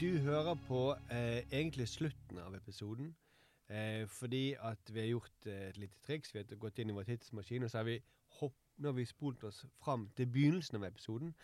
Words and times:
Du 0.00 0.18
hører 0.18 0.54
på 0.68 0.94
eh, 1.12 1.42
egentlig 1.52 1.88
slutten 1.88 2.38
av 2.40 2.54
episoden. 2.56 3.10
Eh, 3.68 4.06
fordi 4.08 4.54
at 4.56 4.92
vi 4.94 5.00
har 5.00 5.06
gjort 5.10 5.46
eh, 5.46 5.66
et 5.68 5.76
lite 5.78 5.98
triks. 6.06 6.32
Vi 6.34 6.40
har 6.40 6.56
gått 6.62 6.78
inn 6.80 6.90
i 6.90 6.94
vår 6.96 7.04
tidsmaskin, 7.10 7.66
og 7.66 7.70
så 7.70 7.82
har 7.82 7.84
vi, 7.84 7.98
hopp, 8.40 8.54
nå 8.80 8.88
har 8.88 8.96
vi 8.96 9.04
spolt 9.04 9.44
oss 9.44 9.60
fram 9.84 10.08
til 10.16 10.26
begynnelsen 10.32 10.80
av 10.80 10.86
episoden. 10.88 11.34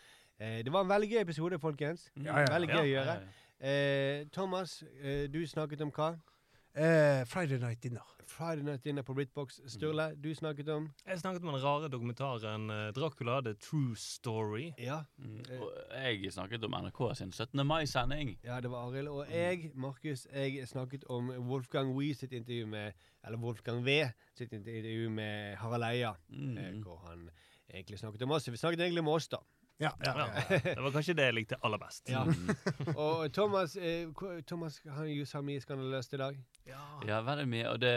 Eh, 0.41 0.62
det 0.64 0.73
var 0.73 0.87
en 0.87 0.89
veldig 0.95 1.11
gøy 1.12 1.21
episode, 1.27 1.59
folkens. 1.61 2.09
Ja, 2.16 2.39
ja. 2.41 2.46
Veldig 2.55 2.71
gøy 2.73 2.80
å 2.80 2.87
Ja, 2.87 2.95
gjøre. 2.95 3.19
Eh, 3.61 4.25
Thomas, 4.32 4.79
eh, 5.02 5.27
du 5.32 5.43
snakket 5.46 5.84
om 5.84 5.93
hva? 5.93 6.14
Eh, 6.77 7.24
Friday 7.24 7.58
Night 7.58 7.82
Dinner. 7.82 8.02
Friday 8.27 8.62
Night 8.64 8.84
Dinner 8.84 9.02
på 9.02 9.14
Britbox. 9.14 9.61
Sturle, 9.66 10.11
du 10.14 10.34
snakket 10.34 10.68
om 10.68 10.90
Jeg 11.06 11.18
snakket 11.20 11.43
om 11.45 11.54
den 11.54 11.62
rare 11.62 11.88
dokumentaren 11.88 12.70
eh, 12.70 12.90
Dracula, 12.93 13.40
The 13.40 13.54
True 13.54 13.96
Story. 13.96 14.72
Ja, 14.79 14.98
Mm. 15.18 15.40
Og 15.61 15.72
jeg 15.94 16.32
snakket 16.32 16.64
om 16.64 16.75
NRK 16.75 17.14
sin 17.17 17.32
17. 17.32 17.67
mai-sending. 17.67 18.39
ja 18.44 18.61
det 18.61 18.70
var 18.70 18.89
Arild. 18.90 19.08
Og 19.08 19.26
jeg, 19.31 19.70
Markus, 19.75 20.26
jeg 20.34 20.68
snakket 20.68 21.04
om 21.08 21.31
Wolfgang 21.48 21.94
Wee 21.96 22.14
sitt 22.14 22.32
intervju 22.32 22.67
med 22.67 22.93
Eller 23.25 23.39
Wolfgang 23.39 23.84
V 23.86 24.11
sitt 24.36 24.53
intervju 24.53 25.08
med 25.11 25.56
Harald 25.56 25.84
Eia. 25.84 26.12
Mm. 26.29 26.58
eh, 26.58 26.82
Hvor 26.82 26.96
han 27.08 27.31
egentlig 27.75 27.98
snakket 27.98 28.22
om 28.22 28.31
oss. 28.31 28.48
Vi 28.48 28.56
snakket 28.56 28.81
egentlig 28.81 29.00
om 29.00 29.08
oss, 29.08 29.29
da. 29.29 29.39
Ja, 29.81 29.90
ja, 30.04 30.12
Ja, 30.18 30.26
ja. 30.50 30.58
det 30.75 30.82
var 30.82 30.90
kanskje 30.90 31.14
det 31.14 31.25
jeg 31.25 31.34
likte 31.34 31.56
aller 31.62 31.79
best. 31.79 32.08
Ja. 32.08 32.25
Mm. 32.25 32.97
Og 32.97 33.33
Thomas, 33.33 33.77
eh, 33.77 34.08
Thomas 34.47 34.81
han 34.89 35.08
jo 35.08 35.25
samme 35.25 35.61
skandaløst 35.61 36.12
i 36.14 36.17
dag. 36.17 36.39
Ja, 37.06 37.20
veldig 37.22 37.44
mye. 37.48 37.66
Og 37.70 37.78
det, 37.83 37.92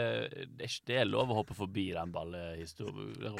det, 0.58 0.66
er, 0.68 0.74
det 0.86 0.96
er 1.00 1.06
lov 1.08 1.30
å 1.32 1.38
hoppe 1.40 1.54
forbi 1.56 1.88
den 1.96 2.12
ballehistorien 2.14 3.16
Ja, 3.24 3.32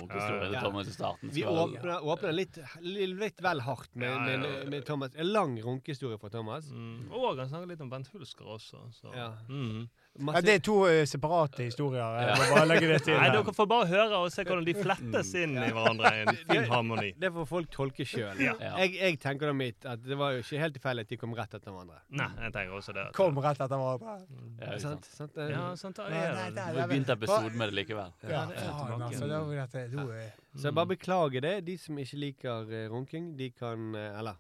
ja. 0.51 0.85
Starten. 0.91 1.31
Vi 1.35 1.45
åpner, 1.47 2.01
åpner 2.03 2.33
litt, 2.35 2.59
litt 2.83 3.41
vel 3.45 3.61
hardt 3.63 3.91
med, 3.95 4.09
Ja, 4.09 4.17
ja, 4.27 4.33
ja. 4.33 4.39
med, 4.43 4.69
med 4.73 4.87
Thomas. 4.89 5.15
En 5.15 5.31
lang 5.33 5.57
runkehistorie 5.63 6.19
fra 6.19 6.31
Thomas. 6.33 6.71
Mm. 6.73 7.11
Og 7.13 7.39
han 7.39 7.49
snakket 7.53 7.75
litt 7.75 7.85
om 7.85 7.91
Bent 7.93 8.09
Hulsker 8.15 8.49
også. 8.57 8.83
Så. 8.97 9.13
Ja. 9.15 9.29
Mm. 9.49 9.89
ja, 10.33 10.41
det 10.43 10.55
er 10.59 10.65
to 10.67 10.79
uh, 10.89 11.05
separate 11.07 11.63
historier. 11.69 12.03
Jeg 12.19 12.31
Ja. 12.31 12.35
må 12.41 12.49
bare 12.57 12.67
legge 12.73 12.89
det 12.91 12.99
til. 13.07 13.15
Nei, 13.21 13.31
dere 13.37 13.55
får 13.61 13.69
bare 13.71 13.87
høre 13.93 14.19
og 14.25 14.33
se 14.35 14.45
hvordan 14.49 14.67
de 14.67 14.75
flettes 14.81 15.35
inn 15.39 15.55
i 15.61 15.69
hverandre 15.71 16.11
i 16.17 16.25
en 16.25 16.33
fin 16.41 16.67
harmoni. 16.73 17.13
det 17.21 17.31
får 17.37 17.47
folk 17.53 17.71
tolke 17.77 18.07
sjøl. 18.09 18.41
Ja. 18.43 18.57
Ja. 18.61 18.73
Jeg, 18.83 18.97
jeg 18.99 19.21
tenker 19.23 19.53
da 19.53 19.55
mitt 19.57 19.87
at 19.87 20.03
det 20.03 20.19
var 20.19 20.35
jo 20.35 20.43
ikke 20.43 20.59
helt 20.65 20.75
tilfeldig 20.81 21.07
at 21.07 21.15
de 21.15 21.21
kom 21.21 21.37
rett 21.39 21.55
etter 21.61 21.71
hverandre. 21.71 22.01
Nei, 22.11 22.31
jeg 22.49 22.57
tenker 22.57 22.81
også 22.81 22.97
det. 22.97 23.07
at- 23.11 23.15
Kom 23.21 23.39
rett 23.45 23.61
etter 23.61 23.77
hverandre. 23.77 24.19
Ja, 24.61 24.79
Sant? 24.81 25.07
Sant. 25.21 25.37
Eh, 25.39 25.51
Ja, 25.55 25.63
sant, 25.81 25.99
Nei, 26.03 26.11
er 26.19 26.35
nei, 26.35 26.45
det. 26.51 26.55
nei, 26.61 26.75
Vi 26.81 26.87
begynte 26.95 27.17
episoden 27.19 27.57
med 27.61 27.71
det 27.73 27.79
likevel. 27.81 28.13
Ja, 28.25 28.45
det 28.51 28.57
er 28.59 28.71
faen, 28.83 29.03
altså. 29.09 29.29
Da 29.31 29.41
var 29.47 29.55
dette, 29.63 29.87
da 29.97 30.07
er- 30.21 30.33
Så 30.57 30.63
jeg 30.71 30.75
bare 30.75 30.87
beklager 30.97 31.41
det. 31.49 31.57
De 31.67 31.77
som 31.79 31.99
ikke 31.99 32.17
liker 32.27 32.71
uh, 32.71 32.87
runking, 32.95 33.35
de 33.39 33.51
kan 33.51 33.91
uh, 33.95 34.19
Eller 34.19 34.37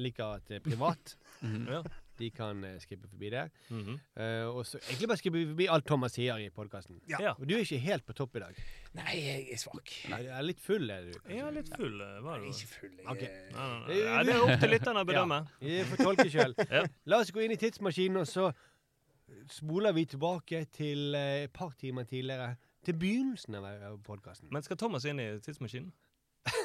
liker 0.00 0.24
at 0.38 0.48
det 0.48 0.56
er 0.62 0.70
privat. 0.70 1.16
Mhm. 1.42 1.66
Ja. 1.68 1.82
De 2.20 2.28
kan 2.30 2.60
uh, 2.62 2.76
skippe 2.78 3.08
forbi 3.10 3.30
det. 3.32 3.50
Mm 3.70 3.80
-hmm. 3.82 3.96
uh, 4.20 4.56
og 4.56 4.66
så 4.66 4.78
egentlig 4.78 5.08
bare 5.08 5.16
skippe 5.18 5.40
forbi 5.48 5.66
alt 5.66 5.86
Thomas 5.86 6.12
sier 6.12 6.36
i 6.38 6.50
podkasten. 6.50 7.00
Ja. 7.08 7.16
Ja. 7.20 7.32
Og 7.32 7.48
du 7.48 7.54
er 7.54 7.58
ikke 7.64 7.78
helt 7.78 8.06
på 8.06 8.12
topp 8.12 8.36
i 8.36 8.38
dag. 8.38 8.54
Nei, 8.94 9.16
jeg 9.16 9.48
er 9.52 9.56
svak. 9.58 9.90
Nei, 10.08 10.22
du 10.22 10.28
er 10.28 10.42
litt 10.42 10.60
full, 10.60 10.90
er 10.90 11.00
du. 11.02 11.12
Jeg 11.28 11.38
er 11.40 11.50
litt 11.50 11.70
full, 11.76 12.00
eh, 12.00 12.20
var 12.22 12.36
er 12.36 12.40
du? 12.40 12.46
ikke 12.46 12.66
full. 12.68 12.90
Jeg, 12.98 13.06
Ok. 13.08 13.22
er- 13.22 13.52
Nei, 13.52 13.68
nei, 13.68 13.86
nei. 13.86 13.96
Ja, 14.04 14.22
det 14.22 14.34
er 14.34 14.40
opp 14.42 14.60
til 14.60 14.70
lytterne 14.70 15.00
å 15.00 15.04
bedømme. 15.10 15.48
Vi 15.60 15.82
får 15.84 15.96
tolke 16.04 16.30
sjøl. 16.30 16.54
Ja. 16.70 16.86
La 17.06 17.16
oss 17.18 17.30
gå 17.32 17.40
inn 17.44 17.50
i 17.50 17.56
tidsmaskinen, 17.56 18.16
og 18.20 18.26
så 18.26 18.52
spoler 19.50 19.92
vi 19.96 20.04
tilbake 20.06 20.64
til 20.74 21.14
eh, 21.18 21.44
et 21.46 21.52
par 21.52 21.72
timer 21.80 22.04
tidligere. 22.04 22.54
Til 22.84 22.94
begynnelsen 22.98 23.54
av, 23.58 23.66
av 23.86 23.98
podkasten. 24.02 24.48
Men 24.52 24.62
skal 24.66 24.76
Thomas 24.80 25.04
inn 25.06 25.20
i 25.22 25.28
tidsmaskinen? 25.42 25.92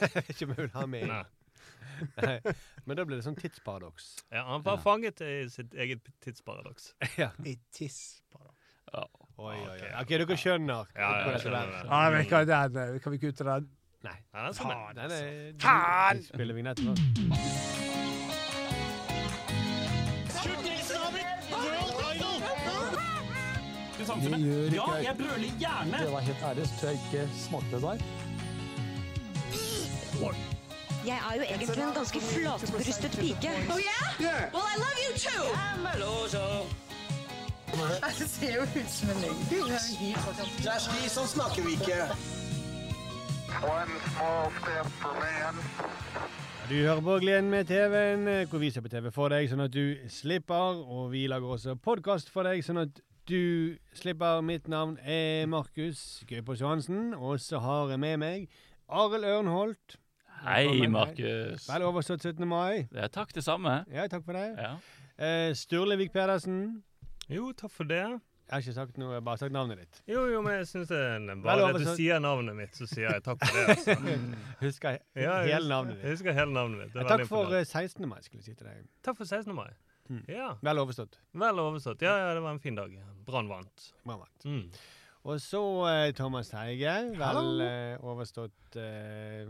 Jeg 0.02 0.10
vet 0.16 0.30
ikke 0.34 0.46
om 0.48 0.54
jeg 0.56 0.64
vil 0.66 0.72
ha 0.74 0.86
med 0.90 1.08
Nei. 1.12 1.24
Nei. 2.22 2.54
Men 2.86 2.98
da 2.98 3.04
blir 3.06 3.18
det 3.20 3.26
sånn 3.26 3.38
tidsparadoks. 3.38 4.08
Ja, 4.34 4.44
han 4.50 4.64
var 4.66 4.78
Ja. 4.78 4.82
fanget 4.84 5.22
i 5.26 5.34
sitt 5.54 5.74
eget 5.78 6.06
tidsparadoks. 6.26 6.92
ja. 7.22 7.32
I 7.46 7.58
tisser 7.74 8.22
på 8.34 8.42
det. 8.44 8.54
Ja. 8.94 9.04
Oi, 9.38 9.54
oi, 9.54 9.66
oi. 9.76 9.78
Ok, 9.78 10.02
OK, 10.02 10.14
dere 10.24 10.38
skjønner. 10.42 10.94
Ja, 10.96 11.02
ja, 11.02 11.08
hvordan 11.08 11.26
jeg 11.26 11.34
dette 11.34 11.44
skjønner 11.44 11.74
det. 11.74 11.84
Ja, 11.92 12.00
men 12.16 12.30
kan, 12.32 12.48
den, 12.54 12.82
eh, 12.96 13.02
kan 13.04 13.14
vi 13.18 13.22
kutte 13.26 13.50
den? 13.52 13.70
Nei. 14.08 14.18
Ja, 14.34 14.46
den 14.48 14.58
skal 14.58 14.74
med. 14.74 15.62
Faen, 15.62 16.24
spiller 16.32 16.58
vi! 16.58 16.66
Spiller 16.74 17.97
vignetten 24.16 24.64
Ikke, 24.64 24.76
Ja, 24.76 24.88
jeg 25.08 25.16
brøler 25.18 25.52
gjerne! 25.60 25.98
Det 26.04 26.12
var 26.12 26.20
helt 26.30 26.42
ærlig, 26.50 26.68
så 26.68 26.74
tror 26.80 26.90
jeg 26.90 27.00
ikke 27.06 27.30
smakte 27.46 27.76
det 27.76 27.82
der. 27.82 27.98
Jeg 31.08 31.20
er 31.30 31.36
jo 31.38 31.42
egentlig 31.42 31.84
en 31.84 31.94
ganske 31.96 32.20
flatbrystet 32.22 33.12
pike. 33.20 33.52
Oh 33.74 33.80
yeah? 33.80 34.54
Well, 34.54 34.68
I 34.74 34.76
love 34.84 34.98
you 35.06 35.12
too! 35.28 35.44
Det 38.20 38.30
ser 38.30 38.56
jo 38.56 38.62
ut 38.62 38.90
som 38.90 39.10
en 39.10 39.22
løgn. 39.22 39.42
Det 39.50 40.72
er 40.72 40.80
slik 40.80 41.10
som 41.12 41.28
snakker 41.28 41.64
vi 41.66 41.72
ikke. 41.78 42.00
One 43.64 43.94
small 44.14 44.52
step 44.60 44.88
for 45.02 45.14
man. 45.22 45.56
Du 46.70 46.76
hører 46.76 47.02
på 47.02 47.20
Gleden 47.20 47.50
med 47.50 47.66
TV-en, 47.66 48.28
eh, 48.28 48.50
hvor 48.50 48.60
vi 48.60 48.72
ser 48.72 48.82
på 48.82 48.90
TV 48.92 49.12
for 49.12 49.32
deg, 49.32 49.48
sånn 49.48 49.64
at 49.64 49.72
du 49.72 49.96
slipper. 50.12 50.82
Og 50.84 51.12
vi 51.14 51.28
lager 51.32 51.54
også 51.56 51.78
podkast 51.80 52.32
for 52.34 52.44
deg, 52.44 52.60
sånn 52.66 52.82
at 52.82 53.00
du 53.28 53.78
slipper. 53.94 54.42
Mitt 54.42 54.68
navn 54.68 54.98
er 55.04 55.46
Markus 55.46 56.24
Gaupås 56.28 56.62
Johansen, 56.62 57.14
og 57.14 57.40
så 57.40 57.60
har 57.60 57.90
jeg 57.92 58.00
med 58.00 58.18
meg 58.22 58.48
Arild 58.88 59.26
Ørnholt. 59.28 59.98
Hei, 60.46 60.88
Markus. 60.88 61.66
Vel 61.68 61.84
overstått 61.88 62.24
17. 62.24 62.48
mai. 62.48 62.88
Ja, 62.94 63.08
takk, 63.12 63.34
det 63.36 63.44
samme. 63.44 63.82
Ja, 63.92 64.06
takk 64.08 64.24
for 64.26 64.38
det. 64.38 64.48
Ja. 64.58 64.76
Eh, 65.18 65.52
Sturlevik 65.58 66.14
Pedersen. 66.14 66.84
Jo, 67.28 67.52
takk 67.58 67.74
for 67.74 67.90
det. 67.90 68.04
Jeg 68.48 68.56
har 68.56 68.62
ikke 68.64 68.74
sagt 68.78 69.00
noe, 69.02 69.10
jeg 69.12 69.20
har 69.20 69.24
bare 69.28 69.40
sagt 69.42 69.52
navnet 69.52 69.82
ditt. 69.82 69.98
Jo, 70.08 70.22
jo, 70.32 70.40
men 70.46 70.54
jeg 70.62 70.68
syns 70.70 70.88
det 70.88 71.00
er 71.04 71.18
Vel, 71.20 71.42
bare 71.44 71.66
at 71.68 71.82
du 71.84 71.90
sier 71.98 72.22
navnet 72.24 72.56
mitt, 72.56 72.78
så 72.80 72.86
sier 72.88 73.10
jeg 73.10 73.24
takk 73.26 73.42
for 73.44 73.58
det. 73.58 73.66
Altså. 73.74 74.20
Husker 74.62 74.96
jeg 74.96 75.26
Ja, 75.26 75.34
hele 75.44 75.68
navnet 75.68 75.98
ditt. 75.98 76.06
Jeg 76.06 76.16
husker 76.16 76.38
hele 76.38 76.54
navnet 76.56 76.86
mitt. 76.86 76.94
Det 76.96 77.10
takk 77.10 77.26
for 77.28 77.52
eh, 77.58 77.66
16. 77.68 78.08
mai, 78.08 78.22
skulle 78.24 78.40
jeg 78.46 78.54
si 78.54 78.56
til 78.56 78.70
deg. 78.70 78.88
Takk 79.04 79.20
for 79.20 79.28
16. 79.28 79.52
mai. 79.58 79.68
Mm. 80.10 80.22
Ja, 80.32 80.52
Vel 80.64 80.80
overstått. 80.80 81.18
Vel 81.34 81.60
overstått. 81.60 82.02
Ja, 82.06 82.14
ja, 82.22 82.34
det 82.38 82.44
var 82.46 82.52
en 82.56 82.60
fin 82.64 82.76
dag. 82.78 82.94
Brann 83.28 83.50
vant. 83.52 83.90
Brann 84.06 84.22
vant. 84.24 84.46
Mm. 84.48 84.70
Og 85.28 85.42
så 85.44 85.62
eh, 85.90 86.12
Thomas 86.16 86.50
Teige. 86.54 86.94
Vel 87.20 87.64
eh, 87.66 88.06
overstått 88.08 88.78
eh, 88.80 89.42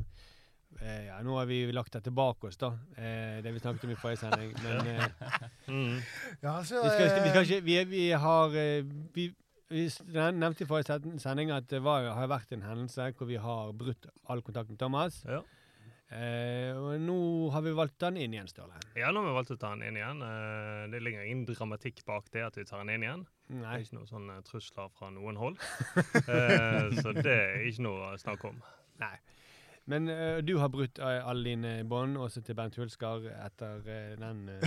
eh, 0.81 1.03
Ja, 1.07 1.19
nå 1.25 1.35
har 1.37 1.45
vi 1.49 1.59
lagt 1.75 1.93
det 1.93 2.01
tilbake 2.07 2.49
oss, 2.49 2.57
da. 2.57 2.71
Eh, 2.97 3.37
det 3.45 3.53
vi 3.53 3.61
snakket 3.61 3.85
om 3.85 3.93
i 3.93 3.99
forrige 4.01 4.23
sending. 4.23 4.55
Men 4.63 4.93
eh, 4.95 5.43
Mm. 5.67 5.99
Ja, 6.41 6.63
så 6.63 6.79
vi, 6.81 6.89
skal, 6.89 7.23
vi 7.25 7.29
skal 7.33 7.43
ikke 7.43 7.61
Vi, 7.65 7.77
vi 7.91 8.03
har 8.15 8.49
vi, 8.49 9.27
vi 9.69 9.83
nevnte 10.31 10.63
i 10.63 10.67
forrige 10.69 11.19
sending 11.19 11.51
at 11.51 11.67
det 11.69 11.81
var, 11.83 12.07
har 12.15 12.29
vært 12.31 12.53
en 12.55 12.63
hendelse 12.63 13.11
hvor 13.17 13.27
vi 13.27 13.35
har 13.43 13.73
brutt 13.75 14.07
all 14.31 14.41
kontakt 14.41 14.71
med 14.71 14.79
Thomas. 14.79 15.21
Ja. 15.27 15.41
Eh, 16.07 16.71
og 16.71 17.01
nå 17.03 17.15
har 17.51 17.63
vi 17.65 17.73
valgt 17.75 17.97
den 17.99 18.15
inn 18.23 18.35
igjen, 18.35 18.47
Ståle. 18.47 18.77
ja, 18.95 19.09
nå 19.11 19.19
har 19.19 19.27
vi 19.27 19.35
valgt 19.35 19.51
å 19.51 19.59
ta 19.59 19.73
den 19.75 19.83
inn 19.89 19.97
igjen. 19.99 20.21
Eh, 20.23 20.83
Det 20.93 21.01
ligger 21.03 21.25
ingen 21.25 21.45
dramatikk 21.49 22.05
bak 22.07 22.29
det 22.31 22.45
at 22.45 22.55
vi 22.55 22.63
tar 22.63 22.79
den 22.85 22.93
inn 22.95 23.03
igjen. 23.03 23.25
Det 23.47 23.59
Nei. 23.59 23.73
er 23.75 23.83
ikke 23.83 23.97
noen 23.99 24.07
sånne 24.11 24.37
trusler 24.47 24.89
fra 24.95 25.09
noen 25.11 25.35
hold. 25.39 25.57
Eh, 25.97 26.91
Så 27.03 27.11
det 27.11 27.25
er 27.33 27.65
ikke 27.67 27.83
noe 27.89 28.13
å 28.13 28.21
snakke 28.21 28.53
om. 28.53 28.61
Nei. 29.03 29.17
Men 29.87 30.09
uh, 30.11 30.41
du 30.43 30.57
har 30.59 30.67
brutt 30.67 30.99
eh, 30.99 31.21
alle 31.23 31.47
dine 31.47 31.69
bånd, 31.87 32.17
også 32.19 32.41
til 32.43 32.57
Bernt 32.59 32.75
Hulsker, 32.75 33.29
etter 33.45 33.77
uh, 33.87 34.17
den 34.19 34.41
eh, 34.51 34.65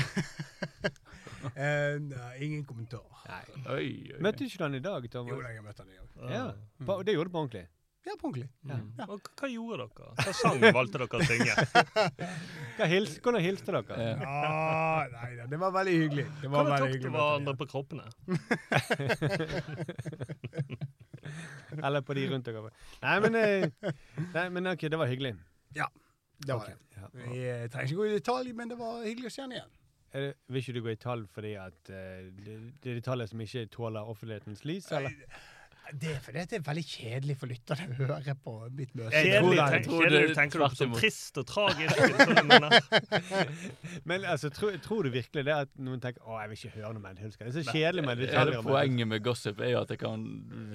eh, 1.61 1.99
nei, 2.01 2.31
Ingen 2.47 2.65
kommentar. 2.65 3.05
Nei. 3.29 3.43
Oi, 3.67 3.91
oi. 4.15 4.21
Møtte 4.25 4.47
ikke 4.47 4.63
du 4.63 4.65
han 4.65 4.79
i 4.79 4.81
dag, 4.81 5.05
Jo 5.05 5.13
Thomas? 5.19 5.43
da, 5.45 5.53
jeg 5.53 5.67
møtte 5.67 5.85
han 5.85 5.93
i 5.93 5.99
dag. 5.99 6.33
Ja. 6.33 6.47
Mm. 6.81 6.95
det 7.05 7.17
gjorde 7.19 7.29
du 7.29 7.35
på 7.37 7.43
ordentlig? 7.43 7.67
Ja, 8.07 8.13
på 8.21 8.27
ordentlig. 8.31 8.49
Mm. 8.65 8.85
Ja. 8.97 9.05
Og 9.13 9.21
hva 9.37 9.49
gjorde 9.53 9.85
dere? 9.85 10.07
Hva 10.17 10.33
sang 10.37 10.61
valgte 10.73 10.99
dere 11.03 11.17
å 11.21 11.23
synge? 11.29 11.55
Hva 12.79 12.87
hils, 12.89 13.19
hvordan 13.21 13.43
hilste 13.45 13.73
dere? 13.77 13.95
Ah, 14.25 15.05
nei 15.13 15.37
da, 15.37 15.45
det 15.53 15.59
var 15.61 15.71
veldig 15.75 15.97
hyggelig. 15.99 16.25
Det 16.41 16.49
var 16.49 16.65
Hva 16.65 16.79
veldig 16.79 16.95
tok 16.95 17.03
dere 17.05 17.13
hverandre 17.19 17.53
på 17.61 17.67
kroppene? 17.75 18.07
Eller 21.91 22.01
på 22.01 22.17
de 22.17 22.25
rundt 22.33 22.49
dere? 22.49 22.73
Nei, 23.05 23.17
men, 23.27 23.33
eh, 23.37 23.69
nei, 24.33 24.47
men 24.57 24.73
ok, 24.73 24.83
det 24.89 24.97
var 25.03 25.09
hyggelig. 25.13 25.37
Ja, 25.77 25.89
Det 26.41 26.57
var 26.57 26.65
okay. 26.65 26.81
det. 26.81 26.97
ja. 26.97 27.05
Vi 27.13 27.69
trenger 27.69 27.85
ikke 27.85 28.01
gå 28.01 28.09
i 28.09 28.17
detalj, 28.17 28.49
men 28.57 28.73
det 28.73 28.81
var 28.81 29.05
hyggelig 29.05 29.29
å 29.29 29.35
se 29.37 29.45
han 29.45 29.53
igjen. 29.59 29.69
Er 30.11 30.19
det, 30.25 30.33
vil 30.49 30.59
ikke 30.65 30.75
du 30.75 30.81
gå 30.83 30.91
i 30.91 30.99
tall 30.99 31.23
fordi 31.31 31.53
at 31.61 31.87
uh, 31.93 32.27
det, 32.43 32.55
det 32.83 32.91
er 32.91 32.97
detaljer 32.99 33.27
som 33.31 33.39
ikke 33.45 33.69
tåler 33.71 34.03
offentlighetens 34.11 34.65
lys, 34.67 34.89
eller? 34.97 35.13
Nei, 35.13 35.29
Det 35.93 36.11
er 36.15 36.21
fordi 36.23 36.43
det 36.51 36.59
er 36.59 36.65
veldig 36.67 36.85
kjedelig 36.87 37.37
for 37.41 37.51
lytterne 37.51 37.87
å 37.91 37.97
høre 37.99 38.35
på 38.45 38.55
mitt 38.77 38.93
møte. 38.95 39.11
Kjedelig, 39.15 39.57
det. 39.57 39.67
tenk, 39.75 39.87
tror 39.87 40.05
kjedelig 40.05 40.37
tenker 40.39 40.61
du 40.61 40.65
på 40.65 40.79
tvert 40.79 40.99
trist 41.01 41.41
og 41.41 41.47
tragisk. 41.51 41.95
sånn. 42.21 43.41
Men 44.11 44.27
altså, 44.29 44.51
tror, 44.55 44.77
tror 44.85 45.09
du 45.09 45.13
virkelig 45.15 45.45
det 45.49 45.57
at 45.57 45.73
noen 45.81 46.03
tenker 46.03 46.23
å, 46.27 46.37
jeg 46.43 46.53
vil 46.53 46.61
ikke 46.61 46.73
høre 46.77 46.93
noe 46.97 47.05
med 47.05 47.23
Hulsker? 47.25 47.49
Det 47.49 47.51
er 47.51 47.67
så 47.67 47.75
kjedelig 47.75 48.05
med 48.07 48.15
Hele 48.17 48.29
detaljer. 48.31 48.57
det. 48.57 48.63
poenget 48.71 49.11
med 49.11 49.25
gossip 49.27 49.61
er 49.65 49.73
jo 49.75 49.83
at 49.83 49.95
kan, 50.01 50.27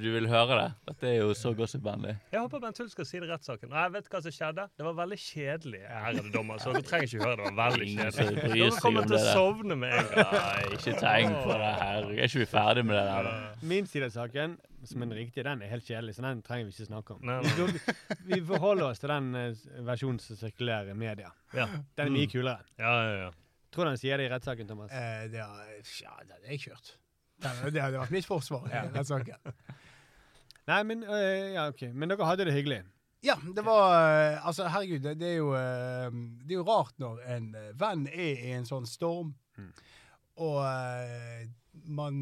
du 0.01 0.09
vil 0.17 0.29
høre 0.31 0.59
det. 0.59 0.67
Dette 0.91 1.09
er 1.11 1.17
jo 1.21 1.31
så 1.37 1.53
gossipvennlig. 1.57 2.17
Jeg 2.33 2.43
håper 2.43 2.63
Bent 2.65 2.83
Hull 2.83 2.91
skal 2.91 3.09
si 3.09 3.21
det 3.21 3.29
i 3.29 3.31
rettssaken. 3.31 3.71
Nei, 3.73 3.87
vet 3.95 4.09
du 4.09 4.11
hva 4.13 4.23
som 4.25 4.35
skjedde? 4.35 4.67
Det 4.75 4.87
var 4.89 4.99
veldig 4.99 5.19
kjedelig, 5.23 5.81
ærede 6.01 6.27
dommer. 6.35 6.61
Så 6.61 6.75
du 6.75 6.81
trenger 6.85 7.09
ikke 7.09 7.23
høre 7.23 7.39
det. 7.39 7.49
Det 7.49 7.57
var 7.61 7.75
veldig 7.75 7.89
kjedelig. 7.95 8.37
Dere 8.45 8.69
seg 8.75 8.85
kommer 8.85 9.09
til 9.09 9.17
å 9.17 9.23
sovne 9.31 9.79
med 9.79 9.97
en 10.01 10.13
gang. 10.13 10.71
Ikke 10.75 10.95
tenk 10.99 11.39
på 11.41 11.59
det 11.63 11.73
her. 11.81 12.09
Er 12.15 12.29
ikke 12.29 12.43
vi 12.43 12.49
ferdig 12.51 12.85
med 12.85 12.97
det 12.99 13.05
der? 13.09 13.31
Min 13.65 13.89
side 13.89 14.09
av 14.09 14.15
saken, 14.15 14.57
som 14.89 15.01
er 15.01 15.09
den 15.11 15.17
riktige, 15.17 15.43
den 15.47 15.61
er 15.65 15.71
helt 15.71 15.85
kjedelig, 15.87 16.15
så 16.17 16.23
den 16.25 16.41
trenger 16.45 16.65
vi 16.69 16.73
ikke 16.75 16.87
snakke 16.89 17.15
om. 17.15 17.23
Nei, 17.25 17.39
Vi, 17.45 17.81
vi 18.33 18.39
forholder 18.47 18.87
oss 18.91 18.99
til 19.03 19.11
den 19.13 19.31
eh, 19.39 19.63
versjonen 19.87 20.19
som 20.23 20.37
sirkulerer 20.39 20.91
i 20.93 20.97
media. 20.97 21.31
Ja. 21.55 21.65
Den 21.97 22.07
er 22.09 22.13
mye 22.15 22.29
kulere. 22.31 22.63
Ja, 22.79 22.93
ja, 23.05 23.15
ja. 23.25 23.31
Tror 23.75 23.87
du 23.89 23.91
han 23.91 23.99
sier 23.99 24.17
det 24.21 24.29
i 24.29 24.31
rettssaken, 24.31 24.67
Thomas? 24.69 24.91
Eh, 24.95 25.25
det 25.33 25.41
har, 25.43 25.63
ja, 26.01 26.13
det 26.23 26.37
hadde 26.37 26.51
jeg 26.53 26.61
kjørt. 26.67 26.93
Det 27.43 27.49
hadde, 27.51 27.71
det 27.75 27.81
hadde 27.83 27.99
vært 28.05 28.13
mitt 28.15 28.27
forsvar. 28.29 28.67
i 28.71 28.83
rettssaken. 28.95 29.55
Nei, 30.71 30.81
men 30.89 31.03
øh, 31.03 31.53
Ja, 31.57 31.67
OK. 31.73 31.81
Men 31.93 32.09
dere 32.13 32.25
hadde 32.29 32.45
det 32.47 32.53
hyggelig. 32.55 32.81
Ja, 33.25 33.35
det 33.57 33.63
var 33.65 33.89
eh, 34.05 34.45
Altså, 34.47 34.67
herregud, 34.69 35.01
det, 35.03 35.15
det, 35.19 35.33
er 35.33 35.37
jo, 35.41 35.51
eh, 35.57 36.07
det 36.45 36.55
er 36.55 36.59
jo 36.61 36.65
rart 36.67 36.95
når 37.01 37.19
en 37.35 37.51
venn 37.81 38.07
er 38.13 38.41
i 38.47 38.53
en 38.59 38.65
sånn 38.69 38.87
storm, 38.89 39.33
Mm. 39.55 39.69
og 40.43 40.57
man 41.87 42.15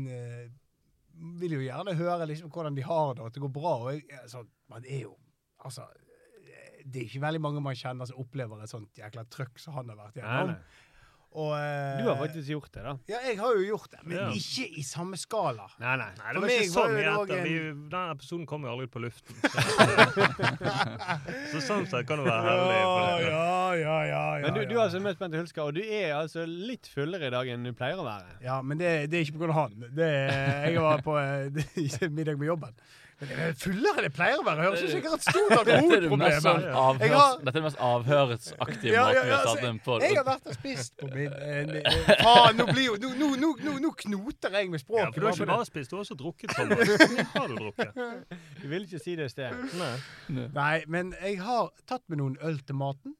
vil 1.39 1.55
jo 1.57 1.61
gjerne 1.63 1.93
høre 1.95 2.25
liksom 2.29 2.49
hvordan 2.53 2.75
de 2.77 2.83
har 2.85 3.13
det, 3.15 3.21
og 3.23 3.27
at 3.29 3.35
det 3.37 3.43
går 3.45 3.51
bra. 3.55 3.73
Og 3.85 3.93
jeg, 3.93 4.03
altså, 4.21 4.45
man 4.73 4.85
er 4.87 5.05
jo 5.07 5.13
Altså, 5.63 5.85
det 6.83 6.99
er 6.99 7.05
ikke 7.07 7.21
veldig 7.23 7.39
mange 7.39 7.61
man 7.63 7.75
kjenner 7.79 8.09
som 8.09 8.17
opplever 8.19 8.59
et 8.65 8.71
sånt 8.71 8.97
jækla 8.99 9.23
trøkk 9.31 9.61
som 9.61 9.77
han 9.77 9.87
har 9.93 9.95
vært 10.01 10.17
Nei, 10.17 10.23
gjennom. 10.25 10.49
nei. 10.51 10.82
Og, 11.33 11.55
eh, 11.57 11.97
Du 11.97 12.05
har 12.09 12.15
faktisk 12.19 12.47
gjort 12.51 12.71
det, 12.75 12.81
da. 12.85 12.91
Ja, 13.09 13.17
jeg 13.25 13.37
har 13.39 13.55
jo 13.57 13.61
gjort 13.65 13.89
det, 13.91 13.99
men 14.05 14.17
Ja. 14.17 14.27
ikke 14.29 14.67
i 14.77 14.83
samme 14.85 15.17
skala. 15.17 15.65
Nei, 15.81 15.95
nei. 15.97 16.09
Nei, 16.19 16.33
det 16.33 16.41
var 16.43 16.49
ikke 16.53 16.67
så 16.69 16.73
sånn 16.83 16.97
i 16.99 17.01
etter. 17.09 17.41
Vi, 17.43 17.53
den 17.89 18.11
episoden 18.13 18.45
kom 18.49 18.61
jo 18.67 18.71
aldri 18.73 18.85
ut 18.85 18.91
på 18.93 19.01
luften. 19.01 19.33
Så, 19.41 19.49
så 21.53 21.59
sånn 21.65 21.85
sett 21.89 22.05
kan 22.09 22.17
det 22.21 22.27
være 22.27 22.43
herlig. 22.47 22.77
Ja, 22.77 23.17
det. 23.17 23.23
ja, 23.31 23.75
ja, 23.81 23.97
ja, 24.05 24.23
ja, 24.37 24.41
Men 24.45 24.51
du, 24.57 24.61
du 24.69 24.75
er 24.77 24.83
altså 24.85 25.01
møtt 25.03 25.19
Bente 25.21 25.37
Hulsker, 25.41 25.61
og 25.65 25.71
du 25.77 25.81
er 25.83 26.09
altså 26.19 26.41
litt 26.47 26.85
fullere 26.93 27.25
i 27.31 27.33
dag 27.33 27.45
enn 27.53 27.65
du 27.65 27.71
pleier 27.77 27.97
å 28.01 28.05
være. 28.07 28.31
Ja, 28.45 28.57
men 28.61 28.75
det, 28.81 28.89
det 29.11 29.17
er 29.21 29.25
ikke 29.27 29.41
av 29.49 29.55
han. 29.63 29.73
Det 29.89 30.09
er, 30.09 30.69
jeg 30.69 30.81
var 30.85 30.97
på 31.05 31.13
eh, 31.19 32.09
middag 32.17 32.35
med 32.37 32.47
jobben. 32.53 32.73
Er 33.31 33.53
fullere 33.57 33.97
enn 34.01 34.07
det 34.07 34.11
pleier 34.15 34.39
å 34.41 34.43
være. 34.45 34.65
Høres 34.67 34.81
ut 34.83 34.89
som 34.89 34.99
jeg 34.99 35.09
har 35.09 35.17
et 35.17 35.25
stort 35.27 35.51
det 35.53 35.75
alkoholproblem. 35.77 36.39
sånn 36.43 36.61
dette 36.63 37.49
er 37.49 37.57
det 37.57 37.63
mest 37.63 37.79
avhørsaktige 37.87 38.93
Ja, 38.93 39.03
ja, 39.03 39.03
måten 39.03 39.23
vi 39.23 39.29
ja, 39.29 39.37
har 39.37 39.47
altså, 39.47 39.65
den 39.65 39.79
på. 39.85 39.97
Jeg 40.03 40.17
har 40.17 40.25
vært 40.27 40.47
og 40.51 40.57
spist 40.57 40.97
på 40.99 41.09
min 41.13 41.33
eh, 41.33 41.81
eh, 41.81 42.11
Faen, 42.23 42.57
nå 42.59 42.65
blir 42.71 42.85
jo 42.89 42.95
Nå, 43.03 43.11
nå, 43.19 43.29
nå, 43.63 43.73
nå, 43.83 43.91
knoter 44.03 44.57
jeg 44.59 44.69
med 44.71 44.79
Ja, 44.79 44.83
språket. 44.85 45.13
for 45.13 45.19
du 45.19 45.25
har 45.27 45.33
ikke 45.37 45.49
bare 45.53 45.65
spist, 45.69 45.89
du 45.91 45.95
har 45.97 46.03
også 46.05 46.17
drukket. 46.19 46.53
Hvor 46.53 46.65
har 47.33 47.47
du 47.47 47.55
drukket? 47.59 47.89
Du 48.61 48.67
vil 48.71 48.87
ikke 48.87 48.99
si 49.03 49.15
det 49.19 49.25
i 49.29 49.33
sted. 49.33 49.51
Nei. 49.79 49.93
Nei, 50.55 50.75
men 50.87 51.13
jeg 51.21 51.39
har 51.43 51.69
tatt 51.89 52.03
med 52.09 52.17
noen 52.23 52.37
øl 52.41 52.59
til 52.63 52.75
maten. 52.79 53.15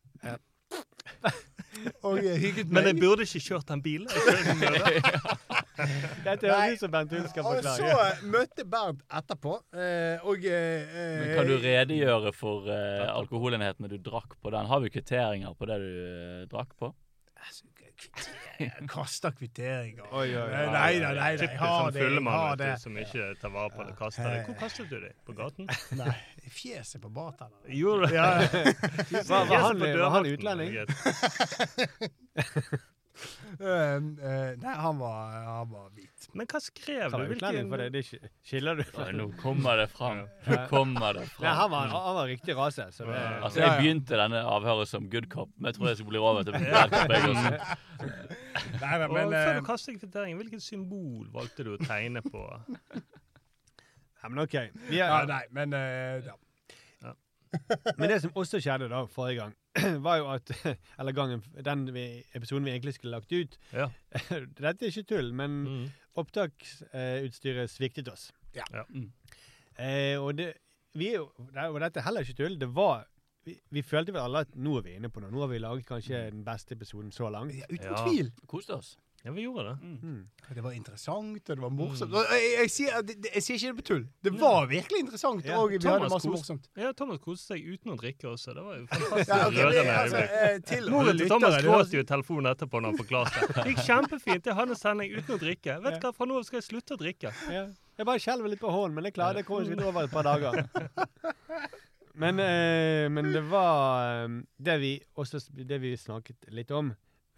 og 2.03 2.17
hygget 2.19 2.39
hygget 2.39 2.69
Men 2.71 2.85
jeg 2.87 2.95
meg. 2.95 3.01
burde 3.03 3.25
ikke 3.27 3.39
kjørt 3.49 3.67
den 3.67 3.81
bilen. 3.83 4.07
Dette 6.27 6.47
høres 6.49 6.77
ut 6.77 6.83
som 6.83 6.91
Bente 6.93 7.17
Hulsker 7.19 7.47
Og 7.49 7.65
så 7.65 7.89
eh, 7.89 8.23
møtte 8.29 8.65
Bernt 8.69 9.01
etterpå, 9.19 9.57
eh, 9.73 10.23
og 10.27 10.45
eh, 10.45 10.97
Men 11.19 11.35
kan 11.39 11.49
du 11.49 11.55
redegjøre 11.63 12.33
for 12.37 12.69
eh, 12.71 13.05
alkoholenhetene 13.09 13.89
du 13.91 13.97
drakk 14.03 14.37
på 14.41 14.53
den? 14.53 14.69
Har 14.69 14.83
vi 14.85 14.93
kvitteringer 14.93 15.55
på 15.57 15.69
det 15.71 15.79
du 15.81 15.89
eh, 16.03 16.43
drakk 16.51 16.75
på? 16.79 16.93
Altså, 17.43 17.65
kvitteringer, 17.99 18.87
Kaster 18.89 19.31
kvitteringer. 19.35 20.05
Oi, 20.11 20.29
oi, 20.31 20.43
oi. 20.43 20.47
Nei, 20.49 20.69
nei, 20.73 20.93
nei, 21.03 21.11
nei, 21.17 21.27
jeg 21.41 21.57
har 21.59 21.83
sånn 21.83 21.93
det. 21.95 22.05
Jeg 22.07 22.23
har 22.27 22.55
det. 22.61 22.69
som 22.81 22.95
ikke 23.01 23.27
tar 23.41 23.51
vare 23.53 23.71
på 23.73 23.83
det. 23.87 23.93
Kaster 23.99 24.29
det. 24.29 24.39
Hvor 24.47 24.57
kastet 24.61 24.89
du 24.93 24.97
det? 25.03 25.11
På 25.27 25.35
gaten? 25.37 25.67
Nei, 25.99 26.15
i 26.43 26.53
fjeset 26.53 27.03
på 27.03 27.11
bartenderen. 27.13 27.75
Gjorde 27.75 28.07
du 28.07 28.13
det? 28.13 28.15
Ja, 28.15 28.29
Var, 29.33 29.45
var, 29.51 29.67
han, 29.67 29.83
Fjeset 29.83 29.83
på 29.83 30.01
var 30.05 30.15
han 30.17 30.25
utlending? 30.31 30.71
Eh, 33.59 33.67
eh, 33.67 34.55
nei, 34.57 34.73
han 34.73 34.97
var, 34.97 35.31
han 35.45 35.69
var 35.69 35.89
hvit. 35.93 36.27
Men 36.33 36.47
hva 36.49 36.59
skrev 36.63 37.13
du? 37.13 37.25
Hvilken 37.29 37.69
for 37.69 37.81
det. 37.81 37.89
det 37.93 38.01
er 38.01 38.07
ikke, 38.07 38.31
skiller 38.49 38.79
du? 38.79 38.83
Oi, 39.03 39.09
nå 39.15 39.27
kommer 39.39 39.77
det 39.83 39.87
fram. 39.93 40.23
Nå 40.47 40.57
kommer 40.71 41.19
det 41.19 41.25
Nei, 41.43 41.53
han 41.59 41.71
var, 41.71 41.93
han 41.93 42.17
var 42.17 42.29
riktig 42.31 42.57
rase. 42.57 42.87
Så 42.95 43.05
det, 43.07 43.19
Altså. 43.43 43.61
Jeg 43.61 43.77
begynte 43.79 44.17
denne 44.19 44.41
avhøret 44.49 44.89
som 44.89 45.05
good 45.11 45.29
cop, 45.31 45.51
men 45.57 45.69
jeg 45.69 45.77
tror 45.77 45.91
jeg 45.91 45.99
skal 46.01 46.09
bli 46.09 46.23
over 46.23 46.47
til 46.47 46.57
bad 46.57 46.95
cop. 46.95 47.13
jeg 47.13 47.29
også. 47.29 47.81
Nei, 48.81 48.93
Og 48.97 49.13
men 49.13 49.35
før 49.35 49.51
eh, 49.51 49.59
du 49.59 49.67
kastet 49.67 49.99
kvitteringen, 50.01 50.39
hvilket 50.41 50.65
symbol 50.65 51.27
valgte 51.33 51.67
du 51.67 51.75
å 51.75 51.81
tegne 51.83 52.23
på? 52.25 52.47
Nei, 54.23 54.31
men 54.31 54.43
OK. 54.45 54.57
Vi 54.89 54.97
ja, 54.99 55.11
er, 55.19 55.29
Nei, 55.29 55.43
men 55.53 55.77
eh, 55.77 56.25
ja. 56.25 56.35
Men 57.97 58.09
det 58.09 58.21
som 58.23 58.31
også 58.39 58.59
skjedde 58.63 58.87
da 58.91 59.03
forrige 59.11 59.39
gang, 59.41 59.53
var 60.05 60.17
jo 60.21 60.27
at 60.33 60.51
Eller 60.99 61.11
gangen, 61.17 61.43
den 61.65 61.85
vi, 61.93 62.23
episoden 62.35 62.65
vi 62.65 62.71
egentlig 62.75 62.93
skulle 62.97 63.15
lagt 63.17 63.31
ut 63.33 63.57
Ja. 63.73 63.89
Dette 64.59 64.85
er 64.85 64.89
ikke 64.91 65.07
tull, 65.15 65.33
men 65.33 65.59
Mm. 65.63 65.85
opptaksutstyret 66.15 67.69
sviktet 67.71 68.09
oss. 68.11 68.31
Ja. 68.55 68.63
Ja. 68.73 68.83
Mm. 68.89 69.11
Eh, 69.77 70.17
og, 70.21 70.35
det, 70.37 70.53
vi 70.93 71.15
og 71.17 71.79
dette 71.81 71.99
er 71.99 72.05
heller 72.05 72.21
ikke 72.25 72.37
tull. 72.43 72.57
Det 72.61 72.69
var 72.75 73.07
vi, 73.45 73.57
vi 73.75 73.81
følte 73.83 74.13
vel 74.15 74.21
alle 74.23 74.43
at 74.45 74.53
nå 74.55 74.77
er 74.79 74.85
vi 74.85 74.93
inne 74.99 75.09
på 75.11 75.19
noe. 75.23 75.31
Nå 75.33 75.41
har 75.43 75.49
vi 75.51 75.57
laget 75.59 75.87
kanskje 75.89 76.29
den 76.31 76.45
beste 76.47 76.77
episoden 76.77 77.09
så 77.11 77.27
langt. 77.33 77.55
ja, 77.57 77.65
uten 77.69 77.89
Ja. 77.91 78.03
tvil. 78.05 78.29
Koste 78.47 78.77
oss. 78.77 78.93
Ja, 79.23 79.31
vi 79.31 79.45
gjorde 79.45 79.63
det. 79.69 79.87
Mm. 80.03 80.27
Det 80.55 80.61
var 80.65 80.73
interessant, 80.75 81.37
og 81.49 81.55
det 81.55 81.61
var 81.63 81.69
morsomt. 81.71 82.11
Mm. 82.11 82.25
Jeg, 82.33 82.47
jeg, 82.59 82.71
sier, 82.73 82.97
det- 83.07 83.29
jeg 83.37 83.43
sier 83.45 83.55
ikke 83.55 83.69
det 83.69 83.77
på 83.77 83.85
tull. 83.87 84.01
Det 84.27 84.33
var 84.35 84.65
virkelig 84.67 84.99
interessant, 84.99 85.45
Ja, 85.47 85.59
og 85.61 85.69
vi 85.71 85.77
hadde 85.79 86.09
masse 86.11 86.27
morsomt. 86.27 86.65
Ja, 86.75 86.91
Thomas 86.91 87.21
koste 87.23 87.53
seg 87.53 87.63
uten 87.63 87.93
å 87.93 87.95
drikke 88.01 88.27
også. 88.33 88.51
Det 88.57 88.65
var 88.65 88.75
jo 88.81 88.87
fantastisk 88.91 89.31
Ja, 89.31 89.37
okay, 89.47 89.63
rørende 89.63 89.95
altså, 90.01 90.17
øyeblikk. 90.17 90.35
eh, 90.49 90.59
til 90.73 90.89
Moren 90.91 91.17
til 91.23 91.31
Thomas 91.31 91.55
gråt 91.63 91.95
jo 91.95 92.03
i 92.03 92.09
telefonen 92.11 92.51
etterpå 92.51 92.81
når 92.83 92.91
han 92.91 92.99
forklarte. 92.99 93.47
Det 93.63 93.65
gikk 93.71 93.83
kjempefint. 93.87 94.51
Jeg 94.51 94.55
hadde 94.59 94.75
en 94.75 94.81
sending 94.83 95.15
uten 95.15 95.37
å 95.37 95.39
drikke. 95.45 95.79
Vet 95.87 96.01
du 96.01 96.07
hva, 96.09 96.13
Fra 96.19 96.25
nå 96.27 96.37
av 96.41 96.43
skal 96.49 96.59
jeg 96.59 96.67
slutte 96.67 96.97
å 96.97 96.99
drikke. 96.99 97.31
Ja. 97.47 97.63
Jeg 97.95 98.05
bare 98.09 98.19
skjelver 98.19 98.49
litt 98.51 98.59
på 98.59 98.71
hånden, 98.75 98.95
men 98.99 99.07
jeg 99.07 99.13
klarer 99.15 99.39
det 99.39 99.45
kanskje 99.47 99.71
sikkert 99.71 99.87
over 99.87 100.03
et 100.03 100.11
par 100.11 100.23
dager. 100.27 100.67
Men, 102.15 102.37
eh, 102.39 103.09
men 103.09 103.31
det 103.33 103.41
var 103.49 104.25
eh, 104.25 104.33
det 104.61 104.75
vi 104.83 104.91
også 105.17 105.39
det 105.49 105.79
vi 105.81 105.95
snakket 105.97 106.45
litt 106.53 106.69
om, 106.69 106.91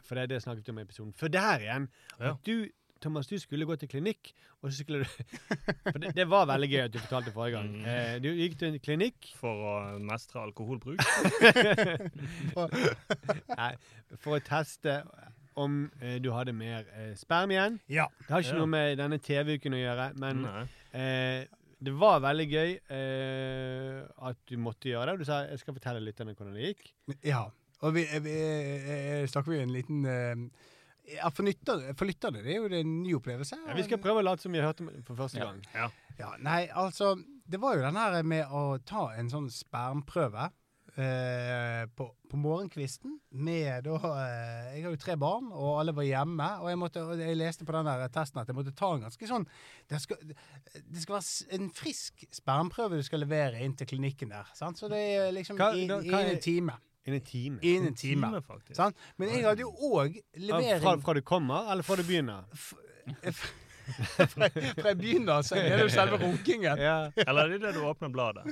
for 0.06 0.16
det 0.16 0.24
er 0.24 0.28
det 0.34 0.38
jeg 0.40 0.46
snakket 0.48 0.69
om 0.74 0.80
i 0.80 0.86
episoden. 0.88 1.13
For 1.18 1.28
der 1.34 1.60
igjen, 1.66 1.88
Ja. 2.19 2.31
at 2.34 2.44
du 2.48 2.68
Thomas, 3.04 3.28
du 3.28 3.36
skulle 3.38 3.66
gå 3.68 3.75
til 3.78 3.90
klinikk, 3.92 4.31
og 4.63 4.72
så 4.72 4.80
skulle 4.81 5.04
du 5.04 5.10
For 5.92 6.00
det, 6.02 6.13
det 6.16 6.25
var 6.31 6.46
veldig 6.50 6.69
gøy 6.72 6.80
at 6.88 6.94
du 6.94 7.00
fortalte 7.04 7.34
forrige 7.36 7.57
gang. 7.57 7.68
Mm. 7.75 7.86
Eh, 7.92 8.13
du 8.24 8.30
gikk 8.34 8.56
til 8.57 8.69
en 8.72 8.80
klinikk 8.80 9.28
For 9.38 9.52
å 9.68 9.74
mestre 10.02 10.42
alkoholbruk. 10.42 11.04
nei, 13.60 13.72
for 14.22 14.38
å 14.38 14.41
teste 14.46 15.01
om 15.60 15.86
eh, 16.03 16.18
du 16.24 16.32
hadde 16.36 16.56
mer 16.56 16.88
eh, 16.96 17.12
sperm 17.20 17.53
igjen. 17.53 17.77
Ja. 17.91 18.08
Det 18.25 18.32
har 18.34 18.44
ikke 18.44 18.56
Ja. 18.56 18.62
noe 18.63 18.72
med 18.74 18.98
denne 19.00 19.20
TV-uken 19.24 19.75
å 19.77 19.84
gjøre, 19.84 20.08
men 20.20 20.48
Eh, 20.96 21.44
det 21.84 21.91
var 22.00 22.22
veldig 22.24 22.46
gøy 22.48 22.70
eh, 22.96 23.98
at 24.29 24.38
du 24.48 24.53
måtte 24.58 24.88
gjøre 24.88 25.10
det. 25.10 25.13
og 25.13 25.20
Du 25.20 25.25
sa 25.27 25.41
jeg 25.44 25.60
skal 25.60 25.75
fortelle 25.75 26.00
lytterne 26.00 26.32
hvordan 26.34 26.53
det 26.56 26.70
gikk. 26.70 26.86
Ja. 27.27 27.50
Og 27.84 27.94
vi, 27.94 28.05
vi 28.24 28.36
eh, 28.39 29.25
snakker 29.27 29.51
vi 29.51 29.60
en 29.63 29.74
liten 29.75 30.05
eh, 30.05 30.36
ja, 31.17 31.29
for, 31.29 31.44
lytter, 31.46 31.84
for 32.00 32.05
lytterne 32.10 32.41
det 32.41 32.55
er 32.55 32.62
jo 32.63 32.70
en 32.79 32.94
ny 33.03 33.13
opplevelse. 33.17 33.58
Ja, 33.67 33.74
vi 33.77 33.84
skal 33.86 34.00
prøve 34.01 34.24
å 34.24 34.25
late 34.25 34.41
som 34.46 34.51
vi 34.55 34.60
har 34.63 34.72
hørt 34.72 34.82
om 34.82 34.89
for 35.05 35.15
første 35.20 35.38
gang. 35.44 35.60
Ja, 36.17 36.32
nei, 36.39 36.62
altså 36.72 37.15
Det 37.46 37.60
var 37.62 37.75
jo 37.75 37.84
den 37.84 37.96
her 38.00 38.22
med 38.24 38.48
å 38.50 38.77
ta 38.88 39.10
en 39.20 39.27
sånn 39.29 39.50
spermprøve 39.53 40.48
eh, 40.96 41.84
på, 41.96 42.08
på 42.32 42.39
morgenkvisten 42.39 43.17
med 43.36 43.84
da 43.86 43.98
eh, 44.00 44.72
Jeg 44.77 44.86
har 44.88 44.96
jo 44.96 45.01
tre 45.03 45.17
barn, 45.20 45.51
og 45.53 45.75
alle 45.82 45.94
var 45.98 46.08
hjemme. 46.08 46.48
Og 46.63 46.72
jeg, 46.72 46.79
måtte, 46.82 47.03
og 47.05 47.20
jeg 47.22 47.38
leste 47.38 47.67
på 47.67 47.75
den 47.75 47.86
der 47.91 48.08
testen 48.15 48.41
at 48.41 48.50
jeg 48.50 48.58
måtte 48.58 48.74
ta 48.79 48.94
en 48.96 49.05
ganske 49.05 49.29
sånn 49.29 49.46
Det 49.91 50.01
skal, 50.01 50.24
det 50.32 51.03
skal 51.03 51.20
være 51.20 51.60
en 51.60 51.70
frisk 51.75 52.25
spermprøve 52.34 52.98
du 52.98 53.05
skal 53.05 53.22
levere 53.27 53.62
inn 53.65 53.75
til 53.77 53.91
klinikken 53.94 54.34
der. 54.34 54.50
Sant? 54.58 54.79
Så 54.82 54.89
det 54.89 55.03
er 55.20 55.32
liksom 55.36 55.60
Hva- 55.60 55.74
i- 55.77 55.86
da- 55.91 56.01
i 56.01 56.10
er- 56.15 56.34
en 56.34 56.41
time. 56.41 56.79
Innen 57.05 57.19
en 57.21 57.25
time. 57.25 57.59
Innen 57.62 57.88
en 57.88 57.95
time. 57.95 58.41
faktisk. 58.41 58.75
Sant? 58.75 58.97
Men 59.17 59.29
jeg 59.29 59.43
hadde 59.45 59.62
jo 59.62 59.69
òg 59.93 60.15
levering 60.41 60.81
Fra, 60.81 60.95
fra 61.05 61.13
du 61.13 61.21
kommer, 61.21 61.71
eller 61.71 61.83
fra 61.85 61.95
du 62.00 62.03
begynner? 62.03 62.43
fra, 62.55 63.47
fra 64.33 64.47
jeg 64.89 64.97
begynner, 64.97 65.41
så 65.45 65.55
er 65.62 65.75
det 65.77 65.83
jo 65.85 65.91
selve 65.93 66.17
runkingen. 66.24 66.79
Ja. 66.81 66.95
Eller 67.27 67.43
er 67.45 67.53
det 67.53 67.59
det 67.67 67.74
du 67.77 67.83
åpner 67.85 68.09
bladet? 68.09 68.47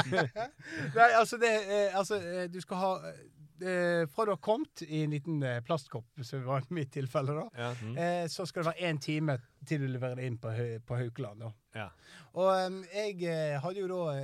Nei, 0.94 1.10
altså 1.16 1.38
det 1.40 1.50
eh, 1.64 1.96
Altså, 1.96 2.18
eh, 2.20 2.46
du 2.52 2.60
skal 2.60 2.76
ha 2.82 2.90
eh, 3.08 4.04
Fra 4.12 4.26
du 4.28 4.32
har 4.34 4.40
kommet 4.44 4.82
i 4.86 5.02
en 5.04 5.14
liten 5.16 5.40
eh, 5.42 5.60
plastkopp, 5.64 6.06
som 6.24 6.44
var 6.44 6.68
mitt 6.76 6.92
tilfelle, 6.94 7.32
da, 7.36 7.48
Ja. 7.56 7.70
Mm. 7.82 7.96
eh, 7.96 8.26
så 8.32 8.46
skal 8.48 8.62
det 8.64 8.70
være 8.74 8.90
én 8.92 9.00
time 9.00 9.38
til 9.66 9.80
du 9.84 9.88
leverer 9.92 10.16
det 10.20 10.28
inn 10.28 10.38
på, 10.40 10.52
på 10.86 10.96
Haukeland. 11.00 11.40
da. 11.46 11.50
Ja. 11.76 11.88
Og 12.36 12.80
jeg 12.92 13.60
hadde 13.64 13.80
jo 13.80 13.88
da 13.90 14.20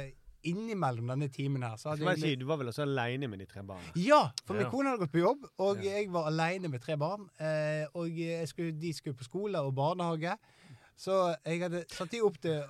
innimellom 0.50 1.12
denne 1.14 1.28
timen 1.32 1.64
her 1.66 1.76
så 1.80 1.92
hadde 1.92 2.06
jeg 2.14 2.22
si, 2.22 2.34
Du 2.40 2.46
var 2.48 2.60
vel 2.60 2.70
også 2.72 2.84
aleine 2.86 3.28
med 3.30 3.42
de 3.42 3.46
tre 3.50 3.64
barna? 3.66 3.92
Ja, 4.00 4.22
for 4.46 4.58
min 4.58 4.70
kone 4.72 4.92
hadde 4.92 5.04
gått 5.04 5.14
på 5.14 5.22
jobb, 5.24 5.46
og 5.62 5.82
jeg 5.84 6.10
var 6.14 6.30
aleine 6.30 6.70
med 6.72 6.82
tre 6.84 6.96
barn. 7.00 7.28
Eh, 7.38 7.84
og 7.98 8.20
skulle, 8.50 8.74
de 8.80 8.92
skulle 8.96 9.18
på 9.18 9.26
skole 9.28 9.60
og 9.60 9.74
barnehage, 9.76 10.36
så 10.96 11.36
jeg 11.44 11.60
hadde 11.66 11.84
satt 11.92 12.14
de 12.14 12.22
opp 12.24 12.38
til 12.40 12.62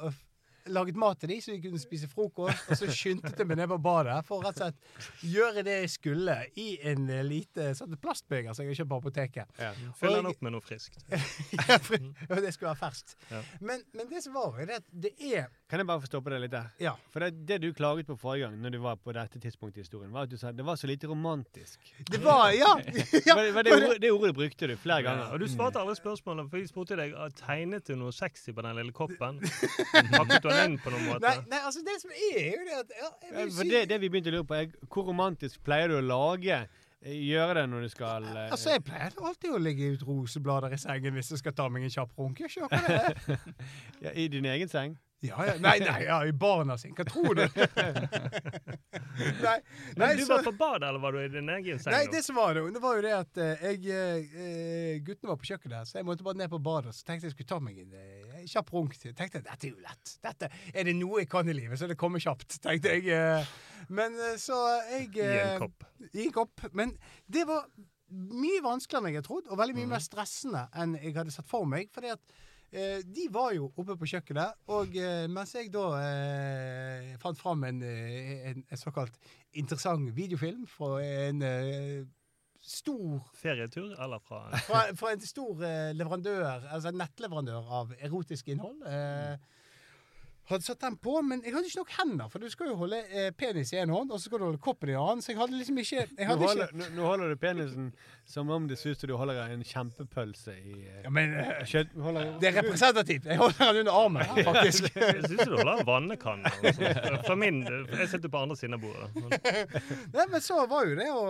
laget 0.73 0.96
mat 0.99 1.20
til 1.23 1.30
de, 1.32 1.38
så 1.42 1.52
de 1.54 1.61
kunne 1.64 1.80
spise 1.80 2.08
frokost. 2.11 2.64
Og 2.70 2.78
så 2.80 2.88
skyndte 2.92 3.32
jeg 3.37 3.46
meg 3.49 3.58
ned 3.61 3.68
på 3.70 3.78
badet 3.82 4.18
for 4.26 4.44
rett 4.44 4.61
og 4.61 4.70
slett 4.70 5.23
gjøre 5.26 5.62
det 5.66 5.76
jeg 5.82 5.92
skulle 5.96 6.37
i 6.58 6.68
en 6.90 7.06
lite 7.26 7.70
sånn 7.78 7.96
plastbeger 8.02 8.54
som 8.56 8.64
jeg 8.66 8.75
har 8.75 8.80
kjøpt 8.82 8.92
på 8.94 9.00
apoteket. 9.02 9.61
Ja. 9.62 9.73
Fyll 10.00 10.16
den 10.18 10.30
opp 10.30 10.42
med 10.44 10.56
noe 10.56 10.64
friskt. 10.64 10.99
Ja, 11.66 12.40
det 12.42 12.52
skulle 12.54 12.70
være 12.73 12.78
ferskt. 12.80 13.14
Ja. 13.30 13.40
Men, 13.61 13.82
men 13.96 14.08
det 14.11 14.20
som 14.25 14.35
var, 14.37 14.56
er 14.61 14.68
det 14.68 14.76
at 14.80 14.87
det 14.92 15.12
er 15.23 15.46
Kan 15.70 15.80
jeg 15.82 15.87
bare 15.88 16.02
få 16.02 16.08
stoppe 16.08 16.30
deg 16.30 16.42
litt 16.44 16.52
der? 16.52 16.68
Ja. 16.82 16.92
For 17.11 17.23
det, 17.25 17.40
det 17.49 17.58
du 17.62 17.68
klaget 17.75 18.06
på 18.06 18.16
forrige 18.20 18.46
gang, 18.46 18.58
når 18.62 18.75
du 18.76 18.78
var 18.85 18.99
på 19.02 19.14
dette 19.16 19.40
tidspunktet 19.42 19.80
i 19.80 19.85
historien, 19.87 20.12
var 20.14 20.26
at 20.28 20.32
du 20.32 20.37
sa 20.38 20.52
det 20.54 20.64
var 20.66 20.78
så 20.78 20.87
lite 20.90 21.08
romantisk. 21.11 21.80
Det 22.11 22.20
var 22.23 22.50
Ja! 22.61 22.73
ja 23.26 23.37
det, 23.40 23.64
det, 23.66 23.75
ordet, 23.75 23.96
det 24.02 24.11
ordet 24.14 24.35
brukte 24.37 24.68
du 24.70 24.76
flere 24.80 25.02
Ja, 25.02 25.08
ganger. 25.11 25.32
og 25.35 25.40
du 25.42 25.46
svarte 25.50 25.80
alle 25.82 25.96
spørsmålene, 25.99 26.49
for 26.50 26.61
jeg 26.62 26.70
spurte 26.70 26.99
deg 26.99 27.14
tegnet 27.40 27.88
du 27.90 27.96
noe 27.99 28.14
sexy 28.14 28.54
på 28.56 28.64
den 28.66 28.78
lille 28.78 28.94
koppen. 28.96 29.40
Pakket 29.42 30.42
du 30.46 30.50
den 30.56 30.72
inn 30.72 30.80
på 30.82 30.92
noen 30.94 31.06
måte? 31.10 31.22
Nei, 31.26 31.36
nei, 31.52 31.60
altså, 31.68 31.84
det 31.86 31.94
som 32.02 32.12
er, 32.16 32.48
jo 32.52 32.66
det 32.66 32.80
at 32.80 32.96
ja, 32.98 33.12
jeg 33.28 33.54
For 33.58 33.70
det, 33.70 33.84
det 33.92 34.00
vi 34.02 34.10
begynte 34.12 34.32
å 34.32 34.36
lure 34.38 34.48
på, 34.48 34.58
er 34.58 34.90
hvor 34.90 35.08
romantisk 35.10 35.62
pleier 35.66 35.92
du 35.92 35.98
å 36.00 36.04
lage 36.04 36.58
eh, 36.58 37.16
Gjøre 37.28 37.60
det 37.60 37.66
når 37.72 37.86
du 37.86 37.92
skal 37.92 38.28
eh, 38.32 38.44
Altså, 38.50 38.75
Jeg 38.75 38.84
pleier 38.88 39.18
alltid 39.30 39.56
å 39.56 39.62
legge 39.62 39.92
ut 39.94 40.06
roseblader 40.08 40.76
i 40.76 40.80
sengen 40.80 41.16
hvis 41.18 41.32
jeg 41.34 41.44
skal 41.44 41.56
ta 41.56 41.68
meg 41.72 41.86
en 41.86 41.96
kjapp 41.98 42.16
runke. 42.18 42.48
Det 42.48 42.96
er. 42.96 43.20
ja, 44.04 44.14
I 44.16 44.28
din 44.32 44.48
egen 44.56 44.72
seng? 44.72 44.96
Ja, 45.25 45.38
ja. 45.46 45.54
Nei, 45.58 45.78
nei, 45.80 46.02
ja, 46.04 46.18
i 46.28 46.32
barna 46.37 46.76
sin. 46.78 46.92
Hva 46.94 47.04
tror 47.08 47.35
du? 47.38 47.42
nei, 49.46 49.54
Men 49.96 50.02
nei, 50.02 50.11
du 50.18 50.25
så, 50.26 50.35
var 50.35 50.44
på 50.44 50.52
badet, 50.58 50.88
eller 50.90 51.00
var 51.02 51.16
du 51.16 51.23
i 51.23 51.28
din 51.32 51.49
egen 51.54 51.80
seng? 51.80 51.94
nei, 51.96 52.04
det 52.12 52.20
som 52.26 52.37
var 52.37 52.54
det, 52.54 52.64
det 52.75 52.82
var 52.85 52.99
jo 52.99 53.04
det 53.06 53.14
at 53.16 53.40
eh, 53.42 53.64
jeg 53.87 54.26
eh, 54.37 55.00
Guttene 55.06 55.32
var 55.32 55.40
på 55.40 55.49
kjøkkenet, 55.50 55.88
så 55.88 55.99
jeg 56.00 56.08
måtte 56.08 56.26
bare 56.26 56.40
ned 56.42 56.52
på 56.52 56.61
badet. 56.62 56.92
Så 56.96 57.06
tenkte 57.08 57.30
jeg 57.30 57.37
skulle 57.37 57.50
ta 57.54 57.58
meg 57.64 57.80
en 57.82 57.96
eh, 57.96 58.44
kjapp 58.52 58.73
runk. 58.76 58.96
Tenkte 59.00 59.40
jeg, 59.40 59.46
Dette 59.49 59.68
er 59.70 59.73
jo 59.73 59.80
lett. 59.82 60.14
Dette, 60.28 60.50
er 60.73 60.88
det 60.90 60.96
noe 61.00 61.25
jeg 61.25 61.30
kan 61.32 61.49
i 61.49 61.56
livet, 61.56 61.80
så 61.80 61.88
det 61.90 61.99
kommer 62.00 62.23
kjapt. 62.23 62.58
tenkte 62.64 62.96
jeg. 62.99 63.08
eh. 63.16 63.52
Men 63.88 64.16
eh, 64.20 64.37
så 64.42 64.61
jeg 64.92 65.11
I 65.16 65.26
en 65.26 65.37
eh, 65.56 65.61
kopp. 65.64 65.87
I 66.12 66.26
en 66.28 66.35
kopp. 66.37 66.66
Men 66.76 66.92
det 67.26 67.46
var 67.49 67.66
mye 68.12 68.61
vanskeligere 68.62 69.02
enn 69.02 69.11
jeg 69.14 69.18
hadde 69.23 69.28
trodd, 69.32 69.49
og 69.50 69.58
veldig 69.58 69.75
mye 69.80 69.94
mer 69.96 70.02
stressende 70.04 70.66
enn 70.78 70.94
jeg 71.00 71.16
hadde 71.16 71.32
sett 71.35 71.49
for 71.50 71.66
meg. 71.68 71.88
fordi 71.94 72.12
at 72.14 72.37
eh, 72.73 73.00
de 73.04 73.28
var 73.32 73.52
jo 73.56 73.70
oppe 73.76 73.96
på 73.99 74.08
kjøkkenet, 74.11 74.61
og 74.75 74.96
eh, 74.96 75.26
mens 75.32 75.54
jeg 75.54 75.70
da 75.75 75.87
eh, 76.00 77.16
fant 77.23 77.38
fram 77.40 77.64
en, 77.68 77.82
eh, 77.87 78.50
en, 78.50 78.62
en 78.70 78.80
såkalt 78.80 79.18
interessant 79.56 80.11
videofilm 80.16 80.66
fra 80.70 80.96
en 81.04 81.42
eh, 81.46 82.04
stor 82.66 83.20
Ferietur, 83.38 83.92
eller 84.02 84.18
fra 84.25 84.40
fra, 84.66 84.87
fra 84.99 85.12
en 85.14 85.23
stor 85.23 85.62
eh, 85.62 85.92
leverandør, 85.94 86.42
altså 86.75 86.90
nettleverandør 86.90 87.68
av 87.80 87.92
erotisk 88.00 88.49
innhold. 88.50 88.82
Eh, 88.90 89.37
hadde 90.50 90.66
satt 90.66 90.80
den 90.82 90.96
på, 91.02 91.16
men 91.26 91.40
jeg 91.44 91.54
hadde 91.54 91.66
ikke 91.70 91.80
nok 91.82 91.94
hender, 91.96 92.28
for 92.32 92.42
du 92.42 92.50
skal 92.52 92.70
jo 92.70 92.76
holde 92.78 93.00
eh, 93.10 93.30
penis 93.34 93.72
i 93.74 93.80
en 93.82 93.90
hånd, 93.94 94.12
og 94.12 94.20
så 94.20 94.28
skal 94.28 94.42
du 94.42 94.46
holde 94.46 94.60
koppen 94.62 94.92
i 94.92 94.94
en 94.94 95.02
annen, 95.02 95.24
så 95.24 95.32
jeg 95.32 95.40
hadde 95.40 95.58
liksom 95.58 95.80
ikke 95.82 95.96
jeg 96.04 96.28
Nå 96.28 96.36
holder, 96.42 96.70
ikke, 96.70 96.78
nå, 96.80 96.90
nå 96.96 97.08
holder 97.10 97.32
du 97.32 97.40
penisen 97.42 97.88
som 98.26 98.50
om 98.50 98.66
det 98.70 98.78
synes 98.78 99.02
du 99.02 99.14
holder 99.18 99.40
en 99.44 99.62
kjempepølse 99.66 100.54
i 100.58 100.76
eh, 100.86 101.02
ja, 101.04 101.12
men, 101.14 101.34
eh, 101.40 101.62
kjøtt... 101.66 101.94
Holder, 102.02 102.32
Det 102.42 102.50
er 102.50 102.56
representativt. 102.60 103.28
Jeg 103.30 103.38
holder 103.42 103.72
den 103.72 103.82
under 103.84 103.98
armen, 104.00 104.24
her, 104.26 104.42
faktisk. 104.50 104.88
Jeg 104.96 105.22
syns 105.28 105.44
du 105.46 105.54
holder 105.56 105.72
en 105.80 105.86
vannekanne. 105.86 106.52
sånt. 106.62 107.22
Fra 107.26 107.38
min, 107.38 107.62
jeg 107.66 108.10
sitter 108.10 108.32
på 108.32 108.42
andre 108.46 108.58
siden 108.58 108.78
av 108.78 108.82
bordet. 108.82 109.10
Nei, 110.16 110.26
men 110.32 110.42
så 110.42 110.62
var 110.70 110.86
jo 110.90 110.98
det 110.98 111.06
å, 111.14 111.24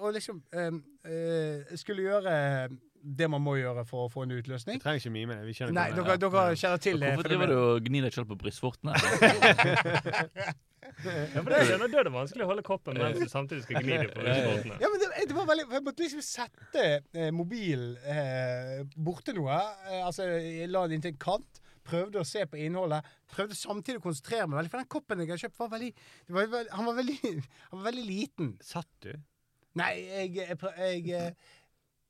å 0.00 0.12
liksom 0.16 0.42
eh, 0.52 0.70
eh, 1.08 1.76
skulle 1.80 2.08
gjøre 2.08 2.34
det 3.02 3.28
man 3.32 3.40
må 3.42 3.54
gjøre 3.56 3.84
for 3.88 4.06
å 4.06 4.10
få 4.12 4.24
en 4.26 4.34
utløsning. 4.36 4.76
Vi 4.80 4.84
trenger 4.84 5.00
ikke 5.02 5.12
mime. 5.14 5.36
Vi 5.46 5.54
kjenner 5.56 5.76
Nei, 5.76 5.86
dere, 5.96 6.16
er. 6.16 6.20
dere 6.20 6.42
kjenner 6.60 6.82
til 6.84 7.00
det. 7.00 7.12
Hvorfor 7.14 7.28
driver 7.30 7.52
du 7.52 7.56
og 7.60 7.86
gnir 7.88 8.04
deg 8.06 8.16
selv 8.16 8.28
på 8.32 8.38
brystvortene? 8.42 8.96
Ja, 11.00 11.40
for 11.40 11.48
det, 11.52 11.58
er- 11.60 11.78
da 11.80 11.86
er 12.00 12.06
det 12.08 12.12
vanskelig 12.12 12.44
å 12.44 12.48
holde 12.50 12.64
koppen 12.66 12.98
mens 12.98 13.20
du 13.20 13.28
samtidig 13.30 13.62
skal 13.64 13.84
gni 13.84 13.94
deg 14.02 14.10
på 14.12 14.24
brystvortene. 14.24 14.78
Ja, 14.82 14.88
men 14.90 15.00
det, 15.00 15.08
det 15.30 15.36
var 15.36 15.46
veldig, 15.48 15.64
Jeg 15.70 15.84
måtte 15.86 16.02
liksom 16.04 16.24
sette 16.26 16.84
eh, 17.14 17.30
mobilen 17.36 17.94
eh, 18.10 18.80
borte 18.96 19.32
noe. 19.36 19.56
Eh, 19.86 20.00
altså, 20.04 20.26
jeg 20.34 20.68
la 20.72 20.82
den 20.88 20.98
inntil 20.98 21.14
en 21.14 21.20
kant. 21.22 21.60
Prøvde 21.86 22.20
å 22.20 22.26
se 22.28 22.42
på 22.50 22.58
innholdet. 22.60 23.06
Prøvde 23.32 23.56
samtidig 23.56 24.02
å 24.02 24.04
konsentrere 24.08 24.48
meg 24.50 24.60
veldig. 24.60 24.72
For 24.74 24.82
den 24.82 24.90
koppen 24.96 25.22
jeg 25.22 25.30
hadde 25.30 25.44
kjøpt, 25.46 25.58
var 25.62 25.72
veldig, 25.76 25.90
det 26.28 26.36
var, 26.36 26.68
han, 26.74 26.90
var 26.90 26.98
veldig 27.00 27.18
han 27.70 27.78
var 27.78 27.86
veldig 27.88 28.06
liten. 28.10 28.52
Satt 28.64 28.90
du? 29.06 29.12
Nei, 29.78 29.92
jeg, 30.02 30.34
jeg, 30.42 30.58
jeg, 31.06 31.34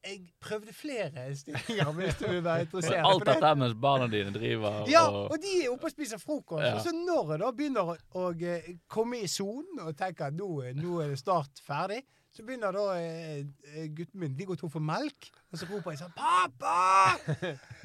jeg 0.04 0.20
prøvde 0.40 0.72
flere 0.72 1.24
stillinger, 1.36 1.92
hvis 1.98 2.14
du 2.20 2.26
vil 2.26 2.44
være 2.44 2.66
interessert. 2.66 3.02
Alt 3.04 3.26
dette 3.28 3.50
mens 3.60 3.74
barna 3.80 4.06
dine 4.12 4.32
driver 4.32 4.86
Ja, 4.88 5.02
og 5.08 5.34
og 5.34 5.42
de 5.42 5.56
er 5.64 5.68
oppe 5.72 5.90
og 5.90 5.92
spiser 5.92 6.18
frokost. 6.18 6.64
Ja. 6.64 6.74
Og 6.74 6.80
så 6.84 6.94
når 6.94 7.34
jeg 7.34 7.42
da 7.42 7.50
begynner 7.58 7.92
å, 7.92 7.98
å 8.20 8.30
eh, 8.32 8.70
komme 8.88 9.20
i 9.20 9.28
sonen 9.28 9.82
og 9.84 9.92
tenker 9.98 10.30
at 10.30 10.36
nå, 10.36 10.48
nå 10.78 11.02
er 11.04 11.12
det 11.12 11.20
snart 11.20 11.60
ferdig, 11.66 12.00
så 12.30 12.44
begynner 12.46 12.72
da 12.72 12.84
eh, 12.94 13.40
eh, 13.74 13.88
gutten 13.90 14.20
min 14.22 14.36
De 14.38 14.46
går 14.46 14.58
tom 14.60 14.70
for 14.70 14.84
melk. 14.84 15.30
Og 15.50 15.58
så 15.58 15.66
roper 15.66 15.92
jeg 15.96 16.00
sånn 16.04 16.12
'Pappa! 16.14 17.18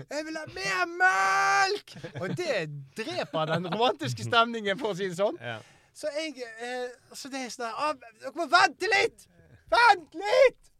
Jeg 0.05 0.25
vil 0.27 0.37
ha 0.37 0.45
mer 0.53 0.91
melk!' 0.99 1.95
Og 2.21 2.35
det 2.37 2.59
dreper 2.97 3.55
den 3.55 3.65
romantiske 3.73 4.27
stemningen, 4.27 4.77
for 4.79 4.93
å 4.93 4.99
si 4.99 5.09
det 5.09 5.17
sånn. 5.17 5.39
Ja. 5.41 5.57
Så 5.95 6.11
jeg 6.13 6.37
eh, 6.43 6.93
Så 7.15 7.31
det 7.33 7.41
er 7.47 7.51
sånn 7.51 7.73
«Ah, 7.73 7.95
Dere 8.21 8.35
må 8.37 8.47
vente 8.51 8.91
litt! 8.91 9.27
Vent 9.73 10.17
litt! 10.21 10.74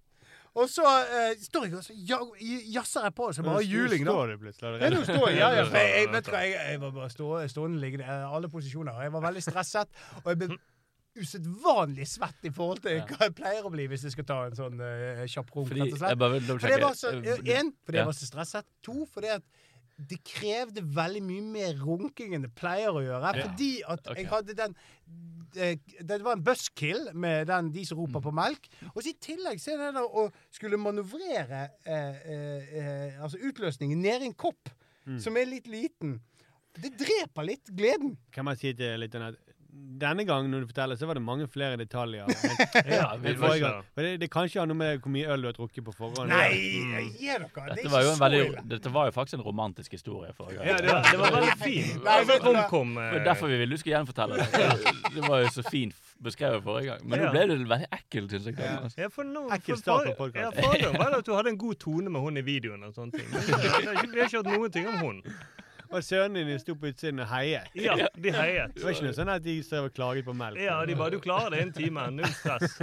Og 0.55 0.69
så 0.71 0.83
uh, 0.87 1.33
står 1.43 1.65
jeg 1.67 1.73
og 1.75 1.83
så 1.83 1.93
ja- 2.07 2.59
jazzer 2.77 3.03
jeg 3.09 3.15
på 3.17 3.25
så 3.35 3.43
bare 3.43 3.63
juling. 3.67 4.05
da. 4.07 4.13
Står 4.13 4.29
du 4.31 4.37
plutselig? 4.45 4.69
Nå 4.69 4.75
allerede? 4.77 5.01
står 5.09 5.25
jeg, 5.29 5.37
ja, 5.41 5.49
ja, 5.51 5.65
jeg, 5.79 5.89
jeg, 5.97 6.11
vet 6.13 6.25
du 6.25 6.31
hva, 6.31 6.43
jeg, 6.45 6.69
jeg 6.71 6.81
var 6.85 6.93
bare 6.95 7.09
stå, 7.11 7.27
stående 7.51 7.81
liggende 7.83 8.05
i 8.07 8.21
alle 8.37 8.49
posisjoner. 8.53 9.01
Jeg 9.03 9.13
var 9.17 9.25
veldig 9.27 9.43
stresset, 9.43 9.99
og 10.23 10.31
jeg 10.31 10.39
ble 10.45 10.57
usedvanlig 11.15 12.05
svett 12.11 12.47
i 12.47 12.51
forhold 12.55 12.81
til 12.83 12.97
hva 13.07 13.27
jeg 13.29 13.35
pleier 13.37 13.67
å 13.67 13.71
bli 13.71 13.85
hvis 13.87 14.03
jeg 14.07 14.15
skal 14.15 14.25
ta 14.27 14.39
en 14.49 14.57
sånn 14.57 14.79
uh, 14.83 15.21
kjapp 15.31 15.51
runk. 15.55 15.69
Fordi, 15.71 15.83
rett 15.85 15.93
og 15.95 16.01
slett. 16.01 16.15
jeg 16.15 16.21
bare 16.23 16.39
vil 16.39 16.71
jeg 16.71 16.81
var 16.83 16.97
så, 16.99 17.11
en, 17.15 17.71
fordi 17.85 17.99
Ja. 17.99 18.01
jeg 18.01 18.09
var 18.11 18.17
så 18.19 18.27
stresset. 18.31 18.67
To, 18.87 18.97
fordi 19.13 19.31
at 19.37 19.43
det 19.97 20.17
krevde 20.27 20.81
veldig 20.95 21.21
mye 21.23 21.41
mer 21.41 21.77
runking 21.79 22.33
enn 22.35 22.43
det 22.43 22.51
pleier 22.57 22.91
å 22.91 23.03
gjøre. 23.03 23.31
Ja. 23.31 23.45
Fordi 23.47 23.69
at 23.87 24.07
okay. 24.11 24.17
jeg 24.23 24.27
hadde 24.31 24.55
den 24.59 24.73
eh, 25.55 25.77
Det 26.03 26.17
var 26.25 26.35
en 26.35 26.43
buskill 26.43 27.09
med 27.13 27.47
den 27.47 27.71
de 27.71 27.85
som 27.87 27.97
Mm. 27.97 28.03
roper 28.05 28.21
på 28.25 28.33
melk. 28.35 28.67
Og 28.93 29.01
så 29.01 29.09
i 29.13 29.17
tillegg 29.23 29.61
så 29.63 29.71
er 29.71 29.77
det 29.85 29.93
der 29.95 30.03
å 30.03 30.25
skulle 30.51 30.77
manøvrere 30.77 31.61
eh, 31.85 32.19
eh, 32.27 32.75
eh, 32.81 33.23
altså 33.23 33.39
utløsningen 33.39 34.01
ned 34.01 34.21
i 34.21 34.31
en 34.31 34.33
kopp 34.33 34.69
Mm. 35.05 35.19
som 35.21 35.37
er 35.37 35.45
litt 35.45 35.67
liten. 35.69 36.19
Det 36.75 36.91
dreper 36.97 37.45
litt 37.45 37.69
gleden. 37.71 38.17
Kan 38.33 38.45
man 38.45 38.57
si 38.57 38.73
til 38.73 38.99
litt 38.99 39.13
at 39.15 39.35
denne 39.95 40.25
gangen 40.27 40.51
når 40.51 40.65
du 40.65 40.67
forteller, 40.73 40.97
så 40.99 41.07
var 41.07 41.15
det 41.15 41.21
mange 41.23 41.45
flere 41.47 41.77
detaljer. 41.79 42.25
Ja, 42.85 43.13
enn 43.15 43.21
vi 43.23 43.29
enn 43.31 43.37
var 43.39 43.47
forrige 43.47 43.61
ikke 43.61 43.69
gang. 43.71 43.85
Men 43.95 44.05
det, 44.05 44.11
det 44.25 44.27
kan 44.33 44.47
ikke 44.49 44.59
ha 44.59 44.65
noe 44.67 44.75
med 44.79 44.97
hvor 45.05 45.11
mye 45.13 45.29
øl 45.31 45.45
du 45.45 45.47
har 45.47 45.55
drukket 45.55 45.85
på 45.87 45.93
forhånd. 45.95 46.27
Nei, 46.29 46.49
Mm. 46.75 46.91
dere! 46.91 47.47
Det 47.47 47.61
er 47.63 47.75
Dette 47.75 47.91
var 47.93 48.03
jo 48.03 48.09
en 48.11 48.19
veldig, 48.19 48.41
dette 48.73 48.91
var 48.91 49.07
jo 49.07 49.13
faktisk 49.15 49.37
en 49.39 49.45
romantisk 49.45 49.95
historie 49.95 50.33
forrige 50.35 50.57
gang. 50.59 50.67
Ja, 50.67 50.75
det 50.83 50.91
var, 50.91 51.07
det 51.11 51.19
var 51.21 51.31
veldig 51.37 51.55
fint. 51.63 52.03
Nei, 52.03 52.17
du 52.19 52.33
hva? 52.33 52.67
Det 52.67 53.15
var 53.15 53.25
derfor 53.29 53.47
vi 53.53 53.57
ville 53.61 53.71
du 53.71 53.81
skulle 53.81 53.95
gjenfortelle 53.95 54.35
det. 54.41 54.67
Det 55.15 55.23
var 55.29 55.45
jo 55.45 55.49
så 55.55 55.63
fint 55.69 55.95
beskrevet 56.27 56.63
forrige 56.67 56.91
gang. 56.91 57.07
Men 57.07 57.23
nå 57.23 57.31
ble 57.31 57.45
det 57.53 57.57
veldig 57.63 57.89
ekkelt, 57.99 58.35
syns 58.35 58.51
jeg. 58.51 58.59
Ja. 58.59 58.77
Ja, 59.05 59.09
for 59.15 59.23
nå, 59.27 59.45
Ekkel 59.55 59.79
start 59.79 60.11
på 60.11 60.17
podcasten. 60.25 60.59
Ja, 60.59 60.67
forrige 60.67 60.89
gang 60.91 60.99
var 60.99 61.11
det 61.15 61.23
at 61.23 61.29
du 61.31 61.33
hadde 61.39 61.55
en 61.55 61.61
god 61.63 61.79
tone 61.87 62.11
med 62.11 62.21
hun 62.27 62.37
i 62.37 62.45
videoen. 62.51 62.83
og 62.83 62.93
sånne 62.99 63.15
ting. 63.15 63.27
Men 63.31 63.41
det- 63.41 63.55
det 63.55 64.11
Vi 64.11 64.19
har 64.19 64.27
ikke 64.27 64.43
hørt 64.43 64.51
noen 64.59 64.71
ting 64.71 64.87
om 64.91 64.97
hun. 64.99 65.23
Og 65.95 66.03
sønnene 66.03 66.43
dine 66.43 66.59
sto 66.59 66.73
på 66.75 66.89
utsiden 66.91 67.21
og 67.23 67.29
heiet. 67.31 67.69
Ja, 67.79 67.95
de 67.95 68.31
heiet. 68.35 68.73
Det 68.75 68.83
var 68.83 68.95
ikke 68.95 69.05
noe 69.07 69.15
sånn 69.15 69.31
at 69.31 69.43
de 69.45 69.53
strev 69.63 69.87
og 69.87 69.93
klaget 69.95 70.27
på 70.27 70.33
melk. 70.35 70.59
Ja, 70.59 70.81
de 70.85 70.97
bare 70.99 71.13
'Du 71.15 71.21
klarer 71.23 71.55
det 71.55 71.61
innen 71.63 71.71
en 71.71 71.77
time. 71.77 72.07
Null 72.11 72.33
stress'. 72.35 72.75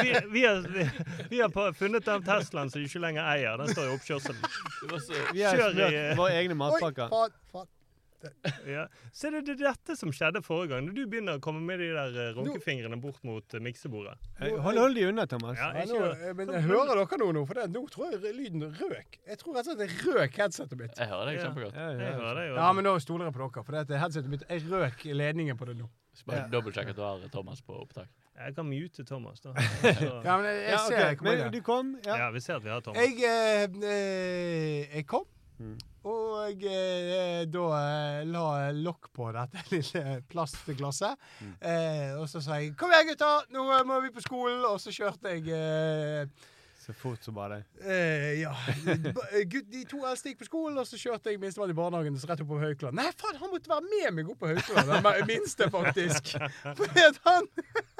Vi, 0.00 0.14
vi, 0.32 0.44
har, 0.46 0.62
vi, 0.64 0.86
vi 1.30 1.40
har 1.40 1.52
på, 1.52 1.66
funnet 1.76 2.06
den 2.06 2.24
Teslaen 2.24 2.70
som 2.70 2.80
de 2.80 2.86
ikke 2.88 3.02
lenger 3.04 3.26
eier. 3.34 3.60
Den 3.60 3.68
står 3.74 3.90
i 3.90 3.92
oppkjørselen. 3.98 4.40
Vi 5.34 5.44
har 5.44 5.60
kjørt 5.60 6.16
våre 6.16 6.32
egne 6.40 6.56
matpakker. 6.56 7.12
Oi, 7.12 7.28
fat, 7.28 7.36
faen. 7.52 7.68
Ja. 8.74 8.84
Så 9.16 9.30
det 9.32 9.40
er 9.54 9.58
dette 9.60 9.96
som 9.98 10.12
skjedde 10.14 10.42
forrige 10.44 10.74
gang. 10.74 10.86
Når 10.88 10.94
du 10.98 11.02
begynner 11.10 11.38
å 11.38 11.42
komme 11.42 11.62
med 11.64 11.80
de 11.82 11.88
der 11.94 12.16
eh, 12.26 12.32
runkefingrene 12.36 12.98
bort 13.00 13.22
mot 13.26 13.54
eh, 13.56 13.62
miksebordet. 13.64 14.14
Hold, 14.40 14.78
hold 14.78 14.94
de 14.98 15.06
unna, 15.08 15.26
Thomas. 15.30 15.56
Ja, 15.58 15.70
Ja, 15.80 15.86
nå, 15.90 16.00
eh, 16.12 16.34
men 16.38 16.52
jeg 16.54 16.66
hører 16.68 17.00
dere 17.02 17.20
noe 17.24 17.36
nå? 17.38 17.44
For 17.48 17.60
det, 17.60 17.68
nå 17.74 17.82
tror 17.94 18.12
jeg 18.16 18.34
lyden 18.36 18.66
røk. 18.80 19.18
Jeg 19.26 19.40
tror 19.42 19.56
rett 19.58 19.70
og 19.70 19.78
slett 19.78 19.82
det 19.84 20.14
røk 20.20 20.40
headsetet 20.44 20.78
mitt. 20.82 20.94
Jeg 21.00 21.08
hører 21.12 21.30
deg 21.32 21.40
Ja. 21.40 21.46
kjempegodt. 21.48 21.74
Ja, 21.80 21.88
Jeg 21.96 22.14
hører 22.20 22.34
det 22.42 22.46
jo. 22.50 22.54
Ja, 22.60 22.72
men 22.76 22.84
nå 22.90 22.94
stoler 23.00 23.30
jeg 23.30 23.34
på 23.38 23.46
dere. 23.48 23.64
For 23.64 23.80
det 23.84 24.00
headsetet 24.04 24.30
mitt 24.36 24.44
Jeg 24.50 24.66
røk 24.70 25.04
ledningen 25.04 25.56
på 25.60 25.66
det 25.70 25.76
nå. 25.80 25.88
Så 26.14 26.26
Bare 26.26 26.48
dobbeltsjekk 26.50 26.90
at 26.90 26.96
du 26.98 27.02
har 27.06 27.20
Thomas 27.32 27.60
på 27.62 27.76
opptak. 27.80 28.08
Jeg 28.40 28.54
kan 28.56 28.64
mute 28.66 29.04
Thomas, 29.04 29.40
da. 29.44 29.52
Så, 29.52 29.90
Ja, 30.26 30.36
men 30.40 30.46
jeg, 30.48 30.56
jeg 30.64 30.70
Ja, 30.72 30.78
ser 30.86 30.94
ok. 30.96 31.00
jeg 31.04 31.18
kommer 31.18 31.30
Men 31.30 31.40
igjen. 31.40 31.52
du 31.52 31.60
kom. 31.66 31.90
Ja. 32.06 32.16
ja, 32.24 32.30
vi 32.34 32.40
ser 32.40 32.56
at 32.56 32.64
vi 32.64 32.70
har 32.72 32.80
Thomas. 32.80 33.00
Jeg, 33.04 33.20
eh, 33.20 33.90
eh, 33.90 34.96
jeg 34.96 35.06
kom. 35.06 35.24
Mm. 35.60 35.76
Og 36.08 36.62
eh, 36.64 37.42
da 37.52 37.64
eh, 37.76 38.20
la 38.32 38.44
jeg 38.62 38.78
lokk 38.80 39.10
på 39.16 39.28
dette 39.36 39.64
lille 39.74 40.14
plastglasset. 40.30 41.26
Mm. 41.40 41.52
Eh, 41.60 42.14
og 42.16 42.28
så 42.32 42.40
sa 42.40 42.60
jeg 42.60 42.72
'Kom 42.76 42.94
igjen, 42.94 43.12
gutta! 43.12 43.32
Nå 43.52 43.66
eh, 43.76 43.84
må 43.84 44.00
vi 44.00 44.14
på 44.14 44.24
skolen!' 44.24 44.64
Og 44.70 44.80
så 44.80 44.94
kjørte 44.94 45.36
jeg 45.36 45.52
eh, 45.52 46.26
Så 46.90 46.94
fort 46.98 47.22
som 47.22 47.34
bare 47.34 47.60
det. 47.60 47.64
Eh, 47.86 48.40
ja. 48.40 48.50
De 49.70 49.84
to 49.86 50.00
eldste 50.06 50.32
gikk 50.32 50.40
på 50.40 50.48
skolen, 50.48 50.78
og 50.80 50.86
så 50.88 50.98
kjørte 50.98 51.30
jeg 51.30 51.38
minstemann 51.38 51.70
i 51.70 51.76
barnehagen 51.76 52.16
så 52.18 52.26
rett 52.26 52.40
opp 52.42 52.48
på 52.50 52.58
Haukeland. 52.58 52.98
Nei, 52.98 53.06
faen, 53.14 53.36
han 53.38 53.52
måtte 53.52 53.70
være 53.70 53.84
med 53.86 54.16
meg 54.16 54.32
opp 54.32 54.40
på 54.42 54.50
Haukeland, 54.50 54.90
den 55.06 55.28
minste, 55.28 55.68
faktisk. 55.70 56.32
Fordi 56.80 57.04
at 57.06 57.20
han 57.28 57.46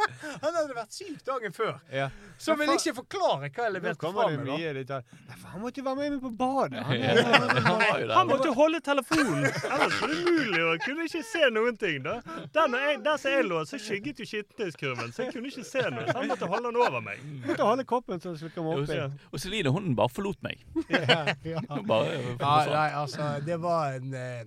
Han 0.42 0.54
hadde 0.56 0.74
vært 0.74 0.94
syk 0.96 1.20
dagen 1.26 1.52
før. 1.54 1.76
Ja. 1.92 2.08
Så 2.40 2.54
ville 2.58 2.74
ikke 2.78 2.94
forklare 2.96 3.50
hva 3.52 3.66
jeg 3.68 3.74
leverte 3.76 4.00
fra 4.00 4.26
meg. 4.32 4.86
da. 4.88 5.00
Nei, 5.28 5.36
for 5.36 5.48
Han 5.52 5.62
måtte 5.62 5.82
jo 5.82 5.86
være 5.86 5.98
med 6.00 6.14
meg 6.16 6.22
på 6.24 6.32
badet. 6.40 6.82
Han, 6.88 7.00
Ja, 7.00 8.14
han 8.16 8.30
måtte 8.30 8.52
holde 8.56 8.80
telefonen, 8.84 9.44
ellers 9.46 10.00
var 10.00 10.10
det 10.10 10.18
umulig 10.24 10.62
å 10.64 10.74
kunne 10.82 11.06
ikke 11.06 11.22
se 11.30 11.50
noen 11.52 11.78
ting. 11.80 12.00
da. 12.06 12.16
Der, 12.56 12.76
jeg, 12.80 13.00
der 13.04 13.20
som 13.20 13.34
jeg 13.36 13.46
lå, 13.46 13.60
så 13.68 13.80
skygget 13.82 14.22
jo 14.24 14.28
skittentøyskurven, 14.32 15.12
så 15.14 15.26
jeg 15.26 15.34
kunne 15.36 15.52
ikke 15.52 15.66
se 15.68 15.84
noe. 15.92 16.06
Så 16.08 16.16
han 16.18 16.30
måtte 16.32 16.48
holde 16.50 16.70
den 16.72 16.80
over 16.80 17.04
meg. 17.04 17.22
måtte 17.46 17.68
holde 17.68 17.86
koppen 17.88 18.22
så 18.24 18.34
skulle 18.40 18.54
komme 18.56 18.79
Og 18.80 19.12
Og 19.32 19.40
Celine, 19.40 19.70
hun 19.74 19.94
bare 19.96 20.08
forlot 20.08 20.40
meg. 20.42 20.62
Ja, 20.90 21.34
ja. 21.44 21.60
Bare 21.86 22.10
Ja, 22.40 22.56
nei, 22.70 22.88
altså, 23.02 23.30
det 23.46 23.60
var 23.62 23.92
en 23.98 24.14
eh, 24.14 24.44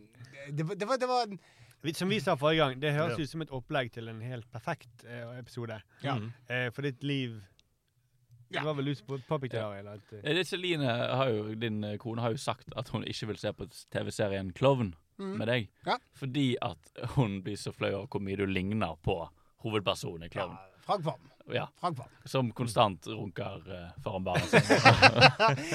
det 0.51 0.65
var, 0.67 0.75
det 0.75 0.87
var, 0.89 0.97
det 0.97 1.07
var 1.07 1.23
en 1.27 1.39
Som 1.93 2.09
vi 2.09 2.19
sa 2.19 2.35
forrige 2.35 2.57
gang, 2.63 2.79
det 2.81 2.93
høres 2.95 3.17
Ja. 3.17 3.23
ut 3.23 3.29
som 3.29 3.41
et 3.41 3.51
opplegg 3.51 3.91
til 3.91 4.07
en 4.09 4.21
helt 4.21 4.47
perfekt 4.51 5.03
eh, 5.05 5.39
episode. 5.39 5.81
Ja. 6.03 6.15
Mm. 6.19 6.29
Eh, 6.49 6.69
for 6.71 6.81
ditt 6.81 7.03
liv 7.03 7.41
Ja. 8.53 8.59
Det 8.61 8.65
var 8.67 8.73
vel 8.77 8.85
du 8.85 8.95
som 8.95 9.07
påpekte 9.27 9.57
det, 9.57 9.63
Arild? 9.65 9.87
At, 9.87 10.13
eh, 10.13 10.19
Eh, 10.29 10.35
det 10.35 10.47
Celine 10.47 10.85
har 10.85 11.29
jo, 11.29 11.55
din 11.55 11.83
eh, 11.83 11.97
kone 11.97 12.21
har 12.21 12.31
jo 12.31 12.37
sagt 12.37 12.69
at 12.77 12.89
hun 12.93 13.03
ikke 13.03 13.27
vil 13.31 13.37
se 13.37 13.51
på 13.53 13.65
TV-serien 13.91 14.51
Klovn 14.53 14.93
Mm. 15.19 15.37
med 15.37 15.47
deg. 15.47 15.67
Ja. 15.85 15.97
Fordi 16.17 16.55
at 16.61 16.89
hun 17.15 17.43
blir 17.43 17.53
så 17.55 17.71
flau 17.71 17.91
over 17.93 18.07
hvor 18.07 18.19
mye 18.25 18.35
du 18.35 18.45
ligner 18.49 18.95
på 19.05 19.29
hovedpersonen 19.61 20.23
i 20.23 20.25
ja, 20.25 20.29
Klovn. 20.33 20.55
Frank 20.81 21.05
Vam. 21.05 21.27
Ja. 21.51 21.67
Som 22.25 22.51
konstant 22.51 23.07
runker 23.07 23.63
uh, 23.67 24.03
foran 24.03 24.23
barna 24.23 24.45
sine. 24.47 24.79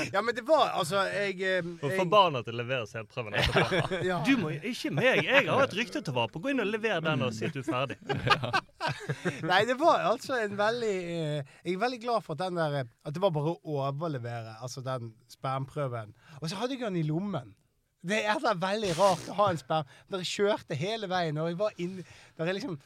Ja, 0.12 0.22
men 0.22 0.34
det 0.34 0.42
var 0.48 0.70
altså 0.80 1.02
Jeg, 1.12 1.42
eh, 1.42 1.66
Og 1.66 1.82
få 1.82 1.90
jeg 1.92 2.08
barna 2.10 2.40
til 2.42 2.56
å 2.56 2.60
levere 2.62 2.86
selvprøven 2.88 3.36
etterpå. 3.36 3.98
ja. 4.08 4.22
Du 4.28 4.40
må 4.40 4.54
ikke 4.56 4.92
meg. 4.96 5.20
Jeg 5.26 5.44
har 5.50 5.64
et 5.66 5.76
rykte 5.76 6.00
til 6.00 6.14
å 6.14 6.16
vare 6.22 6.32
på. 6.32 6.40
Gå 6.44 6.54
inn 6.54 6.64
og 6.64 6.70
lever 6.72 7.04
den 7.04 7.26
og 7.26 7.36
si 7.36 7.44
at 7.48 7.56
du 7.56 7.60
er 7.60 7.68
ferdig. 7.68 7.98
Nei, 9.44 9.60
det 9.68 9.76
var 9.80 10.08
altså 10.08 10.38
en 10.40 10.56
veldig 10.58 10.96
eh, 10.96 11.54
Jeg 11.66 11.76
er 11.76 11.84
veldig 11.84 12.02
glad 12.06 12.24
for 12.24 12.38
at 12.38 12.46
den 12.46 12.60
der 12.60 12.80
eh, 12.80 12.90
At 13.04 13.16
det 13.16 13.22
var 13.22 13.34
bare 13.36 13.52
å 13.52 13.78
overlevere 13.84 14.56
altså 14.64 14.84
den 14.86 15.12
spermprøven. 15.28 16.14
Og 16.40 16.48
så 16.48 16.62
hadde 16.62 16.78
jeg 16.78 16.86
den 16.86 17.02
i 17.02 17.06
lommen. 17.06 17.52
Det 18.08 18.22
er 18.24 18.38
da 18.40 18.54
veldig 18.56 18.94
rart 18.96 19.26
å 19.28 19.36
ha 19.40 19.48
en 19.52 19.58
sperm 19.60 19.88
Dere 20.08 20.24
kjørte 20.24 20.76
hele 20.78 21.10
veien, 21.10 21.36
og 21.42 21.50
jeg 21.50 21.58
var 21.60 21.82
inne 21.82 22.06
Dere 22.38 22.54
liksom 22.56 22.78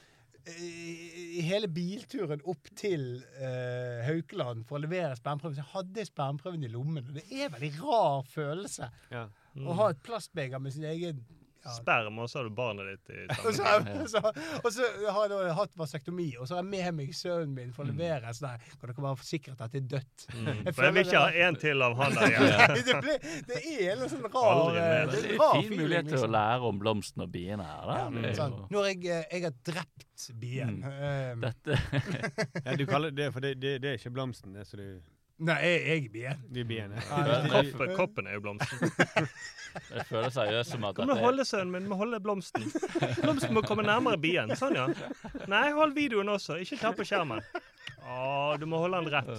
i 0.50 1.42
hele 1.46 1.68
bilturen 1.70 2.42
opp 2.50 2.70
til 2.78 3.22
eh, 3.38 4.02
Haukeland 4.06 4.64
for 4.66 4.78
å 4.78 4.82
levere 4.82 5.14
spermprøven, 5.18 5.58
så 5.60 5.66
hadde 5.76 6.02
jeg 6.02 6.10
spermprøven 6.10 6.66
i 6.66 6.70
lommen. 6.72 7.06
Og 7.06 7.18
det 7.18 7.24
er 7.30 7.46
en 7.46 7.54
veldig 7.54 7.70
rar 7.78 8.26
følelse 8.30 8.88
ja. 9.12 9.26
å 9.62 9.78
ha 9.78 9.90
et 9.92 10.02
plastbeger 10.02 10.62
med 10.62 10.74
sin 10.74 10.88
egen 10.90 11.22
ja, 11.64 11.72
Sperm, 11.76 12.18
og 12.18 12.28
så 12.30 12.40
har 12.40 12.48
du 12.48 12.54
barnet 12.58 12.88
ditt 12.90 13.12
i 13.14 13.26
og 13.46 13.54
så, 13.54 13.64
og 14.02 14.08
så, 14.10 14.22
og 14.64 14.68
så 14.74 14.88
har 15.16 15.34
jeg 15.36 15.54
hatt 15.58 15.76
vasektomi, 15.78 16.26
og 16.40 16.48
så 16.50 16.56
har 16.58 16.62
jeg 16.64 16.70
med 16.72 16.96
meg 16.98 17.12
sønnen 17.14 17.52
min 17.54 17.72
for 17.76 17.84
å 17.84 17.90
levere. 17.92 18.32
Så 18.34 18.46
der, 18.48 18.64
kan 18.80 18.90
dere 18.90 19.04
være 19.06 19.20
forsikre 19.22 19.54
at 19.56 19.72
det 19.76 19.82
er 19.82 19.88
dødt? 19.96 20.26
Mm. 20.34 20.50
Jeg 20.66 20.74
For 20.74 20.88
jeg 20.88 20.94
vil 20.96 21.06
ikke 21.06 21.22
ha 21.22 21.46
en 21.48 21.58
til 21.62 21.82
av 21.86 21.96
han 22.02 22.16
der 22.18 22.26
igjen. 22.32 22.74
det, 22.88 22.96
ble, 23.04 23.16
det 23.52 23.60
er 23.72 23.92
en 23.94 24.12
sånn 24.12 24.26
rar 24.26 24.50
Aldri 24.52 24.80
mer. 24.80 24.92
eh, 24.92 25.12
Det 25.12 25.22
er 25.22 25.38
en 25.38 25.62
fin 25.62 25.76
mulighet 25.78 26.08
til 26.10 26.18
å 26.18 26.22
liksom. 26.22 26.34
lære 26.36 26.70
om 26.72 26.82
blomstene 26.82 27.26
og 27.28 27.32
biene 27.34 27.66
her. 27.68 27.86
Da. 27.92 27.98
Ja, 28.26 28.34
sånn. 28.42 28.58
Når 28.74 28.88
jeg, 28.90 29.00
eh, 29.06 29.24
jeg 29.36 29.46
har 29.48 29.58
drept 29.72 30.28
bien 30.38 30.78
Mm. 30.82 30.84
um. 30.92 31.40
Dette 31.42 31.76
ja, 32.64 32.76
du 32.78 32.84
kaller 32.86 33.10
det 33.14 33.26
for 33.34 33.42
det, 33.44 33.56
det, 33.62 33.72
det 33.82 33.90
er 33.90 33.98
ikke 33.98 34.12
blomsten, 34.14 34.52
det 34.54 34.66
som 34.68 34.78
du 34.78 35.00
Nei, 35.42 35.56
jeg, 35.64 35.80
jeg 35.86 36.04
er 36.04 36.12
bien. 36.12 36.42
De 36.54 36.64
biene. 36.68 37.00
Ja, 37.08 37.38
Koppen, 37.50 37.94
koppen 37.96 38.26
er 38.30 38.36
jo 38.38 38.44
blomsten. 38.44 38.92
Jeg 39.72 40.04
føler 40.04 40.28
seriøst 40.28 40.74
som 40.74 40.82
at 40.84 40.98
Kom 40.98 41.08
er 41.14 41.20
holde 41.22 41.44
sønnen 41.48 41.70
min, 41.72 41.86
må 41.88 41.96
holde 41.96 42.18
blomsten. 42.20 42.66
Blomsten 43.22 43.54
må 43.56 43.62
komme 43.64 43.84
nærmere 43.86 44.18
bien. 44.20 44.52
Sånn, 44.58 44.76
ja. 44.76 44.84
Nei, 45.48 45.70
hold 45.72 45.94
videoen 45.96 46.28
også. 46.28 46.58
Ikke 46.60 46.76
ta 46.76 46.90
på 46.92 47.06
skjermen. 47.08 47.40
Å, 48.02 48.58
du 48.60 48.66
må 48.68 48.82
holde 48.82 48.98
den 49.00 49.08
rett. 49.14 49.30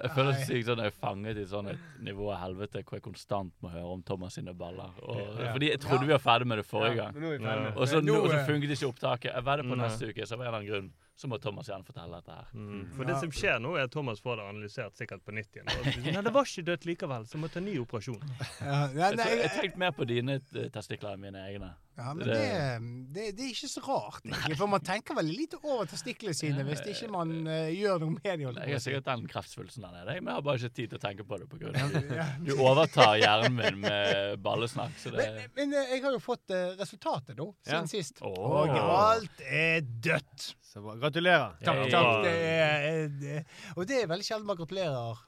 Jeg 0.00 0.10
føler 0.14 0.30
meg 0.32 0.42
sykt 0.48 0.66
sånn 0.70 0.82
jeg 0.82 0.90
er 0.90 0.96
fanget 0.98 1.38
i 1.38 1.44
sånn 1.48 1.70
et 1.70 1.84
nivå 2.02 2.30
av 2.34 2.40
helvete 2.46 2.82
hvor 2.82 2.98
jeg 2.98 3.04
konstant 3.04 3.52
må 3.62 3.70
høre 3.72 3.92
om 3.94 4.02
Thomas 4.08 4.34
sine 4.38 4.54
baller. 4.56 4.90
Og, 5.04 5.20
Ja. 5.38 5.52
Fordi 5.54 5.70
jeg 5.70 5.82
trodde 5.84 6.08
vi 6.08 6.14
var 6.16 6.24
ferdig 6.24 6.48
med 6.50 6.58
det 6.62 6.66
forrige 6.66 6.96
gang. 6.98 7.14
nå 7.20 7.34
er 7.36 7.62
vi. 7.68 7.70
Og 7.76 7.86
så, 7.92 8.00
nå, 8.02 8.16
nå, 8.24 8.32
eh, 8.34 8.42
funket 8.48 8.74
ikke 8.74 8.90
opptaket. 8.90 9.30
Jeg 9.34 9.46
vedder 9.46 9.70
på 9.70 9.78
neste 9.84 10.10
uke, 10.10 10.26
så 10.26 10.36
var 10.40 10.48
det 10.48 10.50
en 10.50 10.54
eller 10.54 10.58
annen 10.64 10.72
grunn 10.72 10.90
så 11.20 11.28
må 11.28 11.36
Thomas 11.42 11.68
gjerne 11.68 11.84
fortelle 11.84 12.16
dette 12.16 12.32
her. 12.32 12.46
Mm. 12.56 12.84
For 12.96 13.08
det 13.08 13.18
som 13.20 13.32
skjer 13.34 13.58
nå, 13.60 13.74
er 13.76 13.88
at 13.88 13.92
Thomas 13.92 14.22
får 14.24 14.40
det 14.40 14.46
analysert 14.48 14.96
sikkert 14.96 15.24
på 15.26 15.34
nytt 15.36 15.58
igjen. 15.58 15.68
Nei, 16.06 16.22
det 16.24 16.32
var 16.32 16.48
ikke 16.48 16.64
dødt 16.70 16.86
likevel, 16.88 17.26
så 17.28 17.40
må 17.40 17.50
ta 17.52 17.60
ny 17.64 17.76
operasjon. 17.82 18.22
Ja, 18.60 18.86
nei, 18.88 19.02
Jeg, 19.02 19.18
nei, 19.20 19.28
jeg 19.28 19.42
jeg, 19.42 19.52
tenkte 19.58 19.82
mer 19.84 19.92
på 19.96 20.08
dine 20.08 20.38
testikler 20.72 21.18
enn 21.18 21.24
mine 21.26 21.44
egne. 21.50 21.74
Ja, 22.00 22.12
men 22.16 22.26
det- 22.26 22.36
det, 22.40 23.14
det, 23.14 23.24
det 23.36 23.44
er 23.44 23.50
ikke 23.52 23.68
så 23.70 23.82
rart, 23.84 24.24
egentlig. 24.24 24.56
For 24.58 24.70
man 24.72 24.80
tenker 24.86 25.16
veldig 25.18 25.36
lite 25.36 25.58
over 25.62 25.84
testiklene 25.90 26.34
sine 26.38 26.64
hvis 26.66 26.80
ikke 26.94 27.10
man 27.12 27.34
uh, 27.46 27.68
gjør 27.70 28.00
noe 28.02 28.14
med 28.16 28.40
dem. 28.40 28.56
Jeg 28.56 28.74
har 28.76 28.82
sikkert 28.84 29.04
den 29.10 29.26
kreftsvulsten 29.30 29.84
der 29.84 29.92
nede, 29.98 30.16
men 30.20 30.30
jeg 30.32 30.38
har 30.38 30.44
bare 30.48 30.60
ikke 30.62 30.72
tid 30.80 30.90
til 30.94 30.98
å 31.00 31.02
tenke 31.04 31.26
på 31.28 31.38
det. 31.42 31.48
På 31.52 31.60
grunn 31.60 31.76
av 31.76 31.96
Ja. 32.16 32.26
du 32.46 32.52
overtar 32.56 33.16
hjernen 33.20 33.56
min 33.60 33.80
med 33.84 34.40
ballesnakk. 34.42 34.96
Så 35.02 35.12
det 35.14 35.28
Men, 35.36 35.50
men 35.60 35.76
eh, 35.78 35.94
jeg 35.96 36.02
har 36.08 36.16
jo 36.16 36.22
fått 36.24 36.50
uh, 36.56 36.72
resultatet 36.80 37.36
nå, 37.38 37.50
siden 37.66 37.86
Ja. 37.86 37.94
sist. 37.94 38.22
Oh. 38.22 38.62
Og 38.64 38.76
alt 38.80 39.40
er 39.46 39.80
dødt. 39.82 40.50
Så 40.70 40.80
bra. 40.84 40.94
Gratulerer. 41.02 41.56
Takk, 41.66 41.80
Hey. 41.84 41.90
takk. 41.90 42.22
Det 42.24 42.36
er, 42.46 43.08
det, 43.20 43.38
og 43.76 43.86
det 43.90 44.02
er 44.04 44.06
veldig 44.10 44.24
sjelden 44.28 44.46
man 44.46 44.56
gratulerer 44.60 45.18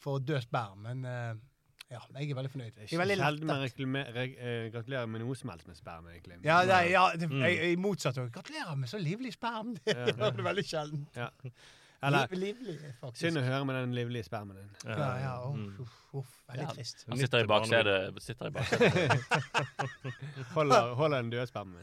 for 0.00 0.18
dødt 0.22 0.48
bær, 0.52 0.72
men 0.80 1.04
eh, 1.04 1.34
ja, 1.90 2.00
jeg 2.18 2.30
er 2.30 2.34
veldig 2.34 2.50
fornøyd. 2.50 2.72
Jeg 2.82 2.92
er 2.92 2.98
veldig 3.04 3.16
sjelden 3.20 3.50
reklame- 3.62 4.06
eh, 4.16 4.70
gratulerer 4.74 5.06
med 5.06 5.20
noe 5.22 5.34
som 5.38 5.50
helst 5.50 5.66
med 5.70 5.76
sperm, 5.78 6.06
egentlig. 6.10 6.38
Ja, 6.44 6.64
nei, 6.66 6.90
ja 6.90 7.04
det, 7.14 7.28
Mm. 7.30 7.40
jeg, 7.46 7.56
jeg 7.62 7.78
motsatt 7.78 8.18
òg. 8.18 8.30
Gratulerer 8.34 8.74
med 8.76 8.88
så 8.88 8.98
livlig 8.98 9.32
sperm. 9.32 9.74
Det 9.86 9.96
Ja. 9.96 10.06
gjør 10.12 10.36
det 10.36 10.44
veldig 10.44 10.64
sjelden. 10.66 11.06
Ja. 11.16 11.28
Eller 12.02 12.26
livlig, 12.36 12.74
faktisk. 13.00 13.16
synd 13.24 13.38
å 13.38 13.42
høre 13.42 13.64
med 13.64 13.74
den 13.80 13.94
livlige 13.96 14.24
spermen 14.26 14.56
din. 14.56 14.68
Ja, 14.84 15.16
ja, 15.16 15.30
uff, 15.48 15.56
Mm. 15.56 15.78
uff, 15.80 15.94
uff, 16.14 16.34
veldig 16.50 16.62
Ja. 16.62 16.70
trist. 16.74 17.04
Han 17.08 17.18
sitter 17.18 17.38
i 17.38 17.46
baksetet. 17.46 18.20
Sitter 18.22 18.46
i 18.46 18.50
baksetet. 18.50 19.22
Holder, 20.52 20.94
holder 20.94 21.22
den 21.22 21.30
døde 21.30 21.46
spermen. 21.46 21.80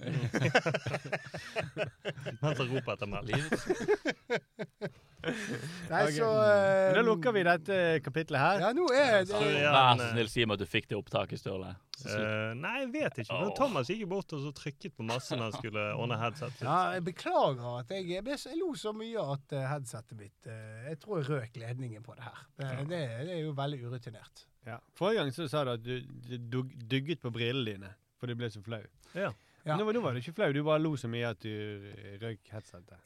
Mens 2.42 2.58
han 2.62 2.68
roper 2.70 2.94
etter 2.94 3.08
melk. 3.08 3.34
Nei, 5.92 6.02
okay. 6.04 6.18
så 6.18 6.28
eh, 6.44 6.90
da 6.98 7.02
lukker 7.06 7.34
vi 7.36 7.44
dette 7.48 7.78
kapitlet 8.04 8.42
her. 8.42 8.62
Ja, 8.66 8.72
nå 8.76 8.88
er 8.92 9.24
det 9.30 9.40
ja, 9.62 9.72
Vær 9.72 10.00
så 10.02 10.08
snill, 10.12 10.30
si 10.32 10.46
meg 10.46 10.58
at 10.58 10.64
du 10.66 10.70
fikk 10.70 10.90
det 10.92 10.98
opptaket, 11.00 11.40
Sturle. 11.42 11.74
Uh, 12.04 12.52
nei, 12.60 12.74
jeg 12.82 12.90
vet 12.92 13.20
ikke. 13.24 13.38
Men 13.40 13.54
Thomas 13.56 13.88
gikk 13.92 14.02
jo 14.04 14.10
bort 14.12 14.34
og 14.36 14.42
så 14.44 14.52
trykket 14.58 14.96
på 14.98 15.06
masse 15.08 15.38
når 15.38 15.46
han 15.52 15.56
skulle 15.56 15.86
ordne 16.02 16.18
headsetet. 16.20 16.66
Ja, 16.66 16.80
jeg 16.98 17.06
beklager 17.08 17.70
at 17.80 17.94
jeg, 17.96 18.08
jeg, 18.12 18.26
ble, 18.26 18.36
jeg 18.50 18.60
lo 18.60 18.74
så 18.80 18.92
mye 18.98 19.24
at 19.36 19.56
eh, 19.56 19.68
headsetet 19.72 20.20
mitt 20.20 20.50
uh, 20.50 20.90
Jeg 20.90 21.00
tror 21.04 21.22
jeg 21.22 21.30
røk 21.30 21.62
ledningen 21.64 22.04
på 22.04 22.18
det 22.18 22.28
her. 22.28 22.44
Det, 22.60 22.74
det, 22.92 23.02
det 23.30 23.38
er 23.38 23.42
jo 23.46 23.56
veldig 23.58 23.80
urutinert. 23.88 24.44
Ja. 24.68 24.78
Forrige 24.98 25.22
gang 25.24 25.34
så 25.36 25.48
sa 25.52 25.64
du 25.68 25.74
at 25.78 25.84
du, 25.86 25.96
du 26.28 26.36
dug- 26.58 26.76
dugget 26.92 27.24
på 27.24 27.32
brillene 27.36 27.66
dine, 27.78 27.94
for 28.20 28.32
du 28.32 28.36
ble 28.40 28.52
så 28.52 28.62
flau. 28.64 28.84
Ja. 29.16 29.32
Ja. 29.64 29.78
Nå, 29.80 29.86
var- 29.88 29.96
nå 29.96 30.02
var 30.04 30.16
du 30.16 30.20
ikke 30.20 30.36
flau, 30.36 30.52
du 30.52 30.60
bare 30.68 30.82
lo 30.84 30.96
så 31.00 31.08
mye 31.12 31.30
at 31.32 31.40
du 31.44 31.52
eh, 31.94 32.18
røyk 32.20 32.52
headsetet. 32.52 33.00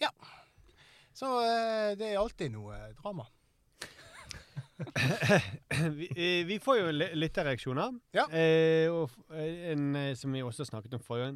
Så 1.17 1.25
eh, 1.41 1.95
det 1.97 2.11
er 2.13 2.19
alltid 2.21 2.51
noe 2.53 2.75
eh, 2.77 2.91
drama. 3.01 3.25
vi, 5.97 6.07
eh, 6.15 6.45
vi 6.45 6.59
får 6.61 6.77
jo 6.83 6.91
lytterreaksjoner. 7.17 7.95
Ja. 8.13 8.27
Eh, 8.29 8.91
og 8.93 9.09
en 9.33 9.95
som 10.17 10.35
vi 10.35 10.43
også 10.45 10.67
snakket 10.69 10.93
om 10.97 11.01
forrige. 11.03 11.31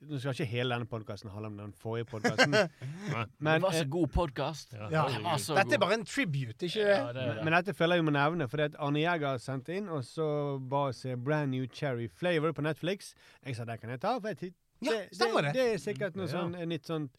Nå 0.00 0.16
skal 0.16 0.32
ikke 0.32 0.46
hele 0.48 0.72
denne 0.74 0.88
podkasten 0.88 1.28
handle 1.30 1.50
om 1.50 1.56
den 1.60 1.72
forrige 1.76 2.06
podkasten. 2.08 2.54
Det 2.56 3.56
var 3.62 3.74
så 3.76 3.84
god 3.92 4.08
podkast. 4.14 4.72
Ja, 4.72 4.88
Ja, 4.94 5.02
altså, 5.34 5.54
Dette 5.58 5.76
er 5.76 5.82
bare 5.82 5.98
en 5.98 6.06
tribute, 6.08 6.56
ikke 6.66 6.86
Ja, 6.86 7.10
det 7.12 7.20
det. 7.20 7.34
men 7.44 7.52
det. 7.52 7.58
dette 7.66 7.74
føler 7.76 8.00
jeg 8.00 8.06
må 8.08 8.14
nevne, 8.16 8.48
fordi 8.48 8.64
at 8.70 8.78
Arne 8.80 9.02
Jæger 9.04 9.36
sendte 9.44 9.76
inn, 9.76 9.90
og 9.92 10.00
så 10.08 10.30
ba 10.72 10.86
oss 10.88 11.02
se 11.04 11.14
Brand 11.20 11.52
New 11.52 11.68
Cherry 11.68 12.08
Flavor 12.08 12.56
på 12.56 12.64
Netflix. 12.64 13.12
Jeg 13.44 13.56
sa 13.60 13.68
det 13.68 13.76
kan 13.82 13.92
jeg 13.92 14.00
ta. 14.00 14.16
for 14.18 14.28
jeg 14.32 14.40
det, 14.40 14.54
Ja, 14.88 14.96
stemmer 15.12 15.44
det. 15.50 15.52
Det 15.58 15.66
er 15.74 15.78
sikkert 15.84 16.16
noe 16.16 16.26
Ja. 16.26 16.32
sånn 16.32 16.56
nytt 16.72 16.88
sånn 16.88 17.10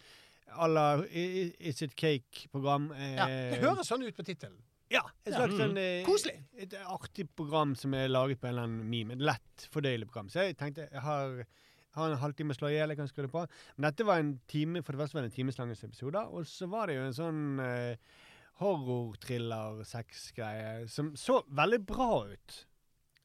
à 0.50 0.68
la 0.68 0.98
I- 1.08 1.42
I- 1.44 1.56
Is 1.70 1.82
It 1.82 1.96
Cake-program. 1.96 2.92
Eh, 2.92 3.16
Ja, 3.16 3.26
det 3.28 3.60
høres 3.62 3.88
sånn 3.88 4.04
ut 4.08 4.16
på 4.18 4.24
tittelen. 4.24 4.58
Ja, 4.92 5.02
et 5.26 5.34
Ja. 5.34 5.48
Mm. 5.48 5.58
sånn 5.58 5.78
eh, 5.78 6.04
Koselig. 6.06 6.44
Et 6.58 6.74
artig 6.86 7.28
program 7.36 7.76
som 7.76 7.94
er 7.94 8.08
laget 8.10 8.40
på 8.42 8.48
en 8.48 8.54
eller 8.56 8.64
annen 8.68 8.90
meme. 8.90 9.12
Et 9.14 9.20
lett 9.22 9.68
fordøyelig 9.72 10.06
program. 10.12 10.28
Så 10.30 10.40
jeg 10.48 10.58
tenkte 10.58 10.90
jeg 10.92 11.02
har, 11.02 11.46
har 11.96 12.12
en 12.12 12.18
halvtime 12.18 12.52
å 12.52 12.56
slå 12.58 12.68
i 12.70 12.74
hjel, 12.76 12.90
jeg 12.90 12.98
kan 12.98 13.08
skru 13.08 13.22
det 13.24 13.32
på. 13.32 13.48
Men 13.78 13.92
dette 13.92 14.06
var 14.06 14.18
en 14.20 14.40
time, 14.48 14.82
for 14.84 14.92
det 14.92 15.00
første 15.00 15.14
var 15.14 15.22
det 15.24 15.32
en 15.32 15.36
timeslanges 15.46 15.84
episode, 15.84 16.16
og 16.16 16.44
så 16.46 16.68
var 16.70 16.88
det 16.88 16.96
jo 16.96 17.02
en 17.04 17.14
sånn 17.14 17.60
eh, 17.60 17.96
horror-thriller-sex-greie 18.62 20.88
som 20.90 21.16
så 21.16 21.42
veldig 21.50 21.86
bra 21.86 22.26
ut. 22.34 22.66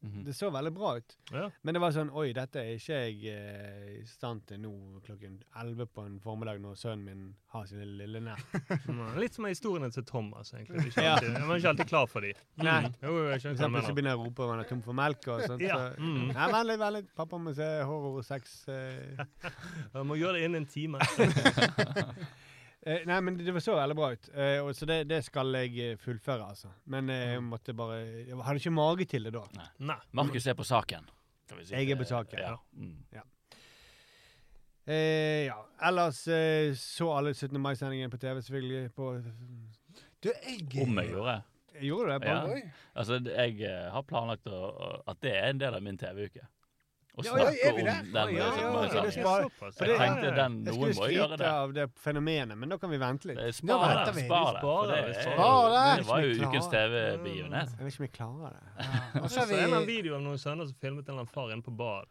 Mhm. 0.04 0.24
Det 0.26 0.34
så 0.36 0.50
veldig 0.52 0.70
bra 0.76 0.90
ut. 0.98 1.14
Ja. 1.32 1.46
Men 1.64 1.74
det 1.74 1.80
var 1.80 1.90
sånn 1.90 2.10
Oi, 2.14 2.32
dette 2.36 2.60
er 2.60 2.74
ikke 2.76 2.98
jeg 3.00 3.30
eh, 3.32 3.86
i 4.02 4.04
stand 4.06 4.42
til 4.46 4.60
nå 4.60 4.70
klokken 5.06 5.38
11 5.56 5.86
på 5.96 6.04
en 6.06 6.18
formiddag 6.20 6.60
når 6.62 6.76
sønnen 6.78 7.04
min 7.08 7.22
har 7.54 7.64
sine 7.66 7.86
lille 7.98 8.20
nær. 8.20 8.42
Mm, 8.86 9.16
Litt 9.18 9.34
som 9.34 9.48
historiene 9.48 9.88
til 9.90 10.04
Thomas, 10.06 10.52
egentlig. 10.54 10.86
Ikke 10.92 11.02
Ja. 11.02 11.14
alltid, 11.16 11.32
jeg 11.32 11.48
var 11.48 11.56
ikke 11.56 11.68
alltid 11.72 11.88
klar 11.90 12.06
for 12.12 12.20
dem. 12.20 12.34
Nei. 12.68 12.76
Mm. 12.86 12.94
Jo, 13.02 13.14
jeg 13.30 13.40
For 13.42 13.50
eksempel 13.56 13.82
så 13.88 13.94
begynner 13.96 14.12
jeg 14.14 14.20
å 14.20 14.24
rope 14.28 14.44
om 14.46 14.50
han 14.54 14.60
er 14.62 14.68
tom 14.70 14.82
for 14.84 14.92
melk 15.00 15.26
og 15.32 15.42
sånt. 15.48 15.64
Ja. 15.64 15.76
Så, 15.76 15.96
Mm. 15.98 16.28
Nei, 16.36 16.50
vent 16.52 16.68
litt, 16.70 16.78
vent 16.84 16.96
litt. 17.00 17.10
Pappa 17.16 17.36
må 17.40 17.54
se 17.56 17.70
horror 17.88 18.20
og 18.20 18.24
sex. 18.24 18.68
Eh. 18.68 19.24
Må 20.06 20.14
gjøre 20.20 20.36
det 20.38 20.44
innen 20.46 20.62
en 20.62 20.66
time. 20.70 21.00
Eh, 22.86 23.00
nei, 23.08 23.16
men 23.20 23.34
det, 23.36 23.44
det 23.50 23.60
så 23.64 23.74
veldig 23.74 23.96
bra 23.98 24.12
ut. 24.14 24.28
Eh, 24.32 24.60
og 24.62 24.68
så 24.78 24.86
det, 24.86 25.00
det 25.10 25.24
skal 25.26 25.50
jeg 25.58 25.72
eh, 25.82 25.96
fullføre, 25.98 26.44
altså. 26.52 26.68
Men 26.86 27.10
eh, 27.10 27.24
Mm. 27.26 27.32
jeg 27.32 27.42
måtte 27.42 27.74
bare 27.74 27.96
Jeg 28.28 28.36
hadde 28.46 28.60
ikke 28.62 28.70
mage 28.76 29.04
til 29.10 29.24
det 29.26 29.32
da. 29.34 29.42
Nei. 29.82 29.96
Markus 30.12 30.46
er 30.46 30.54
på 30.54 30.62
saken. 30.64 31.08
si. 31.64 31.74
Jeg 31.74 31.90
er 31.90 31.96
på 31.98 32.06
saken. 32.06 32.38
Ja. 32.38 32.54
Mm. 32.78 32.94
Eh, 34.86 35.46
ja. 35.48 35.56
Ellers 35.82 36.20
eh, 36.28 36.72
så 36.78 37.10
alle 37.18 37.34
17. 37.34 37.58
mai-sendingen 37.60 38.10
på 38.10 38.18
TV, 38.22 38.38
selvfølgelig. 38.42 38.92
På, 38.94 39.16
Du, 40.22 40.30
jeg 40.30 40.82
Om 40.86 40.98
jeg 40.98 41.10
gjorde. 41.10 41.42
gjorde 41.82 42.12
du 42.12 42.18
det? 42.18 42.28
Ja. 42.28 42.40
På? 42.46 42.60
Altså, 42.96 43.18
jeg 43.26 43.90
har 43.92 44.02
planlagt 44.02 44.46
å- 44.46 45.02
at 45.06 45.20
det 45.20 45.34
er 45.36 45.50
en 45.50 45.58
del 45.58 45.74
av 45.74 45.82
min 45.82 45.98
TV-uke. 45.98 46.46
Å 47.16 47.22
snakke 47.24 47.52
ja, 47.56 47.70
om 47.72 47.76
den. 47.80 47.86
Ja, 48.12 48.22
eh, 48.28 48.34
ja, 48.36 48.46
ja, 48.60 49.02
det 49.06 49.12
spar- 49.14 49.46
for 49.56 49.88
Jeg 49.88 49.96
tenkte 49.96 50.32
den, 50.36 50.56
noen 50.66 50.90
må 50.98 51.06
gjøre 51.08 51.36
det. 51.40 51.46
av 51.48 51.70
det 51.72 51.86
fenomenet, 51.96 52.58
men 52.60 52.68
da 52.68 52.76
kan 52.76 52.90
vi 52.92 52.98
vente 53.00 53.30
litt. 53.30 53.38
Eh, 53.40 53.52
Spar 53.56 54.04
det. 54.04 54.24
Spar 54.26 54.52
det. 54.52 54.60
For 54.60 54.90
det, 54.90 54.98
det, 55.00 55.14
det. 55.16 55.96
det 55.96 56.04
var 56.10 56.20
jo 56.20 56.34
ukens 56.44 56.68
TV-begivenhet. 56.74 57.72
Jeg 57.72 57.86
vet 57.86 57.94
ikke 57.94 58.02
om 58.02 58.06
jeg 58.06 58.12
klarer 58.18 58.52
det. 58.52 58.60
Og 59.22 59.30
så 59.30 59.34
Så 59.34 59.40
er 59.46 59.64
det 59.64 59.78
en 59.78 59.86
video 59.88 60.18
av 60.18 60.22
noen 60.26 60.42
sønner 60.42 60.68
som 60.68 60.76
filmet 60.76 61.08
en 61.08 61.14
eller 61.14 61.24
annen 61.24 61.32
far 61.32 61.54
inne 61.56 61.64
på 61.64 61.72
badet. 61.72 62.08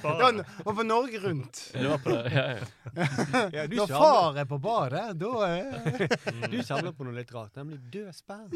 Da, 0.00 0.30
var 0.64 0.74
på 0.74 0.84
Norge 0.86 1.20
Rundt. 1.20 1.60
Det 1.74 1.98
på 2.04 2.10
det. 2.16 2.32
Ja, 2.32 2.46
ja. 2.56 2.64
Ja, 3.60 3.66
du 3.66 3.76
Når 3.76 3.86
far 3.92 4.40
er 4.40 4.44
på 4.48 4.58
badet, 4.64 5.04
da 5.20 5.32
er 5.44 6.48
Du 6.48 6.56
samler 6.64 6.92
på 6.96 7.04
noe 7.04 7.14
litt 7.20 7.32
rart, 7.34 7.52
nemlig 7.60 7.78
død 7.92 8.12
sperm. 8.16 8.48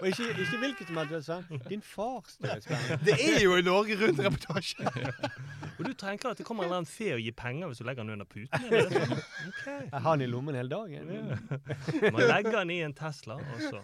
og 0.00 0.06
ikke, 0.10 0.26
ikke 0.34 0.58
hvilket 0.64 0.90
som 0.90 0.96
helst 1.00 1.12
død 1.14 1.22
sperm. 1.28 1.62
Din 1.70 1.82
fars 1.94 2.36
død 2.42 2.66
sperm. 2.66 3.06
Er 3.28 3.42
jo 3.42 3.56
i 3.58 3.62
Norge 3.66 3.96
Rundt-reportasje. 4.00 4.88
Og 5.78 5.84
du 5.86 5.92
tenker 5.94 6.32
at 6.32 6.38
det 6.40 6.42
kommer 6.46 6.64
en 6.64 6.72
eller 6.72 6.80
annen 6.80 6.90
fe 6.90 7.12
og 7.14 7.20
gir 7.22 7.34
penger 7.38 7.68
hvis 7.70 7.78
du 7.78 7.84
legger 7.86 8.02
den 8.02 8.16
under 8.16 8.26
puten? 8.26 8.64
Er 8.66 8.88
det 8.88 8.88
sånn? 8.90 9.20
Ok. 9.46 9.66
Jeg 9.92 10.00
har 10.02 10.16
den 10.18 10.24
i 10.24 10.30
lommen 10.32 10.56
hele 10.58 10.72
dagen. 10.72 11.12
Man 12.16 12.24
legger 12.24 12.56
den 12.56 12.72
i 12.74 12.78
en 12.82 12.94
Tesla, 12.98 13.36
og 13.38 13.60
så 13.62 13.82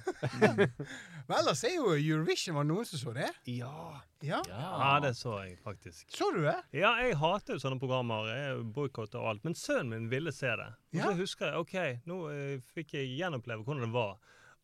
Men 1.28 1.36
ellers 1.38 1.62
er 1.64 1.76
jo 1.76 1.92
Eurovision 1.94 2.56
Var 2.58 2.66
det 2.66 2.70
noen 2.72 2.88
som 2.88 3.00
så 3.04 3.14
det? 3.14 3.30
Ja. 3.52 4.00
Ja. 4.26 4.40
Ja, 4.48 4.90
det 5.04 5.14
så 5.20 5.36
jeg 5.44 5.54
faktisk. 5.62 6.08
Så 6.16 6.32
du 6.34 6.40
det? 6.48 6.56
Ja, 6.74 6.94
jeg 7.04 7.14
hater 7.20 7.54
jo 7.58 7.62
sånne 7.62 7.78
programmer. 7.78 8.26
Jeg 8.32 8.62
boikotter 8.74 9.20
og 9.22 9.34
alt. 9.34 9.44
Men 9.46 9.54
sønnen 9.58 9.92
min 9.94 10.10
ville 10.12 10.32
se 10.34 10.50
det. 10.50 10.70
Og 10.94 10.98
Ja. 10.98 11.10
så 11.10 11.18
husker 11.20 11.50
jeg 11.52 11.62
OK, 11.62 11.76
nå 12.10 12.20
uh, 12.30 12.54
fikk 12.74 12.96
jeg 12.98 13.14
gjenoppleve 13.20 13.62
hvordan 13.66 13.86
det 13.86 13.94
var 13.94 14.16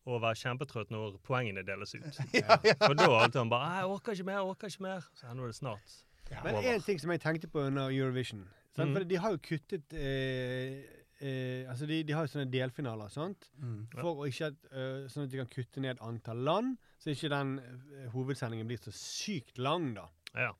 å 0.09 0.17
være 0.21 0.39
kjempetrøtt 0.41 0.93
når 0.93 1.19
poengene 1.25 1.63
deles 1.65 1.93
ut. 1.95 2.21
For 2.87 2.95
da 2.97 3.09
alltid 3.09 3.41
han 3.43 3.51
bare 3.51 3.75
'Jeg 3.75 3.91
orker 3.95 4.17
ikke 4.17 4.29
mer, 4.29 4.39
jeg 4.39 4.47
orker 4.53 4.73
ikke 4.73 4.87
mer'. 4.87 5.05
Så 5.13 5.33
nå 5.33 5.43
er 5.43 5.53
det 5.53 5.59
snart. 5.59 5.99
Men 6.31 6.55
over. 6.55 6.73
en 6.73 6.81
ting 6.81 6.99
som 7.01 7.11
jeg 7.11 7.21
tenkte 7.21 7.47
på 7.51 7.59
under 7.67 7.91
Eurovision 7.91 8.45
sant? 8.71 8.89
Mhm. 8.89 8.95
For 8.95 9.03
de 9.03 9.17
har 9.19 9.31
jo 9.31 9.37
kuttet 9.37 9.93
eh, 9.93 10.83
eh, 11.19 11.69
Altså, 11.69 11.85
de, 11.85 12.03
de 12.03 12.13
har 12.13 12.25
jo 12.25 12.31
sånne 12.31 12.51
delfinaler, 12.51 13.11
sant? 13.11 13.49
Mm. 13.59 13.87
For 13.93 14.23
å 14.23 14.27
ikke 14.29 14.51
at, 14.51 14.65
eh, 14.71 15.07
Sånn 15.11 15.27
at 15.27 15.33
de 15.33 15.41
kan 15.41 15.51
kutte 15.51 15.83
ned 15.83 15.99
antall 16.01 16.37
land, 16.47 16.77
så 16.97 17.11
ikke 17.11 17.29
den 17.33 17.59
uh, 17.59 18.07
hovedsendingen 18.13 18.67
blir 18.69 18.77
så 18.77 18.93
sykt 18.95 19.57
lang, 19.57 19.91
da. 19.97 20.07
Ja. 20.37 20.51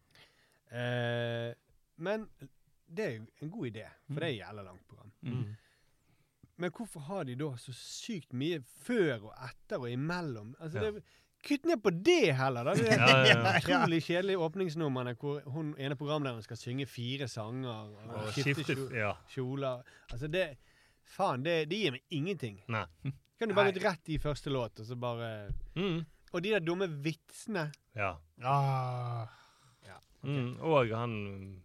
Eh, 0.72 1.54
men 2.02 2.26
det 2.92 3.06
er 3.06 3.12
jo 3.16 3.26
en 3.46 3.52
god 3.54 3.68
idé, 3.70 3.86
for 4.08 4.20
det 4.20 4.28
er 4.28 4.34
et 4.34 4.40
jævla 4.40 4.64
langt 4.66 4.88
program. 4.90 5.12
Mm. 5.22 5.56
Men 6.62 6.72
hvorfor 6.78 7.04
har 7.08 7.26
de 7.28 7.36
da 7.40 7.50
så 7.60 7.74
sykt 7.76 8.34
mye 8.38 8.62
før 8.86 9.28
og 9.30 9.34
etter 9.50 9.82
og 9.82 9.90
imellom? 9.92 10.54
Altså, 10.62 10.78
Ja. 10.84 10.92
det, 10.92 11.04
kutt 11.42 11.66
ned 11.66 11.80
på 11.82 11.90
det 12.06 12.36
heller, 12.38 12.68
da! 12.70 12.74
Det 12.78 12.86
er 12.94 13.00
Ja, 13.02 13.08
ja, 13.26 13.38
ja. 13.42 13.54
utrolig 13.64 14.02
kjedelige 14.06 14.38
åpningsnumrene 14.46 15.16
hvor 15.18 15.42
hun 15.56 15.74
ene 15.82 15.98
programlederen 15.98 16.44
skal 16.46 16.60
synge 16.62 16.86
fire 16.86 17.26
sanger 17.28 17.72
og, 17.72 17.96
Og 18.14 18.30
skifte 18.36 18.64
skifte 18.68 18.94
Ja. 19.00 19.16
kjoler. 19.34 19.82
Altså, 20.14 20.30
det 20.30 20.52
Faen, 21.12 21.42
det, 21.44 21.68
det 21.68 21.76
gir 21.82 21.92
meg 21.98 22.02
ingenting. 22.14 22.62
Nei. 22.72 22.86
Kan 23.42 23.50
du 23.50 23.56
bare 23.58 23.74
gått 23.74 23.84
rett 23.84 24.10
i 24.14 24.20
første 24.22 24.52
låt, 24.54 24.80
og 24.80 24.86
så 24.86 24.96
bare 24.96 25.50
Mm. 25.76 26.06
Og 26.32 26.44
de 26.46 26.50
der 26.54 26.60
dumme 26.64 26.88
vitsene. 27.04 27.72
ja. 27.96 28.14
Ah. 28.44 29.28
Mm. 30.24 30.60
Og 30.62 30.92
han 30.94 31.14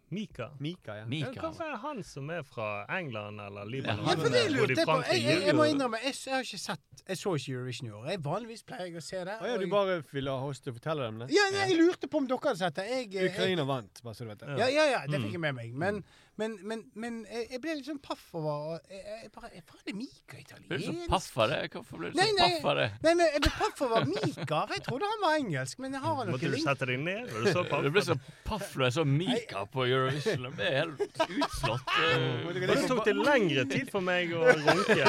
Mika. 0.09 0.47
Mika, 0.59 0.93
ja. 0.97 1.05
Mika. 1.05 1.33
Hvorfor 1.43 1.63
er 1.67 1.75
han 1.77 1.99
som 2.03 2.29
er 2.33 2.41
fra 2.47 2.85
England 2.97 3.41
eller 3.43 3.65
Libanon? 3.69 4.05
Ja, 4.07 4.15
for 4.17 4.33
det 4.33 4.43
lurte 4.53 4.73
jeg 4.79 4.87
på. 4.87 4.95
Jeg, 5.11 5.23
jeg, 5.27 5.41
jeg 5.45 5.55
må 5.57 5.67
innrømme, 5.69 5.99
jeg, 6.01 6.15
jeg 6.25 6.33
har 6.33 6.45
ikke 6.47 6.59
sett 6.63 7.03
Jeg 7.07 7.17
så 7.19 7.33
ikke 7.37 7.51
Eurovision 7.53 7.89
i 7.89 7.91
år. 7.91 8.07
Jeg 8.13 8.23
Vanligvis 8.25 8.63
pleier 8.67 8.87
jeg 8.89 8.97
å 8.97 9.03
se 9.05 9.19
det. 9.29 9.35
Å 9.43 9.51
ja, 9.51 9.57
du 9.61 9.67
bare 9.71 9.99
ville 10.15 10.31
ha 10.33 10.47
oss 10.49 10.63
til 10.63 10.73
å 10.73 10.77
fortelle 10.79 11.09
dem 11.09 11.19
det? 11.21 11.27
ja, 11.35 11.45
jeg 11.59 11.77
lurte 11.77 12.09
på 12.09 12.21
om 12.23 12.29
dere 12.31 12.49
hadde 12.49 12.61
sett 12.63 12.79
det. 12.79 12.87
Jeg, 12.89 13.11
jeg, 13.13 13.33
Ukraina 13.35 13.67
vant, 13.69 14.01
bare 14.03 14.17
så 14.17 14.25
du 14.25 14.31
vet 14.31 14.41
det. 14.45 14.57
ja, 14.63 14.69
ja, 14.73 14.87
ja, 14.95 15.03
det 15.05 15.17
Mm. 15.19 15.27
fikk 15.27 15.37
jeg 15.37 15.43
med 15.43 15.55
meg. 15.59 15.73
Men, 15.85 16.01
men, 16.37 16.55
men, 16.69 16.83
men 16.95 17.15
jeg, 17.31 17.47
jeg 17.55 17.61
ble 17.63 17.73
litt 17.79 17.87
sånn 17.89 17.99
paff 18.03 18.23
over 18.37 18.75
og 18.77 18.91
jeg, 18.93 19.01
jeg 19.23 19.31
bare, 19.33 19.49
Faen, 19.65 19.81
er 19.89 19.95
Mika 19.97 20.37
Ble 20.37 20.77
du 20.77 20.83
så 20.83 20.91
italiensk? 20.91 21.09
paff 21.09 21.37
av 21.43 21.49
det? 21.53 21.59
Hvorfor 21.73 22.01
ble 22.01 22.11
du 22.13 22.17
Nei, 22.19 22.27
så 22.29 22.37
nei. 22.37 22.49
paff 22.57 22.67
av 22.71 22.77
det? 22.81 22.87
Nei, 23.05 23.13
men 23.17 23.23
jeg 23.33 23.41
ble 23.45 23.51
paff 23.57 23.81
over 23.87 24.05
Mika. 24.11 24.59
for 24.67 24.75
Jeg 24.77 24.83
trodde 24.87 25.09
han 25.11 25.23
var 25.25 25.37
engelsk, 25.41 25.79
men 25.85 25.97
jeg 25.97 26.03
har 26.05 26.15
han 26.21 26.31
Måtte 26.35 26.51
du 26.53 26.57
sette 26.61 26.89
deg 26.91 26.99
ned? 27.07 27.31
Var 27.33 27.47
du 27.47 27.51
så 27.53 27.81
Du 27.87 27.89
ble 27.97 28.03
så 28.07 28.17
paff 28.47 28.75
når 28.77 28.85
jeg 28.87 28.95
så 28.97 29.05
Mika 29.07 29.63
på 29.73 29.85
Eurovision. 29.87 30.45
Jeg 30.47 30.55
ble 30.59 30.71
helt 30.77 31.01
utslått. 31.01 31.95
eh. 32.05 32.45
Og 32.47 32.61
Det 32.61 32.79
tok 32.91 33.03
det 33.07 33.15
lengre 33.17 33.65
tid 33.71 33.91
for 33.91 34.05
meg 34.05 34.33
å 34.37 34.45
runke. 34.47 35.01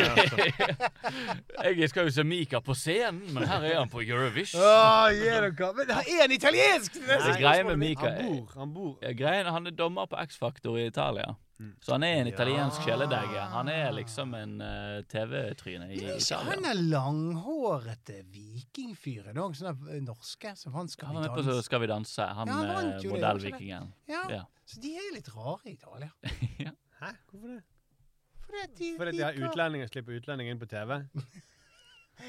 Jeg 1.79 1.89
skal 1.91 2.07
jo 2.09 2.13
se 2.15 2.25
Mika 2.27 2.61
på 2.65 2.75
scenen, 2.79 3.23
men 3.35 3.47
her 3.49 3.65
er 3.69 3.77
han 3.81 3.91
på 3.91 4.01
Eurovision. 4.05 4.61
Oh, 4.63 5.09
dere. 5.13 5.51
Men 5.77 5.91
er 5.93 6.23
han 6.23 6.35
italiensk? 6.35 6.99
Det 6.99 7.19
er 7.19 7.39
greia 7.41 7.65
med 7.67 7.81
Mika 7.81 8.09
Han 8.15 8.29
bor, 8.29 8.53
han 8.59 8.75
bor 8.75 9.15
greien, 9.19 9.47
Han 9.53 9.67
er 9.67 9.75
dommer 9.77 10.07
på 10.11 10.19
X-Factor 10.25 10.79
i 10.79 10.87
Italia. 10.89 11.18
Så 11.83 11.97
han 11.97 12.05
er 12.07 12.21
en 12.21 12.29
italiensk 12.31 12.85
kjæledegge. 12.87 13.41
Han 13.51 13.69
er 13.73 13.91
liksom 13.97 14.35
en 14.39 14.53
uh, 14.63 15.01
TV-tryne 15.11 15.89
i 15.91 16.03
han 16.47 16.69
er 16.71 16.79
langhårete 16.79 18.21
vikingfyren 18.31 19.41
òg, 19.43 19.57
sånne 19.59 19.97
eh, 19.97 20.03
norske 20.05 20.53
som 20.61 20.77
han 20.79 20.91
skal 20.93 21.11
Han 21.11 21.25
vi 21.25 21.33
på 21.35 21.43
Så 21.49 21.59
skal 21.67 21.83
vi 21.83 21.91
danse. 21.91 22.23
Han 22.23 22.53
Ja, 22.53 22.61
han 22.77 22.93
eh, 22.93 23.09
modellvikingen. 23.11 23.91
Ja, 24.07 24.23
Ja. 24.37 24.45
så 24.69 24.81
de 24.85 24.95
er 25.01 25.11
litt 25.17 25.33
rare 25.35 25.67
i 25.67 25.75
Italia. 25.75 26.13
Hæ? 27.03 27.13
Hvorfor 27.33 27.57
det? 27.57 27.63
Fordi 28.49 28.67
de 28.79 28.95
Fordi 28.97 29.17
de 29.19 29.23
har 29.27 29.43
utlendinger 29.49 29.91
slipper 29.91 30.17
utlendinger 30.21 30.55
inn 30.55 30.63
på 30.63 30.71
TV? 30.71 31.03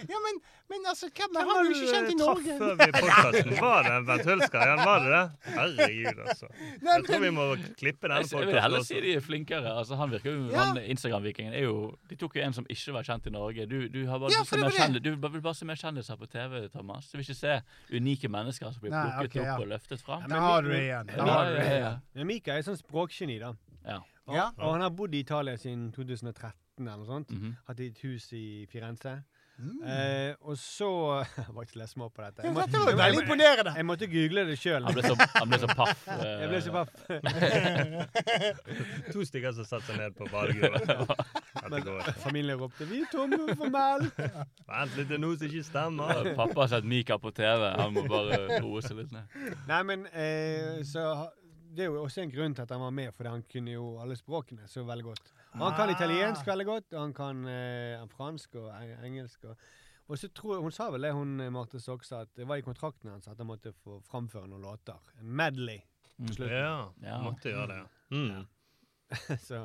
Ja, 0.09 0.17
men, 0.25 0.37
men 0.69 0.85
altså, 0.87 1.09
hvem 1.09 1.35
han 1.39 1.47
var 1.49 1.63
jo 1.65 1.69
du 1.69 1.75
ikke 1.75 1.93
kjent 1.93 2.11
i 2.13 2.17
Norge? 2.19 2.57
før 2.59 2.75
vi 2.79 2.87
podkasten? 2.95 3.53
Var 3.59 3.83
det 3.87 3.95
Bent 4.09 4.25
Hulsker? 4.29 4.73
Var 4.85 4.99
det 5.05 5.11
det? 5.15 5.53
Herregud, 5.55 6.19
altså. 6.27 6.49
Nei, 6.81 6.93
Jeg 6.95 7.05
tror 7.07 7.19
vi 7.23 7.31
må 7.35 7.45
klippe 7.79 8.07
denne 8.07 8.21
podkasten. 8.21 8.39
jeg 8.39 8.47
vil 8.53 8.61
heller 8.65 8.85
si 8.87 9.01
de 9.05 9.13
er 9.17 9.23
flinkere. 9.25 9.73
Altså, 9.81 9.95
han 9.99 10.11
virker 10.13 10.31
jo 10.35 10.49
Ja. 10.53 10.65
han 10.69 10.77
Instagram-vikingen 10.83 11.53
er 11.53 11.63
jo 11.65 11.97
De 12.09 12.15
tok 12.15 12.35
jo 12.39 12.41
en 12.45 12.53
som 12.53 12.65
ikke 12.69 12.93
var 12.93 13.03
kjent 13.09 13.27
i 13.27 13.33
Norge. 13.33 13.65
Du, 13.69 13.87
du 13.89 13.99
har 14.07 14.19
bare 14.19 14.31
Ja, 14.35 14.43
det 14.43 14.59
mer 14.61 14.69
kjendis- 14.77 15.03
du 15.03 15.09
vil 15.15 15.41
bare 15.41 15.55
se 15.55 15.65
mer 15.65 15.75
kjendiser 15.75 16.17
på 16.21 16.29
TV, 16.29 16.67
Thomas. 16.69 17.09
Du 17.11 17.17
vil 17.17 17.25
ikke 17.25 17.35
se 17.39 17.61
unike 17.93 18.29
mennesker 18.29 18.71
som 18.71 18.81
blir 18.81 18.91
Nei, 18.91 19.03
plukket 19.19 19.41
ok, 19.41 19.45
ja. 19.45 19.55
opp 19.55 19.65
og 19.65 19.67
løftet 19.73 20.01
fram. 20.05 20.27
da 20.29 20.39
har 20.39 20.61
du 20.61 20.69
det 20.69 20.79
igjen. 20.85 21.07
Da 21.15 21.25
har 21.25 21.45
du 21.49 21.55
det 21.57 21.65
igjen. 21.65 21.81
ja. 21.81 21.93
Men 22.15 22.27
Mika 22.27 22.53
er 22.57 22.61
sånn 22.61 22.77
språkgeni, 22.79 23.39
da. 23.39 23.53
ja. 23.85 23.99
Og, 24.29 24.35
Ja. 24.35 24.51
og 24.59 24.73
han 24.73 24.81
har 24.81 24.89
bodd 24.93 25.13
i 25.15 25.19
Italia 25.25 25.57
siden 25.57 25.91
2013 25.91 26.53
eller 26.85 26.97
noe 26.97 27.05
sånt. 27.07 27.31
Mhm. 27.33 27.55
Hatt 27.67 27.79
et 27.79 27.97
hus 28.03 28.31
i 28.33 28.67
Firenze. 28.71 29.23
Mm. 29.59 29.79
Eh, 29.83 30.35
og 30.47 30.55
så 30.57 30.89
Jeg 31.37 31.51
var 31.51 31.65
ikke 31.65 31.79
lese 31.81 31.99
meg 31.99 32.05
opp 32.07 32.13
på 32.15 32.23
dette. 32.23 32.43
Jeg, 32.47 32.53
måtte, 32.55 32.71
det 32.71 32.79
var 32.79 32.95
veldig 33.01 33.23
imponerende. 33.25 33.73
jeg 33.75 33.85
måtte 33.89 34.07
google 34.07 34.45
det 34.47 34.55
sjøl. 34.61 34.85
Han 34.87 34.95
ble 34.95 35.03
så, 35.03 35.15
han 35.33 35.51
ble 35.51 35.59
så 35.59 35.69
paff. 35.75 36.05
eh, 36.15 36.29
Jeg 36.43 36.49
ble 36.53 36.61
så 36.63 36.71
paff. 36.77 36.93
To 39.13 39.25
stykker 39.27 39.55
som 39.57 39.67
satte 39.67 39.89
seg 39.89 39.99
ned 39.99 40.15
på 40.15 40.29
badegulvet. 40.31 40.87
Dette. 41.69 42.13
Familien 42.23 42.59
ropte 42.61 42.87
'Vi 42.87 43.01
er 43.03 43.09
tomme 43.11 43.55
for 43.59 43.69
melk'. 43.73 44.23
Vent 44.69 44.95
litt, 44.97 45.09
det 45.09 45.17
er 45.17 45.23
noe 45.25 45.35
som 45.37 45.49
ikke 45.49 45.65
stemmer. 45.67 46.31
Pappa 46.39 46.63
har 46.63 46.71
sett 46.77 46.87
Mika 46.87 47.19
på 47.19 47.33
TV. 47.35 47.67
Han 47.81 47.93
må 47.97 48.05
bare 48.09 48.61
roe 48.63 48.81
seg 48.85 49.03
litt 49.03 49.11
ned. 49.13 49.25
Nei, 49.67 49.81
men 49.83 50.07
eh, 50.13 50.79
så 50.87 51.03
Det 51.69 51.85
er 51.85 51.91
jo 51.91 51.99
også 52.01 52.23
en 52.23 52.31
grunn 52.33 52.55
til 52.57 52.63
at 52.65 52.71
han 52.73 52.81
var 52.81 52.89
med, 52.95 53.11
fordi 53.13 53.29
han 53.29 53.43
kunne 53.51 53.75
jo 53.75 53.91
alle 54.01 54.15
språkene 54.17 54.65
så 54.67 54.81
veldig 54.87 55.05
godt. 55.11 55.33
Og 55.53 55.63
han 55.65 55.75
kan 55.79 55.89
Ah. 55.89 55.95
italiensk 55.95 56.45
veldig 56.47 56.65
godt, 56.65 56.93
og 56.93 57.01
han 57.01 57.13
kan 57.13 57.45
eh, 57.47 58.03
fransk 58.13 58.55
og 58.61 58.69
engelsk. 59.05 59.43
Og, 59.49 59.55
og 60.09 60.17
så 60.17 60.29
tror 60.33 60.55
jeg, 60.55 60.61
Hun 60.61 60.71
sa 60.71 60.89
vel 60.93 61.01
det, 61.07 61.13
hun 61.13 61.39
eh, 61.41 61.49
Marte 61.53 61.79
Sokstad, 61.81 62.21
at 62.27 62.35
det 62.37 62.47
var 62.47 62.55
i 62.61 62.65
kontrakten 62.65 63.09
hans 63.09 63.27
at 63.27 63.37
han 63.37 63.47
måtte 63.49 63.73
få 63.83 63.99
framføre 64.05 64.47
noen 64.47 64.61
låter. 64.61 64.97
En 65.19 65.31
medley. 65.35 65.81
Mm. 66.19 66.33
Ja, 66.49 66.89
Ja. 67.01 67.17
måtte 67.23 67.49
gjøre 67.49 67.67
det. 67.67 67.83
Mm. 68.11 68.45
Så, 69.41 69.59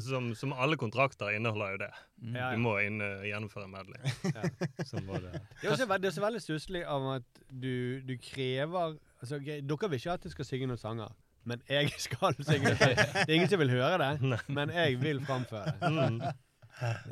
Som, 0.00 0.30
som 0.34 0.52
alle 0.56 0.76
kontrakter 0.80 1.28
inneholder 1.36 1.70
jo 1.74 1.76
det. 1.82 1.90
Mm. 2.22 2.36
ja, 2.36 2.46
Du 2.54 2.62
må 2.64 2.78
inn, 2.80 3.00
uh, 3.02 3.20
gjennomføre 3.28 3.64
en 3.66 3.74
medley. 3.74 4.00
Sånn 4.88 5.04
var 5.10 5.20
det. 5.20 5.32
Det 5.60 5.68
er 5.68 5.74
også, 5.74 5.84
det 5.90 6.06
er 6.08 6.12
også 6.14 6.22
veldig 6.24 6.40
stusslig 6.40 6.82
av 6.88 7.04
at 7.18 7.42
du, 7.50 8.00
du 8.08 8.14
krever 8.16 8.96
altså, 9.20 9.36
Dere 9.44 9.90
vil 9.90 9.98
ikke 10.00 10.14
at 10.16 10.24
jeg 10.24 10.32
skal 10.32 10.48
synge 10.48 10.70
noen 10.70 10.80
sanger, 10.80 11.12
men 11.46 11.62
jeg 11.70 11.92
skal 12.06 12.34
synge 12.42 12.74
det. 12.76 12.92
Det 12.98 13.26
er 13.28 13.34
ingen 13.38 13.50
som 13.52 13.60
vil 13.62 13.70
høre 13.76 13.96
det, 14.02 14.32
men 14.58 14.72
jeg 14.74 14.98
vil 15.02 15.20
framføre 15.26 15.74
det. 15.80 15.90
Mm. 15.94 16.20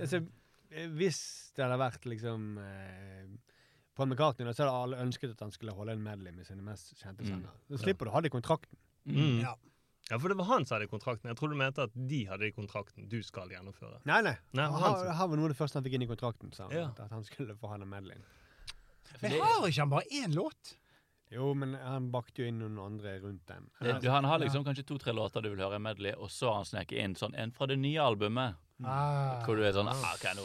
Altså, 0.00 0.20
eh, 0.74 0.88
hvis 0.98 1.20
det 1.56 1.64
hadde 1.64 1.78
vært 1.80 2.08
liksom 2.10 2.48
eh, 2.60 3.28
Paul 3.94 4.10
McCartney, 4.10 4.50
så 4.52 4.64
hadde 4.66 4.74
alle 4.84 5.02
ønsket 5.04 5.36
at 5.36 5.44
han 5.46 5.52
skulle 5.54 5.72
holde 5.76 5.94
en 5.94 6.02
medley 6.04 6.34
med 6.34 6.48
sine 6.48 6.64
mest 6.66 6.92
kjente 6.98 7.22
Mm. 7.24 7.30
sanger. 7.30 7.54
Så 7.70 7.78
slipper 7.86 8.04
du 8.08 8.10
å 8.10 8.16
ha 8.18 8.24
det 8.24 8.32
i 8.32 8.34
kontrakten. 8.34 8.76
Mm. 9.06 9.38
Ja. 9.44 9.54
Ja, 10.10 10.18
for 10.20 10.28
det 10.28 10.34
var 10.36 10.44
han 10.50 10.66
som 10.68 10.74
hadde 10.76 10.90
kontrakten. 10.90 11.30
Jeg 11.30 11.38
trodde 11.38 11.54
du 11.54 11.60
mente 11.62 11.84
at 11.86 11.94
de 11.96 12.18
hadde 12.28 12.44
i 12.44 12.52
kontrakten 12.52 13.06
du 13.08 13.22
skal 13.24 13.48
gjennomføre. 13.54 14.02
Nei, 14.04 14.18
nei. 14.26 14.34
Nei, 14.52 14.66
Han, 14.68 14.82
han 14.82 15.14
han 15.16 15.30
var 15.30 15.38
noe 15.40 15.46
av 15.48 15.54
det 15.54 15.56
første 15.56 15.78
han 15.78 15.86
fikk 15.86 15.94
inn 15.96 16.04
i 16.04 16.08
kontrakten, 16.10 16.50
sa 16.52 16.66
han. 16.66 16.74
Ja. 16.76 16.90
At 17.06 17.14
han 17.14 17.24
skulle 17.24 17.54
få 17.56 17.70
ha 17.70 17.78
den 17.80 17.88
medleyen. 17.88 18.26
Men 19.22 19.38
har 19.40 19.64
ikke 19.70 19.80
han 19.86 19.92
bare 19.94 20.10
én 20.20 20.34
låt? 20.36 20.74
Jo, 21.34 21.50
men 21.58 21.74
han 21.74 22.10
bakte 22.14 22.42
jo 22.44 22.48
inn 22.50 22.60
noen 22.62 22.78
andre 22.78 23.16
rundt 23.22 23.46
den. 23.50 23.66
Det, 23.80 23.96
du, 24.04 24.08
han 24.12 24.26
har 24.28 24.38
liksom 24.42 24.64
kanskje 24.66 24.86
to-tre 24.86 25.14
låter 25.16 25.42
du 25.42 25.50
vil 25.50 25.64
høre 25.64 25.80
i 25.80 25.82
medley, 25.82 26.14
og 26.14 26.30
så 26.30 26.52
har 26.52 26.60
han 26.62 26.68
sneket 26.68 27.00
inn 27.00 27.16
sånn 27.18 27.34
en 27.34 27.52
fra 27.54 27.66
det 27.70 27.80
nye 27.82 28.02
albumet. 28.02 28.60
Ah. 28.86 29.42
Hvor 29.44 29.58
du 29.58 29.64
er 29.66 29.72
sånn 29.76 29.88
ah, 29.90 30.02
OK, 30.14 30.24
nå 30.38 30.44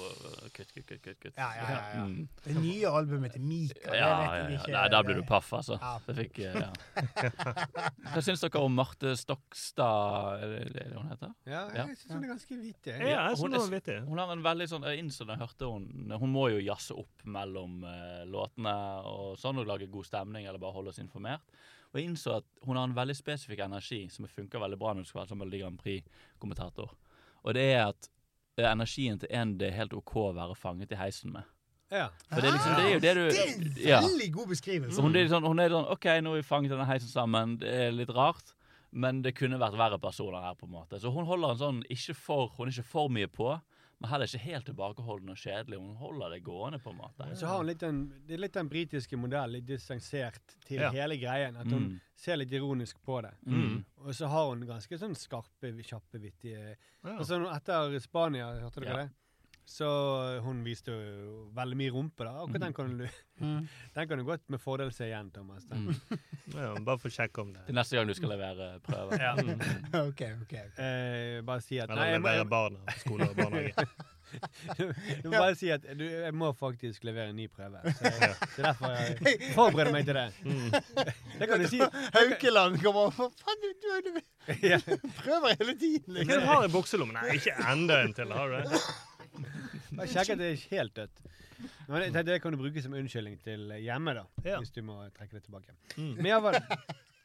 kutt, 0.55 0.71
kutt, 0.73 0.85
kutt. 0.87 1.01
kutt, 1.03 1.17
kutt. 1.23 1.33
Ja, 1.37 1.49
ja, 1.57 1.65
ja, 1.69 1.79
ja. 1.95 2.03
Mm. 2.05 2.27
Det 2.45 2.55
nye 2.57 2.91
albumet 2.99 3.35
til 3.35 3.43
Mika. 3.45 3.93
Ja, 3.95 4.09
ja, 4.09 4.49
ja. 4.55 4.61
Nei, 4.75 4.83
da 4.93 5.01
blir 5.05 5.19
du 5.19 5.23
paff, 5.27 5.51
altså. 5.57 5.77
Ja. 5.81 5.93
Det 6.07 6.15
fikk, 6.19 6.39
eh, 6.45 6.59
ja. 6.63 6.69
Hva 8.13 8.23
syns 8.25 8.43
dere 8.43 8.61
om 8.63 8.75
Marte 8.77 9.15
Stokstad? 9.19 10.43
Er 10.43 10.53
det 10.55 10.73
det 10.75 10.85
hun 10.95 11.09
heter? 11.11 11.33
Ja, 11.45 11.63
Ja. 11.75 11.87
jeg 11.89 11.97
syns 12.01 12.15
hun 12.15 12.23
er 12.23 12.33
ganske 12.33 12.59
vittig. 12.61 12.95
Ja, 12.95 13.25
jeg 13.29 13.39
hun 13.41 13.59
er 13.59 13.67
vittig. 13.73 13.97
Hun 14.07 14.21
har 14.23 14.31
en 14.33 14.45
veldig 14.45 14.69
sånn 14.71 14.87
Jeg 14.89 15.03
innså 15.03 15.27
da 15.27 15.35
jeg 15.35 15.43
hørte 15.43 15.67
hun 15.69 16.13
Hun 16.19 16.31
må 16.33 16.47
jo 16.53 16.61
jazze 16.63 16.95
opp 16.97 17.25
mellom 17.29 17.83
uh, 17.83 18.23
låtene 18.29 18.75
og 19.09 19.35
sånn, 19.39 19.59
og 19.61 19.67
lage 19.69 19.89
god 19.91 20.07
stemning 20.07 20.47
eller 20.47 20.61
bare 20.61 20.75
holde 20.77 20.93
oss 20.93 21.01
informert. 21.03 21.43
Og 21.89 21.99
jeg 21.99 22.09
innså 22.09 22.35
at 22.37 22.45
hun 22.67 22.77
har 22.77 22.85
en 22.85 22.95
veldig 22.97 23.15
spesifikk 23.17 23.63
energi 23.65 24.03
som 24.13 24.27
funker 24.29 24.61
veldig 24.61 24.77
bra 24.77 24.93
når 24.93 25.05
du 25.05 25.09
skal 25.09 25.23
være 25.23 25.31
som 25.31 25.39
Melodi 25.41 25.61
Grand 25.63 25.79
Prix-kommentator. 25.81 26.93
Og 27.43 27.55
det 27.57 27.65
er 27.73 27.87
at 27.87 28.09
energien 28.67 29.19
til 29.21 29.31
en 29.31 29.55
det 29.59 29.69
er 29.69 29.77
helt 29.79 29.95
OK 29.97 30.15
å 30.21 30.33
være 30.35 30.57
fanget 30.57 30.91
i 30.95 30.99
heisen 30.99 31.33
med. 31.35 31.47
Ja. 31.89 32.09
For 32.29 32.43
det 32.43 32.51
er 32.51 32.53
liksom 32.53 32.75
Det 32.77 32.83
er 32.83 32.91
jo 32.91 32.99
det 33.01 33.13
du 33.17 33.21
Det 33.23 33.41
er 33.41 33.53
en 33.53 33.77
ja. 33.81 33.99
veldig 34.05 34.29
god 34.33 34.51
beskrivelse. 34.51 35.01
Hun, 35.01 35.15
er 35.17 35.29
sånn, 35.31 35.47
hun 35.49 35.61
er 35.63 35.73
sånn 35.73 35.87
OK, 35.89 36.05
nå 36.21 36.35
er 36.35 36.41
vi 36.43 36.45
fanget 36.45 36.69
i 36.69 36.75
denne 36.75 36.89
heisen 36.89 37.09
sammen. 37.09 37.57
Det 37.61 37.71
er 37.87 37.95
litt 37.95 38.11
rart. 38.13 38.53
Men 38.91 39.23
det 39.25 39.35
kunne 39.37 39.59
vært 39.61 39.77
verre 39.77 39.99
personer 40.01 40.41
her, 40.41 40.55
på 40.57 40.65
en 40.65 40.73
måte. 40.73 40.99
Så 41.01 41.11
hun 41.13 41.27
holder 41.29 41.53
en 41.53 41.61
sånn 41.61 41.81
ikke 41.93 42.15
for, 42.17 42.53
Hun 42.57 42.69
er 42.69 42.73
ikke 42.73 42.89
for 42.89 43.11
mye 43.13 43.29
på, 43.29 43.51
men 43.99 44.09
heller 44.09 44.25
ikke 44.29 44.39
helt 44.45 44.65
tilbakeholden 44.65 45.29
og 45.29 45.35
kjedelig. 45.37 45.77
Hun 45.77 45.95
holder 45.99 46.29
det 46.29 46.43
gående, 46.43 46.79
på 46.79 46.89
en 46.93 46.97
måte. 47.01 47.35
Så 47.35 47.47
har 47.47 47.57
hun 47.57 47.67
litt 47.67 47.79
den, 47.83 47.97
det 48.27 48.33
er 48.37 48.43
litt 48.45 48.53
den 48.53 48.69
britiske 48.69 49.17
modellen, 49.19 49.51
litt 49.57 49.65
distansert 49.67 50.55
til 50.65 50.79
Ja. 50.81 50.89
hele 50.91 51.17
greien. 51.19 51.57
At 51.57 51.67
hun 51.67 51.83
Mm. 51.89 51.99
ser 52.15 52.37
litt 52.37 52.51
ironisk 52.51 53.01
på 53.03 53.21
det. 53.21 53.33
Mm. 53.45 53.83
Og 54.05 54.13
så 54.15 54.27
har 54.27 54.49
hun 54.49 54.61
ganske 54.65 54.97
sånn 54.97 55.15
skarpe, 55.15 55.73
kjappe, 55.83 56.19
vittige 56.19 56.75
Ja. 57.03 57.17
Altså 57.17 57.39
etter 57.55 57.99
Spania, 57.99 58.59
hørte 58.59 58.81
dere 58.81 58.89
Ja. 58.89 59.03
det? 59.05 59.11
Så 59.69 59.85
hun 60.41 60.63
viste 60.65 60.89
jo 60.95 61.43
veldig 61.53 61.77
mye 61.77 61.91
rumpe, 61.93 62.25
da. 62.25 62.31
Akkurat 62.41 62.63
den 62.65 62.73
kan 62.73 62.95
du 62.97 63.07
Mm. 63.39 63.67
Den 63.95 64.07
kan 64.09 64.17
du 64.19 64.25
godt 64.27 64.41
med 64.51 64.59
fordel 64.59 64.89
se 64.91 65.05
igjen, 65.07 65.29
Thomas. 65.31 65.63
Den. 65.69 65.85
Mm. 65.87 66.17
Ja, 66.59 66.73
bare 66.83 66.97
for 66.99 67.07
å 67.07 67.13
sjekke 67.13 67.39
om 67.43 67.53
det 67.53 67.61
Til 67.69 67.75
neste 67.77 67.95
gang 67.95 68.09
du 68.09 68.13
skal 68.17 68.33
levere 68.33 68.65
prøve. 68.83 69.15
Ja. 69.21 69.29
Mm. 69.37 69.61
OK, 70.09 70.23
OK. 70.41 70.55
Eh, 70.59 71.39
bare 71.47 71.61
si 71.63 71.77
at 71.79 71.87
Eller 71.93 72.01
Nei, 72.09 72.17
levere 72.17 72.47
barna 72.51 72.81
på 72.89 72.97
skole 72.99 73.29
og 73.29 73.37
barnehage. 73.37 73.85
du 75.23 75.29
må 75.29 75.37
bare 75.37 75.55
si 75.57 75.69
at 75.73 75.85
du, 75.97 76.03
jeg 76.03 76.33
må 76.37 76.49
faktisk 76.57 77.05
levere 77.07 77.31
en 77.31 77.39
ny 77.39 77.47
prøve. 77.53 77.79
Så, 77.95 78.11
så 78.57 78.65
derfor 78.65 78.97
jeg 78.97 79.53
forbereder 79.55 79.95
meg 79.95 80.09
til 80.09 80.19
det. 80.19 80.27
Mm. 80.43 81.13
Det 81.39 81.49
kan 81.53 81.63
du 81.63 81.67
si. 81.71 81.79
Haukeland 82.17 82.79
kommer 82.83 83.07
og 83.07 83.15
Hva 83.21 83.29
faen, 83.39 83.63
du, 83.63 83.69
du, 83.85 84.09
du 84.09 85.13
prøver 85.21 85.55
hele 85.61 85.77
tiden. 85.79 86.19
Hva 86.19 86.25
er 86.25 86.25
det 86.25 86.25
Liksom. 86.25 86.33
du 86.43 86.49
har 86.51 86.65
i 86.67 86.73
bukselommen? 86.75 87.21
Nei, 87.21 87.37
ikke 87.39 87.55
enda 87.71 88.01
en 88.03 88.17
til. 88.19 88.35
Har 88.35 88.51
du 88.51 88.59
det? 88.75 88.83
Bare 89.97 90.07
sjekk 90.09 90.33
at 90.35 90.41
det 90.41 90.53
er 90.53 90.63
helt 90.71 90.95
dødt. 90.95 91.21
Men 91.89 92.13
det, 92.13 92.23
det 92.27 92.39
kan 92.41 92.55
du 92.55 92.59
bruke 92.61 92.81
som 92.83 92.95
unnskyldning 92.95 93.37
til 93.43 93.71
hjemme, 93.83 94.15
da. 94.15 94.25
Ja. 94.45 94.57
Hvis 94.61 94.71
du 94.75 94.81
må 94.85 95.01
trekke 95.15 95.37
det 95.37 95.43
tilbake. 95.47 95.75
Mm. 95.97 96.15
Men 96.17 96.29
iallfall 96.31 96.59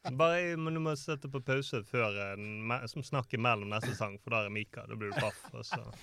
Bare, 0.04 0.56
men 0.60 0.76
du 0.76 0.82
må 0.84 0.92
sette 1.00 1.30
på 1.32 1.40
pause 1.40 1.80
før 1.88 2.18
en 2.34 2.72
som 2.92 3.04
snakker 3.06 3.40
mellom 3.40 3.70
neste 3.72 3.94
sang, 3.96 4.18
for 4.20 4.34
da 4.34 4.42
er 4.44 4.52
Mika. 4.52 4.84
Da 4.84 4.98
blir 5.00 5.14
du 5.14 5.16
paff. 5.16 5.46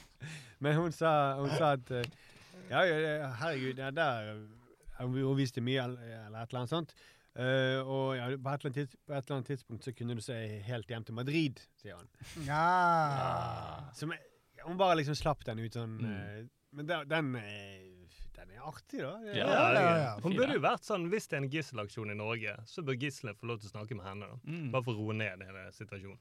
Men 0.64 0.74
hun 0.80 0.96
sa, 0.96 1.12
hun 1.38 1.52
sa 1.54 1.76
at 1.78 1.92
eh, 1.94 2.08
Ja, 2.72 2.82
herregud, 2.82 3.06
ja, 3.06 3.30
herregud, 3.44 3.82
der 4.00 4.32
eh, 4.32 5.04
Hun 5.04 5.38
viste 5.38 5.62
mye, 5.62 5.84
eller 5.86 6.16
eller 6.26 6.42
et 6.42 6.50
eller 6.50 6.64
annet 6.64 6.74
sånt. 6.74 6.96
Uh, 7.32 7.80
og 7.88 8.18
ja, 8.18 8.26
på, 8.36 8.50
et 8.52 8.66
eller 8.66 8.68
annet 8.68 8.76
tids, 8.76 8.98
på 9.08 9.14
et 9.14 9.22
eller 9.24 9.38
annet 9.38 9.48
tidspunkt 9.48 9.86
så 9.86 9.94
kunne 9.96 10.18
du 10.18 10.22
se 10.26 10.36
helt 10.66 10.90
hjem 10.92 11.06
til 11.08 11.16
Madrid, 11.16 11.62
sier 11.80 11.96
han. 11.96 12.10
Ja. 12.44 12.66
Som, 13.96 14.12
jeg- 14.12 14.31
hun 14.68 14.78
bare 14.80 14.96
liksom 15.02 15.16
slapp 15.18 15.44
den 15.48 15.60
ut 15.64 15.74
sånn. 15.78 15.98
Mm. 16.02 16.12
eh, 16.12 16.46
men 16.74 16.88
den, 16.88 17.08
den, 17.12 17.36
er- 17.36 17.88
den 18.38 18.52
er 18.56 18.62
artig, 18.66 19.02
da. 19.04 19.12
Ja, 19.28 19.34
Ja, 19.36 19.64
ja, 19.76 19.98
ja. 20.02 20.12
Hun 20.24 20.34
burde 20.38 20.56
jo 20.56 20.62
vært 20.64 20.86
sånn, 20.88 21.10
Hvis 21.12 21.28
det 21.30 21.38
er 21.38 21.44
en 21.44 21.50
gisselaksjon 21.52 22.12
i 22.14 22.16
Norge, 22.18 22.56
så 22.66 22.82
bør 22.88 22.96
gisselet 23.02 23.38
få 23.38 23.50
lov 23.52 23.60
til 23.62 23.70
å 23.70 23.74
snakke 23.76 23.98
med 24.00 24.06
henne. 24.08 24.30
da. 24.32 24.40
Mm. 24.52 24.72
Bare 24.74 24.84
for 24.88 24.94
å 24.96 25.06
roe 25.06 25.14
ned 25.20 25.44
hele 25.46 25.66
situasjonen. 25.76 26.18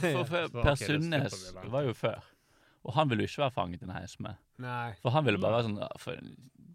For, 0.00 0.24
for, 0.24 0.48
for 0.52 0.62
per 0.66 0.76
Sundnes 0.80 1.38
var 1.72 1.86
jo 1.86 1.94
før. 1.96 2.22
Og 2.82 2.96
han 2.96 3.08
ville 3.08 3.22
jo 3.22 3.30
ikke 3.30 3.44
være 3.44 3.54
fanget 3.54 3.82
i 3.84 3.86
en 3.86 3.94
heis 3.94 4.16
med. 4.18 4.36
Nei. 4.58 4.92
For 5.04 5.14
han 5.14 5.24
ville 5.24 5.38
bare 5.38 5.60
være 5.60 5.68
sånn 5.68 5.78
«Ah, 5.86 5.92
For 6.02 6.18
en 6.18 6.32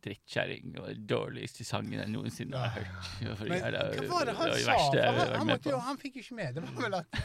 drittkjerring 0.07 0.73
og 0.81 0.89
den 0.89 1.05
dårligste 1.09 1.67
sangen 1.67 1.99
jeg 1.99 2.13
noensinne 2.15 2.63
har 2.63 2.73
hørt. 2.79 3.11
For 3.37 3.51
Men 3.51 3.67
er 3.67 3.77
hva 3.77 4.07
var 4.15 4.31
det 4.31 4.37
han 4.39 4.51
det 4.53 4.63
sa? 4.63 4.71
verste 4.73 5.01
jeg 5.03 5.17
han, 5.19 5.35
han, 5.35 5.51
måtte 5.51 5.83
han 5.91 6.01
fikk 6.01 6.19
jo 6.19 6.25
ikke 6.25 6.39
med. 6.41 6.57
Det 6.57 6.65
var 6.65 6.81
vel 6.87 6.99
at 7.01 7.21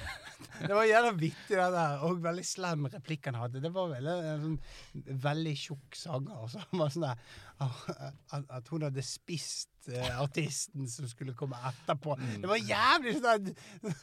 Det 0.62 0.75
var 0.75 0.85
jævla 0.87 1.11
vittig, 1.16 1.57
det 1.57 1.68
der. 1.75 2.03
Og 2.07 2.23
veldig 2.23 2.45
slem 2.47 2.87
replikk 2.92 3.29
han 3.31 3.38
hadde. 3.38 3.62
Det 3.62 3.71
var 3.75 3.92
vel 3.95 4.09
en, 4.12 4.27
en 4.33 4.59
en 4.95 5.18
veldig 5.23 5.55
tjukk 5.59 5.97
sanger. 5.97 6.47
Så 6.51 6.62
han 6.62 6.81
var 6.81 6.92
sånn 6.92 7.07
der 7.07 7.23
at, 8.33 8.44
at 8.51 8.68
hun 8.72 8.83
hadde 8.87 9.03
spist 9.05 9.68
uh, 9.90 10.20
artisten 10.22 10.88
som 10.88 11.07
skulle 11.11 11.35
komme 11.38 11.57
etterpå. 11.68 12.14
Mm. 12.18 12.40
Det 12.44 12.51
var 12.51 12.61
jævlig 12.62 13.14
sånn 13.18 13.51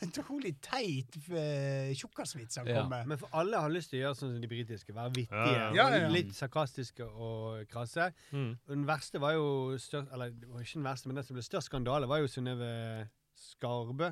utrolig 0.08 0.54
teit 0.66 1.16
uh, 1.32 1.92
tjukkasvits 1.98 2.60
han 2.62 2.68
Ja. 2.70 2.82
kom 2.82 2.90
med. 2.94 3.08
Men 3.14 3.18
for 3.22 3.30
alle 3.40 3.62
har 3.64 3.70
lyst 3.74 3.92
til 3.94 4.02
å 4.02 4.04
gjøre 4.08 4.20
sånn 4.20 4.34
som 4.36 4.42
de 4.44 4.52
britiske. 4.52 4.94
Være 4.96 5.14
vittige. 5.16 5.56
Ja, 5.56 5.72
ja, 5.78 5.90
ja. 6.04 6.10
Litt 6.14 6.34
sarkastiske 6.38 7.08
og 7.08 7.66
krasse. 7.72 8.10
Mm. 8.32 8.52
Den 8.68 8.86
verste 8.90 9.22
var 9.24 9.34
jo 9.38 9.78
størst, 9.80 10.12
Eller 10.14 10.30
det 10.36 10.50
var 10.50 10.62
ikke 10.66 10.80
den 10.82 10.90
verste, 10.92 11.08
men 11.12 11.16
den 11.22 11.28
som 11.30 11.36
ble 11.40 11.44
størst 11.46 11.72
skandale, 11.72 12.08
var 12.10 12.24
jo 12.24 12.28
Synnøve 12.32 12.72
Skarbø. 13.40 14.12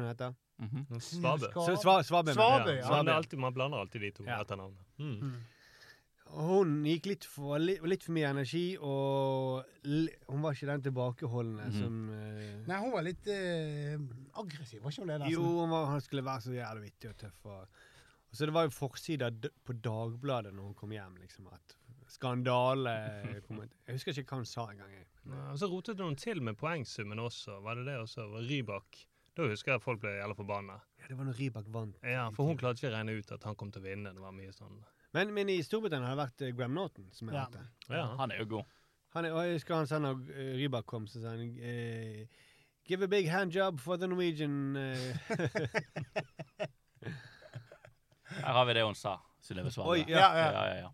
du 0.00 0.04
hva 0.04 0.04
hun 0.06 0.10
heter? 0.14 0.34
Mhm. 0.62 1.00
Svabø. 1.02 1.48
Så, 1.52 1.74
Svabø. 1.82 2.30
ja. 2.30 2.34
Svabø, 2.36 2.74
Ja, 2.78 3.02
er 3.08 3.16
alltid, 3.18 3.38
man 3.42 3.52
blander 3.56 3.78
alltid 3.82 4.00
de 4.00 4.10
to 4.14 4.24
Ja. 4.24 4.40
etternavnene. 4.44 4.84
Mm. 4.98 5.34
Hun 6.34 6.80
gikk 6.88 7.06
litt 7.10 7.26
for, 7.28 7.60
litt, 7.60 8.02
for 8.06 8.14
mye 8.16 8.30
energi, 8.32 8.64
og 8.80 9.68
hun 9.84 10.42
var 10.42 10.56
ikke 10.56 10.70
den 10.70 10.84
tilbakeholdne 10.86 11.68
mm. 11.68 11.76
som 11.76 11.98
uh, 12.08 12.40
Nei, 12.70 12.78
hun 12.80 12.94
var 12.96 13.04
litt 13.06 13.28
uh, 13.28 14.06
aggressiv, 14.40 14.80
var 14.82 14.94
ikke 14.94 15.04
hun 15.04 15.12
det? 15.12 15.18
der? 15.22 15.30
Jo, 15.34 15.44
hun, 15.60 15.70
var, 15.70 15.86
hun, 15.92 16.02
skulle 16.02 16.24
være 16.26 16.46
så 16.46 16.56
jævlig 16.56 16.88
vittig 16.88 17.12
og 17.12 17.16
tøff. 17.20 17.38
Og, 17.44 17.80
og 18.24 18.40
så 18.40 18.48
det 18.48 18.56
var 18.56 18.66
jo 18.66 18.74
forsida 18.74 19.30
på 19.68 19.78
Dagbladet 19.84 20.54
når 20.56 20.70
hun 20.70 20.78
kom 20.80 20.94
hjem, 20.96 21.20
liksom. 21.22 21.52
At 21.54 21.76
skandale 22.10 22.96
kom 23.46 23.62
ut. 23.62 23.76
Jeg 23.86 24.00
husker 24.00 24.22
ikke 24.24 24.34
hva 24.34 24.40
hun 24.42 24.48
sa 24.48 24.66
engang. 24.72 24.96
Ja, 24.96 25.44
og 25.52 25.60
så 25.60 25.68
rotet 25.70 26.02
hun 26.02 26.18
til 26.20 26.42
med 26.44 26.58
poengsummen 26.60 27.20
også. 27.22 27.60
Var 27.64 27.78
det 27.78 27.86
det 27.92 28.00
også? 28.00 28.26
Var 28.32 28.48
Rybak. 28.48 29.04
Da 29.34 29.46
husker 29.50 29.74
jeg 29.74 29.82
at 29.82 29.84
folk 29.84 30.02
ble 30.02 30.12
jævla 30.14 30.34
forbanna. 30.38 30.80
Ja, 31.00 31.08
det 31.10 31.16
var 31.18 31.28
når 31.28 31.38
Rybak 31.38 31.70
vant. 31.74 31.96
Ja, 32.06 32.28
for 32.34 32.48
hun 32.48 32.58
klarte 32.58 32.80
ikke 32.80 32.92
å 32.92 32.96
regne 32.96 33.16
ut 33.18 33.32
at 33.34 33.46
han 33.48 33.56
kom 33.58 33.72
til 33.74 33.82
å 33.82 33.86
vinne. 33.86 34.12
Det 34.14 34.22
var 34.22 34.34
mye 34.34 34.52
sånn. 34.54 34.76
Men, 35.14 35.30
men 35.34 35.48
i 35.52 35.60
Storbritannia 35.62 36.08
har 36.10 36.16
det 36.18 36.24
vært 36.24 36.42
eh, 36.48 36.54
Graham 36.58 36.74
Norton 36.74 37.06
som 37.14 37.28
jeg 37.30 37.36
Ja. 37.38 37.44
ute. 37.50 37.62
Ja. 37.94 38.06
Han 38.18 38.32
er 38.34 38.40
jo 38.42 38.48
god. 38.56 38.64
Han 39.14 39.24
er, 39.28 39.30
og 39.36 39.44
jeg 39.46 39.52
husker 39.60 39.76
han 39.78 39.86
sa 39.86 40.00
når 40.02 40.24
eh, 40.34 40.54
Rybak 40.58 40.86
kom, 40.90 41.06
så 41.06 41.20
sa 41.22 41.36
han 41.36 41.44
eh, 41.62 42.24
Give 42.84 43.06
a 43.06 43.08
big 43.08 43.30
handjob 43.32 43.78
for 43.80 43.96
the 43.96 44.06
Norwegian. 44.10 44.74
Her 48.34 48.52
har 48.58 48.64
vi 48.68 48.74
det 48.76 48.82
hun 48.84 48.96
sa. 48.98 49.14
Synnøve 49.44 49.70
Svane. 49.72 49.88
Oi, 49.94 50.04
ja. 50.08 50.26
ja, 50.36 50.50
ja, 50.52 50.76
ja. 50.82 50.90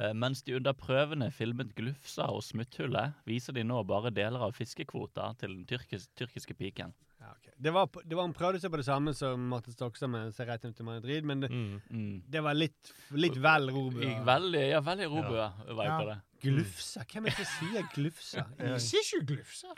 Eh, 0.00 0.12
mens 0.16 0.42
de 0.46 0.54
under 0.56 0.72
prøvene 0.78 1.28
filmet 1.34 1.74
Glufsa 1.76 2.28
og 2.32 2.42
Smutthullet, 2.46 3.16
viser 3.28 3.52
de 3.56 3.64
nå 3.66 3.82
bare 3.86 4.12
deler 4.14 4.42
av 4.46 4.54
fiskekvota 4.56 5.32
til 5.40 5.54
den 5.58 5.66
tyrkis, 5.70 6.08
tyrkiske 6.18 6.54
piken. 6.58 6.94
Ja, 7.30 7.34
ok. 7.36 7.52
det, 7.62 7.72
var, 7.76 7.86
på- 7.94 8.02
det 8.04 8.16
var, 8.18 8.26
Han 8.26 8.34
prøvde 8.36 8.60
seg 8.60 8.72
på 8.74 8.80
det 8.80 8.86
samme 8.88 9.14
som 9.14 9.46
Martin 9.52 9.72
Stokstad 9.76 10.10
med 10.10 10.34
'Se 10.34 10.44
rett 10.48 10.64
inn 10.66 10.74
til 10.74 10.84
Madrid, 10.88 11.24
men 11.24 11.40
det, 11.46 11.50
Mm. 11.50 11.80
Mm. 11.90 12.22
det 12.28 12.42
var 12.42 12.54
litt, 12.58 12.92
litt 13.12 13.36
vel 13.38 13.70
robua. 13.70 14.24
Veldig, 14.26 14.64
ja, 14.70 14.80
veldig 14.80 15.06
robua 15.12 15.46
ja. 15.46 15.52
jeg 15.68 15.76
Ja. 15.86 15.98
på 16.00 16.08
det. 16.10 16.18
Glufsa? 16.40 17.02
Hvem 17.04 17.26
er 17.26 17.30
det 17.36 17.46
som 17.46 17.68
sier 17.68 17.82
glufsa? 17.94 18.44
Jeg 18.58 18.80
sier 18.80 19.02
ikke 19.04 19.26
glufsa. 19.28 19.74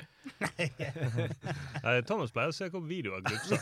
Nei, 1.84 2.00
Thomas 2.06 2.30
pleier 2.30 2.52
å 2.52 2.54
søke 2.54 2.78
opp 2.78 2.86
video 2.86 3.16
av 3.16 3.22
glufsa. 3.26 3.56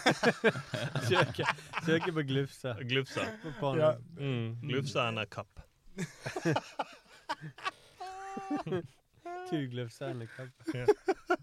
Søke, 1.09 1.45
søke 1.87 2.13
på 2.13 2.23
glufsa. 2.29 2.75
glufsa. 2.85 3.25
På. 3.59 3.73
Ja. 3.81 3.95
Mm. 4.19 4.61
Glufsa 4.69 5.09
eller 5.09 5.25
kapp. 5.33 5.65
Tu 9.51 9.67
glufsa 9.73 10.11
eller 10.15 10.27
kapp. 10.37 10.51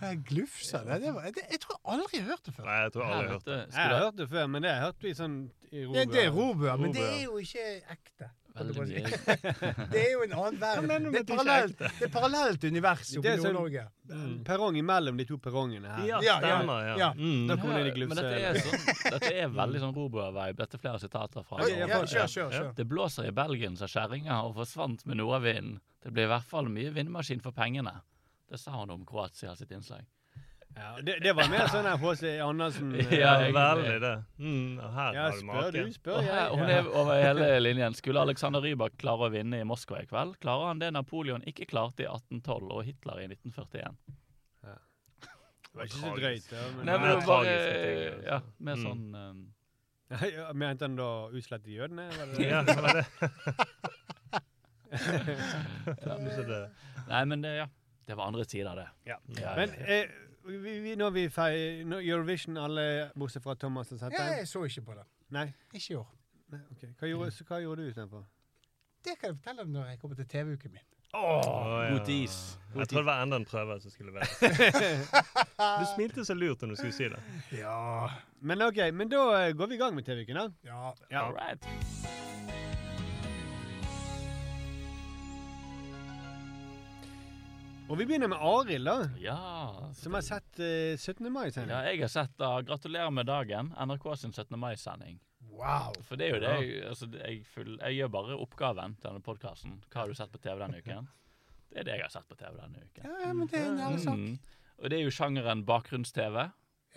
Eh, 0.00 0.12
Glufsa? 0.24 0.84
Det, 0.86 1.00
det 1.02 1.10
var, 1.12 1.24
det, 1.34 1.42
jeg 1.50 1.58
tror 1.60 1.74
jeg 1.76 1.82
aldri 1.92 2.20
har 2.22 2.28
hørt 2.30 2.44
det 2.46 2.52
før. 2.54 2.64
Nei, 2.68 2.76
jeg 2.84 2.92
tror 2.94 3.02
aldri 3.04 3.18
jeg 3.18 3.26
har 3.28 3.32
hørt 3.34 3.48
det. 3.48 3.56
Jeg 3.74 3.88
har 3.90 4.04
hørt 4.04 4.16
det 4.20 4.26
før, 4.30 4.46
men 4.48 4.62
det 4.64 4.70
har 4.70 4.76
jeg 4.78 4.86
hørt 4.86 5.02
vi 5.08 5.12
sånn 5.18 5.34
i 5.68 5.82
Det, 5.92 6.04
det 6.14 6.20
er 6.22 6.30
rorbua, 6.32 6.76
men 6.80 6.94
det 6.94 7.02
er 7.04 7.22
jo 7.26 7.40
ikke 7.42 7.64
ekte. 7.96 8.30
Det 8.58 10.00
er 10.00 10.08
jo 10.16 10.22
en 10.24 10.32
annen 10.34 10.56
verden. 10.58 11.04
Det 11.12 11.20
er 11.20 11.26
parallelt, 11.28 11.78
det 11.78 12.06
er 12.08 12.10
parallelt 12.10 12.64
univers 12.66 13.12
oppe 13.20 13.30
er 13.30 13.36
i 13.36 13.42
sånn- 13.44 13.54
Nord-Norge. 13.54 13.84
Perrong 14.48 14.78
imellom 14.80 15.20
de 15.20 15.26
to 15.28 15.38
perrongene 15.42 15.92
her. 15.92 16.00
Ja, 16.08 16.18
Ja, 16.24 16.38
ja, 16.42 16.56
stemmer. 16.56 16.80
Ja. 16.88 16.96
ja. 16.98 17.10
Mm. 17.14 17.44
Da 17.46 17.56
kommer 17.60 17.84
det 17.86 17.92
i 17.94 18.06
Men 18.08 18.18
dette 18.18 18.40
er, 18.48 18.58
sånn, 18.64 19.12
dette 19.14 19.30
er 19.44 19.52
veldig 19.60 19.82
sånn 19.84 19.94
Robua-vibe. 19.94 20.56
Dette 20.58 20.74
er 20.80 20.82
flere 20.82 20.98
sitater 21.04 21.46
fra. 21.46 21.60
Ja, 21.68 21.86
ja, 21.86 22.00
kjør, 22.02 22.26
kjør, 22.34 22.50
kjør. 22.56 22.72
Det 22.80 22.88
blåser 22.90 23.28
i 23.30 23.34
Belgien, 23.36 23.76
sa 23.78 23.86
kjerringa, 23.86 24.40
og 24.48 24.56
forsvant 24.58 25.06
med 25.06 25.20
nordavinden. 25.22 25.78
Det 26.02 26.12
blir 26.14 26.24
i 26.28 26.30
hvert 26.30 26.46
fall 26.46 26.68
mye 26.70 26.90
vindmaskin 26.94 27.40
for 27.42 27.52
pengene. 27.56 27.96
Det 28.48 28.58
sa 28.60 28.70
han 28.78 28.90
om 28.94 29.02
Kroatia 29.06 29.54
sitt 29.58 29.70
innslag. 29.74 30.04
Ja, 30.78 30.92
det, 31.02 31.16
det 31.24 31.32
var 31.34 31.48
mer 31.50 31.66
sånn 31.72 31.86
H.C. 31.98 32.36
Andersen 32.44 32.92
eh, 33.00 33.08
Ja, 33.18 33.32
Ja, 33.42 33.50
veldig 33.56 33.96
det. 34.04 34.12
Mm. 34.38 34.78
og 34.78 34.92
her 34.94 35.16
Ja, 35.16 35.24
har 35.24 35.32
du 35.32 35.38
spør 35.40 35.72
du, 35.74 35.78
maken. 35.80 35.92
spør 35.96 36.20
jeg. 36.22 36.34
her, 36.36 36.50
hun 36.54 36.70
er 36.70 36.88
over 37.00 37.18
hele 37.26 37.48
linjen. 37.64 37.96
Skulle 37.98 38.22
Alexander 38.22 38.62
Rybak 38.62 38.94
klare 39.00 39.26
å 39.26 39.32
vinne 39.32 39.58
i 39.58 39.66
Moskva 39.66 40.04
i 40.04 40.06
kveld, 40.06 40.36
klarer 40.44 40.70
han 40.70 40.78
det 40.84 40.92
Napoleon 40.94 41.42
ikke 41.50 41.66
klarte 41.72 42.04
i 42.04 42.06
1812 42.06 42.70
og 42.78 42.84
Hitler 42.86 43.24
i 43.24 43.28
1941. 43.32 43.98
Det 45.68 45.76
var 45.82 45.84
ikke 45.90 45.98
så 46.00 46.12
drøyt. 46.16 46.46
Ja, 46.52 46.62
men, 46.74 46.86
Nei, 46.86 46.92
det 46.94 47.00
men 47.00 47.08
det 47.08 47.16
var 47.16 47.26
bare 47.28 47.44
ting, 47.44 47.98
altså. 47.98 48.28
Ja, 48.28 48.38
mer 48.66 48.78
Mm. 48.78 48.84
sånn 48.86 49.02
um, 49.14 49.42
Ja, 50.32 50.46
Mente 50.56 50.86
han 50.88 50.94
da 50.96 51.08
utslette 51.36 51.68
jødene? 51.74 52.06
Var 52.16 52.30
det 52.30 52.38
det? 52.38 52.46
Ja, 52.48 52.62
det 52.64 52.76
var 52.80 52.96
det. 52.96 53.04
Det. 56.48 56.62
Nei, 57.08 57.24
men 57.24 57.42
det, 57.44 57.54
ja. 57.56 57.66
Det 58.08 58.16
var 58.16 58.26
andre 58.30 58.44
tider, 58.48 58.74
det. 58.74 58.86
Ja. 59.10 59.16
Ja, 59.40 59.54
Men 59.56 59.72
ja. 59.78 59.86
eh, 60.02 60.10
vi, 60.48 60.78
vi, 60.80 60.94
når 60.96 61.10
vi 61.12 61.24
er 61.28 61.32
ferdig 61.34 61.86
nå- 61.86 62.00
Eurovision, 62.00 62.56
alle 62.56 63.10
bortsett 63.18 63.42
fra 63.44 63.54
Thomas 63.54 63.92
og 63.92 64.00
Ja, 64.12 64.22
jeg 64.38 64.48
så 64.48 64.62
ikke 64.64 64.82
på 64.86 64.94
det. 64.96 65.04
Nei? 65.36 65.46
Ikke 65.74 65.92
i 65.92 65.96
år. 66.00 66.06
Nei, 66.48 66.60
ok. 66.72 66.86
Hva 67.00 67.10
gjorde, 67.10 67.30
så 67.36 67.44
hva 67.44 67.58
gjorde 67.60 67.82
du 67.84 67.88
istedenfor? 67.90 68.24
Det 69.04 69.18
kan 69.20 69.28
jeg 69.34 69.36
fortelle 69.42 69.62
om 69.66 69.74
når 69.76 69.90
jeg 69.92 69.98
kommer 70.00 70.16
til 70.16 70.26
TV-uken 70.28 70.72
min. 70.72 70.86
Åh, 71.14 71.84
ja. 71.84 71.92
God 71.98 72.08
is. 72.12 72.38
Jeg 72.76 72.88
trodde 72.88 73.00
det 73.00 73.06
var 73.08 73.22
enda 73.24 73.36
en 73.40 73.44
prøve 73.48 73.78
som 73.80 73.90
skulle 73.90 74.12
være. 74.12 74.26
Du 75.80 75.84
smilte 75.94 76.24
så 76.24 76.34
lurt 76.36 76.60
når 76.62 76.68
du 76.68 76.76
skulle 76.76 76.92
si 76.96 77.08
det. 77.12 77.20
Ja. 77.58 78.08
Men 78.40 78.62
ok, 78.62 78.80
men 78.94 79.08
da 79.12 79.22
eh, 79.48 79.52
går 79.56 79.66
vi 79.66 79.74
i 79.74 79.78
gang 79.80 79.94
med 79.96 80.04
TV-uken, 80.08 80.36
da. 80.36 80.48
ja. 80.64 80.92
Ja. 81.10 81.26
All 81.26 81.34
right. 81.36 82.27
Og 87.88 87.96
vi 87.96 88.04
begynner 88.04 88.28
med 88.28 88.42
Arild, 88.44 88.84
da. 88.84 88.96
Ja. 89.16 89.90
Som 89.96 90.12
har 90.18 90.24
sett 90.26 90.60
uh, 90.60 90.92
17. 90.92 91.24
mai-sending. 91.32 91.72
Ja, 91.72 91.86
jeg 91.88 92.02
har 92.02 92.10
sett 92.12 92.34
da. 92.36 92.50
Gratulerer 92.60 93.08
med 93.14 93.24
dagen. 93.30 93.70
NRK 93.72 94.04
sin 94.20 94.34
17. 94.34 94.58
mai-sending. 94.60 95.16
Wow. 95.56 95.96
For 96.04 96.20
det 96.20 96.26
er 96.26 96.34
jo 96.34 96.42
det 96.42 96.50
jeg, 96.52 96.82
altså, 96.90 97.08
jeg, 97.16 97.38
full, 97.48 97.78
jeg 97.80 97.96
gjør 97.96 98.10
bare 98.12 98.36
oppgaven 98.44 98.98
til 98.98 99.08
denne 99.08 99.24
podkasten. 99.24 99.78
Hva 99.88 100.02
har 100.02 100.12
du 100.12 100.18
sett 100.18 100.34
på 100.34 100.40
TV 100.44 100.60
denne 100.60 100.78
uken? 100.84 101.08
Det 101.72 101.80
er 101.80 101.88
det 101.88 101.96
jeg 101.96 102.04
har 102.04 102.12
sett 102.12 102.28
på 102.28 102.36
TV 102.36 102.52
denne 102.58 102.84
uken. 102.84 103.08
Ja, 103.08 103.32
men 103.32 103.48
det 103.48 103.62
er 103.62 103.70
en 103.70 103.82
ærlig 103.86 104.04
sak. 104.04 104.20
Mm. 104.20 104.68
Og 104.78 104.92
det 104.92 104.98
er 104.98 105.04
jo 105.06 105.16
sjangeren 105.16 105.64
bakgrunns-TV. 105.72 106.38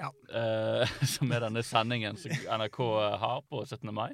Ja. 0.01 0.11
Uh, 0.27 0.99
som 1.15 1.31
er 1.31 1.47
denne 1.47 1.63
sendingen 1.63 2.19
som 2.19 2.35
NRK 2.35 2.81
har 3.23 3.47
på 3.47 3.63
17. 3.63 3.87
mai. 3.95 4.09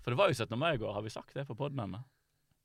For 0.00 0.16
det 0.16 0.22
var 0.24 0.32
jo 0.32 0.40
17. 0.40 0.56
mai 0.56 0.72
i 0.72 0.80
går, 0.80 0.96
har 0.96 1.04
vi 1.04 1.12
sagt 1.12 1.36
det 1.36 1.44
på 1.52 1.58
podmennene? 1.58 2.00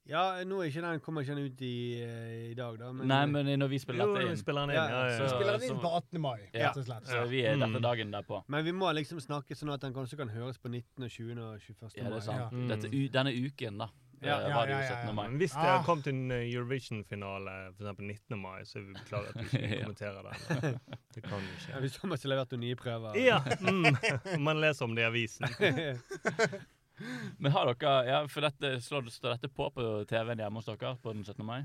Ja, 0.08 0.44
nå 0.48 0.62
er 0.64 0.70
ikke 0.72 0.82
den, 0.86 1.00
kommer 1.04 1.22
ikke 1.26 1.36
den 1.36 1.46
ut 1.52 1.62
i, 1.68 2.02
eh, 2.02 2.52
i 2.52 2.54
dag, 2.56 2.78
da. 2.80 2.92
Men, 2.96 3.08
Nei, 3.12 3.26
men 3.26 3.46
når 3.60 3.68
vi 3.74 3.80
spiller 3.84 4.06
Jo, 4.06 4.14
dette 4.14 4.24
vi 4.26 4.32
inn 4.32 4.38
spiller 4.40 4.62
den 4.68 4.70
inn. 4.70 4.76
Ja, 4.80 4.88
Ja, 4.88 5.06
ja, 5.10 5.18
så- 5.18 5.24
ja. 5.24 5.30
Spiller 5.36 5.58
den 5.60 5.70
inn 5.70 5.80
på 5.84 5.92
18. 5.98 6.22
mai, 6.22 6.40
Ja. 6.54 6.68
rett 6.70 6.78
og 6.78 6.86
slett. 6.86 7.06
Så 7.08 7.28
vi 7.30 7.42
er 7.46 7.56
Mm. 7.58 7.66
dette 7.74 7.82
dagen 7.84 8.12
derpå. 8.12 8.44
men 8.48 8.64
vi 8.66 8.72
må 8.72 8.94
liksom 8.96 9.20
snakke 9.20 9.52
sånn 9.56 9.74
at 9.74 9.82
den 9.82 9.94
kanskje 9.94 10.18
kan 10.18 10.30
høres 10.30 10.58
på 10.58 10.70
19., 10.70 11.04
og 11.04 11.10
20. 11.12 11.38
og 11.44 11.60
21. 11.60 11.92
Ja, 11.98 12.04
det 12.04 12.10
mai. 12.12 12.18
er 12.18 12.22
sant. 12.22 12.38
Ja. 12.40 12.50
Mm. 12.50 12.68
Dette, 12.70 12.90
denne 13.12 13.32
uken, 13.36 13.78
da, 13.80 13.88
Ja, 14.24 14.40
eh, 14.40 14.50
ja, 14.50 14.66
det 14.66 14.70
ja, 14.72 14.80
ja, 14.80 14.88
17. 14.88 15.06
ja. 15.08 15.12
mai. 15.14 15.28
Hvis 15.38 15.52
det 15.52 15.58
Ah. 15.60 15.78
har 15.78 15.84
kommet 15.84 16.08
en 16.08 16.32
eh, 16.32 16.54
Eurovision-finale 16.56 17.74
for 17.76 17.84
eksempel 17.84 18.06
19. 18.08 18.40
mai, 18.42 18.62
så 18.64 18.78
er 18.80 18.82
vi 18.88 18.94
beklager 18.94 19.28
at 19.30 19.36
vi 19.36 19.58
ikke 19.60 19.84
kommenterer 19.86 20.24
den. 20.24 20.80
Det 21.14 21.24
kan 21.24 21.40
vi 21.40 21.46
Ja, 21.70 21.76
ikke. 21.76 21.82
hvis 21.82 21.94
Thomas 22.00 22.24
har 22.24 22.30
levert 22.30 22.50
noen 22.52 22.60
nye 22.62 22.76
prøver. 22.76 23.16
Ja, 23.16 23.40
mm. 23.40 24.40
Man 24.42 24.58
leser 24.62 24.84
om 24.86 24.96
det 24.96 25.02
i 25.04 25.06
avisen. 25.06 25.48
Men 27.42 27.52
har 27.56 27.70
dere 27.74 27.96
Ja, 28.08 28.20
for 28.32 28.42
dette 28.48 28.76
slår, 28.82 29.10
står 29.14 29.36
dette 29.38 29.50
på 29.54 29.70
på 29.74 29.86
TV-en 30.10 30.40
hjemme 30.44 30.62
hos 30.62 30.66
dere 30.70 30.96
på 31.02 31.14
den 31.14 31.24
17. 31.24 31.46
mai? 31.46 31.64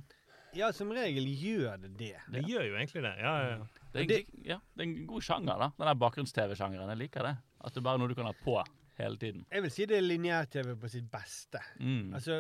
ja, 0.55 0.67
som 0.77 0.91
regel 0.93 1.25
gjør 1.33 1.79
det 1.81 1.91
det. 1.97 2.11
Det 2.29 2.43
gjør 2.45 2.67
jo 2.69 2.75
egentlig 2.77 3.01
det. 3.07 3.13
Ja, 3.25 3.31
ja, 3.41 3.53
ja. 3.57 3.67
Det 3.93 4.01
er, 4.01 4.03
en, 4.03 4.09
Det- 4.09 4.45
ja, 4.51 4.59
det 4.77 4.83
er 4.85 4.89
en 4.91 5.07
god 5.09 5.23
sjanger, 5.25 5.59
da. 5.63 5.69
Den 5.79 5.87
der 5.89 5.95
bakgrunns-TV-sjangeren. 6.03 6.91
Jeg 6.93 6.99
liker 7.07 7.25
det. 7.25 7.37
At 7.65 7.73
det 7.73 7.81
er 7.81 7.87
bare 7.87 7.99
noe 8.03 8.09
du 8.11 8.15
kan 8.19 8.29
ha 8.29 8.35
på 8.37 8.59
hele 8.99 9.17
tiden. 9.17 9.47
Jeg 9.51 9.63
vil 9.65 9.73
si 9.73 9.87
det 9.89 9.97
er 9.97 10.05
lineær-TV 10.05 10.75
på 10.83 10.91
sitt 10.93 11.09
beste. 11.11 11.63
Mm. 11.81 12.13
Altså, 12.19 12.37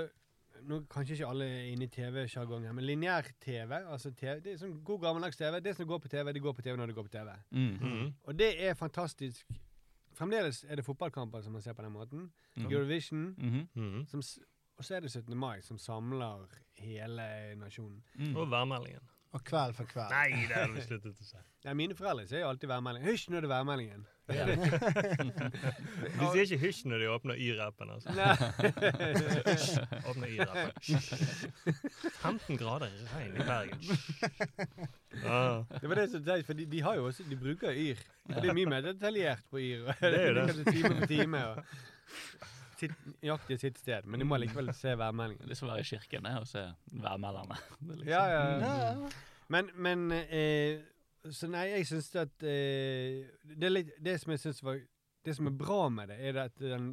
nå 0.68 0.82
Kanskje 0.92 1.16
ikke 1.16 1.30
alle 1.32 1.48
er 1.48 1.70
inne 1.72 1.88
i 1.88 1.92
TV-sjargongen, 1.96 2.74
men 2.76 2.84
lineær-TV 2.84 3.72
altså 3.80 4.12
TV, 4.12 4.36
Det 4.44 4.52
er 4.52 4.60
sånn 4.60 4.76
god 4.84 5.00
gammeldags 5.06 5.40
TV. 5.40 5.56
Det 5.64 5.72
som 5.80 5.88
går 5.88 5.98
på 6.04 6.12
TV, 6.12 6.32
det 6.36 6.42
går 6.44 6.52
på 6.60 6.62
TV 6.68 6.76
når 6.76 6.92
det 6.92 6.94
går 7.00 7.08
på 7.08 7.14
TV. 7.16 7.32
Mm. 7.50 7.74
Mm. 7.80 8.12
Og 8.28 8.36
det 8.38 8.52
er 8.68 8.74
fantastisk. 8.76 9.48
Fremdeles 10.22 10.64
er 10.68 10.78
det 10.78 10.84
fotballkamper 10.86 11.42
som 11.42 11.56
man 11.56 11.62
ser 11.62 11.74
på 11.74 11.82
den 11.82 11.92
måten. 11.92 12.28
Mm. 12.56 12.66
Eurovision. 12.70 13.24
Mhm. 13.38 13.68
Mm. 13.74 14.04
Som, 14.06 14.22
og 14.78 14.84
så 14.84 14.94
er 14.94 15.00
det 15.00 15.10
17. 15.10 15.36
mai, 15.36 15.60
som 15.62 15.78
samler 15.78 16.46
hele 16.78 17.24
nasjonen. 17.58 18.04
Mm. 18.14 18.36
Og 18.36 18.50
værmeldingen. 18.50 19.08
Og 19.32 19.40
kveld 19.48 19.72
for 19.78 19.88
kveld. 19.88 20.12
Nei, 20.12 20.44
det 20.48 20.56
har 20.58 20.72
vi 20.74 20.82
sluttet 20.84 21.16
å 21.16 21.24
si. 21.24 21.38
Nei, 21.64 21.72
mine 21.78 21.94
foreldre 21.96 22.26
sier 22.28 22.42
jo 22.42 22.50
alltid 22.50 22.68
værmelding. 22.68 23.04
Hysj, 23.06 23.30
nå 23.32 23.38
er 23.38 23.46
det 23.46 23.50
værmeldingen. 23.52 24.02
Ja. 24.32 24.44
De 26.18 26.26
sier 26.32 26.42
ikke 26.44 26.58
hysj 26.62 26.82
når 26.90 27.02
de 27.02 27.08
åpner 27.10 27.40
Y-rappen. 27.40 27.90
Altså. 27.94 28.12
Åpner 30.10 30.28
Y-rappen. 30.30 30.70
15 32.20 32.60
grader 32.60 32.92
regn 33.14 33.36
i 33.36 33.46
Bergen. 33.48 33.80
Ah. 35.28 35.60
Det 35.76 35.84
var 35.90 35.98
det 36.00 36.06
som 36.08 36.22
teit, 36.24 36.46
for 36.48 36.56
de, 36.56 36.64
de 36.72 36.78
har 36.82 36.96
jo 36.96 37.02
også 37.10 37.22
De 37.28 37.36
bruker 37.36 37.68
Yr. 37.76 37.98
Det 38.32 38.48
er 38.48 38.54
mye 38.56 38.70
mer 38.72 38.80
detaljert 38.86 39.44
på 39.52 39.60
Yr. 39.60 39.90
Det 40.00 40.08
er 40.08 40.30
jo 40.30 40.38
det. 40.38 40.54
Time 40.72 40.94
for 40.96 41.10
time. 41.10 41.42
Og 41.50 41.58
sitt, 42.82 42.94
nøyaktig 43.22 43.58
sitt 43.62 43.78
sted. 43.80 44.04
Men 44.10 44.20
de 44.22 44.26
må 44.28 44.38
likevel 44.42 44.68
se 44.76 44.92
værmeldingen. 44.98 45.46
Det 45.48 45.54
er 45.56 45.60
som 45.60 45.68
å 45.70 45.72
være 45.74 45.84
i 45.86 45.88
kirken 45.92 46.28
og 46.32 46.46
se 46.50 46.62
værmelderne. 46.92 47.58
Er 47.82 48.00
liksom- 48.02 48.10
Ja, 48.10 48.22
ja. 48.32 49.10
Men, 49.52 49.70
men 49.76 50.04
eh, 50.12 50.80
Så 51.30 51.46
nei, 51.50 51.66
jeg 51.76 51.86
syns 51.90 52.08
at 52.16 52.42
eh, 52.42 53.26
det, 53.46 53.66
er 53.68 53.74
litt, 53.74 53.90
det 54.02 54.14
som 54.22 54.32
jeg 54.34 54.40
synes 54.42 54.62
var 54.66 54.78
Det 55.24 55.34
som 55.36 55.46
er 55.50 55.54
bra 55.54 55.88
med 55.92 56.08
det, 56.10 56.16
er 56.30 56.38
at 56.48 56.56
den, 56.58 56.86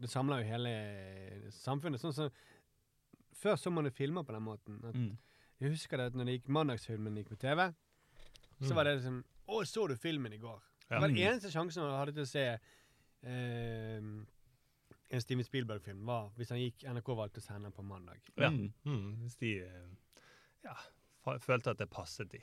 det 0.00 0.10
samler 0.12 0.42
jo 0.42 0.50
hele 0.52 0.72
samfunnet. 1.54 2.00
Sånn 2.02 2.12
som 2.16 2.30
Før 3.40 3.56
så 3.56 3.70
man 3.72 3.86
jo 3.88 3.92
filmer 3.96 4.22
på 4.28 4.34
den 4.36 4.42
måten. 4.44 4.80
At 4.84 4.94
Mm. 4.94 5.14
Jeg 5.60 5.70
husker 5.74 5.96
det 6.00 6.06
at 6.10 6.14
når 6.16 6.24
det 6.28 6.34
gikk 6.38 6.46
mandagsfilmen 6.56 7.16
gikk 7.20 7.30
på 7.34 7.36
TV, 7.40 7.66
så 8.64 8.74
var 8.76 8.84
det 8.88 8.94
liksom 8.96 9.18
Å, 9.48 9.58
så 9.68 9.86
du 9.88 9.94
filmen 9.96 10.32
i 10.32 10.38
går? 10.40 10.60
Ja. 10.88 10.94
Det 10.96 11.00
var 11.02 11.08
den 11.12 11.18
eneste 11.20 11.50
sjansen 11.52 11.82
man 11.84 11.98
hadde 11.98 12.14
til 12.16 12.24
å 12.24 12.30
se 12.30 12.44
eh, 13.22 14.00
en 15.10 15.20
Steven 15.20 15.44
Spielberg-film, 15.44 16.04
var 16.06 16.30
hvis 16.38 16.50
han 16.54 16.60
gikk 16.62 16.84
NRK 16.86 17.08
valgte 17.18 17.42
å 17.42 17.44
sende 17.44 17.66
den 17.68 17.74
på 17.76 17.82
mandag. 17.86 18.20
Ja. 18.38 18.50
Mm. 18.50 18.70
Mm. 18.86 19.10
Hvis 19.24 19.36
de 19.40 19.52
eh, 19.64 20.24
ja, 20.64 20.74
følte 21.42 21.70
at 21.74 21.78
det 21.82 21.88
passet 21.90 22.30
de. 22.30 22.40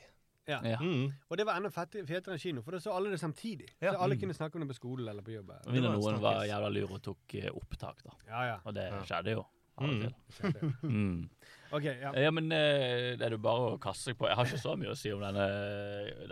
Ja. 0.48 0.60
Ja. 0.64 0.78
Mm. 0.80 1.10
Og 1.28 1.36
det 1.36 1.44
var 1.44 1.58
enda 1.60 1.68
fetere 1.72 2.04
enn 2.32 2.40
kino, 2.40 2.62
for 2.64 2.72
da 2.72 2.80
så 2.80 2.94
alle 2.96 3.10
det 3.12 3.18
samtidig. 3.20 3.68
Ja. 3.82 3.92
Så 3.92 3.98
alle 4.04 4.16
Mm. 4.16 4.20
kunne 4.22 4.34
snakke 4.38 4.56
om 4.56 4.64
det 4.64 4.70
på 4.70 4.78
skolen 4.78 5.08
eller 5.08 5.22
på 5.22 5.34
jobb. 5.34 5.50
Og 5.50 5.72
Mindre 5.72 5.82
Det 5.82 5.88
var 5.88 5.94
en 5.94 6.00
noen 6.00 6.22
var 6.24 6.44
jævla 6.48 6.70
lur 6.72 6.92
og 6.96 7.02
tok 7.04 7.34
eh, 7.34 7.50
opptak, 7.52 8.02
da. 8.04 8.14
Ja, 8.26 8.42
ja. 8.52 8.58
Og 8.64 8.74
det 8.74 8.86
Ja. 8.92 9.02
skjedde 9.04 9.30
jo. 9.36 9.46
Mm. 9.80 10.12
Mm. 10.82 11.28
OK, 11.70 11.84
ja. 11.84 12.12
Ja, 12.16 12.30
men 12.32 12.50
eh, 12.50 13.14
det 13.20 13.22
er 13.26 13.30
jo 13.36 13.38
bare 13.38 13.74
å 13.74 13.78
kaste 13.78 14.08
seg 14.10 14.16
på. 14.18 14.26
Jeg 14.26 14.36
har 14.36 14.44
ikke 14.48 14.58
så 14.62 14.72
mye 14.80 14.90
å 14.90 14.96
si 14.96 15.12
om 15.12 15.20
denne, 15.20 15.44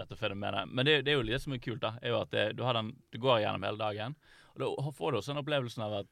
dette 0.01 0.16
fenomenet. 0.16 0.66
Men 0.72 0.85
det, 0.88 1.05
det 1.05 1.12
er 1.12 1.18
jo 1.20 1.27
det 1.29 1.40
som 1.42 1.53
er 1.53 1.61
kult, 1.62 1.81
da. 1.85 1.92
er 2.03 2.09
jo 2.14 2.20
at 2.22 2.31
det, 2.33 2.46
du, 2.57 2.62
har 2.64 2.72
den, 2.75 2.94
du 3.12 3.18
går 3.22 3.42
gjennom 3.44 3.62
hele 3.68 3.79
dagen. 3.79 4.16
Og 4.57 4.62
da 4.64 4.90
får 4.96 5.12
du 5.12 5.18
også 5.20 5.35
den 5.35 5.42
opplevelsen 5.44 5.85
av 5.85 5.99
at 6.01 6.09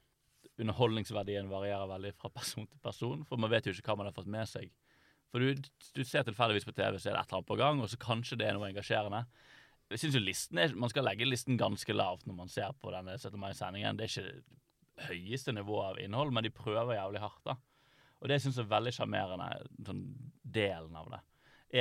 underholdningsverdien 0.61 1.49
varierer 1.51 1.87
veldig 1.89 2.13
fra 2.19 2.29
person 2.33 2.67
til 2.67 2.79
person. 2.83 3.23
For 3.27 3.37
man 3.41 3.51
vet 3.51 3.65
jo 3.67 3.73
ikke 3.75 3.89
hva 3.91 3.97
man 4.01 4.09
har 4.09 4.15
fått 4.15 4.29
med 4.31 4.47
seg. 4.49 4.71
For 5.31 5.39
du, 5.43 5.55
du 5.95 6.03
ser 6.07 6.23
tilfeldigvis 6.23 6.65
på 6.67 6.75
TV, 6.77 6.95
så 7.01 7.09
er 7.11 7.17
det 7.17 7.21
et 7.21 7.27
eller 7.27 7.37
annet 7.39 7.49
på 7.49 7.57
gang, 7.59 7.81
og 7.83 7.89
så 7.91 7.97
kanskje 7.99 8.37
det 8.39 8.47
er 8.47 8.55
noe 8.55 8.69
engasjerende. 8.69 9.25
Jeg 9.91 9.99
synes 10.01 10.15
jo 10.17 10.21
listen 10.23 10.57
er, 10.57 10.71
Man 10.73 10.89
skal 10.89 11.05
legge 11.05 11.27
listen 11.27 11.59
ganske 11.61 11.93
lavt 11.93 12.23
når 12.25 12.37
man 12.39 12.49
ser 12.49 12.71
på 12.81 12.89
denne 12.93 13.17
17. 13.19 13.35
mai-sendingen. 13.41 13.97
Det 13.99 14.07
er 14.07 14.13
ikke 14.13 14.31
det 14.31 15.09
høyeste 15.09 15.53
nivået 15.53 15.89
av 15.91 15.99
innhold, 16.01 16.31
men 16.33 16.43
de 16.47 16.53
prøver 16.55 16.95
jævlig 16.95 17.21
hardt. 17.21 17.41
da. 17.45 17.57
Og 18.23 18.31
det 18.31 18.39
syns 18.41 18.55
jeg 18.57 18.65
er 18.65 18.71
veldig 18.71 18.93
sjarmerende, 18.95 19.49
sånn 19.85 20.05
delen 20.55 20.95
av 20.97 21.11
det, 21.11 21.19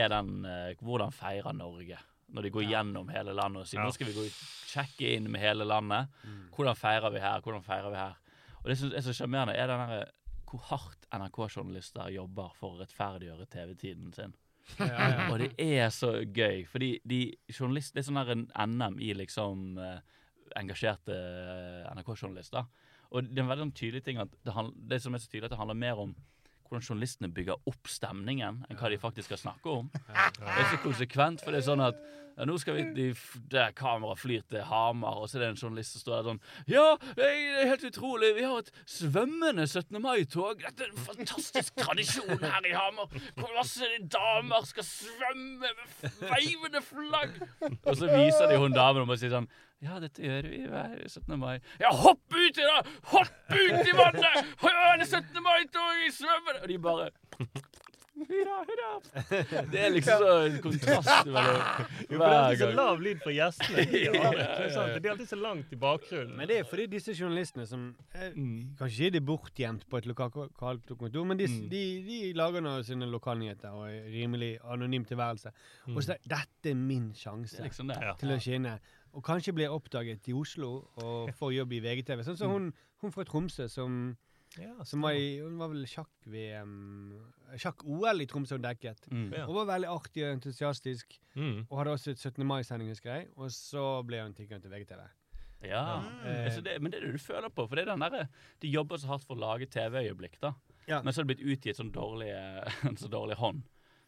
er 0.02 0.10
den 0.10 0.34
eh, 0.50 0.74
hvordan 0.82 1.14
feirer 1.14 1.54
Norge. 1.56 2.00
Når 2.34 2.42
de 2.42 2.50
går 2.50 2.64
gjennom 2.66 3.08
hele 3.14 3.32
landet 3.36 3.62
og 3.62 3.68
sier 3.70 3.78
Ja. 3.80 3.86
nå 3.86 3.92
skal 3.94 4.08
vi 4.08 4.14
gå 4.16 4.24
sjekke 4.32 5.10
inn 5.14 5.30
med 5.30 5.40
hele 5.44 5.62
landet. 5.68 6.08
Hvordan 6.56 6.74
feirer 6.76 7.12
vi 7.14 7.20
her? 7.22 7.40
Hvordan 7.44 7.62
feirer 7.62 7.92
vi 7.92 8.00
her? 8.00 8.16
Og 8.64 8.70
det 8.72 8.78
som 8.80 8.92
er 8.96 9.04
så 9.04 9.12
sjarmerende, 9.12 9.54
er 9.60 9.68
den 9.68 9.82
derre 9.84 10.04
hvor 10.48 10.62
hardt 10.70 11.06
NRK-journalister 11.12 12.08
jobber 12.14 12.52
for 12.56 12.76
å 12.76 12.80
rettferdiggjøre 12.82 13.46
TV-tiden 13.50 14.12
sin. 14.14 14.34
Og 15.28 15.38
det 15.42 15.50
er 15.60 15.88
så 15.92 16.12
gøy, 16.24 16.62
fordi 16.70 16.92
de 17.04 17.18
journalist, 17.52 17.92
det 17.94 18.00
er 18.04 18.06
sånn 18.08 18.20
her 18.22 18.30
en 18.32 18.44
NM 18.70 19.00
i 19.02 19.10
liksom 19.18 19.76
eh, 19.82 19.98
engasjerte 20.60 21.16
eh, 21.16 21.90
NRK-journalister. 21.98 22.64
Og 23.10 23.26
det 23.28 23.36
er 23.36 23.44
en 23.44 23.50
veldig 23.50 23.66
sånn 23.66 23.74
tydelig 23.82 24.04
ting 24.06 24.22
at 24.22 24.32
det, 24.46 24.54
handl- 24.56 24.76
det 24.90 25.00
som 25.02 25.14
er 25.14 25.22
så 25.24 25.28
tydelig 25.32 25.50
at 25.50 25.56
det 25.56 25.60
handler 25.60 25.80
mer 25.82 26.00
om 26.06 26.14
hvordan 26.68 26.84
journalistene 26.88 27.30
bygger 27.34 27.70
opp 27.70 27.88
stemningen, 27.90 28.64
enn 28.68 28.80
hva 28.80 28.90
de 28.92 29.00
faktisk 29.00 29.30
skal 29.30 29.42
snakke 29.46 29.70
om. 29.70 29.88
Det 29.92 30.52
er 30.58 30.70
så 30.72 30.82
konsekvent, 30.82 31.44
for 31.44 31.54
det 31.54 31.62
er 31.62 31.68
sånn 31.68 31.84
at 31.84 32.00
ja, 32.34 32.46
nå 32.48 32.56
skal 32.58 32.74
vi, 32.74 32.84
de, 32.96 33.04
der 33.50 33.70
kameraet 33.78 34.18
flyr 34.18 34.42
til 34.50 34.64
Hamar, 34.66 35.20
og 35.22 35.28
så 35.30 35.38
er 35.38 35.44
det 35.44 35.50
en 35.52 35.60
journalist 35.60 35.94
som 35.94 36.02
står 36.02 36.16
der 36.16 36.30
sånn 36.30 36.40
Ja, 36.72 36.86
det 37.14 37.28
er 37.30 37.68
helt 37.70 37.84
utrolig. 37.86 38.32
Vi 38.34 38.46
har 38.48 38.64
et 38.64 38.72
svømmende 38.90 39.68
17. 39.68 40.00
mai-tog. 40.02 40.64
Dette 40.64 40.88
er 40.88 40.90
en 40.90 41.04
fantastisk 41.06 41.78
tradisjon 41.78 42.42
her 42.42 42.66
i 42.66 42.74
Hamar. 42.74 43.12
Hvor 43.38 43.54
masse 43.54 43.86
damer 44.10 44.66
skal 44.66 44.88
svømme 44.88 45.70
med 45.78 46.18
veivende 46.24 46.82
flagg. 46.82 47.38
Og 47.84 47.94
så 48.02 48.10
viser 48.10 48.50
de 48.50 48.58
hun 48.58 48.74
damen 48.74 49.06
og 49.06 49.20
sier 49.20 49.36
sånn 49.36 49.48
Ja, 49.84 49.98
dette 50.00 50.22
gjør 50.24 50.48
vi 50.48 50.62
hver 50.70 50.96
17. 51.06 51.36
mai. 51.38 51.58
Ja, 51.82 51.90
hopp 51.92 52.32
uti, 52.32 52.64
da! 52.64 52.80
Hopp 53.12 53.52
ut 53.52 53.84
i 53.90 53.94
vannet! 53.98 54.42
Ja, 54.64 54.96
det 54.96 55.04
er 55.04 55.10
17. 55.20 55.42
mai-tog 55.44 56.04
i 56.06 56.10
svømmende 56.16 56.62
Og 56.64 56.68
de 56.72 56.78
bare 56.88 57.10
Hurra, 58.14 58.60
hurra. 58.64 58.90
Det 59.72 59.80
er 59.82 59.90
liksom 59.90 60.20
så 60.22 60.34
en 60.46 60.54
kontrast 60.62 61.26
mellom 61.26 61.56
Jo, 62.12 62.14
for 62.14 62.22
det 62.22 62.28
er 62.28 62.36
alltid 62.38 62.60
så 62.62 62.68
lav 62.78 63.00
lyd 63.02 63.18
fra 63.24 63.32
gjestene. 63.34 63.84
De 63.90 64.02
er 64.06 64.14
alltid, 64.28 64.94
det 65.02 65.08
er 65.08 65.12
alltid 65.16 65.28
så 65.32 65.38
langt 65.40 65.74
i 65.74 65.78
bakgrunnen. 65.82 66.36
Men 66.38 66.48
det 66.48 66.60
er 66.62 66.68
fordi 66.70 66.86
disse 66.94 67.12
journalistene 67.18 67.66
som 67.68 67.88
eh, 68.14 68.30
Mm. 68.38 68.70
Kanskje 68.78 69.08
ikke 69.08 69.16
de 69.16 69.20
er 69.20 69.26
bortgjemt 69.28 69.84
på 69.90 69.98
et 70.00 70.06
lokalt 70.08 70.94
kontor, 70.94 71.26
men 71.28 71.42
de, 71.42 71.50
Mm. 71.50 71.68
de, 71.74 71.82
de 72.06 72.20
lager 72.38 72.62
nå 72.64 72.76
sine 72.86 73.10
lokalnyheter 73.10 73.74
og 73.76 73.90
er 73.90 74.06
rimelig 74.14 74.54
anonym 74.64 75.04
tilværelse. 75.10 75.52
Og 75.92 76.00
så 76.06 76.14
er 76.14 76.22
dette 76.38 76.70
er 76.70 76.78
min 76.78 77.10
Det 77.12 77.18
sjanse 77.26 77.58
er 77.60 77.66
liksom 77.68 77.90
det. 77.92 77.98
Ja. 78.00 78.14
til 78.22 78.30
å 78.32 78.38
skinne. 78.40 78.78
Og 79.14 79.22
kanskje 79.22 79.54
blir 79.54 79.70
oppdaget 79.72 80.26
i 80.28 80.34
Oslo 80.34 80.88
og 81.02 81.30
får 81.38 81.52
jobb 81.54 81.72
i 81.76 81.80
VGTV. 81.84 82.22
Sånn 82.26 82.38
som 82.40 82.50
hun, 82.50 82.70
hun 83.02 83.12
fra 83.14 83.24
Tromsø 83.28 83.68
som, 83.70 84.16
Ja, 84.58 84.84
som 84.86 85.02
var 85.02 85.14
i 85.18 85.40
Hun 85.42 85.56
var 85.58 85.68
vel 85.72 85.82
sjakk-VM 85.90 86.74
Sjakk-OL 87.58 88.22
i 88.22 88.26
Tromsø 88.30 88.56
hun 88.58 88.62
dekket. 88.64 89.06
Mm. 89.10 89.28
Ja. 89.34 89.44
Hun 89.46 89.54
var 89.60 89.68
veldig 89.72 89.90
artig 89.90 90.24
og 90.26 90.32
entusiastisk, 90.38 91.18
Mm. 91.34 91.66
og 91.70 91.78
hadde 91.78 91.90
også 91.94 92.10
et 92.12 92.18
17. 92.18 92.44
mai-sending, 92.46 92.88
husker 92.90 93.14
jeg. 93.14 93.28
Og 93.36 93.50
så 93.50 94.04
ble 94.06 94.20
hun 94.22 94.34
tilknyttet 94.34 94.62
til 94.62 94.70
VGTV. 94.70 95.00
Ja. 95.64 96.02
Eh, 96.24 96.44
Altså 96.46 96.60
det, 96.62 96.80
men 96.82 96.90
det 96.92 97.00
er 97.02 97.06
det 97.06 97.12
du 97.14 97.18
føler 97.18 97.48
på. 97.50 97.66
For 97.68 97.74
det 97.76 97.86
er 97.88 97.92
den 97.96 98.00
derre 98.04 98.28
De 98.60 98.68
jobber 98.68 98.96
så 98.98 99.06
hardt 99.08 99.24
for 99.24 99.34
å 99.34 99.40
lage 99.40 99.66
TV-øyeblikk, 99.66 100.38
da. 100.40 100.52
Ja. 100.86 101.02
Men 101.02 101.12
så 101.12 101.20
er 101.22 101.24
det 101.24 101.36
blitt 101.36 101.46
utgitt 101.58 101.76
sånn 101.78 101.92
dårlig, 101.92 102.28
eh, 102.34 102.74
en 102.88 102.96
så 102.96 103.08
dårlig 103.08 103.36
hånd. 103.36 103.62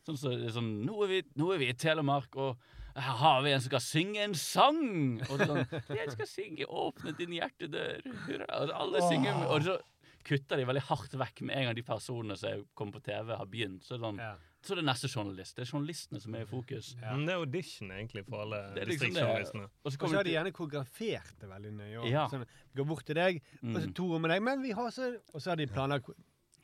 Sånn 0.06 0.18
så, 0.18 0.34
sånn 0.52 0.84
nå 0.86 0.98
er, 1.04 1.08
vi, 1.08 1.22
nå 1.36 1.52
er 1.54 1.58
vi 1.58 1.68
i 1.70 1.74
Telemark, 1.74 2.36
og 2.36 2.58
her 2.96 3.16
har 3.20 3.42
vi 3.44 3.52
en 3.52 3.60
som 3.60 3.70
skal 3.70 3.80
synge 3.84 4.22
en 4.24 4.34
sang! 4.34 5.20
Og 5.30 5.38
sånn 5.42 5.66
Jeg 5.96 6.10
skal 6.14 6.26
synge 6.30 6.66
'Åpne 6.66 7.12
din 7.18 7.36
hjertedør'. 7.36 8.02
Hurra. 8.26 8.46
Og 8.62 8.72
alle 8.74 9.02
synger 9.10 9.46
Og 9.50 9.62
så 9.62 9.78
kutter 10.26 10.56
de 10.58 10.64
veldig 10.66 10.82
hardt 10.88 11.12
vekk 11.14 11.42
med 11.46 11.56
en 11.56 11.64
gang 11.68 11.76
de 11.76 11.82
personene 11.86 12.36
som 12.36 12.64
kommer 12.74 12.96
på 12.98 13.02
TV, 13.06 13.36
har 13.38 13.46
begynt. 13.46 13.84
Så 13.86 13.94
det, 13.94 14.00
sånn, 14.02 14.18
Ja. 14.18 14.32
så 14.62 14.72
er 14.72 14.80
det 14.80 14.84
neste 14.88 15.06
journalist. 15.08 15.54
Det 15.56 15.62
er 15.68 15.70
journalistene 15.70 16.20
som 16.20 16.34
er 16.34 16.40
i 16.42 16.44
fokus. 16.50 16.96
Men 17.00 17.26
Det 17.26 17.34
er 17.34 17.38
audition 17.38 17.90
egentlig 17.90 18.24
for 18.26 18.42
alle 18.42 18.74
liksom 18.74 18.88
distriktsjournalistene. 18.90 19.68
Og 19.84 19.92
så 19.92 20.16
har 20.16 20.24
de 20.24 20.30
gjerne 20.34 20.52
koreografert 20.52 21.38
det 21.38 21.48
veldig 21.48 21.72
nøye. 21.78 22.10
Ja. 22.10 22.26
Sånn, 22.28 22.44
går 22.74 22.84
bort 22.88 23.04
til 23.06 23.14
deg, 23.14 23.42
og 23.62 23.76
så 23.76 23.86
Mm. 23.86 23.94
to 23.94 24.02
rom 24.12 24.22
med 24.22 24.30
deg, 24.32 24.42
men 24.42 24.62
vi 24.62 24.72
har 24.72 24.90
så 24.90 25.14
Og 25.32 25.40
så 25.40 25.50
har 25.50 25.56
de 25.56 25.66
planlagt 25.68 26.10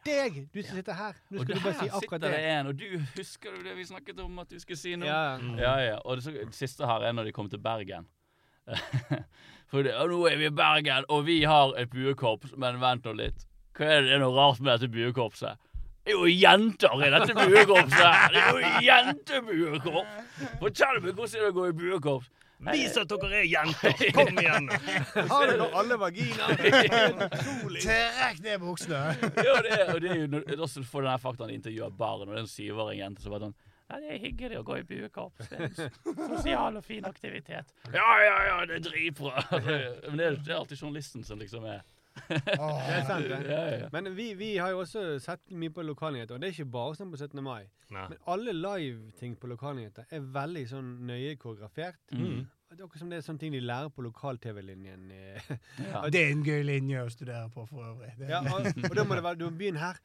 Deg! 0.04 0.38
Du 0.54 0.58
som 0.62 0.76
sitter 0.78 0.96
her. 0.98 1.18
Nå 1.30 1.44
skal 1.44 1.54
du 1.54 1.60
bare 1.62 1.74
si 1.78 1.86
der 1.86 1.94
akkurat 1.94 2.02
sitter 2.02 2.18
det 2.24 2.38
det. 2.42 2.50
en, 2.56 2.66
og 2.72 2.78
du 2.80 3.04
husker 3.16 3.54
du 3.54 3.62
det 3.68 3.76
vi 3.76 3.84
snakket 3.86 4.18
om 4.24 4.38
at 4.42 4.50
du 4.50 4.58
skulle 4.58 4.78
si 4.80 4.96
noe? 4.98 5.06
Ja, 5.08 5.36
Mm. 5.38 5.58
Ja, 5.58 5.74
ja. 5.78 5.96
Og 6.04 6.16
det, 6.18 6.24
så, 6.24 6.32
det 6.34 6.54
siste 6.58 6.86
her 6.86 7.06
er 7.06 7.12
når 7.12 7.24
de 7.30 7.32
kom 7.32 7.48
til 7.50 7.58
Bergen. 7.62 8.08
For 9.72 9.82
det, 9.86 9.94
nå 9.96 10.18
er 10.28 10.36
vi 10.36 10.46
i 10.50 10.54
Bergen, 10.54 11.04
og 11.08 11.26
vi 11.26 11.42
har 11.48 11.72
et 11.80 11.90
buekorps. 11.90 12.52
Men 12.56 12.80
vent 12.82 13.04
nå 13.06 13.14
litt. 13.18 13.46
Hva 13.78 13.86
er 13.88 14.02
det, 14.02 14.08
det 14.10 14.16
er 14.18 14.24
noe 14.24 14.34
rart 14.36 14.60
med 14.60 14.74
dette 14.74 14.90
buekorpset? 14.92 15.56
Det 16.02 16.12
er 16.12 16.18
jo 16.18 16.26
jenter 16.34 16.98
i 17.06 17.10
dette 17.14 17.34
buekorpset! 17.38 18.32
Det 18.34 18.40
er 18.42 18.48
jo 18.50 18.84
jentebuekorps! 18.88 20.48
Fortell 20.58 20.98
meg 21.04 21.12
hvordan 21.14 21.30
det 21.32 21.40
er 21.40 21.46
å 21.48 21.54
gå 21.56 21.66
i 21.70 21.74
buekorps. 21.78 22.30
Vis 22.70 22.94
at 23.00 23.10
dere 23.10 23.40
er 23.40 23.46
jenter! 23.50 24.04
Kom 24.14 24.38
igjen! 24.38 24.68
Har 25.32 25.46
dere 25.50 25.66
alle 25.80 25.96
vaginaer? 25.98 27.26
Trekk 27.82 28.40
ned 28.44 28.60
buksene! 28.62 29.00
Ja, 29.42 29.56
det 29.66 29.72
er, 29.80 29.84
og 29.94 30.00
det 30.04 30.10
er 30.14 30.20
jo 30.22 30.28
når- 30.36 30.62
også 30.68 30.84
får 30.86 31.02
den 31.06 31.10
her 31.14 31.22
faktaen 31.22 31.54
intervjuer 31.56 31.90
barn, 31.98 32.22
og 32.28 32.32
det 32.32 32.38
er 32.38 32.44
en 32.46 32.50
syvåring 32.52 33.00
jente 33.02 33.24
som 33.24 33.34
bare 33.34 33.48
sånn 33.48 33.56
ja, 33.92 33.98
Det 34.00 34.12
er 34.14 34.20
hyggelig 34.22 34.56
å 34.56 34.62
gå 34.64 34.76
i 34.78 34.84
buekorps. 34.88 35.50
Sosial 36.06 36.78
og 36.78 36.84
fin 36.86 37.04
aktivitet. 37.04 37.74
Ja, 37.92 38.06
ja, 38.24 38.36
ja, 38.48 38.54
det 38.70 38.78
er 38.78 38.84
dritbra! 38.86 39.42
Men 39.58 40.16
det 40.22 40.28
er, 40.30 40.38
det 40.38 40.54
er 40.54 40.60
alltid 40.62 40.80
journalisten 40.80 41.26
som 41.28 41.42
liksom 41.42 41.66
er 41.68 41.82
Det 42.28 42.38
er 42.46 43.04
sant, 43.08 43.28
det. 43.28 43.38
ja, 43.48 43.60
ja, 43.66 43.76
ja. 43.84 43.88
Men 43.92 44.10
vi, 44.16 44.32
vi 44.38 44.56
har 44.56 44.72
jo 44.74 44.82
også 44.84 45.18
sett 45.22 45.52
mye 45.56 45.72
på 45.74 45.84
lokalnyheter, 45.86 46.36
og 46.36 46.42
det 46.42 46.50
er 46.50 46.56
ikke 46.56 46.72
bare 46.74 46.96
sånn 46.98 47.12
på 47.12 47.20
17. 47.20 47.38
mai. 47.44 47.62
Nei. 47.92 48.06
Men 48.12 48.18
alle 48.34 48.54
live-ting 48.56 49.36
på 49.40 49.50
lokalnyheter 49.52 50.08
er 50.12 50.26
veldig 50.34 50.64
sånn 50.70 50.90
nøye 51.08 51.36
koreografert. 51.40 52.00
Mm. 52.12 52.42
Det 52.72 52.80
er 52.80 52.86
akkurat 52.86 53.02
som 53.02 53.10
det 53.12 53.18
er 53.20 53.24
sånne 53.26 53.42
ting 53.42 53.52
de 53.52 53.60
lærer 53.60 53.90
på 53.92 54.04
lokal-TV-linjen. 54.06 55.10
Ja. 55.12 56.04
Det 56.08 56.22
er 56.22 56.30
en 56.32 56.44
gøy 56.46 56.62
linje 56.64 57.02
å 57.04 57.10
studere 57.12 57.50
på 57.52 57.66
for 57.68 57.84
øvrig. 57.90 58.14
Ja, 58.30 58.40
og, 58.40 58.68
og 58.88 58.96
da 58.96 59.04
må 59.04 59.18
det 59.18 59.24
være 59.26 59.40
Du 59.42 59.44
må 59.50 59.56
begynne 59.60 59.82
her. 59.82 60.00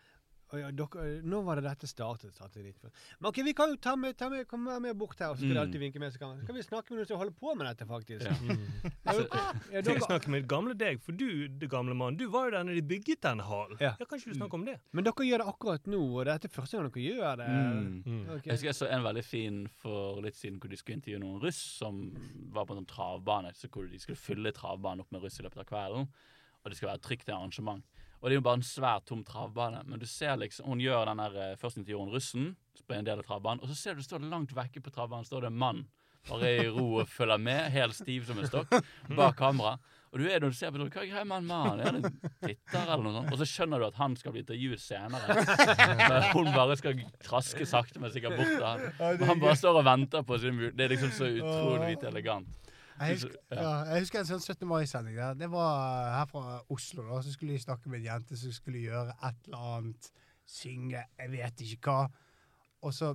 Ja, 0.55 0.69
dere, 0.71 1.21
nå 1.27 1.41
var 1.43 1.59
det 1.59 1.63
dette 1.65 1.87
startet. 1.91 2.31
startet. 2.33 2.77
Men 3.19 3.27
ok, 3.29 3.41
vi 3.43 3.51
kan 3.53 3.69
jo 3.73 3.75
ta 3.83 3.95
med, 3.99 4.15
ta 4.17 4.29
med, 4.31 4.45
kom 4.47 4.63
med 4.63 4.95
bort 4.95 5.19
her, 5.19 5.33
og 5.33 5.35
så 5.37 5.43
skal 5.43 5.57
Mm. 5.57 5.61
alltid 5.65 5.79
vinke 5.81 5.99
med. 5.99 6.13
Så 6.13 6.19
kan, 6.21 6.37
skal 6.43 6.55
vi 6.55 6.61
snakke 6.63 6.91
med 6.93 7.01
noen 7.01 7.07
som 7.09 7.17
holder 7.19 7.35
på 7.35 7.55
med 7.57 7.67
dette, 7.67 7.85
faktisk. 7.89 8.23
Ja. 8.23 8.31
Ja, 9.07 9.13
ja, 9.13 9.51
Jeg 9.71 9.83
dere, 9.87 9.99
snakker 10.03 10.29
med 10.29 10.47
gamle 10.47 10.73
deg, 10.75 11.01
for 11.03 11.11
du, 11.11 11.47
det 11.47 11.69
gamle 11.71 11.93
mann, 11.95 12.15
du 12.19 12.25
var 12.31 12.45
jo 12.47 12.51
der 12.55 12.63
når 12.67 12.75
de 12.79 12.81
bygget 12.81 13.21
den 13.23 13.39
hallen. 13.39 13.77
Ja. 13.79 13.93
Ja, 13.99 14.05
kan 14.05 14.19
ikke 14.19 14.31
du 14.33 14.39
snakke 14.39 14.53
om 14.59 14.65
det? 14.65 14.77
men 14.91 15.03
dere 15.03 15.27
gjør 15.27 15.43
det 15.43 15.47
akkurat 15.47 15.87
nå, 15.87 16.01
og 16.19 16.25
dette 16.25 16.47
er 16.47 16.55
første 16.55 16.77
gang 16.77 16.89
dere 16.91 17.03
gjør 17.03 17.37
det. 17.43 17.49
Mm. 17.49 18.23
Ok. 18.37 18.45
Jeg 18.45 18.53
husker 18.55 18.71
jeg 18.71 18.75
så 18.79 18.89
en 18.91 19.03
veldig 19.03 19.23
fin 19.25 19.59
for 19.81 20.21
litt 20.23 20.35
siden 20.39 20.59
hvor 20.59 20.69
de 20.71 20.77
skulle 20.79 20.99
intervjue 21.01 21.19
noen 21.23 21.41
russ 21.43 21.59
som 21.79 22.01
var 22.55 22.65
på 22.65 22.75
en 22.75 22.81
sånn 22.83 22.91
travbane. 22.95 23.51
Så 23.55 23.67
hvor 23.71 23.87
de 23.91 23.99
skulle 23.99 24.19
fylle 24.19 24.51
travbanen 24.55 25.01
opp 25.03 25.11
med 25.11 25.23
russ 25.23 25.39
i 25.39 25.43
løpet 25.43 25.63
av 25.63 25.69
kvelden. 25.71 26.07
Og 26.63 26.71
det 26.71 26.77
skulle 26.79 26.91
være 26.91 26.99
et 26.99 27.07
trygt 27.07 27.29
arrangement. 27.31 27.83
Og 28.17 28.27
det 28.27 28.35
er 28.35 28.39
jo 28.39 28.45
bare 28.47 28.59
en 28.59 28.65
svær, 28.65 29.03
tom 29.05 29.21
travbane. 29.25 29.83
Men 29.85 30.01
du 30.01 30.07
ser 30.09 30.39
liksom, 30.41 30.71
hun 30.71 30.81
gjør 30.81 31.05
den 31.11 31.21
der 31.21 31.59
første 31.61 31.83
Først 31.85 32.13
russen 32.13 32.55
på 32.87 32.95
en 32.95 33.05
del 33.05 33.19
av 33.19 33.27
travbanen, 33.27 33.61
og 33.61 33.69
så 33.69 33.75
ser 33.75 33.97
du 33.97 34.03
står 34.05 34.23
det 34.23 34.31
langt 34.31 34.53
vekke 34.55 34.81
på 34.81 34.93
travbanen 34.93 35.27
står 35.27 35.45
det 35.45 35.51
en 35.51 35.59
mann. 35.59 35.85
Bare 36.27 36.49
i 36.59 36.67
ro 36.71 37.01
og 37.01 37.07
følger 37.07 37.39
med, 37.39 37.69
helt 37.71 37.95
stiv 37.95 38.25
som 38.27 38.39
en 38.39 38.47
stokk, 38.47 38.73
bak 39.15 39.37
kamera. 39.39 39.77
Og 40.11 40.21
du 40.21 40.27
er 40.27 40.39
når 40.39 40.53
du 40.53 40.57
ser 40.57 40.71
på 40.71 40.79
det, 40.79 40.87
hva 40.91 41.03
er 41.03 41.09
greia 41.11 41.25
med 41.27 41.35
han 41.35 41.47
mannen? 41.47 41.81
Er 41.83 42.47
titter 42.47 42.85
eller 42.85 43.03
noe 43.03 43.15
sånt? 43.17 43.31
Og 43.31 43.41
så 43.41 43.47
skjønner 43.47 43.81
du 43.83 43.87
at 43.89 43.99
han 43.99 44.15
skal 44.19 44.33
bli 44.35 44.43
intervjuet 44.43 44.81
senere. 44.81 45.35
Men 45.99 46.29
hun 46.31 46.51
bare 46.55 46.77
skal 46.79 47.01
traske 47.23 47.67
sakte, 47.67 47.99
men 48.03 48.13
sikkert 48.15 48.39
bort 48.39 48.53
til 48.53 48.65
han. 48.65 48.85
Og 49.09 49.25
han 49.33 49.43
bare 49.43 49.57
står 49.59 49.81
og 49.81 49.87
venter 49.87 50.23
på 50.27 50.39
sin. 50.41 50.61
Det 50.71 50.87
er 50.87 50.95
liksom 50.95 51.11
så 51.15 51.27
utrolig 51.31 51.93
lite 51.93 52.07
elegant. 52.11 52.71
Jeg 52.99 53.17
husker, 53.17 53.33
ja, 53.51 53.71
jeg 53.91 54.05
husker 54.05 54.19
en 54.19 54.29
sånn 54.29 54.41
17. 54.41 54.67
mai-sending. 54.67 55.17
der. 55.17 55.33
Det 55.37 55.49
var 55.51 56.07
her 56.15 56.29
fra 56.29 56.61
Oslo. 56.73 57.03
da, 57.07 57.21
Så 57.21 57.33
skulle 57.35 57.53
de 57.53 57.59
snakke 57.61 57.89
med 57.89 57.99
en 57.99 58.07
jente 58.11 58.37
som 58.37 58.51
skulle 58.55 58.81
gjøre 58.81 59.13
et 59.23 59.49
eller 59.49 59.67
annet. 59.77 60.09
Synge, 60.47 61.03
jeg 61.19 61.31
vet 61.31 61.61
ikke 61.61 61.91
hva. 61.91 62.07
Og 62.87 62.93
så 62.93 63.11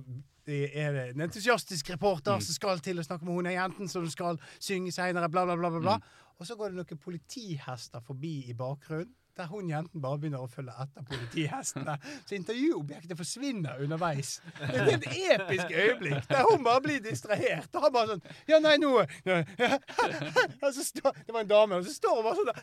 er 0.47 0.91
det 0.93 1.03
en 1.13 1.21
entusiastisk 1.25 1.89
reporter 1.89 2.39
som 2.43 2.53
skal 2.55 2.79
til 2.83 2.99
å 2.99 3.05
snakke 3.05 3.25
med 3.25 3.33
hun 3.33 3.51
jenten 3.51 3.89
som 3.89 4.05
skal 4.11 4.39
synge 4.59 4.91
seinere, 4.91 5.29
bla, 5.31 5.45
bla, 5.47 5.55
bla. 5.55 5.69
bla, 5.69 5.79
bla. 5.79 5.97
Og 6.39 6.47
så 6.47 6.55
går 6.59 6.73
det 6.73 6.81
noen 6.81 7.01
politihester 7.01 8.03
forbi 8.03 8.49
i 8.51 8.55
bakgrunnen. 8.57 9.11
Der 9.37 9.47
hun 9.49 9.69
jenten 9.69 10.01
bare 10.01 10.17
begynner 10.21 10.41
å 10.43 10.47
følge 10.51 10.73
etter 10.83 11.01
politihestene. 11.09 11.95
Så 12.27 12.35
intervjuobjektet 12.37 13.17
forsvinner 13.17 13.79
underveis. 13.81 14.35
Det 14.59 14.77
er 14.77 14.91
et 14.93 15.07
episk 15.39 15.67
øyeblikk 15.73 16.27
der 16.29 16.43
hun 16.51 16.63
bare 16.65 16.81
blir 16.85 16.99
distrahert. 17.01 17.69
Og 17.73 17.81
han 17.87 17.93
bare 17.95 18.07
sånn 18.13 18.23
Ja, 18.51 18.57
nei, 18.61 18.75
nå 18.77 18.91
Det 19.25 21.33
var 21.33 21.41
en 21.41 21.49
dame, 21.49 21.75
og 21.81 21.85
så 21.87 21.93
står 21.97 22.13
hun 22.19 22.25
bare 22.27 22.37
sånn 22.41 22.51
der. 22.53 22.61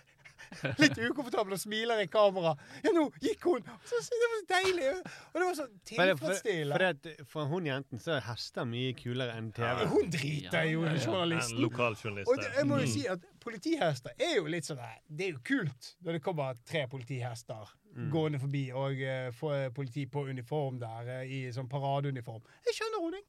Litt 0.83 0.99
ukomfortabel 0.99 1.57
og 1.57 1.61
smiler 1.63 2.03
i 2.05 2.09
kamera. 2.11 2.55
Ja, 2.85 2.93
nå 2.97 3.07
gikk 3.23 3.47
hun! 3.49 3.67
Så, 3.87 4.01
det 4.11 4.29
var 4.29 4.37
så 4.37 4.47
deilig. 4.53 4.93
Og 5.01 5.41
det 5.41 5.47
var 5.47 5.59
så 5.59 5.67
For, 5.91 6.15
for, 6.21 6.39
for, 6.43 7.27
for 7.35 7.51
hun 7.53 7.69
jenten 7.71 8.03
så 8.03 8.17
er 8.19 8.25
hester 8.29 8.69
mye 8.69 8.95
kulere 8.99 9.37
enn 9.39 9.51
TV. 9.57 9.85
Hun 9.91 10.11
driter 10.13 10.71
jo 10.71 10.87
i 10.87 10.93
En 10.93 11.01
journalisten. 11.01 11.61
lokaljournalist. 11.63 12.31
Og 12.31 12.43
det, 12.43 12.51
jeg 12.59 12.71
må 12.71 12.81
jo 12.83 12.91
si 12.91 13.05
at 13.11 13.29
politihester 13.41 14.17
er 14.21 14.37
jo 14.37 14.49
litt 14.53 14.69
sånn 14.69 14.81
Det 15.09 15.31
er 15.31 15.37
jo 15.37 15.45
kult 15.45 15.95
når 16.05 16.19
det 16.19 16.25
kommer 16.25 16.59
tre 16.69 16.87
politihester 16.91 17.77
gående 18.13 18.39
forbi 18.39 18.65
og 18.77 19.01
uh, 19.03 19.31
får 19.35 19.71
politi 19.75 20.07
på 20.07 20.25
uniform 20.31 20.79
der 20.83 21.11
uh, 21.11 21.23
i 21.27 21.41
sånn 21.55 21.69
paradeuniform. 21.71 22.43
Jeg 22.69 22.79
skjønner 22.79 23.03
hun, 23.03 23.17
jeg. 23.19 23.27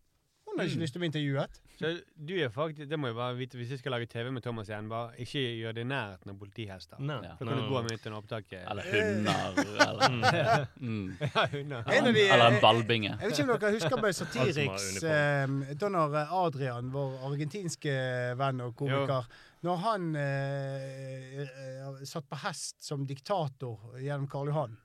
Hun 0.52 0.60
har 0.60 0.68
ikke 0.68 0.82
lyst 0.82 0.92
til 0.94 1.00
å 1.00 1.02
bli 1.02 1.08
intervjuet. 1.08 1.60
Så 1.80 1.90
du 2.28 2.34
er 2.36 2.50
faktisk, 2.52 2.90
det 2.92 2.98
må 3.00 3.08
jeg 3.10 3.16
bare 3.18 3.36
vite, 3.38 3.58
Hvis 3.58 3.72
jeg 3.72 3.80
skal 3.80 3.96
lage 3.96 4.06
TV 4.12 4.28
med 4.36 4.44
Thomas 4.44 4.68
igjen, 4.70 4.90
bare 4.92 5.16
ikke 5.24 5.40
gjør 5.40 5.78
det 5.78 5.86
i 5.86 5.88
nærheten 5.88 6.34
av 6.34 6.40
politihester. 6.42 7.00
Nei. 7.00 7.20
Da 7.24 7.38
kan 7.40 7.52
du 7.56 7.70
gå 7.70 7.84
midt 7.88 8.08
under 8.10 8.18
opptak. 8.20 8.52
Eller 8.60 8.90
hunder, 8.92 9.62
eller 9.88 10.68
mm. 10.76 11.08
Ja, 11.36 11.46
hunder. 11.54 11.88
De, 11.88 12.26
Eller 12.28 12.46
en 12.50 12.58
eh, 12.58 12.62
ballbinge. 12.62 13.14
Jeg 13.14 13.32
vet 13.32 13.40
ikke 13.40 13.48
om 13.48 13.54
dere 13.54 13.72
husker 13.78 14.04
bare 14.04 14.18
Satiriks 14.18 14.90
eh, 15.08 15.56
Da 15.80 15.92
når 15.96 16.18
Adrian, 16.42 16.92
vår 16.94 17.16
argentinske 17.30 17.96
venn 18.40 18.62
og 18.66 18.76
komiker 18.78 19.30
Når 19.66 19.82
han 19.86 20.12
eh, 20.20 21.42
eh, 21.46 22.04
satt 22.10 22.28
på 22.30 22.40
hest 22.44 22.82
som 22.84 23.08
diktator 23.08 23.96
gjennom 24.02 24.28
Karl 24.32 24.52
Johan 24.52 24.76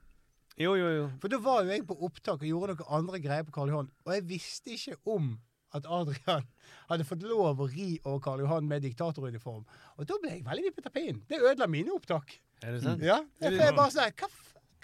Jo, 0.57 0.77
jo, 0.79 0.89
jo. 1.01 1.11
For 1.21 1.33
da 1.33 1.41
var 1.43 1.65
jo 1.65 1.75
jeg 1.75 1.85
på 1.89 1.99
opptak 2.07 2.41
og 2.41 2.49
gjorde 2.49 2.79
noen 2.79 2.95
andre 3.01 3.21
greier 3.25 3.45
på 3.49 3.55
Karl 3.59 3.75
Johan, 3.75 3.91
og 4.07 4.15
jeg 4.15 4.25
visste 4.31 4.77
ikke 4.77 4.97
om 5.17 5.35
at 5.75 5.89
Adrian 5.91 6.47
hadde 6.91 7.07
fått 7.09 7.25
lov 7.27 7.61
å 7.63 7.69
ri 7.71 7.97
over 8.05 8.21
Karl 8.25 8.45
Johan 8.45 8.69
med 8.71 8.85
diktatoruniform. 8.87 9.65
Og 9.97 10.09
da 10.09 10.21
ble 10.23 10.37
jeg 10.37 10.47
veldig 10.47 10.69
vippet 10.71 10.89
av 10.91 10.95
pinnen. 10.95 11.25
Det 11.29 11.41
ødela 11.43 11.69
mine 11.71 11.95
opptak. 11.97 12.39
Er 12.63 12.77
det 12.77 12.85
sant? 12.85 13.03
Ja, 13.05 13.21
for 13.41 13.53
jeg 13.53 13.77
bare 13.77 13.93
sånn 13.93 14.17
Hva, 14.17 14.31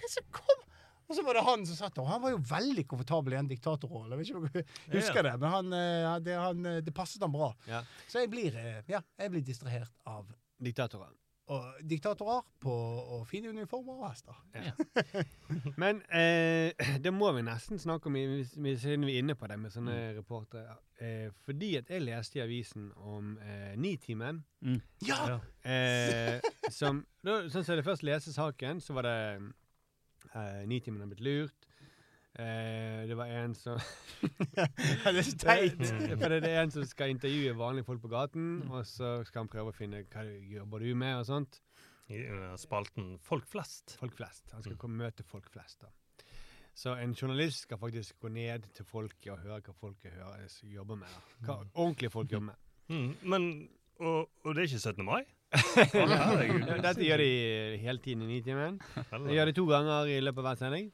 hva 0.03 0.12
som 0.12 0.28
kom? 0.35 0.66
Og 1.12 1.16
så 1.18 1.22
var 1.26 1.37
det 1.37 1.45
han 1.45 1.64
som 1.68 1.76
satt 1.76 1.97
der. 1.97 2.07
Han 2.09 2.22
var 2.22 2.33
jo 2.33 2.39
veldig 2.49 2.87
komfortabel 2.89 3.35
i 3.35 3.41
en 3.43 3.49
diktatorrolle. 3.51 4.16
Jeg 4.16 4.18
vet 4.18 4.30
ikke 4.30 4.39
om 4.41 4.47
du 4.93 4.95
husker 4.97 5.26
det, 5.26 5.33
men 5.43 5.51
han, 5.53 5.74
eh, 5.76 6.12
det, 6.24 6.37
han, 6.41 6.68
eh, 6.70 6.78
det 6.87 6.95
passet 6.97 7.20
han 7.20 7.35
bra. 7.35 7.51
Ja. 7.68 7.83
Så 8.09 8.22
jeg 8.22 8.30
blir, 8.33 8.57
eh, 8.57 8.78
ja, 8.89 9.03
jeg 9.20 9.35
blir 9.35 9.45
distrahert 9.45 9.93
av 10.09 10.30
Diktatorer. 10.62 11.12
Og 11.53 11.82
diktatorer 11.88 12.44
på 12.62 12.72
og 13.16 13.26
fine 13.28 13.50
uniformer 13.53 14.00
og 14.00 14.09
hester. 14.09 14.38
Men 15.82 16.00
eh, 16.09 16.72
det 17.03 17.12
må 17.14 17.32
vi 17.36 17.44
nesten 17.46 17.80
snakke 17.82 18.11
om, 18.11 18.18
siden 18.48 19.07
vi 19.07 19.16
er 19.16 19.22
inne 19.22 19.36
på 19.38 19.48
det 19.50 19.59
med 19.61 19.74
sånne 19.74 19.96
reportere. 20.18 20.78
Eh, 21.03 21.28
fordi 21.44 21.74
at 21.80 21.90
jeg 21.90 22.05
leste 22.05 22.38
i 22.38 22.44
avisen 22.44 22.90
om 22.96 23.34
eh, 23.42 23.74
Nitimen. 23.80 24.42
Ja! 25.07 25.40
Eh, 25.66 26.38
som, 26.70 27.05
da, 27.24 27.42
sånn 27.53 27.66
som 27.66 27.76
jeg 27.78 27.86
først 27.86 28.07
leste 28.07 28.34
saken, 28.34 28.80
så 28.82 28.96
var 28.96 29.09
det 29.09 29.18
eh, 30.32 30.62
Nitimen 30.70 31.03
har 31.05 31.12
blitt 31.12 31.26
lurt. 31.26 31.72
Eh, 32.39 33.03
det 33.11 33.16
var 33.18 33.28
en 33.28 33.53
som 33.55 33.76
det 34.57 34.64
er 35.11 35.22
så 35.26 35.35
teit. 35.43 35.76
Det- 35.83 36.16
For 36.20 36.33
det 36.33 36.49
er 36.49 36.62
en 36.62 36.70
som 36.72 36.87
skal 36.89 37.12
intervjue 37.12 37.53
vanlige 37.59 37.85
folk 37.89 38.01
på 38.05 38.09
gaten, 38.12 38.47
og 38.72 38.87
så 38.89 39.18
skal 39.28 39.45
han 39.45 39.51
prøve 39.53 39.72
å 39.72 39.76
finne 39.76 40.01
hva 40.09 40.24
jobber 40.55 40.80
du 40.87 40.95
med, 40.97 41.18
og 41.20 41.26
sånt. 41.28 41.61
I 42.12 42.22
uh, 42.28 42.55
spalten 42.61 43.14
Folk 43.24 43.45
flest. 43.49 43.95
Folk 44.01 44.16
flest. 44.18 44.49
Han 44.53 44.64
skal 44.64 44.76
komme 44.80 44.99
møte 45.05 45.22
folk 45.24 45.47
flest. 45.53 45.85
da. 45.85 45.93
Så 46.74 46.95
en 46.97 47.12
journalist 47.14 47.66
skal 47.66 47.78
faktisk 47.78 48.16
gå 48.24 48.30
ned 48.33 48.64
til 48.74 48.85
folket 48.89 49.28
og 49.35 49.43
høre 49.45 49.61
hva 49.61 49.74
folket 49.76 50.12
hører, 50.16 50.49
jobber 50.72 50.97
med. 51.05 51.12
da. 51.12 51.45
Hva 51.47 51.57
ordentlige 51.74 52.11
folk 52.16 52.33
jobber 52.33 52.53
med. 52.55 52.61
Mm. 52.93 53.12
Men 53.30 53.45
og, 54.03 54.26
og 54.45 54.55
det 54.57 54.64
er 54.64 54.66
ikke 54.66 54.80
17. 54.83 55.05
mai? 55.07 55.22
Dette 55.55 57.05
gjør 57.07 57.20
de 57.22 57.28
hele 57.80 58.01
tiden 58.03 58.24
i 58.26 58.28
Nitimen. 58.35 58.80
De 59.12 59.37
gjør 59.37 59.49
det 59.49 59.55
to 59.57 59.64
ganger 59.70 60.11
i 60.11 60.18
løpet 60.20 60.43
av 60.43 60.49
hver 60.49 60.59
sending. 60.61 60.89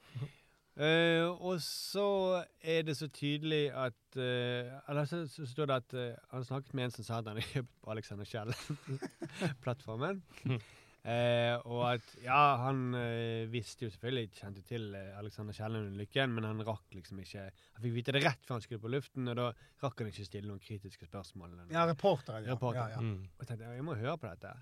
Eh, 0.79 1.27
og 1.27 1.59
så 1.65 2.45
er 2.63 2.83
det 2.87 2.95
så 2.95 3.09
tydelig 3.11 3.73
at 3.75 4.15
eh, 4.15 4.71
Eller 4.87 5.05
så, 5.11 5.27
så 5.27 5.47
står 5.47 5.67
det 5.67 5.75
at 5.83 5.95
eh, 5.99 6.15
han 6.31 6.45
snakket 6.47 6.75
med 6.75 6.85
en 6.85 6.95
som 6.95 7.05
sa 7.05 7.19
at 7.19 7.27
han 7.27 7.37
hadde 7.41 7.51
kjøpt 7.51 7.75
på 7.83 7.91
Alexander 7.91 8.27
Kielland-plattformen. 8.31 10.23
Eh, 11.09 11.55
og 11.71 11.85
at 11.95 12.09
ja, 12.21 12.59
han 12.67 12.91
eh, 12.99 13.47
visste 13.49 13.87
jo 13.87 13.93
selvfølgelig, 13.93 14.33
kjente 14.35 14.65
til 14.67 14.91
eh, 14.99 15.15
Alexander 15.17 15.55
Kielland 15.57 15.87
under 15.87 16.03
Lykken, 16.03 16.35
men 16.35 16.45
han 16.45 16.61
rakk 16.67 16.91
liksom 16.93 17.23
ikke 17.23 17.47
Han 17.47 17.85
fikk 17.85 17.95
vite 17.95 18.15
det 18.17 18.25
rett 18.27 18.43
før 18.45 18.59
han 18.59 18.65
skulle 18.65 18.83
på 18.83 18.91
luften, 18.93 19.31
og 19.31 19.39
da 19.39 19.47
rakk 19.85 20.03
han 20.03 20.11
ikke 20.11 20.27
stille 20.27 20.51
noen 20.51 20.61
kritiske 20.61 21.09
spørsmål. 21.09 21.55
eller. 21.55 21.71
Ja, 21.73 21.87
reporteren. 21.89 22.45
Ja. 22.45 22.59
Reporter. 22.59 22.83
Ja, 22.83 22.99
ja. 22.99 23.05
Mm. 23.07 23.31
Og 23.31 23.45
jeg 23.45 23.51
tenkte, 23.53 23.73
jeg 23.79 23.87
må 23.87 23.97
høre 23.97 24.19
på 24.19 24.29
dette. 24.29 24.53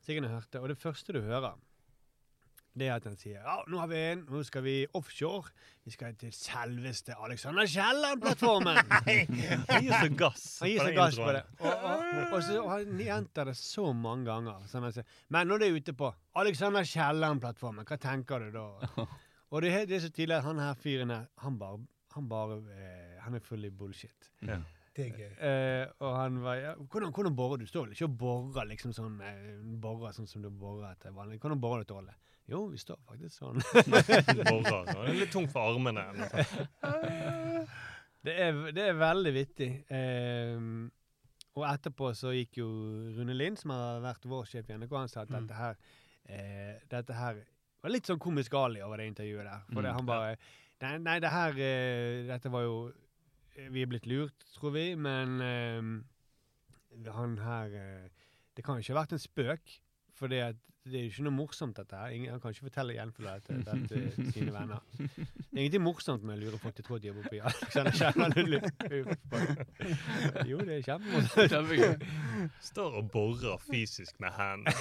Så 0.00 0.14
jeg 0.14 0.30
hørte, 0.30 0.62
og 0.62 0.70
det 0.70 0.78
første 0.78 1.16
du 1.16 1.20
hører, 1.24 1.58
det 2.74 2.88
er 2.88 2.96
at 2.96 3.04
han 3.06 3.16
sier 3.18 3.38
ja, 3.38 3.56
nå 3.70 3.78
har 3.78 3.90
vi 3.90 3.98
en, 4.00 4.22
nå 4.26 4.40
skal 4.46 4.64
vi 4.66 4.74
offshore. 4.98 5.52
Vi 5.86 5.92
skal 5.94 6.16
til 6.18 6.32
selveste 6.34 7.14
Alexander 7.22 7.68
Kielland-plattformen. 7.70 8.80
Han 9.68 9.84
gir 9.84 9.92
så 9.92 10.08
gass. 10.16 10.46
Han 10.62 10.70
gir 10.72 10.80
så 10.80 10.86
seg 10.88 10.96
gass 10.98 11.18
på 11.20 11.28
det. 11.36 11.42
Og, 11.60 11.68
og, 11.70 12.04
og 12.24 12.42
så 12.42 12.56
og 12.62 12.70
han 12.72 13.02
gjentar 13.04 13.50
det 13.50 13.54
så 13.60 13.90
mange 13.94 14.26
ganger. 14.30 14.64
Sånn 14.70 14.88
sier, 14.96 15.06
Men 15.28 15.50
når 15.50 15.62
det 15.62 15.68
er 15.68 15.78
ute 15.78 15.96
på 15.98 16.10
Alexander 16.40 16.88
Kielland-plattformen, 16.88 17.86
hva 17.86 18.00
tenker 18.00 18.48
du 18.48 18.58
da? 18.58 18.66
Og 19.54 19.62
det 19.62 19.70
er, 19.70 19.84
det 19.86 20.00
er 20.00 20.00
så 20.02 20.10
tydelig 20.10 20.40
at 20.40 20.46
han 20.48 20.58
her 20.58 20.78
fyren 20.80 21.12
her, 21.14 21.28
han 21.44 21.58
bare, 21.60 21.76
han 22.16 22.24
bare 22.26 22.56
eh, 22.74 23.20
Han 23.22 23.36
er 23.38 23.44
full 23.44 23.62
i 23.68 23.70
bullshit. 23.70 24.32
Ja. 24.42 24.56
Det 24.94 25.08
er 25.08 25.14
gøy. 25.18 25.30
Eh, 25.42 25.92
og 26.06 26.16
han 26.16 26.36
var 26.42 26.58
ja, 26.58 26.72
hvordan, 26.78 27.12
hvordan 27.14 27.34
borer 27.36 27.58
du? 27.62 27.66
Står 27.66 27.86
vel 27.86 27.94
ikke 27.96 28.06
og 28.06 28.18
borer 28.18 28.68
liksom 28.70 28.92
sånn 28.94 29.16
eh, 29.26 29.56
borer 29.82 30.14
sånn 30.14 30.28
som 30.30 30.42
du 30.42 30.50
borer 30.50 30.92
etter 30.92 31.14
vanlig? 31.14 31.40
Hvordan 31.42 31.62
borer 31.62 31.82
du 31.82 31.90
til 31.90 31.98
olje? 32.02 32.14
Jo, 32.50 32.66
vi 32.68 32.76
står 32.76 32.98
faktisk 33.08 33.38
sånn. 33.40 33.62
Det 33.72 34.52
er 34.52 35.14
litt 35.16 35.30
tungt 35.32 35.48
for 35.54 35.72
armene. 35.72 36.02
det, 38.26 38.34
er, 38.34 38.58
det 38.76 38.84
er 38.90 38.98
veldig 39.00 39.32
vittig. 39.36 39.68
Um, 39.88 40.90
og 41.54 41.64
etterpå 41.70 42.10
så 42.18 42.32
gikk 42.34 42.58
jo 42.60 42.66
Rune 43.16 43.36
Lind, 43.36 43.56
som 43.60 43.72
har 43.74 44.00
vært 44.04 44.26
vår 44.28 44.48
sjef 44.50 44.70
i 44.70 44.76
NRK, 44.76 44.94
han 44.98 45.10
sa 45.12 45.22
at 45.22 45.30
dette 45.30 45.54
her 45.54 45.76
eh, 46.26 46.80
Dette 46.90 47.14
her 47.14 47.36
var 47.84 47.92
litt 47.94 48.08
sånn 48.08 48.18
komisk 48.22 48.56
Ali 48.58 48.80
over 48.82 48.98
det 48.98 49.06
intervjuet 49.12 49.46
der. 49.46 49.60
For 49.70 49.84
det, 49.84 49.92
Mm. 49.92 49.98
han 50.00 50.08
bare 50.08 50.32
Nei, 50.82 50.96
nei 50.98 51.14
det 51.22 51.30
her 51.30 51.54
eh, 51.62 52.24
Dette 52.26 52.50
var 52.50 52.64
jo 52.66 52.74
Vi 53.70 53.84
er 53.84 53.90
blitt 53.92 54.08
lurt, 54.10 54.34
tror 54.56 54.74
vi, 54.74 54.88
men 54.98 55.36
eh, 55.44 57.06
han 57.14 57.36
her 57.38 57.76
eh, 57.78 58.08
Det 58.56 58.64
kan 58.66 58.80
jo 58.80 58.82
ikke 58.82 58.96
ha 58.96 59.00
vært 59.04 59.14
en 59.14 59.22
spøk. 59.22 59.76
For 60.18 60.26
det, 60.30 60.40
at, 60.50 60.58
det 60.84 60.98
er 60.98 61.04
jo 61.06 61.10
ikke 61.14 61.24
noe 61.24 61.32
morsomt, 61.32 61.78
dette 61.78 61.96
her. 61.96 62.12
Ingen, 62.12 62.30
han 62.34 62.40
kan 62.42 62.52
ikke 62.52 62.66
fortelle 62.66 62.92
gjenfulle 62.98 63.34
dette, 63.38 63.56
dette 63.64 63.84
til 63.88 64.32
sine 64.34 64.52
venner. 64.52 64.82
Det 64.98 65.06
er 65.54 65.62
ingenting 65.62 65.84
morsomt 65.84 66.26
med 66.28 66.36
å 66.36 66.40
lure 66.42 66.60
folk 66.60 66.76
til 66.76 66.84
å 66.84 66.88
tro 66.88 66.98
at 66.98 67.04
de 67.04 67.08
jobber 67.08 67.24
på 67.24 67.34
Kielland. 67.38 68.32
Jo, 70.50 70.58
det 70.60 70.74
er 70.76 70.82
kjempemorsomt. 70.84 72.04
Står 72.68 72.98
og 73.00 73.08
borer 73.14 73.62
fysisk 73.64 74.20
med 74.20 74.36
hendene. 74.36 74.72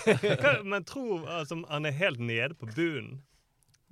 Men 0.68 0.84
tro 0.88 1.22
altså, 1.24 1.62
han 1.70 1.88
er 1.88 1.96
helt 2.04 2.20
nede 2.20 2.54
på 2.60 2.68
bunnen. 2.76 3.22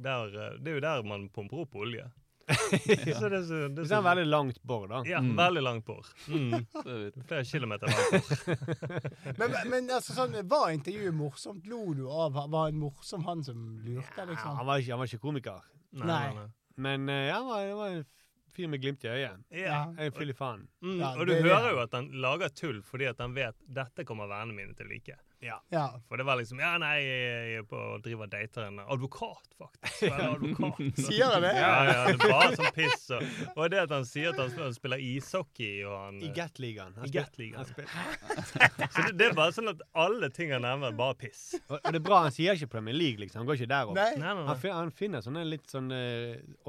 Eh, 0.01 0.57
det 0.59 0.71
er 0.71 0.75
jo 0.75 0.83
der 0.83 1.03
man 1.07 1.29
pumper 1.29 1.63
opp 1.63 1.75
olje. 1.77 2.07
Så 2.55 3.29
det 3.31 3.39
så, 3.47 3.59
det 3.75 3.85
Så 3.89 3.97
er 3.97 4.03
veldig 4.05 4.25
langt 4.29 4.61
bor, 4.67 4.87
da. 4.91 5.01
Ja, 5.07 5.19
Mm. 5.21 5.35
veldig 5.37 5.63
langt 5.63 5.85
bor. 5.85 6.05
Mm. 6.27 6.65
Flere 7.29 7.43
kilometer 7.45 7.87
langt 7.87 8.11
bor. 8.11 9.35
Men, 9.41 9.55
men 9.69 9.89
altså, 9.95 10.13
sånn, 10.17 10.35
var 10.49 10.71
intervjuet 10.75 11.13
morsomt? 11.15 11.65
Lo 11.69 11.93
du 11.97 12.03
av 12.09 12.33
Var 12.33 12.65
han 12.71 12.79
morsom, 12.81 13.23
han 13.27 13.43
som 13.43 13.61
lurte, 13.85 14.17
Ja, 14.17 14.25
liksom? 14.29 14.55
han, 14.57 14.65
var 14.67 14.81
ikke, 14.81 14.91
han 14.95 14.99
var 15.03 15.11
ikke 15.11 15.21
komiker. 15.23 15.61
Nei, 15.91 16.23
nei. 16.35 16.47
Men 16.81 17.09
uh, 17.09 17.15
ja, 17.27 17.37
han 17.39 17.47
var, 17.49 17.65
han 17.67 17.77
var 17.81 17.95
en 17.99 18.05
fyr 18.51 18.67
med 18.67 18.81
glimt 18.83 19.03
i 19.05 19.07
øyet. 19.11 19.43
Ja. 19.55 19.81
En 19.97 20.11
fyll 20.15 20.31
i 20.33 20.35
faen. 20.35 20.65
Mm, 20.83 20.97
Ja, 20.99 21.13
og 21.15 21.27
du 21.27 21.33
er 21.35 21.41
det. 21.43 21.51
hører 21.51 21.71
jo 21.75 21.81
at 21.85 21.93
han 21.95 22.09
lager 22.23 22.49
tull 22.55 22.81
fordi 22.83 23.07
at 23.11 23.19
han 23.23 23.35
vet 23.37 23.55
dette 23.67 24.03
kommer 24.07 24.27
vennene 24.31 24.57
mine 24.57 24.75
til 24.75 24.89
å 24.89 24.91
like. 24.91 25.15
Ja. 25.41 25.55
Ja. 25.73 25.87
For 26.07 26.21
det 26.21 26.25
var 26.27 26.37
liksom 26.37 26.59
Ja, 26.61 26.75
nei, 26.81 26.99
jeg 27.01 27.55
er 27.61 27.63
på 27.65 27.77
å 27.77 27.95
drive 28.03 28.27
og 28.27 28.29
dater 28.29 28.67
en 28.67 28.75
advokat, 28.83 29.47
faktisk. 29.57 30.11
Advokat. 30.13 30.81
Sier 31.07 31.31
han 31.33 31.41
det? 31.45 31.53
Ja, 31.57 31.71
ja, 31.87 31.95
det 32.11 32.13
er 32.13 32.19
bare 32.29 32.51
sånn 32.59 32.75
piss. 32.75 33.07
Og, 33.17 33.25
og 33.55 33.71
det 33.73 33.79
at 33.81 33.93
han 33.95 34.05
sier 34.05 34.35
at 34.35 34.41
han 34.59 34.75
spiller, 34.75 35.01
ishockey 35.01 35.81
og 35.87 35.95
han 35.97 36.19
I 36.21 36.29
Gatligaen. 36.35 36.93
I 37.07 37.09
Gat-ligaen. 37.15 37.65
Så 38.91 39.05
det, 39.07 39.11
det 39.17 39.27
er 39.31 39.35
bare 39.37 39.53
sånn 39.55 39.71
at 39.71 39.81
alle 39.97 40.29
ting 40.33 40.53
han 40.53 40.61
nevner, 40.65 40.91
er 40.93 40.97
bare 40.99 41.17
piss. 41.23 41.43
Og, 41.67 41.77
og 41.79 41.87
det 41.89 41.99
er 42.01 42.05
bra, 42.05 42.21
han 42.27 42.35
sier 42.35 42.57
ikke 42.59 42.69
Premier 42.77 42.95
League, 42.97 43.19
liksom. 43.23 43.41
Han 43.41 43.49
går 43.49 43.59
ikke 43.61 43.71
der 43.73 43.89
opp. 43.91 43.97
Nei. 43.97 44.07
Nei, 44.21 44.35
nei, 44.37 44.45
Han, 44.51 44.59
finner, 44.61 44.77
han 44.83 44.93
finner 45.01 45.25
sånne 45.25 45.43
litt 45.47 45.73
sånne 45.73 45.99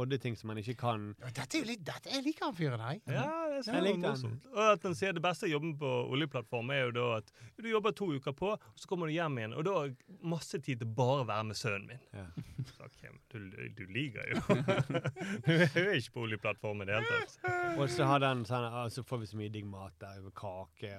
odde 0.01 0.18
ting 0.23 0.37
som 0.39 0.53
han 0.53 0.61
ikke 0.62 0.77
kan. 0.81 1.11
Dette 1.29 1.45
er 1.59 1.61
jo 1.62 1.68
litt 1.68 1.85
dette, 1.87 2.11
Jeg 2.12 2.25
liker 2.27 2.49
han 2.49 2.57
fyren 2.59 2.83
her. 2.89 3.01
Ja, 3.12 3.29
det 3.53 3.61
er 3.61 3.66
så 3.68 3.77
Jeg 3.77 3.87
likte 3.89 4.01
han. 4.01 4.16
morsomt. 4.16 4.51
Og 4.57 4.62
at 4.73 4.89
han 4.89 4.97
sier 4.99 5.16
det 5.16 5.25
beste 5.25 5.51
jobben 5.53 5.77
på 5.81 5.93
oljeplattform 6.16 6.73
er 6.75 6.85
jo 6.87 6.93
da 6.99 7.07
at 7.20 7.33
du 7.62 7.68
jobber 7.70 7.95
to 7.97 8.09
uker 8.16 8.35
på, 8.37 8.55
og 8.73 8.81
så 8.81 8.89
kommer 8.89 9.07
du 9.07 9.13
hjem 9.13 9.37
igjen, 9.39 9.53
og 9.59 9.65
da 9.67 9.73
har 9.77 9.89
jeg 9.91 10.17
masse 10.33 10.59
tid 10.65 10.81
til 10.81 10.89
bare 10.97 11.23
å 11.23 11.27
være 11.29 11.45
med 11.51 11.59
sønnen 11.59 11.91
min. 11.91 12.01
Ja. 12.17 12.25
Så, 12.69 12.87
ok, 12.87 13.03
men 13.11 13.21
du, 13.53 13.59
du 13.77 13.83
liker 13.93 14.33
jo. 14.33 14.57
du 15.47 15.81
er 15.83 15.97
ikke 15.99 16.15
på 16.15 16.25
oljeplattformen 16.27 16.87
i 16.87 16.91
det 16.91 16.99
hele 16.99 17.11
tatt. 17.11 17.77
Og 17.77 17.85
så 17.93 18.09
har 18.09 18.23
den 18.23 18.45
sånn 18.49 18.67
Så 18.93 19.05
får 19.07 19.23
vi 19.23 19.29
så 19.31 19.39
mye 19.41 19.53
digg 19.53 19.69
mat 19.69 19.95
der, 20.03 20.19
og 20.25 20.33
kake 20.37 20.93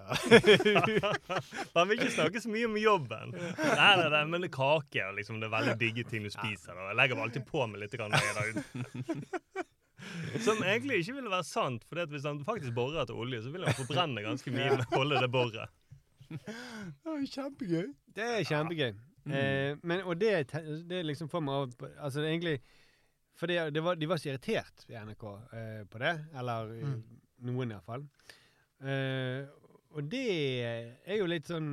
Man 1.76 1.90
vil 1.90 2.00
ikke 2.00 2.16
snakke 2.16 2.44
så 2.44 2.52
mye 2.54 2.70
om 2.70 2.80
jobben. 2.80 3.36
Nei, 3.36 3.92
nei, 4.00 4.10
nei, 4.16 4.24
men 4.32 4.46
det 4.46 4.54
kake 4.54 5.08
og 5.10 5.18
liksom, 5.20 5.40
det 5.42 5.50
er 5.50 5.56
veldig 5.58 5.78
digge 5.82 6.08
ting 6.10 6.26
du 6.28 6.32
spiser. 6.34 6.76
Og 6.78 6.92
jeg 6.92 7.00
legger 7.02 7.20
meg 7.20 7.30
alltid 7.30 7.48
på 7.50 7.68
med 7.70 7.84
litt 7.84 7.96
grann 7.98 8.14
ute. 8.14 9.64
Som 10.44 10.60
egentlig 10.64 11.00
ikke 11.02 11.16
ville 11.20 11.32
være 11.32 11.46
sant, 11.48 11.86
for 11.88 12.02
hvis 12.12 12.26
han 12.28 12.42
faktisk 12.46 12.76
borer 12.76 13.04
etter 13.04 13.18
olje, 13.18 13.44
så 13.46 13.54
vil 13.54 13.64
han 13.68 13.78
forbrenne 13.78 14.24
ganske 14.26 14.52
mye 14.54 14.74
med 14.76 14.84
å 14.88 14.98
holde 14.98 15.22
det 15.24 15.30
boret. 15.32 15.72
Det 16.44 17.14
er 17.14 17.26
kjempegøy. 17.34 17.90
Det 18.16 18.30
er 18.30 18.48
kjempegøy. 18.48 18.94
Eh, 19.24 19.78
men, 19.88 20.02
og 20.04 20.18
det, 20.20 20.34
det 20.90 21.04
liksom 21.06 21.30
får 21.32 21.44
meg 21.46 21.54
av 21.56 21.76
på- 21.80 21.92
Altså 21.96 22.26
egentlig 22.28 22.58
For 23.40 23.48
det, 23.48 23.74
det 23.74 23.82
var, 23.84 23.96
de 23.96 24.08
var 24.10 24.20
så 24.20 24.30
irritert 24.30 24.84
i 24.90 24.98
NRK 25.00 25.24
eh, 25.58 25.84
på 25.90 26.02
det. 26.04 26.14
Eller 26.38 26.74
mm. 26.86 26.98
noen, 27.50 27.72
iallfall. 27.72 28.04
Eh, 28.84 29.48
og 29.94 30.10
det 30.12 30.28
er 31.06 31.18
jo 31.18 31.30
litt 31.30 31.48
sånn 31.50 31.72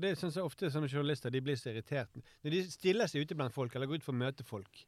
det 0.00 0.14
syns 0.16 0.38
jeg 0.38 0.46
ofte 0.46 0.70
sånne 0.72 0.88
journalister 0.88 1.32
de 1.32 1.42
blir 1.44 1.58
så 1.60 1.68
irritert. 1.68 2.14
Når 2.40 2.54
de 2.54 2.60
stiller 2.72 3.10
seg 3.10 3.26
ute 3.26 3.36
blant 3.36 3.52
folk 3.52 3.74
eller 3.76 3.90
går 3.90 4.00
ut 4.00 4.06
for 4.06 4.14
å 4.14 4.20
møte 4.22 4.44
folk, 4.46 4.78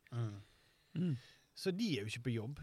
så 1.55 1.70
de 1.77 1.91
er 1.91 2.07
jo 2.07 2.09
ikke 2.12 2.22
på 2.29 2.33
jobb. 2.39 2.62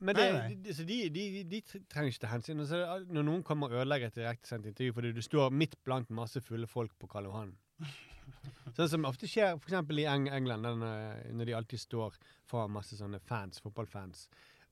Men 0.00 0.14
det, 0.14 0.26
Nei, 0.32 0.40
nei. 0.40 0.58
de, 0.62 0.74
så 0.76 0.84
de, 0.86 0.96
de, 1.10 1.22
de 1.50 1.58
trenger 1.90 2.12
ikke 2.12 2.22
ta 2.22 2.28
hensyn. 2.30 2.60
Så, 2.70 2.78
når 3.10 3.24
noen 3.26 3.42
kommer 3.46 3.72
og 3.72 3.80
ødelegger 3.80 4.12
et 4.12 4.20
direktesendt 4.20 4.68
intervju 4.70 4.94
fordi 4.94 5.10
du 5.16 5.22
står 5.24 5.50
midt 5.50 5.74
blant 5.86 6.10
masse 6.14 6.40
fulle 6.46 6.68
folk 6.70 6.94
på 7.02 7.10
Karl 7.10 7.26
Johan 7.30 7.50
Sånn 8.76 8.90
som 8.92 9.06
ofte 9.08 9.26
skjer 9.26 9.56
f.eks. 9.56 9.74
i 9.98 10.04
Eng 10.06 10.28
England, 10.30 10.66
den, 10.68 10.82
eh, 10.86 11.30
når 11.34 11.48
de 11.48 11.54
alltid 11.58 11.80
står 11.82 12.18
foran 12.46 12.74
masse 12.76 12.98
sånne 12.98 13.18
fans, 13.26 13.58
fotballfans 13.64 14.26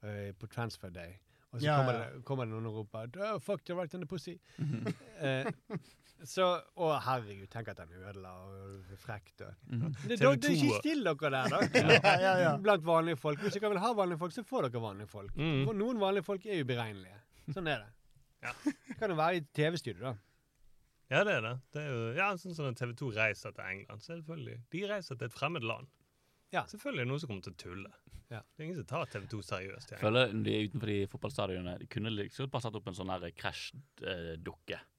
uh, 0.05 0.31
på 0.39 0.47
transfer 0.53 0.93
day. 0.95 1.17
Og 1.51 1.59
så 1.59 1.65
Ja, 1.67 1.79
kommer, 1.81 1.97
ja. 1.99 2.11
Det, 2.13 2.25
kommer 2.29 2.47
det 2.47 2.53
noen 2.53 2.69
og 2.69 2.77
roper 2.83 3.17
oh, 3.25 3.39
'Fuck, 3.41 3.65
you're 3.67 3.79
right 3.81 3.95
in 3.97 4.05
the 4.05 4.11
pussy'. 4.11 4.39
Eh, 5.17 5.49
så 6.25 6.47
Å, 6.81 6.91
herregud, 7.05 7.49
tenk 7.53 7.69
at 7.73 7.81
den 7.83 7.93
ødela 7.99 8.33
og 8.47 8.93
frekt. 9.03 9.43
Og. 9.45 9.53
Det, 9.67 10.17
da, 10.21 10.31
det 10.33 10.51
er 10.51 10.55
ikke 10.57 10.79
still 10.81 11.05
dere 11.05 11.33
der, 11.35 11.51
da. 11.53 11.61
Ja, 11.97 12.15
ja, 12.23 12.35
ja. 12.45 12.53
Blant 12.65 12.87
vanlige 12.87 13.21
folk. 13.21 13.43
Hvis 13.45 13.59
dere 13.59 13.75
vil 13.75 13.83
ha 13.83 13.93
vanlige 13.97 14.23
folk, 14.23 14.33
så 14.37 14.45
får 14.47 14.69
dere 14.69 14.83
vanlige 14.83 15.11
folk. 15.13 15.35
Mm. 15.37 15.67
For 15.69 15.77
noen 15.77 16.01
vanlige 16.01 16.27
folk 16.29 16.47
er 16.49 16.63
uberegnelige. 16.65 17.21
Sånn 17.53 17.69
er 17.71 17.85
det. 17.85 17.93
Ja. 18.47 18.55
Det 18.65 18.97
kan 19.01 19.13
jo 19.13 19.19
være 19.19 19.43
i 19.43 19.45
TV-studio, 19.57 20.01
da. 20.09 20.15
Ja, 21.13 21.21
det 21.23 21.37
er 21.37 21.45
det. 21.45 21.53
det 21.75 21.85
er 21.85 21.93
jo, 21.93 22.01
ja, 22.17 22.33
sånn 22.41 22.57
som 22.57 22.67
når 22.67 22.81
TV 22.81 22.97
2 22.99 23.13
reiser 23.15 23.55
til 23.55 23.69
England. 23.77 24.03
Selvfølgelig. 24.09 24.57
De 24.75 24.83
reiser 24.91 25.21
til 25.21 25.29
et 25.29 25.37
fremmed 25.37 25.67
land. 25.67 25.87
Ja. 26.55 26.65
Selvfølgelig 26.71 27.05
er 27.05 27.07
det 27.07 27.13
noen 27.13 27.23
som 27.23 27.31
kommer 27.31 27.47
til 27.47 27.55
å 27.55 27.61
tulle. 27.61 27.93
Ja. 28.27 28.41
Det 28.43 28.59
er 28.63 28.67
ingen 28.67 28.81
som 28.81 28.89
tar 28.91 29.07
TV 29.13 29.29
2 29.31 29.41
seriøst. 29.47 29.93
Jeg 29.95 30.03
Føler 30.03 30.33
de 30.35 30.55
er 30.57 30.67
utenfor 30.67 30.91
de 30.91 30.99
fotballstadionene 31.13 31.77
De 31.79 31.87
kunne 31.91 32.11
liksom 32.11 32.51
bare 32.51 32.65
satt 32.67 32.79
opp 32.79 32.91
en 32.91 32.99
sånn 32.99 33.13
krasjdukke. 33.39 34.81
eh, 34.81 34.96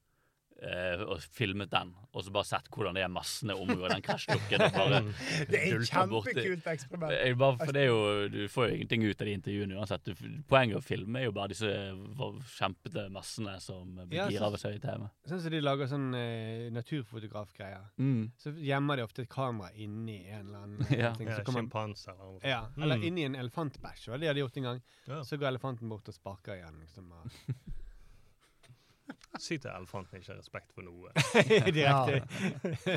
og 1.05 1.19
filmet 1.21 1.69
den, 1.69 1.91
og 2.13 2.23
så 2.25 2.31
bare 2.33 2.47
sett 2.49 2.69
hvordan 2.73 2.95
det 2.97 3.03
er 3.05 3.11
massene 3.13 3.53
omgår 3.53 3.91
den 3.93 4.01
bare 4.01 5.01
Det 5.51 5.59
er 5.59 5.75
et 5.77 5.89
kjempekult 5.91 6.65
eksperiment. 6.73 7.11
Det 7.13 7.19
er 7.29 7.35
bare, 7.37 7.57
for 7.61 7.71
det 7.77 7.83
er 7.83 7.91
jo, 7.91 8.27
Du 8.33 8.39
får 8.49 8.67
jo 8.71 8.75
ingenting 8.79 9.03
ut 9.05 9.21
av 9.21 9.27
de 9.29 9.35
intervjuene 9.37 9.77
uansett. 9.77 10.03
Du, 10.09 10.15
poenget 10.49 10.79
å 10.79 10.81
filme 10.81 11.19
er 11.21 11.27
jo 11.27 11.35
bare 11.37 11.51
disse 11.53 11.69
kjempete 12.57 13.05
massene 13.13 13.57
som 13.61 13.93
blir 14.07 14.17
Ja, 14.17 14.27
gira 14.33 14.49
av 14.49 14.57
seg 14.57 14.73
se 14.73 14.79
i 14.79 14.81
TV. 14.81 15.05
Sånn 15.29 15.41
som 15.45 15.51
de 15.53 15.61
lager 15.61 15.87
sånn 15.93 16.07
eh, 16.17 16.67
naturfotografgreier. 16.73 17.85
Mm. 18.01 18.31
Så 18.41 18.55
gjemmer 18.57 18.97
de 18.97 19.05
ofte 19.07 19.21
et 19.27 19.29
kamera 19.29 19.69
inni 19.75 20.19
en 20.27 20.47
eller 20.47 20.65
annen 20.65 20.85
Ja. 21.03 21.13
ting. 21.17 21.29
Ja, 21.29 21.37
Så 21.37 21.45
kommer, 21.47 21.69
eller 21.69 22.17
noe. 22.17 22.39
ja, 22.43 22.63
eller 22.81 22.97
Mm. 22.97 23.03
inni 23.11 23.25
en 23.29 23.35
elefantbæsj. 23.35 24.05
Det 24.07 24.13
hadde 24.17 24.33
de 24.33 24.41
gjort 24.41 24.57
en 24.57 24.63
gang. 24.71 24.81
Ja. 25.07 25.21
Så 25.23 25.37
går 25.37 25.47
elefanten 25.53 25.89
bort 25.89 26.07
og 26.09 26.15
sparker 26.17 26.57
igjen. 26.57 26.79
Liksom, 26.81 27.11
og- 27.11 27.31
Sykt 29.37 29.65
til 29.65 29.71
elefanten 29.71 30.17
ikke 30.17 30.31
har 30.31 30.39
respekt 30.39 30.71
for 30.73 30.85
noe. 30.87 31.11
Direkte. 31.77 32.21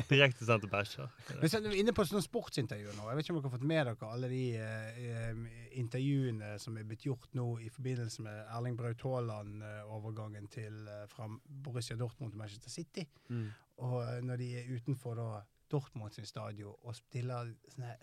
Direkte 0.09 0.47
sendt 0.47 0.65
til 0.65 0.71
bæsjer. 0.71 1.09
Men 1.37 1.51
så 1.51 1.59
er 1.59 1.67
vi 1.69 1.81
inne 1.83 1.93
på 1.95 2.05
sånne 2.07 2.23
sportsintervjuer 2.25 2.97
nå. 2.97 3.07
Jeg 3.09 3.19
vet 3.19 3.27
ikke 3.27 3.35
om 3.35 3.39
dere 3.39 3.51
har 3.51 3.55
fått 3.57 3.67
med 3.71 3.89
dere 3.89 4.11
alle 4.15 4.31
de 4.31 4.41
eh, 4.57 5.01
eh, 5.11 5.43
intervjuene 5.81 6.53
som 6.63 6.79
er 6.79 6.87
blitt 6.89 7.05
gjort 7.05 7.29
nå 7.37 7.47
i 7.61 7.69
forbindelse 7.73 8.25
med 8.25 8.41
Erling 8.57 8.79
Braut 8.79 9.05
Haaland-overgangen 9.05 10.49
til 10.53 10.81
eh, 10.87 11.05
fra 11.11 11.29
Borussia 11.65 11.99
Dortmund 11.99 12.33
til 12.33 12.41
Manchester 12.41 12.73
City. 12.73 13.05
Mm. 13.29 13.49
Og 13.85 13.97
eh, 14.05 14.17
når 14.25 14.41
de 14.41 14.51
er 14.61 14.73
utenfor 14.73 15.19
da 15.19 15.29
Dortmund 15.71 16.15
sin 16.15 16.27
stadion 16.27 16.75
og 16.81 16.97
stiller 16.97 17.53
sånne 17.71 17.95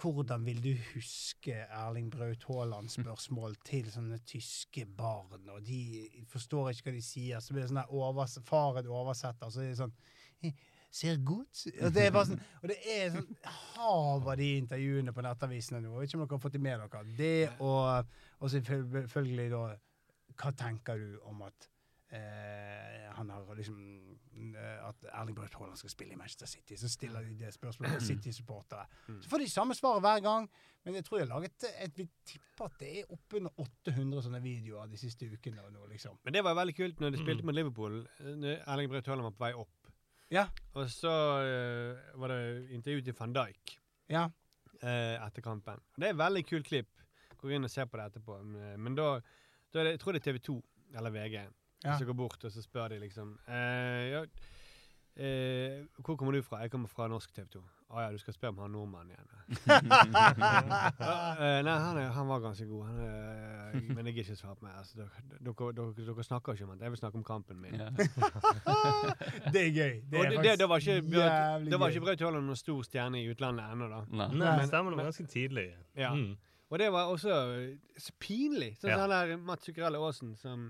hvordan 0.00 0.44
vil 0.46 0.62
du 0.64 0.70
huske 0.94 1.54
Erling 1.66 2.10
Braut 2.12 2.44
Haaland-spørsmål 2.48 3.56
til 3.66 3.90
sånne 3.92 4.18
tyske 4.28 4.86
barn, 4.96 5.48
og 5.52 5.62
de 5.66 6.08
forstår 6.30 6.72
ikke 6.72 6.88
hva 6.88 6.96
de 6.96 7.04
sier, 7.04 7.40
så 7.40 7.52
blir 7.54 7.64
det 7.64 7.70
sånn 7.72 7.82
der 7.82 7.94
overs 8.00 8.38
faren 8.48 8.88
oversetter, 8.88 9.52
så 9.52 9.64
er 9.64 9.72
det 9.72 9.80
sånn 9.84 9.96
«Eh, 10.40 10.54
Ser 10.90 11.20
godt 11.22 11.60
og 11.84 11.92
det 11.94 12.02
er 12.02 12.10
bare 12.10 12.26
sånn, 12.26 12.40
Og 12.64 12.70
det 12.72 12.76
er 12.90 13.12
sånn 13.14 13.28
hav 13.76 14.24
av 14.26 14.40
de 14.40 14.48
intervjuene 14.58 15.12
på 15.14 15.22
nettavisene 15.22 15.78
nå. 15.84 15.92
Jeg 15.92 16.00
vet 16.00 16.10
ikke 16.10 16.18
om 16.18 16.24
dere 16.24 16.34
har 16.34 16.42
fått 16.42 16.56
det 16.56 16.62
med 16.64 16.80
dere. 16.82 17.02
Det 17.20 17.50
og, 17.62 18.16
og 18.40 18.50
selvfølgelig 18.50 19.46
da 19.52 19.60
Hva 20.40 20.50
tenker 20.58 20.98
du 20.98 21.20
om 21.30 21.44
at 21.46 21.68
eh, 22.10 23.06
han 23.14 23.30
har 23.30 23.54
liksom 23.54 23.78
At 24.56 25.04
Erling 25.12 25.36
Braut 25.36 25.54
Haaland 25.58 25.76
skal 25.80 25.90
spille 25.92 26.12
i 26.14 26.18
Manchester 26.18 26.46
City. 26.50 26.74
Så 26.80 26.88
stiller 26.88 27.22
de 27.26 27.34
det 27.38 27.52
spørsmålet 27.54 27.98
til 27.98 28.06
City-supportere. 28.10 28.86
Så 29.20 29.28
får 29.30 29.38
de 29.44 29.48
samme 29.50 29.74
svaret 29.78 30.02
hver 30.04 30.20
gang, 30.24 30.48
men 30.84 30.94
jeg 30.98 31.04
tror 31.04 31.18
jeg 31.20 31.26
har 31.28 31.34
laget 31.40 31.66
et 31.84 31.98
Vi 31.98 32.06
tipper 32.26 32.64
at 32.70 32.78
det 32.80 32.90
er 33.00 33.12
oppunder 33.12 33.50
800 33.60 34.22
sånne 34.26 34.40
videoer 34.44 34.86
de 34.92 35.00
siste 35.00 35.28
ukene. 35.32 35.62
nå, 35.72 35.86
liksom. 35.92 36.18
Men 36.24 36.34
det 36.38 36.44
var 36.44 36.54
veldig 36.58 36.76
kult 36.78 37.00
når 37.00 37.10
de 37.16 37.22
spilte 37.24 37.44
mot 37.46 37.54
Liverpool. 37.54 38.00
eh, 38.20 38.34
når 38.44 38.62
Erling 38.66 38.90
Braut 38.90 39.06
Haaland 39.06 39.28
var 39.28 39.36
på 39.36 39.44
vei 39.44 39.52
opp. 39.64 39.92
Ja. 40.30 40.46
Og 40.78 40.86
så 40.90 41.10
uh, 41.42 42.18
var 42.20 42.28
det 42.30 42.70
intervju 42.76 43.02
til 43.08 43.14
van 43.18 43.32
Dijk 43.34 43.76
Ja. 44.14 44.28
uh, 44.82 45.26
etter 45.26 45.42
kampen. 45.42 45.80
Og 45.94 46.00
Det 46.00 46.06
er 46.08 46.14
et 46.14 46.18
veldig 46.24 46.44
kult 46.46 46.66
klipp. 46.68 46.90
Gå 47.40 47.48
inn 47.56 47.64
og 47.64 47.70
se 47.72 47.82
på 47.86 47.96
det 47.98 48.04
etterpå. 48.12 48.36
Men, 48.44 48.82
men 48.84 48.94
da, 48.94 49.08
da 49.74 49.82
det, 49.84 49.96
jeg 49.96 50.00
tror 50.02 50.12
det 50.12 50.20
er 50.20 50.32
TV 50.32 50.38
2 50.46 50.54
eller 51.00 51.10
VG 51.14 51.36
Ja. 51.84 51.96
som 51.98 52.06
går 52.10 52.14
bort 52.18 52.44
og 52.44 52.52
så 52.52 52.60
spør 52.62 52.88
de 52.92 52.98
liksom 53.00 53.38
eh, 53.48 54.10
ja, 54.12 54.24
eh, 55.16 55.84
Hvor 56.04 56.16
kommer 56.16 56.32
du 56.36 56.42
fra? 56.44 56.58
Jeg 56.60 56.70
kommer 56.70 56.88
fra 56.92 57.06
norsk 57.08 57.32
TV 57.32 57.46
2. 57.56 57.62
Å 57.90 58.02
ja, 58.04 58.10
du 58.14 58.18
skal 58.22 58.34
spørre 58.36 58.52
om 58.52 58.58
han 58.62 58.70
nordmannen 58.70 59.10
igjen. 59.10 59.26
Eh, 61.40 61.62
nei, 61.64 61.72
han, 61.72 61.96
er, 61.98 62.10
han 62.14 62.28
var 62.28 62.40
ganske 62.44 62.66
god. 62.68 62.84
Han, 62.86 62.98
er- 63.00 63.94
men 63.96 64.06
jeg 64.06 64.14
gidder 64.14 64.28
ikke 64.30 64.36
svare 64.38 64.56
på 64.60 64.66
meg. 64.66 64.74
Altså, 64.78 64.96
dere, 65.00 65.70
dere, 65.74 65.88
dere, 65.96 66.24
snakker 66.26 66.54
ikke 66.54 66.66
om 66.68 66.72
han. 66.74 66.80
Jeg 66.84 66.92
vil 66.94 67.00
snakke 67.00 67.18
om 67.20 67.24
kampen 67.26 67.60
min. 67.62 67.74
Ja. 67.80 67.88
Det 69.54 69.62
er 69.64 69.72
gøy. 69.74 69.94
Det 70.10 70.20
er 70.20 70.30
det, 70.30 70.38
det, 70.44 70.52
det 70.60 70.68
var 70.70 70.78
ikke, 70.84 71.00
Braut- 71.06 71.24
jævlig 71.24 71.70
det 71.72 71.80
var 71.80 71.90
gøy. 71.90 72.12
ikke 72.14 72.24
Haaland 72.28 72.46
noen 72.50 72.60
stor 72.60 72.82
stjerne 72.86 73.20
i 73.22 73.26
utlandet 73.32 73.72
ennå, 73.74 73.88
da. 73.90 74.00
Nei. 74.10 74.28
Nei, 74.36 74.52
Men- 74.60 74.68
stemmer 74.70 74.94
det 74.94 75.00
var 75.00 75.08
ganske 75.10 75.26
tidlig. 75.32 75.66
Ja. 75.98 76.12
Mm. 76.14 76.36
Og 76.70 76.78
det 76.78 76.88
var 76.94 77.10
også 77.10 77.30
eh, 77.56 77.72
så 77.98 78.12
pinlig. 78.22 78.76
Sånn 78.78 78.92
Ja. 78.92 79.00
han 79.02 79.10
der 79.10 79.36
Mats 79.42 79.66
Zuccarello 79.66 80.04
Aasen 80.06 80.36
som 80.38 80.68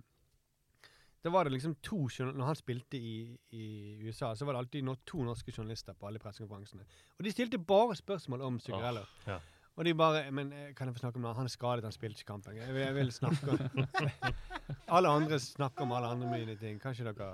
Da 1.24 1.30
var 1.30 1.44
det 1.44 1.52
liksom 1.52 1.74
to 1.84 2.08
Når 2.18 2.44
han 2.46 2.56
spilte 2.56 2.96
i, 2.96 3.38
i 3.52 3.64
USA, 4.06 4.34
så 4.34 4.44
var 4.44 4.52
det 4.56 4.58
alltid 4.58 4.96
to 5.06 5.22
norske 5.24 5.52
journalister 5.52 5.92
på 5.92 6.06
alle 6.06 6.18
pressekonferansene. 6.18 6.84
Og 7.18 7.24
de 7.24 7.32
stilte 7.32 7.58
bare 7.58 7.96
spørsmål 7.96 8.40
om 8.40 8.60
Zuccarello. 8.60 9.04
ja. 9.26 9.38
Og 9.76 9.84
de 9.84 9.94
bare 9.94 10.30
Men 10.30 10.52
eh, 10.52 10.74
kan 10.74 10.88
jeg 10.88 10.94
få 10.94 10.98
snakke 10.98 11.16
om 11.16 11.22
det? 11.22 11.34
Han 11.36 11.44
er 11.44 11.48
skadet, 11.48 11.84
han 11.84 11.92
spilte 11.92 12.20
ikke 12.20 12.32
kampen. 12.32 12.56
Jeg 12.56 12.74
vil, 12.74 12.82
jeg 12.82 12.94
vil 12.94 13.12
snakke 13.12 13.50
om 13.50 13.86
Alle 14.96 15.08
andre 15.08 15.38
snakker 15.40 15.82
om 15.82 15.92
alle 15.92 16.06
andre 16.06 16.30
mine 16.38 16.56
ting. 16.56 16.80
Kanskje 16.82 17.04
dere 17.06 17.28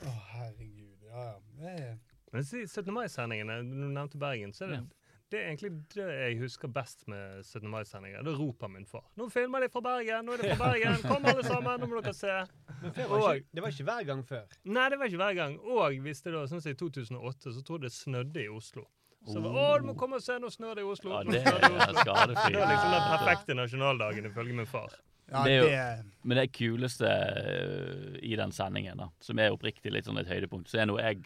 Å, 0.00 0.14
herregud. 0.32 1.04
Ja, 1.10 1.26
ja. 1.60 1.68
Er 1.68 1.98
Men 2.32 2.44
17. 2.44 2.92
mai-sendingene, 2.94 3.60
du 3.62 3.88
nevnte 3.90 4.18
Bergen, 4.18 4.52
så 4.52 4.64
er 4.64 4.68
det, 4.68 4.80
Ja. 4.80 4.99
Det 5.30 5.38
er 5.40 5.48
egentlig 5.50 5.70
det 5.94 6.06
jeg 6.10 6.38
husker 6.40 6.68
best 6.74 7.04
med 7.08 7.42
17. 7.44 7.68
mai-sendinger. 7.70 8.22
Da 8.26 8.30
roper 8.36 8.68
min 8.68 8.84
far 8.86 9.04
'Nå 9.16 9.28
filmer 9.30 9.60
de 9.60 9.68
fra 9.70 9.80
Bergen! 9.80 10.24
Nå 10.26 10.32
er 10.32 10.42
de 10.42 10.54
fra 10.56 10.64
Bergen! 10.72 10.96
Kom 11.06 11.24
alle 11.24 11.44
sammen! 11.46 11.80
Nå 11.80 11.86
må 11.86 12.00
dere 12.02 12.14
se!' 12.14 12.46
Men 12.82 12.92
før 12.96 13.08
var 13.12 13.34
ikke, 13.34 13.48
det 13.54 13.62
var 13.62 13.68
ikke 13.74 13.84
hver 13.90 14.04
gang 14.06 14.24
før. 14.26 14.46
Nei, 14.64 14.88
det 14.90 14.98
var 14.98 15.04
ikke 15.06 15.20
hver 15.22 15.34
gang. 15.34 15.58
Og 15.60 15.98
hvis 16.06 16.22
det 16.24 16.32
da, 16.32 16.46
sånn 16.48 16.60
som 16.64 16.72
i 16.72 16.74
2008, 16.74 17.52
så 17.54 17.62
tror 17.62 17.78
jeg 17.78 17.82
det 17.88 17.92
snødde 17.92 18.44
i 18.44 18.48
Oslo. 18.48 18.86
Så 19.28 19.40
var, 19.44 19.50
Oh. 19.50 19.56
'Å, 19.76 19.78
du 19.80 19.86
må 19.86 19.94
komme 20.00 20.16
og 20.16 20.22
se, 20.24 20.38
nå 20.40 20.48
snør 20.48 20.74
det 20.78 20.82
i 20.82 20.88
Oslo!' 20.88 21.12
Ja, 21.12 21.22
det 21.22 21.42
er 21.44 22.00
skadefri. 22.00 22.52
Det 22.54 22.60
var 22.62 22.72
liksom 22.72 22.92
den 22.96 23.06
perfekte 23.12 23.54
nasjonaldagen 23.54 24.26
ifølge 24.30 24.54
min 24.56 24.66
far. 24.66 24.90
Ja, 25.30 25.44
Det 25.44 25.52
er 25.52 25.60
jo- 25.60 25.68
det 25.68 26.04
Men 26.24 26.36
det 26.38 26.52
kuleste 26.52 27.06
eh, 27.06 28.18
i 28.22 28.34
den 28.36 28.50
sendingen, 28.52 28.96
da, 28.98 29.08
som 29.20 29.38
er 29.38 29.50
oppriktig 29.52 29.92
litt 29.92 30.04
sånn 30.08 30.18
et 30.18 30.26
høydepunkt, 30.26 30.68
så 30.68 30.80
er 30.80 30.86
nå 30.86 30.98
jeg 30.98 31.22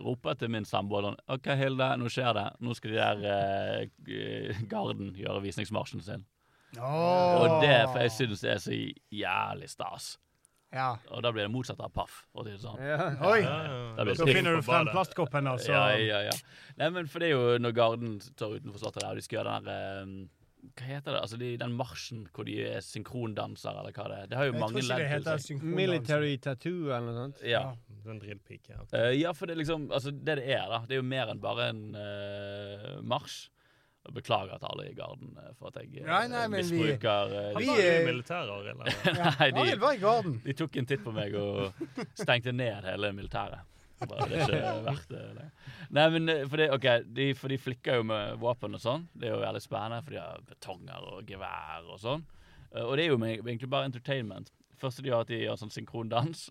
roper 0.00 0.36
til 0.38 0.50
min 0.52 0.66
samboer 0.68 1.08
sånn 1.08 1.18
OK, 1.34 1.48
Hilde, 1.58 1.90
nå 2.00 2.10
skjer 2.12 2.32
det. 2.36 2.48
Nå 2.64 2.74
skal 2.78 2.94
de 2.94 3.00
der 3.00 3.24
eh, 3.30 4.62
Garden 4.72 5.14
gjøre 5.18 5.42
visningsmarsjen 5.44 6.04
sin. 6.04 6.26
Og 6.82 7.60
det, 7.62 7.76
for 7.92 8.02
jeg 8.02 8.12
synes 8.16 8.42
det 8.42 8.50
er 8.50 8.62
så 8.62 8.76
jævlig 9.14 9.68
stas. 9.70 10.14
Ja. 10.74 10.96
Og 11.14 11.22
da 11.22 11.30
blir 11.30 11.46
det 11.46 11.52
motsatt 11.54 11.78
av 11.84 11.92
paff. 11.94 12.24
For 12.34 12.42
å 12.42 12.46
si 12.48 12.56
det 12.56 12.62
sånn. 12.64 12.80
Ja. 12.82 13.10
Oi! 13.30 13.40
Ja, 13.44 13.58
ja. 13.62 13.82
Da 14.00 14.16
Så 14.18 14.26
finner 14.26 14.56
du 14.56 14.62
frem 14.66 14.90
plastkoppen, 14.90 15.46
altså. 15.46 15.70
Ja, 15.70 15.84
ja, 16.00 16.22
ja. 16.26 16.34
Nei, 16.80 16.88
men 16.96 17.10
for 17.10 17.22
det 17.22 17.30
er 17.30 17.36
jo 17.36 17.60
når 17.62 17.76
Garden 17.76 18.16
står 18.24 18.58
utenfor 18.58 18.82
Slottet 18.82 19.04
der, 19.04 19.12
og 19.12 19.20
de 19.20 19.26
skal 19.26 19.38
gjøre 19.38 19.54
den 19.60 19.68
der 19.68 19.92
eh, 20.02 20.32
Hva 20.74 20.86
heter 20.88 21.12
det? 21.14 21.20
Altså 21.20 21.38
de, 21.40 21.48
den 21.60 21.72
marsjen 21.78 22.24
hvor 22.34 22.46
de 22.48 22.54
er 22.66 22.80
synkrondansere, 22.84 23.78
eller 23.82 23.92
hva 23.96 24.06
det 24.10 24.18
er. 24.22 24.26
Det 24.32 24.38
har 24.40 24.48
jo 24.48 24.52
Jeg 24.54 24.60
tror 24.62 24.78
ikke 24.80 24.98
det 25.00 25.08
heter 25.12 25.42
synkrondanser. 25.46 25.80
Military 25.80 26.36
tattoo 26.38 26.76
eller 26.90 27.08
noe 27.08 27.16
sånt. 27.24 27.42
Ja. 27.46 27.64
Sånn 28.04 28.20
drillpike. 28.22 28.74
Ja. 28.74 28.84
Uh, 28.94 29.10
ja, 29.16 29.32
for 29.36 29.46
det 29.50 29.54
er 29.56 29.60
liksom 29.62 29.88
Altså, 29.92 30.10
det 30.12 30.38
det 30.40 30.46
er, 30.56 30.64
da, 30.72 30.82
det 30.88 30.96
er 30.98 31.02
jo 31.02 31.08
mer 31.14 31.32
enn 31.34 31.40
bare 31.44 31.68
en 31.74 31.82
uh, 31.96 33.02
marsj. 33.02 33.50
Beklager 34.12 34.58
til 34.60 34.68
alle 34.68 34.82
i 34.90 34.92
Garden 34.92 35.30
eh, 35.40 35.52
for 35.56 35.70
at 35.70 35.78
jeg 35.80 36.02
Nei, 36.04 36.26
nei, 36.28 36.42
men 36.52 36.60
vi- 36.68 36.76
misbruker 36.76 37.30
eh, 37.32 37.46
Han 37.54 37.64
var 37.70 37.78
jo 37.80 37.84
er- 37.88 38.08
Arild. 38.10 38.32
eller? 38.74 38.90
Ja. 39.06 39.30
Nei, 39.40 39.70
de- 39.70 39.78
var 39.80 39.94
i 39.96 40.00
garden. 40.02 40.34
De 40.44 40.52
tok 40.58 40.76
en 40.76 40.88
titt 40.90 41.00
på 41.06 41.14
meg 41.16 41.32
og 41.40 41.72
stengte 42.12 42.52
ned 42.52 42.84
hele 42.84 43.14
militæret. 43.16 43.64
Bare, 44.00 44.26
det 44.28 44.40
er 44.42 44.54
ikke 44.58 44.84
verdt 44.88 45.08
det. 45.12 45.20
Nei, 45.38 45.46
Nei, 45.94 46.06
men 46.16 46.28
eh, 46.32 46.42
for, 46.50 46.60
det, 46.60 46.66
okay, 46.74 47.04
de, 47.16 47.28
for 47.38 47.52
de 47.52 47.58
flikker 47.60 48.00
jo 48.00 48.06
med 48.10 48.40
våpen 48.42 48.74
og 48.76 48.82
sånn. 48.82 49.06
Det 49.14 49.28
er 49.28 49.36
jo 49.36 49.42
veldig 49.44 49.62
spennende, 49.64 50.00
for 50.04 50.16
de 50.16 50.20
har 50.22 50.42
betonger 50.48 51.06
og 51.12 51.30
gevær 51.30 51.86
og 51.94 52.00
sånn. 52.02 52.24
Eh, 52.74 52.82
Og 52.82 52.96
det 52.98 53.06
er 53.06 53.12
jo 53.14 53.20
egentlig 53.22 53.70
bare 53.70 53.88
entertainment. 53.90 54.50
Første 54.80 55.04
de 55.04 55.12
gjør, 55.12 55.22
at 55.24 55.30
de 55.30 55.38
gjør 55.44 55.60
sånn 55.62 55.72
synkrondans. 55.72 56.48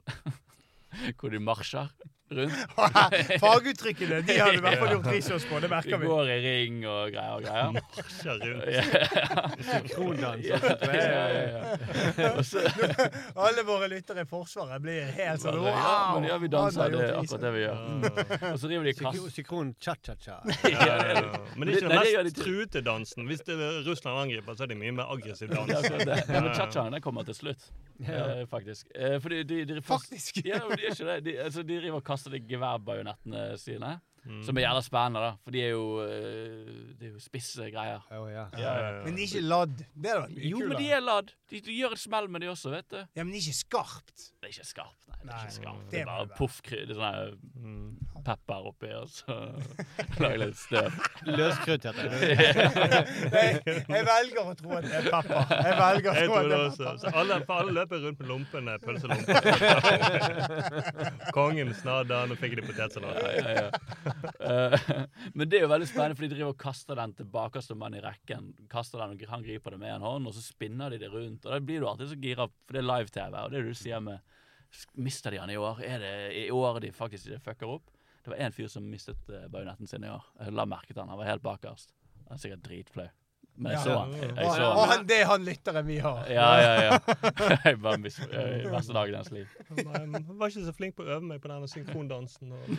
Hvor 1.20 1.34
de 1.34 1.42
marsjer 1.44 1.90
rundt. 2.38 2.56
Faguttrykkene 3.44 4.22
de 4.28 4.38
har 4.40 4.52
du 4.52 4.58
i 4.58 4.64
hvert 4.66 4.80
fall 4.82 4.92
gjort 4.96 5.10
research 5.14 5.48
på. 5.50 5.60
Det 5.64 5.70
merker 5.72 5.98
vi. 6.02 6.10
går 6.12 6.32
i 6.34 6.38
ring 6.48 6.80
og 6.90 7.12
greier 7.14 7.34
og 7.38 7.44
greier. 7.46 7.72
Marsjer 7.78 8.36
rundt. 8.44 8.64
Synkrondans. 9.70 10.46
ja, 10.46 10.58
ja, 10.94 11.44
ja. 11.54 12.32
Og 12.38 12.46
så 12.46 12.62
Alle 13.36 13.64
våre 13.68 13.88
lyttere 13.92 14.24
i 14.24 14.30
Forsvaret 14.30 14.82
blir 14.84 15.10
helt 15.18 15.42
sånn 15.44 15.60
Ja, 15.68 15.96
men 16.16 16.28
ja, 16.30 16.38
vi 16.42 16.50
danser. 16.52 16.92
Det 16.94 17.04
er 17.08 17.18
akkurat 17.20 17.44
det 17.48 17.52
vi 17.56 17.64
gjør. 17.64 17.78
Ja. 18.04 18.52
Og 18.54 18.60
så 18.62 18.70
driver 18.72 18.90
de 18.90 18.94
kast... 18.98 19.30
Sykron 19.34 19.74
cha-cha-cha. 19.82 20.40
Men 21.58 21.68
det 21.68 21.74
er 21.74 21.80
ikke 21.80 21.90
den 21.90 22.24
mest 22.28 22.38
truete 22.44 22.82
dansen. 22.86 23.26
Hvis 23.30 23.42
det 23.48 23.56
er 23.58 23.80
Russland 23.88 24.20
angriper, 24.26 24.56
så 24.58 24.66
er 24.66 24.74
det 24.74 24.78
mye 24.80 24.94
mer 24.96 25.10
aggressiv 25.14 25.50
dans. 25.54 25.70
Ja, 25.72 26.18
Men 26.30 26.52
cha-chaen 26.56 27.00
kommer 27.04 27.24
til 27.28 27.36
slutt, 27.38 27.70
Ja. 28.04 28.40
eh, 28.42 28.48
faktisk. 28.50 28.88
Eh, 28.96 29.20
fordi 29.22 29.44
de, 29.44 29.66
de, 29.66 29.76
de, 29.76 29.82
Faktisk. 29.82 30.38
Ja, 30.46 30.60
men 30.68 30.78
de 30.78 30.86
er 30.88 30.92
ikke 30.92 31.06
det. 31.08 31.18
De, 31.26 31.34
altså, 31.40 31.64
de 31.64 31.78
driver 31.80 31.96
og 32.02 32.04
kaster 32.08 32.23
de 32.30 32.40
geværbajonettene 32.40 33.58
sine. 33.58 34.00
Mm. 34.24 34.42
Som 34.48 34.58
er 34.58 34.62
jævla 34.66 34.82
spennende, 34.86 35.20
da. 35.26 35.32
For 35.44 35.52
de 35.52 35.62
er 35.66 35.72
jo, 35.74 35.86
eh, 36.06 36.74
det 37.00 37.10
er 37.10 37.14
jo 37.18 37.20
spisse 37.24 37.66
greier. 37.74 38.02
Oh, 38.16 38.28
ja. 38.32 38.46
Ja, 38.56 38.60
ja, 38.64 38.90
ja. 38.98 39.02
Men 39.04 39.18
ikke 39.20 39.42
ladd. 39.44 39.78
Det 39.94 40.12
er 40.14 40.22
da 40.22 40.28
mye 40.32 40.50
Jo, 40.54 40.58
men 40.64 40.78
de 40.80 40.88
er 40.96 41.02
ladd. 41.04 41.34
De, 41.52 41.60
de 41.62 41.76
gjør 41.76 41.92
et 41.98 42.00
smell 42.02 42.30
med 42.32 42.42
de 42.42 42.48
også, 42.54 42.72
vet 42.74 42.88
du. 42.94 43.02
Ja, 43.20 43.24
men 43.28 43.34
ikke 43.36 43.54
skarpt. 43.58 44.16
Det 44.40 44.48
er 44.48 44.54
ikke 44.56 44.70
skarpt, 44.72 45.02
nei. 45.12 45.18
Det 45.24 45.34
er 45.34 45.44
ikke 45.44 45.58
skarpt. 45.60 45.84
det 45.92 46.00
er 46.02 46.08
bare 46.10 46.28
poffkrydder. 46.40 46.88
Det 46.88 46.96
er 46.96 47.02
sånn 47.04 47.40
Mm. 47.64 47.96
pepper 48.24 48.66
oppi, 48.70 48.88
og 48.96 49.08
så 49.12 49.36
lager 50.24 50.38
litt 50.46 50.58
støv. 50.60 50.92
Løskrutt 51.28 51.84
heter 51.90 52.04
det. 52.08 52.20
Jeg, 53.34 53.60
jeg 53.64 54.04
velger 54.08 54.42
å 54.44 54.54
tro 54.60 54.70
at 54.78 54.84
det 54.88 54.94
er 55.00 55.08
pepper. 55.12 55.42
Jeg 55.68 55.76
velger 55.80 56.10
å 56.12 56.16
Jeg 56.16 56.28
tro 56.28 56.36
at 56.40 56.48
det 56.48 56.56
er 56.56 56.70
pepper. 56.70 56.98
Så 57.04 57.08
alle, 57.20 57.36
alle 57.58 57.72
løper 57.80 58.04
rundt 58.06 58.20
med 58.24 58.28
lompene, 58.32 58.78
pølselomper. 58.84 59.42
Kongen 61.36 61.74
snadda, 61.78 62.24
nå 62.30 62.38
fikk 62.40 62.56
de 62.60 62.66
potetsalat. 62.68 63.20
Ja, 63.24 63.32
ja, 63.34 63.52
ja. 63.60 64.13
Eh, 64.44 64.76
men 65.38 65.48
det 65.48 65.58
er 65.58 65.64
jo 65.64 65.72
veldig 65.72 65.88
spennende, 65.88 66.18
for 66.18 66.26
de 66.26 66.34
driver 66.34 66.52
og 66.52 66.60
kaster 66.60 66.98
den 67.00 67.14
til 67.16 67.28
bakerste 67.32 67.78
mann 67.80 67.96
i 67.96 68.02
rekken. 68.04 68.50
Kaster 68.72 69.00
den, 69.00 69.16
og 69.16 69.32
Han 69.32 69.46
griper 69.46 69.76
det 69.76 69.80
med 69.80 69.94
en 69.96 70.06
hånd, 70.06 70.28
og 70.28 70.36
så 70.36 70.44
spinner 70.44 70.92
de 70.92 71.00
det 71.00 71.12
rundt. 71.14 71.46
Og 71.46 71.54
Da 71.54 71.60
blir 71.64 71.80
du 71.80 71.88
alltid 71.88 72.12
så 72.12 72.20
gira, 72.20 72.48
for 72.66 72.76
det 72.76 72.82
er 72.84 72.90
live-TV. 72.90 73.38
Og 73.40 73.54
det 73.54 73.64
du 73.64 73.74
sier 73.78 74.04
med 74.04 74.20
Mister 74.98 75.32
de 75.32 75.38
han 75.38 75.52
i 75.54 75.58
år? 75.58 75.82
Er 75.86 76.00
det 76.02 76.14
i 76.44 76.48
år 76.52 76.80
de 76.82 76.92
faktisk 76.92 77.30
fucker 77.46 77.76
opp? 77.76 77.92
Det 78.24 78.32
var 78.32 78.40
en 78.42 78.56
fyr 78.56 78.70
som 78.72 78.86
mistet 78.90 79.30
uh, 79.30 79.46
bajonetten 79.52 79.88
sin 79.88 80.04
i 80.04 80.10
år. 80.10 80.24
Jeg 80.40 80.56
la 80.56 80.66
merke 80.66 80.94
til 80.94 81.04
han. 81.04 81.12
Han 81.14 81.20
var 81.20 81.30
helt 81.30 81.46
bakerst. 81.46 81.94
Han 82.28 82.38
er 82.38 82.42
sikkert 82.42 82.66
dritflau. 82.66 83.10
Men 83.56 83.72
jeg 83.72 83.78
Ja. 83.78 83.84
så 83.84 83.98
han. 84.00 84.14
Jeg, 84.18 84.30
jeg 84.36 84.52
så 84.56 84.68
han. 84.74 84.90
han, 84.90 85.04
det 85.08 85.18
er 85.22 85.26
han 85.30 85.44
lytteren 85.46 85.86
vi 85.88 85.98
har. 86.02 86.24
Ja, 86.30 86.48
ja, 86.58 86.72
ja. 86.84 86.98
Jeg 87.66 87.78
bare 87.84 87.98
mis... 88.02 88.16
eh, 88.20 88.64
Verste 88.72 88.94
dagen 88.96 89.14
i 89.14 89.18
hans 89.20 89.30
liv. 89.32 89.48
Han 89.94 90.26
var 90.40 90.50
ikke 90.50 90.64
så 90.66 90.74
flink 90.74 90.96
på 90.98 91.06
å 91.06 91.12
øve 91.18 91.22
meg 91.30 91.42
på 91.44 91.52
denne 91.52 91.68
synkrondansen. 91.70 92.52
Og, 92.52 92.72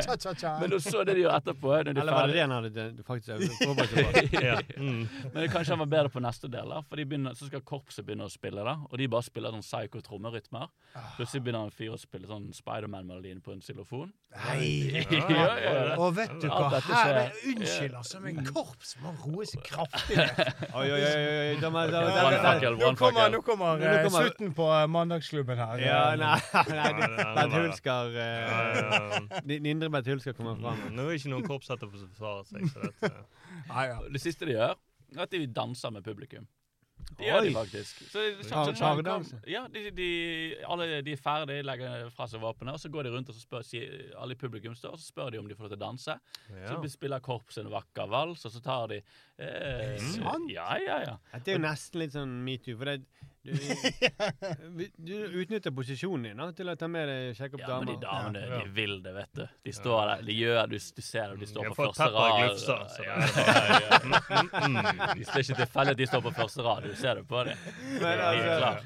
Cha-cha-cha. 0.00 0.54
Men 0.62 0.76
så 0.80 1.04
det 1.04 1.14
de 1.18 1.24
gjør 1.26 1.36
etterpå. 1.36 1.72
Når 1.74 1.84
de 1.84 1.92
er 1.92 2.00
Eller 2.02 2.16
var 2.16 2.26
det 2.30 2.34
det 2.38 2.44
han 2.46 2.54
hadde 2.56 2.86
du 2.96 3.02
faktisk 3.06 3.28
øvd 3.36 3.50
på? 3.66 4.40
ja. 4.44 4.56
mm. 4.76 5.02
Men 5.34 5.48
kanskje 5.52 5.74
han 5.76 5.82
var 5.84 5.90
bedre 5.96 6.12
på 6.16 6.22
neste 6.24 6.48
del, 6.52 6.72
da. 6.72 6.80
For 6.88 6.96
de 7.00 7.06
begynner, 7.12 7.36
så 7.38 7.50
skal 7.50 7.60
korpset 7.68 8.06
begynne 8.08 8.24
å 8.28 8.32
spille, 8.32 8.64
da. 8.66 8.76
Og 8.88 8.96
de 9.00 9.08
bare 9.12 9.26
spiller 9.28 9.52
sånn 9.54 9.64
psycho 9.66 10.00
trommerytmer. 10.06 10.70
Plutselig 11.18 11.44
begynner 11.44 11.68
en 11.68 11.74
fyr 11.76 11.92
å 11.94 12.00
spille 12.00 12.26
sånn 12.30 12.48
Spiderman-melodien 12.56 13.40
på 13.44 13.52
en 13.54 13.60
xylofon. 13.64 14.10
Nei. 14.46 15.04
Ja, 15.10 15.46
ja, 15.58 15.70
ja. 15.90 15.94
Og 16.00 16.14
vet 16.16 16.32
du 16.42 16.46
hva, 16.50 16.78
her 16.86 17.16
er 17.26 17.36
Unnskyld, 17.50 17.94
altså, 17.98 18.20
men 18.22 18.40
korps 18.46 18.94
må 19.02 19.12
roe 19.24 19.44
seg 19.48 19.62
kraftig 19.66 19.89
ned. 19.90 20.40
Oi, 20.74 20.84
oi, 20.92 21.00
oi, 21.02 21.56
Nå 21.60 22.92
kommer, 22.98 23.30
nå 23.30 23.40
kommer, 23.46 23.78
Nå 23.80 23.86
eh, 23.86 24.02
kommer- 24.04 24.28
slutten 24.28 24.52
på 24.54 24.68
eh, 24.74 24.86
mandagsklubben 24.86 25.58
her. 25.58 25.82
Ja, 25.84 26.00
nei, 26.20 26.38
nei, 26.68 26.92
det- 27.00 27.26
Bent 27.38 27.56
Hulsker 27.58 28.16
eh. 28.24 29.40
Din 29.50 29.66
indre 29.66 29.90
Bent 29.90 30.06
Hulsker 30.12 30.36
kommer 30.38 30.56
fram. 30.60 30.78
Nå 30.94 31.08
er 31.08 31.18
ikke 31.18 31.32
noen 31.34 31.46
korpsetter 31.48 31.90
på 31.90 31.98
å 31.98 32.06
forsvare 32.06 32.44
seg. 32.46 32.62
Det 34.12 34.22
siste 34.22 34.48
de 34.48 34.56
gjør, 34.58 34.74
er 35.16 35.22
at 35.26 35.30
de 35.34 35.46
danser 35.46 35.90
med 35.94 36.06
publikum. 36.06 36.46
Det 37.18 37.26
gjør 37.26 37.44
de 37.44 37.52
faktisk. 37.54 38.02
Så, 38.10 38.22
så, 38.42 38.62
så, 38.74 38.74
pardans. 38.80 39.32
ja, 39.48 39.64
de, 39.72 39.82
de, 39.96 40.10
alle 40.64 41.00
de 41.04 41.14
er 41.16 41.20
ferdige, 41.20 41.64
legger 41.66 42.06
fra 42.14 42.28
seg 42.30 42.42
våpenet, 42.42 42.76
og 42.76 42.82
så 42.82 42.90
går 42.92 43.06
de 43.06 43.14
rundt 43.14 43.32
og 43.32 43.36
så 43.36 43.42
spør, 43.42 43.66
alle 44.22 44.36
i 44.36 44.40
publikum 44.40 44.76
står, 44.78 44.94
og 44.96 45.02
så 45.02 45.10
spør 45.10 45.34
de 45.34 45.42
om 45.42 45.50
de 45.50 45.56
får 45.58 45.68
lov 45.68 45.74
til 45.74 45.80
å 45.80 45.84
danse. 45.84 46.16
ja. 46.54 46.70
Så 46.70 46.92
spiller 46.94 47.24
korpset 47.24 47.64
en 47.64 47.72
vakker 47.72 48.08
vals, 48.10 48.46
og 48.46 48.54
så 48.54 48.62
tar 48.64 48.88
de 48.94 49.00
eh, 49.02 49.98
sant? 50.14 50.48
Ja, 50.52 50.70
ja, 50.80 51.02
ja. 51.06 51.18
Dette 51.34 51.52
er 51.52 51.60
jo 51.60 51.64
nesten 51.66 52.04
litt 52.04 52.16
sånn 52.16 52.40
metoo, 52.46 52.78
for 52.80 52.92
det 52.92 53.02
du, 53.42 54.86
du 54.96 55.14
utnytter 55.40 55.70
posisjonen 55.72 56.22
din 56.28 56.36
da, 56.42 56.50
til 56.52 56.68
å 56.68 56.74
ta 56.76 56.88
med 56.92 57.08
deg 57.08 57.36
sjekke 57.38 57.56
opp 57.56 57.62
Ja, 57.64 57.78
men 57.80 57.88
de 57.88 57.94
damene, 58.02 58.42
Ja. 58.44 58.58
de 58.60 58.72
vil 58.76 58.98
det, 59.04 59.12
vet 59.16 59.32
du. 59.38 59.44
De 59.64 59.72
står 59.72 60.02
der, 60.10 60.22
de 60.28 60.34
gjør 60.36 60.68
du, 60.68 60.76
du 60.76 61.02
ser 61.02 61.32
det, 61.32 61.38
de 61.40 61.48
står 61.48 61.70
på 61.70 61.76
første 61.78 62.08
rad. 62.12 62.36
glufsa, 62.42 62.76
så 62.92 63.06
Ja, 63.06 63.16
det 63.16 63.30
ja, 63.40 63.46
ja. 63.80 63.98
De- 64.04 65.24
Det 65.24 65.26
er 65.30 65.40
ikke 65.40 65.58
tilfeldig 65.62 65.94
at 65.96 66.00
de 66.02 66.06
står 66.10 66.22
på 66.28 66.32
første 66.36 66.66
rad, 66.68 66.84
du 66.84 66.94
ser 67.00 67.14
det 67.20 67.26
på 67.30 67.44
dem. 67.48 67.64
Men 68.02 68.24
altså 68.28 68.52
klart. 68.60 68.82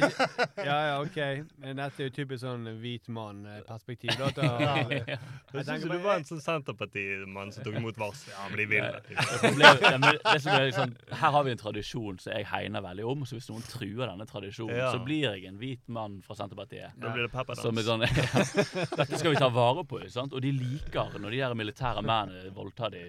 Ja, 0.00 0.76
ja, 0.88 0.94
OK. 1.02 1.16
Men 1.62 1.76
dette 1.80 2.02
er 2.02 2.08
jo 2.08 2.14
typisk 2.16 2.42
sånn 2.44 2.64
hvit 2.80 3.08
mann-perspektiv. 3.12 4.12
da, 4.18 4.30
Jeg 4.92 5.18
Jeg 5.52 5.64
syns 5.68 5.84
du 5.88 5.96
var 6.04 6.16
en 6.20 6.24
sånn 6.28 6.40
Senterparti-mann 6.42 7.52
som 7.52 7.64
tok 7.66 7.76
imot 7.80 7.98
varsel. 8.00 8.32
Ja, 8.32 8.46
men 8.48 8.58
de 8.62 8.66
vil 8.70 8.86
det. 8.86 9.02
Det 9.08 9.72
ja, 9.82 9.98
men 9.98 10.18
det 10.18 10.40
som 10.44 10.52
er 10.54 10.66
liksom, 10.70 10.94
her 11.12 11.34
har 11.36 11.44
vi 11.46 11.54
en 11.54 11.60
tradisjon 11.60 12.18
som 12.22 12.32
jeg 12.36 12.46
hegner 12.50 12.84
veldig 12.84 13.06
om, 13.12 13.26
så 13.28 13.36
hvis 13.38 13.50
noen 13.52 13.66
truer 13.68 14.06
denne 14.12 14.26
tradisjonen, 14.30 14.76
Ja. 14.76 14.90
så 14.94 15.02
blir 15.04 15.26
jeg 15.28 15.44
en 15.50 15.58
hvit 15.60 15.82
mann 15.92 16.20
fra 16.24 16.34
Senterpartiet. 16.38 16.96
Da 17.02 17.12
blir 17.12 17.26
det 17.28 17.30
Som 17.32 17.76
er 17.78 17.82
pepperdans. 17.82 17.86
sånn, 17.86 18.02
Dette 19.02 19.18
skal 19.20 19.30
vi 19.34 19.36
ta 19.40 19.48
vare 19.52 19.84
på, 19.88 20.00
sant? 20.12 20.32
og 20.32 20.40
de 20.44 20.52
liker 20.56 21.18
når 21.20 21.30
de 21.36 21.42
der 21.42 21.54
militære 21.58 22.02
mennene 22.06 22.52
voldtar 22.56 22.90
de 22.94 23.02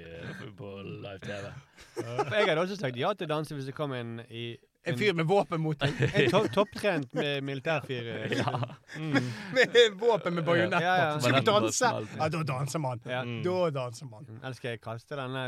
på 0.57 0.73
live-TV. 0.83 1.49
For 1.95 2.35
jeg 2.37 2.47
hadde 2.49 2.61
også 2.65 2.77
sagt 2.79 2.97
ja 2.99 3.13
til 3.17 3.29
danse 3.29 3.55
hvis 3.55 3.67
det 3.69 3.75
kom 3.77 3.93
en 3.95 4.19
i 4.29 4.53
En 4.85 4.97
fyr 4.99 5.13
med 5.15 5.25
våpen 5.29 5.61
mot 5.63 5.79
deg. 5.79 5.93
En 6.19 6.29
to 6.31 6.41
topptrent 6.51 7.13
med 7.15 7.43
militærfyr. 7.47 8.07
eh, 8.25 8.33
Ja. 8.37 8.53
Mm. 8.97 9.13
Med 9.55 9.77
våpen 9.99 10.33
med 10.35 10.43
bajonett 10.45 10.81
Ja, 10.83 10.95
ja. 10.97 11.19
Skal 11.19 11.33
vi 11.37 11.41
danse? 11.47 11.89
Ja, 12.17 12.27
da 12.29 12.41
danser 12.43 12.79
man. 12.83 12.99
Ja. 13.07 13.21
Mm. 13.23 13.39
Da 13.45 13.69
danser 13.73 14.05
man. 14.09 14.27
Eller 14.41 14.53
skal 14.57 14.73
jeg 14.75 14.81
kaste 14.83 15.15
denne 15.17 15.45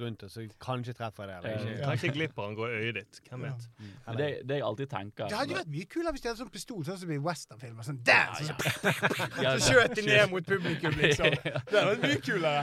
rundt, 0.00 0.22
og 0.22 0.30
så 0.30 0.44
kanskje 0.62 0.94
treffer 0.96 1.28
jeg 1.32 1.42
det? 1.42 1.50
Eller 1.56 1.72
ikke? 1.72 1.88
Kanskje 1.90 2.12
glipper 2.14 2.46
han 2.46 2.54
går 2.58 2.68
i 2.76 2.78
øyet 2.84 2.94
ditt. 3.00 3.20
Hvem 3.30 3.42
vet? 3.48 3.66
Men 4.06 4.20
det, 4.20 4.28
det 4.48 4.60
jeg 4.60 4.66
alltid 4.70 4.90
tenker 4.92 5.28
Det 5.32 5.40
hadde 5.40 5.58
vært 5.58 5.72
mye 5.74 5.88
kulere 5.92 6.14
hvis 6.16 6.24
de 6.24 6.30
hadde 6.30 6.40
sånn 6.44 6.52
pistol, 6.54 6.84
sånn 6.86 7.00
som 7.02 7.12
i 7.12 7.18
westernfilmer. 7.26 7.88
Sånn 7.90 8.00
Ja, 8.06 8.22
der! 8.38 8.46
Så, 8.46 9.42
ja. 9.42 9.50
så 9.58 9.72
skjøt 9.72 9.96
de 9.98 10.02
ned 10.06 10.30
mot 10.32 10.46
publikum, 10.46 10.94
liksom. 11.00 11.34
Det 11.42 11.52
hadde 11.74 11.84
vært 11.90 12.06
mye 12.06 12.20
kulere. 12.24 12.62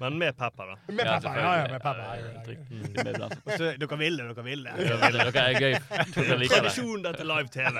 Men 0.00 0.18
med 0.20 0.36
pepper, 0.38 0.74
da. 0.74 0.78
Med 0.92 1.04
Ja, 1.06 1.16
pepper. 1.18 1.40
Ja, 1.40 1.52
ja, 1.62 1.66
med 1.72 1.82
pepper. 1.82 2.04
Ja, 2.04 2.14
Ja, 2.14 2.20
ja, 2.20 2.44
ja, 2.44 2.82
ja. 2.94 3.04
Med 3.08 3.18
dans. 3.22 3.36
Og 3.44 3.52
så, 3.58 3.72
dere 3.80 3.98
vil 4.00 4.18
det, 4.20 4.28
dere 4.34 4.44
vil 4.46 4.64
det. 4.66 5.53
Er 5.54 5.64
gøy. 5.64 5.74
Jeg 5.74 6.38
liker 6.38 6.38
det. 6.38 6.48
Tradisjon, 6.54 7.04
dette 7.04 7.26
live-TV. 7.28 7.76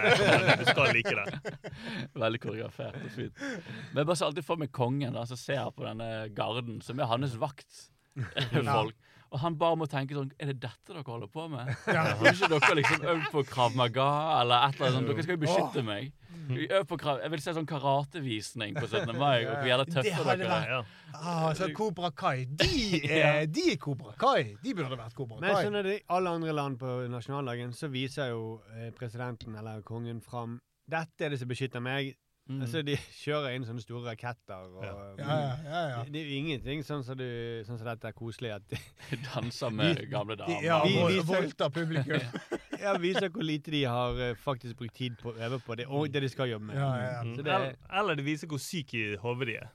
Du 0.60 0.64
skal 0.68 0.92
like 0.96 1.14
det. 1.18 1.54
Veldig 2.24 2.40
koreografert 2.42 3.00
og 3.00 3.10
fint. 3.14 3.40
Men 3.40 4.02
jeg 4.02 4.08
bare 4.10 4.18
ser 4.20 4.28
alltid 4.30 4.46
for 4.46 4.62
meg 4.62 4.72
kongen 4.74 5.16
da, 5.16 5.24
som 5.28 5.40
ser 5.40 5.70
på 5.74 5.86
denne 5.86 6.10
garden, 6.36 6.80
som 6.84 7.00
er 7.02 7.10
hans 7.10 7.36
vaktfolk. 7.40 8.94
Og 9.34 9.40
han 9.42 9.56
bare 9.58 9.74
må 9.74 9.86
tenke 9.90 10.14
sånn 10.14 10.28
Er 10.38 10.52
det 10.52 10.60
dette 10.62 10.92
dere 10.92 11.02
holder 11.08 11.30
på 11.32 11.48
med? 11.50 11.72
Har 11.88 12.20
ikke 12.30 12.46
dere 12.52 12.76
liksom 12.78 13.06
øvd 13.10 13.24
på 13.32 13.42
Krav 13.48 13.74
Maga 13.74 14.04
eller 14.36 14.68
et 14.68 14.76
eller 14.78 14.86
annet 14.86 14.98
sånt? 15.00 15.08
Dere 15.10 15.24
skal 15.26 15.34
jo 15.34 15.40
beskytte 15.42 15.82
meg. 15.88 16.12
Vi 16.48 16.66
øver 16.68 16.84
på 16.88 16.98
krav. 17.00 17.20
Jeg 17.22 17.32
vil 17.32 17.42
se 17.44 17.54
sånn 17.56 17.68
karatevisning 17.68 18.74
på 18.76 18.86
17. 18.86 19.14
mai. 19.18 19.46
Og 19.48 19.62
vi 19.62 19.70
jævla 19.70 19.86
Det 19.88 20.02
dere 20.04 20.26
vært-. 20.28 20.68
Ja. 20.70 20.82
Ah, 21.14 21.52
så 21.54 21.68
Cobra 21.76 22.10
Kai. 22.10 22.44
De 22.44 23.00
er, 23.20 23.46
de 23.46 23.68
er 23.72 23.78
Cobra 23.80 24.12
Kai. 24.18 24.56
De 24.62 24.74
burde 24.74 24.98
vært 24.98 25.14
Cobra 25.16 25.40
Men 25.40 25.54
Kai. 25.54 25.64
sånn 25.64 25.78
er 25.78 25.86
det 25.86 25.96
i 26.00 26.04
alle 26.16 26.34
andre 26.38 26.52
land 26.56 26.78
på 26.80 26.98
nasjonaldagen, 27.12 27.72
så 27.76 27.88
viser 27.92 28.32
jo 28.34 28.60
eh, 28.74 28.90
presidenten 28.96 29.56
eller 29.56 29.82
kongen 29.86 30.20
fram 30.24 30.58
Dette 30.90 31.24
er 31.24 31.32
det 31.32 31.38
som 31.40 31.48
beskytter 31.48 31.80
meg. 31.80 32.12
Mm. 32.46 32.60
Altså, 32.60 32.82
De 32.84 32.96
kjører 33.24 33.54
inn 33.56 33.64
sånne 33.64 33.80
store 33.80 34.10
raketter. 34.10 34.66
og... 34.68 34.82
Ja, 34.84 34.90
ja, 35.16 35.36
ja, 35.64 35.84
ja. 35.94 36.02
Det, 36.04 36.12
det 36.12 36.20
er 36.20 36.26
jo 36.28 36.40
ingenting 36.42 36.82
sånn 36.84 37.04
som, 37.06 37.16
du, 37.16 37.24
sånn 37.64 37.78
som 37.80 37.88
dette 37.88 38.10
er 38.10 38.16
koselig. 38.18 38.50
At 38.58 38.66
de, 38.68 38.76
Danser 39.30 39.72
med 39.72 39.96
de, 40.02 40.08
gamle 40.12 40.36
De, 40.36 40.42
damer. 40.44 40.64
ja, 40.66 40.82
Vi- 40.84 40.98
vi- 41.14 41.24
voldtar 41.24 41.72
publikum. 41.72 42.20
ja, 42.84 42.92
viser 43.00 43.30
hvor 43.32 43.46
lite 43.48 43.72
de 43.72 43.80
har 43.88 44.20
eh, 44.20 44.34
faktisk 44.36 44.76
brukt 44.76 44.92
tid 44.98 45.16
på 45.22 45.32
å 45.32 45.36
øve 45.46 45.58
på 45.64 45.76
det, 45.80 45.86
og 45.88 46.10
det 46.12 46.20
de 46.26 46.28
skal 46.28 46.50
jobbe 46.52 46.68
med. 46.68 46.76
Ja, 46.76 46.90
ja, 47.00 47.06
ja. 47.14 47.22
Mm. 47.24 47.32
Så 47.38 47.46
det 47.46 47.54
Eller, 47.54 47.78
eller 48.02 48.20
det 48.20 48.26
viser 48.28 48.50
hvor 48.52 48.60
syke 48.60 49.00
i 49.00 49.16
hodet 49.22 49.48
de 49.48 49.56
er. 49.62 49.72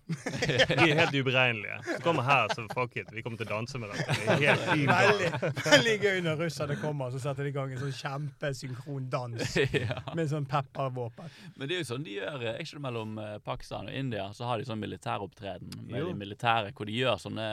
De 0.69 0.85
er 0.91 1.01
helt 1.01 1.17
uberegnelige. 1.17 1.79
Så 1.89 1.97
kommer 2.05 2.27
her, 2.29 2.53
så 2.53 2.67
fuck 2.75 2.93
it. 3.01 3.09
Vi 3.15 3.23
kommer 3.25 3.41
til 3.41 3.49
å 3.49 3.55
danse 3.55 3.81
med 3.81 3.89
dem. 3.95 3.97
Det. 4.43 4.53
Veldig, 4.89 5.31
veldig 5.65 5.95
gøy 6.05 6.21
når 6.27 6.39
russerne 6.45 6.77
kommer, 6.83 7.09
så 7.15 7.23
setter 7.25 7.47
de 7.47 7.53
i 7.53 7.55
gang 7.57 7.73
en 7.73 7.81
sånn 7.81 7.97
kjempesynkron 7.97 9.09
dans 9.09 9.57
ja. 9.73 9.99
med 10.13 10.29
sånn 10.31 10.45
peppervåpen. 10.49 11.33
Men 11.57 11.65
det 11.69 11.79
er 11.79 11.83
jo 11.83 11.89
sånn 11.95 12.05
de 12.05 12.17
gjør 12.19 12.45
eh, 12.53 12.58
Ikke 12.59 12.79
mellom 12.83 13.17
eh, 13.23 13.37
Pakistan 13.45 13.87
og 13.87 13.93
India, 13.95 14.27
så 14.35 14.45
har 14.49 14.59
de 14.59 14.65
sånn 14.67 14.81
militæropptreden 14.83 15.85
med 15.87 15.99
Jo. 16.01 16.07
de 16.11 16.19
militære, 16.19 16.73
hvor 16.75 16.85
de 16.89 16.97
gjør 16.97 17.19
sånne 17.23 17.49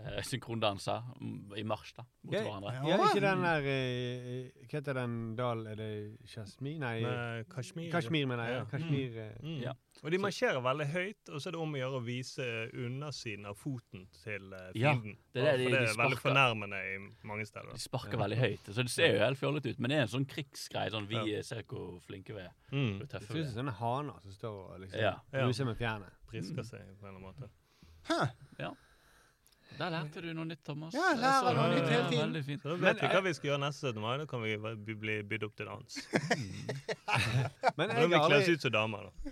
eh, 0.00 0.22
synkrondanser 0.22 1.02
mm, 1.20 1.54
i 1.58 1.64
marsj 1.66 1.94
da, 1.96 2.04
mot 2.22 2.34
Ja, 2.34 2.42
hverandre. 2.46 2.72
ja, 2.88 2.98
ikke 3.08 3.20
den 3.24 3.42
der 3.42 3.66
uh, 3.66 4.62
Hva 4.68 4.78
heter 4.78 4.94
den 4.98 5.18
dal 5.38 5.66
Er 5.66 5.76
det 5.80 5.90
Kashmir? 6.32 6.78
Nei, 6.82 6.94
Nei 7.02 7.42
Kashmir. 7.50 7.90
Kashmir, 7.92 8.26
mener 8.30 8.44
jeg. 8.48 8.56
Ja. 8.58 8.64
Kashmir, 8.72 9.18
eh, 9.26 9.36
Mm. 9.42 9.60
Ja. 9.62 9.72
Og 10.04 10.12
de 10.14 10.18
marsjerer 10.22 10.60
veldig 10.62 10.84
høyt, 10.92 11.28
og 11.34 11.40
så 11.42 11.48
er 11.48 11.54
det 11.56 11.58
om 11.58 11.72
å 11.74 11.78
gjøre 11.80 11.98
å 11.98 12.02
vise 12.06 12.44
undersiden 12.78 13.46
av 13.50 13.56
foten 13.58 14.04
til 14.22 14.52
fienden. 14.70 15.16
Ja, 15.34 15.42
det 15.42 15.42
er 15.42 15.56
det 15.58 15.64
For 15.64 15.72
det 15.72 15.80
det 15.80 15.80
de 15.80 15.90
er 15.90 15.98
veldig 16.04 16.18
fornærmende 16.22 16.78
i 16.86 16.92
mange 17.26 17.46
steder. 17.48 17.72
De 17.74 17.82
sparker 17.82 18.20
veldig 18.20 18.38
høyt. 18.38 18.70
Så 18.70 18.84
det 18.86 18.92
ser 18.94 19.16
jo 19.16 19.24
helt 19.24 19.40
fjollete 19.40 19.72
ut, 19.72 19.80
men 19.82 19.90
det 19.90 19.98
er 19.98 20.04
en 20.06 20.12
sånn 20.12 20.28
krigsgreie. 20.30 20.92
Sånn, 20.94 21.08
vi 21.10 21.18
ja. 21.32 21.42
ser 21.42 21.64
hvor 21.66 21.98
flinke 22.06 22.36
vi 22.36 22.44
er. 22.46 22.54
Mm. 22.70 23.00
Det 23.00 23.10
ser 23.10 23.26
ut 23.26 23.40
er. 23.40 23.48
som 23.50 23.56
sånne 23.58 23.74
haner 23.80 24.22
som 24.22 24.36
står 24.38 24.60
og 24.68 24.80
liksom 24.84 25.00
Ja. 25.02 25.16
Ja. 25.32 25.46
ruser 25.48 25.64
med 25.66 25.76
fjærene. 25.82 26.12
Prisker 26.30 26.62
seg 26.62 26.86
på 27.00 27.08
en 27.08 27.16
eller 27.16 27.18
annen 27.18 27.34
måte. 27.34 27.50
Der 29.78 29.90
lærte 29.92 30.22
du 30.24 30.32
noe 30.34 30.44
nytt, 30.48 30.62
Thomas. 30.66 30.94
Ja, 30.96 31.12
lærer 31.14 31.44
så 31.44 31.52
noe 31.54 31.68
nytt 31.74 31.88
hele 31.92 32.08
tiden. 32.10 32.32
Ja, 32.34 32.42
fint. 32.42 32.62
Så 32.64 32.68
da 32.72 32.76
vet 32.82 33.02
vi 33.02 33.10
hva 33.12 33.20
vi 33.22 33.32
skal 33.36 33.50
gjøre 33.50 33.60
neste 33.62 33.92
17. 33.92 34.00
mai. 34.02 34.14
Da 34.18 34.26
kan 34.26 34.42
vi 34.42 34.94
bli- 35.04 35.22
bydd 35.28 35.44
opp 35.46 35.54
til 35.60 35.66
dans. 35.70 35.98
Men 37.78 37.88
Da 37.92 38.00
må 38.00 38.08
vi 38.08 38.18
kle 38.24 38.40
oss 38.40 38.48
ut 38.54 38.64
som 38.66 38.72
damer, 38.74 39.06
da. 39.08 39.30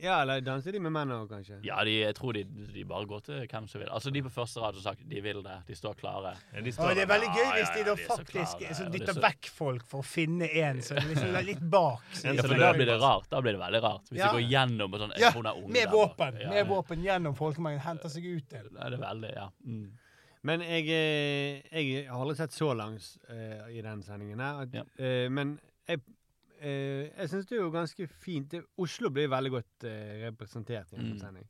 Ja, 0.00 0.20
eller 0.22 0.40
danser 0.46 0.72
de 0.72 0.78
med 0.78 0.92
menn 0.94 1.10
òg, 1.10 1.24
kanskje? 1.30 1.56
Ja, 1.66 1.80
de, 1.84 1.90
jeg 2.04 2.14
tror 2.14 2.32
de, 2.36 2.44
de 2.44 2.84
bare 2.86 3.06
går 3.10 3.20
til 3.26 3.40
hvem 3.50 3.66
som 3.66 3.80
vil. 3.82 3.88
Altså, 3.90 4.12
De 4.14 4.22
på 4.22 4.30
første 4.30 4.60
rad 4.62 4.74
som 4.78 4.82
sagt, 4.84 5.00
de 5.10 5.20
vil 5.24 5.42
det. 5.42 5.56
De 5.66 5.74
står 5.74 5.94
klare. 5.98 6.36
Ja, 6.54 6.60
de 6.62 6.68
Og 6.70 6.74
står 6.76 6.94
det 6.94 7.02
er 7.02 7.10
veldig 7.10 7.30
gøy 7.34 7.48
hvis 7.56 7.68
ja, 7.68 7.74
de 7.74 7.82
ja, 7.82 7.86
da 7.88 7.94
de 7.98 8.04
så 8.06 8.16
faktisk 8.16 8.62
så 8.62 8.68
og 8.68 8.86
er 8.86 8.92
dytter 8.94 9.12
så- 9.18 9.24
vekk 9.26 9.50
folk 9.56 9.86
for 9.90 10.00
å 10.00 10.06
finne 10.06 10.48
en 10.62 10.82
som 10.82 10.96
liksom 11.02 11.34
er 11.34 11.42
litt 11.48 11.60
bak. 11.70 12.02
Ja, 12.22 12.34
for 12.42 12.54
Da 12.54 12.72
blir 12.78 12.86
det 12.86 13.00
rart. 13.02 13.28
Da 13.30 13.40
blir 13.40 13.52
det 13.58 13.60
veldig 13.64 13.82
rart. 13.82 14.04
Hvis 14.12 14.18
Ja. 14.22 14.32
de 14.32 14.38
går 14.38 14.48
gjennom 14.50 14.94
og 14.94 15.00
sånn 15.00 15.18
Ja, 15.18 15.30
hun 15.34 15.46
er 15.46 15.54
ung 15.58 15.70
med 15.72 15.88
våpen. 15.90 16.40
Ja, 16.40 16.50
Med 16.50 16.66
våpen 16.68 17.02
gjennom 17.02 17.34
folkemengden. 17.34 17.80
Henter 17.80 18.08
seg 18.08 18.24
ut 18.24 18.48
til. 18.48 18.68
Det 18.70 18.80
er 18.86 18.90
det 18.90 19.00
veldig, 19.00 19.32
ja. 19.34 19.48
Mm. 19.66 19.90
Men 20.44 20.60
jeg, 20.60 20.86
eh, 20.86 21.62
jeg 21.82 22.06
har 22.08 22.20
aldri 22.22 22.36
sett 22.36 22.50
så 22.54 22.70
langt 22.76 23.18
uh, 23.28 23.66
i 23.68 23.80
den 23.82 24.02
sendingen 24.02 24.38
her. 24.38 24.62
At, 24.62 24.68
Ja. 24.72 24.84
eh, 24.96 25.28
men 25.28 25.58
eh, 26.60 27.08
jeg 27.18 27.28
syns 27.32 27.46
det 27.48 27.56
er 27.58 27.62
jo 27.64 27.70
ganske 27.74 28.06
fint. 28.22 28.54
Oslo 28.78 29.10
blir 29.14 29.28
veldig 29.32 29.50
godt 29.54 29.84
eh, 29.88 30.16
representert 30.26 30.92
i 30.92 30.96
en 30.98 31.04
Mm. 31.04 31.12
sånn 31.14 31.20
sending. 31.28 31.48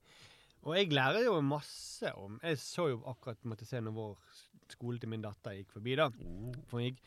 Og 0.66 0.74
jeg 0.76 0.90
lærer 0.92 1.24
jo 1.24 1.40
masse 1.40 2.10
om 2.18 2.38
Jeg 2.42 2.58
så 2.58 2.88
jo 2.90 2.98
akkurat 3.06 3.42
måtte 3.46 3.64
se 3.64 3.80
når 3.80 3.94
vår 3.94 4.16
skole 4.68 4.98
til 5.00 5.08
min 5.08 5.22
datter 5.22 5.54
gikk 5.56 5.70
forbi, 5.72 5.94
da. 5.96 6.08
For 6.68 6.80
gikk. 6.82 6.98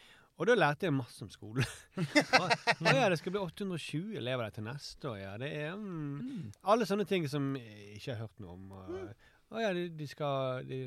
Og 0.41 0.47
da 0.47 0.55
lærte 0.55 0.87
jeg 0.87 0.93
masse 0.95 1.21
om 1.21 1.29
skole. 1.29 1.61
Å 2.39 2.47
å 2.47 2.93
ja, 2.95 3.09
det 3.11 3.19
skal 3.19 3.35
bli 3.35 3.41
820 3.43 4.15
elever 4.17 4.47
der 4.47 4.55
til 4.55 4.63
neste 4.65 5.09
år, 5.11 5.17
ja. 5.21 5.33
Det 5.37 5.51
er 5.67 5.75
mm, 5.77 6.47
Alle 6.63 6.87
sånne 6.89 7.05
ting 7.05 7.27
som 7.29 7.51
jeg 7.59 7.99
ikke 7.99 8.15
har 8.15 8.23
hørt 8.23 8.39
noe 8.41 8.55
om. 8.55 8.71
Og, 8.71 9.11
og 9.51 9.61
ja, 9.61 9.73
de, 9.77 9.83
de 9.93 10.07
skal 10.09 10.65
de, 10.65 10.79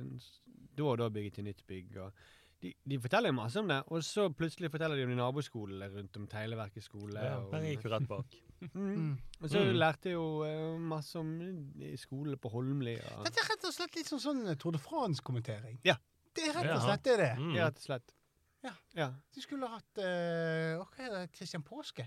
da 0.75 0.89
og 0.89 0.99
da 0.99 1.11
bygge 1.15 1.37
til 1.37 1.47
nytt 1.47 1.63
bygg. 1.69 2.01
Og 2.03 2.27
de, 2.65 2.71
de 2.89 2.97
forteller 3.05 3.31
jo 3.33 3.37
masse 3.37 3.61
om 3.61 3.69
det, 3.69 3.77
og 3.93 4.03
så 4.07 4.25
plutselig 4.33 4.71
forteller 4.73 4.97
de 4.99 5.05
om 5.07 5.13
de 5.13 5.19
naboskolene 5.19 5.89
rundt 5.93 6.17
om 6.21 6.25
Teileverkets 6.33 6.89
skole. 6.89 7.21
Ja, 7.21 7.37
og, 7.43 7.51
der 7.53 7.67
gikk 7.69 7.85
jo 7.87 7.93
rett 7.93 8.09
bak. 8.09 8.37
mm. 8.73 9.13
og 9.43 9.47
så 9.53 9.63
Mm. 9.65 9.71
lærte 9.83 10.09
jeg 10.11 10.17
jo 10.17 10.27
uh, 10.47 10.81
masse 10.81 11.19
om 11.21 11.31
i 11.85 11.93
skole 12.01 12.37
på 12.41 12.53
Holmli. 12.55 12.97
Og, 13.19 13.23
Dette 13.29 13.43
er 13.45 13.51
rett 13.53 13.69
og 13.69 13.77
slett 13.77 13.99
litt 14.01 14.11
sånn, 14.11 14.23
sånn 14.25 14.43
Tour 14.57 14.77
de 14.77 14.81
France-kommentering. 14.83 15.79
Ja. 15.85 15.99
Det 16.35 16.49
er 16.49 16.57
rett 16.57 16.73
og 16.75 16.83
slett 16.89 17.05
det. 17.07 17.31
Mm. 17.39 17.53
ja, 17.55 17.69
rett 17.69 17.79
og 17.83 17.87
slett. 17.89 18.17
Ja. 18.65 18.73
ja. 18.97 19.09
De 19.37 19.43
skulle 19.45 19.69
hatt 19.69 20.01
uh, 20.01 20.81
Hva 20.81 21.05
er 21.05 21.11
det? 21.19 21.25
Christian 21.37 21.63
Påske? 21.67 22.07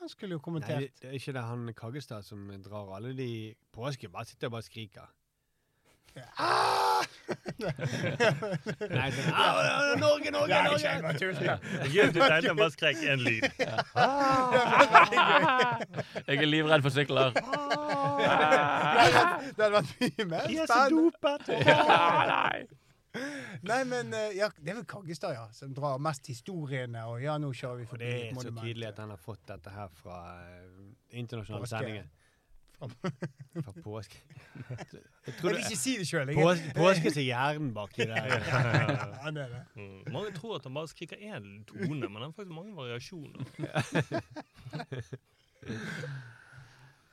Han 0.00 0.08
skulle 0.08 0.36
jo 0.36 0.38
Nei, 0.40 0.44
kommentert. 0.46 0.80
det, 0.80 1.02
det 1.02 1.08
er 1.10 1.16
ikke 1.18 1.34
det 1.36 1.42
han 1.44 1.70
Kaggestad 1.76 2.24
som 2.24 2.48
drar 2.64 2.94
alle 2.96 3.12
de 3.18 3.30
påske. 3.74 4.08
Bare 4.14 4.24
sitter 4.30 4.48
og 4.48 4.54
bare 4.56 4.64
skriker. 4.66 5.10
Ah! 6.38 7.02
Nei, 7.58 9.08
sånn, 9.12 9.32
«Ah, 9.34 9.94
Norge, 10.00 10.30
Norge, 10.32 10.58
Norge! 10.64 10.88
er 10.88 12.40
du 12.42 12.48
han 12.48 12.56
bare 12.58 12.72
skrek 12.74 12.96
én 13.04 13.20
lyd. 13.22 13.44
Jeg 16.24 16.36
er 16.38 16.48
livredd 16.48 16.82
for 16.86 16.92
sykler. 16.94 17.30
Det 17.36 17.44
hadde 19.62 19.72
vært 19.76 19.90
mye 20.00 20.24
mer 20.32 20.44
spennende. 20.48 20.88
dopet! 20.96 21.42
Nei, 23.66 23.80
men 23.88 24.12
eh, 24.14 24.36
ja, 24.36 24.48
det 24.60 24.70
er 24.72 24.76
vel 24.78 24.86
Kaggestad, 24.88 25.32
ja, 25.34 25.46
som 25.56 25.72
drar 25.74 25.98
mest 26.02 26.28
historiene. 26.30 27.02
Og 27.10 27.22
ja, 27.24 27.38
nå 27.40 27.50
kjører 27.56 27.80
vi 27.80 27.86
For 27.88 27.96
forbi 27.96 28.12
det 28.12 28.28
er 28.28 28.34
så 28.44 28.52
tydelig 28.60 28.86
at 28.92 28.98
han 29.02 29.10
har 29.14 29.20
fått 29.22 29.44
dette 29.48 29.72
her 29.74 29.88
fra 29.98 30.18
eh, 30.44 31.18
internasjonale 31.18 31.66
Påske. 31.66 32.04
Sendinger. 32.78 33.64
Fra 33.64 33.72
påske. 33.82 34.16
Jeg 34.54 34.64
Jeg 35.26 35.34
vil 35.42 35.56
ikke 35.58 35.76
si 35.76 35.96
det 35.98 36.06
sjøl. 36.08 36.30
påske, 36.34 36.72
påske 36.76 37.10
til 37.10 37.22
hjernen 37.26 37.72
baki 37.74 38.02
der. 38.06 38.38
Han 39.24 39.36
er 39.36 39.48
det. 39.48 39.62
Mm. 39.76 40.12
Mange 40.12 40.30
tror 40.36 40.56
at 40.56 40.62
han 40.64 40.74
bare 40.74 40.88
skriker 40.88 41.16
én 41.16 41.64
tone, 41.66 42.08
men 42.08 42.22
han 42.22 42.24
har 42.28 42.32
faktisk 42.32 42.54
mange 42.54 42.76
variasjoner. 42.76 43.44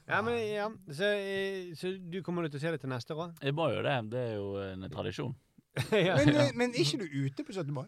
Ja, 0.05 0.19
men 0.21 0.35
ja, 0.37 0.67
så, 0.93 1.07
eh, 1.17 1.71
så 1.75 1.89
du 1.97 2.19
kommer 2.21 2.45
til 2.45 2.59
å 2.59 2.61
se 2.61 2.69
det 2.75 2.79
til 2.83 2.89
neste 2.91 3.15
år? 3.17 3.31
Jeg 3.41 3.55
må 3.57 3.65
jo 3.73 3.79
det. 3.81 3.95
Det 4.11 4.19
er 4.21 4.35
jo 4.37 4.51
en 4.61 4.85
tradisjon. 4.93 5.31
ja. 5.91 6.13
Men, 6.19 6.29
eh, 6.29 6.51
men 6.53 6.75
er 6.75 6.83
ikke 6.83 6.99
du 7.01 7.07
ute 7.25 7.43
på 7.47 7.55
17. 7.55 7.71
mai? 7.73 7.87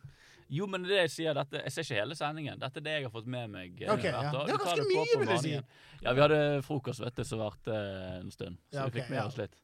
Jo, 0.50 0.68
men 0.72 0.84
det 0.88 0.96
jeg 1.02 1.10
sier, 1.12 1.34
dette, 1.36 1.60
jeg 1.66 1.72
ser 1.76 1.84
ikke 1.88 1.98
hele 2.02 2.16
sendingen. 2.16 2.60
Dette 2.62 2.80
er 2.80 2.86
det 2.86 2.92
jeg 2.98 3.04
har 3.08 3.12
fått 3.12 3.26
med 3.28 3.50
meg. 3.52 3.82
eh, 3.82 3.92
Ok, 3.94 4.04
ja. 4.08 4.20
år. 4.20 4.32
Det 4.32 4.38
er 4.38 4.46
Vi 4.46 4.58
tar 4.58 4.66
ganske 4.66 4.86
på 4.86 4.94
mye, 4.94 5.10
på 5.16 5.20
vil 5.20 5.34
jeg 5.34 5.40
si. 5.44 5.50
morgenen. 5.58 5.66
Ja, 6.06 6.14
vi 6.14 6.22
hadde 6.24 6.40
frokost, 6.64 7.00
vet 7.04 7.16
du, 7.16 7.24
som 7.28 7.40
varte 7.44 7.74
eh, 7.76 8.20
en 8.22 8.32
stund. 8.32 8.58
Så 8.72 8.80
Ja, 8.80 8.86
vi 8.86 8.88
ok, 8.88 8.94
fikk 9.02 9.10
med 9.12 9.20
ja. 9.20 9.26
oss 9.28 9.38
litt. 9.38 9.60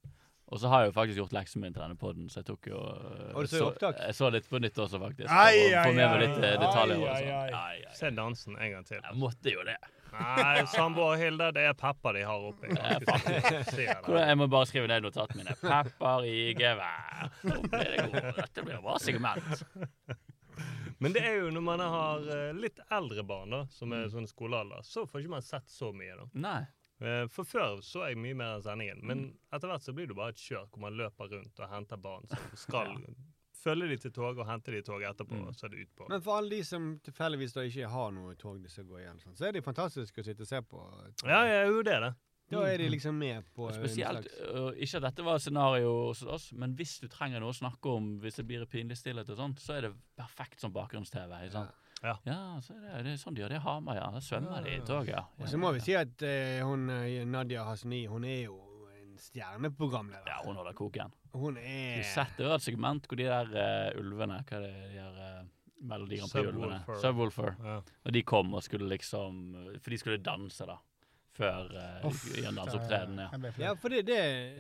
Og 0.54 0.60
så 0.60 0.68
har 0.70 0.84
jeg 0.84 0.92
jo 0.92 0.94
faktisk 0.94 1.18
gjort 1.18 1.32
leksen 1.34 1.62
min 1.64 1.74
til 1.74 1.82
denne 1.82 1.96
poden, 1.98 2.28
så 2.30 2.42
jeg 2.44 2.46
tok 2.52 2.68
jo 2.68 2.78
eh, 2.78 3.32
Og 3.34 3.42
du 3.42 3.48
så 3.50 3.58
i 3.58 3.64
opptak? 3.72 3.96
Jeg 4.04 4.14
så 4.20 4.28
litt 4.30 4.50
på 4.52 4.60
nytt 4.62 4.76
også, 4.84 5.00
faktisk. 5.02 5.32
Ai, 5.32 5.56
for 5.56 5.78
å 5.78 5.80
ai, 5.80 5.88
få 5.88 5.94
med 5.96 6.04
meg 6.04 6.14
ai. 6.14 6.20
litt 6.28 6.38
eh, 6.44 6.58
detaljer. 6.62 7.00
og 7.00 7.08
Ai, 7.08 7.24
sånn. 7.24 7.32
ai, 7.32 7.48
ai. 7.48 7.54
Ai, 7.64 7.78
ai. 7.88 7.96
Se 7.98 8.12
dansen 8.14 8.58
en 8.60 8.72
gang 8.76 8.86
til. 8.86 9.00
Jeg 9.02 9.18
måtte 9.24 9.54
jo 9.56 9.64
det. 9.66 9.78
Nei, 10.14 10.66
samboer 10.70 11.18
Hilde, 11.18 11.48
det 11.56 11.64
er 11.72 11.74
pepper 11.74 12.14
de 12.14 12.22
har 12.30 12.44
oppi. 12.52 12.70
Ser 13.72 14.04
Jeg 14.28 14.38
må 14.38 14.46
bare 14.52 14.68
skrive 14.70 14.92
ned 14.92 15.08
notatene 15.08 15.42
mine. 15.42 15.56
Pepper 15.64 16.28
i 16.30 16.54
gevær. 16.60 17.32
Nå 17.50 17.58
blir 17.64 17.90
det 17.96 18.06
god. 18.12 18.30
Dette 18.44 18.68
blir 18.68 18.84
bra 18.86 19.00
segment. 19.02 19.64
Men 21.04 21.14
det 21.16 21.24
er 21.28 21.36
jo 21.41 21.49
når 21.51 21.64
man 21.68 21.84
har 21.84 22.30
eh, 22.38 22.54
litt 22.56 22.80
eldre 22.89 23.26
barn, 23.28 23.51
da, 23.54 23.66
som 23.74 23.91
er 23.97 24.08
sånn 24.14 24.28
skolealder, 24.32 24.82
så 24.88 25.04
får 25.10 25.24
ikke 25.26 25.36
man 25.36 25.45
sett 25.45 25.68
så 25.70 25.91
mye. 25.95 26.16
da. 26.22 26.26
Nei. 26.47 26.62
Eh, 27.04 27.26
For 27.34 27.43
før 27.43 27.82
så 27.84 28.06
jeg 28.08 28.18
mye 28.24 28.36
mer 28.39 28.58
av 28.58 28.64
sendingen, 28.64 29.01
men 29.04 29.24
etter 29.51 29.68
hvert 29.68 29.84
så 29.84 29.93
blir 29.97 30.08
det 30.08 30.16
bare 30.16 30.32
et 30.36 30.39
kjør 30.39 30.70
hvor 30.72 30.80
man 30.86 30.95
løper 30.95 31.32
rundt 31.34 31.60
og 31.60 31.70
henter 31.74 31.97
barn 31.99 32.28
som 32.32 32.43
skal 32.66 32.93
følge 33.64 33.88
de 33.93 33.97
til 34.04 34.12
toget 34.12 34.39
og 34.43 34.47
hente 34.49 34.72
de 34.72 34.80
i 34.82 34.84
toget 34.84 35.10
etterpå, 35.14 35.36
Mm. 35.39 35.47
og 35.47 35.56
så 35.56 35.66
er 35.66 35.70
det 35.74 35.86
utpå. 35.88 36.08
Men 36.12 36.22
for 36.22 36.36
alle 36.38 36.49
de 36.51 36.64
som 36.68 36.88
tilfeldigvis 37.04 37.54
da 37.56 37.62
ikke 37.68 37.89
har 37.89 38.12
noe 38.12 38.36
tog 38.36 38.58
de 38.64 38.70
skal 38.72 38.84
gå 38.89 38.97
igjen, 38.99 39.20
sånn, 39.24 39.36
så 39.39 39.45
er 39.47 39.54
det 39.56 39.64
fantastisk 39.64 40.18
å 40.20 40.26
sitte 40.28 40.43
og 40.43 40.49
se 40.49 40.60
på. 40.68 40.82
Ja, 41.28 41.43
ja, 41.47 41.62
jo, 41.70 41.82
det 41.84 41.93
er 41.95 42.01
det. 42.10 42.14
Da 42.52 42.64
er 42.68 42.78
de 42.78 42.89
liksom 42.91 43.16
med 43.18 43.46
på 43.56 43.68
Og 43.68 43.72
en 43.72 43.78
spesielt, 43.80 44.28
slags 44.28 44.50
øh, 44.52 44.82
Ikke 44.84 45.00
at 45.00 45.06
dette 45.08 45.26
var 45.26 45.39
et 45.39 45.46
scenario 45.46 45.94
hos 46.10 46.24
oss, 46.24 46.50
men 46.60 46.76
hvis 46.78 46.98
du 47.02 47.08
trenger 47.12 47.41
noe 47.41 47.54
å 47.54 47.58
snakke 47.58 47.94
om, 47.94 48.18
hvis 48.24 48.41
det 48.41 48.46
blir 48.50 48.66
pinlig 48.70 48.98
stillhet 49.00 49.30
og 49.34 49.39
sånt, 49.39 49.64
så 49.64 49.78
er 49.78 49.88
det 49.88 49.94
perfekt 50.20 50.62
som 50.62 50.74
bakgrunns-TV. 50.76 51.39
Ja. 51.54 51.64
Ja. 52.04 52.18
Ja, 52.28 52.60
så 52.62 52.76
er 52.76 52.82
det, 52.84 53.04
det 53.06 53.14
er 53.14 53.22
sånn 53.22 53.38
de 53.38 53.46
gjør 53.46 53.54
det 53.56 53.62
i 53.62 53.64
Hamar, 53.64 53.96
ja. 53.96 54.10
Da 54.12 54.20
svømmer 54.22 54.66
de 54.66 54.76
i 54.76 54.84
toget. 54.84 55.16
Ja. 55.16 55.24
Og 55.39 55.48
så 55.48 55.60
må 55.62 55.72
vi 55.72 55.84
si 55.86 55.96
at 55.96 56.26
uh, 56.28 56.60
hun 56.68 56.91
Nadia 57.32 57.64
Hasni, 57.70 58.04
hun 58.12 58.28
er 58.28 58.41
jo 58.50 58.58
en 58.91 59.16
stjerneprogramleder. 59.24 60.28
Ja, 60.28 60.41
hun 60.44 60.60
holder 60.60 60.76
koken. 60.76 61.16
Hun 61.34 61.58
er 61.58 62.02
Du 62.02 62.10
setter 62.12 62.50
jo 62.50 62.54
et 62.58 62.66
segment 62.66 63.08
hvor 63.08 63.18
de 63.18 63.30
der 63.30 63.56
uh, 63.56 64.02
ulvene 64.04 64.44
Hva 64.44 64.60
er 64.60 64.68
det 64.68 64.74
de 64.91 64.98
der 65.00 65.16
uh, 65.16 65.48
Melodi 65.84 66.20
Grand 66.20 66.36
Prix-ulvene? 66.36 66.82
Subwoolfer. 66.84 67.00
Subwoolfer. 67.08 67.56
Ja. 67.72 67.80
Og 68.04 68.18
de 68.18 68.26
kom 68.28 68.54
og 68.54 68.68
skulle 68.68 68.91
liksom 68.91 69.39
For 69.80 69.96
de 69.96 70.02
skulle 70.04 70.20
danse, 70.24 70.68
da. 70.68 70.78
Før 71.34 71.72
uh, 71.74 72.18
Jørndalsopptredenen. 72.38 73.20
Ja. 73.26 73.52
Ja, 73.64 73.72
for 73.82 73.90
det, 73.90 74.04
det, 74.06 74.18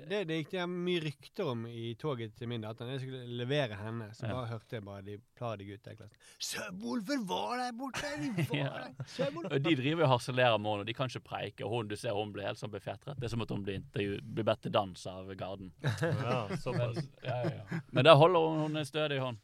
det, 0.09 0.21
det 0.29 0.37
gikk 0.39 0.51
det 0.55 0.63
mye 0.71 1.01
rykter 1.03 1.49
om 1.51 1.65
i 1.69 1.91
toget 2.01 2.33
til 2.39 2.49
min 2.49 2.63
datter. 2.65 2.87
Når 2.89 2.95
jeg 2.97 3.03
skulle 3.03 3.37
levere 3.43 3.77
henne, 3.77 4.07
så 4.17 4.25
Ja. 4.25 4.33
bare 4.39 4.49
hørte 4.55 4.77
jeg 4.79 4.85
bare 4.87 5.03
de 5.05 5.17
pladige 5.37 5.75
gutta 5.77 5.93
i 5.93 5.99
klassen. 5.99 6.17
Subwoolfer 6.49 7.21
var 7.29 7.53
der 7.61 7.75
borte! 7.77 8.09
De 8.23 8.31
var 8.49 8.57
Ja. 8.63 8.71
der! 9.19 9.37
Og 9.51 9.59
De 9.67 9.75
driver 9.83 10.03
og 10.07 10.13
harselerer 10.15 10.57
med 10.57 10.71
henne, 10.71 10.85
og 10.87 10.89
de 10.89 10.93
kan 10.97 11.11
ikke 11.13 11.23
preike. 11.29 11.69
Hun, 11.69 11.87
du 11.87 11.95
ser 11.95 12.17
hun 12.17 12.33
blir 12.33 12.49
helt 12.49 12.61
sånn 12.61 12.73
befetret. 12.73 13.17
Det 13.21 13.29
er 13.29 13.33
som 13.35 13.45
at 13.45 13.53
hun 13.53 13.63
blir, 13.67 13.85
blir 13.93 14.43
bedt 14.49 14.65
til 14.65 14.73
dans 14.73 15.05
av 15.13 15.29
garden. 15.37 15.69
Ja, 15.83 16.47
såpass. 16.57 16.97
Men, 16.97 17.09
ja, 17.23 17.37
ja, 17.45 17.55
ja. 17.61 17.81
Men 17.91 18.05
der 18.09 18.15
holder 18.17 18.47
hun, 18.49 18.59
hun 18.67 18.81
er 18.81 18.89
stødig 18.89 19.21
i 19.21 19.23
hånd. 19.27 19.37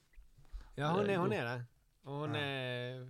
Ja, 0.79 0.93
hun 0.95 1.09
er, 1.09 1.17
hun 1.21 1.33
er 1.35 1.45
det. 1.53 1.57
Og 2.09 2.23
hun 2.25 2.35
er 2.39 3.03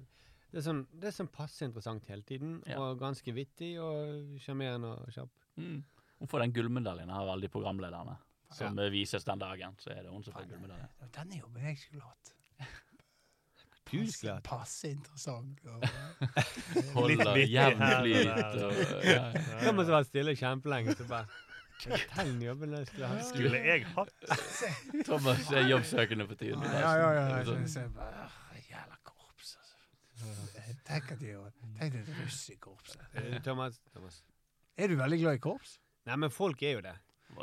det 0.50 0.58
er, 0.62 0.66
sånn, 0.66 0.82
det 0.98 1.12
er 1.12 1.14
sånn 1.14 1.30
passe 1.34 1.66
interessant 1.68 2.08
hele 2.10 2.24
tiden, 2.26 2.64
Ja. 2.68 2.80
og 2.82 3.00
ganske 3.02 3.34
vittig 3.36 3.76
og 3.84 4.40
sjarmerende 4.42 4.96
og 4.98 5.12
kjapp. 5.14 5.30
Mm. 5.62 5.84
Hun 6.20 6.28
får 6.32 6.40
den 6.46 6.54
gullmedaljen 6.58 7.10
av 7.14 7.30
alle 7.30 7.46
de 7.48 7.52
programlederne 7.54 8.18
som 8.52 8.78
ja. 8.78 8.90
vises 8.90 9.24
den 9.28 9.40
dagen. 9.40 9.76
Så 9.80 9.92
er 9.94 10.04
det 10.04 10.10
hun 10.12 10.24
som 10.26 10.34
får 10.34 10.48
gullmedaljen. 10.50 10.90
Den 11.16 11.36
jobben 11.38 11.64
jeg 11.70 11.78
skulle 11.78 12.02
hatt. 12.08 12.34
Du 13.90 13.98
Passe, 13.98 14.12
skulle 14.18 14.34
hatt. 14.36 14.44
passe 14.46 14.90
interessant. 14.94 15.62
Og, 15.66 15.86
Holder 16.94 17.40
jevn 17.42 17.80
flyt 17.82 18.28
ja, 18.28 18.36
ja. 19.02 19.24
Kan 19.64 19.76
man 19.80 19.86
så 19.88 19.96
være 19.96 20.06
stille 20.06 20.36
kjempelenge, 20.38 20.94
så 21.00 21.08
bare 21.10 21.26
Den 21.80 22.42
jobben 22.44 22.76
jeg 22.78 22.88
skulle 22.92 23.08
hatt. 23.10 23.26
Skulle 23.32 23.62
jeg 23.66 23.86
hatt 23.96 24.28
Thomas 25.08 25.50
er 25.50 25.66
jobbsøkende 25.72 26.28
for 26.30 26.36
tiden. 26.38 26.62
ja, 26.70 26.92
ja, 27.02 27.10
ja. 27.16 27.24
ja, 27.32 27.40
er 27.40 27.50
sånn. 27.50 27.96
«Åh, 27.98 28.36
Jævla 28.70 28.94
altså. 29.00 29.09
Tenk 30.90 31.14
at 31.14 31.22
de 31.22 31.32
har 31.36 31.54
Tenk 31.80 31.96
er 32.00 32.12
russ 32.20 32.42
i 32.54 32.58
korpset. 32.62 33.02
Eh, 33.14 33.38
Thomas, 33.46 33.80
Thomas. 33.94 34.24
Er 34.80 34.92
du 34.92 34.96
veldig 35.00 35.20
glad 35.22 35.40
i 35.40 35.42
korps? 35.44 35.78
Nei, 36.08 36.16
men 36.24 36.32
folk 36.34 36.62
er 36.64 36.78
jo 36.78 36.84
det. 36.86 36.96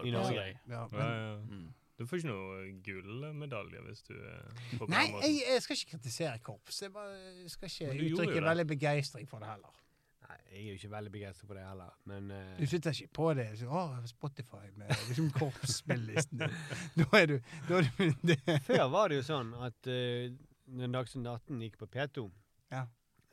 I 0.02 0.10
Norge. 0.10 0.46
Ja, 0.46 0.62
ja, 0.72 0.86
men, 0.92 1.00
ja. 1.00 1.34
Mm. 1.46 1.66
Du 1.96 2.04
får 2.04 2.20
ikke 2.20 2.28
noe 2.28 2.64
gullmedalje 2.84 3.80
hvis 3.86 4.02
du 4.04 4.12
er 4.18 4.42
på 4.76 4.88
nei, 4.90 5.06
den 5.06 5.14
måten. 5.14 5.24
jeg, 5.24 5.44
jeg 5.48 5.62
skal 5.64 5.78
ikke 5.78 5.90
kritisere 5.94 6.36
korps. 6.44 6.82
Jeg 6.82 6.92
bare 6.92 7.14
jeg 7.40 7.52
skal 7.54 7.70
ikke 7.70 7.88
Men 7.88 7.96
du 7.96 8.02
gjorde 8.02 8.16
uttrykke 8.16 8.40
jo 8.40 8.46
veldig 8.50 8.66
begeistring 8.72 9.28
for 9.30 9.44
det 9.44 9.48
heller. 9.48 9.78
Nei, 10.26 10.36
jeg 10.50 10.58
er 10.58 10.66
jo 10.66 10.80
ikke 10.80 10.90
veldig 10.92 11.12
begeistret 11.14 11.48
for 11.48 11.56
det 11.60 11.64
heller, 11.64 11.94
men 12.10 12.30
eh, 12.34 12.50
Du 12.58 12.66
sitter 12.66 12.98
ikke 12.98 13.14
på 13.20 13.30
det. 13.38 13.46
Så, 13.60 13.70
å, 13.70 13.84
Spotify 14.10 14.64
med 14.76 14.92
liksom 15.08 15.30
korpsspillelisten 15.38 16.40
din. 16.42 16.58
Da 17.00 17.08
er 17.22 17.30
du, 17.32 17.36
da 17.70 17.80
er 17.80 17.88
du 17.88 18.28
det. 18.32 18.58
Før 18.66 18.84
var 18.92 19.12
det 19.12 19.22
jo 19.22 19.26
sånn 19.30 19.54
at 19.64 19.88
uh, 19.88 20.36
når 20.76 20.92
Dagsnytt 20.98 21.30
18 21.32 21.64
gikk 21.64 21.80
på 21.80 21.88
P2, 21.96 22.26
Ja. 22.72 22.86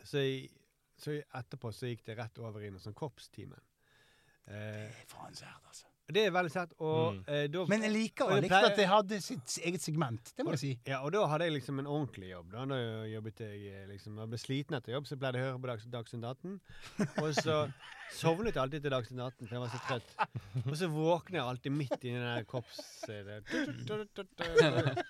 så, 0.04 0.22
jeg, 0.22 0.50
så 1.00 1.16
etterpå 1.40 1.72
så 1.74 1.90
gikk 1.92 2.06
det 2.08 2.18
rett 2.20 2.42
over 2.44 2.64
i 2.66 2.72
noe 2.74 2.84
sånn 2.84 2.98
korpstime. 2.98 3.60
Eh, 4.52 5.04
Faen 5.10 5.36
sært, 5.38 5.64
altså. 5.70 5.93
Det 6.12 6.26
er 6.28 6.32
veldig 6.36 6.52
sett. 6.52 6.74
og 6.80 7.14
Mm. 7.14 7.24
eh, 7.28 7.48
da 7.48 7.66
Men 7.70 7.82
jeg 7.84 7.92
liker 7.94 8.26
Og 8.26 8.32
jeg 8.36 8.42
likte 8.44 8.66
at 8.72 8.76
det 8.76 8.88
hadde 8.88 9.22
sitt 9.22 9.58
eget 9.64 9.82
segment. 9.82 10.34
Det 10.38 10.46
må 10.46 10.52
jeg 10.52 10.60
si. 10.60 10.72
Ja, 10.88 11.00
og 11.06 11.12
da 11.14 11.26
hadde 11.28 11.46
jeg 11.48 11.54
liksom 11.62 11.80
en 11.80 11.88
ordentlig 11.88 12.30
jobb. 12.34 12.52
Da 12.52 12.66
Da 12.66 12.78
jobbet 13.08 13.40
jeg 13.40 13.66
eh, 13.72 13.88
liksom 13.88 14.18
jeg 14.20 14.30
ble 14.30 14.38
sliten 14.38 14.76
etter 14.76 14.94
jobb, 14.98 15.06
så 15.08 15.18
pleide 15.18 15.38
jeg 15.40 15.46
å 15.48 15.52
høre 15.54 15.62
på 15.64 15.68
Dags, 15.72 15.86
Dagsnytt 15.86 16.24
18. 16.24 16.60
Og 17.24 17.34
så 17.40 17.58
sovnet 18.14 18.54
jeg 18.54 18.62
alltid 18.62 18.82
til 18.84 18.92
Dagsnytt 18.94 19.20
18, 19.20 19.48
for 19.48 19.56
jeg 19.56 19.64
var 19.64 19.72
så 19.74 19.80
trøtt. 19.88 20.68
Og 20.68 20.76
så 20.78 20.90
våkner 20.92 21.40
jeg 21.40 21.46
alltid 21.50 21.72
midt 21.72 21.96
i 22.04 22.12
den 22.14 22.22
der 22.28 22.44
korps... 22.44 22.82
eh, 23.10 25.04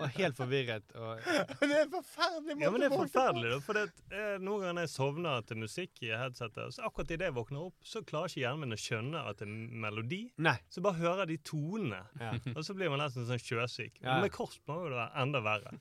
Og 0.00 0.08
helt 0.16 0.36
forvirret. 0.36 0.84
Og 0.94 1.18
Det 1.60 1.76
er 1.76 1.88
forferdelig 1.92 2.56
måte 2.56 2.64
Ja, 2.64 2.70
men 2.72 2.80
det 2.84 2.88
er 2.90 2.94
forferdelig, 2.96 3.50
da. 3.54 3.58
For 3.64 3.78
det, 3.78 3.84
eh, 4.12 4.36
noen 4.42 4.62
ganger 4.64 4.76
når 4.80 4.86
jeg 4.86 4.92
sovner 4.94 5.46
til 5.48 5.60
musikk 5.60 6.02
i 6.06 6.12
headsetet, 6.14 6.74
så 6.76 6.84
akkurat 6.88 7.10
idet 7.16 7.28
jeg 7.30 7.36
våkner 7.36 7.66
opp, 7.68 7.76
så 7.84 8.02
klarer 8.06 8.30
ikke 8.32 8.42
hjernen 8.44 8.64
min 8.66 8.76
å 8.76 8.80
skjønne 8.80 9.24
at 9.30 9.40
det 9.42 9.48
er 9.48 9.80
melodi. 9.86 10.20
Nei. 10.40 10.56
Så 10.72 10.80
bare 10.84 10.96
hører 11.00 11.26
de 11.28 11.36
tonene, 11.44 12.00
Ja. 12.20 12.30
og 12.56 12.62
så 12.64 12.74
blir 12.76 12.88
man 12.92 13.02
nesten 13.02 13.26
sånn 13.28 13.40
sjøsyk. 13.42 13.98
Ja. 14.00 14.14
Men 14.16 14.26
med 14.28 14.32
korps 14.32 14.58
må 14.68 14.78
det 14.86 14.96
være 14.96 15.22
enda 15.24 15.42
verre. 15.44 15.74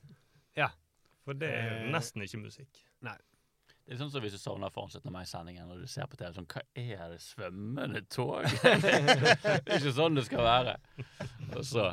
Ja. 0.60 0.70
For 1.24 1.38
det 1.38 1.50
er 1.54 1.70
Eh. 1.70 1.84
jo 1.86 1.92
nesten 1.96 2.24
ikke 2.26 2.42
musikk. 2.44 2.84
Det 3.90 3.96
er 3.96 4.00
sånn 4.04 4.12
som 4.14 4.22
hvis 4.22 4.36
du 4.36 4.38
sovner 4.38 4.70
foran 4.70 4.92
17. 4.94 5.10
mai-sendingen 5.12 5.72
og 5.74 5.80
du 5.82 5.88
ser 5.90 6.06
på 6.06 6.18
TV 6.20 6.30
sånn 6.36 6.46
Hva 6.46 6.62
er 6.78 7.08
det? 7.10 7.22
Svømmende 7.26 8.04
tog? 8.06 8.44
det 8.62 9.66
er 9.66 9.80
ikke 9.80 9.94
sånn 9.96 10.14
det 10.20 10.26
skal 10.28 10.44
være. 10.46 10.76
Og 11.56 11.64
så 11.66 11.88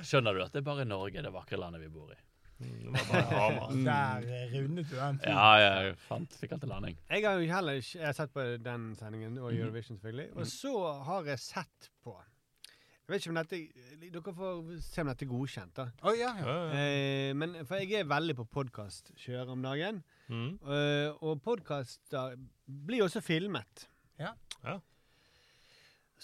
skjønner 0.00 0.32
du 0.38 0.40
at 0.46 0.54
det 0.54 0.62
er 0.62 0.68
bare 0.70 0.86
Norge, 0.88 1.20
det 1.20 1.32
vakre 1.34 1.58
landet 1.60 1.82
vi 1.84 1.90
bor 1.92 2.14
i. 2.14 2.16
Det 2.58 2.92
var. 2.92 3.72
Der 3.88 4.28
eh, 4.28 4.52
rundet 4.54 4.86
du 4.90 4.94
den. 4.96 5.18
Ja, 5.26 5.48
jeg 5.58 5.96
fant, 6.06 6.36
fikk 6.38 6.54
han 6.54 6.62
til 6.62 6.70
landing. 6.70 7.00
Jeg 7.10 7.26
har 7.26 7.40
jo 7.40 7.48
heller 7.50 7.80
ikke 7.80 7.98
Jeg 7.98 8.06
har 8.06 8.14
sett 8.16 8.32
på 8.34 8.44
den 8.62 8.86
sendingen, 8.98 9.38
og 9.38 9.54
Eurovision 9.54 9.98
selvfølgelig. 9.98 10.30
Og 10.36 10.46
så 10.46 10.76
har 11.08 11.28
jeg 11.32 11.42
sett 11.42 11.90
på 12.04 12.14
Jeg 12.14 13.12
vet 13.12 13.26
ikke 13.26 13.34
om 13.34 13.40
dette 13.42 13.60
Dere 14.04 14.34
får 14.38 14.62
se 14.86 15.04
om 15.04 15.10
dette 15.12 15.26
er 15.26 15.32
godkjent, 15.34 15.76
da. 15.76 15.88
Å, 16.02 16.14
ja, 16.16 16.32
ja. 16.38 16.46
Ja, 16.46 16.56
ja. 16.62 16.80
Eh, 16.80 17.34
men 17.36 17.58
For 17.66 17.82
jeg 17.82 18.04
er 18.04 18.10
veldig 18.10 18.38
på 18.40 18.48
podkastkjør 18.60 19.54
om 19.56 19.66
dagen. 19.66 20.02
Mm. 20.28 20.56
Eh, 20.62 21.10
og 21.20 21.42
podkaster 21.44 22.38
blir 22.64 23.04
også 23.08 23.24
filmet. 23.24 23.88
Ja. 24.20 24.36
Ja. 24.62 24.78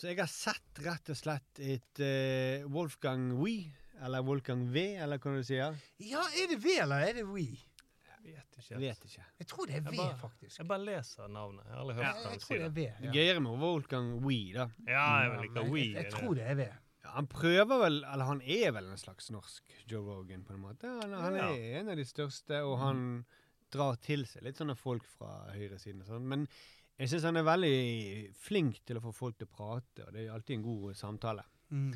Så 0.01 0.09
jeg 0.09 0.21
har 0.23 0.31
sett 0.33 0.81
rett 0.81 1.11
og 1.13 1.19
slett 1.19 1.61
et 1.61 2.01
uh, 2.01 2.67
Wolfgang 2.73 3.35
We, 3.37 3.69
eller 4.05 4.23
Wolfgang 4.27 4.67
V, 4.73 4.85
eller 5.03 5.19
hva 5.19 5.35
du 5.37 5.43
sier. 5.47 5.77
ja, 5.99 6.23
er 6.43 6.47
det 6.55 6.59
V 6.65 6.77
eller 6.81 7.05
er 7.09 7.13
det 7.21 7.25
We? 7.29 7.47
Jeg 8.21 8.35
vet 8.37 8.57
ikke. 8.59 8.71
Jeg 8.75 8.81
vet 8.81 9.05
ikke. 9.09 9.25
Jeg 9.41 9.47
tror 9.49 9.67
det 9.67 9.75
er 9.75 9.81
Jeg 9.81 9.93
V, 9.93 9.97
bare- 9.97 10.19
faktisk. 10.21 10.59
Jeg 10.59 10.69
bare 10.69 10.85
leser 10.85 11.29
navnet. 11.29 11.65
Jeg 11.65 11.73
har 11.75 11.81
aldri 11.81 11.97
Ja, 11.97 12.03
jeg, 12.13 12.31
jeg 12.33 12.41
tror 12.41 12.47
si 12.47 12.55
det 12.55 12.63
er 12.63 12.69
det. 12.69 12.75
V. 12.77 12.93
Det 13.01 13.07
Ja. 13.07 13.13
gøyere 13.13 13.41
med 13.41 13.59
Wolfgang 13.63 14.11
We, 14.25 14.39
da. 14.55 14.67
Ja, 14.87 15.05
jeg 15.23 15.31
vil 15.31 15.45
ikke 15.49 15.63
Men 15.63 15.73
We. 15.73 15.79
jeg, 15.81 15.95
jeg 15.95 16.05
er 16.07 16.11
tror 16.11 16.35
det 16.35 16.45
er 16.47 16.55
V. 16.55 16.67
Ja, 17.05 17.11
han 17.17 17.27
prøver 17.27 17.79
vel 17.81 18.05
Eller 18.05 18.25
han 18.25 18.43
er 18.43 18.71
vel 18.73 18.85
en 18.91 18.97
slags 18.99 19.31
norsk 19.31 19.63
Joe 19.91 20.03
Rogan, 20.05 20.45
på 20.45 20.53
en 20.55 20.61
måte. 20.61 20.83
Han, 21.03 21.13
han 21.13 21.35
Ja. 21.35 21.49
er 21.51 21.81
en 21.81 21.89
av 21.89 21.97
de 21.97 22.05
største, 22.05 22.61
og 22.63 22.79
han 22.79 23.25
drar 23.73 23.97
til 24.03 24.27
seg 24.27 24.43
litt 24.43 24.57
sånne 24.57 24.77
folk 24.77 25.05
fra 25.05 25.51
høyresiden 25.55 26.01
og 26.03 26.07
sånn. 26.07 26.23
Men 26.29 26.47
jeg 26.99 27.09
syns 27.09 27.23
han 27.23 27.37
er 27.39 27.43
veldig 27.43 28.35
flink 28.37 28.85
til 28.85 28.97
å 28.99 29.01
få 29.01 29.15
folk 29.15 29.39
til 29.39 29.47
å 29.47 29.51
prate, 29.57 30.07
og 30.07 30.13
det 30.13 30.27
er 30.27 30.33
alltid 30.35 30.57
en 30.59 30.63
god 30.63 30.95
samtale. 30.95 31.45
Mm. 31.73 31.95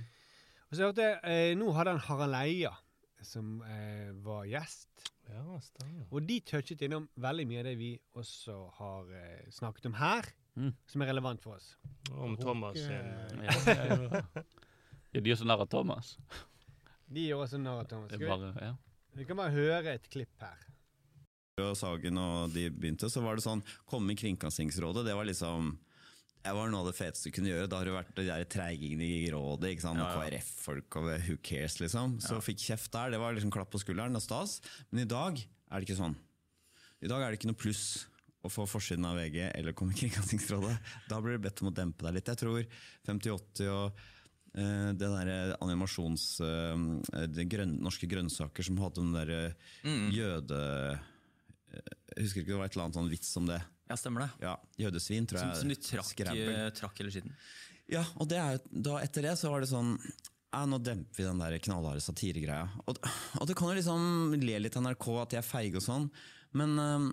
Og 0.75 0.79
så 0.81 0.89
hørte 0.89 1.05
jeg 1.07 1.19
eh, 1.31 1.53
Nå 1.59 1.69
hadde 1.77 1.93
han 1.95 2.01
Harald 2.03 2.35
Eia 2.35 2.73
som 3.25 3.61
eh, 3.65 4.11
var 4.27 4.43
gjest. 4.51 4.89
Ja, 5.31 5.41
stemmer. 5.65 6.03
Og 6.13 6.27
de 6.29 6.35
touchet 6.45 6.83
innom 6.85 7.07
veldig 7.17 7.47
mye 7.49 7.63
av 7.63 7.69
det 7.71 7.77
vi 7.81 7.93
også 8.21 8.57
har 8.81 9.07
eh, 9.17 9.47
snakket 9.55 9.87
om 9.93 9.95
her, 10.03 10.33
Mm. 10.55 10.69
som 10.87 11.03
er 11.03 11.09
relevant 11.11 11.41
for 11.43 11.57
oss. 11.57 11.73
Om 12.15 12.37
Thomas 12.39 12.77
sin 12.79 12.93
eh, 12.93 13.41
Ja, 13.43 13.55
ja, 13.75 13.87
ja. 14.13 14.43
Ja, 15.17 15.21
de 15.25 15.33
gjør 15.33 15.41
så 15.41 15.47
narr 15.49 15.65
av 15.65 15.71
Thomas. 15.73 16.13
De 17.11 17.25
gjør 17.27 17.41
også 17.47 17.59
narr 17.59 17.81
av 17.83 17.89
Thomas. 17.91 18.13
Det 18.13 18.21
Skal 18.21 18.29
vi, 18.29 18.31
bare, 18.53 18.69
ja. 18.69 19.09
vi 19.19 19.27
kan 19.27 19.41
bare 19.41 19.55
høre 19.57 19.95
et 19.97 20.07
klipp 20.13 20.45
her. 20.45 20.61
og 21.65 21.73
Sagen 21.81 22.21
og 22.23 22.55
de 22.55 22.69
begynte, 22.71 23.11
så 23.11 23.25
var 23.25 23.35
det 23.41 23.43
sånn 23.49 23.65
Komme 23.91 24.15
i 24.15 24.21
Kringkastingsrådet, 24.21 25.07
det 25.09 25.17
var 25.19 25.27
liksom 25.27 25.73
det 26.45 26.53
var 26.53 26.69
noe 26.69 26.83
av 26.85 26.89
det 26.91 26.97
feteste 26.99 27.31
du 27.31 27.35
kunne 27.39 27.49
gjøre. 27.51 27.69
Da 27.73 27.79
har 27.81 27.89
det 27.89 27.95
vært 27.95 28.15
de 28.19 28.25
der 28.29 28.45
treigingene 28.53 29.07
i 29.09 29.31
rådet. 29.33 29.71
ikke 29.73 29.87
sant? 29.87 30.01
Ja, 30.03 30.11
ja. 30.13 30.25
KrF-folk 30.29 30.99
og 31.01 31.07
who 31.25 31.37
cares, 31.41 31.79
liksom. 31.81 32.19
Så 32.21 32.37
fikk 32.45 32.61
kjeft 32.67 32.91
der. 32.93 33.15
Det 33.15 33.21
var 33.23 33.33
liksom 33.37 33.53
klapp 33.55 33.71
på 33.73 33.81
skulderen 33.81 34.17
og 34.19 34.23
stas. 34.25 34.59
Men 34.91 35.07
i 35.07 35.09
dag 35.09 35.41
er 35.41 35.81
det 35.81 35.89
ikke 35.89 35.97
sånn. 36.03 36.17
I 37.05 37.09
dag 37.11 37.25
er 37.25 37.33
det 37.33 37.41
ikke 37.41 37.49
noe 37.51 37.61
pluss 37.65 37.85
å 38.45 38.51
få 38.53 38.67
forsiden 38.69 39.07
av 39.09 39.17
VG 39.17 39.39
eller 39.55 39.73
komme 39.77 39.97
i 39.97 39.99
Kringkastingsrådet. 40.03 40.75
Da 41.09 41.21
blir 41.25 41.39
det 41.39 41.47
bedt 41.47 41.63
om 41.65 41.71
å 41.71 41.75
dempe 41.81 42.05
deg 42.05 42.19
litt. 42.19 42.29
Jeg 42.29 42.41
tror 42.43 42.61
5080 43.09 43.71
og 43.73 44.03
uh, 44.61 44.91
det 44.93 45.11
der 45.17 45.55
animasjons... 45.65 46.27
Uh, 46.45 47.25
det 47.33 47.49
grøn, 47.53 47.79
norske 47.85 48.09
grønnsaker 48.11 48.69
som 48.69 48.81
hadde 48.85 49.01
den 49.01 49.17
derre 49.17 49.41
jøde... 50.13 50.61
eh, 51.73 51.95
Jeg 52.19 52.27
husker 52.29 52.45
ikke, 52.45 52.53
det 52.53 52.61
var 52.61 52.69
et 52.69 52.77
eller 52.77 52.85
annet 52.91 53.01
sånn 53.01 53.13
vits 53.17 53.33
om 53.41 53.49
det. 53.49 53.63
Ja, 53.95 54.01
stemmer 54.01 54.27
det. 54.27 54.31
Ja, 54.43 54.57
Jødesvin, 54.83 55.29
tror 55.31 55.39
Som, 55.39 55.51
jeg. 55.53 55.61
som 55.63 55.71
du 55.71 55.77
trakk, 55.79 56.23
eh, 56.35 56.69
trakk 56.75 56.99
hele 56.99 57.15
skitten. 57.15 57.35
Ja, 57.93 58.03
og 58.19 58.27
det 58.31 58.41
er, 58.41 58.63
da 58.71 58.99
etter 59.05 59.29
det 59.29 59.35
så 59.39 59.53
var 59.53 59.63
det 59.63 59.69
sånn 59.71 59.93
ja, 60.01 60.63
Nå 60.71 60.79
demper 60.81 61.19
vi 61.19 61.27
den 61.27 61.43
der 61.43 61.59
knallharde 61.63 62.03
satiregreia. 62.03 62.69
Og, 62.87 62.99
og 63.41 63.47
det 63.51 63.57
kan 63.59 63.71
jo 63.71 63.77
liksom 63.79 64.35
le 64.41 64.59
litt 64.63 64.79
av 64.79 64.87
NRK 64.87 65.07
at 65.21 65.35
de 65.35 65.39
er 65.41 65.47
feige 65.47 65.81
og 65.81 65.85
sånn, 65.85 66.09
men 66.59 66.77
øhm, 66.81 67.09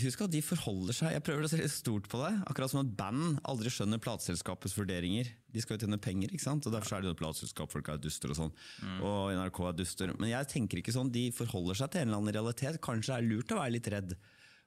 husk 0.00 0.24
at 0.24 0.32
de 0.32 0.40
forholder 0.44 0.96
seg 0.96 1.14
Jeg 1.14 1.24
prøver 1.24 1.46
å 1.46 1.50
se 1.50 1.60
litt 1.60 1.72
stort 1.72 2.08
på 2.12 2.20
det. 2.20 2.32
Akkurat 2.50 2.72
som 2.72 2.82
et 2.82 2.94
band 2.98 3.38
aldri 3.48 3.72
skjønner 3.72 4.00
plateselskapets 4.02 4.76
vurderinger. 4.76 5.28
De 5.52 5.62
skal 5.62 5.76
jo 5.76 5.86
tjene 5.86 6.00
penger, 6.02 6.32
ikke 6.32 6.44
sant? 6.44 6.66
og 6.68 6.74
derfor 6.74 6.96
er 6.98 7.04
det 7.04 7.12
jo 7.12 7.20
plateselskap 7.20 7.72
folk 7.72 7.92
er 7.92 8.00
duster 8.02 8.32
og 8.32 8.40
sånn. 8.40 8.56
Og 9.04 9.36
NRK 9.36 9.60
er 9.70 9.78
duster. 9.78 10.12
Men 10.20 10.32
jeg 10.32 10.50
tenker 10.52 10.82
ikke 10.82 10.96
sånn. 10.96 11.12
De 11.12 11.28
forholder 11.36 11.80
seg 11.80 11.92
til 11.92 12.04
en 12.04 12.10
eller 12.10 12.22
annen 12.24 12.36
realitet. 12.36 12.80
Kanskje 12.84 13.14
det 13.14 13.20
er 13.20 13.28
lurt 13.30 13.52
å 13.56 13.60
være 13.60 13.76
litt 13.76 13.92
redd. 13.92 14.16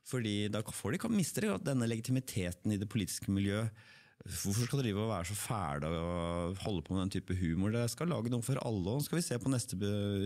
Fordi 0.07 0.35
da 0.51 0.61
får 0.63 0.95
de 0.95 1.01
kan 1.03 1.13
miste 1.13 1.43
de 1.43 1.53
denne 1.63 1.87
legitimiteten 1.89 2.73
i 2.73 2.79
det 2.81 2.89
politiske 2.89 3.31
miljøet. 3.33 3.73
Hvorfor 4.19 4.65
skal 4.67 4.81
dere 4.83 5.05
være 5.07 5.29
så 5.29 5.35
fæle 5.37 5.89
og 5.95 6.57
holde 6.65 6.83
på 6.83 6.93
med 6.95 7.05
den 7.05 7.13
type 7.17 7.35
humor? 7.39 7.71
Dere 7.71 7.87
skal 7.91 8.09
lage 8.11 8.31
noe 8.31 8.43
for 8.43 8.59
alle, 8.67 8.95
og 8.95 8.99
så 8.99 9.07
skal 9.07 9.19
vi 9.21 9.27
se 9.29 9.37
på 9.39 9.51
neste 9.53 9.77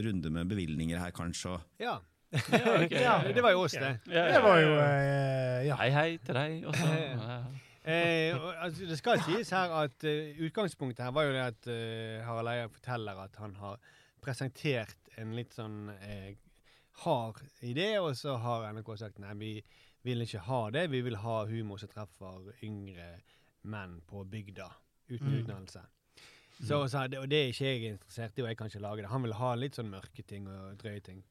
runde 0.08 0.32
med 0.34 0.50
bevilgninger 0.50 0.98
her, 0.98 1.14
kanskje. 1.14 1.60
Ja. 1.84 2.00
Ja. 2.34 2.40
okay. 2.80 3.02
ja 3.08 3.20
det 3.30 3.44
var 3.46 3.54
jo 3.54 3.66
oss, 3.68 3.76
det. 3.78 4.00
Ja, 4.10 4.26
Det 4.32 4.40
ja. 4.40 4.42
var 4.42 4.58
jo 4.62 4.72
eh, 4.80 5.68
Ja. 5.68 5.78
Hei, 5.84 5.92
hei 5.94 6.10
til 6.26 6.42
deg 6.42 6.66
også. 6.72 6.96
Eh, 7.84 8.32
altså, 8.64 8.86
det 8.88 8.96
skal 8.96 9.20
sies 9.26 9.50
her 9.52 9.74
at 9.76 10.06
uh, 10.08 10.38
utgangspunktet 10.46 11.04
her 11.04 11.12
var 11.12 11.26
jo 11.28 11.34
det 11.36 11.42
at 11.44 11.66
uh, 11.68 12.22
Harald 12.24 12.48
Eia 12.48 12.70
forteller 12.72 13.18
at 13.26 13.36
han 13.42 13.58
har 13.60 13.76
presentert 14.24 15.10
en 15.20 15.34
litt 15.36 15.52
sånn 15.52 15.90
eh, 15.98 16.30
hard 17.04 17.42
idé, 17.62 17.98
og 18.00 18.16
så 18.16 18.38
har 18.38 18.68
NRK 18.74 18.98
sagt 19.00 19.20
nei, 19.20 19.34
vi 19.34 19.64
vil 20.04 20.22
ikke 20.22 20.40
ha 20.46 20.70
det. 20.70 20.90
Vi 20.92 21.02
vil 21.02 21.16
ha 21.16 21.46
humor 21.50 21.78
som 21.82 21.90
treffer 21.90 22.54
yngre 22.64 23.22
menn 23.64 24.02
på 24.08 24.24
bygda 24.30 24.70
uten 25.10 25.28
Mm. 25.32 25.40
utdannelse. 25.44 25.82
Så, 26.64 26.88
så, 26.88 27.08
det- 27.10 27.20
og 27.20 27.28
det 27.30 27.38
er 27.42 27.48
ikke 27.52 27.66
jeg 27.66 27.92
interessert 27.94 28.38
i, 28.38 28.42
og 28.42 28.48
jeg 28.48 28.58
kan 28.58 28.68
ikke 28.68 28.80
lage 28.82 29.02
det. 29.02 29.10
Han 29.10 29.24
vil 29.24 29.34
ha 29.34 29.56
litt 29.56 29.76
sånn 29.76 29.90
mørke 29.90 30.24
ting 30.28 30.48
og 30.48 30.78
drøye 30.78 31.02
ting. 31.04 31.24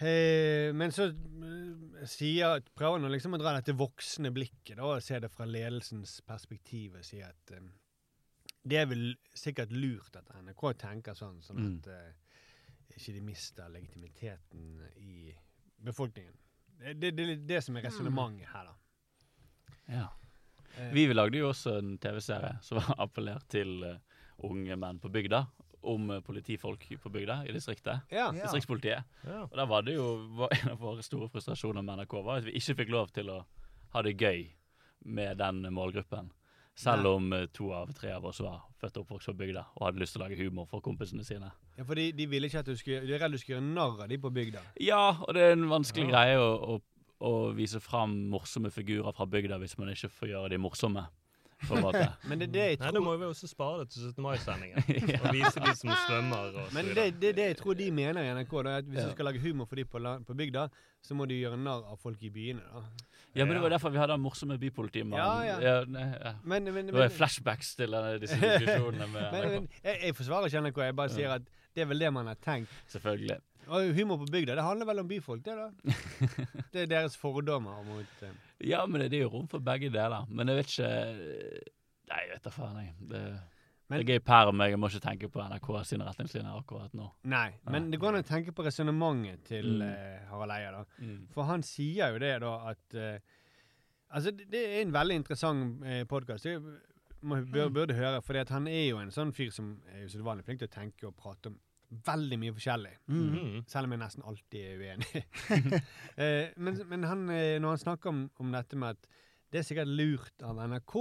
Eh, 0.00 0.70
men 0.78 0.92
så 0.94 1.08
eh, 1.10 2.04
sier, 2.06 2.60
prøver 2.78 3.00
han 3.02 3.10
liksom 3.10 3.34
å 3.34 3.40
dra 3.40 3.56
dette 3.56 3.74
voksne 3.74 4.30
blikket 4.34 4.76
da, 4.78 4.84
og 4.94 5.02
se 5.02 5.18
det 5.18 5.30
fra 5.34 5.46
ledelsens 5.48 6.20
perspektiv 6.26 6.94
og 7.00 7.04
si 7.06 7.18
at 7.26 7.50
um, 7.56 7.72
det 8.68 8.78
er 8.78 8.86
vel 8.86 9.08
sikkert 9.34 9.72
lurt 9.74 10.14
at 10.20 10.28
NRK 10.38 10.62
tenker 10.78 11.18
sånn, 11.18 11.40
sånn 11.42 11.58
Mm. 11.58 11.78
at 11.80 11.88
eh, 11.90 12.12
ikke 12.96 13.12
de 13.14 13.20
mister 13.24 13.68
legitimiteten 13.68 14.80
i 14.96 15.34
befolkningen. 15.84 16.34
Det 16.78 16.88
er 16.90 16.94
det, 16.94 17.10
det, 17.18 17.36
det 17.48 17.60
som 17.64 17.76
er 17.76 17.84
resonnementet 17.88 18.48
her, 18.52 18.68
da. 18.70 18.74
Ja. 19.88 20.06
Eh, 20.78 20.92
Vi 20.94 21.06
lagde 21.12 21.38
jo 21.40 21.48
også 21.50 21.78
en 21.80 21.96
TV-serie 21.98 22.58
som 22.62 22.78
var 22.80 22.94
appellert 23.06 23.48
til 23.50 23.82
eh, 23.84 23.98
unge 24.46 24.76
menn 24.78 25.00
på 25.02 25.10
bygda. 25.10 25.44
Om 25.88 26.10
eh, 26.10 26.20
politifolk 26.26 26.86
på 27.02 27.10
bygda 27.14 27.40
i 27.48 27.52
distriktet. 27.54 28.00
ja. 28.10 28.28
Ja. 28.34 28.44
Distriktspolitiet. 28.44 29.04
Ja. 29.24 29.42
Og 29.46 29.56
der 29.56 29.66
var 29.70 29.82
det 29.86 29.94
jo 29.94 30.08
var 30.38 30.48
En 30.58 30.72
av 30.74 30.78
våre 30.82 31.02
store 31.06 31.28
frustrasjoner 31.32 31.82
med 31.82 31.98
NRK 32.02 32.16
var 32.24 32.38
at 32.42 32.48
vi 32.48 32.56
ikke 32.58 32.74
fikk 32.82 32.90
lov 32.94 33.12
til 33.14 33.30
å 33.30 33.42
ha 33.94 34.02
det 34.02 34.16
gøy 34.20 34.48
med 35.06 35.38
den 35.38 35.62
målgruppen. 35.72 36.30
Selv 36.78 37.08
om 37.10 37.32
eh, 37.34 37.46
to 37.52 37.72
av 37.74 37.90
tre 37.96 38.12
av 38.14 38.24
oss 38.30 38.38
var 38.44 38.60
født 38.78 38.96
og 39.00 39.04
oppvokst 39.06 39.32
på 39.32 39.36
bygda 39.40 39.64
og 39.74 39.86
hadde 39.88 39.98
lyst 39.98 40.14
til 40.14 40.22
å 40.22 40.28
lage 40.28 40.36
humor 40.38 40.68
for 40.70 40.80
kompisene 40.84 41.24
sine. 41.26 41.50
ja, 41.76 41.82
for 41.84 41.98
de, 41.98 42.12
de 42.14 42.26
ville 42.30 42.46
ikke 42.46 42.60
at 42.62 42.66
du 42.70 42.76
skulle 42.78 43.00
De 43.06 43.14
er 43.16 43.18
redd 43.24 43.32
du 43.34 43.38
skulle 43.42 43.58
gjøre 43.58 43.72
narr 43.74 44.04
av 44.04 44.08
de 44.08 44.18
på 44.22 44.30
bygda. 44.30 44.62
Ja, 44.80 45.00
og 45.26 45.34
det 45.34 45.42
er 45.48 45.56
en 45.56 45.66
vanskelig 45.72 46.06
greie 46.12 46.38
å, 46.38 46.76
å, 46.76 46.80
å 47.26 47.32
vise 47.58 47.80
fram 47.82 48.14
morsomme 48.30 48.70
figurer 48.70 49.10
fra 49.16 49.26
bygda 49.26 49.58
hvis 49.58 49.74
man 49.80 49.90
ikke 49.90 50.08
får 50.20 50.30
gjøre 50.36 50.52
de 50.54 50.58
morsomme. 50.62 51.02
På 51.66 51.74
en 51.74 51.82
måte. 51.82 52.04
Men 52.30 52.38
det 52.38 52.46
er 52.46 52.52
det 52.54 52.64
jeg 52.68 52.76
Nei, 52.78 52.86
tror 52.86 52.94
da 52.94 53.00
må 53.02 53.16
vi 53.18 53.26
også 53.26 53.48
spare 53.50 53.80
det 53.82 53.88
til 53.90 54.04
17. 54.12 54.22
mai-sendingen. 54.22 54.78
Og 55.24 55.32
vise 55.34 55.58
de 55.64 55.72
som 55.74 55.90
svømmer 56.04 56.44
og 56.44 56.52
så 56.54 56.66
Men 56.76 56.86
det 56.86 56.94
videre. 56.94 57.06
er 57.08 57.16
det, 57.24 57.32
det 57.40 57.46
jeg 57.48 57.56
tror 57.58 57.74
de 57.80 57.88
mener 57.90 58.22
i 58.22 58.30
NRK. 58.38 58.54
Da, 58.62 58.76
at 58.78 58.86
Hvis 58.86 59.00
Ja. 59.02 59.08
du 59.10 59.16
skal 59.16 59.26
lage 59.32 59.42
humor 59.42 59.66
for 59.66 59.74
de 59.74 59.84
på, 59.84 59.98
la- 59.98 60.20
på 60.22 60.36
bygda, 60.38 60.68
så 61.02 61.16
må 61.18 61.26
du 61.26 61.34
gjøre 61.34 61.58
narr 61.58 61.82
av 61.90 61.98
folk 61.98 62.22
i 62.22 62.30
byene. 62.30 62.62
da. 62.62 62.84
Ja, 63.36 63.44
men 63.44 63.54
det 63.54 63.62
var 63.62 63.74
derfor 63.74 63.92
vi 63.92 64.00
hadde 64.00 64.14
den 64.16 64.24
morsomme 64.24 64.56
bypolitimannen. 64.58 65.20
Ja, 65.46 65.58
ja. 65.60 65.74
nei, 65.84 66.06
ja. 66.14 66.32
Men, 66.42 66.70
men, 66.74 66.88
Det 66.88 66.96
var 66.96 67.12
flashbacks 67.12 67.74
til 67.78 67.94
disse 68.22 68.38
diskusjonene 68.44 69.06
men, 69.12 69.28
men 69.34 69.68
jeg, 69.82 70.00
jeg 70.08 70.16
forsvarer 70.16 70.48
ikke 70.48 70.64
NRK. 70.64 70.80
Jeg 70.88 70.96
bare 71.02 71.14
sier 71.14 71.36
at 71.36 71.52
det 71.76 71.84
er 71.84 71.90
vel 71.92 72.02
det 72.02 72.10
man 72.14 72.30
har 72.30 72.40
tenkt. 72.42 72.72
Selvfølgelig. 72.90 73.38
Og 73.68 73.92
humor 73.94 74.16
på 74.22 74.30
bygda, 74.32 74.56
det 74.56 74.64
handler 74.64 74.88
vel 74.88 75.02
om 75.02 75.08
byfolk, 75.08 75.44
det, 75.44 75.54
da? 75.58 75.96
Det 76.72 76.82
er 76.82 76.88
deres 76.88 77.16
fordommer 77.20 77.82
mot 77.84 78.22
uh... 78.24 78.32
Ja, 78.64 78.86
men 78.86 79.04
det 79.04 79.18
er 79.18 79.26
jo 79.26 79.32
rom 79.36 79.48
for 79.48 79.62
begge 79.64 79.90
deler. 79.92 80.24
Men 80.32 80.48
jeg 80.48 80.62
vet 80.62 80.72
ikke 80.72 80.88
Nei, 82.08 82.22
jeg 82.24 82.30
vet 82.32 82.44
da 82.46 82.52
faen, 82.52 82.78
jeg. 82.80 82.94
Det, 83.10 83.22
Men- 83.88 84.00
det 84.04 84.08
er 84.08 84.18
gøy 84.18 84.24
per 84.24 84.52
meg. 84.52 84.70
Jeg 84.70 84.78
må 84.78 84.88
ikke 84.90 85.00
tenke 85.00 85.28
på 85.32 85.40
NRK 85.48 85.68
sine 85.88 86.04
retningslinjer 86.04 86.58
akkurat 86.60 86.92
nå. 86.94 87.10
Nei, 87.24 87.54
men 87.70 87.90
det 87.90 87.98
går 88.00 88.14
an 88.14 88.22
å 88.22 88.26
tenke 88.28 88.52
på 88.52 88.64
resonnementet 88.66 89.44
til 89.48 89.64
Mm. 89.78 89.82
uh, 89.82 90.28
Harald 90.30 90.52
Eia, 90.52 90.70
da. 90.72 90.84
Mm. 91.00 91.26
For 91.32 91.44
han 91.44 91.62
sier 91.62 92.12
jo 92.12 92.18
det, 92.18 92.40
da, 92.40 92.54
at 92.68 92.94
uh, 92.94 93.18
Altså, 94.10 94.30
det, 94.32 94.46
det 94.50 94.60
er 94.64 94.80
en 94.80 94.92
veldig 94.92 95.14
interessant 95.20 95.82
eh, 95.84 96.04
podkast. 96.08 96.46
Man 97.20 97.42
bør, 97.52 97.68
burde 97.68 97.94
høre, 97.94 98.22
for 98.22 98.32
han 98.48 98.66
er 98.66 98.86
jo 98.88 98.98
en 99.02 99.10
sånn 99.12 99.34
fyr 99.36 99.50
som 99.52 99.82
er 99.92 100.06
usedvanlig 100.06 100.44
flink 100.46 100.60
til 100.62 100.68
å 100.70 100.72
tenke 100.72 101.06
og 101.10 101.14
prate 101.18 101.50
om 101.50 101.58
veldig 102.06 102.38
mye 102.40 102.54
forskjellig. 102.56 102.94
Mhm. 103.06 103.66
Selv 103.68 103.84
om 103.84 103.92
jeg 103.92 104.00
nesten 104.00 104.24
alltid 104.24 104.60
er 104.64 104.78
uenig. 104.80 105.24
eh, 106.16 106.48
men 106.56 106.80
men 106.88 107.04
han, 107.04 107.28
eh, 107.30 107.58
når 107.60 107.68
han 107.76 107.82
snakker 107.84 108.08
om, 108.08 108.30
om 108.40 108.52
dette 108.52 108.76
med 108.80 108.96
at 108.96 109.10
det 109.52 109.60
er 109.60 109.68
sikkert 109.68 109.88
lurt 109.92 110.42
av 110.44 110.56
NRK 110.56 110.94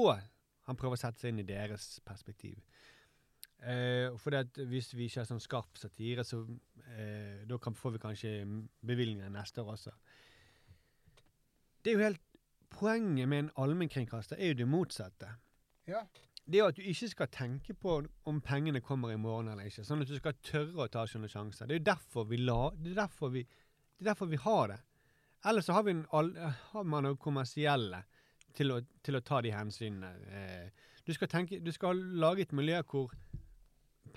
Han 0.68 0.76
prøver 0.76 0.98
å 0.98 1.00
sette 1.00 1.22
seg 1.24 1.30
inn 1.32 1.40
i 1.40 1.48
deres 1.48 2.02
perspektiv. 2.04 2.58
Eh, 3.58 4.14
fordi 4.22 4.38
at 4.38 4.60
hvis 4.70 4.92
vi 4.94 5.08
ikke 5.08 5.24
har 5.24 5.30
sånn 5.30 5.42
skarp 5.42 5.80
satire, 5.82 6.24
så 6.28 6.44
eh, 6.94 7.44
da 7.50 7.58
kan, 7.62 7.76
får 7.76 7.96
vi 7.96 8.04
kanskje 8.04 8.34
bevilgninger 8.86 9.34
neste 9.34 9.64
år 9.64 9.74
også. 9.74 9.94
Det 11.82 11.94
er 11.94 11.98
jo 11.98 12.06
helt 12.06 12.24
Poenget 12.68 13.30
med 13.32 13.40
en 13.40 13.50
allmennkringkaster 13.64 14.36
er 14.44 14.52
jo 14.52 14.58
det 14.60 14.66
motsatte. 14.68 15.30
Ja. 15.88 16.02
Det 16.44 16.58
er 16.58 16.60
jo 16.60 16.66
at 16.68 16.76
du 16.76 16.84
ikke 16.84 17.08
skal 17.10 17.30
tenke 17.32 17.74
på 17.80 17.94
om 18.28 18.42
pengene 18.44 18.82
kommer 18.84 19.14
i 19.14 19.20
morgen 19.20 19.48
eller 19.48 19.70
ikke. 19.70 19.86
Sånn 19.88 20.04
at 20.04 20.12
du 20.12 20.18
skal 20.20 20.36
tørre 20.44 20.84
å 20.84 20.90
ta 20.92 21.06
sånne 21.08 21.30
sjanser. 21.32 21.66
Det 21.66 21.78
er 21.78 21.80
jo 21.80 21.86
derfor 21.88 22.28
vi 22.28 22.42
la 22.44 22.60
Det 22.76 22.92
er 22.92 23.00
derfor 23.02 23.32
vi, 23.32 23.46
det 23.48 24.04
er 24.04 24.10
derfor 24.12 24.30
vi 24.32 24.42
har 24.44 24.74
det. 24.74 24.78
Ellers 25.48 25.66
så 25.66 25.78
har, 25.78 25.88
vi 25.88 25.96
en, 25.96 26.06
har 26.12 26.84
man 26.84 27.08
jo 27.08 27.16
kommersielle 27.16 28.04
til 28.58 28.74
å, 28.74 28.82
til 29.04 29.18
å 29.20 29.24
ta 29.26 29.42
de 29.46 29.54
hensynene. 29.56 30.12
Eh, 30.28 30.88
du, 31.08 31.14
skal 31.16 31.32
tenke, 31.32 31.60
du 31.64 31.72
skal 31.72 32.00
lage 32.20 32.44
et 32.44 32.56
miljø 32.58 32.82
hvor 32.90 33.14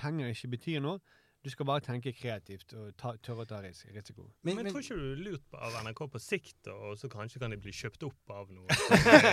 penger 0.01 0.33
ikke 0.33 0.55
betyr 0.57 0.81
noe. 0.85 1.01
Du 1.41 1.49
skal 1.49 1.65
bare 1.65 1.81
tenke 1.81 2.11
kreativt 2.13 2.75
og 2.77 2.91
ta, 3.01 3.15
tørre 3.25 3.47
å 3.47 3.49
ta 3.49 3.63
ris 3.65 3.79
risiko. 3.95 4.27
Men, 4.45 4.59
jeg 4.61 4.75
tror 4.75 4.83
ikke 4.85 4.97
du 4.99 5.05
er 5.15 5.21
lurt 5.25 5.55
av 5.57 5.79
NRK 5.87 6.03
på 6.13 6.21
sikt, 6.21 6.69
og 6.69 6.99
så 7.01 7.09
kanskje 7.09 7.41
kan 7.41 7.55
de 7.55 7.57
bli 7.57 7.73
kjøpt 7.73 8.05
opp 8.05 8.35
av 8.37 8.51
noen 8.53 8.69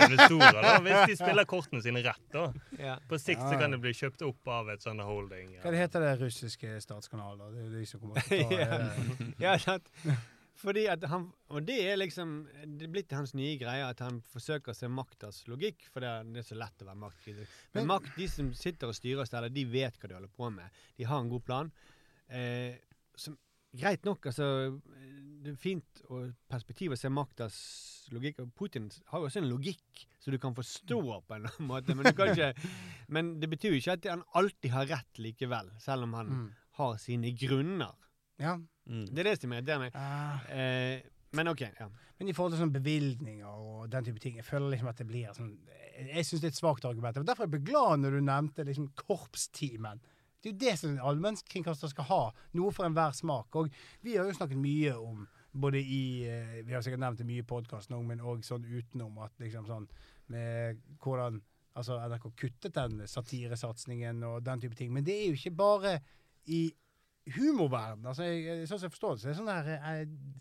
investorer? 0.06 0.56
da, 0.64 0.70
Hvis 0.86 1.02
de 1.12 1.16
spiller 1.20 1.44
kortene 1.50 1.82
sine 1.84 2.00
rett, 2.06 2.24
da. 2.32 2.46
Ja. 2.80 2.94
På 3.10 3.18
sikt 3.20 3.42
Ja. 3.44 3.50
så 3.52 3.60
kan 3.60 3.76
de 3.76 3.80
bli 3.84 3.92
kjøpt 3.92 4.24
opp 4.24 4.48
av 4.56 4.70
et 4.72 4.80
sånt 4.88 5.04
holding. 5.04 5.52
Hva 5.60 5.74
heter 5.76 6.06
det 6.06 6.14
russiske 6.22 6.78
statskanaler? 6.80 7.52
Det 7.52 7.60
er 7.60 7.68
jo 7.68 7.76
de 7.76 7.84
som 7.92 8.00
kommer 8.00 8.24
til 8.24 8.40
å 8.40 8.48
ta 8.48 8.56
Ja. 8.64 8.80
eh, 8.88 9.32
Ja, 9.44 9.58
sant? 9.60 9.92
Fordi 10.58 10.88
at 10.90 11.04
han, 11.06 11.28
og 11.54 11.66
det 11.68 11.76
er 11.86 11.98
liksom 12.00 12.40
Det 12.66 12.88
er 12.88 12.90
blitt 12.90 13.12
hans 13.14 13.30
nye 13.38 13.54
greie 13.60 13.84
at 13.86 14.00
han 14.02 14.18
forsøker 14.32 14.72
å 14.72 14.76
se 14.76 14.90
maktas 14.90 15.44
logikk, 15.50 15.86
for 15.92 16.02
det 16.02 16.10
er, 16.10 16.32
det 16.34 16.42
er 16.42 16.48
så 16.48 16.58
lett 16.58 16.82
å 16.82 16.88
være 16.88 17.02
maktkritisk. 17.04 17.58
Men 17.74 17.84
Men- 17.84 17.92
makt, 17.92 18.16
de 18.16 18.28
som 18.28 18.48
sitter 18.54 18.90
og 18.90 18.98
styrer 18.98 19.22
og 19.22 19.30
steller, 19.30 19.54
de 19.54 19.64
vet 19.64 19.98
hva 19.98 20.08
de 20.08 20.18
holder 20.18 20.34
på 20.34 20.50
med. 20.50 20.80
De 20.98 21.04
har 21.04 21.20
en 21.22 21.30
god 21.30 21.44
plan. 21.46 21.70
Eh, 22.28 22.74
som, 23.16 23.38
greit 23.76 24.04
nok, 24.04 24.26
altså 24.26 24.80
Det 25.38 25.52
er 25.52 25.60
fint 25.60 26.00
og 26.10 26.32
perspektiv 26.50 26.92
å 26.92 26.98
se 26.98 27.08
maktas 27.08 27.56
logikk. 28.10 28.40
Og 28.42 28.50
Putin 28.58 28.88
har 29.12 29.20
jo 29.20 29.28
også 29.28 29.38
en 29.38 29.50
logikk 29.52 30.06
som 30.18 30.34
du 30.34 30.38
kan 30.42 30.56
forstå 30.56 30.98
på 30.98 31.34
en 31.36 31.44
eller 31.44 31.54
annen 31.54 31.68
måte. 31.70 31.94
Men, 31.94 32.08
du 32.08 32.16
kan 32.18 32.32
ikke, 32.32 32.50
men 33.14 33.36
det 33.38 33.48
betyr 33.52 33.76
jo 33.76 33.78
ikke 33.78 33.94
at 34.00 34.10
han 34.10 34.26
alltid 34.34 34.74
har 34.74 34.90
rett 34.90 35.22
likevel, 35.22 35.70
selv 35.78 36.08
om 36.08 36.18
han 36.18 36.32
mm. 36.32 36.48
har 36.80 36.98
sine 36.98 37.30
grunner. 37.38 37.94
Ja. 38.42 38.56
Mm. 38.88 39.06
Det 39.06 39.22
er 39.22 39.30
det 39.30 39.38
som 39.38 39.54
irriterer 39.54 39.82
meg. 39.84 39.96
Ah. 39.96 40.44
Eh, 40.52 41.06
men 41.36 41.50
OK. 41.52 41.60
ja. 41.60 41.88
Men 42.18 42.30
i 42.30 42.34
forhold 42.34 42.54
til 42.54 42.62
sånn 42.64 42.74
bevilgninger 42.74 43.48
og 43.48 43.88
den 43.92 44.06
type 44.06 44.22
ting, 44.22 44.38
jeg 44.40 44.46
føler 44.46 44.72
liksom 44.72 44.90
at 44.90 45.00
det 45.00 45.06
blir 45.06 45.34
sånn 45.36 45.52
Jeg 45.98 46.24
syns 46.26 46.40
det 46.42 46.48
er 46.48 46.54
et 46.54 46.60
svakt 46.60 46.86
argument. 46.88 47.18
Og 47.20 47.26
Derfor 47.26 47.46
er 47.46 47.58
jeg 47.58 47.66
glad 47.68 48.02
når 48.02 48.16
du 48.16 48.20
nevnte 48.22 48.64
liksom 48.66 48.88
korpstimen. 48.98 50.00
Det 50.38 50.50
er 50.50 50.54
jo 50.54 50.60
det 50.62 50.74
som 50.78 50.92
en 50.92 51.02
allmennkringkaster 51.10 51.90
skal 51.90 52.06
ha. 52.08 52.20
Noe 52.54 52.70
for 52.74 52.86
enhver 52.86 53.16
smak. 53.18 53.58
Og 53.58 53.72
vi 54.06 54.14
har 54.16 54.28
jo 54.28 54.36
snakket 54.38 54.60
mye 54.62 54.94
om 54.94 55.26
både 55.58 55.80
i 55.82 56.02
eh, 56.28 56.58
Vi 56.66 56.74
har 56.74 56.84
sikkert 56.86 57.02
nevnt 57.02 57.18
det 57.18 57.26
mye 57.26 57.42
i 57.42 57.48
podkasten 57.48 57.96
òg, 57.98 58.04
men 58.06 58.22
òg 58.22 58.44
sånn 58.46 58.66
utenom 58.66 59.18
at 59.24 59.34
liksom 59.42 59.66
sånn 59.66 59.88
med 60.30 60.78
hvordan 61.02 61.40
altså 61.78 61.98
NRK 62.10 62.26
kuttet 62.36 62.74
den 62.74 63.02
satiresatsingen 63.06 64.22
og 64.26 64.42
den 64.46 64.62
type 64.62 64.78
ting. 64.78 64.92
Men 64.94 65.06
det 65.06 65.14
er 65.14 65.26
jo 65.28 65.38
ikke 65.38 65.56
bare 65.58 65.98
i 66.50 66.68
humorverden. 67.36 68.06
Altså, 68.06 68.22
jeg, 68.28 68.66
sånn 68.68 68.78
som 68.80 68.86
jeg 68.88 68.94
forstår 68.96 69.14
det, 69.14 69.20
så 69.22 69.28
er 69.28 69.32
det 69.32 69.38
sånn 69.40 69.50
der, 69.52 69.68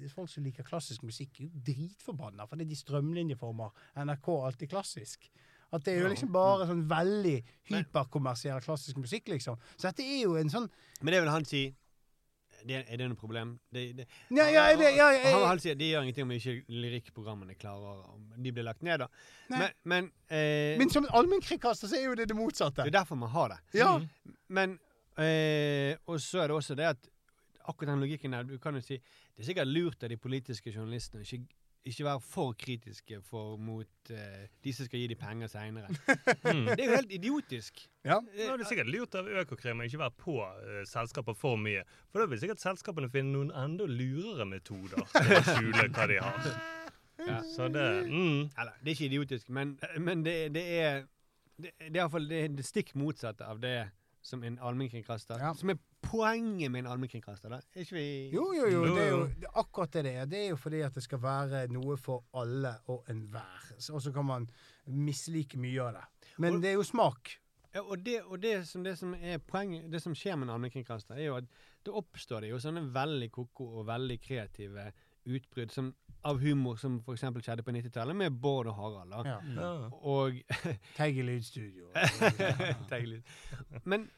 eh, 0.05 0.09
folk 0.13 0.29
som 0.29 0.43
liker 0.43 0.63
klassisk 0.67 1.03
musikk, 1.03 1.39
er 1.39 1.47
jo 1.47 1.63
dritforbanna 1.71 2.47
fordi 2.47 2.65
de 2.69 2.75
strømlinjeformer 2.75 3.69
NRK 4.05 4.29
alltid 4.45 4.69
klassisk. 4.69 5.29
At 5.73 5.83
det 5.83 5.97
er 5.97 6.05
jo 6.05 6.09
liksom 6.13 6.31
bare 6.31 6.65
sånn 6.69 6.85
veldig 6.87 7.41
hyperkommersiell 7.71 8.61
klassisk 8.63 8.97
musikk, 9.01 9.27
liksom. 9.33 9.57
Så 9.75 9.89
dette 9.89 10.05
er 10.05 10.21
jo 10.23 10.37
en 10.39 10.49
sånn 10.49 10.69
Men 11.01 11.11
det 11.13 11.19
vil 11.21 11.29
han 11.33 11.45
si 11.45 11.65
det, 12.65 12.85
Er 12.89 12.97
det 12.97 13.05
noe 13.11 13.15
problem? 13.19 13.59
Det, 13.71 13.83
det, 13.97 14.05
Ja, 14.33 14.47
ja, 14.49 14.63
jeg 14.71 14.77
vet- 14.79 14.95
ja, 14.97 15.09
jeg- 15.11 15.33
han, 15.33 15.43
han 15.47 15.59
sier 15.59 15.75
det 15.75 15.91
gjør 15.91 16.03
ingenting 16.07 16.23
om 16.23 16.31
ikke 16.31 16.55
lyrikkprogrammene 16.69 17.55
klarer 17.59 18.07
om 18.13 18.23
De 18.41 18.51
blir 18.51 18.63
lagt 18.63 18.81
ned, 18.81 18.99
da. 18.99 19.07
Men, 19.49 19.69
men, 19.83 20.11
eh, 20.29 20.77
Men 20.77 20.89
som 20.89 21.05
allmennkringkaster 21.11 21.87
så 21.87 21.95
er 21.99 22.05
jo 22.05 22.15
det 22.15 22.27
det 22.29 22.35
motsatte. 22.35 22.83
det 22.83 22.95
er 22.95 22.99
derfor 23.03 23.15
man 23.15 23.29
har 23.29 23.49
det. 23.49 23.57
Ja. 23.73 23.99
Men 24.49 24.79
eh, 25.21 25.97
Og 26.07 26.21
så 26.21 26.43
er 26.43 26.51
det 26.51 26.57
også 26.57 26.75
det 26.77 26.89
at 26.89 27.07
akkurat 27.67 27.93
den 27.93 28.03
logikken 28.03 28.35
der 28.35 28.43
Du 28.43 28.57
kan 28.57 28.75
jo 28.75 28.81
si 28.81 28.97
Det 28.97 29.43
er 29.43 29.51
sikkert 29.51 29.67
lurt 29.67 30.03
av 30.03 30.09
de 30.09 30.17
politiske 30.17 30.73
journalistene 30.73 31.23
å 31.23 31.27
ikke, 31.27 31.45
ikke 31.87 32.05
være 32.07 32.21
for 32.25 32.55
kritiske 32.59 33.19
for, 33.23 33.57
mot 33.57 34.11
eh, 34.11 34.47
de 34.63 34.73
som 34.73 34.87
skal 34.87 34.99
gi 34.99 35.09
de 35.11 35.15
penger 35.15 35.47
seinere. 35.51 35.87
Mm. 36.47 36.65
Det 36.73 36.79
er 36.79 36.89
jo 36.89 36.95
helt 36.95 37.13
idiotisk. 37.15 37.83
Ja. 38.03 38.17
Nå 38.19 38.47
er 38.55 38.59
det 38.59 38.67
sikkert 38.67 38.89
lurt 38.91 39.15
av 39.15 39.29
Økokrim 39.43 39.83
å 39.83 39.87
ikke 39.87 40.01
være 40.01 40.15
på 40.19 40.35
eh, 40.41 40.81
selskaper 40.89 41.37
for 41.37 41.59
mye. 41.61 41.85
For 42.09 42.23
da 42.23 42.27
vil 42.31 42.41
sikkert 42.41 42.63
selskapene 42.63 43.11
finne 43.13 43.35
noen 43.35 43.53
enda 43.55 43.87
lurere 43.87 44.49
metoder 44.49 45.05
til 45.13 45.37
å 45.37 45.43
skjule 45.47 45.87
hva 45.93 46.09
de 46.11 46.19
har. 46.23 46.49
Ja. 47.27 47.39
Så 47.55 47.69
det 47.73 47.85
mm. 48.09 48.41
Eller, 48.57 48.73
det 48.81 48.91
er 48.91 48.95
ikke 48.95 49.11
idiotisk, 49.11 49.53
men, 49.53 49.77
men 49.99 50.25
det, 50.25 50.35
det 50.55 50.65
er 50.81 50.99
det, 51.57 51.71
det 51.79 51.95
er 51.95 52.03
iallfall 52.03 52.27
det, 52.29 52.43
det 52.57 52.65
stikk 52.65 52.93
motsatte 52.99 53.47
av 53.47 53.61
det 53.63 53.77
som 54.21 54.43
en 54.43 54.57
allmennkringkaster 54.59 55.39
Ja. 55.39 55.53
Som 55.53 55.69
er 55.69 55.77
poenget 56.01 56.71
med 56.71 56.79
en 56.85 56.91
allmennkringkaster. 56.91 57.49
da. 57.49 57.55
Er 57.75 57.79
ikke 57.81 57.95
vi 57.95 58.29
Jo, 58.33 58.53
jo, 58.53 58.67
jo. 58.67 58.83
Det 58.95 59.03
er 59.03 59.09
jo 59.11 59.25
det 59.27 59.43
er 59.43 59.59
akkurat 59.59 59.91
det 59.93 60.03
det 60.05 60.15
er. 60.15 60.25
Det 60.25 60.39
er 60.45 60.49
jo 60.49 60.55
fordi 60.55 60.81
at 60.81 60.93
det 60.93 61.03
skal 61.03 61.19
være 61.21 61.67
noe 61.71 61.97
for 61.97 62.23
alle 62.33 62.75
og 62.87 63.05
enhver. 63.09 63.73
Så- 63.79 63.93
Og 63.93 64.01
så 64.01 64.11
kan 64.13 64.25
man 64.25 64.49
mislike 64.87 65.57
mye 65.57 65.81
av 65.81 65.93
det. 65.93 66.03
Men 66.37 66.55
Og- 66.55 66.61
det 66.61 66.69
er 66.69 66.73
jo 66.73 66.83
smak. 66.83 67.37
Ja, 67.75 67.81
og 67.81 68.03
det, 68.05 68.23
og 68.23 68.41
det, 68.41 68.67
som, 68.67 68.83
det 68.83 68.97
som 68.97 69.13
er 69.13 69.37
poenget, 69.37 69.91
det 69.91 70.01
som 70.01 70.13
skjer 70.13 70.35
med 70.37 70.47
en 70.47 70.53
allmennkringkaster, 70.55 71.15
er 71.15 71.25
jo 71.25 71.35
at 71.35 71.43
det 71.85 71.93
oppstår 71.93 72.41
det 72.41 72.49
jo 72.49 72.57
sånne 72.57 72.91
veldig 72.93 73.31
koko 73.31 73.79
og 73.79 73.85
veldig 73.85 74.19
kreative 74.21 74.91
utbrudd 75.27 75.71
som, 75.71 75.91
av 76.23 76.39
humor 76.39 76.75
som 76.79 76.99
f.eks. 77.03 77.21
skjedde 77.43 77.63
på 77.63 77.71
90-tallet 77.75 78.15
med 78.15 78.31
Bård 78.41 78.67
og 78.71 78.75
Harald. 78.79 79.11
da. 79.11 79.23
Ja. 79.25 79.39
Mm. 79.41 79.93
Og 80.01 80.39
Teig 80.97 81.17
i 81.19 81.25
lydstudio. 81.27 81.89
Men 83.85 84.09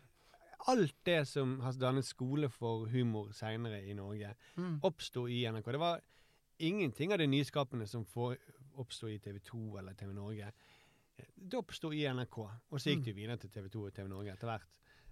alt 0.67 0.95
det 1.07 1.21
som 1.27 1.57
har 1.63 1.73
dannet 1.79 2.05
skole 2.05 2.49
for 2.51 2.87
humor 2.91 3.31
seinere 3.33 3.81
i 3.87 3.93
Norge, 3.97 4.33
Mm. 4.57 4.79
oppsto 4.83 5.27
i 5.27 5.43
NRK. 5.47 5.71
Det 5.71 5.79
var 5.79 6.01
ingenting 6.59 7.11
av 7.13 7.17
det 7.17 7.27
nyskapende 7.29 7.87
som 7.87 8.05
får- 8.05 8.37
oppsto 8.79 9.07
i 9.07 9.17
TV 9.19 9.39
2 9.39 9.77
eller 9.79 9.93
TV 9.93 10.13
Norge. 10.13 10.51
Det 11.35 11.57
oppsto 11.57 11.91
i 11.93 12.05
NRK, 12.07 12.37
og 12.71 12.79
så 12.79 12.89
gikk 12.93 13.05
det 13.05 13.15
videre 13.15 13.37
til 13.37 13.49
TV 13.49 13.67
2 13.69 13.85
og 13.87 13.93
TV 13.93 14.07
Norge 14.07 14.31
etter 14.33 14.47
hvert. 14.47 14.67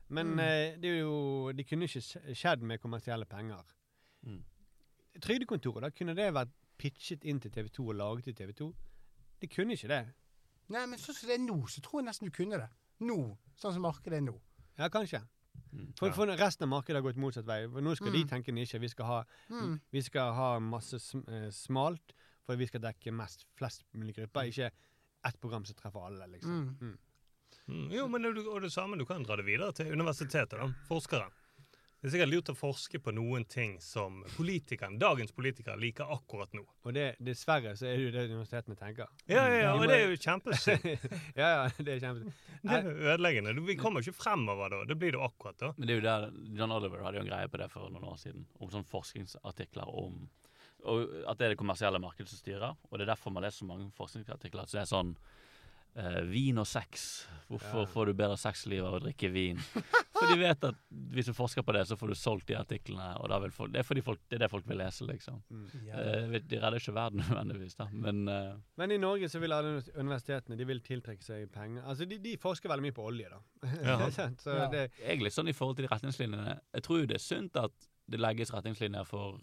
Men 0.10 0.28
Mm. 0.36 0.40
eh, 0.40 0.76
det 0.80 0.86
er 0.86 1.00
jo 1.02 1.52
Det 1.52 1.68
kunne 1.68 1.84
ikke 1.86 2.34
skjedd 2.36 2.62
med 2.62 2.80
kommersielle 2.82 3.26
penger. 3.26 3.64
Mm. 4.24 4.44
Trygdekontoret, 5.22 5.82
da 5.82 5.90
kunne 5.90 6.16
det 6.16 6.34
vært 6.34 6.52
pitchet 6.78 7.24
inn 7.26 7.40
til 7.40 7.52
TV 7.52 7.70
2 7.74 7.88
og 7.90 7.96
laget 7.96 8.24
til 8.30 8.36
TV 8.36 8.54
2? 8.54 8.68
Det 9.42 9.50
kunne 9.54 9.74
ikke 9.78 9.88
det. 9.92 10.02
Nei, 10.70 10.86
men 10.86 11.00
sånn 11.00 11.16
som 11.16 11.30
det 11.30 11.38
er 11.40 11.44
nå, 11.46 11.58
så 11.72 11.82
tror 11.82 12.02
jeg 12.02 12.08
nesten 12.10 12.28
du 12.30 12.34
kunne 12.36 12.58
det. 12.60 12.70
Nå. 13.08 13.38
Sånn 13.58 13.74
som 13.74 13.82
markedet 13.86 14.18
er 14.20 14.26
nå. 14.26 14.36
Ja, 14.78 14.90
kanskje. 14.94 15.22
Mm. 15.74 15.94
For, 15.98 16.12
for 16.14 16.30
resten 16.38 16.68
av 16.68 16.70
markedet 16.70 17.00
har 17.00 17.06
gått 17.06 17.18
motsatt 17.22 17.46
vei. 17.48 17.64
For 17.72 17.82
nå 17.82 17.96
skal 17.98 18.12
de 18.14 18.24
Mm. 18.24 18.30
tenke 18.30 18.54
nisje. 18.54 18.80
Vi 18.80 18.88
skal 18.90 19.06
ha, 19.06 19.24
Mm. 19.50 19.80
vi 19.92 20.02
skal 20.02 20.34
ha 20.34 20.60
masse 20.60 21.00
sm 21.00 21.24
eh, 21.28 21.50
smalt, 21.52 22.14
for 22.46 22.56
vi 22.56 22.68
skal 22.68 22.82
dekke 22.82 23.12
mest, 23.14 23.46
flest 23.58 23.84
mulig 23.94 24.16
grupper. 24.16 24.46
Ikke 24.52 24.72
ett 25.26 25.40
program 25.42 25.66
som 25.66 25.76
treffer 25.76 26.06
alle, 26.06 26.28
liksom. 26.28 26.52
Mm. 26.52 26.78
Mm. 26.82 26.98
Mm. 27.68 27.92
Jo, 27.92 28.08
men 28.08 28.22
det, 28.22 28.46
og 28.48 28.62
det 28.62 28.72
samme, 28.72 28.98
du 28.98 29.06
kan 29.06 29.24
dra 29.24 29.36
det 29.36 29.46
videre 29.46 29.74
til 29.74 29.92
universitetet, 29.92 30.52
da. 30.60 30.68
Forskere. 30.88 31.32
Det 31.98 32.12
er 32.12 32.14
sikkert 32.14 32.30
lurt 32.30 32.50
å 32.52 32.54
forske 32.54 33.00
på 33.02 33.12
noen 33.18 33.42
ting 33.50 33.72
som 33.82 34.20
politikeren, 34.36 35.00
dagens 35.02 35.32
politikere 35.34 35.80
liker 35.82 36.12
akkurat 36.14 36.52
nå. 36.54 36.62
Og 36.86 36.94
det, 36.94 37.08
dessverre 37.26 37.72
så 37.80 37.88
er 37.90 37.96
det 37.98 38.04
jo 38.04 38.12
det 38.14 38.26
universitetene 38.30 38.78
tenker. 38.78 39.10
Ja, 39.26 39.48
ja, 39.50 39.56
ja, 39.64 39.72
og 39.74 39.88
det 39.90 39.96
er 39.96 40.12
jo 40.12 40.20
kjempesynd. 40.22 40.86
ja, 41.42 41.48
ja, 41.56 41.64
det 41.80 41.96
er 41.96 42.04
kjempesynd. 42.04 42.44
Det 42.62 42.78
er 42.78 42.92
ødeleggende. 43.16 43.56
Vi 43.66 43.78
kommer 43.82 44.06
ikke 44.06 44.14
fremover 44.20 44.76
da. 44.76 44.84
Det 44.92 45.00
blir 45.02 45.18
det 45.18 45.24
akkurat 45.26 45.58
da. 45.64 45.72
Men 45.80 45.90
det 45.90 45.96
er 45.96 46.00
jo 46.00 46.06
der 46.06 46.28
John 46.60 46.76
Oliver 46.78 47.02
hadde 47.08 47.18
jo 47.18 47.26
en 47.26 47.32
greie 47.32 47.50
på 47.50 47.62
det 47.64 47.70
for 47.74 47.90
noen 47.90 48.06
år 48.12 48.22
siden, 48.22 48.46
om 48.62 48.70
sånne 48.74 48.92
forskningsartikler 48.94 49.98
om 50.04 50.28
og 50.88 51.10
At 51.28 51.40
det 51.40 51.48
er 51.48 51.52
det 51.56 51.60
kommersielle 51.60 52.00
markedet 52.00 52.30
som 52.30 52.38
styrer. 52.40 52.78
Og 52.88 53.00
det 53.00 53.08
er 53.08 53.16
derfor 53.16 53.34
man 53.34 53.44
leser 53.44 53.66
så 53.66 53.68
mange 53.68 53.90
forskningsartikler. 53.98 54.70
Så 54.70 54.78
det 54.78 54.84
er 54.84 54.92
sånn 54.92 55.16
eh, 55.98 56.22
Vin 56.30 56.58
og 56.62 56.68
sex. 56.70 57.26
Hvorfor 57.48 57.86
Ja. 57.86 57.86
får 57.88 58.06
du 58.10 58.14
bedre 58.20 58.36
sexliv 58.38 58.84
av 58.84 58.98
å 58.98 59.00
drikke 59.00 59.30
vin? 59.32 59.58
For 60.18 60.28
de 60.28 60.36
vet 60.42 60.64
at 60.68 60.76
hvis 61.14 61.30
du 61.30 61.34
forsker 61.34 61.64
på 61.64 61.72
det, 61.78 61.86
så 61.88 61.96
får 61.96 62.10
du 62.12 62.16
solgt 62.20 62.48
de 62.50 62.56
artiklene. 62.60 63.14
Og 63.22 63.30
da 63.32 63.38
vil 63.40 63.54
folk, 63.56 63.72
det, 63.72 63.80
er 63.80 63.88
fordi 63.88 64.02
folk, 64.04 64.20
det 64.28 64.36
er 64.36 64.42
det 64.44 64.50
folk 64.52 64.68
vil 64.68 64.78
lese, 64.82 65.06
liksom. 65.08 65.38
Mm. 65.50 65.68
Eh, 65.88 66.26
vet- 66.34 66.48
de 66.52 66.60
redder 66.60 66.76
ikke 66.82 66.94
verden 66.98 67.22
nødvendigvis, 67.30 67.78
da. 67.80 67.88
Men 67.94 68.28
eh, 68.28 68.56
Men 68.76 68.92
i 68.92 68.98
Norge 68.98 69.30
så 69.32 69.40
vil 69.40 69.54
alle 69.56 69.78
universitetene 69.96 70.58
de 70.60 70.66
vil 70.68 70.82
tiltrekke 70.82 71.24
seg 71.24 71.48
penger. 71.56 71.84
Altså, 71.88 72.06
de, 72.10 72.18
de 72.20 72.36
forsker 72.38 72.68
veldig 72.70 72.84
mye 72.90 72.98
på 73.00 73.06
olje, 73.08 73.30
da. 73.32 73.40
Ja. 73.86 74.10
Så 74.44 74.58
Ja. 74.58 74.68
det, 74.68 74.92
er 75.00 75.30
sånn 75.32 75.48
i 75.48 75.56
forhold 75.56 75.78
til 75.80 75.88
de 75.88 75.94
retningslinjene. 75.96 76.60
Jeg 76.76 76.84
tror 76.84 77.00
jo 77.00 77.06
det 77.14 77.16
er 77.22 77.24
sunt 77.30 77.56
at 77.64 77.88
det 78.10 78.20
legges 78.20 78.52
retningslinjer 78.52 79.06
for 79.08 79.40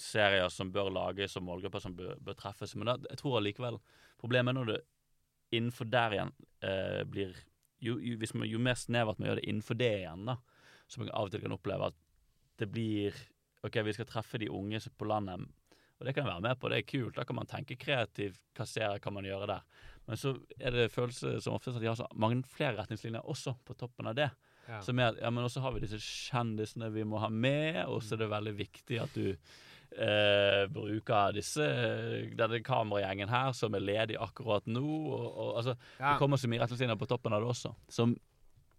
serier 0.00 0.48
som 0.52 0.70
bør 0.72 0.90
lages, 0.92 1.36
og 1.36 1.44
målgrupper 1.48 1.80
som 1.80 1.96
bør, 1.96 2.14
bør 2.20 2.36
treffes. 2.38 2.74
Men 2.76 2.86
da, 2.92 2.96
jeg 3.10 3.18
tror 3.20 3.38
allikevel 3.40 3.80
problemet 4.20 4.52
er 4.54 4.58
når 4.60 4.66
det 4.74 4.78
innenfor 5.54 5.88
der 5.90 6.16
igjen 6.16 6.32
eh, 6.64 7.02
blir 7.08 7.36
jo, 7.78 7.96
jo, 8.02 8.16
hvis 8.18 8.34
man, 8.34 8.48
jo 8.50 8.60
mer 8.62 8.78
snevert 8.78 9.20
man 9.20 9.30
gjør 9.30 9.40
det 9.40 9.48
innenfor 9.48 9.78
det 9.78 9.92
igjen, 10.00 10.26
da, 10.28 10.38
så 10.90 11.02
man 11.02 11.12
av 11.14 11.28
og 11.28 11.34
til 11.34 11.44
kan 11.44 11.54
oppleve 11.54 11.92
at 11.92 11.98
det 12.58 12.66
blir 12.72 13.14
OK, 13.66 13.78
vi 13.86 13.94
skal 13.94 14.08
treffe 14.08 14.38
de 14.42 14.50
unge 14.54 14.80
på 14.98 15.06
landet, 15.08 15.46
og 15.98 16.06
det 16.06 16.14
kan 16.14 16.24
jeg 16.24 16.30
være 16.30 16.44
med 16.46 16.58
på, 16.58 16.68
det 16.70 16.78
er 16.78 16.86
kult. 16.86 17.16
Da 17.16 17.24
kan 17.26 17.38
man 17.40 17.48
tenke 17.50 17.76
kreativt, 17.78 18.38
hva 18.54 18.66
serier 18.70 19.00
kan 19.02 19.14
man 19.16 19.26
gjøre 19.26 19.48
der. 19.50 19.64
Men 20.06 20.20
så 20.20 20.36
er 20.56 20.76
det 20.76 20.92
følelse 20.94 21.40
som 21.42 21.56
oftest 21.56 21.74
at 21.76 21.82
de 21.82 21.88
har 21.90 21.98
så 21.98 22.06
mange 22.14 22.44
flere 22.46 22.76
retningslinjer 22.78 23.26
også 23.26 23.56
på 23.66 23.74
toppen 23.78 24.06
av 24.06 24.14
det. 24.18 24.28
ja. 24.68 24.78
Som 24.84 25.00
er 25.02 25.10
at 25.10 25.18
ja, 25.18 25.32
men 25.34 25.44
også 25.44 25.62
har 25.64 25.74
vi 25.74 25.82
disse 25.82 25.98
kjendisene 25.98 26.92
vi 26.94 27.02
må 27.08 27.18
ha 27.18 27.30
med, 27.32 27.80
og 27.88 28.02
så 28.04 28.14
er 28.14 28.22
det 28.22 28.30
veldig 28.30 28.54
viktig 28.60 29.00
at 29.02 29.18
du 29.18 29.32
eh, 29.96 30.64
bruker 30.72 31.32
disse 31.36 31.66
denne 32.38 32.60
kameragjengen 32.64 33.30
her 33.32 33.52
som 33.56 33.74
er 33.74 33.84
ledig 33.84 34.18
akkurat 34.20 34.66
nå. 34.66 34.82
Og, 34.84 35.26
og, 35.28 35.52
altså, 35.60 35.76
Ja. 35.98 36.12
Det 36.12 36.18
kommer 36.22 36.40
så 36.40 36.50
mye 36.50 36.62
retningslinjer 36.64 36.98
på 37.00 37.08
toppen 37.10 37.32
av 37.36 37.44
det 37.44 37.52
også. 37.54 37.74
Som 37.88 38.16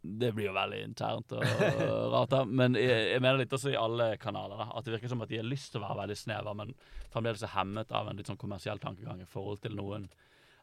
det 0.02 0.30
blir 0.32 0.48
jo 0.48 0.54
veldig 0.56 0.78
internt 0.86 1.34
og 1.36 1.44
rart, 2.14 2.30
da. 2.32 2.46
Men 2.48 2.78
jeg, 2.80 3.10
jeg 3.12 3.20
mener 3.24 3.42
litt 3.42 3.54
også 3.54 3.74
i 3.74 3.80
alle 3.80 4.14
kanaler. 4.22 4.62
da, 4.62 4.70
At 4.80 4.86
det 4.88 4.94
virker 4.96 5.12
som 5.12 5.22
at 5.26 5.32
de 5.32 5.42
har 5.42 5.48
lyst 5.48 5.74
til 5.74 5.82
å 5.82 5.88
være 5.90 6.00
veldig 6.06 6.18
snever, 6.22 6.56
men 6.56 6.72
fremdeles 7.12 7.44
er 7.44 7.52
hemmet 7.58 7.92
av 7.92 8.08
en 8.08 8.16
litt 8.20 8.30
sånn 8.32 8.40
kommersiell 8.40 8.80
tankegang 8.80 9.20
i 9.20 9.28
forhold 9.28 9.60
til 9.66 9.76
noen 9.76 10.08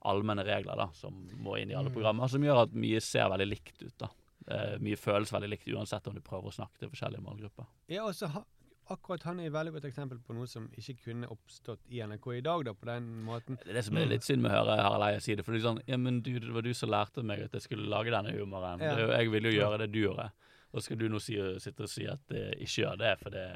allmenne 0.07 0.45
regler 0.47 0.79
da, 0.79 0.87
som 0.95 1.19
må 1.43 1.57
inn 1.59 1.73
i 1.73 1.77
alle 1.77 1.91
programmer, 1.93 2.31
som 2.31 2.45
gjør 2.45 2.63
at 2.63 2.75
mye 2.79 3.01
ser 3.03 3.29
veldig 3.33 3.49
likt 3.51 3.83
ut. 3.83 3.95
da. 4.01 4.09
Eh, 4.47 4.77
mye 4.81 4.97
føles 5.01 5.33
veldig 5.35 5.49
likt, 5.51 5.69
uansett 5.75 6.07
om 6.07 6.15
du 6.15 6.23
prøver 6.25 6.53
å 6.53 6.55
snakke 6.55 6.79
til 6.79 6.93
forskjellige 6.93 7.25
målgrupper. 7.25 7.67
Ja, 7.91 8.05
og 8.07 8.15
så 8.15 8.29
ha, 8.31 8.45
akkurat 8.93 9.25
han 9.27 9.41
er 9.41 9.49
et 9.49 9.55
veldig 9.55 9.73
godt 9.77 9.87
eksempel 9.89 10.19
på 10.23 10.35
noe 10.37 10.47
som 10.51 10.67
ikke 10.79 10.97
kunne 11.09 11.29
oppstått 11.33 11.83
i 11.91 12.03
NRK 12.07 12.29
i 12.37 12.43
dag, 12.45 12.65
da, 12.69 12.75
på 12.77 12.89
den 12.89 13.09
måten. 13.27 13.59
Det 13.63 13.73
er 13.73 13.81
det 13.81 13.85
som 13.89 13.99
er 13.99 14.11
litt 14.11 14.27
synd 14.27 14.45
med 14.45 14.53
å 14.53 14.61
høre 14.61 14.77
Harald 14.79 15.07
Eia 15.09 15.23
si 15.23 15.35
det. 15.39 15.45
For 15.47 15.57
er 15.57 15.65
sånn, 15.65 15.81
ja, 15.91 15.99
men 16.01 16.21
du, 16.25 16.33
det 16.43 16.53
var 16.55 16.67
du 16.67 16.73
som 16.77 16.93
lærte 16.93 17.25
meg 17.27 17.47
at 17.49 17.57
jeg 17.57 17.67
skulle 17.67 17.89
lage 17.91 18.15
denne 18.15 18.35
humoren. 18.37 18.85
Ja. 18.85 18.95
Det, 18.99 19.09
jeg 19.15 19.33
ville 19.35 19.53
jo 19.53 19.61
gjøre 19.61 19.81
det 19.83 19.91
du 19.95 20.01
gjorde. 20.05 20.29
Og 20.77 20.85
skal 20.85 21.01
du 21.01 21.09
nå 21.11 21.21
si, 21.23 21.39
sitte 21.63 21.87
og 21.87 21.91
si 21.91 22.07
at 22.11 22.23
det 22.31 22.47
ikke 22.61 22.85
gjør 22.85 23.03
det, 23.03 23.13
for 23.23 23.35
det, 23.35 23.47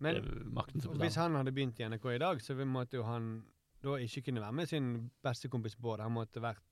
Men 0.00 0.16
det 0.16 0.24
er 0.24 0.52
makten 0.58 0.84
som 0.84 1.00
hvis 1.02 1.18
han 1.20 1.38
hadde 1.38 1.54
begynt 1.54 1.80
i 1.80 1.88
NRK 1.92 2.06
i 2.14 2.20
dag, 2.22 2.42
så 2.42 2.56
måtte 2.64 2.98
jo 2.98 3.06
han 3.06 3.32
da 3.80 3.96
ikke 4.00 4.26
kunne 4.26 4.42
være 4.42 4.56
med 4.56 4.68
sin 4.68 4.90
beste 5.24 5.48
kompis 5.52 5.76
Bård. 5.80 6.02
Han 6.04 6.12
måtte 6.12 6.42
vært 6.42 6.64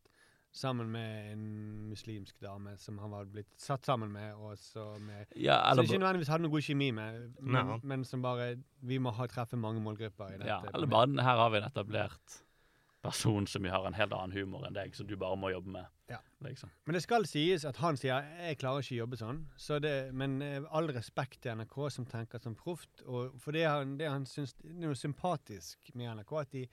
sammen 0.54 0.90
med 0.90 1.32
en 1.32 1.44
muslimsk 1.90 2.40
dame 2.40 2.74
som 2.80 2.98
han 2.98 3.12
var 3.12 3.28
blitt 3.30 3.50
satt 3.60 3.86
sammen 3.86 4.12
med, 4.12 4.34
og 4.34 4.58
så 4.58 4.86
med 4.98 5.26
Ja, 5.36 5.60
eller, 5.70 5.84
som 5.84 5.92
ikke 5.92 6.02
nødvendigvis 6.02 6.32
hadde 6.32 6.46
noe 6.46 6.54
god 6.56 6.66
kjemi 6.66 6.90
med, 6.96 7.20
men, 7.40 7.66
no. 7.66 7.78
men 7.82 8.04
som 8.08 8.24
bare 8.24 8.56
Vi 8.80 8.98
må 8.98 9.12
ha 9.14 9.28
treffe 9.30 9.60
mange 9.60 9.82
målgrupper 9.84 10.34
i 10.34 10.38
dette. 10.38 10.48
ja, 10.48 10.60
eller 10.74 10.90
bare 10.90 11.22
her 11.22 11.42
har 11.44 11.50
vi 11.50 11.60
en 11.60 11.68
etablert 11.68 12.38
person 13.02 13.46
som 13.46 13.64
har 13.64 13.86
en 13.86 13.94
helt 13.94 14.12
annen 14.12 14.34
humor 14.34 14.66
enn 14.66 14.74
deg, 14.74 14.96
som 14.96 15.06
du 15.06 15.14
bare 15.16 15.36
må 15.38 15.52
jobbe 15.52 15.70
med. 15.70 15.86
Ja. 16.10 16.18
Liksom. 16.44 16.70
Men 16.86 16.96
det 16.96 17.02
skal 17.04 17.26
sies 17.28 17.64
at 17.68 17.76
han 17.82 17.96
sier 17.96 18.22
'jeg 18.22 18.58
klarer 18.58 18.82
ikke 18.82 18.96
å 18.96 19.02
jobbe 19.04 19.16
sånn'. 19.16 19.44
Så 19.56 19.78
det, 19.78 20.14
men 20.14 20.42
eh, 20.42 20.62
all 20.70 20.88
respekt 20.88 21.42
til 21.42 21.56
NRK 21.56 21.90
som 21.90 22.06
tenker 22.06 22.38
som 22.38 22.54
proft. 22.54 23.02
For 23.38 23.52
det 23.52 23.66
han, 23.68 23.98
det 23.98 24.08
han 24.10 24.26
syns 24.26 24.54
det 24.54 24.70
er 24.70 24.86
noe 24.86 24.94
sympatisk 24.94 25.94
med 25.94 26.16
NRK, 26.16 26.32
at 26.40 26.50
de, 26.52 26.68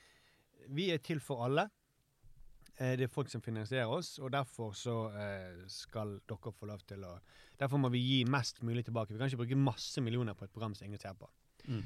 vi 0.70 0.92
er 0.92 0.98
til 0.98 1.20
for 1.20 1.46
alle. 1.46 1.70
Eh, 2.78 2.96
Det 3.00 3.06
er 3.08 3.12
folk 3.12 3.30
som 3.32 3.42
finansierer 3.42 3.88
oss, 3.88 4.18
og 4.20 4.32
derfor 4.36 4.74
så 4.76 4.96
eh, 5.16 5.62
skal 5.72 6.18
dere 6.28 6.52
få 6.54 6.66
lov 6.68 6.82
til 6.88 7.04
å 7.08 7.14
Derfor 7.60 7.80
må 7.80 7.88
vi 7.94 8.02
gi 8.04 8.24
mest 8.28 8.60
mulig 8.68 8.84
tilbake. 8.84 9.14
Vi 9.14 9.18
kan 9.22 9.30
ikke 9.32 9.40
bruke 9.46 9.56
masse 9.56 10.02
millioner 10.04 10.36
på 10.36 10.44
et 10.44 10.52
program 10.52 10.74
som 10.76 10.86
ingen 10.90 11.00
ser 11.00 11.14
på. 11.16 11.30
Mm. 11.72 11.84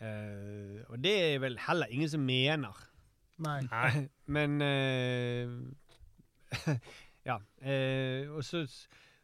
Eh, 0.00 0.80
og 0.90 0.96
det 1.04 1.12
er 1.34 1.38
vel 1.42 1.58
heller 1.68 1.86
ingen 1.94 2.10
som 2.10 2.24
mener. 2.26 2.74
Nei. 3.38 3.60
Nei. 3.70 4.08
Men 4.34 4.60
eh, 4.66 5.52
Ja. 7.28 7.36
eh, 7.62 8.26
og 8.32 8.42
så, 8.44 8.64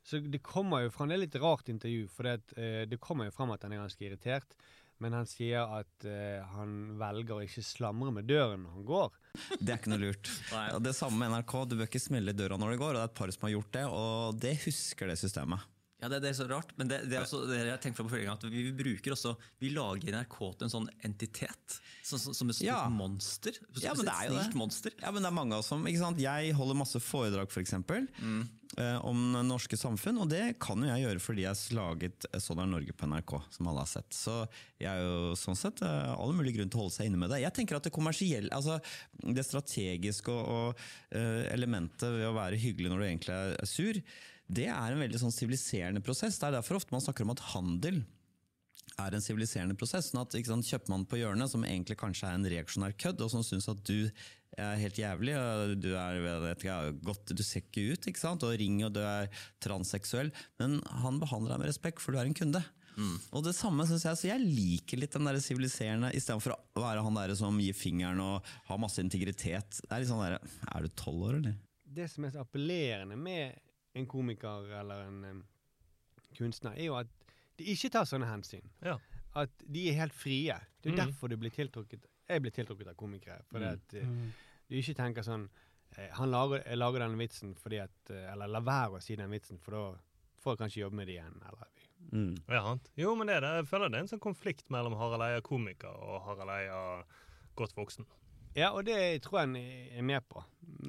så 0.07 0.21
det 0.23 0.43
kommer 0.45 0.85
jo 0.85 0.91
fra 0.95 1.07
Det 1.09 1.17
er 1.17 1.23
litt 1.25 1.39
rart 1.43 1.69
intervju, 1.73 2.07
for 2.13 2.29
det, 2.29 2.37
eh, 2.61 2.85
det 2.87 3.01
kommer 3.03 3.27
jo 3.27 3.35
fram 3.35 3.51
at 3.57 3.65
han 3.67 3.73
er 3.75 3.83
ganske 3.83 4.05
irritert. 4.07 4.55
Men 5.03 5.13
han 5.13 5.29
sier 5.29 5.69
at 5.79 6.07
uh, 6.09 6.41
han 6.55 6.97
velger 7.01 7.37
å 7.37 7.45
ikke 7.45 7.65
slamre 7.65 8.15
med 8.17 8.29
døren 8.31 8.65
når 8.65 8.79
han 8.79 8.87
går. 8.89 9.19
Det 9.61 9.73
er 9.75 9.81
ikke 9.81 9.93
noe 9.93 10.05
lurt. 10.07 10.31
Det 10.87 10.95
samme 10.97 11.21
med 11.21 11.35
NRK, 11.35 11.57
du 11.69 11.77
bør 11.77 11.91
ikke 11.91 12.01
smelle 12.01 12.33
i 12.33 12.39
døra 12.39 12.57
når 12.61 12.75
du 12.75 12.81
går, 12.81 12.95
og 12.95 12.99
det 12.99 13.05
er 13.05 13.11
et 13.13 13.19
par 13.21 13.33
som 13.37 13.49
har 13.49 13.57
gjort 13.59 13.73
det, 13.77 13.87
og 13.93 14.39
det 14.47 14.55
husker 14.65 15.13
det 15.13 15.19
systemet. 15.21 15.76
Ja, 15.97 16.11
det, 16.13 16.19
det 16.21 16.29
er 16.29 16.37
så 16.37 16.45
rart, 16.51 16.75
men 16.77 16.91
det, 16.91 16.99
det 17.09 17.17
er 17.17 17.23
også, 17.25 17.39
det 17.49 17.57
jeg 17.71 17.81
tenkte 17.81 18.05
på 18.05 18.11
følgende, 18.13 18.35
at 18.37 18.43
vi 18.53 18.67
bruker 18.77 19.15
også, 19.15 19.31
vi 19.65 19.71
lager 19.73 20.13
NRK 20.13 20.35
til 20.59 20.67
en 20.67 20.73
sånn 20.75 20.91
entitet, 21.09 21.79
som, 22.05 22.21
som, 22.21 22.51
et 22.53 22.59
stort 22.59 22.67
Ja. 22.69 22.83
monster. 22.93 23.57
Ja, 23.81 23.95
men 23.97 24.05
det 24.05 24.13
er 24.13 24.29
jo 24.29 24.37
det. 24.37 24.51
monster. 24.61 24.93
Ja, 25.01 25.09
men 25.17 25.25
det 25.25 25.31
er 25.31 25.37
mange 25.39 25.57
av 25.57 25.65
oss 25.65 25.71
som, 25.73 25.87
ikke 25.89 26.03
sant? 26.03 26.21
Jeg 26.21 26.53
holder 26.59 26.77
masse 26.83 27.01
foredrag 27.01 27.49
for 27.55 27.65
eksempel, 27.65 28.05
eh, 28.77 28.99
om 29.09 29.25
norske 29.49 29.79
samfunn, 29.81 30.21
og 30.21 30.29
det 30.35 30.43
kan 30.61 30.85
jo 30.85 30.93
jeg 30.93 31.07
gjøre 31.07 31.25
fordi 31.31 31.47
jeg 31.47 31.55
har 31.57 31.79
laget 31.81 32.29
eh, 32.29 32.45
Sånn 32.45 32.61
er 32.61 32.69
Norge 32.75 32.93
på 32.93 33.09
NRK, 33.09 33.35
som 33.57 33.73
alle 33.73 33.87
har 33.87 33.91
sett. 33.97 34.13
Så 34.21 34.37
jeg 34.77 34.93
er 34.93 35.01
jo 35.01 35.33
sånn 35.41 35.57
sett 35.57 35.81
eh, 35.81 36.13
all 36.13 36.37
mulig 36.37 36.59
grunn 36.59 36.69
til 36.69 36.83
å 36.83 36.85
holde 36.85 36.99
seg 37.01 37.09
inne 37.09 37.25
med 37.25 37.33
det. 37.33 37.41
Jeg 37.47 37.57
tenker 37.57 37.81
at 37.81 37.89
det 37.89 37.97
kommersielle, 37.97 38.53
altså 38.53 38.77
det 39.25 39.49
strategiske 39.49 40.29
og, 40.29 40.77
og 40.77 41.21
elementet 41.57 42.11
ved 42.21 42.29
å 42.29 42.37
være 42.37 42.61
hyggelig 42.61 42.93
når 42.93 43.01
du 43.01 43.09
egentlig 43.09 43.37
er 43.41 43.71
sur, 43.71 44.03
det 44.47 44.69
er 44.71 44.93
en 44.93 45.03
veldig 45.03 45.21
sånn 45.21 45.35
siviliserende 45.35 46.03
prosess. 46.05 46.39
Det 46.39 46.49
er 46.49 46.59
derfor 46.59 46.79
ofte 46.79 46.95
man 46.95 47.03
snakker 47.03 47.27
om 47.27 47.35
at 47.35 47.43
handel 47.55 48.05
er 49.03 49.17
en 49.17 49.25
siviliserende 49.25 49.77
prosess. 49.79 50.13
sånn 50.13 50.23
at 50.23 50.37
ikke 50.39 50.53
sant, 50.53 50.69
Kjøpmannen 50.69 51.09
på 51.11 51.19
hjørnet, 51.21 51.51
som 51.53 51.65
egentlig 51.67 51.99
kanskje 52.01 52.29
er 52.29 52.39
en 52.39 52.49
reaksjonær 52.49 52.95
kødd, 53.01 53.25
og 53.25 53.33
som 53.33 53.45
syns 53.45 53.69
at 53.73 53.83
du 53.89 54.07
er 54.57 54.79
helt 54.81 54.97
jævlig, 55.01 55.35
og 55.37 55.75
du, 55.83 55.91
er, 55.99 56.21
vet 56.47 56.63
ikke, 56.63 56.79
godt, 57.05 57.35
du 57.37 57.43
ser 57.45 57.65
ikke 57.65 57.91
ut, 57.93 58.09
ikke 58.09 58.23
sant? 58.23 58.47
og 58.47 58.55
ring 58.57 58.79
og 58.87 58.95
du 58.97 59.03
er 59.05 59.29
transseksuell, 59.65 60.31
men 60.63 60.79
han 61.03 61.21
behandler 61.21 61.57
deg 61.57 61.65
med 61.65 61.73
respekt, 61.73 62.01
for 62.01 62.15
du 62.15 62.23
er 62.23 62.31
en 62.31 62.39
kunde. 62.39 62.63
Og 63.37 63.45
det 63.45 63.53
samme 63.53 63.85
synes 63.85 64.07
jeg, 64.07 64.17
så 64.17 64.29
jeg 64.31 64.41
liker 64.41 65.03
litt 65.03 65.13
den 65.13 65.29
der 65.29 65.37
siviliserende, 65.45 66.15
istedenfor 66.17 66.55
å 66.57 66.81
være 66.81 67.05
han 67.05 67.19
der 67.19 67.35
som 67.37 67.59
gir 67.61 67.77
fingeren 67.77 68.23
og 68.25 68.49
har 68.71 68.81
masse 68.81 69.03
integritet. 69.05 69.83
Det 69.83 69.91
er 69.91 70.01
litt 70.01 70.09
sånn 70.09 70.25
der, 70.25 70.39
er 70.41 70.87
du 70.87 70.95
tolv 70.97 71.29
år, 71.29 71.41
eller? 71.43 71.59
Det 71.97 72.09
som 72.13 72.25
er 72.25 72.33
så 72.33 72.47
appellerende 72.47 73.19
med 73.21 73.66
en 73.97 74.07
komiker 74.07 74.67
eller 74.81 75.07
en 75.09 75.25
em, 75.25 75.43
kunstner, 76.37 76.75
er 76.77 76.85
jo 76.91 76.97
at 77.01 77.09
de 77.57 77.65
ikke 77.73 77.91
tar 77.95 78.05
sånne 78.09 78.29
hensyn. 78.29 78.67
Ja. 78.85 78.99
At 79.37 79.53
de 79.73 79.87
er 79.91 79.97
helt 80.03 80.15
frie. 80.17 80.55
Det 80.83 80.93
er 80.93 80.97
Mhm. 80.97 81.07
derfor 81.07 81.29
du 81.29 81.37
blir 81.37 81.51
tiltrukket 81.51 82.05
Jeg 82.29 82.43
blir 82.43 82.51
tiltrukket 82.51 82.89
av 82.89 82.95
komikere. 82.97 83.43
Fordi 83.53 83.65
Mm. 83.65 83.73
at 83.73 83.95
uh, 84.03 84.33
du 84.69 84.75
ikke 84.77 84.95
tenker 84.97 85.23
sånn 85.23 85.49
eh, 85.97 86.09
Han 86.13 86.29
lager, 86.31 86.63
jeg 86.67 86.77
lager 86.77 86.99
den 86.99 87.17
vitsen 87.19 87.55
fordi 87.55 87.79
at 87.81 88.11
eh, 88.11 88.33
Eller 88.33 88.49
la 88.49 88.61
være 88.61 88.97
å 88.99 89.01
si 89.03 89.15
den 89.15 89.31
vitsen, 89.31 89.59
for 89.61 89.71
da 89.71 89.99
får 90.43 90.53
jeg 90.53 90.59
kanskje 90.59 90.81
jobbe 90.83 90.95
med 90.97 91.07
det 91.07 91.15
igjen. 91.21 91.41
Eller 91.47 91.69
Ja. 92.49 92.77
Jo, 92.97 93.15
men 93.15 93.27
det 93.29 93.37
er 93.37 93.41
det. 93.41 93.55
Jeg 93.63 93.67
føler 93.67 93.89
det 93.91 93.95
er 93.99 94.01
en 94.01 94.09
sånn 94.09 94.21
konflikt 94.21 94.69
mellom 94.71 94.95
Harald 94.99 95.23
Eia 95.23 95.41
komiker 95.41 95.89
og 95.89 96.23
Harald 96.23 96.51
Eia 96.51 97.05
godt 97.57 97.75
voksen. 97.77 98.05
Ja, 98.57 98.73
og 98.73 98.85
det 98.87 99.23
tror 99.23 99.39
jeg 99.41 99.47
han 99.47 99.57
er 99.57 100.03
med 100.03 100.29
på. 100.29 100.43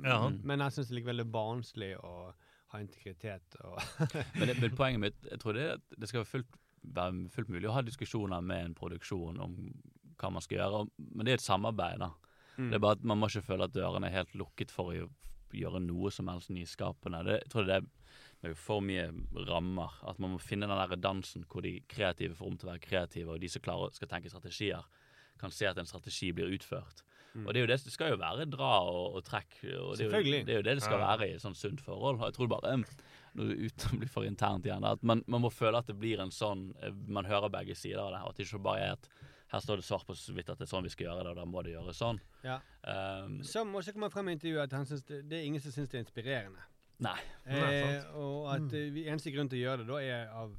Ja. 0.04 0.30
Men 0.30 0.60
jeg 0.60 0.72
syns 0.72 0.90
likevel 0.92 1.18
det 1.18 1.28
er 1.28 1.32
barnslig 1.32 1.98
å 2.04 2.34
ha 2.74 2.82
integritet 2.84 3.60
og 3.64 3.78
Men, 4.38 4.50
det, 4.50 4.58
men 4.62 4.76
poenget 4.76 5.04
mitt 5.04 5.30
jeg 5.32 5.42
tror 5.42 5.58
det 5.58 5.66
er 5.66 5.76
at 5.78 6.00
det 6.00 6.10
skal 6.10 6.24
være 6.24 6.32
fullt, 6.32 6.58
være 6.98 7.28
fullt 7.34 7.54
mulig 7.54 7.70
å 7.70 7.76
ha 7.78 7.84
diskusjoner 7.86 8.44
med 8.44 8.66
en 8.66 8.78
produksjon 8.78 9.40
om 9.44 9.60
hva 10.18 10.32
man 10.34 10.44
skal 10.44 10.58
gjøre. 10.58 10.82
Men 10.98 11.28
det 11.28 11.36
er 11.36 11.40
et 11.40 11.46
samarbeid. 11.46 12.02
da. 12.02 12.12
Mm. 12.58 12.70
Det 12.72 12.76
er 12.78 12.82
bare 12.82 12.98
at 12.98 13.04
Man 13.06 13.20
må 13.22 13.30
ikke 13.30 13.46
føle 13.52 13.68
at 13.68 13.76
dørene 13.76 14.10
er 14.10 14.18
helt 14.18 14.34
lukket 14.40 14.74
for 14.74 14.92
å 14.92 15.08
gjøre 15.56 15.82
noe 15.84 16.12
som 16.12 16.30
helst 16.32 16.52
nyskapende. 16.52 17.22
Det, 17.28 17.36
jeg 17.44 17.52
tror 17.54 17.68
det 17.68 17.76
er 17.78 17.86
med 18.44 18.58
for 18.60 18.84
mye 18.84 19.08
rammer. 19.48 20.00
At 20.10 20.20
man 20.20 20.34
må 20.34 20.42
finne 20.42 20.70
den 20.70 20.82
der 20.82 21.02
dansen 21.02 21.46
hvor 21.50 21.66
de 21.66 21.78
kreative 21.90 22.38
får 22.38 22.50
rom 22.50 22.58
til 22.58 22.70
å 22.70 22.74
være 22.74 22.86
kreative, 22.86 23.36
og 23.36 23.44
de 23.44 23.52
som 23.52 23.64
klarer 23.64 23.94
skal 23.96 24.12
tenke 24.12 24.34
strategier, 24.34 24.90
kan 25.38 25.54
se 25.54 25.70
at 25.70 25.78
en 25.78 25.90
strategi 25.90 26.32
blir 26.34 26.50
utført. 26.56 27.04
Mm. 27.38 27.46
Og 27.46 27.54
Det 27.54 27.60
er 27.60 27.66
jo 27.66 27.70
det, 27.70 27.78
det 27.86 27.94
skal 27.94 28.12
jo 28.14 28.18
være 28.22 28.48
dra 28.50 28.72
og, 28.90 29.20
og 29.20 29.26
trekk. 29.28 29.60
Og 29.78 29.94
det, 29.98 30.08
er 30.08 30.18
jo, 30.18 30.34
det 30.34 30.56
er 30.56 30.60
jo 30.62 30.66
det 30.66 30.76
det 30.80 30.84
skal 30.86 31.00
Ja. 31.00 31.12
være 31.12 31.30
i 31.30 31.36
et 31.38 31.44
sånt 31.44 31.60
sunt 31.60 31.84
forhold. 31.86 32.18
Og 32.18 32.26
jeg 32.26 32.38
tror 32.38 32.50
bare 32.56 32.76
uten 33.38 33.94
å 33.94 34.00
bli 34.02 34.10
for 34.10 34.26
internt 34.26 34.66
igjen, 34.66 34.86
at 34.88 35.04
man, 35.06 35.22
man 35.30 35.44
må 35.44 35.52
føle 35.54 35.78
at 35.78 35.90
det 35.90 35.98
blir 36.00 36.24
en 36.24 36.34
sånn 36.34 36.72
eh, 36.82 36.94
Man 37.08 37.30
hører 37.30 37.54
begge 37.54 37.76
sider 37.78 38.02
av 38.02 38.16
det. 38.16 38.22
Og 38.26 38.34
at 38.34 38.40
det 38.42 38.48
ikke 38.48 38.64
bare 38.66 38.86
er 38.88 38.96
at 38.98 39.10
her 39.48 39.62
står 39.64 39.80
det 39.80 39.86
svart 39.88 40.08
på 40.08 40.16
hvitt 40.36 40.50
at 40.52 40.60
det 40.60 40.66
er 40.66 40.72
sånn 40.74 40.84
vi 40.84 40.92
skal 40.92 41.08
gjøre 41.08 41.24
det, 41.24 41.32
og 41.32 41.38
da 41.40 41.46
må 41.48 41.62
det 41.64 41.72
gjøres 41.72 42.02
sånn. 42.02 42.18
Ja. 42.44 42.58
Um, 42.84 43.38
Som 43.48 43.72
også 43.80 43.94
kommer 43.96 44.12
frem 44.12 44.28
i 44.28 44.36
intervjuet, 44.36 44.66
at 44.68 44.76
han 44.76 44.90
synes 44.90 45.06
det, 45.08 45.22
det 45.30 45.40
er 45.40 45.46
ingen 45.48 45.64
som 45.64 45.72
syns 45.72 45.94
det 45.94 46.02
er 46.02 46.04
inspirerende. 46.04 46.66
Nei. 47.06 47.20
Eh, 47.46 48.02
og 48.18 48.50
at 48.52 48.66
mm. 48.74 48.98
eneste 49.06 49.32
grunn 49.32 49.48
til 49.52 49.62
å 49.62 49.64
gjøre 49.68 49.86
det 49.86 49.92
da 49.94 50.02
er 50.02 50.34
av 50.36 50.56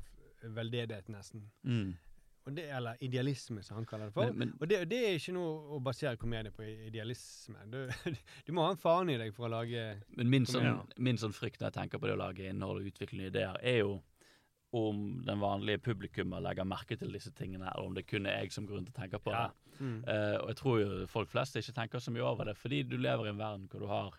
veldedighet, 0.56 1.10
nesten. 1.12 1.48
Mm. 1.66 1.96
Det, 2.54 2.64
eller 2.70 2.96
idealisme, 3.04 3.62
som 3.62 3.76
han 3.76 3.86
kaller 3.86 4.06
det 4.06 4.14
for. 4.14 4.26
Men- 4.32 4.38
men- 4.38 4.52
og 4.60 4.68
det, 4.68 4.82
det 4.88 4.98
er 5.04 5.16
ikke 5.18 5.34
noe 5.36 5.76
å 5.76 5.80
basere 5.82 6.16
komedie 6.16 6.50
på 6.54 6.62
idealisme. 6.88 7.56
Du, 7.70 7.88
du 8.46 8.52
må 8.52 8.62
ha 8.66 8.70
en 8.74 8.80
faen 8.80 9.10
i 9.10 9.16
deg 9.20 9.34
for 9.34 9.46
å 9.48 9.50
lage 9.58 10.00
Men 10.16 10.30
min 10.30 10.46
sånn, 10.46 10.82
min 10.98 11.16
sånn 11.20 11.32
frykt 11.36 11.60
når 11.60 11.70
jeg 11.72 11.78
tenker 11.80 11.98
på 11.98 12.06
det 12.06 12.14
å 12.16 12.22
lage 12.22 12.48
innhold 12.48 12.80
og 12.82 12.86
utvikle 12.92 13.18
nye 13.18 13.32
ideer, 13.32 13.58
er 13.62 13.78
jo 13.82 13.98
om 14.76 15.22
den 15.24 15.40
vanlige 15.40 15.78
publikummet 15.80 16.42
legger 16.44 16.66
merke 16.68 16.96
til 17.00 17.08
disse 17.12 17.30
tingene, 17.32 17.70
eller 17.72 17.86
om 17.88 17.94
det 17.96 18.02
kun 18.06 18.26
er 18.28 18.42
jeg 18.42 18.52
som 18.52 18.66
går 18.68 18.76
rundt 18.76 18.90
og 18.90 18.94
tenker 18.98 19.18
på 19.24 19.32
Ja. 19.32 19.46
det. 19.48 19.78
Mm. 19.80 20.04
Uh, 20.04 20.36
og 20.42 20.48
jeg 20.50 20.56
tror 20.56 20.80
jo 20.82 21.06
folk 21.06 21.28
flest 21.30 21.56
ikke 21.56 21.72
tenker 21.72 21.98
så 22.04 22.10
mye 22.12 22.26
over 22.26 22.44
det, 22.50 22.56
fordi 22.58 22.82
du 22.82 22.96
lever 22.98 23.26
i 23.26 23.30
en 23.30 23.38
verden 23.40 23.68
hvor 23.70 23.80
du 23.80 23.86
har 23.88 24.18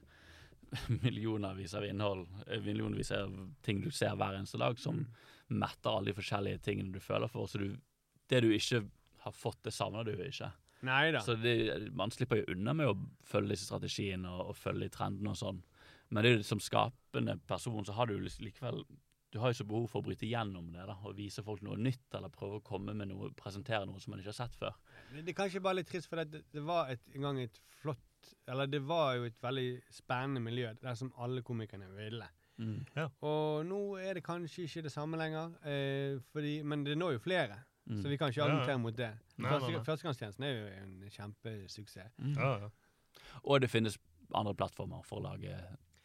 millionervis 1.04 1.74
av 1.74 1.86
innhold, 1.86 2.28
eh, 2.48 2.60
millionervis 2.62 3.12
av 3.12 3.34
ting 3.66 3.82
du 3.82 3.92
ser 3.92 4.16
hver 4.18 4.38
eneste 4.38 4.58
dag, 4.62 4.78
som 4.80 5.06
metter 5.50 5.90
alle 5.98 6.12
de 6.12 6.18
forskjellige 6.18 6.62
tingene 6.66 6.94
du 6.94 7.00
føler 7.02 7.28
for. 7.32 7.48
Så 7.50 7.58
du, 7.62 7.78
det 8.30 8.42
du 8.46 8.50
ikke 8.54 8.84
har 9.26 9.36
fått, 9.36 9.62
det 9.66 9.74
savner 9.76 10.08
du 10.08 10.14
ikke. 10.16 10.52
Neida. 10.86 11.20
Så 11.22 11.36
det, 11.36 11.92
man 11.98 12.12
slipper 12.12 12.40
jo 12.40 12.54
unna 12.56 12.74
med 12.78 12.88
å 12.88 12.96
følge 13.28 13.54
disse 13.54 13.68
strategiene 13.68 14.30
og, 14.32 14.54
og 14.54 14.58
følge 14.58 14.88
de 14.88 14.94
trendene 14.94 15.34
og 15.34 15.40
sånn. 15.40 15.60
Men 16.10 16.24
det 16.24 16.32
er 16.32 16.40
jo 16.40 16.48
som 16.48 16.62
skapende 16.64 17.36
person 17.50 17.86
så 17.86 17.94
har 17.98 18.10
du 18.10 18.16
likevel 18.18 18.82
Du 19.30 19.38
har 19.38 19.52
jo 19.52 19.60
så 19.60 19.66
behov 19.70 19.86
for 19.92 20.02
å 20.02 20.08
bryte 20.08 20.26
gjennom 20.26 20.72
det 20.74 20.88
da, 20.90 20.96
og 21.06 21.18
vise 21.20 21.44
folk 21.46 21.62
noe 21.62 21.78
nytt, 21.78 22.08
eller 22.18 22.32
prøve 22.34 22.58
å 22.58 22.66
komme 22.66 22.96
med 22.98 23.12
noe, 23.12 23.30
presentere 23.38 23.86
noe 23.86 24.02
som 24.02 24.16
man 24.16 24.24
ikke 24.24 24.32
har 24.32 24.40
sett 24.40 24.56
før. 24.58 24.80
Det, 25.12 25.22
det 25.22 25.36
er 25.36 25.38
kanskje 25.38 25.62
bare 25.62 25.82
litt 25.82 25.92
trist, 25.92 26.10
for 26.10 26.24
det, 26.24 26.42
det 26.50 26.64
var 26.66 26.90
et, 26.90 27.04
en 27.14 27.28
gang 27.28 27.44
et 27.44 27.62
flott 27.84 28.34
Eller 28.50 28.72
det 28.72 28.82
var 28.90 29.20
jo 29.20 29.28
et 29.28 29.38
veldig 29.44 29.68
spennende 29.94 30.42
miljø 30.42 30.74
der 30.82 30.98
som 30.98 31.14
alle 31.22 31.46
komikerne 31.46 31.92
ville. 31.94 32.26
Mm. 32.60 32.82
Og 33.24 33.68
nå 33.70 33.84
er 34.02 34.18
det 34.18 34.26
kanskje 34.26 34.66
ikke 34.66 34.88
det 34.88 34.92
samme 34.92 35.20
lenger, 35.22 35.54
eh, 35.62 36.18
fordi, 36.34 36.58
men 36.66 36.84
det 36.84 36.98
når 36.98 37.20
jo 37.20 37.22
flere. 37.30 37.62
Mm. 37.90 38.02
Så 38.04 38.10
vi 38.10 38.18
kan 38.18 38.30
ikke 38.30 38.38
Ja, 38.42 38.46
ja. 38.48 38.52
argumentere 38.54 38.78
mot 38.80 38.96
det. 38.96 39.12
Første. 39.42 39.84
Førstegangstjenesten 39.86 40.44
er 40.46 40.52
jo 40.54 40.66
en 40.84 41.10
kjempesuksess. 41.10 42.12
Mm. 42.20 42.36
Ja, 42.38 42.50
ja. 42.60 42.70
Og 43.44 43.62
det 43.62 43.70
finnes 43.70 43.98
andre 44.36 44.54
plattformer 44.54 45.02
for 45.06 45.20
å 45.20 45.24
lage 45.24 45.50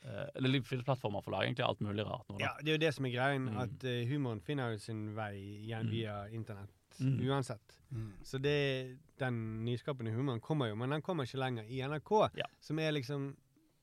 eh, 0.05 0.29
Eller 0.35 0.53
det 0.53 0.63
finnes 0.67 0.85
plattformer 0.85 1.23
for 1.25 1.31
å 1.33 1.37
lage 1.39 1.49
egentlig 1.51 1.65
alt 1.67 1.81
mulig 1.81 2.05
rart 2.07 2.29
nå, 2.29 2.39
da. 2.39 2.45
Ja, 2.45 2.53
det 2.61 2.69
er 2.73 2.77
jo 2.79 2.83
det 2.87 2.95
som 2.95 3.05
er 3.07 3.11
greien, 3.15 3.47
Mm. 3.51 3.59
at 3.63 3.85
uh, 3.85 4.05
humoren 4.09 4.41
finner 4.41 4.73
jo 4.73 4.79
sin 4.79 5.15
vei 5.15 5.35
igjen 5.65 5.87
Mm. 5.87 5.91
via 5.91 6.17
internett. 6.29 6.71
Mm. 7.01 7.21
Uansett. 7.29 7.79
Mm. 7.93 8.13
Så 8.23 8.39
det, 8.41 8.99
den 9.19 9.65
nyskapende 9.65 10.13
humoren 10.15 10.41
kommer 10.41 10.69
jo, 10.69 10.77
men 10.77 10.91
den 10.91 11.03
kommer 11.03 11.25
ikke 11.25 11.39
lenger 11.41 11.65
i 11.69 11.81
NRK. 11.83 12.31
Ja. 12.37 12.47
Som 12.61 12.79
er 12.79 12.93
liksom 12.93 13.37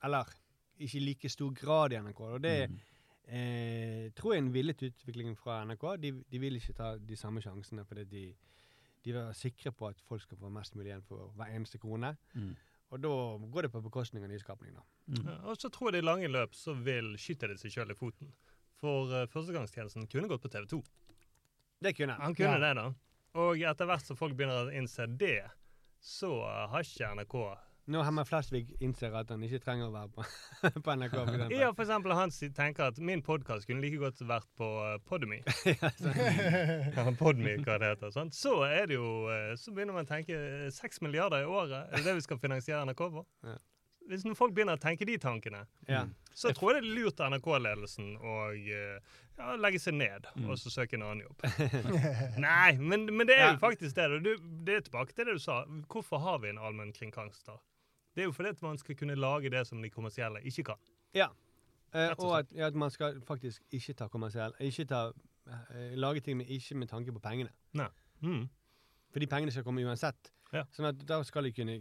Eller 0.03 0.25
ikke 0.79 0.95
i 0.97 0.99
like 1.05 1.29
stor 1.29 1.51
grad 1.53 1.93
i 1.93 1.97
NRK. 1.97 2.19
Og 2.21 2.41
det 2.41 2.69
Mm. 2.69 2.79
Eh, 3.31 4.09
tror 4.17 4.35
jeg 4.35 4.43
en 4.43 4.53
villet 4.53 4.83
utvikling 4.87 5.35
fra 5.39 5.61
NRK. 5.67 5.85
De, 6.03 6.11
de 6.31 6.41
vil 6.41 6.59
ikke 6.59 6.75
ta 6.77 6.93
de 6.97 7.17
samme 7.19 7.43
sjansene 7.43 7.85
fordi 7.87 8.05
de, 8.11 8.25
de 9.05 9.13
vil 9.13 9.21
være 9.21 9.37
sikre 9.37 9.73
på 9.75 9.89
at 9.91 10.01
folk 10.07 10.23
skal 10.25 10.39
få 10.41 10.51
mest 10.53 10.75
mulig 10.75 10.91
igjen 10.91 11.07
for 11.07 11.31
hver 11.39 11.55
eneste 11.55 11.79
krone. 11.81 12.13
Mm. 12.35 12.53
Og 12.91 12.99
da 12.99 13.13
går 13.53 13.67
det 13.67 13.71
på 13.71 13.83
bekostning 13.85 14.25
av 14.27 14.31
nyskapning, 14.33 14.75
da. 14.75 14.83
Ja, 15.15 15.37
og 15.47 15.59
så 15.59 15.69
tror 15.71 15.89
jeg 15.89 15.99
det 15.99 16.03
i 16.03 16.09
lange 16.09 16.27
løp 16.27 16.55
så 16.57 16.75
vil 16.75 17.13
skyte 17.19 17.47
det 17.47 17.55
seg 17.61 17.71
sjøl 17.71 17.93
i 17.93 17.95
foten. 17.95 18.33
For 18.81 19.13
uh, 19.13 19.27
førstegangstjenesten 19.31 20.09
kunne 20.11 20.27
gått 20.27 20.43
på 20.43 20.51
TV 20.51 20.67
2. 20.73 20.81
Det 21.81 21.95
kunne 21.95 22.17
Han 22.19 22.35
kunne 22.35 22.59
det, 22.59 22.73
da. 22.77 22.89
Og 23.39 23.63
etter 23.63 23.87
hvert 23.87 24.03
som 24.03 24.19
folk 24.19 24.35
begynner 24.35 24.67
å 24.67 24.75
innse 24.75 25.07
det, 25.07 25.45
så 26.03 26.33
har 26.43 26.83
ikke 26.83 27.13
NRK 27.15 27.37
Når 27.89 28.03
Herman 28.05 28.25
Flesvig 28.29 28.67
innser 28.79 29.15
at 29.17 29.31
han 29.33 29.41
ikke 29.43 29.59
trenger 29.63 29.87
å 29.89 29.93
være 29.95 30.11
på, 30.13 30.25
på 30.85 30.93
NRK. 30.99 31.15
For. 31.17 31.55
Ja, 31.55 31.71
for 31.73 31.81
eksempel 31.83 32.13
han 32.13 32.29
tenker 32.53 32.91
at 32.91 32.99
min 33.01 33.23
podkast 33.25 33.65
kunne 33.67 33.81
like 33.81 33.97
godt 33.97 34.21
vært 34.29 34.45
på 34.59 34.67
uh, 34.85 34.99
Podmy. 35.09 35.39
ja, 36.95 37.07
Podme, 37.17 37.57
hva 37.65 37.79
det 37.81 37.89
heter. 37.95 38.13
Sant? 38.13 38.37
Så 38.37 38.59
er 38.67 38.85
det 38.91 38.99
jo 38.99 39.25
uh, 39.31 39.51
Så 39.59 39.73
begynner 39.73 39.97
man 39.97 40.05
å 40.05 40.11
tenke 40.11 40.37
uh, 40.37 41.01
milliarder 41.01 41.41
i 41.41 41.49
året, 41.49 41.89
er 41.89 41.97
det 41.97 42.05
det 42.11 42.15
vi 42.21 42.25
skal 42.27 42.39
finansiere 42.43 42.85
NRK 42.85 43.03
på? 43.17 43.25
Ja. 43.49 43.57
Hvis 44.11 44.23
folk 44.35 44.53
begynner 44.53 44.75
å 44.77 44.81
tenke 44.81 45.05
de 45.07 45.17
tankene, 45.21 45.65
Ja. 45.87 46.05
så 46.35 46.51
tror 46.57 46.73
jeg 46.73 46.81
det 46.83 46.89
er 46.89 46.95
lurt 46.97 47.19
av 47.21 47.31
NRK-ledelsen 47.35 48.15
å 48.17 48.37
uh, 48.51 49.19
ja, 49.37 49.55
legge 49.61 49.79
seg 49.81 49.97
ned 49.97 50.29
Mm. 50.35 50.47
og 50.49 50.57
så 50.61 50.69
søke 50.73 50.95
en 50.97 51.03
annen 51.05 51.25
jobb. 51.25 51.43
Nei, 52.41 52.71
men, 52.77 53.05
men 53.09 53.27
det 53.29 53.35
er 53.37 53.45
Ja. 53.45 53.51
jo 53.55 53.61
faktisk 53.61 53.95
det. 53.97 54.07
Du, 54.25 54.31
det 54.65 54.75
er 54.75 54.85
tilbake 54.85 55.13
til 55.15 55.25
det 55.27 55.35
du 55.37 55.43
sa. 55.43 55.63
Hvorfor 55.91 56.21
har 56.23 56.39
vi 56.43 56.49
en 56.53 56.59
allmennkringkaster? 56.61 57.57
Det 58.15 58.23
er 58.23 58.29
jo 58.29 58.35
fordi 58.35 58.49
at 58.49 58.61
man 58.61 58.77
skal 58.77 58.97
kunne 58.99 59.15
lage 59.15 59.49
det 59.49 59.65
som 59.67 59.81
de 59.81 59.89
kommersielle 59.89 60.41
ikke 60.43 60.63
kan. 60.71 60.81
Ja. 61.15 61.27
Eh, 61.93 62.09
og 62.09 62.25
og 62.25 62.37
at, 62.39 62.53
ja, 62.55 62.67
at 62.67 62.75
man 62.75 62.91
skal 62.91 63.21
faktisk 63.27 63.61
ikke 63.71 63.93
ta 63.93 64.07
kommersiell 64.07 64.53
Ikke 64.59 64.85
ta 64.87 65.11
eh, 65.11 65.97
Lage 65.99 66.19
ting 66.19 66.37
med, 66.37 66.45
ikke 66.47 66.75
med 66.75 66.87
tanke 66.87 67.13
på 67.13 67.19
pengene. 67.19 67.51
Nei. 67.73 67.87
Mm. 68.21 68.49
Fordi 69.11 69.25
pengene 69.25 69.51
skal 69.51 69.63
komme 69.63 69.83
uansett. 69.83 70.31
Ja. 70.51 70.63
Sånn 70.71 70.89
at 70.89 71.03
da 71.07 71.21
skal 71.23 71.47
de 71.47 71.53
kunne 71.55 71.77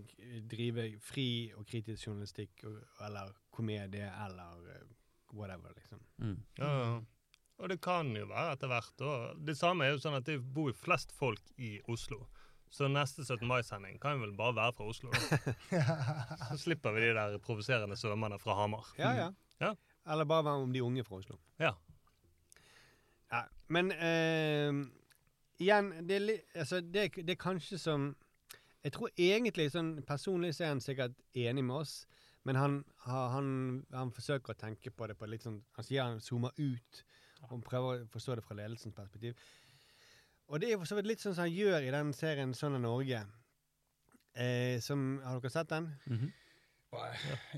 drive 0.51 0.93
fri 1.02 1.51
og 1.59 1.66
kritisk 1.66 2.07
journalistikk 2.07 2.65
og, 2.66 2.77
eller 3.07 3.32
komedie 3.55 4.11
eller 4.27 4.74
eh, 4.74 4.85
whatever, 5.35 5.74
liksom. 5.77 6.02
Mm. 6.19 6.36
Ja, 6.59 6.70
ja. 6.81 7.01
Og 7.61 7.69
det 7.69 7.81
kan 7.85 8.15
jo 8.16 8.24
være 8.31 8.55
etter 8.57 8.70
hvert. 8.73 9.02
Og 9.05 9.40
det 9.47 9.57
samme 9.59 9.85
er 9.85 9.94
jo 9.94 10.02
sånn 10.02 10.16
at 10.16 10.27
det 10.27 10.39
bor 10.40 10.73
flest 10.73 11.12
folk 11.12 11.51
i 11.61 11.74
Oslo. 11.93 12.23
Så 12.70 12.86
neste 12.88 13.24
17. 13.24 13.47
mai-sending 13.51 13.98
kan 14.02 14.20
vel 14.22 14.32
bare 14.38 14.55
være 14.55 14.72
fra 14.78 14.86
Oslo. 14.86 15.10
Da. 15.10 15.55
Så 16.52 16.59
slipper 16.64 16.94
vi 16.94 17.09
de 17.09 17.14
der 17.16 17.38
provoserende 17.42 17.97
svømmerne 17.98 18.38
fra 18.38 18.55
Hamar. 18.55 18.92
Ja, 18.98 19.10
ja. 19.18 19.30
Ja. 19.60 19.74
Eller 20.12 20.24
bare 20.24 20.44
være 20.44 20.62
om 20.66 20.72
de 20.72 20.82
unge 20.82 21.05
fra 21.05 21.16
Oslo. 21.16 21.36
Ja. 21.59 21.72
Ja, 23.32 23.42
men 23.68 23.92
eh, 23.92 24.86
igjen, 25.59 26.09
det 26.09 26.40
altså, 26.55 26.80
det, 26.80 27.10
det 27.16 27.30
er 27.30 27.42
kanskje 27.42 27.78
som 27.78 28.16
Jeg 28.84 28.92
tror 28.92 29.10
egentlig 29.18 29.66
sånn 29.74 29.98
personlig 30.09 30.55
så 30.56 30.64
er 30.64 30.70
han 30.72 30.80
sikkert 30.80 31.18
enig 31.36 31.60
med 31.68 31.82
oss, 31.82 32.06
men 32.48 32.56
han, 32.56 32.78
han, 33.05 33.51
han 33.92 34.12
forsøker 34.16 34.55
å 34.55 34.56
tenke 34.56 34.90
på 34.90 35.06
det 35.06 35.18
på 35.20 35.28
litt 35.28 35.44
sånn 35.44 35.59
Han 35.76 35.84
sier 35.84 36.06
han 36.06 36.22
zoomer 36.24 36.56
ut 36.56 37.02
og 37.51 37.60
prøver 37.64 38.01
å 38.01 38.09
forstå 38.12 38.38
det 38.38 38.44
fra 38.44 38.56
ledelsens 38.56 38.94
perspektiv. 38.97 39.36
Og 40.51 40.59
det 40.60 40.72
er 40.72 40.78
for 40.81 40.89
så 40.90 40.97
vidt 40.98 41.06
litt 41.06 41.22
sånn 41.22 41.35
som 41.36 41.47
han 41.47 41.55
gjør 41.55 41.85
i 41.86 41.93
den 41.94 42.09
serien 42.16 42.52
Sånn 42.59 42.74
er 42.74 42.82
Norge. 42.82 43.20
Eh, 44.35 44.78
som, 44.82 45.18
har 45.24 45.39
dere 45.43 45.52
sett 45.55 45.70
den? 45.70 45.86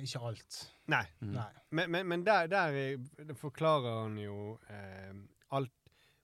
Ikke 0.03 0.21
alt. 0.29 0.59
Nei. 0.93 1.05
Nei. 1.25 1.47
Men, 1.73 1.91
men, 1.95 2.09
men 2.11 2.25
der, 2.27 2.51
der 2.53 2.77
eh, 2.77 3.33
forklarer 3.41 4.03
han 4.03 4.19
jo 4.21 4.59
eh, 4.69 5.15
alt 5.57 5.73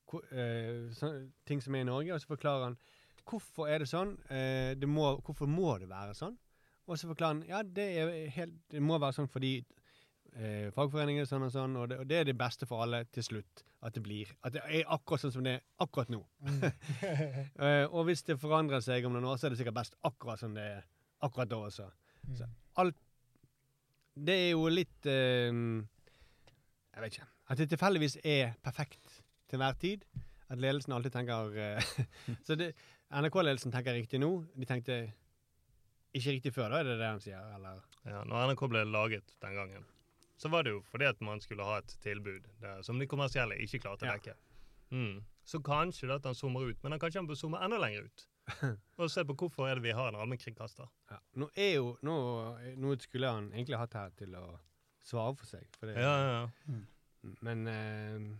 ko- 0.08 0.24
eh, 0.28 0.90
så, 0.96 1.12
Ting 1.48 1.62
som 1.64 1.76
er 1.78 1.86
i 1.86 1.88
Norge, 1.88 2.12
og 2.16 2.20
så 2.20 2.34
forklarer 2.34 2.68
han 2.70 2.78
hvorfor 3.28 3.68
er 3.68 3.82
det 3.84 3.88
sånn. 3.90 4.14
Eh, 4.32 4.74
det 4.80 4.88
må, 4.88 5.14
hvorfor 5.24 5.48
må 5.48 5.74
det 5.80 5.88
være 5.90 6.14
sånn? 6.16 6.36
Og 6.88 6.96
så 7.00 7.08
forklarer 7.10 7.34
han 7.38 7.42
ja, 7.48 7.62
det, 7.64 7.88
er 8.00 8.12
helt, 8.36 8.54
det 8.72 8.80
må 8.84 8.96
være 9.00 9.16
sånn 9.18 9.28
fordi 9.32 9.58
eh, 10.36 10.68
fagforeningen 10.74 11.24
er 11.24 11.30
sånn 11.30 11.46
og 11.46 11.52
sånn, 11.54 11.76
og 11.80 11.88
det, 11.90 11.98
og 12.02 12.08
det 12.10 12.20
er 12.20 12.28
det 12.28 12.36
beste 12.38 12.68
for 12.68 12.84
alle 12.84 13.04
til 13.14 13.26
slutt. 13.26 13.64
At 13.86 13.94
det 13.94 14.02
blir. 14.02 14.30
At 14.42 14.56
det 14.56 14.62
er 14.64 14.88
akkurat 14.90 15.22
sånn 15.22 15.34
som 15.36 15.44
det 15.46 15.58
er 15.58 15.66
akkurat 15.84 16.10
nå. 16.12 16.22
Eh, 17.68 17.84
og 17.86 18.08
hvis 18.08 18.24
det 18.26 18.38
forandrer 18.42 18.82
seg 18.84 19.06
om 19.06 19.14
noen 19.14 19.28
år, 19.30 19.38
så 19.38 19.48
er 19.48 19.54
det 19.54 19.60
sikkert 19.60 19.78
best 19.78 19.96
akkurat 20.06 20.40
som 20.40 20.54
det 20.56 20.64
er 20.66 20.82
akkurat 21.26 21.50
da 21.50 21.60
også. 21.68 21.86
Så 22.36 22.48
alt 22.82 22.96
Det 24.18 24.34
er 24.34 24.50
jo 24.50 24.66
litt 24.68 25.06
eh, 25.06 25.50
Jeg 25.54 27.02
vet 27.04 27.14
ikke. 27.14 27.28
At 27.48 27.60
det 27.60 27.68
tilfeldigvis 27.70 28.18
er 28.26 28.56
perfekt 28.62 29.22
til 29.48 29.58
enhver 29.58 29.78
tid. 29.80 30.04
At 30.48 30.60
ledelsen 30.60 30.92
alltid 30.96 31.14
tenker 31.14 31.54
eh, 31.56 31.94
Så 32.46 32.58
NRK-ledelsen 32.58 33.72
tenker 33.72 33.96
riktig 33.96 34.20
nå. 34.20 34.32
De 34.58 34.68
tenkte 34.68 35.00
ikke 36.16 36.34
riktig 36.34 36.52
før, 36.56 36.72
da, 36.72 36.80
er 36.80 36.88
det 36.88 36.98
det 37.00 37.08
han 37.08 37.22
sier? 37.22 37.40
Eller? 37.56 37.80
Ja, 38.08 38.22
når 38.24 38.50
NRK 38.50 38.62
ble 38.72 38.84
laget 38.88 39.34
den 39.44 39.56
gangen, 39.56 39.86
så 40.38 40.50
var 40.52 40.62
det 40.66 40.72
jo 40.76 40.80
fordi 40.86 41.08
at 41.10 41.20
man 41.24 41.40
skulle 41.42 41.64
ha 41.66 41.80
et 41.82 41.96
tilbud 42.04 42.46
der, 42.62 42.82
som 42.86 42.98
de 43.00 43.06
kommersielle 43.10 43.56
ikke 43.64 43.80
klarte 43.84 44.06
å 44.06 44.12
Ja. 44.12 44.16
dekke. 44.18 44.34
Mm. 44.94 45.20
Så 45.48 45.58
kanskje 45.64 46.06
det 46.08 46.14
at 46.20 46.24
han 46.30 46.34
zoomer 46.38 46.68
ut, 46.70 46.82
men 46.82 46.92
han 46.94 47.00
kanskje 47.02 47.20
han 47.22 47.28
bør 47.28 47.36
zoome 47.40 47.60
enda 47.64 47.78
lenger 47.82 48.06
ut. 48.08 48.26
Og 48.98 49.10
se 49.12 49.24
på 49.28 49.34
hvorfor 49.36 49.68
er 49.68 49.76
det 49.76 49.82
vi 49.84 49.92
har 49.96 50.08
en 50.08 50.16
allmennkringkaster. 50.22 50.88
Ja. 51.10 51.18
Nå 51.36 51.50
er 51.56 51.74
jo 51.74 51.90
nå, 52.06 52.14
nå 52.80 52.94
skulle 53.02 53.28
han 53.34 53.50
egentlig 53.52 53.76
hatt 53.80 53.96
her 53.98 54.14
til 54.16 54.36
å 54.38 54.46
svare 55.04 55.34
for 55.36 55.46
seg. 55.50 55.66
For 55.80 55.90
det, 55.90 55.98
Ja, 56.00 56.14
ja, 56.22 56.30
ja. 56.38 56.78
Men 57.42 57.66
uh, 57.66 58.36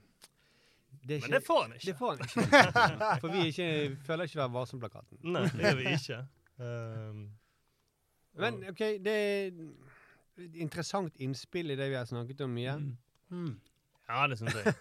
det 1.09 1.19
ikke, 1.19 1.29
Men 1.29 1.35
det 1.37 1.43
får 1.47 1.61
han 1.63 1.73
ikke. 1.77 1.87
Det 1.91 1.97
får 1.99 2.15
han 2.15 2.25
ikke. 2.25 3.19
For 3.23 3.29
vi 3.35 3.41
er 3.43 3.51
ikke, 3.53 3.97
føler 4.07 4.29
ikke 4.31 4.41
Vær 4.41 4.53
varsom-plakaten. 4.55 5.21
Nei, 5.25 5.45
det 5.53 5.65
gjør 5.67 5.79
vi 5.83 5.95
ikke. 5.99 6.21
Um, 6.59 7.19
Men 8.35 8.57
OK, 8.67 8.81
det 9.05 9.13
er 9.15 9.45
et 9.47 9.59
interessant 10.55 11.17
innspill 11.21 11.71
i 11.71 11.77
det 11.77 11.89
vi 11.91 11.97
har 11.99 12.07
snakket 12.09 12.41
om 12.47 12.53
mye. 12.55 12.75
Mm. 13.31 13.55
Ja, 14.09 14.27
det 14.31 14.39
syns 14.41 14.55
jeg. 14.57 14.75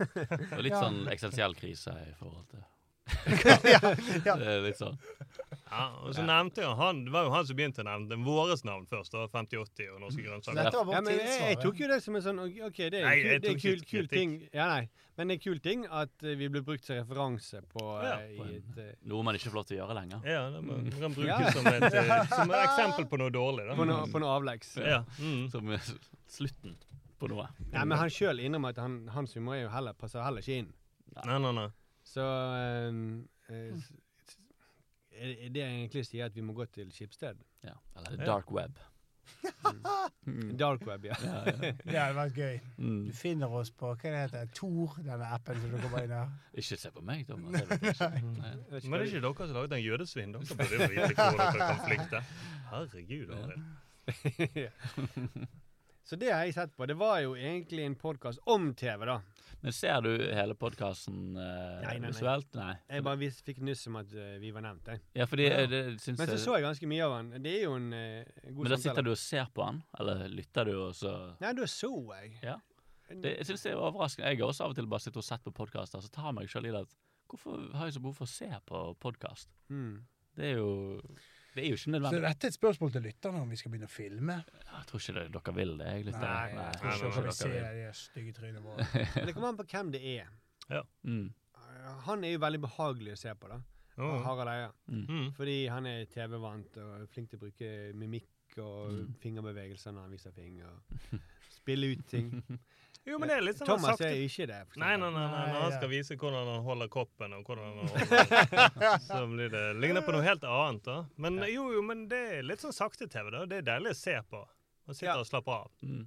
Og 0.55 0.61
litt 0.63 0.73
Ja. 0.73 0.81
sånn 0.85 1.01
eksistensiell 1.11 1.55
krise 1.59 1.91
i 2.05 2.13
forhold 2.19 2.45
til 2.53 2.63
ja, 3.71 3.93
ja. 4.25 4.35
Litt 4.63 4.75
sånn. 4.79 4.97
Ja, 5.72 5.85
og 5.99 6.14
så 6.15 6.23
nevnte 6.23 6.61
jo 6.64 6.69
han 6.80 7.02
Det 7.03 7.11
var 7.11 7.26
jo 7.27 7.31
han 7.34 7.45
som 7.45 7.57
begynte 7.57 7.81
å 7.84 7.88
nevne 7.88 8.18
våres 8.23 8.61
navn 8.64 8.85
først, 8.88 9.11
da. 9.11 9.26
5080 9.34 9.89
og 9.94 9.99
Norske 10.06 10.23
Grønnsaker. 10.23 10.61
Dette 10.64 10.84
var 10.88 10.94
Ja, 10.95 11.02
men 11.03 11.18
jeg, 11.19 11.41
jeg 11.44 11.57
tok 11.60 11.81
jo 11.84 11.88
det 11.91 11.98
som 12.06 12.15
en 12.15 12.23
sånn 12.23 12.39
OK, 12.44 12.77
det 12.77 13.02
er 13.02 13.06
Nei, 13.07 13.18
en 13.18 13.27
kul, 13.27 13.41
det 13.41 13.52
er 13.52 13.60
kul, 13.65 13.81
kul 13.91 14.07
ting. 14.07 14.38
Ja, 14.56 14.68
nei. 14.77 14.88
Men 15.18 15.27
det 15.27 15.34
er 15.34 15.39
en 15.39 15.44
kul 15.44 15.60
ting 15.65 15.84
at 15.89 16.23
eh, 16.23 16.35
vi 16.38 16.48
ble 16.53 16.61
brukt 16.61 16.85
som 16.85 16.95
referanse 16.99 17.61
på, 17.73 17.84
Ja, 18.06 18.15
eh, 18.22 18.35
på 18.38 18.44
en- 18.45 18.56
et, 18.60 18.77
eh, 18.85 18.91
Noe 19.10 19.23
man 19.26 19.35
ikke 19.35 19.49
får 19.49 19.57
lov 19.60 19.65
til 19.68 19.77
å 19.77 19.81
gjøre 19.81 19.95
lenger. 19.98 20.22
Ja, 20.30 20.44
det 20.53 20.61
må, 20.64 20.77
kan 20.99 21.15
brukes 21.18 21.41
Ja. 21.41 21.52
som, 21.52 21.68
et, 21.68 21.88
som 22.38 22.52
et 22.53 22.61
eksempel 22.64 23.07
på 23.10 23.18
noe 23.23 23.34
dårlig. 23.34 23.65
Da. 23.68 23.76
på, 23.76 23.88
noe, 23.89 24.06
på 24.14 24.22
noe 24.22 24.35
avleggs. 24.39 24.76
Ja. 24.77 25.02
Mm. 25.19 25.48
Som 25.52 25.73
slutten 26.30 26.77
på 27.19 27.27
noe. 27.34 27.48
Nei, 27.73 27.84
men 27.84 27.98
han 27.98 28.10
sjøl 28.14 28.39
innrømmer 28.45 28.76
at 28.76 28.84
han, 28.84 28.99
hans 29.15 29.34
humor 29.34 29.57
er 29.57 29.64
jo 29.65 29.69
heller, 29.73 29.98
passer 29.98 30.22
heller 30.22 30.45
ikke 30.45 30.60
inn. 30.61 30.72
Nei, 31.26 31.39
nei, 31.41 31.52
nei. 31.64 31.68
Så 32.07 32.22
s- 33.49 33.81
s- 33.81 33.91
er 35.18 35.49
det 35.53 35.64
egentlig 35.64 36.06
sier 36.07 36.26
at 36.30 36.35
vi 36.35 36.41
må 36.45 36.53
gå 36.57 36.65
til 36.73 36.91
Skipsted? 36.94 37.35
Ja. 37.64 37.73
Eller 37.98 38.11
Ja. 38.22 38.26
dark 38.35 38.52
web. 38.52 38.72
Dark 40.60 40.85
web, 40.88 41.03
ja. 41.06 41.15
Ja, 41.23 41.44
ja. 41.45 41.52
Det 41.84 41.99
hadde 41.99 42.15
vært 42.15 42.34
gøy. 42.39 42.60
Mm. 42.77 43.02
Du 43.10 43.14
finner 43.18 43.48
oss 43.60 43.72
på 43.76 43.85
hva 43.91 43.95
det 44.14 44.19
heter, 44.22 44.45
Tor, 44.56 44.94
denne 45.03 45.27
appen 45.35 45.56
som 45.61 45.69
du 45.73 45.77
kommer 45.84 46.03
inn 46.06 46.14
her. 46.15 46.27
Ikke 46.61 46.77
se 46.80 46.89
på 46.95 47.02
meg, 47.03 47.26
Thomas. 47.27 47.61
Ikke. 47.76 48.07
Nei. 48.07 48.22
Men 48.22 48.31
det 48.72 48.77
er 49.02 49.06
ikke 49.10 49.22
dere 49.26 49.48
som 49.49 49.56
laget 49.57 49.72
den 49.76 49.84
jødesvinn? 49.84 50.31
Dere 50.38 50.56
burde 50.61 50.72
jo 50.72 50.77
vite 50.94 51.23
hvor 51.27 51.38
dere 51.41 51.60
kan 51.60 51.80
flykte. 51.84 52.19
Herregud, 52.72 53.30
Arild. 53.35 53.64
Så 56.07 56.15
det 56.15 56.30
har 56.31 56.45
jeg 56.48 56.53
sett 56.56 56.72
på. 56.77 56.85
Det 56.88 56.95
var 56.99 57.18
jo 57.26 57.34
egentlig 57.35 57.84
en 57.84 57.95
podkast 57.99 58.39
om 58.48 58.69
TV, 58.80 59.03
da. 59.10 59.18
Men 59.68 59.76
ser 59.76 59.98
du 60.06 60.11
hele 60.31 60.56
podkasten 60.56 61.18
uh, 61.35 61.41
Nei, 61.84 61.98
nei, 61.98 61.98
nei. 62.06 62.11
visuelt? 62.14 62.48
Nei. 62.56 62.69
Jeg 62.88 63.03
bare 63.03 63.19
vis, 63.19 63.41
fikk 63.44 63.57
nyss 63.68 63.81
om 63.91 63.98
at 63.99 64.14
uh, 64.15 64.38
vi 64.39 64.52
var 64.56 64.64
nevnt. 64.64 64.88
Jeg. 64.94 65.02
Ja, 65.19 65.27
fordi 65.27 65.48
Ja. 65.49 65.57
eh, 65.65 65.68
det 65.73 65.81
syns 65.99 66.22
Men 66.22 66.31
så 66.31 66.38
så 66.45 66.56
jeg 66.56 66.64
ganske 66.64 66.88
mye 66.88 67.03
av 67.03 67.15
han. 67.18 67.31
Det 67.44 67.52
er 67.57 67.65
jo 67.65 67.73
en 67.76 67.89
eh, 67.98 68.31
god 68.48 68.64
Men 68.64 68.72
da 68.73 68.77
sitter 68.85 69.03
du 69.03 69.11
og 69.11 69.19
ser 69.19 69.52
på 69.53 69.65
han, 69.68 69.81
eller 69.99 70.23
lytter 70.31 70.72
du, 70.72 70.73
og 70.88 70.95
så 70.95 71.14
Nei, 71.44 71.52
da 71.60 71.68
så 71.68 71.91
jeg. 72.22 72.31
Ja. 72.48 72.56
Det, 73.11 73.35
jeg 73.38 73.45
synes 73.52 73.61
det 73.64 73.72
er 73.73 73.80
overraskende. 73.80 74.31
Jeg 74.31 74.39
har 74.41 74.49
også 74.52 74.64
av 74.65 74.73
og 74.73 74.80
til 74.80 74.88
bare 74.91 75.03
sittet 75.03 75.22
og 75.22 75.27
sett 75.27 75.44
på 75.44 75.53
podkaster, 75.60 76.02
så 76.03 76.10
tar 76.11 76.31
meg 76.35 76.49
selv 76.52 76.68
i 76.72 76.73
det 76.76 76.85
at 76.88 76.95
Hvorfor 77.27 77.60
har 77.76 77.89
jeg 77.89 77.98
så 77.98 77.99
behov 78.06 78.15
for 78.22 78.23
å 78.27 78.31
se 78.31 78.48
på 78.72 78.81
podkast? 79.03 79.49
Mm. 79.68 79.98
Det 80.39 80.45
er 80.53 80.61
jo 80.61 81.02
Det 81.57 81.63
er 81.65 81.71
jo 81.73 81.77
ikke 81.79 81.91
nødvendig. 81.95 82.19
Så 82.21 82.27
dette 82.27 82.47
er 82.47 82.53
et 82.53 82.57
spørsmål 82.57 82.91
til 82.93 83.03
lytterne 83.07 83.41
om 83.41 83.49
vi 83.53 83.57
skal 83.59 83.71
begynne 83.73 83.89
å 83.89 83.93
filme. 83.93 84.35
Jeg 84.67 84.85
tror 84.91 85.01
ikke 85.03 85.15
det, 85.17 85.25
dere 85.38 85.53
vil 85.57 85.73
det. 85.81 85.88
Jeg 85.95 86.05
lytter. 86.07 86.25
Nei, 86.27 86.53
Nei, 86.53 86.65
jeg 86.67 86.77
tror 86.77 86.88
nei, 86.88 86.97
ikke 86.97 87.15
dere 87.15 87.25
vil 87.27 87.38
se 87.39 87.49
de 87.79 87.88
stygge 88.01 88.35
trynene 88.38 88.63
våre. 88.67 88.88
Men 89.17 89.25
det 89.31 89.35
kommer 89.38 89.49
an 89.53 89.59
på 89.63 89.67
hvem 89.73 89.91
det 89.97 90.03
er. 90.13 90.31
Mm. 91.07 91.25
Eh, 91.57 91.91
Han 92.07 92.23
er 92.27 92.35
jo 92.35 92.43
veldig 92.45 92.61
behagelig 92.67 93.15
å 93.17 93.19
se 93.25 93.34
på, 93.41 93.49
da. 93.51 93.59
Oh. 93.97 94.19
Harald 94.21 94.51
Eia. 94.53 94.69
Mm. 94.93 95.31
Fordi 95.34 95.55
han 95.73 95.88
er 95.89 96.03
TV-vant 96.13 96.75
og 96.84 96.89
er 96.99 97.07
flink 97.09 97.31
til 97.31 97.39
å 97.39 97.45
bruke 97.47 97.71
mimikk 97.97 98.29
og 98.61 98.91
Mm. 98.93 99.13
fingerbevegelser 99.21 99.91
når 99.93 100.01
han 100.07 100.11
viser 100.13 100.31
finger. 100.34 100.69
Spille 101.53 101.89
ut 101.95 102.05
ting. 102.09 102.29
Jo, 103.07 103.17
men 103.21 103.29
det 103.31 103.38
er 103.38 103.43
litt 103.45 103.59
sånn 103.61 103.69
Thomas 103.69 104.01
er 104.03 104.17
ikke 104.19 104.45
det. 104.49 104.57
for 104.67 104.81
Nei, 104.84 104.89
nei, 104.99 105.07
nei, 105.15 105.21
nei, 105.23 105.43
når 105.47 105.53
Nei, 105.53 105.61
han 105.63 105.75
skal 105.77 105.89
vise 105.93 106.17
hvordan 106.19 106.49
han 106.51 106.65
holder 106.65 106.89
koppen, 106.91 107.34
og 107.38 107.47
hvordan 107.47 107.65
han 107.69 107.77
holder 107.88 108.99
Så 109.05 109.21
blir 109.31 109.53
det 109.53 109.61
ligner 109.79 110.03
på 110.03 110.11
noe 110.15 110.25
helt 110.25 110.43
annet, 110.43 110.84
da. 110.89 110.97
Men 111.23 111.39
jo, 111.47 111.69
jo, 111.77 111.81
men 111.88 112.03
det 112.11 112.19
er 112.39 112.43
litt 112.43 112.63
sånn 112.65 112.75
sakte-TV, 112.75 113.31
da. 113.31 113.45
Det 113.47 113.61
er 113.61 113.67
deilig 113.71 113.93
å 113.95 113.99
se 114.01 114.17
på. 114.27 114.43
Og 114.88 114.95
sitte 114.95 115.07
Ja. 115.11 115.15
og 115.21 115.27
slappe 115.29 115.55
av. 115.55 115.71
Mm. 115.88 116.03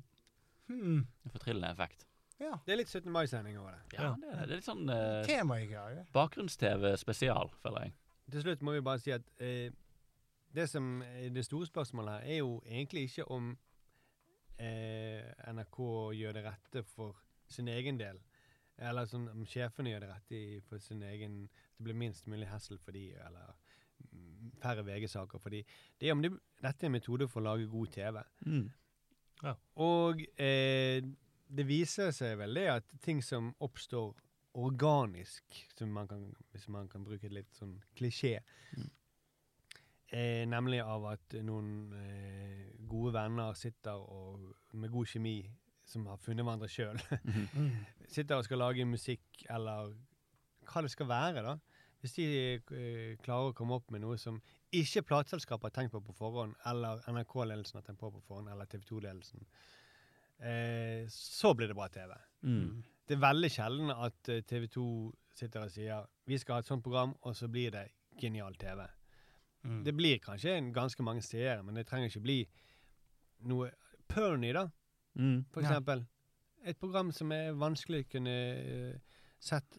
Hmm. 0.70 1.00
Fortryllende 1.32 1.72
effekt. 1.72 2.04
Ja. 2.40 2.54
Det 2.64 2.72
er 2.72 2.78
litt 2.80 2.88
17. 2.92 3.10
mai-sending 3.12 3.56
over 3.60 3.74
det. 3.74 3.96
Ja, 3.98 4.12
det, 4.20 4.28
er, 4.30 4.36
det 4.46 4.52
er 4.54 4.60
litt 4.60 4.68
sånn 4.68 4.86
eh, 4.92 5.24
Tema 5.28 5.58
i 5.60 5.66
greie. 5.68 6.04
bakgrunns-TV 6.16 6.94
spesial, 7.00 7.50
føler 7.64 7.88
jeg. 7.88 7.96
Til 8.32 8.44
slutt 8.44 8.62
må 8.64 8.76
vi 8.76 8.84
bare 8.86 9.02
si 9.02 9.12
at 9.12 9.26
eh, 9.42 9.72
det 10.56 10.64
som 10.70 11.00
er 11.04 11.28
det 11.34 11.44
store 11.48 11.68
spørsmålet 11.68 12.20
her, 12.20 12.30
er 12.36 12.38
jo 12.44 12.54
egentlig 12.68 13.08
ikke 13.10 13.26
om 13.34 13.50
eh, 14.60 15.30
NRK 15.50 15.78
gjør 16.18 16.36
det 16.36 16.44
rette 16.46 16.84
for 16.92 17.18
sin 17.50 17.68
egen 17.72 17.98
del. 18.00 18.20
Eller 18.80 19.08
sånn, 19.08 19.26
om 19.32 19.44
sjefene 19.48 19.92
gjør 19.92 20.06
det 20.06 20.12
rette 20.14 20.42
for 20.68 20.80
sin 20.80 21.02
egen 21.04 21.42
Det 21.50 21.84
blir 21.84 21.96
minst 21.96 22.28
mulig 22.30 22.48
hessel 22.48 22.78
for 22.80 22.96
de, 22.96 23.10
eller 23.20 23.50
mm, 24.12 24.52
færre 24.62 24.84
VG-saker 24.86 25.42
for 25.42 25.52
de. 25.52 25.64
Det 26.00 26.08
er 26.08 26.16
om 26.16 26.22
det, 26.24 26.32
dette 26.60 26.86
er 26.86 26.90
en 26.90 26.96
metode 26.96 27.28
for 27.28 27.42
å 27.42 27.50
lage 27.50 27.68
god 27.72 27.92
TV. 27.96 28.22
Mm. 28.46 28.70
Og 29.80 30.24
eh, 30.40 31.00
det 31.50 31.66
viser 31.66 32.12
seg 32.14 32.36
vel 32.40 32.60
det 32.60 32.66
at 32.76 32.92
ting 33.04 33.22
som 33.24 33.52
oppstår 33.64 34.12
organisk, 34.60 35.44
som 35.78 35.92
man 35.94 36.08
kan, 36.10 36.24
hvis 36.52 36.68
man 36.72 36.88
kan 36.90 37.04
bruke 37.06 37.28
et 37.28 37.36
litt 37.36 37.52
sånn 37.56 37.78
klisjé, 37.98 38.40
Mm. 38.70 38.86
Eh, 40.12 40.44
nemlig 40.48 40.80
av 40.82 41.06
at 41.12 41.34
noen 41.46 41.92
eh, 41.96 42.68
gode 42.90 43.12
venner 43.14 43.54
sitter 43.58 43.98
og 44.00 44.52
med 44.72 44.90
god 44.90 45.06
kjemi, 45.06 45.38
som 45.86 46.06
har 46.06 46.20
funnet 46.22 46.44
hverandre 46.46 46.68
sjøl, 46.70 47.00
Mm. 47.24 47.74
sitter 48.14 48.36
og 48.38 48.44
skal 48.46 48.58
lage 48.62 48.84
musikk, 48.86 49.24
eller 49.50 49.92
hva 50.70 50.82
det 50.86 50.90
skal 50.92 51.08
være, 51.10 51.42
da. 51.46 51.56
Hvis 52.00 52.14
de 52.16 52.24
eh, 52.56 53.16
klarer 53.20 53.50
å 53.50 53.56
komme 53.56 53.76
opp 53.76 53.90
med 53.92 54.00
noe 54.04 54.16
som 54.18 54.38
ikke 54.72 55.02
plateselskapet 55.08 55.68
har 55.68 55.74
tenkt 55.82 55.92
på 55.92 56.00
på 56.06 56.14
forhånd, 56.16 56.54
eller 56.70 57.02
NRK-ledelsen 57.10 57.76
har 57.80 57.84
tenkt 57.84 58.00
på 58.00 58.10
på 58.14 58.22
forhånd, 58.28 58.48
eller 58.48 58.70
TV 58.70 58.86
2-ledelsen, 58.88 59.42
eh, 60.40 61.04
så 61.12 61.52
blir 61.54 61.68
det 61.68 61.76
bra 61.76 61.88
TV. 61.92 62.14
Mm. 62.42 62.82
det 63.06 63.16
er 63.18 63.20
veldig 63.26 63.50
sjelden 63.52 63.90
at 63.92 64.28
eh, 64.32 64.40
TV 64.48 64.66
2 64.72 64.84
sitter 65.36 65.66
og 65.66 65.72
sier 65.74 66.06
vi 66.30 66.38
skal 66.38 66.54
ha 66.56 66.62
et 66.64 66.70
sånt 66.70 66.84
program, 66.84 67.12
og 67.26 67.36
så 67.36 67.48
blir 67.52 67.74
det 67.74 67.88
genial 68.20 68.54
TV. 68.56 68.86
Mm. 69.64 69.82
Det 69.84 69.92
blir 69.96 70.18
kanskje 70.24 70.54
en 70.56 70.72
ganske 70.72 71.02
mange 71.04 71.22
seere, 71.22 71.62
men 71.62 71.74
det 71.76 71.86
trenger 71.86 72.08
ikke 72.08 72.22
bli 72.24 72.38
noe 73.44 73.70
Perny, 74.08 74.52
da, 74.52 74.68
Mm. 75.18 75.44
for 75.52 75.60
Ja. 75.60 75.68
eksempel. 75.68 76.06
Et 76.64 76.78
program 76.78 77.10
som 77.12 77.32
er 77.32 77.52
vanskelig 77.52 78.08
kunne 78.10 78.94
uh, 78.94 78.98
sett 79.40 79.78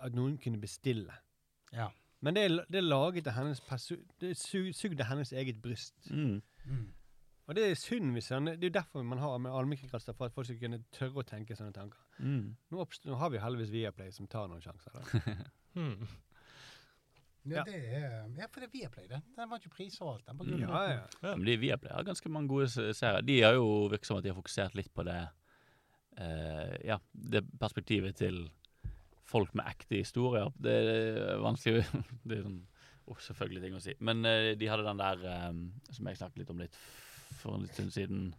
at 0.00 0.12
noen 0.14 0.36
kunne 0.38 0.60
bestille. 0.60 1.12
Ja. 1.72 1.88
Men 2.20 2.34
det 2.34 2.44
er, 2.44 2.64
det 2.70 2.76
er 2.78 2.80
laget 2.82 3.26
av 3.26 3.32
hennes 3.34 3.60
Det 4.20 4.30
er 4.30 4.34
su- 4.34 4.72
sugd 4.72 5.00
av 5.00 5.06
hennes 5.06 5.32
eget 5.32 5.60
bryst. 5.62 5.94
Mm. 6.10 6.42
Mm. 6.66 6.92
Og 7.48 7.54
det 7.54 7.64
er 7.70 7.74
synd 7.74 8.12
hvis 8.12 8.28
han 8.28 8.44
Det 8.46 8.64
er 8.64 8.68
jo 8.68 8.80
derfor 8.80 9.02
man 9.04 9.18
har 9.18 9.38
med 9.38 9.50
allmennkringkaster, 9.52 10.12
for 10.12 10.24
at 10.26 10.32
folk 10.32 10.46
skal 10.46 10.58
kunne 10.58 10.84
tørre 10.92 11.22
å 11.22 11.22
tenke 11.22 11.54
sånne 11.56 11.72
tanker. 11.72 11.98
Mm. 12.18 12.56
Nå, 12.70 12.86
nå 13.04 13.14
har 13.16 13.30
vi 13.30 13.38
heldigvis 13.38 13.70
Viaplay 13.70 14.10
som 14.12 14.26
tar 14.26 14.48
noen 14.48 14.60
sjanser. 14.60 14.90
Da. 14.92 15.00
Ja, 17.50 17.62
det 17.66 17.76
er, 17.76 18.14
ja, 18.38 18.46
for 18.50 18.62
det 18.62 18.68
er 18.68 18.72
Viaplay, 18.74 19.06
det. 19.10 19.20
Den 19.36 19.50
vant 19.50 19.64
jo 19.66 19.70
pris 19.72 19.96
og 20.02 20.14
alt. 20.14 20.26
Den 20.26 20.38
på 20.40 20.46
grunn 20.48 20.64
av- 20.66 20.74
Ja, 20.74 20.92
ja. 20.92 21.06
Ja, 21.22 21.34
men 21.36 21.44
de 21.46 21.56
Viaplay 21.62 21.92
har 21.94 22.06
ganske 22.06 22.32
mange 22.32 22.48
gode 22.50 22.68
serier. 22.70 23.22
De 23.22 23.40
har 23.42 23.54
jo 23.58 23.66
virket 23.92 24.10
som 24.10 24.18
at 24.18 24.24
de 24.26 24.32
har 24.32 24.38
fokusert 24.38 24.74
litt 24.78 24.92
på 24.94 25.04
det 25.06 25.18
uh, 26.20 26.76
Ja, 26.84 26.98
det 27.12 27.44
perspektivet 27.60 28.16
til 28.16 28.48
folk 29.26 29.54
med 29.54 29.66
ekte 29.66 30.00
historier. 30.02 30.50
Det 30.58 30.74
er 30.74 31.42
vanskelig 31.42 31.84
Det 32.26 32.38
er 32.38 32.46
sånn 32.46 32.60
oh, 33.06 33.18
selvfølgelig 33.22 33.62
ting 33.62 33.78
å 33.78 33.82
si. 33.84 33.94
Men 34.00 34.24
uh, 34.26 34.54
de 34.58 34.70
hadde 34.70 34.86
den 34.86 35.02
der 35.02 35.26
um, 35.50 35.62
som 35.90 36.10
jeg 36.10 36.18
snakket 36.18 36.42
litt 36.42 36.50
om 36.54 36.62
litt 36.64 36.80
for 37.40 37.58
en 37.58 37.68
stund 37.70 37.92
siden. 37.94 38.34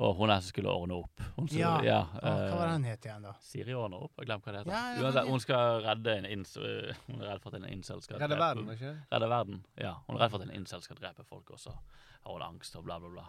Og 0.00 0.14
hun 0.16 0.30
er 0.32 0.40
som 0.40 0.48
skulle 0.48 0.72
ordne 0.72 0.94
opp. 1.02 1.20
Hun 1.36 1.48
skulle, 1.48 1.60
Ja. 1.60 1.80
ja 1.84 1.98
uh, 2.16 2.22
hva 2.24 2.56
var 2.56 2.68
eh, 2.68 2.72
den 2.72 2.84
het 2.88 3.04
igjen, 3.04 3.22
da? 3.26 3.32
Siri 3.44 3.74
ordner 3.76 4.06
opp. 4.06 4.14
Jeg 4.18 4.26
glemte 4.30 4.48
hva 4.48 4.52
det 4.54 4.62
heter. 4.62 4.72
Ja, 4.72 4.94
ja, 4.96 5.02
Uansett, 5.04 5.28
hun 5.28 5.40
skal 5.44 5.82
redde 5.84 6.14
en 6.16 6.28
ins... 6.30 6.56
øh, 6.56 6.94
Hun 7.10 7.20
er 7.20 7.28
redd 7.34 7.42
for 7.44 7.52
at 7.52 7.58
en 7.60 7.68
incel 7.68 8.00
skal 8.02 8.16
Redde 8.22 8.34
drepe- 8.34 8.46
verden, 8.46 8.70
ikke? 8.72 8.92
Redde 9.12 9.28
verden, 9.28 9.60
ja. 9.76 9.92
Hun 10.06 10.16
er 10.16 10.24
redd 10.24 10.30
for 10.32 10.40
at 10.40 10.48
en 10.48 10.54
incel 10.56 10.82
skal 10.86 10.96
drepe 10.96 11.24
folk, 11.28 11.50
og 11.50 11.60
så 11.60 11.74
har 11.76 12.32
hun 12.32 12.42
angst 12.46 12.76
og 12.80 12.84
bla, 12.88 12.96
bla, 13.02 13.10
bla. 13.12 13.26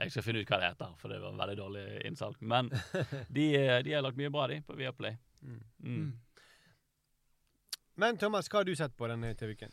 Jeg 0.00 0.14
skal 0.14 0.22
finne 0.24 0.40
ut 0.40 0.48
hva 0.48 0.56
det 0.62 0.70
heter, 0.72 0.96
for 0.96 1.12
det 1.12 1.20
var 1.20 1.34
en 1.34 1.42
veldig 1.42 1.58
dårlig 1.60 1.84
innsalg. 2.08 2.40
Men 2.40 2.72
de, 3.36 3.46
eh, 3.60 3.82
de 3.84 3.92
har 3.92 4.02
lagt 4.06 4.16
mye 4.16 4.30
bra, 4.32 4.46
de, 4.48 4.62
på 4.64 4.78
Viaplay. 4.80 5.18
Mm. 5.44 5.60
Mm. 5.84 6.10
Men 8.00 8.16
Thomas, 8.16 8.48
hva 8.48 8.62
har 8.62 8.64
du 8.64 8.72
sett 8.78 8.96
på 8.96 9.08
denne 9.10 9.34
TV-uken? 9.36 9.72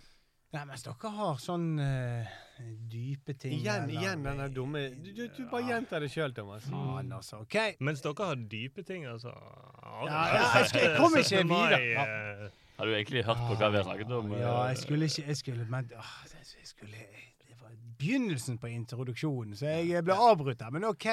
Nei, 0.56 0.62
mens 0.64 0.84
dere 0.86 1.10
har 1.12 1.40
sånn 1.44 1.66
uh, 1.76 2.36
dype 2.88 3.34
ting 3.36 3.58
Igjen, 3.58 3.84
eller- 3.84 3.98
igjen 4.00 4.22
denne 4.24 4.46
dumme 4.56 4.84
Du, 4.96 5.10
du, 5.12 5.26
du 5.36 5.42
bare 5.52 5.66
gjentar 5.68 6.00
det 6.06 6.08
sjøl, 6.14 6.32
Thomas. 6.34 6.64
Faen, 6.72 7.10
altså. 7.12 7.42
OK. 7.44 7.58
Mens 7.84 8.00
dere 8.06 8.30
har 8.30 8.40
dype 8.54 8.86
ting, 8.88 9.04
altså. 9.12 9.34
Ja, 9.34 10.06
ja, 10.08 10.46
jeg 10.62 10.70
skal- 10.70 10.82
jeg 10.86 10.94
kommer 10.98 11.20
ikke 11.26 11.44
videre. 11.52 11.82
Ja. 11.92 12.50
Har 12.78 12.86
du 12.86 12.94
egentlig 12.94 13.26
hørt 13.26 13.42
på 13.50 13.56
hva 13.58 13.70
vi 13.74 13.78
har 13.82 13.84
snakket 13.90 14.12
om? 14.14 14.32
Ja, 14.38 14.54
eh, 14.64 14.70
jeg 14.70 14.78
skulle 14.86 15.06
ikke 15.10 15.26
Jeg 15.28 15.38
skulle, 15.38 15.66
men 15.70 15.92
åh, 15.98 16.14
jeg 16.32 16.68
skulle 16.70 17.04
Det 17.44 17.58
var 17.62 17.72
begynnelsen 18.00 18.58
på 18.62 18.68
introduksjonen, 18.72 19.56
så 19.58 19.66
jeg 19.84 20.04
ble 20.06 20.14
avbrutt 20.14 20.60
der. 20.60 20.70
Men 20.72 20.84
OK. 20.86 21.06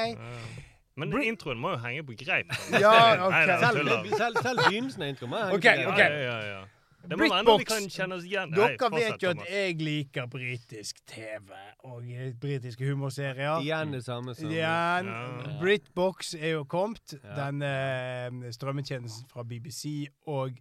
Men 0.96 1.10
introen 1.24 1.58
må 1.58 1.72
jo 1.74 1.80
henge 1.82 2.04
på 2.06 2.14
greip. 2.22 2.52
Ja, 2.70 3.26
ok. 3.26 3.32
Nei, 3.32 3.46
Selv, 3.58 3.88
selv, 4.14 4.36
selv 4.46 4.58
begynnelsen 4.68 5.02
av 5.02 5.08
introen 5.10 5.30
må 5.32 5.40
jeg 5.42 5.56
okay, 5.58 5.76
henge 5.80 5.84
på 5.88 5.90
ok. 5.90 5.98
greip. 5.98 6.12
Ja, 6.22 6.38
ja, 6.38 6.52
ja. 6.60 6.64
Det 7.08 7.18
må 7.20 7.28
være 7.28 7.44
noe 7.44 7.60
vi 7.60 7.66
kan 7.68 7.86
kjenne 7.90 8.16
oss 8.18 8.24
igjen 8.24 8.52
Dere 8.54 8.76
Nei, 8.78 8.90
vet 8.96 9.22
jo 9.22 9.30
at 9.32 9.38
Thomas. 9.40 9.50
jeg 9.52 9.74
liker 9.84 10.28
britisk 10.32 11.00
TV 11.10 11.50
og 11.84 12.06
eh, 12.08 12.30
britiske 12.40 12.86
humorserier. 12.88 13.60
Igjen 13.64 13.92
det 13.92 14.04
samme 14.06 14.34
som 14.34 14.48
Igjen. 14.50 15.10
Ja. 15.10 15.56
Britbox 15.60 16.34
er 16.38 16.54
jo 16.56 16.64
kommet. 16.64 17.16
Ja. 17.18 17.34
Den 17.42 17.62
eh, 17.66 18.52
strømmetjenesten 18.56 19.28
fra 19.28 19.44
BBC 19.44 20.06
og 20.26 20.56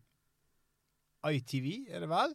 ITV, 1.23 1.69
er 1.89 2.03
det 2.03 2.09
vel? 2.11 2.33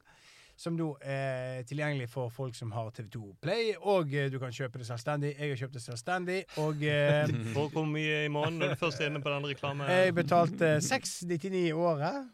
Som 0.59 0.75
nå 0.75 0.89
er 1.07 1.61
tilgjengelig 1.69 2.09
for 2.11 2.33
folk 2.35 2.57
som 2.59 2.73
har 2.75 2.89
TV2 2.97 3.37
Play. 3.45 3.75
Og 3.79 4.11
eh, 4.17 4.27
du 4.33 4.41
kan 4.43 4.51
kjøpe 4.55 4.81
det 4.81 4.89
selvstendig. 4.89 5.35
Jeg 5.39 5.53
har 5.53 5.61
kjøpt 5.61 5.77
det 5.77 5.83
selvstendig. 5.85 6.39
Og 6.65 6.83
eh, 6.83 7.31
For 7.55 7.69
hvor 7.75 7.87
mye 7.87 8.25
i 8.25 8.33
måneden 8.33 8.59
når 8.65 8.73
du 8.75 8.81
først 8.81 9.05
er 9.05 9.13
inne 9.13 9.23
på 9.23 9.31
den 9.37 9.47
reklamen? 9.53 9.87
jeg 9.93 10.17
betalte 10.17 10.79
699 10.83 11.61
i 11.69 11.73
året. 11.77 12.25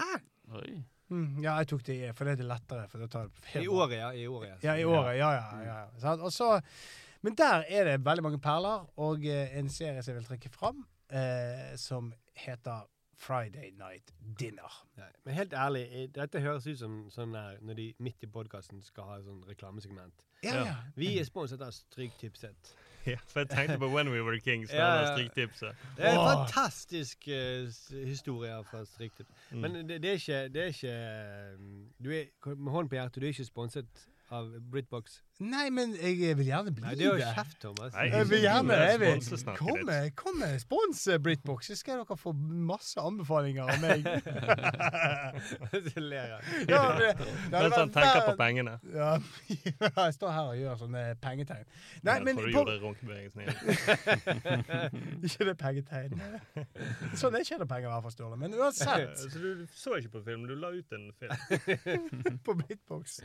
Hæ? 0.00 0.10
Oi. 0.58 0.82
Mm, 1.12 1.42
ja, 1.44 1.58
jeg 1.60 1.68
tok 1.72 1.82
det 1.86 1.96
i, 1.98 2.10
for 2.16 2.28
det 2.28 2.38
er 2.40 2.48
lettere. 2.48 2.86
For 2.88 3.02
det 3.04 3.62
I 3.62 3.68
året, 3.68 3.98
ja. 3.98 4.10
I 4.16 4.26
året, 4.26 4.64
Ja, 4.64 4.76
i 4.80 4.84
året. 4.88 5.18
Ja, 5.18 5.32
ja. 5.36 5.42
ja, 5.60 5.76
ja. 5.82 6.00
Sant? 6.00 6.24
Og 6.24 6.32
så, 6.32 6.54
men 7.22 7.36
der 7.38 7.66
er 7.68 7.90
det 7.90 7.98
veldig 8.04 8.24
mange 8.24 8.40
perler, 8.42 8.86
og 8.96 9.26
eh, 9.28 9.52
en 9.58 9.68
serie 9.70 10.02
som 10.02 10.14
jeg 10.14 10.22
vil 10.22 10.30
trekke 10.30 10.52
fram, 10.54 10.86
eh, 11.12 11.76
som 11.76 12.12
heter 12.34 12.88
Friday 13.22 13.70
Night 13.78 14.14
Dinner. 14.40 14.72
Ja, 14.98 15.10
men 15.24 15.34
helt 15.34 15.52
ærlig, 15.52 15.84
eh, 15.92 16.08
dette 16.14 16.40
høres 16.42 16.66
ut 16.66 16.78
som 16.80 16.96
sånn 17.12 17.36
der 17.36 17.60
når 17.62 17.78
de 17.78 17.90
midt 18.02 18.24
i 18.26 18.30
podkasten 18.32 18.82
skal 18.82 19.10
ha 19.10 19.18
et 19.20 19.28
sånn 19.28 19.44
reklamesegment. 19.46 20.24
Ja, 20.42 20.56
ja. 20.66 20.78
Vi 20.98 21.12
er 21.20 21.28
sponset 21.28 21.62
av 21.62 21.70
Stryktipset. 21.76 22.72
Ja, 23.06 23.16
for 23.26 23.40
jeg 23.40 23.48
tenkte 23.50 23.78
på 23.78 23.88
When 23.90 24.08
We 24.12 24.22
Were 24.22 24.38
Kings. 24.40 24.72
Ja, 24.72 24.86
Ja. 25.00 25.16
Striktipset. 25.16 25.74
Det 25.96 26.04
er 26.06 26.12
en 26.12 26.18
Åh. 26.18 26.46
fantastisk 26.46 27.28
uh, 27.28 28.04
historie 28.06 28.64
fra 28.70 28.84
Stryktip. 28.84 29.26
Mm. 29.50 29.58
Men 29.58 29.74
det, 29.74 30.02
det 30.02 30.10
er 30.10 30.12
ikke, 30.12 30.42
det 30.48 30.62
er 30.62 30.66
ikke 30.66 30.88
eh, 30.88 31.58
du 32.04 32.10
er, 32.10 32.54
Med 32.54 32.72
hånden 32.72 32.88
på 32.88 32.94
hjertet, 32.94 33.20
du 33.22 33.26
er 33.26 33.34
ikke 33.34 33.44
sponset 33.44 34.06
av 34.30 34.52
Britbox. 34.70 35.20
Nei, 35.42 35.64
men 35.74 35.92
jeg 35.98 36.36
vil 36.38 36.46
gjerne 36.46 36.70
bli 36.74 36.82
Nei, 36.84 36.94
det 36.98 37.06
er 37.06 37.16
jo 37.18 37.30
kjeft, 37.34 37.56
Thomas. 37.62 37.92
Nei, 37.96 38.04
Jeg 38.12 38.28
vil 38.30 38.42
gjerne 38.44 38.76
jeg 38.78 39.00
vil. 39.02 39.22
Kom 39.58 39.80
med, 39.88 40.10
kom 40.16 40.36
med 40.38 40.58
spons 40.62 41.00
Britbox, 41.24 41.66
så 41.72 41.76
skal 41.80 42.02
dere 42.02 42.16
få 42.20 42.32
masse 42.38 43.00
anbefalinger 43.02 43.66
av 43.66 43.80
meg. 43.82 44.06
Så 45.92 46.00
ler 46.02 46.26
jeg. 46.32 46.40
Ja, 46.72 46.82
men 46.88 46.98
det- 47.00 47.16
Mens 47.52 47.76
han 47.76 47.90
tenker 47.94 48.20
på 48.28 48.34
pengene. 48.38 48.74
Ja, 48.94 49.10
jeg 50.06 50.14
står 50.16 50.30
her 50.36 50.50
og 50.52 50.56
gjør 50.60 50.78
sånne 50.84 51.02
pengetegn. 51.22 51.66
Nei, 52.06 52.16
men 52.26 52.36
tror 52.38 52.46
du 52.46 52.52
gjøre 52.56 52.78
runkebevegelsen 52.82 53.40
igjen. 53.42 53.56
Ikke 55.26 55.48
det 55.48 55.56
pengetegn. 55.60 56.20
Sånn 57.18 57.34
er 57.34 57.44
ikke 57.44 57.58
det 57.62 57.68
penger, 57.70 57.88
i 57.88 57.92
hvert 57.92 58.06
fall, 58.06 58.14
Ståle. 58.14 58.36
Men 58.40 58.54
uansett, 58.58 59.18
Så 59.18 59.42
du 59.42 59.66
så 59.74 59.96
ikke 59.98 60.14
på 60.18 60.24
film, 60.26 60.46
du 60.50 60.54
la 60.58 60.70
ut 60.74 60.96
en 60.96 61.08
film. 61.18 62.38
på 62.46 62.54
Britbox. 62.62 63.18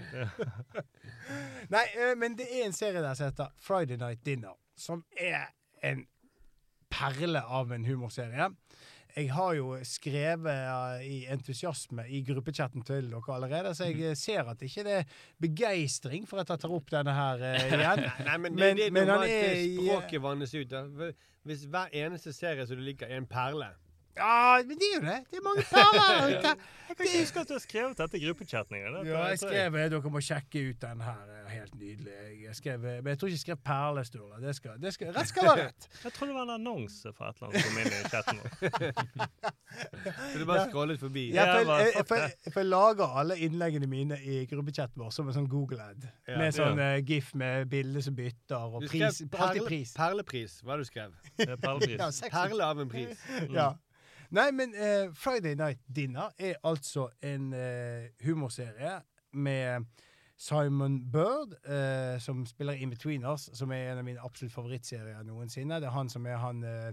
Nei, 1.74 1.84
men 2.16 2.38
det 2.40 2.48
er 2.52 2.66
en 2.68 2.74
serie 2.74 3.02
der 3.04 3.14
som 3.18 3.28
heter 3.32 3.52
Friday 3.60 3.98
Night 3.98 4.24
Dinner, 4.26 4.56
som 4.78 5.04
er 5.18 5.50
en 5.84 6.06
perle 6.90 7.42
av 7.44 7.72
en 7.76 7.86
humorserie. 7.86 8.52
Jeg 9.18 9.32
har 9.34 9.54
jo 9.58 9.72
skrevet 9.88 10.46
eh, 10.46 11.06
i 11.10 11.16
entusiasme 11.34 12.04
i 12.14 12.20
gruppechatten 12.28 12.84
til 12.86 13.08
dere 13.10 13.34
allerede, 13.34 13.72
så 13.76 13.88
jeg 13.90 14.12
eh, 14.12 14.16
ser 14.20 14.46
at 14.52 14.62
ikke 14.62 14.84
det 14.86 14.94
er 15.00 15.16
begeistring 15.42 16.28
for 16.30 16.38
at 16.44 16.52
jeg 16.54 16.62
tar 16.62 16.76
opp 16.76 16.92
denne 16.94 17.16
her 17.18 17.42
eh, 17.50 17.66
igjen. 17.80 18.04
Nei, 18.28 18.38
men 18.44 18.54
det, 18.54 18.62
Men- 18.62 18.78
det 18.78 18.86
er 18.86 18.94
men 19.00 19.10
han 19.10 19.26
er 19.26 19.58
språket 19.74 20.22
vannes 20.22 20.54
ut. 20.54 20.78
Hvis 21.48 21.66
hver 21.72 21.90
eneste 21.98 22.34
serie 22.36 22.68
som 22.70 22.78
du 22.78 22.84
liker, 22.86 23.10
er 23.10 23.18
en 23.18 23.26
perle 23.30 23.72
Ja, 24.18 24.58
men 24.66 24.82
det 24.82 24.90
er 24.90 24.98
jo 24.98 25.06
det. 25.06 25.20
Det 25.32 25.40
er 25.42 25.46
mange 25.46 25.64
perler 25.70 26.28
ute. 26.38 26.58
Jeg 26.88 26.96
kan 26.96 27.06
ikke 27.06 27.20
huske 27.20 27.40
at 27.40 27.50
du 27.50 27.54
har 27.54 27.60
skrevet 27.60 27.98
dette 28.00 28.18
i 28.18 28.22
gruppechatten 28.24 28.76
engang. 28.78 29.08
Ja, 29.08 29.24
jeg 29.34 29.40
skrev 29.42 29.76
eh, 29.76 29.90
dere 29.92 30.12
må 30.14 30.22
sjekke 30.24 30.62
ut 30.70 30.78
den 30.82 31.02
her. 31.04 31.24
Er 31.36 31.50
Helt 31.52 31.76
nydelig. 31.76 32.14
Jeg 32.44 32.56
skrev, 32.56 32.86
eh, 32.86 33.00
men 33.04 33.08
jeg 33.12 33.20
tror 33.20 33.28
ikke 33.28 33.36
jeg 33.36 33.44
skrev 33.44 33.58
perle, 33.66 34.04
Sturle. 34.08 34.40
Det 34.44 34.54
skal, 34.56 34.78
det 34.82 34.94
skal, 34.94 35.12
rett 35.16 35.32
skal 35.32 35.48
være 35.50 35.66
rett. 35.66 35.88
Jeg 36.04 36.14
tror 36.16 36.28
det 36.28 36.36
var 36.36 36.46
en 36.48 36.54
annonse 36.56 37.12
fra 37.18 37.30
et 37.30 37.40
eller 37.40 37.48
annet 37.48 37.64
som 37.64 37.70
kom 37.70 37.80
inn 37.82 37.88
i 37.92 38.02
chatten 38.12 38.40
vår. 38.40 38.50
Så 40.32 40.40
du 40.40 40.46
bare 40.48 40.68
scrollet 40.70 41.00
forbi. 41.00 41.26
Ja, 41.36 41.48
for, 41.52 41.74
jeg, 41.74 42.06
for, 42.08 42.22
jeg, 42.22 42.54
for 42.54 42.62
jeg 42.62 42.70
lager 42.70 43.18
alle 43.22 43.38
innleggene 43.48 43.90
mine 43.92 44.20
i 44.24 44.40
gruppechatten 44.50 45.04
vår 45.04 45.12
som 45.16 45.28
en 45.28 45.36
sånn 45.36 45.50
Google-ad. 45.52 46.08
Ja. 46.28 46.38
med 46.40 46.56
sånn 46.56 46.80
ja. 46.80 46.94
gif 47.04 47.34
med 47.38 47.68
bilder 47.72 48.06
som 48.06 48.16
bytter, 48.16 48.78
og 48.78 48.88
pris. 48.88 49.20
skrev 49.20 49.44
Alltid 49.48 49.68
pris. 49.68 49.92
perlepris, 49.98 50.62
hva 50.64 50.80
du 50.80 50.88
skrev? 50.88 51.16
Er 51.44 51.58
perlepris. 51.60 52.00
Ja. 52.00 52.32
Perle 52.32 52.72
av 52.72 52.86
en 52.86 52.92
pris. 52.92 53.28
Ja. 53.52 53.74
Nei, 54.30 54.52
men 54.52 54.74
eh, 54.76 55.08
Friday 55.16 55.56
Night 55.56 55.80
Dinner 55.96 56.30
er 56.40 56.56
altså 56.64 57.10
en 57.24 57.54
eh, 57.54 58.10
humorserie 58.26 59.00
med 59.34 59.86
Simon 60.38 61.12
Bird, 61.12 61.56
eh, 61.66 62.20
som 62.20 62.46
spiller 62.46 62.74
In 62.74 62.90
Betweeners, 62.90 63.50
som 63.54 63.72
er 63.72 63.92
en 63.92 63.98
av 63.98 64.04
mine 64.04 64.24
absolutt 64.24 64.54
favorittserier 64.54 65.24
noensinne. 65.24 65.80
Det 65.80 65.88
er 65.88 65.96
han 65.96 66.10
som 66.10 66.28
er 66.28 66.38
han 66.44 66.64
eh, 66.64 66.92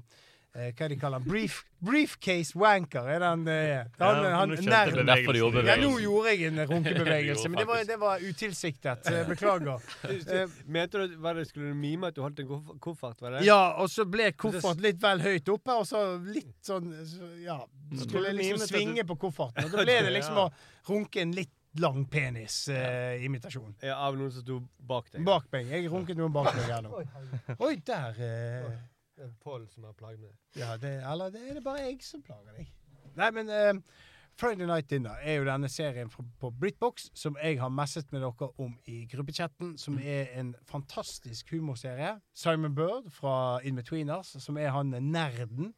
eh, 0.54 0.70
Hva 0.78 0.88
de 0.88 0.96
kaller 1.00 1.18
han? 1.20 1.26
Brief, 1.28 1.60
briefcase 1.84 2.56
wanker, 2.58 3.08
er 3.10 3.18
det 3.22 3.28
han 3.28 3.42
eh, 3.48 3.70
er? 3.74 3.88
Han, 4.00 4.20
Ja, 4.24 4.30
han, 4.38 4.54
nerden. 4.54 5.06
Derfor 5.10 5.36
de 5.36 5.42
gjorde 5.42 5.58
bevegelsen. 5.62 5.82
Ja, 5.82 5.88
nå 5.90 6.02
gjorde 6.04 6.34
jeg 6.34 6.46
en 6.50 6.60
runkebevegelse, 6.70 7.48
men 7.52 7.58
det 7.60 7.66
var, 7.68 7.82
det 7.90 7.98
var 8.00 8.24
utilsiktet. 8.28 9.10
eh, 9.12 9.24
Beklager. 9.28 9.90
Eh, 10.34 10.54
Mente 10.70 11.02
du 11.08 11.16
hva 11.20 11.34
det 11.36 11.44
skulle 11.48 11.72
du 11.72 11.78
mime 11.78 12.08
at 12.08 12.16
du 12.16 12.22
holdt 12.24 12.40
en 12.44 12.78
koffert? 12.80 13.20
var 13.20 13.36
det? 13.38 13.44
Ja, 13.46 13.74
og 13.82 13.90
så 13.92 14.06
ble 14.08 14.30
koffert 14.38 14.80
litt 14.84 15.02
vel 15.02 15.20
høyt 15.24 15.48
oppe, 15.52 15.74
og 15.82 15.86
så 15.88 16.04
litt 16.24 16.56
sånn 16.64 16.92
så, 17.08 17.28
Ja. 17.42 17.58
Så 17.94 18.06
skulle 18.08 18.30
jeg 18.32 18.38
liksom 18.40 18.64
svinge 18.66 19.04
på 19.06 19.16
kofferten, 19.26 19.66
og 19.68 19.74
da 19.76 19.82
ble 19.86 19.98
det 20.06 20.14
liksom 20.16 20.38
å 20.46 20.48
runke 20.88 21.20
en 21.22 21.34
litt 21.36 21.52
lang 21.82 22.04
penis-imitasjon. 22.06 23.74
Ja, 23.82 23.96
av 24.06 24.14
noen 24.18 24.30
som 24.32 24.44
sto 24.44 24.60
bak 24.78 25.08
deg. 25.12 25.24
Bak 25.26 25.48
meg. 25.52 25.66
Jeg 25.72 25.88
runket 25.90 26.18
noen 26.18 26.32
bak 26.34 26.52
meg 26.54 26.68
her 26.70 26.84
nå. 26.86 27.00
Oi, 27.58 27.72
der 27.86 28.20
eh, 28.22 28.68
Pål 29.44 29.68
som 29.70 29.84
har 29.86 29.94
plaget 29.98 30.20
meg. 30.24 30.34
Ja, 30.58 30.74
det, 30.80 30.96
eller 31.12 31.30
det 31.30 31.44
er 31.48 31.54
det 31.58 31.62
bare 31.64 31.84
jeg 31.86 32.00
som 32.02 32.22
plager 32.24 32.56
deg. 32.58 32.72
Nei, 33.14 33.30
men 33.36 33.50
eh, 33.52 33.72
Friday 34.34 34.66
Night 34.66 34.90
Dinner 34.90 35.20
er 35.22 35.38
jo 35.38 35.46
denne 35.46 35.68
serien 35.70 36.10
fra, 36.10 36.24
på 36.40 36.50
Britbox 36.50 37.06
som 37.14 37.36
jeg 37.38 37.60
har 37.60 37.70
messet 37.70 38.10
med 38.12 38.24
dere 38.24 38.48
om 38.58 38.74
i 38.90 39.04
gruppechatten, 39.10 39.76
som 39.78 40.00
er 40.02 40.32
en 40.40 40.54
fantastisk 40.66 41.52
humorserie. 41.54 42.16
Simon 42.34 42.74
Bird 42.74 43.06
fra 43.14 43.60
Inbetweeners, 43.62 44.34
som 44.42 44.58
er 44.58 44.74
han 44.74 44.90
nerden, 44.98 45.74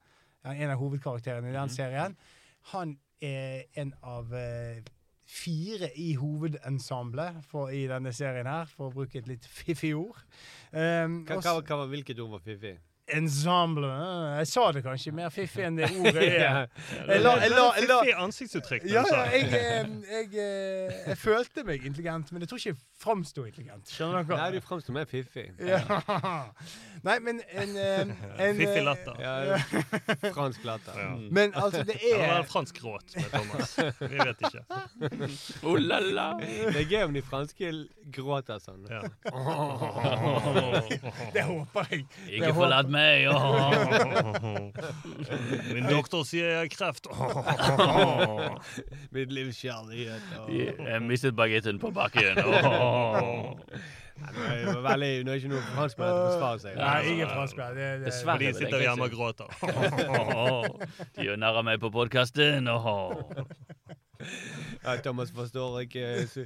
en 0.46 0.70
av 0.72 0.80
hovedkarakterene 0.80 1.50
i 1.50 1.56
den 1.56 1.72
serien. 1.74 2.16
Han 2.72 2.96
er 3.20 3.66
en 3.76 3.92
av 4.02 4.32
uh, 4.32 4.80
fire 5.26 5.90
i 5.98 6.14
hovedensemblet 6.16 7.54
i 7.74 7.84
denne 7.90 8.12
serien 8.14 8.48
her, 8.48 8.68
for 8.70 8.88
å 8.88 8.94
bruke 8.94 9.20
et 9.20 9.28
litt 9.28 9.46
fiffig 9.50 9.92
ord. 9.98 10.22
Um, 10.72 11.24
Hva, 11.26 11.42
hva, 11.42 11.58
hva, 11.60 11.86
hvilket 11.90 12.20
ord 12.22 12.38
var 12.38 12.46
fiffig? 12.46 12.78
Ensemble 13.14 13.86
eh, 13.86 14.38
Jeg 14.38 14.46
sa 14.50 14.72
det 14.74 14.80
kanskje 14.82 15.12
mer 15.14 15.28
fiffig 15.30 15.62
enn 15.66 15.76
det 15.78 15.90
ordet 16.00 16.24
er. 16.24 16.40
Ja. 16.40 16.66
Jeg 17.06 17.20
la, 17.22 17.32
jeg 17.42 17.50
la, 17.52 17.66
jeg 17.78 17.86
la, 17.86 17.98
Fiffig 18.02 18.16
ansiktsuttrykk. 18.24 18.82
ja, 18.90 19.02
du 19.06 19.10
sa 19.12 19.18
jeg, 19.30 19.44
jeg, 20.34 21.16
følte 21.20 21.62
meg 21.66 21.86
intelligent, 21.86 22.32
men 22.32 22.40
jeg 22.42 22.48
tror 22.50 22.58
ikke 22.62 22.72
jeg 22.72 22.80
framsto 23.02 23.40
intelligent. 23.46 23.84
Skjønner 23.92 24.22
dere? 24.26 24.38
Nei, 24.42 24.50
du 24.58 24.66
framsto 24.66 24.90
mer 24.96 25.06
fiffig. 25.10 25.46
Ja. 25.62 25.80
Nei, 27.06 27.18
men 27.22 27.36
en, 27.54 27.76
en 27.78 28.10
Fiffig 28.58 28.80
eh, 28.80 28.84
latter. 28.84 29.14
Ja, 29.22 29.58
fransk 30.34 30.64
latter. 30.66 30.92
Ja. 30.98 31.14
Men 31.36 31.54
altså, 31.54 31.82
det 31.86 31.96
var 32.02 32.24
er 32.24 32.40
det 32.40 32.48
fransk 32.50 32.74
gråt 32.80 33.14
med 33.14 33.24
Thomas? 33.30 33.78
Vi 34.00 34.18
vet 34.18 34.40
ikke. 34.48 34.62
Oh 35.62 35.78
la 35.78 36.00
la! 36.00 36.32
Det 36.40 36.80
er 36.80 36.86
gøy 36.90 37.02
om 37.06 37.14
de 37.14 37.22
franske 37.22 37.70
gråter 38.16 38.58
sånn. 38.62 38.86
Ja. 38.90 39.02
Det 41.36 41.42
håper 41.46 41.86
jeg. 41.92 42.06
Ikke 42.40 42.54
forlat 42.56 42.90
meg! 42.90 42.95
Åh. 43.30 43.74
Min 45.74 45.86
doktor 45.90 46.24
sier 46.28 46.48
jeg 46.50 46.58
har 46.64 46.70
kreft. 46.72 47.08
Mitt 49.14 49.34
livs 49.34 49.60
kjærlighet. 49.60 50.24
Oh. 50.40 50.50
Jeg 50.52 51.02
mistet 51.04 51.36
bagetten 51.36 51.78
på 51.82 51.90
bakken. 51.94 52.40
Oh. 52.44 53.54
Nei, 54.16 54.32
nå 54.64 54.70
er 54.70 54.76
det 54.78 54.82
veldig, 54.86 55.10
nå 55.26 55.32
er 55.32 55.40
ikke 55.42 55.50
noe 55.50 55.64
franskmenn 55.74 56.08
til 56.08 56.16
å 56.16 56.28
forsvare 56.30 56.60
seg. 56.62 56.78
Nei, 56.80 57.00
ingen 57.12 57.28
franskmenn. 57.28 57.74
Det, 57.76 57.88
det, 58.00 58.06
Dessverre. 58.08 58.40
De 58.40 58.52
sitter 58.56 58.84
hjemme 58.86 59.04
og 59.04 59.12
gråter. 59.12 59.48
De 61.18 61.26
gjør 61.26 61.42
narr 61.42 61.60
av 61.60 61.66
meg 61.68 61.82
på 61.82 61.90
podkasten. 61.92 62.70
Ja, 64.86 64.96
Thomas 65.04 65.32
forstår 65.36 65.82
ikke 65.84 66.04
eh, 66.22 66.38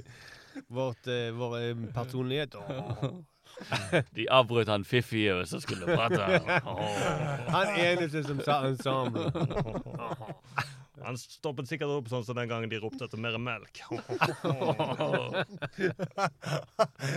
vårt, 0.67 1.07
eh, 1.07 1.29
vår 1.31 1.57
eh, 1.61 1.85
personlighet. 1.95 2.59
Åh. 2.59 3.21
De 4.15 4.27
avbrøt 4.31 4.69
han 4.71 4.85
fiffige 4.85 5.45
som 5.45 5.61
skulle 5.61 5.85
prate. 5.85 6.41
Han 7.55 7.67
eneste 7.79 8.23
som 8.23 8.41
sa 8.45 8.61
ensemble. 8.67 9.31
Han 11.05 11.17
stoppet 11.17 11.65
sikkert 11.65 11.89
opp 11.95 12.09
sånn 12.11 12.25
som 12.27 12.37
den 12.37 12.49
gangen 12.49 12.69
de 12.69 12.77
ropte 12.77 13.07
etter 13.07 13.17
mer 13.17 13.39
melk. 13.41 13.81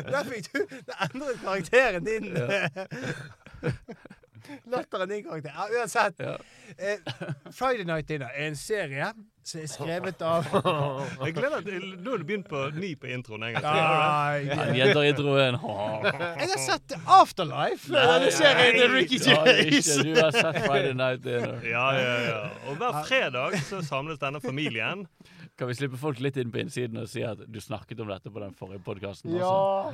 Der 0.09 0.25
fikk 0.31 0.49
du 0.55 0.63
Det 0.73 0.97
endret 1.11 1.43
karakteren 1.43 2.07
din. 2.09 2.31
Latteren 4.71 5.09
din 5.09 5.25
karakter. 5.25 5.53
Ja, 5.55 5.69
uansett. 5.81 6.19
Ja. 6.19 6.37
Eh, 6.79 6.99
Friday 7.53 7.85
Night 7.85 8.09
Dinner 8.09 8.31
er 8.35 8.47
en 8.49 8.57
serie 8.57 9.13
som 9.45 9.61
er 9.61 9.69
skrevet 9.69 10.23
av 10.25 10.47
Jeg 11.27 11.35
gleder 11.37 11.59
meg 11.59 11.67
til 11.67 11.83
Nå 12.01 12.15
har 12.15 12.23
du 12.23 12.25
begynt 12.25 12.47
på 12.49 12.63
ny 12.79 12.95
på 12.97 13.11
introen 13.13 13.45
en 13.45 13.57
gang 13.59 13.67
til. 13.67 13.83
Nei, 13.85 14.57
Han 14.63 14.73
gjentar 14.79 15.09
introen. 15.11 15.59
Jeg 15.61 16.49
har 16.55 16.63
sett 16.65 16.97
Afterlife, 17.05 17.93
denne 17.93 18.33
serien 18.33 18.79
til 18.81 18.95
Ricky 18.97 19.21
Ja, 19.29 19.43
ikke 19.67 19.99
du 20.01 20.13
har 20.23 20.33
sett 20.39 20.61
Friday 20.65 20.97
Night 20.97 21.25
Dinner. 21.27 21.61
Ja, 21.69 21.87
ja, 21.99 22.17
ja. 22.31 22.41
Og 22.71 22.81
hver 22.81 23.03
fredag 23.05 23.59
så 23.69 23.83
samles 23.85 24.21
denne 24.23 24.41
familien. 24.45 25.05
Kan 25.59 25.69
vi 25.71 25.75
slippe 25.79 25.95
folk 26.01 26.19
litt 26.19 26.35
inn 26.43 26.49
på 26.51 26.59
innsiden 26.59 26.99
og 26.99 27.05
si 27.07 27.23
at 27.23 27.39
du 27.47 27.61
snakket 27.63 28.01
om 28.03 28.09
dette 28.11 28.27
på 28.35 28.41
den 28.43 28.57
forrige 28.59 28.81
podkasten? 28.83 29.37
Ja. 29.39 29.93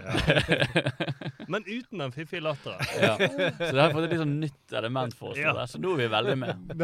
Men 1.52 1.64
uten 1.66 1.98
den 2.00 2.12
fiffige 2.14 2.40
latteren. 2.40 2.80
Ja. 2.96 3.16
Så 3.18 3.68
det 3.74 3.82
har 3.82 3.92
fått 3.92 4.06
et 4.06 4.14
litt 4.14 4.22
sånn 4.22 4.32
nytt 4.40 4.74
element 4.80 5.16
for 5.18 5.34
oss. 5.34 5.40
Ja. 5.42 5.52
der, 5.58 5.68
Så 5.68 5.80
nå 5.82 5.92
er 5.96 6.00
vi 6.00 6.06
veldig 6.14 6.36
med. 6.40 6.54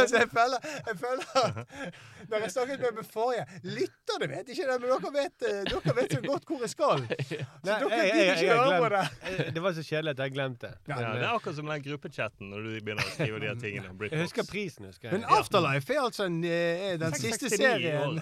Altså, 0.00 0.16
jeg 0.20 0.28
føler, 0.30 0.64
jeg 0.86 0.96
føler 1.00 1.64
Når 2.30 2.42
jeg 2.44 2.50
snakket 2.54 2.82
med 2.84 2.96
meg 3.00 3.06
forrige 3.10 3.44
Lytterne 3.66 4.28
vet 4.30 4.50
ikke 4.54 4.66
det, 4.70 4.76
men 4.80 4.90
dere 4.92 5.10
vet, 5.14 5.44
eh, 5.48 5.60
dere 5.68 5.94
vet 5.96 6.14
så 6.14 6.20
godt 6.24 6.46
hvor 6.48 6.64
jeg 6.64 6.72
skal. 6.72 7.02
Så 7.30 7.38
dere 7.66 8.00
gidder 8.00 8.40
ikke 8.40 8.56
høre 8.60 8.78
på 8.80 8.88
det. 8.94 9.02
eh, 9.30 9.52
Det 9.56 9.62
var 9.64 9.74
så 9.76 9.84
kjedelig 9.86 10.14
at 10.16 10.22
jeg 10.24 10.34
glemte. 10.36 10.70
det. 10.70 10.92
Ja, 10.94 10.96
det 11.16 11.24
er 11.26 11.34
akkurat 11.34 11.56
som 11.58 11.68
den 11.70 11.84
gruppechatten 11.84 12.50
når 12.52 12.64
du 12.66 12.70
begynner 12.80 13.04
å 13.04 13.12
skrive 13.14 13.40
de 13.44 13.50
her 13.50 13.60
tingene. 13.60 14.08
Jeg 14.10 14.22
husker 14.24 14.46
prisen. 14.48 14.88
husker 14.90 15.10
jeg. 15.10 15.18
Men. 15.20 15.28
Afterlife 15.40 15.94
er 15.96 16.00
altså 16.04 16.26
en, 16.30 16.38
er 16.44 16.96
den 17.00 17.09
siste 17.18 17.50
serien. 17.50 18.20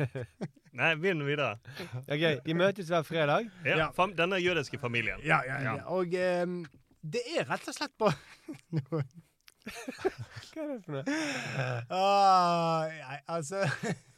Nei, 0.80 0.94
begynn 0.96 1.24
videre. 1.26 1.56
Ok, 2.06 2.24
De 2.46 2.54
møtes 2.54 2.88
hver 2.88 3.02
fredag. 3.06 3.48
Ja, 3.66 3.76
Ja. 3.76 3.88
fam 3.96 4.12
denne 4.16 4.36
jødiske 4.40 4.78
familien. 4.78 5.18
Ja, 5.26 5.40
ja, 5.46 5.60
ja. 5.62 5.74
Og 5.86 6.06
um, 6.46 6.64
det 7.02 7.22
er 7.38 7.44
rett 7.50 7.68
og 7.68 7.74
slett 7.74 7.92
på 7.98 8.10
Hva 9.70 10.62
er 10.62 10.68
det 10.70 10.78
for 10.84 10.92
noe? 10.94 11.04
ah, 11.90 12.86
nei, 12.88 13.18
Altså 13.28 13.60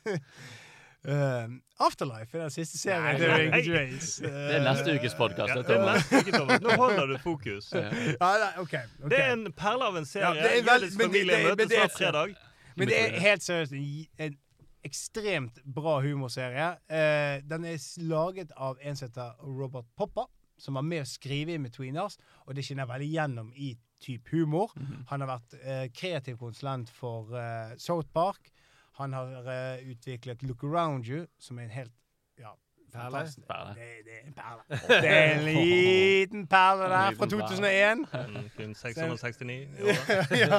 ehm, 1.08 1.56
Afterlife 1.82 2.36
er 2.38 2.44
den 2.46 2.52
siste 2.54 2.78
serien 2.78 3.02
Nei, 3.02 3.26
nei, 3.26 3.48
nei. 3.50 3.62
Gervais. 3.66 4.12
Det 4.22 4.30
er 4.56 4.62
neste 4.62 4.94
ukes 4.96 5.16
podkast. 5.18 5.50
Ja, 5.56 5.64
det 5.66 5.74
er 5.76 5.82
neste 5.88 6.20
uke, 6.22 6.32
Thomas. 6.36 6.62
Nå 6.62 6.76
holder 6.78 7.10
du 7.10 7.16
fokus. 7.24 7.72
Ja, 7.74 7.88
nei, 7.90 8.52
OK. 8.62 8.62
okay. 8.68 8.84
Det 9.10 9.18
er 9.18 9.32
en 9.34 9.44
perle 9.58 9.88
av 9.90 9.98
en 9.98 10.06
serie. 10.08 10.30
Ja, 10.30 10.46
det 10.46 10.52
er 10.60 10.66
vel- 10.68 10.86
Jødisk 10.86 10.98
men 10.98 11.02
det- 11.02 11.10
familie 11.10 11.36
det- 11.36 11.42
men 11.42 11.50
møtes 11.56 11.68
det 11.68 11.78
er- 11.78 11.86
hver 11.88 11.96
fredag. 11.98 12.36
Men 12.76 12.90
det 12.90 12.98
er 12.98 13.20
helt 13.22 13.44
seriøst 13.44 13.74
en, 13.76 14.06
en 14.26 14.38
ekstremt 14.86 15.60
bra 15.64 15.98
humorserie. 16.02 16.72
Eh, 16.90 17.38
den 17.46 17.66
er 17.68 17.82
laget 18.02 18.52
av 18.56 18.80
en 18.82 18.98
som 18.98 19.08
heter 19.08 19.44
Robert 19.46 19.86
Popper, 19.96 20.26
som 20.58 20.78
var 20.78 20.86
med 20.86 21.04
å 21.04 21.08
skrive 21.08 21.54
i 21.54 21.62
Betweeners, 21.62 22.18
og 22.46 22.56
det 22.56 22.64
skinner 22.66 22.90
veldig 22.90 23.10
gjennom 23.10 23.52
i 23.54 23.72
type 24.02 24.34
humor. 24.34 24.72
Han 25.10 25.22
har 25.22 25.30
vært 25.36 25.56
eh, 25.62 25.86
kreativ 25.94 26.38
konsulent 26.40 26.90
for 26.90 27.30
eh, 27.38 27.74
South 27.78 28.10
Park. 28.14 28.50
Han 28.98 29.14
har 29.16 29.46
eh, 29.48 29.84
utviklet 29.94 30.42
Look 30.42 30.64
Around 30.66 31.08
You, 31.08 31.26
som 31.38 31.58
er 31.58 31.68
en 31.68 31.76
helt 31.76 31.94
ja, 32.40 32.54
Perle? 32.92 33.22
Perle. 33.48 33.74
Det, 33.74 33.86
det 34.04 34.14
er 34.18 34.26
en 34.26 34.34
perle. 34.36 34.78
Det 35.02 35.10
er 35.10 35.30
en 35.32 35.44
liten 35.46 36.46
perle 36.46 36.88
der 36.92 37.14
fra 37.16 37.26
2001. 37.26 38.02
Mm, 38.12 38.50
kun 38.56 38.74
669 38.74 39.52
i 39.52 39.82
året. 39.82 40.34
ja. 40.42 40.58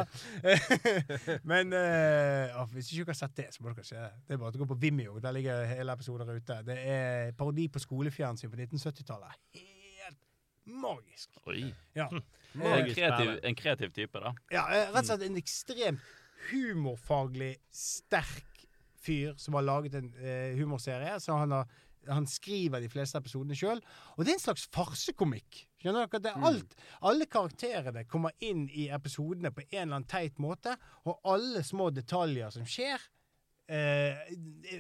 Men 1.51 1.73
uh, 1.73 2.63
hvis 2.73 2.89
ikke 2.91 3.03
dere 3.03 3.13
har 3.13 3.19
sett 3.19 3.37
det, 3.37 3.45
så 3.53 3.63
må 3.63 3.69
dere 3.69 3.85
se 3.85 3.99
det. 3.99 4.09
Det 4.27 4.33
er 4.33 4.41
bare 4.41 4.57
å 4.57 4.63
gå 4.63 4.69
på 4.73 4.79
Vimeo. 4.81 5.19
Der 5.21 5.35
ligger 5.37 5.61
hele 5.69 5.93
episoder 5.93 6.33
ute. 6.33 6.57
Det 6.65 6.79
er 6.95 7.35
parodi 7.37 7.67
på 7.69 7.83
skolefjernsyn 7.83 8.49
på 8.49 8.61
1970-tallet. 8.65 9.37
Helt 9.59 10.25
magisk. 10.65 11.37
Oi. 11.45 11.67
Ja. 11.93 12.09
Det 12.53 12.65
er 12.71 12.81
En 12.81 12.89
kreativ, 12.95 13.35
en 13.43 13.61
kreativ 13.61 13.93
type, 13.93 14.25
da. 14.25 14.33
ja, 14.53 14.65
eh, 14.69 14.89
rett 14.93 15.05
og 15.05 15.11
slett 15.11 15.29
en 15.29 15.37
ekstremt 15.41 16.11
humorfaglig 16.49 17.55
sterk 17.73 18.65
fyr 19.03 19.33
som 19.37 19.57
har 19.57 19.65
laget 19.67 19.97
en 19.99 20.13
eh, 20.17 20.57
humorserie. 20.57 21.19
Så 21.19 21.35
han, 21.37 21.51
har, 21.51 21.69
han 22.09 22.27
skriver 22.29 22.83
de 22.83 22.89
fleste 22.91 23.19
episodene 23.19 23.55
sjøl. 23.57 23.81
Og 24.17 24.25
det 24.25 24.33
er 24.33 24.39
en 24.39 24.45
slags 24.45 24.67
farsekomikk. 24.73 25.63
Skjønner 25.81 26.07
dere? 26.07 26.21
Det 26.23 26.31
er 26.31 26.45
alt, 26.49 26.77
Alle 27.09 27.27
karakterene 27.31 28.05
kommer 28.09 28.35
inn 28.43 28.67
i 28.71 28.87
episodene 28.93 29.51
på 29.51 29.65
en 29.65 29.81
eller 29.81 29.99
annen 29.99 30.09
teit 30.09 30.39
måte, 30.41 30.77
og 31.07 31.19
alle 31.27 31.63
små 31.65 31.89
detaljer 31.91 32.53
som 32.55 32.67
skjer, 32.67 33.01
eh, 33.67 34.21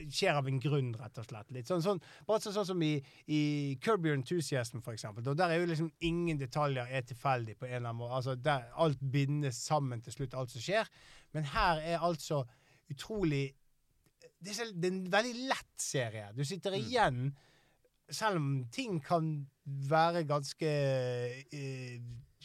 skjer 0.07 0.39
av 0.39 0.47
en 0.47 0.59
grunn, 0.63 0.93
rett 0.99 1.19
og 1.19 1.27
slett. 1.27 1.51
Litt 1.55 1.71
sånn, 1.71 1.83
sånn, 1.83 2.01
bare 2.27 2.43
sånn, 2.43 2.65
som 2.71 2.83
i, 2.85 2.93
i 3.27 3.41
Curb 3.83 4.05
Your 4.07 4.15
Enthusiasm, 4.19 4.81
for 4.83 4.95
eksempel. 4.95 5.25
Der 5.35 5.49
er 5.49 5.63
jo 5.63 5.71
liksom 5.71 5.91
ingen 5.99 6.39
detaljer 6.39 6.87
er 6.89 7.07
tilfeldig 7.07 7.57
på 7.59 7.67
en 7.67 7.77
eller 7.79 7.89
annen 7.89 8.01
måte. 8.03 8.19
Altså, 8.19 8.35
der 8.35 8.69
alt 8.75 9.03
bindes 9.03 9.59
sammen 9.63 10.01
til 10.01 10.15
slutt, 10.15 10.33
alt 10.33 10.55
som 10.55 10.63
skjer. 10.63 10.91
Men 11.33 11.51
her 11.51 11.83
er 11.83 11.99
altså 12.03 12.43
utrolig 12.91 13.53
det 14.43 14.53
er, 14.59 14.71
en 14.89 15.01
veldig 15.11 15.47
lett 15.49 15.73
serie. 15.81 16.29
Du 16.35 16.43
sitter 16.47 16.75
igjen 16.77 17.31
Selv 18.13 18.41
om 18.41 18.47
ting 18.73 18.99
kan 19.03 19.29
være 19.89 20.25
ganske 20.27 20.69
eh, 20.69 22.01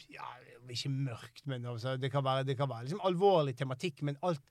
Ja, 0.09 0.29
ikke 0.69 0.91
mørkt, 0.93 1.45
men 1.49 1.65
altså, 1.65 1.97
det 1.97 2.11
kan 2.13 2.23
være, 2.23 2.45
det 2.45 2.55
kan 2.57 2.69
være 2.69 2.85
liksom 2.85 3.01
alvorlig 3.03 3.55
tematikk, 3.57 4.03
men 4.05 4.19
alt 4.23 4.43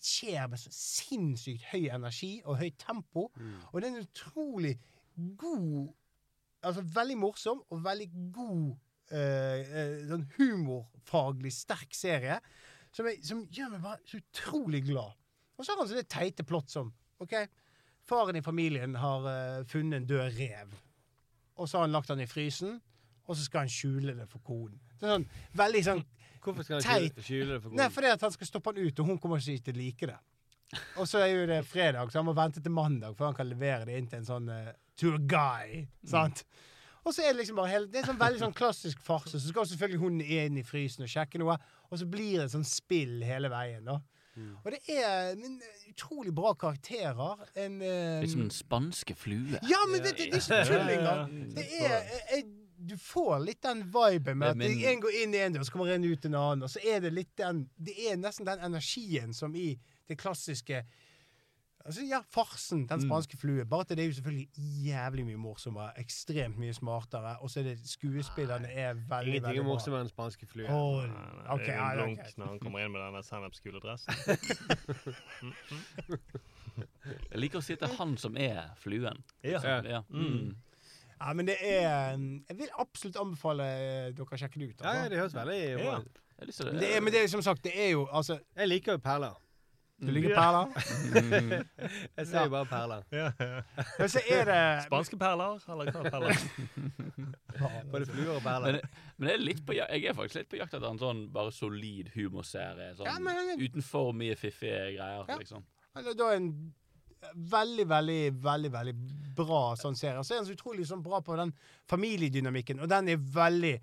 skjer 0.00 0.46
med 0.48 0.60
så 0.60 0.70
sinnssykt 0.72 1.66
høy 1.68 1.90
energi 1.92 2.30
og 2.46 2.56
høyt 2.62 2.78
tempo. 2.80 3.26
Og 3.70 3.80
det 3.80 3.90
er 3.90 3.96
en 3.96 4.06
utrolig 4.06 4.76
god 5.36 5.90
Altså 6.60 6.82
veldig 6.84 7.14
morsom 7.16 7.62
og 7.72 7.78
veldig 7.84 8.06
god 8.36 8.64
eh, 9.16 9.60
eh, 9.64 9.92
sånn 10.10 10.26
humorfaglig 10.34 11.52
sterk 11.56 11.94
serie. 11.96 12.36
Som, 12.92 13.08
jeg, 13.08 13.22
som 13.24 13.46
gjør 13.48 13.70
meg 13.72 13.86
bare 13.86 14.02
så 14.04 14.20
utrolig 14.20 14.82
glad. 14.90 15.14
Og 15.60 15.66
så 15.66 15.74
har 15.74 15.82
han 15.82 15.90
sånne 15.90 16.08
teite 16.08 16.44
plott 16.48 16.72
som 16.72 16.88
OK, 17.20 17.34
faren 18.08 18.38
i 18.40 18.42
familien 18.44 18.94
har 18.96 19.26
uh, 19.28 19.66
funnet 19.68 20.00
en 20.00 20.06
død 20.08 20.38
rev. 20.38 20.72
Og 21.60 21.68
så 21.68 21.76
har 21.78 21.84
han 21.84 21.92
lagt 21.92 22.08
den 22.08 22.22
i 22.24 22.28
frysen. 22.30 22.78
og 23.30 23.36
så 23.36 23.44
skal 23.44 23.66
han 23.66 23.70
skjule 23.70 24.14
det 24.16 24.24
for 24.26 24.42
konen. 24.42 24.80
Det 24.98 25.06
er 25.06 25.12
sånn 25.12 25.26
veldig 25.60 25.82
sånn 25.86 26.00
Hvorfor 26.40 26.64
skal 26.64 26.80
han 26.80 26.86
teit. 27.04 27.20
skjule, 27.22 27.52
det 27.52 27.60
for 27.60 27.70
Nei, 27.70 27.84
konen? 27.84 27.92
fordi 27.94 28.08
at 28.16 28.24
han 28.24 28.32
skal 28.34 28.48
stoppe 28.48 28.72
han 28.72 28.80
ut, 28.80 29.00
og 29.02 29.06
hun 29.12 29.20
kommer 29.22 29.38
ikke 29.44 29.66
til 29.68 29.76
å 29.76 29.78
like 29.78 30.08
det. 30.08 30.16
Og 30.96 31.06
så 31.06 31.20
er 31.20 31.28
jo 31.34 31.44
det 31.50 31.60
fredag, 31.68 32.10
så 32.10 32.18
han 32.22 32.26
må 32.30 32.34
vente 32.34 32.62
til 32.64 32.72
mandag 32.74 33.14
før 33.18 33.28
han 33.28 33.36
kan 33.38 33.48
levere 33.50 33.86
det 33.86 33.98
inn 34.00 34.08
til 34.10 34.22
en 34.22 34.26
sånn 34.26 34.48
uh, 34.50 34.72
to 34.98 35.12
a 35.14 35.20
guy. 35.30 35.84
Sant? 36.10 36.42
Og 37.04 37.14
så 37.14 37.22
er 37.22 37.30
det 37.34 37.42
liksom 37.42 37.60
bare 37.60 37.70
hele, 37.74 37.88
det 37.92 38.00
er 38.02 38.10
sånn 38.10 38.18
veldig 38.20 38.42
sånn 38.42 38.56
klassisk 38.56 38.98
farse. 39.04 39.36
Så 39.36 39.52
skal 39.52 39.68
selvfølgelig 39.68 40.00
hun 40.02 40.18
inn 40.24 40.58
i 40.60 40.64
frysen 40.66 41.04
og 41.06 41.12
sjekke 41.12 41.38
noe, 41.42 41.54
og 41.90 42.00
så 42.00 42.08
blir 42.10 42.40
det 42.42 42.50
sånn 42.52 42.66
spill 42.66 43.20
hele 43.24 43.52
veien. 43.52 43.84
da. 43.86 44.00
Og 44.62 44.70
det 44.74 44.80
er 44.92 45.34
men, 45.40 45.58
utrolig 45.90 46.32
bra 46.34 46.54
karakterer. 46.58 47.44
En, 47.54 47.76
um, 47.82 48.22
Litt 48.22 48.32
som 48.32 48.46
den 48.46 48.54
spanske 48.54 49.16
flue. 49.18 49.60
ja, 49.68 49.82
men 49.90 50.02
det, 50.04 50.16
det, 50.18 50.30
det 50.32 50.40
er 50.40 50.64
ikke 50.64 50.72
tull 50.72 50.96
engang. 50.96 51.36
Det 51.58 51.66
er 51.80 51.94
jeg, 51.94 52.24
jeg, 52.30 52.48
Du 52.90 52.96
får 52.96 53.42
litt 53.44 53.62
den 53.62 53.82
viben 53.92 54.38
med 54.40 54.62
at 54.62 54.88
en 54.92 55.04
går 55.04 55.16
inn 55.22 55.34
i 55.36 55.42
en 55.44 55.56
dør, 55.56 55.66
så 55.68 55.74
kommer 55.74 55.92
en 55.92 56.06
ut 56.08 56.24
en 56.24 56.38
annen. 56.40 56.64
Og 56.64 56.72
så 56.72 56.80
er 56.80 57.02
det 57.04 57.12
litt 57.12 57.34
den 57.36 57.66
Det 57.76 57.96
er 58.08 58.16
nesten 58.20 58.48
den 58.48 58.62
energien 58.70 59.36
som 59.36 59.54
i 59.54 59.74
det 60.08 60.16
klassiske 60.18 60.84
Altså, 61.84 62.02
ja, 62.04 62.18
farsen. 62.28 62.82
Den 62.88 63.00
spanske 63.00 63.36
flue. 63.40 63.64
Bare 63.64 63.80
at 63.80 63.88
det 63.88 63.98
er 64.04 64.06
jo 64.10 64.12
selvfølgelig 64.18 64.48
jævlig 64.84 65.24
mye 65.30 65.36
morsommere. 65.40 65.92
Ekstremt 66.00 66.58
mye 66.60 66.74
smartere. 66.76 67.36
Og 67.40 67.50
så 67.50 67.60
er 67.60 67.70
det 67.70 67.76
skuespillerne 67.88 68.68
er 68.68 68.94
veldig, 68.94 69.34
Ingenting 69.34 69.58
er 69.58 69.64
morsommere 69.64 70.04
enn 70.04 70.10
spanske 70.12 70.46
flue. 70.46 70.66
Hold. 70.68 71.08
Det 71.08 71.72
er 71.72 71.80
jo 71.80 71.80
en 71.80 71.96
blunk 71.96 72.36
når 72.36 72.46
han 72.52 72.58
kommer 72.60 72.84
inn 72.84 72.92
med 72.92 73.00
den 73.06 73.24
sennepsgule 73.24 73.80
dressen. 73.80 74.12
Jeg 77.30 77.40
liker 77.40 77.60
å 77.60 77.64
si 77.64 77.74
at 77.76 77.82
det 77.82 77.88
er 77.90 77.96
han 77.98 78.16
som 78.20 78.36
er 78.40 78.70
fluen. 78.80 79.18
Ja. 79.44 79.60
Ja. 79.84 80.02
Mm. 80.08 80.54
Ja, 81.20 81.32
men 81.36 81.48
det 81.50 81.56
er 81.60 82.16
Jeg 82.16 82.56
vil 82.56 82.70
absolutt 82.80 83.16
anbefale 83.20 83.66
eh, 83.66 84.08
dere 84.16 84.24
å 84.24 84.38
sjekke 84.40 84.60
det 84.62 84.70
ut. 84.70 84.80
Ja, 84.84 84.94
ja, 84.94 85.00
Altså. 85.00 85.10
det 85.12 85.18
høres 85.20 85.34
veldig 85.36 85.60
bra 85.82 85.98
ut. 86.00 86.20
Ja. 86.40 86.64
Men 86.70 86.78
det 86.80 86.88
er, 86.96 87.00
men 87.04 87.12
det 87.12 87.20
er 87.20 87.26
som 87.28 87.42
sagt, 87.44 87.64
det 87.64 87.72
er 87.76 87.90
jo 87.92 88.06
altså 88.08 88.38
Jeg 88.56 88.68
liker 88.68 88.96
jo 88.96 89.02
perler. 89.04 89.34
Du 90.00 90.08
liker 90.14 90.32
perler? 90.32 90.70
Jeg 92.16 92.26
sier 92.30 92.48
bare 92.52 92.66
perler. 92.70 93.02
Ja, 93.12 93.26
ja. 93.36 93.60
Men 93.98 94.08
så 94.12 94.22
er 94.32 94.48
det 94.48 94.60
Spanske 94.86 95.18
perler, 95.20 95.58
eller 95.74 95.90
hva 95.92 96.04
perler? 96.14 96.44
Både 97.92 98.06
fluer 98.08 98.32
og 98.38 98.42
perler. 98.44 98.78
Men, 98.78 98.80
men 99.20 99.32
er 99.34 99.42
litt 99.42 99.60
på, 99.66 99.74
jeg 99.76 100.04
er 100.08 100.16
faktisk 100.16 100.40
litt 100.40 100.50
på 100.54 100.60
jakt 100.60 100.74
etter 100.78 100.88
en 100.88 101.00
sånn 101.02 101.22
bare 101.34 101.52
solid 101.52 102.08
humorserie. 102.14 102.94
Sånn, 102.96 103.10
Ja, 103.10 103.18
men- 103.20 103.60
uten 103.60 103.84
for 103.84 104.12
mye 104.16 104.36
fiffige 104.40 104.94
greier, 104.96 105.24
Ja. 105.28 105.36
liksom. 105.40 105.64
Eller 105.96 106.14
da 106.16 106.30
en 106.36 106.50
veldig, 107.36 107.84
veldig, 107.90 108.20
veldig 108.40 108.70
veldig 108.72 108.94
bra 109.36 109.74
sånn 109.76 109.96
serie. 109.98 110.18
Og 110.18 110.24
så 110.24 110.34
er 110.34 110.40
den 110.40 110.48
så 110.48 110.56
utrolig 110.56 110.86
sånn 110.88 111.02
bra 111.04 111.20
på 111.20 111.36
den 111.36 111.52
familiedynamikken, 111.92 112.80
og 112.80 112.88
den 112.88 113.08
er 113.12 113.16
veldig 113.20 113.74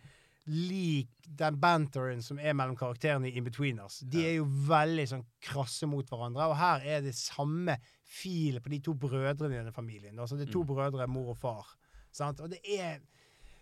lik 0.47 1.09
den 1.37 1.57
banteren 1.59 2.21
som 2.23 2.39
er 2.39 2.55
mellom 2.55 2.77
karakterene 2.79 3.27
i 3.29 3.35
In-Betweeners. 3.37 3.99
De 4.07 4.23
er 4.25 4.37
jo 4.37 4.45
veldig 4.67 5.05
sånn 5.11 5.25
krasse 5.43 5.89
mot 5.89 6.07
hverandre, 6.07 6.47
og 6.47 6.55
her 6.59 6.85
er 6.87 7.03
det 7.05 7.13
samme 7.19 7.75
filet 8.07 8.63
på 8.63 8.71
de 8.71 8.79
to 8.85 8.95
brødrene 8.95 9.53
i 9.57 9.59
denne 9.59 9.75
familien. 9.75 10.17
Altså 10.19 10.39
det 10.39 10.47
er 10.47 10.55
to 10.55 10.63
brødre, 10.67 11.07
mor 11.11 11.33
og 11.35 11.37
far. 11.41 11.75
Sant? 12.15 12.39
Og 12.41 12.49
det 12.55 12.61
er 12.63 12.99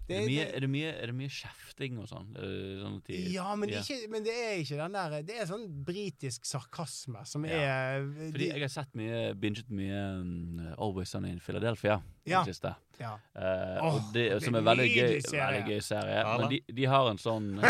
Er 0.08 0.20
det, 0.22 0.28
mye, 0.30 0.44
er, 0.46 0.60
det 0.62 0.70
mye, 0.70 0.90
er 1.02 1.10
det 1.10 1.16
mye 1.18 1.32
kjefting 1.34 1.96
og 1.98 2.06
sånn? 2.12 2.28
Eh, 2.38 2.76
sånn 2.78 3.00
Ja, 3.34 3.48
men, 3.58 3.72
ja. 3.74 3.80
Ikke, 3.82 4.08
men 4.14 4.22
det 4.28 4.36
er 4.38 4.60
ikke 4.62 4.78
den 4.78 4.94
der 4.94 5.16
Det 5.26 5.40
er 5.42 5.48
sånn 5.50 5.64
britisk 5.88 6.46
sarkasme 6.46 7.24
som 7.26 7.48
Ja. 7.50 7.58
er 7.58 8.06
Fordi 8.06 8.38
de, 8.38 8.50
jeg 8.52 8.62
har 8.62 8.70
sett 8.70 8.94
mye, 8.94 9.34
binget 9.34 9.72
mye 9.74 10.04
um, 10.22 10.60
Always 10.78 11.10
Sunny 11.10 11.32
in 11.34 11.42
Philadelphia 11.42 12.04
Ja. 12.26 12.40
det 12.44 12.56
siste. 12.56 12.72
ja. 12.98 13.12
Uh, 13.36 13.84
oh, 13.86 13.98
det, 14.14 14.24
er 14.34 14.40
som 14.42 14.56
er 14.58 14.64
veldig 14.66 14.88
gøy, 14.90 15.20
serie. 15.22 15.46
veldig 15.46 15.74
gøy 15.76 15.82
serie. 15.86 16.16
Ja, 16.22 16.38
men 16.42 16.50
de, 16.50 16.62
de 16.74 16.86
har 16.90 17.10
en 17.12 17.20
sånn 17.22 17.52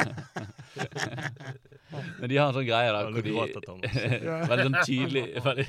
Men 2.20 2.30
de 2.30 2.38
har 2.38 2.50
en 2.50 2.56
sånn 2.58 2.66
greie 2.68 2.92
da 2.92 3.02
hvor 3.08 3.24
de. 3.24 3.34
Veldig 4.50 4.66
sånn 4.68 4.78
tydelig 4.88 5.24
veldig, 5.46 5.66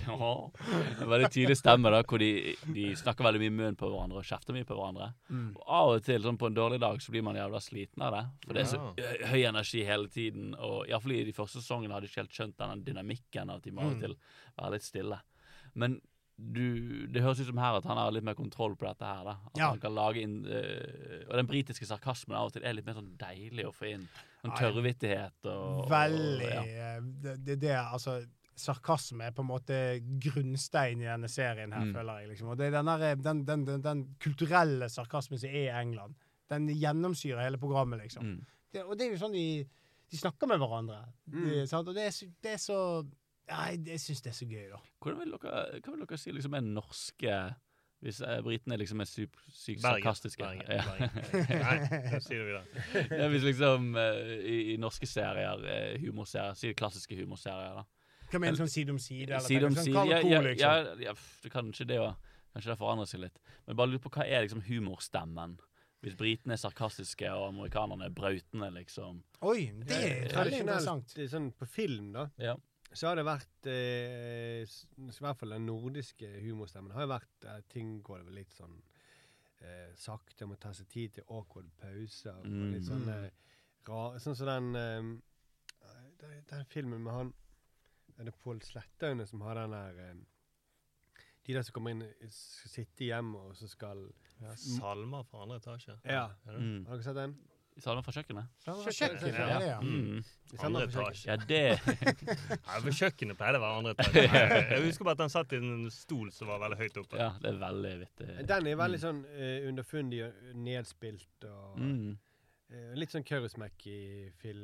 veldig 1.07 1.29
tydelig 1.35 1.57
stemme 1.61 1.93
da 1.93 2.01
Hvor 2.09 2.23
de, 2.23 2.31
de 2.75 2.87
snakker 2.99 3.27
veldig 3.27 3.43
mye 3.43 3.53
i 3.53 3.57
munnen 3.59 3.79
på 3.79 3.91
hverandre 3.91 4.23
og 4.23 4.27
kjefter 4.27 4.57
mye 4.57 4.67
på 4.69 4.77
hverandre. 4.79 5.11
Mm. 5.31 5.51
Og 5.61 5.71
av 5.79 5.93
og 5.95 6.03
til, 6.07 6.23
sånn 6.25 6.39
på 6.41 6.51
en 6.51 6.57
dårlig 6.57 6.81
dag, 6.83 6.99
så 7.05 7.15
blir 7.15 7.25
man 7.27 7.39
jævla 7.39 7.61
sliten 7.63 8.05
av 8.07 8.17
det. 8.17 8.25
For 8.47 8.59
det 8.59 8.65
er 8.65 8.73
så 8.73 8.83
høy 9.33 9.41
energi 9.53 9.85
hele 9.87 10.11
tiden. 10.13 10.51
Og 10.57 10.91
iallfall 10.91 11.17
i 11.19 11.23
de 11.29 11.37
første 11.37 11.63
sesongene 11.63 11.95
hadde 11.97 12.09
de 12.09 12.13
ikke 12.13 12.25
helt 12.25 12.39
skjønt 12.41 12.59
den 12.63 12.85
dynamikken 12.91 13.53
av 13.53 13.61
at 13.61 13.69
de 13.69 13.75
må 13.77 13.87
av 13.87 13.93
og 13.93 13.97
Mm. 13.97 14.03
til 14.03 14.17
være 14.57 14.73
litt 14.77 14.85
stille. 14.85 15.19
Men 15.75 16.01
du, 16.39 17.07
det 17.09 17.23
høres 17.25 17.41
ut 17.41 17.47
som 17.49 17.57
her 17.59 17.79
at 17.79 17.87
han 17.89 17.97
har 17.97 18.11
litt 18.13 18.25
mer 18.27 18.35
kontroll 18.37 18.75
på 18.77 18.85
dette 18.85 19.05
her. 19.09 19.23
da 19.25 19.37
At 19.47 19.57
Ja. 19.57 19.71
han 19.71 19.81
kan 19.81 19.95
lage 19.97 20.21
inn 20.21 20.45
øh, 20.45 21.25
Og 21.31 21.37
den 21.39 21.47
britiske 21.49 21.87
sarkasmen 21.89 22.37
av 22.37 22.47
og 22.51 22.53
til 22.53 22.63
er 22.63 22.75
litt 22.77 22.85
mer 22.87 22.93
sånn 22.99 23.17
deilig 23.17 23.65
å 23.65 23.73
få 23.73 23.89
inn. 23.95 24.09
Ja. 24.45 24.51
tørrvittighet 24.61 25.47
og 25.51 25.89
Veldig 25.91 26.51
og, 26.59 26.67
ja. 26.69 26.97
eh, 26.97 27.01
det, 27.43 27.57
det, 27.61 27.73
altså 27.77 28.19
Sarkasme 28.57 29.25
er 29.27 29.33
på 29.37 29.43
en 29.43 29.49
måte 29.51 29.79
grunnstein 30.23 31.01
i 31.03 31.09
denne 31.09 31.29
serien 31.29 31.73
her, 31.73 31.85
Mm. 31.85 31.93
føler 31.95 32.21
jeg. 32.21 32.29
liksom. 32.31 32.49
Og 32.49 32.57
det 32.59 32.67
er 32.67 32.71
den, 32.71 32.87
der, 32.87 33.15
den, 33.17 33.45
den, 33.45 33.65
den, 33.67 33.83
den 33.83 34.05
kulturelle 34.21 34.89
sarkasmen 34.89 35.39
som 35.39 35.49
er 35.51 35.57
i 35.67 35.81
England. 35.83 36.15
Den 36.49 36.69
gjennomsyrer 36.69 37.43
hele 37.43 37.59
programmet, 37.59 38.01
liksom. 38.01 38.25
Mm. 38.25 38.47
Det, 38.73 38.85
og 38.85 38.97
det 38.99 39.07
er 39.07 39.11
jo 39.13 39.19
sånn 39.27 39.33
de, 39.37 39.67
de 40.11 40.17
snakker 40.17 40.47
med 40.49 40.59
hverandre. 40.63 41.03
De, 41.27 41.67
sant? 41.67 41.89
Og 41.89 41.95
det 41.95 42.07
er, 42.07 42.31
det 42.43 42.53
er 42.55 42.63
så 42.63 42.79
ja, 43.49 43.67
Jeg, 43.73 44.01
syns 44.03 44.23
det 44.25 44.31
er 44.33 44.37
så 44.41 44.47
gøy, 44.51 44.67
da. 44.73 44.81
Hvordan 45.03 45.21
vil 45.23 45.33
dere, 45.37 45.81
hva 45.85 45.93
vil 45.95 46.05
dere 46.07 46.19
si 46.19 46.33
liksom 46.35 46.55
er 46.59 46.65
norske 46.67 47.39
Hvis 48.05 48.21
eh, 48.21 48.41
britene 48.45 48.77
liksom 48.77 49.01
er 49.01 49.09
sykt 49.09 49.37
syk 49.49 49.81
sarkastiske? 49.81 50.43
Bergen, 50.45 50.69
Ja. 50.69 50.83
Bergen. 50.85 51.11
Nei, 51.65 52.01
da 52.13 52.21
sier 52.21 52.43
vi 52.45 52.53
det. 52.57 53.05
ja, 53.21 53.29
hvis 53.33 53.47
liksom 53.47 53.87
eh, 53.97 54.33
i, 54.37 54.57
i 54.75 54.77
norske 54.83 55.07
serier, 55.09 55.63
eh, 55.73 55.95
humorserier, 56.05 56.55
si 56.61 56.75
klassiske 56.77 57.17
humorserier, 57.23 57.79
da. 57.81 57.87
Hva 58.27 58.41
mener 58.43 58.59
du 58.59 58.65
sånn 58.65 58.73
side 58.73 58.91
om 58.93 58.99
side? 59.01 59.31
eller 59.31 59.47
Side 59.47 59.69
om 59.71 59.75
sånn 59.79 59.85
side. 59.87 59.95
Carl 59.97 60.11
Ja, 60.13 60.19
ja, 60.27 60.41
liksom? 60.45 60.67
ja, 60.67 60.95
ja, 61.07 61.15
pff, 61.17 61.41
det 61.47 61.53
kanskje 61.55 61.87
det 61.89 61.99
òg. 62.03 62.15
Kanskje 62.57 62.73
det 62.73 62.79
forandrer 62.81 63.07
seg 63.11 63.21
litt. 63.23 63.41
Men 63.69 63.77
bare 63.79 63.91
lurer 63.93 64.03
på 64.05 64.13
hva 64.17 64.25
er 64.27 64.45
liksom 64.45 64.63
humorstemmen? 64.67 65.57
Hvis 66.05 66.15
britene 66.19 66.55
er 66.57 66.61
sarkastiske 66.61 67.31
og 67.33 67.49
amerikanerne 67.49 68.11
er 68.11 68.15
brautende, 68.15 68.69
liksom. 68.77 69.23
Oi, 69.47 69.71
det 69.87 69.97
er 69.97 70.03
veldig 70.11 70.33
Tradisjonelt, 70.35 70.67
interessant. 70.69 71.15
det 71.17 71.25
er 71.25 71.33
sånn 71.33 71.49
på 71.57 71.69
film, 71.71 72.11
da, 72.19 72.27
Ja. 72.43 72.57
Så 72.97 73.11
har 73.11 73.17
det 73.21 73.25
vært 73.27 73.67
eh, 73.71 74.63
I 74.65 75.21
hvert 75.21 75.39
fall 75.41 75.55
den 75.55 75.67
nordiske 75.69 76.29
humorstemmen 76.45 76.93
har 76.97 77.07
jo 77.07 77.11
vært 77.15 77.45
eh, 77.51 77.61
Ting 77.73 77.99
går 78.07 78.25
vel 78.27 78.39
litt 78.41 78.53
sånn 78.57 78.77
eh, 79.61 79.93
sakte, 79.97 80.47
må 80.49 80.57
ta 80.61 80.73
seg 80.77 80.89
tid 80.93 81.15
til 81.19 81.25
awkward 81.33 81.71
pauser. 81.81 82.37
Og 82.43 82.47
Mm. 82.47 82.71
litt 82.75 82.87
sånn 82.89 83.07
rar 83.09 83.31
ra, 83.87 84.19
Sånn 84.21 84.37
som 84.37 84.47
den 84.51 84.77
eh, 84.77 85.11
den, 86.21 86.39
den 86.51 86.65
filmen 86.73 87.03
med 87.05 87.13
han 87.13 87.35
Er 88.19 88.25
det 88.31 88.35
Pål 88.41 88.63
Slettaune 88.65 89.27
som 89.29 89.43
har 89.45 89.55
den 89.61 89.71
der 89.77 89.99
eh, 90.09 90.15
De 91.47 91.55
der 91.55 91.63
som 91.63 91.77
kommer 91.77 91.93
inn, 91.95 92.03
skal 92.33 92.71
sitte 92.73 93.05
hjemme, 93.07 93.39
og 93.39 93.55
så 93.57 93.69
skal 93.71 94.01
Salmer 94.59 95.23
fra 95.25 95.45
andre 95.45 95.57
etasje. 95.61 95.95
Ja. 96.05 96.27
Mm. 96.51 96.85
Har 96.89 96.97
dere 96.99 97.05
sett 97.07 97.17
den? 97.17 97.37
Fra 97.77 98.13
kjøkkenet? 98.17 98.47
Fra 98.65 98.75
kjøkkenet, 98.89 99.35
Ja. 99.37 99.47
ja. 99.47 99.59
ja. 99.67 99.81
Mm. 99.85 100.23
Andre 100.65 100.85
etasje. 100.87 101.27
Ja, 101.29 101.37
det 101.37 101.61
Nei, 102.67 102.79
for 102.81 102.91
kjøkkenet 102.97 103.37
pleide 103.37 103.59
å 103.61 103.65
være 103.65 103.81
andre 103.83 103.93
etasje. 103.97 104.23
Jeg 104.73 104.85
husker 104.87 105.05
bare 105.09 105.19
at 105.19 105.25
han 105.27 105.33
satt 105.35 105.53
i 105.53 105.61
en 105.61 105.91
stol 105.93 106.31
som 106.33 106.49
var 106.49 106.63
veldig 106.65 106.79
høyt 106.81 106.97
oppe. 107.03 107.19
Ja, 107.21 107.33
det 107.43 107.51
er 107.53 107.59
veldig 107.61 107.93
vittig. 108.05 108.29
Den 108.49 108.71
er 108.73 108.79
veldig 108.81 109.01
sånn 109.03 109.21
uh, 109.29 109.69
underfundig 109.69 110.23
og 110.29 110.41
nedspilt 110.69 111.49
og 111.51 111.77
Mm. 111.83 112.17
uh, 112.73 112.89
Litt 112.97 113.13
sånn 113.13 113.27
Kaurismäki 113.29 113.93
i 113.93 114.31
fil, 114.41 114.63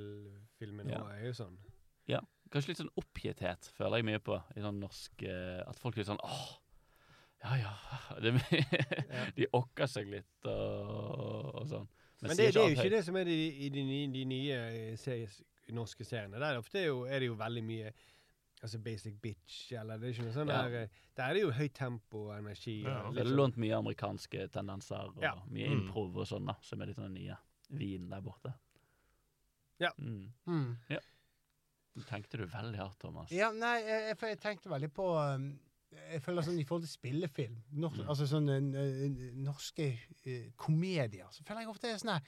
filmen 0.59 0.89
Ja. 0.89 1.03
òg 1.05 1.13
er 1.19 1.27
jo 1.29 1.37
sånn. 1.45 1.59
Kanskje 2.53 2.69
litt 2.69 2.81
sånn 2.83 2.91
oppgitthet 3.01 3.69
føler 3.79 4.03
jeg 4.03 4.05
mye 4.11 4.19
på 4.21 4.35
i 4.57 4.61
sånn 4.61 4.77
norsk 4.83 5.23
uh, 5.25 5.63
At 5.71 5.79
folk 5.81 5.95
er 5.97 6.03
litt 6.03 6.09
sånn 6.11 6.19
åh, 6.21 6.51
ja 7.47 7.55
ja. 7.63 7.71
De 9.39 9.47
okker 9.57 9.89
seg 9.89 10.11
litt 10.13 10.49
og, 10.51 11.55
og 11.63 11.65
sånn. 11.71 11.87
Men 12.23 12.37
det, 12.37 12.53
det 12.55 12.61
er 12.63 12.69
jo 12.71 12.77
ikke 12.77 12.91
det 12.95 13.03
som 13.05 13.17
er 13.19 13.25
de, 13.29 13.37
i 13.67 13.69
de, 13.75 13.83
nye- 13.85 14.13
de 14.15 14.25
nye 14.31 14.57
eh, 14.63 14.97
series, 14.97 15.41
norske 15.75 16.05
seriene. 16.07 16.39
Der 16.39 16.59
ofte 16.61 16.79
er, 16.79 16.87
jo, 16.93 17.03
er 17.05 17.19
det 17.23 17.29
jo 17.33 17.35
veldig 17.41 17.63
mye 17.69 17.93
Altså 18.63 18.79
Basic 18.79 19.17
Bitch, 19.19 19.73
eller 19.75 19.99
det 19.99 20.07
er 20.07 20.13
ikke 20.15 20.25
noe 20.29 20.33
sånt 20.37 20.51
Ja. 20.53 20.59
der 20.69 20.75
eh, 20.85 20.99
Der 21.19 21.23
er 21.25 21.35
det 21.35 21.41
jo 21.43 21.49
høyt 21.51 21.73
tempo 21.75 22.21
og 22.29 22.37
energi. 22.39 22.77
Ja, 22.85 23.01
og 23.09 23.15
Det 23.17 23.25
er 23.25 23.27
sånn- 23.27 23.37
lånt 23.41 23.57
mye 23.59 23.75
amerikanske 23.75 24.45
tendenser 24.55 25.09
og 25.09 25.17
Ja. 25.21 25.33
mye 25.51 25.67
Mm. 25.67 25.81
improv 25.81 26.17
og 26.23 26.27
sånn, 26.31 26.47
da, 26.47 26.55
som 26.63 26.81
er 26.81 26.87
litt 26.87 26.97
sånn 26.97 27.11
nye 27.13 27.37
vin 27.71 28.09
der 28.09 28.21
borte. 28.23 28.55
Ja. 29.81 29.91
Mm. 29.99 30.29
Mm. 30.47 30.77
ja. 30.91 30.99
Tenkte 32.07 32.39
du 32.39 32.47
veldig 32.47 32.79
hardt, 32.79 32.99
Thomas. 33.01 33.31
Ja, 33.35 33.51
nei, 33.51 33.81
jeg, 33.83 34.05
jeg, 34.13 34.19
jeg 34.31 34.39
tenkte 34.41 34.71
veldig 34.71 34.93
på 34.95 35.09
um, 35.35 35.59
Jeg 36.13 36.23
føler 36.25 36.45
sånn 36.47 36.59
i 36.61 36.65
forhold 36.69 36.87
til 36.87 36.93
spillefilm, 36.93 37.57
norsk, 37.73 38.01
Mm. 38.03 38.09
altså 38.09 38.27
sånne 38.29 38.57
uh, 38.77 39.23
norske 39.45 39.87
uh, 40.27 40.51
komedier, 40.57 41.29
så 41.33 41.45
føler 41.45 41.61
jeg 41.65 41.69
ofte 41.73 41.87
det 41.89 41.95
er 41.95 42.03
sånn 42.03 42.15
her 42.15 42.23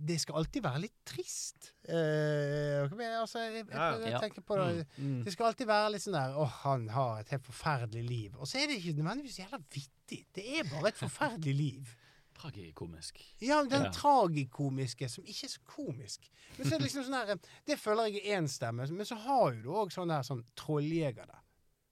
Det 0.00 0.16
skal 0.22 0.36
alltid 0.40 0.62
være 0.64 0.80
litt 0.84 0.94
trist. 1.04 1.72
Eh, 1.84 2.86
altså, 3.20 3.38
jeg? 3.42 3.66
jeg, 3.66 3.66
jeg, 3.68 4.04
jeg, 4.06 4.20
tenker 4.22 4.44
på 4.46 4.56
det. 4.56 4.86
Mm. 4.96 5.16
Det 5.26 5.32
skal 5.34 5.46
alltid 5.50 5.66
være 5.68 5.90
litt 5.92 6.04
sånn 6.04 6.14
der 6.16 6.36
Å, 6.40 6.44
han 6.62 6.86
har 6.94 7.18
et 7.20 7.32
helt 7.34 7.44
forferdelig 7.44 8.04
liv. 8.06 8.36
Og 8.38 8.48
så 8.48 8.62
er 8.62 8.70
det 8.70 8.78
ikke 8.78 8.94
nødvendigvis 9.00 9.40
jævla 9.42 9.58
vittig. 9.74 10.22
Det 10.32 10.46
er 10.60 10.70
bare 10.70 10.88
et 10.94 11.00
forferdelig 11.02 11.56
liv. 11.58 11.90
Tragikomisk. 12.40 13.18
Ja, 13.44 13.58
den 13.68 13.84
Ja. 13.84 13.92
tragikomiske 13.92 15.08
som 15.12 15.26
ikke 15.28 15.44
er 15.50 15.52
så 15.52 15.60
komisk. 15.68 16.30
Men 16.56 16.64
så 16.66 16.74
er 16.74 16.78
det 16.78 16.86
liksom 16.86 17.04
sånn 17.10 17.18
her, 17.18 17.36
Det 17.66 17.76
føler 17.78 18.08
jeg 18.08 18.22
er 18.24 18.40
én 18.40 18.48
stemme. 18.48 18.86
Men 18.88 19.04
så 19.06 19.18
har 19.20 19.52
jo 19.52 19.60
du 19.66 19.68
òg 19.74 19.92
sånn 19.92 20.14
her 20.14 20.22
sånn 20.24 20.40
Trolljegerne. 20.56 21.36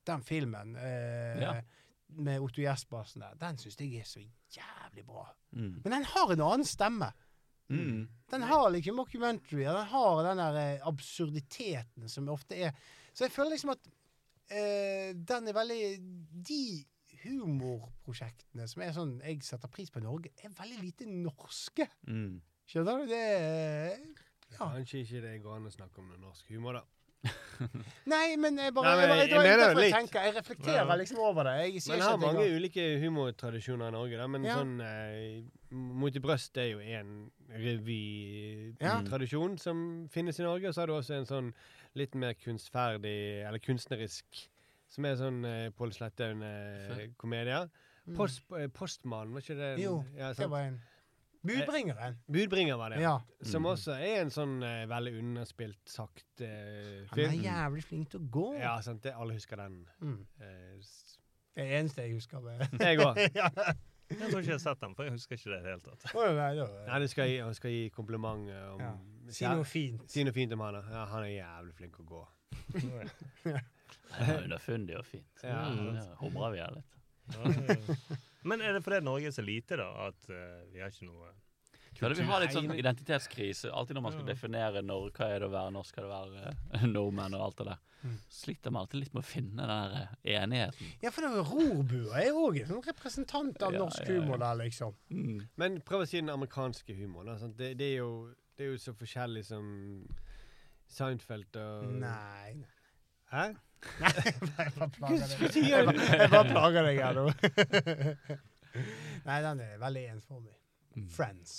Den 0.09 0.23
filmen 0.25 0.75
eh, 0.81 1.41
Ja. 1.43 1.53
med 2.09 2.41
Otto 2.41 2.63
Jespersen 2.65 3.21
der, 3.21 3.35
den 3.41 3.59
syns 3.61 3.77
jeg 3.81 4.01
er 4.01 4.07
så 4.09 4.21
jævlig 4.55 5.05
bra. 5.07 5.27
Mm. 5.53 5.75
Men 5.85 5.93
den 5.99 6.05
har 6.09 6.33
en 6.33 6.41
annen 6.47 6.65
stemme. 6.69 7.11
Mm. 7.69 8.07
Den 8.33 8.43
har 8.49 8.71
liksom 8.73 8.97
mockumentary, 8.97 9.67
den 9.67 9.91
har 9.91 10.23
den 10.25 10.41
der 10.41 10.57
eh, 10.63 10.87
absurditeten 10.89 12.09
som 12.09 12.29
ofte 12.33 12.57
er 12.57 12.73
Så 13.13 13.27
jeg 13.27 13.33
føler 13.35 13.51
liksom 13.53 13.75
at 13.75 13.91
eh, 14.49 15.11
den 15.13 15.49
er 15.51 15.53
veldig 15.53 15.81
De 16.49 16.63
humorprosjektene 17.25 18.67
som 18.71 18.83
er 18.85 18.95
sånn 18.97 19.17
jeg 19.21 19.43
setter 19.47 19.71
pris 19.73 19.91
på 19.93 20.01
i 20.01 20.07
Norge, 20.07 20.33
er 20.45 20.53
veldig 20.55 20.79
lite 20.85 21.09
norske. 21.11 21.89
Mm. 22.09 22.39
Skjønner 22.69 23.03
du? 23.03 23.11
Det 23.13 23.21
er 23.21 23.99
ja. 24.49 24.57
Kanskje 24.63 25.03
ikke 25.05 25.23
det 25.27 25.35
går 25.45 25.59
an 25.59 25.69
å 25.69 25.73
snakke 25.75 26.01
om 26.01 26.09
noe 26.09 26.21
norsk 26.23 26.49
humor, 26.55 26.79
da. 26.79 26.85
Nei, 28.13 28.37
men 28.39 28.55
jeg 28.63 28.71
bare 28.75 28.87
Nei, 28.87 28.97
men 29.01 29.09
jeg, 29.19 29.31
jeg 29.33 29.43
jeg, 29.43 29.59
jeg, 29.59 29.79
jeg 29.83 29.93
tenker, 29.95 30.21
jeg 30.29 30.35
reflekterer 30.37 30.87
Ja. 30.87 30.95
liksom 31.01 31.19
over 31.19 31.43
det. 31.49 31.55
Jeg 31.75 31.83
Man 31.91 32.01
har 32.07 32.17
mange 32.23 32.39
har- 32.45 32.55
ulike 32.61 32.85
humortradisjoner 33.03 33.87
i 33.89 33.91
Norge, 33.97 34.17
da, 34.21 34.27
men 34.31 34.45
Ja. 34.47 34.55
sånn 34.61 34.77
eh, 34.81 35.43
Mot 35.75 36.15
i 36.17 36.21
brøst 36.25 36.57
er 36.57 36.69
jo 36.71 36.79
en 36.81 37.31
Ja. 37.51 37.57
revytradisjon 37.59 39.59
som 39.59 40.07
finnes 40.09 40.39
i 40.41 40.45
Norge. 40.47 40.69
Og 40.69 40.75
så 40.75 40.81
har 40.81 40.87
du 40.87 40.93
også 40.95 41.15
en 41.19 41.27
sånn 41.27 41.53
litt 41.95 42.15
mer 42.15 42.33
kunstferdig, 42.35 43.45
eller 43.47 43.59
kunstnerisk, 43.59 44.49
som 44.89 45.05
er 45.05 45.17
sånn 45.17 45.45
eh, 45.45 45.69
Pål 45.77 45.91
Slettaune-komedie. 45.93 47.69
Mm. 48.09 48.17
Post, 48.17 48.41
eh, 48.57 48.69
Postmannen, 48.73 49.33
var 49.35 49.41
ikke 49.45 49.57
det? 49.59 49.75
Jo, 49.83 50.05
ja, 50.17 50.33
det 50.33 50.49
var 50.49 50.61
en 50.71 50.81
Budbringeren. 51.47 52.17
Budbringeren, 52.27 52.79
var 52.79 52.91
det, 52.91 53.01
Ja. 53.01 53.19
Som 53.43 53.63
Mm. 53.63 53.71
også 53.73 53.93
er 53.95 54.21
en 54.23 54.31
sånn 54.31 54.57
uh, 54.63 54.87
veldig 54.91 55.13
underspilt, 55.21 55.79
sakte 55.87 56.49
film. 57.15 57.31
Han 57.31 57.39
er 57.39 57.45
jævlig 57.45 57.85
flink 57.85 58.11
til 58.11 58.21
å 58.21 58.31
gå. 58.31 58.47
Ja, 58.59 58.81
sant, 58.81 59.03
det, 59.03 59.15
alle 59.15 59.35
husker 59.39 59.57
den. 59.57 59.87
Mm. 60.01 60.27
Uh, 60.41 60.81
Det 61.59 61.65
det 61.65 61.73
eneste 61.81 62.03
jeg 62.03 62.15
husker. 62.15 62.41
Med. 62.41 62.61
Jeg 62.81 62.99
òg. 62.99 63.17
ja. 63.35 63.49
Jeg 64.09 64.31
tror 64.31 64.39
ikke 64.41 64.49
jeg 64.49 64.55
har 64.55 64.59
sett 64.63 64.81
den, 64.81 64.95
for 64.97 65.05
jeg 65.05 65.13
husker 65.13 65.37
ikke 65.37 65.51
det 65.51 65.57
i 65.59 65.63
det 65.65 65.71
hele 65.75 65.81
tatt. 65.85 66.15
Oh, 66.17 66.29
nei, 66.33 66.55
da- 66.57 66.85
Nei, 66.87 66.99
du 67.03 67.07
skal 67.13 67.27
gi, 67.29 67.39
han 67.45 67.55
skal 67.55 67.71
gi 67.75 67.89
kompliment 67.93 68.49
eh, 68.49 68.69
om 68.73 68.81
Ja. 68.81 68.93
Si 69.29 69.45
noe 69.45 69.65
fint. 69.69 70.07
Si 70.11 70.23
noe 70.25 70.33
fint 70.33 70.53
om 70.57 70.61
han. 70.65 70.75
Ja, 70.81 71.03
han 71.11 71.25
er 71.27 71.35
jævlig 71.35 71.75
flink 71.77 71.99
å 72.01 72.07
gå. 72.09 72.23
Det 73.45 74.25
er 74.25 74.43
underfundig 74.45 74.97
og 74.99 75.05
fint. 75.05 75.43
Ja. 75.45 75.69
Mm. 75.75 75.95
Ja, 75.99 76.07
Humrer 76.23 76.51
vi 76.55 76.59
her 76.63 76.73
litt. 76.79 76.95
Men 78.49 78.65
er 78.65 78.77
det 78.77 78.85
fordi 78.85 79.03
Norge 79.05 79.31
er 79.31 79.35
så 79.35 79.45
lite, 79.45 79.79
da, 79.81 79.89
at 80.09 80.31
uh, 80.33 80.65
vi 80.73 80.83
har 80.83 80.93
ikke 80.93 81.09
noe 81.09 81.35
Jeg 81.99 82.15
vi 82.21 82.29
har 82.29 82.43
litt 82.45 82.55
sånn 82.55 82.73
identitetskrise. 82.77 83.73
Alltid 83.75 83.99
når 83.99 84.05
man 84.07 84.15
skal 84.15 84.29
definere 84.29 84.83
når, 84.87 85.11
hva 85.17 85.29
er 85.35 85.43
det 85.43 85.49
å 85.49 85.53
være 85.55 85.75
norsk, 85.75 85.99
hva 85.99 86.05
er 86.05 86.09
det 86.09 86.15
å 86.15 86.37
være 86.39 86.57
eh, 86.79 86.89
nordmenn 86.95 87.37
og 87.39 87.45
alt 87.49 87.61
det 87.61 87.69
der. 87.73 87.85
Mm. 87.99 88.17
Sliter 88.31 88.71
man 88.71 88.85
alltid 88.85 89.01
litt 89.03 89.17
med 89.17 89.25
å 89.25 89.27
finne 89.27 89.57
den 89.59 89.73
der 89.73 89.97
eh, 89.99 90.37
enigheten. 90.39 90.93
Ja, 91.03 91.11
for 91.15 91.27
rorbua 91.51 92.23
er 92.23 92.39
òg 92.39 92.61
en 92.63 92.71
sånn 92.71 92.85
representant 92.87 93.67
av 93.67 93.75
norsk 93.75 94.05
ja, 94.05 94.15
ja. 94.15 94.23
humor 94.23 94.43
der, 94.45 94.61
liksom. 94.63 94.95
Mm. 95.11 95.41
Men 95.59 95.81
prøv 95.87 96.05
å 96.05 96.09
si 96.09 96.21
den 96.21 96.31
amerikanske 96.33 96.95
humoren. 97.01 97.57
Det, 97.59 97.73
det, 97.81 97.93
er 97.97 98.05
jo, 98.05 98.13
det 98.55 98.69
er 98.69 98.75
jo 98.77 98.83
så 98.85 98.95
forskjellig 98.97 99.45
som 99.51 99.67
Seinfeld 100.89 101.59
og 101.61 101.91
Nei, 101.99 102.55
nei. 102.63 102.77
Hæ? 103.29 103.49
Nei, 104.01 104.13
jeg 104.27 104.75
bare 104.77 104.91
plager 104.95 105.27
deg. 105.33 105.57
Jeg 105.71 106.31
bare, 106.33 106.45
plager 106.51 106.89
deg 106.89 107.01
her 107.03 107.19
nå. 107.19 107.27
Nei, 109.29 109.39
den 109.45 109.61
er 109.65 109.79
veldig 109.81 110.05
ensformig. 110.15 110.55
Mm. 110.97 111.09
Friends. 111.15 111.53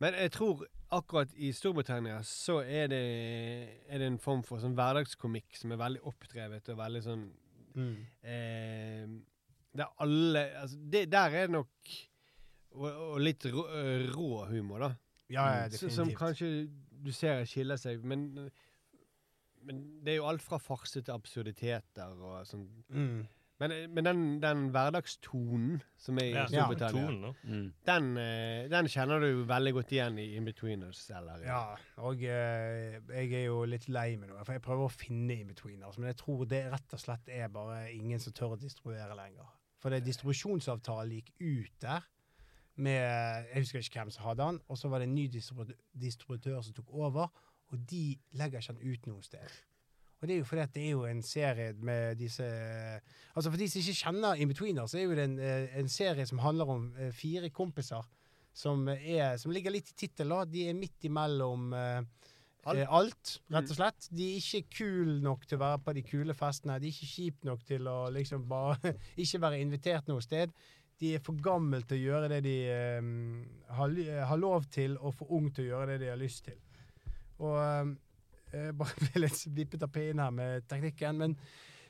Men 0.00 0.16
jeg 0.16 0.32
tror 0.32 0.62
akkurat 0.96 1.32
i 1.36 1.50
Storbritannia 1.54 2.20
så 2.26 2.60
er 2.64 2.88
det, 2.90 3.02
er 3.88 4.00
det 4.02 4.08
en 4.10 4.18
form 4.22 4.40
for 4.46 4.62
sånn 4.62 4.74
hverdagskomikk 4.78 5.58
som 5.60 5.74
er 5.74 5.80
veldig 5.82 6.00
oppdrevet 6.10 6.72
og 6.74 6.80
veldig 6.84 7.04
sånn 7.06 7.28
Mm. 7.70 8.00
eh, 8.26 9.04
Der 9.78 9.86
alle 10.02 10.40
altså 10.58 10.76
det, 10.90 11.04
Der 11.12 11.30
er 11.38 11.44
det 11.46 11.52
nok 11.54 11.92
og, 12.74 12.88
og 13.12 13.20
litt 13.22 13.44
rå, 13.46 13.62
rå 14.10 14.40
humor, 14.50 14.82
da. 14.82 14.88
Ja, 15.30 15.44
ja, 15.54 15.68
definitivt. 15.70 15.94
Som 15.94 16.08
som 16.10 16.16
kanskje 16.18 16.48
du 17.06 17.12
ser 17.14 17.44
skiller 17.46 17.78
seg, 17.78 18.02
men 18.02 18.50
men 19.66 19.82
det 20.04 20.14
er 20.14 20.20
jo 20.20 20.30
alt 20.30 20.42
fra 20.44 20.58
farse 20.62 21.02
til 21.02 21.14
absurditeter 21.14 22.16
og 22.16 22.46
sånn. 22.48 22.66
Mm. 22.88 23.20
Men, 23.60 23.74
men 23.92 24.06
den, 24.06 24.20
den 24.40 24.60
hverdagstonen 24.72 25.82
som 26.00 26.16
er 26.22 26.30
i 26.30 26.32
Ja, 26.32 26.46
Storbritannia, 26.48 27.02
tonen. 27.10 27.34
Mm. 27.44 27.66
den, 27.84 28.06
eh, 28.16 28.68
den 28.72 28.88
kjenner 28.88 29.20
du 29.20 29.42
veldig 29.50 29.72
godt 29.76 29.92
igjen 29.92 30.16
i 30.22 30.30
In-Betweeners. 30.38 31.02
Eller, 31.12 31.42
Ja, 31.44 31.58
og 32.00 32.24
eh, 32.24 32.96
jeg 33.10 33.34
er 33.36 33.44
jo 33.50 33.58
litt 33.68 33.84
lei 33.92 34.14
meg 34.16 34.30
nå, 34.32 34.38
for 34.46 34.56
jeg 34.56 34.64
prøver 34.64 34.86
å 34.88 34.94
finne 34.94 35.36
in-betweeners, 35.42 35.98
men 36.00 36.08
jeg 36.08 36.16
tror 36.22 36.46
det 36.48 36.62
rett 36.72 36.96
og 36.96 37.02
slett 37.02 37.28
er 37.36 37.52
bare 37.52 37.82
ingen 37.92 38.22
som 38.22 38.32
tør 38.32 38.56
å 38.56 38.60
distribuere 38.62 39.18
lenger. 39.18 39.52
For 39.80 39.92
det 39.92 40.06
distribusjonsavtalen 40.08 41.18
gikk 41.18 41.30
ut 41.40 41.76
der 41.84 42.08
med 42.80 43.46
Jeg 43.50 43.60
husker 43.66 43.84
ikke 43.84 44.00
hvem 44.00 44.10
som 44.14 44.24
hadde 44.24 44.46
den, 44.46 44.58
og 44.72 44.78
så 44.80 44.88
var 44.88 45.02
det 45.02 45.10
en 45.10 45.14
ny 45.18 45.26
distributør 45.28 46.62
som 46.64 46.72
tok 46.80 46.94
over, 46.96 47.28
og 47.70 47.82
de 47.90 48.04
legger 48.38 48.62
ikke 48.62 48.76
den 48.78 48.92
ut 48.94 49.10
noe 49.10 49.26
sted. 49.26 49.58
Og 50.20 50.28
det 50.28 50.34
er 50.34 50.40
jo 50.42 50.48
fordi 50.50 50.62
at 50.66 50.72
det 50.74 50.82
er 50.84 50.90
jo 50.90 51.04
en 51.08 51.22
serie 51.24 51.72
med 51.80 52.18
disse 52.20 52.44
Altså 52.44 53.48
For 53.48 53.56
de 53.56 53.68
som 53.72 53.80
ikke 53.80 54.00
kjenner 54.02 54.40
In-Betweeners, 54.42 54.92
så 54.92 54.98
er 55.00 55.06
jo 55.06 55.14
det 55.16 55.24
en, 55.24 55.38
eh, 55.38 55.78
en 55.80 55.88
serie 55.88 56.26
som 56.28 56.42
handler 56.44 56.68
om 56.74 56.90
eh, 56.98 57.12
fire 57.16 57.48
kompiser 57.50 58.04
som, 58.52 58.88
er, 58.88 59.36
som 59.40 59.52
ligger 59.54 59.72
litt 59.72 59.92
i 59.92 59.96
tittelen. 59.96 60.50
De 60.50 60.66
er 60.68 60.76
midt 60.76 61.06
imellom 61.08 61.72
eh, 61.72 62.02
Alt. 62.68 62.78
eh, 62.78 62.92
alt, 62.92 63.32
rett 63.54 63.72
og 63.72 63.78
slett. 63.78 64.10
De 64.12 64.26
er 64.26 64.42
ikke 64.42 64.76
kule 64.82 65.16
nok 65.24 65.46
til 65.48 65.56
å 65.56 65.62
være 65.62 65.80
på 65.86 65.94
de 65.96 66.04
kule 66.04 66.36
festene. 66.36 66.76
De 66.82 66.90
er 66.90 66.92
ikke 66.92 67.12
kjipe 67.14 67.48
nok 67.48 67.64
til 67.64 67.88
å 67.88 67.98
liksom 68.12 68.44
bare 68.50 68.94
ikke 69.22 69.40
være 69.46 69.62
invitert 69.64 70.10
noe 70.10 70.20
sted. 70.24 70.52
De 71.00 71.14
er 71.16 71.22
for 71.24 71.38
gammel 71.40 71.86
til 71.88 71.96
å 71.96 72.04
gjøre 72.10 72.28
det 72.34 72.42
de 72.44 72.56
um, 73.00 73.38
har, 73.72 73.94
har 74.28 74.40
lov 74.40 74.66
til, 74.68 74.98
og 75.00 75.14
for 75.16 75.32
ung 75.32 75.46
til 75.48 75.64
å 75.64 75.70
gjøre 75.70 75.94
det 75.94 76.02
de 76.02 76.10
har 76.12 76.20
lyst 76.20 76.44
til. 76.50 76.58
Og 77.40 77.56
eh, 77.64 77.86
jeg 78.52 78.78
bare 78.78 78.94
ble 79.06 79.20
litt 79.24 79.40
vippet 79.56 79.82
av 79.86 79.90
pinnen 79.94 80.24
her 80.24 80.32
med 80.34 80.48
teknikken. 80.70 81.14
Men 81.20 81.30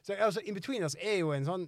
så, 0.03 0.11
altså, 0.15 0.41
In-Betweeners 0.47 0.97
er 0.97 1.17
jo 1.21 1.29
en 1.35 1.49
sånn 1.49 1.65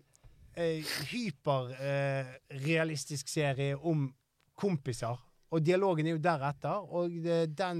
eh, 0.57 0.85
hyperrealistisk 1.13 3.29
serie 3.33 3.77
om 3.77 4.15
kompiser. 4.59 5.17
Og 5.53 5.59
dialogen 5.65 6.07
er 6.07 6.11
jo 6.17 6.25
deretter. 6.25 6.79
Og 6.93 7.11
det, 7.25 7.59
den 7.59 7.79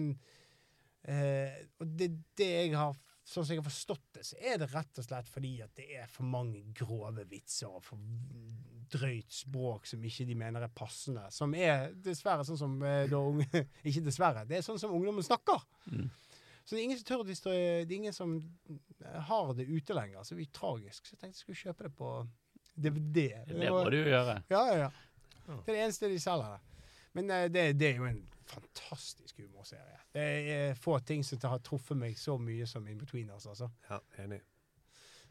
eh, 1.09 1.53
Og 1.81 1.87
det, 1.99 2.09
det 2.39 2.51
jeg 2.51 2.77
har 2.77 2.95
Sånn 3.23 3.47
som 3.47 3.55
jeg 3.55 3.61
har 3.61 3.69
forstått 3.69 4.07
det, 4.17 4.25
så 4.27 4.39
er 4.43 4.57
det 4.59 4.67
rett 4.73 4.99
og 4.99 5.07
slett 5.07 5.29
fordi 5.31 5.53
at 5.63 5.71
det 5.79 5.87
er 6.01 6.09
for 6.11 6.27
mange 6.27 6.65
grove 6.75 7.23
vitser 7.31 7.71
og 7.71 7.85
for 7.87 8.01
drøyt 8.93 9.31
språk 9.33 9.87
som 9.89 10.03
ikke 10.05 10.27
de 10.29 10.35
mener 10.37 10.67
er 10.67 10.73
passende. 10.75 11.23
Som 11.33 11.55
er 11.57 11.93
dessverre 12.05 12.45
sånn 12.45 12.59
som 12.61 12.75
eh, 12.85 13.15
unge 13.15 13.47
Ikke 13.89 14.03
dessverre, 14.05 14.43
det 14.49 14.59
er 14.59 14.67
sånn 14.67 14.81
som 14.83 14.95
ungdommen 14.97 15.25
snakker. 15.25 15.63
Mm. 15.93 16.11
Så 16.65 16.75
det 16.75 16.81
er 16.81 16.85
ingen 16.85 16.99
som 16.99 17.07
tør 17.09 17.23
å 17.23 17.27
Det 17.27 17.55
er 17.55 17.95
ingen 17.97 18.15
som 18.15 18.35
har 19.29 19.55
det 19.55 19.67
ute 19.67 19.95
lenger. 19.95 20.23
Så 20.23 20.35
det 20.35 20.43
blir 20.43 20.53
tragisk. 20.55 21.07
Så 21.07 21.15
jeg 21.15 21.21
tenkte 21.21 21.39
jeg 21.39 21.45
skulle 21.47 21.63
kjøpe 21.63 21.89
det 21.89 21.95
på 21.99 22.11
DVD. 22.75 23.25
Det 23.49 23.71
må 23.71 23.83
du 23.91 23.99
gjøre. 23.99 24.37
Ja, 24.51 24.63
ja, 24.71 24.77
ja. 24.85 24.91
Det 25.47 25.73
er 25.73 25.75
det 25.75 25.81
eneste 25.87 26.11
de 26.11 26.21
selger. 26.23 26.61
Men 27.19 27.31
eh, 27.31 27.49
det, 27.53 27.65
det 27.81 27.91
er 27.91 27.99
jo 27.99 28.07
en 28.09 28.23
fantastisk 28.53 29.39
humorserie. 29.43 29.99
Det 30.15 30.25
er 30.57 30.75
få 30.79 30.99
ting 31.09 31.25
som 31.27 31.39
har 31.51 31.59
truffet 31.65 31.97
meg 31.99 32.17
så 32.21 32.39
mye 32.41 32.67
som 32.69 32.87
In-Betweeners, 32.89 33.47
altså. 33.51 33.71
Ja, 33.91 33.99
enig. 34.23 34.41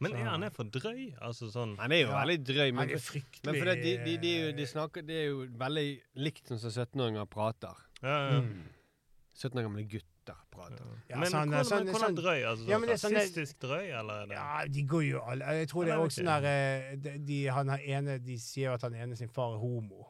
Men 0.01 0.15
er 0.17 0.29
han 0.31 0.43
er 0.47 0.49
for 0.49 0.63
drøy? 0.65 1.11
Altså 1.21 1.51
sånn 1.53 1.75
Han 1.77 1.91
er 1.93 1.99
jo 2.01 2.07
Ja. 2.09 2.25
veldig 2.25 2.39
drøy. 2.47 2.71
Men, 2.73 2.77
Han 2.79 2.89
er 2.89 2.93
men 2.97 2.99
fryktelig 3.05 3.59
fordi 3.59 3.69
at 3.69 3.83
de, 3.83 3.91
de, 4.05 4.17
de, 4.17 4.53
de, 4.57 4.65
snakker, 4.65 5.03
det 5.05 5.15
er 5.19 5.27
jo 5.29 5.43
veldig 5.61 6.01
likt 6.15 6.47
sånn 6.49 6.57
som 6.63 6.71
17-åringer 6.73 7.25
prater. 7.29 7.75
ja, 8.01 8.15
ja. 8.31 8.39
Mm. 8.41 8.63
17 9.35 9.57
år 9.59 9.63
gamle 9.63 9.83
gutter 9.89 10.35
prater. 10.51 10.81
Ja, 11.09 11.17
Men 11.17 11.29
sånn- 11.31 11.49
hvordan, 11.49 11.65
sånn- 11.65 11.85
hvordan 11.89 12.01
sånn- 12.01 12.17
drøy? 12.17 12.39
Altså 12.49 12.65
Ja, 12.67 12.75
sånn 12.77 12.81
men 12.81 12.89
det 12.89 12.97
rasistisk 13.03 13.59
drøy, 13.59 13.85
eller 13.99 14.13
er 14.13 14.25
det 14.27 14.35
Ja, 14.35 14.65
de 14.67 14.83
går 14.83 15.03
jo 15.09 15.21
alle 15.21 15.45
Jeg 15.59 15.67
tror 15.69 15.85
det 15.85 15.93
er 15.93 15.97
også 15.97 16.21
sånn 16.21 16.41
der 16.41 16.45
eh, 16.45 17.17
de, 17.17 17.45
han 17.47 17.69
er 17.69 17.77
ene, 17.79 18.17
de 18.19 18.37
sier 18.37 18.69
jo 18.69 18.73
at 18.73 18.81
han 18.81 18.93
ene 18.95 19.15
sin 19.15 19.29
far 19.29 19.53
er 19.55 19.59
homo. 19.59 20.07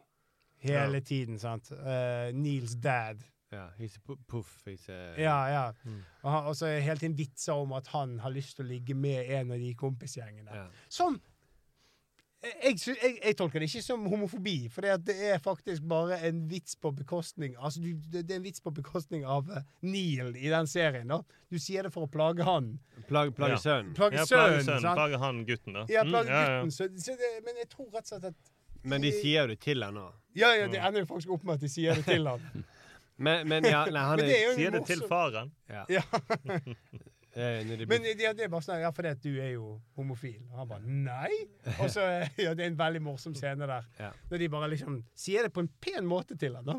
Hele 0.61 0.99
Ja. 0.99 1.05
tiden, 1.05 1.39
sant. 1.41 1.71
Uh, 1.71 2.31
Neils 2.37 2.75
dad. 2.77 3.23
Ja, 3.51 3.65
he's 3.79 3.97
a 3.97 4.01
pu- 4.07 4.19
puff. 4.27 4.61
He's 4.65 4.85
a, 4.89 5.13
Ja, 5.19 5.39
ja. 5.51 5.63
Mm. 5.83 5.97
Og, 6.23 6.31
han, 6.31 6.45
og 6.47 6.55
så 6.55 6.65
er 6.69 6.75
det 6.77 6.83
hele 6.85 6.99
tiden 7.01 7.17
vitser 7.17 7.53
om 7.59 7.73
at 7.73 7.87
han 7.91 8.19
har 8.23 8.31
lyst 8.31 8.55
til 8.55 8.65
å 8.65 8.69
ligge 8.69 8.93
med 8.95 9.27
en 9.29 9.51
av 9.51 9.59
de 9.59 9.73
kompisgjengene. 9.75 10.53
Ja. 10.55 10.67
Som 10.89 11.19
jeg, 12.41 12.73
jeg, 12.87 13.17
jeg, 13.21 13.35
tolker 13.37 13.61
det 13.61 13.67
ikke 13.69 13.83
som 13.85 14.05
homofobi, 14.09 14.55
for 14.73 14.81
det 14.81 15.13
er 15.27 15.37
faktisk 15.43 15.83
bare 15.91 16.15
en 16.25 16.39
vits 16.49 16.73
på 16.81 16.89
bekostning 16.97 17.53
Altså, 17.61 17.83
du, 17.83 17.91
det, 18.09 18.23
det 18.25 18.33
er 18.33 18.39
en 18.39 18.47
vits 18.47 18.63
på 18.65 18.71
bekostning 18.73 19.27
av 19.29 19.51
eh, 19.53 19.61
Neil 19.85 20.31
i 20.39 20.49
den 20.49 20.65
serien. 20.71 21.11
da. 21.11 21.19
Du 21.53 21.59
sier 21.61 21.85
det 21.85 21.91
for 21.93 22.07
å 22.07 22.09
plage 22.09 22.41
han. 22.47 22.71
Plage, 23.11 23.35
plage 23.37 23.59
Ja. 23.59 23.61
sønnen. 23.61 23.93
Plage 23.93 24.17
Ja, 24.17 24.25
plage 24.25 24.63
sønnen. 24.63 24.65
sønnen. 24.81 24.97
Plage 24.97 25.19
han 25.21 25.43
gutten, 25.45 25.73
da. 25.77 25.85
Ja, 25.93 26.01
Mm, 26.03 26.09
plage 26.15 26.31
ja, 26.33 26.41
ja. 26.41 26.57
gutten. 26.63 26.71
Så, 26.71 26.89
så 26.97 27.17
det, 27.19 27.29
men 27.45 27.61
jeg 27.61 27.69
tror 27.75 27.91
rett 27.93 28.07
og 28.09 28.15
slett 28.15 28.25
at 28.31 28.50
Men 28.83 29.03
de 29.03 29.11
sier 29.13 29.45
jo 29.45 29.53
det 29.53 29.59
til 29.63 29.83
han 29.85 29.95
nå. 29.97 30.07
Ja, 30.37 30.53
ja, 30.55 30.67
det 30.71 30.79
ender 30.79 31.03
jo 31.03 31.09
faktisk 31.09 31.33
opp 31.35 31.43
med 31.43 31.59
at 31.59 31.63
de 31.65 31.69
sier 31.71 31.97
det 31.99 32.05
til 32.07 32.27
han. 32.29 32.45
Men, 33.21 33.43
men 33.45 33.65
ja, 33.67 33.83
nei, 33.85 34.01
han 34.01 34.17
Men 34.17 34.25
det 34.25 34.33
er 34.33 34.47
jo 34.47 34.53
Sier 34.55 34.71
det 34.73 34.79
til 34.87 35.01
faren. 35.05 35.51
Ja. 35.69 35.83
Ja. 35.93 36.01
Eh, 37.31 37.63
Men 37.87 38.03
ja, 38.19 38.33
det 38.35 38.43
er 38.43 38.49
bare 38.51 38.65
sånn, 38.65 38.81
ja, 38.83 38.89
fordi 38.91 39.07
at 39.13 39.21
du 39.23 39.29
er 39.39 39.53
jo 39.53 39.77
homofil. 39.95 40.41
Og 40.51 40.57
han 40.59 40.67
bare 40.67 40.83
nei. 40.83 41.29
Og 41.77 41.85
så, 41.93 42.03
ja, 42.35 42.51
det 42.51 42.65
er 42.65 42.71
en 42.73 42.79
veldig 42.79 42.99
morsom 43.05 43.35
scene 43.39 43.69
der. 43.69 43.85
Ja. 44.01 44.09
Når 44.27 44.41
de 44.41 44.49
bare 44.51 44.67
liksom 44.73 44.97
sier 45.15 45.47
det 45.47 45.53
på 45.55 45.63
en 45.63 45.69
pen 45.79 46.09
måte 46.09 46.35
til 46.39 46.57
han 46.59 46.67
da. 46.67 46.75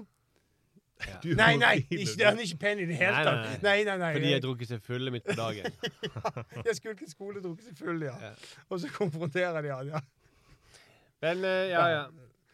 Ja. 1.03 1.16
Nei, 1.39 1.55
nei, 1.59 1.73
ikke, 1.89 2.27
han 2.29 2.37
er 2.37 2.45
ikke 2.45 2.59
pen 2.62 2.83
i 2.85 2.85
det 2.87 2.95
hele 3.01 3.15
Nei, 3.16 3.23
tatt. 3.27 3.47
nei, 3.49 3.55
Nei, 3.65 3.79
nei, 3.89 3.97
nei. 3.99 4.11
Fordi 4.15 4.29
jeg 4.29 4.37
har 4.37 4.45
drukket 4.45 4.70
seg 4.74 4.85
fulle 4.87 5.15
midt 5.15 5.24
på 5.27 5.35
dagen. 5.35 5.79
Jeg 6.69 6.77
skulle 6.79 6.95
ikke 6.95 7.09
skole, 7.11 7.41
drukket 7.43 7.70
seg 7.70 7.81
full, 7.81 8.05
ja. 8.07 8.12
Ja. 8.23 8.35
Og 8.69 8.83
så 8.85 8.91
konfronterer 8.93 9.65
de 9.65 9.73
han, 9.73 9.91
ja. 9.97 10.03
Men 11.23 11.44
eh, 11.47 11.69
ja, 11.73 11.85
ja. 11.90 12.03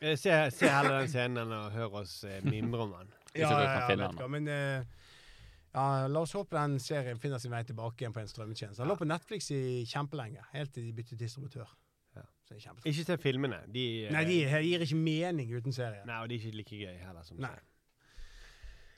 Eh, 0.00 0.14
Se, 0.16 0.30
se 0.54 0.68
heller 0.70 1.00
den 1.00 1.08
scenen 1.10 1.40
enn 1.42 1.52
å 1.56 1.64
høre 1.74 2.04
oss 2.04 2.20
eh, 2.28 2.38
mimre 2.46 2.84
om 2.84 2.92
den. 2.94 3.08
Hvis 3.32 3.42
Ja, 3.42 3.48
ja, 3.50 3.56
kan 3.58 3.80
ja, 3.80 3.86
finne 3.88 4.04
vet 4.04 4.12
den, 4.12 4.18
du 4.18 4.22
hva, 4.22 4.28
Men 4.30 4.48
eh, 4.48 4.84
ja, 5.74 5.86
la 6.08 6.20
oss 6.22 6.32
håpe 6.38 6.54
den 6.54 6.78
serien 6.82 7.18
finner 7.20 7.40
sin 7.42 7.50
vei 7.52 7.64
tilbake 7.66 8.04
igjen 8.04 8.14
på 8.14 8.22
en 8.22 8.30
strømmetjeneste. 8.30 8.78
Den 8.82 8.88
lå 8.92 8.96
på 9.00 9.08
Netflix 9.08 9.50
i 9.54 9.62
kjempelenge, 9.90 10.44
helt 10.54 10.72
til 10.76 10.86
de 10.86 10.94
byttet 10.96 11.18
distributør. 11.20 11.72
Ja. 12.16 12.22
Så 12.46 12.54
det 12.54 12.60
er 12.60 12.62
kjempetrist. 12.68 12.92
Ikke 12.92 13.08
se 13.10 13.18
filmene. 13.24 13.58
De, 13.74 13.84
eh, 14.06 14.12
Nei, 14.14 14.22
de 14.30 14.38
gir 14.68 14.86
ikke 14.86 15.00
mening 15.02 15.50
uten 15.58 15.74
serien. 15.76 16.06
Nei, 16.08 16.20
og 16.22 16.30
de 16.30 16.38
er 16.38 16.46
ikke 16.46 16.60
like 16.62 16.78
gøy 16.84 16.94
heller. 17.02 17.26
som 17.26 17.40
Nei. 17.42 17.50
serien. 17.50 17.74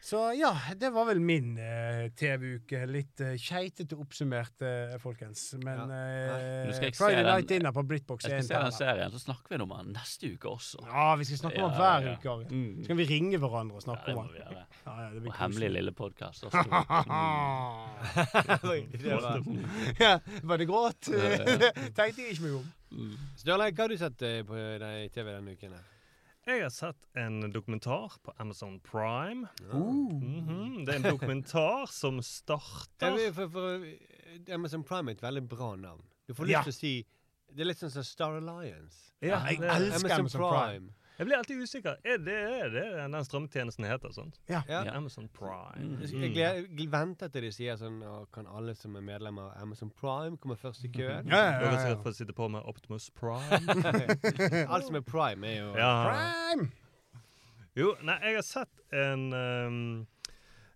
Så 0.03 0.17
ja, 0.33 0.55
det 0.81 0.89
var 0.95 1.05
vel 1.11 1.19
min 1.21 1.59
eh, 1.61 2.07
TV-uke. 2.17 2.87
Litt 2.89 3.21
uh, 3.21 3.35
keitete 3.37 3.93
oppsummert, 4.01 4.63
eh, 4.65 4.95
folkens. 5.03 5.43
Men 5.61 5.91
Ja. 5.93 6.37
eh, 6.65 6.73
Friday 6.97 7.17
den- 7.21 7.27
Night 7.29 7.49
Dinner 7.51 7.73
på 7.77 7.83
Britbox 7.87 8.25
Jeg 8.25 8.33
er 8.39 8.43
skal 8.43 8.49
se 8.49 8.55
den 8.65 8.73
serien, 8.79 9.11
så 9.13 9.19
snakker 9.21 9.49
vi 9.53 9.59
om 9.63 9.69
den 9.77 9.93
neste 9.93 10.27
uke 10.33 10.49
også. 10.49 10.79
Ja, 10.87 11.11
vi 11.21 11.25
skal 11.29 11.39
snakke 11.43 11.61
om 11.63 11.71
den 11.71 11.81
Ja, 11.81 11.85
hver 11.85 12.01
ja, 12.01 12.07
ja. 12.17 12.19
uke. 12.41 12.49
Mm. 12.51 12.81
Skal 12.85 12.97
vi 12.97 13.05
ringe 13.13 13.37
hverandre 13.39 13.75
og 13.77 13.81
Ja, 13.83 13.87
snakke 13.91 14.07
det 14.07 14.15
om 14.17 14.29
den? 14.29 14.37
Ja, 14.41 14.45
ja, 14.87 14.93
det 15.13 15.21
blir 15.23 15.31
Og 15.31 15.35
hemmelig 15.37 15.71
lille 15.77 15.93
podkast. 15.93 16.43
Var- 16.49 16.51
ja, 20.01 20.19
var 20.43 20.59
det 20.59 20.65
gråt? 20.67 21.01
Tenkte 21.95 22.23
jeg 22.23 22.31
ikke 22.33 22.43
meg 22.49 22.55
om. 22.57 22.65
Sturle, 23.37 23.69
hva 23.71 23.83
har 23.85 23.89
du 23.93 23.97
sett 24.01 24.17
på 24.49 24.55
TV 25.15 25.27
denne 25.37 25.53
uken? 25.57 25.73
her? 25.77 25.85
Jeg 26.47 26.63
har 26.63 26.71
sett 26.73 27.07
en 27.21 27.51
dokumentar 27.53 28.15
på 28.25 28.33
Amazon 28.41 28.81
Prime. 28.81 29.49
Uh. 29.61 29.75
-hmm. 29.75 30.87
Det 30.87 30.95
er 30.95 30.97
en 30.97 31.03
dokumentar 31.03 31.87
som 31.87 32.17
Ja, 32.17 32.23
starter 32.23 33.17
vi- 33.17 33.33
for, 33.33 33.49
for, 33.49 33.85
eh, 33.85 34.55
Amazon 34.55 34.85
Prime 34.85 35.11
er 35.11 35.15
et 35.15 35.23
veldig 35.23 35.49
bra 35.49 35.77
navn. 35.77 36.03
Du 36.29 36.35
får 36.35 36.45
lyst 36.45 36.51
Ja. 36.53 36.63
til 36.63 36.71
å 36.71 36.75
si 36.75 37.07
Det 37.53 37.61
er 37.61 37.65
litt 37.65 37.79
sånn 37.79 37.91
som 37.91 38.03
Star 38.05 38.37
Alliance. 38.37 39.13
Ja, 39.21 39.45
jeg 39.49 39.59
elsker 39.59 40.19
Amazon 40.19 40.41
Prime. 40.41 40.93
Jeg 41.21 41.27
blir 41.29 41.37
alltid 41.37 41.59
usikker. 41.61 41.97
Er 42.01 42.17
det 42.17 42.35
er 42.35 42.71
det 42.73 42.83
den 42.97 43.25
strømmetjenesten 43.27 43.85
heter? 43.85 44.13
sånt? 44.17 44.39
Ja. 44.49 44.63
Ja. 44.69 44.79
Amazon 44.97 45.27
Prime. 45.29 45.99
Mm. 46.01 46.23
Jeg, 46.33 46.87
venter 46.89 47.29
til 47.29 47.45
de 47.45 47.51
sier 47.53 47.77
sånn 47.77 47.99
og 48.09 48.31
Kan 48.33 48.49
alle 48.49 48.73
som 48.79 48.97
er 48.97 49.05
medlem 49.05 49.37
av 49.43 49.51
Amazon 49.61 49.91
Prime 49.93 50.41
komme 50.41 50.57
først 50.57 50.87
i 50.89 50.91
køen? 50.95 51.29
Ja, 51.29 51.43
ja, 51.43 51.59
ja, 51.61 51.75
ja, 51.75 51.91
ja. 51.91 51.99
få 52.01 52.15
sitte 52.17 52.33
på 52.33 52.49
med 52.49 52.65
Optimus 52.65 53.11
Prime. 53.13 53.61
Alt 54.73 54.89
som 54.89 54.97
er 54.97 55.05
Prime, 55.05 55.45
er 55.45 55.61
jo 55.61 55.69
Ja. 55.77 55.93
Prime! 56.09 56.71
Jo, 57.77 57.93
nei, 58.01 58.17
jeg 58.25 58.41
har 58.41 58.49
sett 58.49 58.83
en 58.97 59.29
um, 59.37 59.79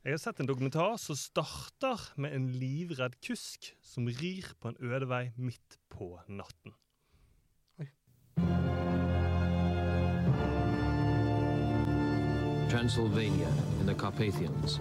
Jeg 0.04 0.18
har 0.18 0.22
sett 0.28 0.44
en 0.44 0.52
dokumentar 0.52 1.00
som 1.00 1.16
starter 1.16 2.04
med 2.20 2.36
en 2.36 2.52
livredd 2.52 3.16
kusk 3.24 3.72
som 3.80 4.12
rir 4.12 4.52
på 4.60 4.74
en 4.74 4.80
øde 4.92 5.08
vei 5.08 5.30
midt 5.40 5.80
på 5.88 6.18
natten. 6.28 6.76
Transylvania 12.68 13.48
in 13.80 13.86
the 13.86 13.94
Carpathians. 13.94 14.80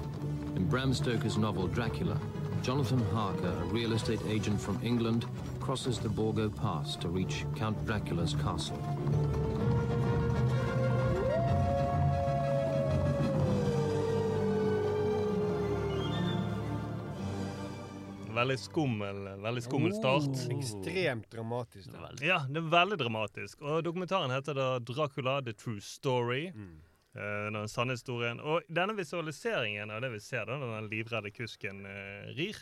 In 0.56 0.70
Bram 0.70 0.94
Stoker's 0.94 1.38
novel 1.38 1.68
Dracula, 1.68 2.20
Jonathan 2.64 3.02
Harker, 3.12 3.54
a 3.62 3.66
real 3.66 3.94
estate 3.94 4.22
agent 4.28 4.62
from 4.62 4.80
England, 4.84 5.26
crosses 5.60 6.00
the 6.00 6.10
Borgo 6.10 6.50
Pass 6.50 6.96
to 6.98 7.10
reach 7.10 7.46
Count 7.56 7.86
Dracula's 7.86 8.36
castle. 8.36 8.78
Veldig 18.34 18.60
skummel, 18.60 19.42
veldig 19.42 19.64
skummel 19.64 19.94
start. 19.94 20.52
ekstremt 20.52 21.32
dramatisk. 21.32 21.92
Da. 21.92 22.26
Ja, 22.26 22.40
det 22.50 22.58
er 22.58 22.70
veldig 22.70 22.98
dramatisk. 23.00 23.62
Og 23.62 23.84
dokumentaren 23.86 24.32
heter 24.32 24.54
da 24.54 24.80
'Dracula 24.80 25.42
the 25.42 25.54
True 25.54 25.80
Story'. 25.80 26.52
Mm. 26.56 26.82
Eh, 27.14 27.52
den 27.54 27.70
sanne 27.70 27.94
historien. 27.94 28.40
Og 28.42 28.66
denne 28.74 28.96
visualiseringen 28.98 29.92
av 29.94 30.02
det 30.02 30.14
vi 30.16 30.22
ser 30.24 30.48
da, 30.50 30.58
den 30.58 30.90
livredde 30.90 31.30
kusken 31.34 31.84
eh, 31.86 32.32
rir, 32.38 32.58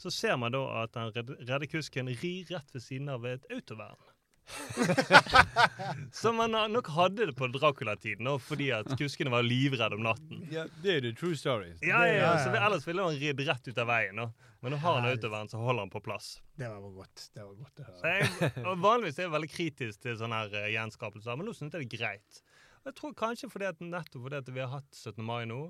så 0.00 0.10
ser 0.10 0.38
man 0.40 0.54
da 0.54 0.62
at 0.82 0.96
den 0.96 1.12
redde, 1.46 1.68
kusken 1.70 2.10
rir 2.10 2.50
rett 2.50 2.74
ved 2.74 2.82
siden 2.82 3.12
av 3.12 3.26
et 3.30 3.46
autovern. 3.54 4.00
Som 6.18 6.40
man 6.40 6.56
nok 6.72 6.88
hadde 6.90 7.28
det 7.30 7.36
på 7.38 7.46
Dracula-tiden, 7.54 8.26
fordi 8.42 8.72
at 8.74 8.90
kuskene 8.98 9.30
var 9.30 9.46
livredde 9.46 9.94
om 9.94 10.02
natten. 10.02 10.42
Ja, 10.50 10.64
det 10.82 10.96
er 10.96 11.04
the 11.06 11.12
true 11.14 11.38
story. 11.38 11.70
Ja, 11.78 12.02
ja, 12.08 12.16
ja, 12.24 12.32
så. 12.42 12.50
Ellers 12.58 12.88
ville 12.88 13.06
han 13.06 13.20
ridd 13.20 13.44
rett 13.46 13.70
ut 13.70 13.78
av 13.78 13.86
veien. 13.92 14.18
Da. 14.18 14.50
Men 14.64 14.74
nå 14.74 14.80
har 14.82 14.98
han 14.98 15.12
autovern, 15.12 15.50
så 15.50 15.62
holder 15.62 15.86
han 15.86 15.94
på 15.94 16.02
plass. 16.02 16.40
Det 16.58 16.66
var 16.66 16.90
godt. 16.98 17.28
Det 17.34 17.46
var 17.46 17.54
godt 17.54 17.84
å 17.84 17.86
høre. 17.86 18.16
Jeg, 18.18 18.50
og 18.66 18.82
vanligvis 18.82 19.22
er 19.22 19.28
jeg 19.28 19.36
veldig 19.36 19.52
kritisk 19.54 20.02
til 20.02 20.18
sånne 20.18 20.42
her 20.42 20.58
eh, 20.64 20.72
gjenskapelser, 20.74 21.38
men 21.38 21.46
nå 21.46 21.54
syns 21.54 21.70
jeg 21.70 21.86
det 21.86 21.86
er 21.86 22.02
greit. 22.02 22.42
Jeg 22.84 22.94
tror 22.98 23.12
kanskje 23.14 23.50
fordi 23.52 23.68
at 23.70 23.82
nettopp 23.84 24.24
fordi 24.28 24.40
at 24.42 24.48
vi 24.54 24.60
har 24.64 24.72
hatt 24.78 24.90
17. 24.94 25.22
mai 25.24 25.44
nå, 25.46 25.60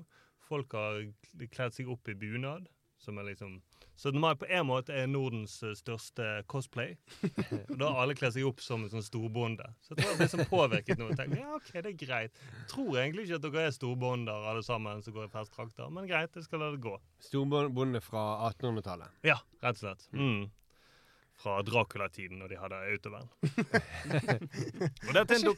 folk 0.47 0.73
har 0.77 1.03
kl- 1.27 1.49
kledd 1.53 1.75
seg 1.75 1.89
opp 1.93 2.09
i 2.09 2.15
bunad, 2.17 2.65
som 3.03 3.17
er 3.19 3.27
liksom 3.27 3.57
17. 3.99 4.15
mai 4.19 4.31
på 4.39 4.47
en 4.49 4.65
måte 4.65 4.95
er 4.95 5.05
Nordens 5.11 5.59
eh, 5.63 5.75
største 5.77 6.25
cosplay. 6.49 6.95
Og 7.69 7.75
da 7.77 7.91
har 7.91 7.99
alle 8.05 8.15
kledd 8.17 8.33
seg 8.33 8.47
opp 8.49 8.63
som 8.63 8.83
en 8.87 8.89
sånn 8.89 9.05
storbonde. 9.05 9.67
Så 9.85 9.93
jeg 9.93 9.99
tror 9.99 10.09
jeg 10.09 10.17
blir 10.17 10.25
liksom 10.25 10.45
påvirket 10.49 11.01
nå. 11.03 11.09
tenker, 11.19 11.43
ja, 11.43 11.51
ok, 11.59 11.69
det 11.75 11.91
er 11.91 11.99
greit. 12.01 12.41
Jeg 12.47 12.67
tror 12.73 12.97
egentlig 13.03 13.27
ikke 13.27 13.37
at 13.41 13.45
dere 13.45 13.67
er 13.67 13.75
storbonder 13.77 14.49
alle 14.49 14.63
sammen 14.65 15.03
som 15.05 15.13
går 15.19 15.27
i 15.29 15.33
festdrakter, 15.35 15.91
men 15.93 16.09
greit, 16.09 16.33
jeg 16.39 16.47
skal 16.47 16.63
la 16.65 16.71
det 16.73 16.81
gå. 16.87 16.95
Storbonde 17.29 18.01
fra 18.01 18.25
1800-tallet. 18.49 19.21
Ja, 19.29 19.37
rett 19.61 19.77
og 19.77 19.83
slett. 19.85 20.07
Mm. 20.17 20.47
Fra 21.43 21.57
Dracula-tiden, 21.67 22.37
når 22.39 22.53
de 22.53 22.57
hadde 22.61 22.77
autovern. 22.93 23.27
og 25.07 25.13
dette 25.17 25.35
er 25.35 25.39
en, 25.41 25.47
do 25.49 25.53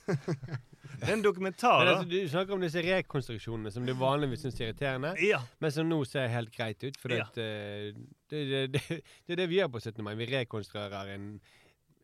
det 0.96 1.10
er 1.10 1.14
en 1.14 1.24
dokumentar, 1.26 1.82
Men 1.84 1.92
altså, 1.92 2.08
du 2.10 2.30
snakker 2.32 2.56
om 2.56 2.64
disse 2.64 2.82
rekonstruksjonene 2.86 3.72
som 3.74 3.86
du 3.86 3.94
vanligvis 4.00 4.46
syns 4.46 4.60
er 4.62 4.70
irriterende, 4.72 5.12
Ja. 5.22 5.42
men 5.62 5.74
som 5.76 5.90
nå 5.90 6.00
ser 6.10 6.28
helt 6.34 6.54
greit 6.56 6.82
ut. 6.88 6.98
For 7.02 7.14
Ja. 7.14 7.26
at, 7.28 7.38
eh, 7.38 7.92
det, 8.32 8.42
det, 8.50 8.64
det, 8.74 8.82
det 9.28 9.36
er 9.36 9.42
det 9.44 9.50
vi 9.52 9.60
gjør 9.62 9.70
på 9.76 9.82
17. 9.84 10.02
mai. 10.06 10.16
Vi 10.18 10.26
rekonstruerer 10.32 11.14
en, 11.16 11.28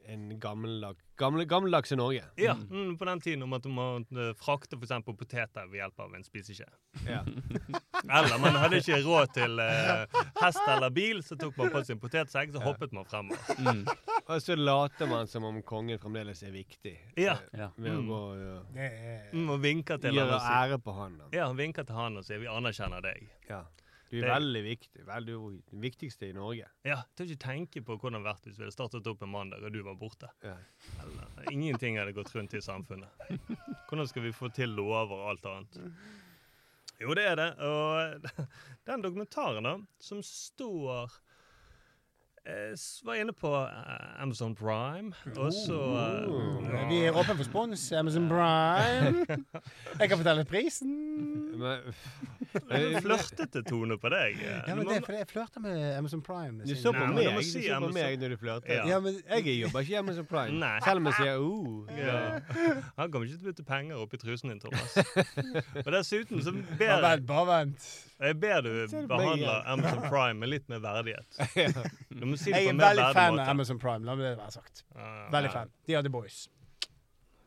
en 0.05 0.39
gammeldag, 0.39 0.95
gammel, 1.17 1.45
i 1.91 1.95
Norge. 1.95 2.23
Ja, 2.37 2.53
mm, 2.55 2.97
på 2.97 3.05
den 3.05 3.21
tiden 3.21 3.43
om 3.43 3.53
at 3.53 3.65
man 3.65 4.01
måtte 4.05 4.33
frakte 4.39 4.77
for 4.77 4.85
eksempel 4.85 5.15
poteter 5.17 5.67
ved 5.69 5.79
hjelp 5.81 5.99
av 5.99 6.15
en 6.15 6.23
spiseskje. 6.23 6.67
Ja. 7.07 7.21
Eller 8.17 8.39
man 8.41 8.57
hadde 8.57 8.79
ikke 8.81 8.97
råd 9.05 9.33
til 9.35 9.59
eh, 9.61 10.05
hest 10.41 10.61
eller 10.67 10.89
bil, 10.89 11.21
så 11.23 11.37
tok 11.37 11.57
man 11.59 11.69
på 11.69 11.83
sin 11.85 11.99
potetsekk, 12.01 12.51
så 12.55 12.63
hoppet 12.63 12.93
man 12.97 13.05
fremover. 13.05 13.59
Mm. 13.61 13.83
Og 14.31 14.41
så 14.41 14.55
later 14.55 15.09
man 15.11 15.27
som 15.27 15.43
om 15.45 15.61
kongen 15.67 15.99
fremdeles 16.01 16.41
er 16.47 16.53
viktig. 16.55 16.95
Ja. 17.19 17.37
Ja. 17.53 17.69
Ved 17.77 17.91
å 17.93 18.01
Mm. 18.01 18.07
gå 18.07 18.19
og 18.31 18.37
Mm, 19.33 19.49
og 19.53 19.59
vinke 19.61 19.97
til 20.01 20.11
han 20.11 20.17
gjøre 20.17 20.35
og 20.35 20.41
sier 20.41 20.71
ære 20.71 20.77
på 20.81 20.93
han. 20.95 21.17
Da. 21.19 21.25
Ja, 21.35 21.51
vinker 21.53 21.83
til 21.85 21.95
han 21.95 22.17
og 22.17 22.23
sier 22.25 22.39
'vi 22.39 22.47
anerkjenner 22.47 23.01
deg'. 23.01 23.27
Ja. 23.49 23.61
Du 24.11 24.17
er 24.17 24.25
Det- 24.25 24.31
veldig 24.33 24.61
viktig. 24.65 25.05
Veldig, 25.07 25.35
det 25.71 25.79
viktigste 25.85 26.27
i 26.29 26.33
Norge. 26.35 26.65
Ja, 26.83 26.97
Tør 27.15 27.25
ikke 27.31 27.39
tenke 27.45 27.81
på 27.87 27.95
hvordan 27.97 28.19
det 28.19 28.27
hadde 28.27 28.33
vært 28.33 28.43
hvis 28.49 28.57
vi 28.59 28.63
hadde 28.65 28.75
startet 28.75 29.07
opp 29.07 29.21
en 29.23 29.31
mandag 29.31 29.63
og 29.63 29.71
du 29.71 29.81
var 29.83 29.95
borte. 29.95 30.27
Ja. 30.43 30.57
Eller, 30.99 31.51
ingenting 31.51 31.97
hadde 31.97 32.13
gått 32.13 32.33
rundt 32.35 32.53
i 32.53 32.61
samfunnet. 32.61 33.07
Hvordan 33.87 34.07
skal 34.11 34.23
vi 34.23 34.31
få 34.35 34.51
til 34.53 34.69
lover 34.75 35.15
og 35.15 35.29
alt 35.31 35.45
annet? 35.45 35.79
Jo, 37.01 37.13
det 37.15 37.25
er 37.25 37.35
det. 37.39 37.49
Og 37.59 38.21
den 38.91 39.01
dokumentaren 39.01 39.63
da, 39.63 39.77
som 40.03 40.19
står 40.21 41.09
var 43.05 43.15
inne 43.21 43.33
på 43.33 43.49
eh, 43.69 44.21
Amazon 44.23 44.55
Prime, 44.55 45.11
og 45.37 45.51
så 45.53 45.77
uh, 45.77 46.89
Vi 46.89 47.03
er 47.05 47.13
åpne 47.13 47.35
for 47.37 47.43
spons. 47.45 47.83
Amazon 47.93 48.25
Prime. 48.29 49.25
Jeg 49.99 50.09
kan 50.09 50.17
fortelle 50.17 50.45
prisen. 50.49 50.95
Men, 51.61 51.93
eh, 52.73 52.97
Flørtete 53.01 53.61
tone 53.67 53.97
på 54.01 54.09
deg. 54.09 54.39
eh. 54.41 54.57
Ja, 54.67 54.75
men 54.75 54.85
må- 54.85 54.89
det 54.89 54.97
er 55.01 55.05
fordi 55.05 55.19
jeg 55.21 55.29
flørter 55.29 55.61
med 55.61 55.97
Amazon 55.99 56.21
Prime. 56.25 56.65
du 56.65 56.75
så 56.75 56.91
på 56.95 57.05
meg, 57.13 57.29
du 57.37 57.43
si 57.45 57.61
så 57.67 57.79
på 57.83 57.91
meg 57.93 58.17
når 58.19 58.33
du 58.35 58.37
flørter. 58.41 58.73
Ja. 58.73 58.87
Ja, 58.95 58.99
men 58.99 59.21
Jeg 59.29 59.59
jobber 59.61 59.85
ikke 59.85 59.93
i 59.93 59.99
Amazon 60.01 60.25
Prime. 60.25 60.59
Nei. 60.59 60.73
Selv 60.85 60.97
om 61.03 61.11
jeg 61.11 61.19
sier 61.21 61.37
oh. 61.37 61.85
Ja. 61.97 62.39
Han 62.97 63.11
kommer 63.11 63.27
ikke 63.29 63.37
til 63.37 63.45
å 63.45 63.51
putte 63.51 63.67
penger 63.69 64.01
oppi 64.01 64.17
trusen 64.21 64.49
din, 64.49 64.59
Thomas. 64.63 64.97
Og 65.85 65.91
dessuten 65.93 66.41
så 66.41 66.55
Bare 66.81 67.01
vent, 67.05 67.27
bare 67.29 67.45
vent. 67.51 67.85
jeg 68.21 68.37
ber 68.41 68.61
du 68.65 68.71
Ser 68.89 69.05
du 69.05 69.07
på 69.07 69.17
meg 69.17 69.25
behandle 69.27 69.45
igjen? 69.45 69.71
Amazon 69.75 70.03
Prime 70.09 70.39
med 70.41 70.49
litt 70.55 70.67
mer 70.73 70.81
verdighet. 70.83 71.41
Du 72.21 72.25
må 72.31 72.37
si 72.39 72.51
det 72.51 72.61
Jeg 72.61 72.65
på 72.65 72.69
er 72.69 72.73
en 72.73 72.77
mer 72.81 72.87
veldig 72.91 73.05
fan 73.17 73.33
måte. 73.35 73.43
av 73.45 73.49
Amazon 73.55 73.79
Prime. 73.79 74.05
La 74.07 74.15
meg 74.15 74.25
det 74.29 74.37
være 74.39 74.51
sagt. 74.55 74.83
Ja, 74.95 75.11
Veldig 75.35 75.49
ja. 75.51 75.53
fan. 75.59 75.71
De 75.87 75.93
har 75.97 76.01
The 76.07 76.13
Boys. 76.13 76.39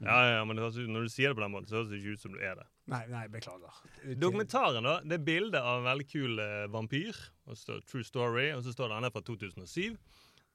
Ja, 0.04 0.16
ja, 0.36 0.40
men 0.44 0.56
det 0.58 0.64
høres 0.64 0.76
ut, 0.76 0.88
når 0.90 1.06
du 1.06 1.12
sier 1.12 1.30
det 1.32 1.36
på 1.38 1.44
den 1.44 1.52
måten, 1.54 1.68
så 1.70 1.78
høres 1.78 1.88
det 1.92 2.00
ikke 2.02 2.16
ut 2.18 2.20
som 2.24 2.32
du 2.34 2.40
er 2.44 2.56
det. 2.58 2.64
Nei, 2.92 3.04
nei, 3.08 3.22
beklager. 3.32 3.78
Ut- 4.02 4.18
Dokumentaren 4.20 4.84
da, 4.84 4.98
det 5.06 5.16
er 5.20 5.22
bilde 5.24 5.60
av 5.62 5.78
en 5.80 5.86
veldig 5.86 6.06
kul 6.10 6.42
eh, 6.44 6.66
vampyr. 6.74 7.16
Og 7.46 7.56
så 7.56 7.62
står 7.62 7.78
det 7.80 7.86
True 7.92 8.04
Story, 8.04 8.46
og 8.52 8.64
så 8.66 8.74
står 8.74 8.90
det 8.90 8.98
han 8.98 9.06
er 9.08 9.14
fra 9.14 9.22
2007. 9.24 9.96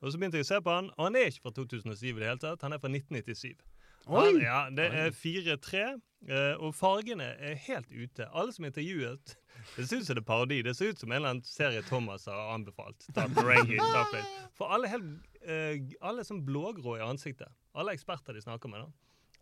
Og 0.02 0.12
så 0.14 0.20
begynte 0.22 0.38
jeg 0.38 0.46
å 0.46 0.50
se 0.52 0.60
på 0.64 0.76
han, 0.76 0.92
og 0.98 1.08
han 1.08 1.18
er 1.18 1.32
ikke 1.32 1.48
fra 1.48 1.56
2007 1.58 2.06
i 2.12 2.14
det 2.20 2.28
hele 2.30 2.44
tatt. 2.44 2.62
Han 2.68 2.76
er 2.78 2.84
fra 2.84 2.92
1997. 2.92 3.56
Oi! 4.10 4.20
Han, 4.28 4.38
ja, 4.44 4.60
Det 4.76 4.86
er 5.02 5.10
4-3, 5.18 5.82
eh, 6.30 6.54
og 6.60 6.76
fargene 6.78 7.32
er 7.40 7.58
helt 7.66 7.90
ute. 7.96 8.30
Alle 8.30 8.54
som 8.54 8.68
er 8.68 8.74
intervjuet 8.76 9.34
Det 9.76 9.88
ser 9.88 10.02
ut 10.02 10.07
som 10.07 10.15
det 10.18 10.23
er 10.23 10.27
parodi. 10.27 10.61
Det 10.65 10.73
ser 10.77 10.94
ut 10.94 10.99
som 11.02 11.11
en 11.11 11.18
eller 11.19 11.36
annen 11.36 11.45
serie 11.48 11.81
Thomas 11.88 12.26
har 12.30 12.53
anbefalt. 12.53 13.06
For 14.57 14.72
alle 14.76 14.90
helt, 14.91 15.30
eh, 15.41 15.80
alle 16.02 16.23
er 16.23 16.27
sånn 16.27 16.44
blågrå 16.48 16.98
i 16.99 17.06
ansiktet. 17.06 17.52
Alle 17.77 17.94
eksperter 17.95 18.36
de 18.36 18.44
snakker 18.44 18.72
med. 18.72 18.86
da. 18.86 18.91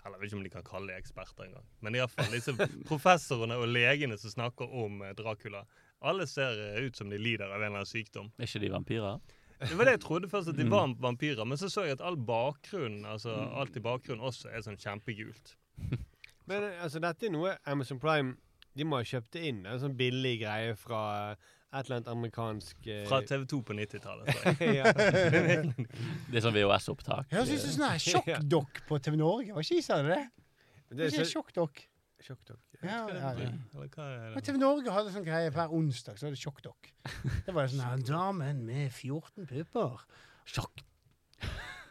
Eller 0.05 0.17
jeg 0.17 0.21
vet 0.21 0.31
ikke 0.31 0.37
om 0.39 0.45
de 0.45 0.53
kan 0.53 0.67
kalle 0.67 0.93
de 0.93 1.01
eksperter 1.01 1.47
engang. 1.49 1.65
Men 1.83 1.97
iallfall 1.97 2.31
disse 2.31 2.53
professorene 2.87 3.57
og 3.59 3.67
legene 3.67 4.17
som 4.21 4.31
snakker 4.31 4.71
om 4.83 5.01
eh, 5.03 5.13
Dracula. 5.17 5.65
Alle 6.05 6.27
ser 6.29 6.59
eh, 6.61 6.85
ut 6.85 6.95
som 6.95 7.09
de 7.09 7.19
lider 7.19 7.49
av 7.49 7.57
en 7.57 7.65
eller 7.71 7.81
annen 7.81 7.89
sykdom. 7.89 8.31
Er 8.37 8.47
ikke 8.49 8.63
de 8.63 8.71
vampyrer? 8.71 9.19
Det 9.57 9.73
var 9.73 9.89
det 9.89 9.95
jeg 9.95 10.03
trodde 10.03 10.29
først, 10.29 10.51
at 10.51 10.57
de 10.59 10.67
var 10.69 10.91
vampyrer. 11.01 11.45
Men 11.45 11.57
så 11.57 11.69
så 11.73 11.87
jeg 11.87 11.97
at 11.97 12.03
all 12.05 12.17
bakgrunnen, 12.17 13.07
altså 13.09 13.33
alt 13.57 13.75
i 13.75 13.81
bakgrunnen 13.81 14.21
også 14.21 14.51
er 14.53 14.61
sånn 14.61 14.77
kjempegult. 14.77 15.55
Men 16.47 16.63
altså, 16.79 17.01
dette 17.03 17.25
er 17.27 17.33
noe 17.33 17.55
Amazon 17.65 17.99
Prime 17.99 18.37
De 18.77 18.85
må 18.87 18.99
ha 19.01 19.05
kjøpt 19.07 19.31
det 19.35 19.43
inn. 19.49 19.63
En 19.65 19.79
sånn 19.81 19.95
billig 19.97 20.35
greie 20.43 20.75
fra 20.77 21.01
et 21.33 21.83
eller 21.83 21.97
annet 21.97 22.07
amerikansk 22.13 22.87
eh, 22.87 23.03
Fra 23.09 23.19
TV 23.27 23.43
2 23.49 23.57
på 23.67 23.75
90-tallet. 23.75 24.29
tror 24.31 24.61
jeg. 24.77 25.73
Det 26.31 26.39
er 26.39 26.45
sånn 26.45 26.55
VHS-opptak. 26.55 27.27
Høres 27.33 27.51
ut 27.51 27.63
som 27.65 27.73
sånn 27.75 27.87
her 27.89 28.03
sjokkdokk 28.11 28.81
på 28.87 28.99
TV 29.03 29.19
Norge. 29.19 29.53
Var 29.57 29.65
ikke 29.67 29.83
sa 29.85 29.99
det 30.05 30.13
det? 30.15 30.23
Det 30.87 30.97
Det 30.97 31.05
er 31.07 31.13
ikke 31.15 31.25
så- 31.27 31.33
sjokkdokk. 31.39 31.83
Sjokkdokk. 32.27 32.61
Ja, 32.81 33.03
ja, 33.13 33.29
ja. 33.37 34.41
TV 34.41 34.57
Norge 34.61 34.93
hadde 34.93 35.11
sånn 35.13 35.25
greie 35.25 35.51
hver 35.53 35.69
onsdag, 35.73 36.17
så 36.17 36.25
var 36.27 36.33
det 36.33 36.39
sjokkdokk. 36.41 36.89
Det 37.45 37.53
var 37.53 37.67
sånn 37.69 37.83
her 37.85 38.01
Damen 38.07 38.63
med 38.65 38.89
14 38.95 39.45
pupper. 39.49 40.01
Sjokk. 40.49 40.81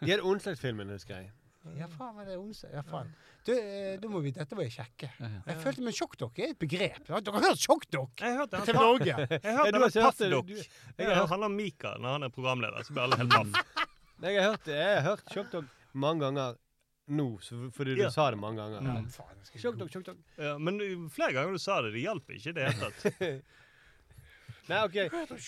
De 0.02 0.10
hadde 0.10 0.26
onsdagsfilmen, 0.26 0.90
husker 0.96 1.20
jeg. 1.22 1.30
Ja, 1.76 1.86
faen, 1.88 2.14
var 2.16 2.24
det 2.28 2.36
onsdag? 2.38 2.70
Ja, 2.72 2.82
faen. 2.86 3.08
Du, 3.46 3.52
eh, 3.52 3.96
da 4.02 4.08
må 4.08 4.20
vi, 4.24 4.30
dette 4.36 4.54
må 4.58 4.62
jeg 4.66 4.72
sjekke. 4.76 5.08
Jeg 5.46 5.56
følte 5.62 5.82
meg 5.86 5.94
sjokkdokk 5.98 6.38
er 6.38 6.52
et 6.54 6.58
begrep. 6.58 7.02
Dere 7.06 7.34
har 7.36 7.46
hørt 7.48 7.62
sjokkdokk? 7.62 8.20
Jeg 8.20 8.32
har 8.32 8.38
hørt 8.44 8.50
den 8.54 8.66
TV 8.68 8.78
Norge. 8.78 9.06
Jeg 9.06 9.16
har 9.18 9.26
Ja, 9.26 9.56
hørt 9.56 9.72
du 9.72 9.80
Jeg 9.80 9.92
har 9.92 10.06
hørt 10.06 10.16
Paffdokk. 10.16 11.28
Han 11.30 11.42
har 11.42 11.48
Mika 11.56 11.96
når 11.98 12.12
han 12.16 12.22
er 12.22 12.28
programleder, 12.30 12.82
så 12.86 12.92
blir 12.96 13.02
alle 13.08 13.16
helt 13.22 13.30
paff. 13.30 13.82
Jeg 14.22 14.38
har 14.40 14.46
hørt, 14.50 14.64
det. 14.64 14.76
jeg 14.80 14.94
har 14.96 15.02
hørt 15.10 15.26
Sjokkdokk 15.34 15.66
mange 15.92 16.20
ganger 16.24 16.54
nå, 17.08 17.26
så, 17.44 17.58
fordi 17.70 17.94
du 17.94 18.00
Ja. 18.02 18.08
sa 18.10 18.30
det 18.30 18.38
mange 18.40 18.56
ganger. 18.62 18.80
Ja, 18.82 18.94
faen, 19.12 19.36
jeg 19.36 19.46
skal- 19.46 19.60
Sjokkdokk, 19.66 19.90
sjokkdokk. 19.92 20.18
Ja, 20.38 20.56
men 20.58 20.80
flere 21.12 21.32
ganger 21.36 21.52
du 21.52 21.58
sa 21.58 21.82
det, 21.82 21.92
det 21.92 22.00
hjalp 22.06 22.30
ikke 22.32 22.48
i 22.48 22.52
det 22.56 22.64
hele 22.72 22.90
tatt. 22.90 23.44
Nei, 24.68 24.80
OK. 24.84 24.96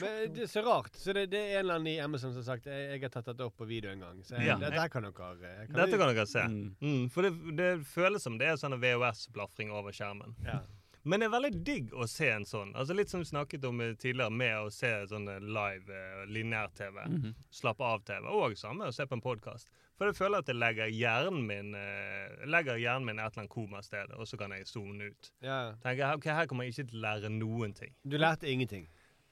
Men 0.01 0.33
det 0.37 0.43
er 0.47 0.51
så 0.53 0.63
rart. 0.67 0.95
Så 0.99 1.13
det, 1.17 1.27
det 1.33 1.39
er 1.41 1.59
en 1.59 1.65
eller 1.65 1.75
annen 1.81 1.93
i 1.93 1.99
Amazon 2.05 2.33
som 2.33 2.43
har 2.43 2.49
sagt 2.57 2.67
jeg, 2.71 2.89
jeg 2.93 3.03
har 3.03 3.13
tatt 3.17 3.31
dette 3.33 3.45
opp 3.49 3.57
på 3.59 3.67
video 3.69 3.91
en 3.91 4.01
gang. 4.07 4.23
Så 4.25 4.37
jeg, 4.39 4.47
Ja. 4.47 4.57
dette 4.63 4.79
her 4.81 4.89
kan 4.89 5.03
dere 5.03 5.13
kan 5.13 5.39
Dette 5.41 5.91
vi- 5.91 5.99
kan 5.99 6.15
dere 6.15 6.27
se. 6.27 6.41
Mm. 6.49 6.75
Mm, 6.81 7.11
for 7.11 7.23
det, 7.23 7.33
det 7.57 7.71
føles 7.87 8.23
som 8.23 8.39
det 8.39 8.47
er 8.49 8.57
sånn 8.57 8.79
VHS-blafring 8.81 9.71
over 9.73 9.91
skjermen. 9.93 10.35
ja. 10.45 10.61
Men 11.05 11.21
det 11.21 11.27
er 11.29 11.41
veldig 11.41 11.65
digg 11.65 11.93
å 11.95 12.07
se 12.11 12.29
en 12.29 12.45
sånn. 12.45 12.75
Altså 12.77 12.93
Litt 12.95 13.09
som 13.09 13.21
vi 13.23 13.25
snakket 13.25 13.65
om 13.65 13.81
eh, 13.81 13.95
tidligere, 13.95 14.31
med 14.35 14.57
å 14.59 14.71
se 14.71 14.91
sånn 15.09 15.29
eh, 15.31 15.39
live 15.41 15.89
eh, 15.89 16.27
lineær-TV. 16.27 16.99
Mhm. 17.09 17.35
Slappe 17.51 17.81
av-TV. 17.87 18.27
Og 18.29 18.57
samme 18.59 18.85
å 18.85 18.93
se 18.93 19.07
på 19.07 19.15
en 19.17 19.23
podkast. 19.23 19.69
For 19.97 20.07
jeg 20.11 20.17
føler 20.19 20.39
at 20.43 20.47
det 20.51 20.57
legger 20.59 20.91
hjernen 20.93 21.47
min 21.47 21.73
eh, 21.75 22.45
legger 22.47 22.77
hjernen 22.83 23.07
min 23.07 23.19
et 23.23 23.31
eller 23.31 23.45
annet 23.47 23.51
komasted, 23.55 24.13
og 24.19 24.27
så 24.29 24.37
kan 24.37 24.51
jeg 24.51 24.67
zone 24.67 25.09
ut. 25.09 25.31
ja. 25.41 25.73
Tenker 25.83 26.03
jeg, 26.05 26.19
ok, 26.19 26.25
Her 26.25 26.47
kommer 26.47 26.65
jeg 26.65 26.75
ikke 26.75 26.91
til 26.91 26.99
å 27.01 27.03
lære 27.07 27.31
noen 27.39 27.73
ting. 27.75 27.95
Du 28.07 28.19
lærte 28.19 28.51
ingenting. 28.51 28.87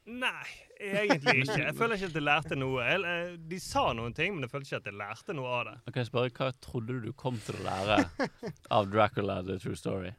Nei, 0.07 0.47
egentlig 0.79 1.43
ikke. 1.43 1.57
Jeg 1.65 1.75
føler 1.75 1.99
ikke 1.99 2.09
at 2.13 2.19
jeg 2.19 2.23
lærte 2.23 2.59
noe. 2.59 2.85
Jeg, 2.87 3.01
eh, 3.11 3.33
de 3.51 3.59
sa 3.63 3.89
noen 3.97 4.15
ting, 4.15 4.37
men 4.37 4.47
jeg 4.47 4.53
følte 4.53 4.69
ikke 4.69 4.79
at 4.79 4.87
jeg 4.93 4.99
lærte 5.01 5.35
noe 5.35 5.51
av 5.51 5.65
det. 5.67 5.75
Kan 5.89 5.99
jeg 6.05 6.11
spørre, 6.13 6.31
Hva 6.37 6.53
trodde 6.63 6.95
du 6.95 7.09
du 7.09 7.17
kom 7.19 7.41
til 7.43 7.59
å 7.59 7.65
lære 7.67 7.99
av 8.77 8.87
Dracula 8.93 9.41
The 9.43 9.59
True 9.63 9.79
Story? 9.79 10.13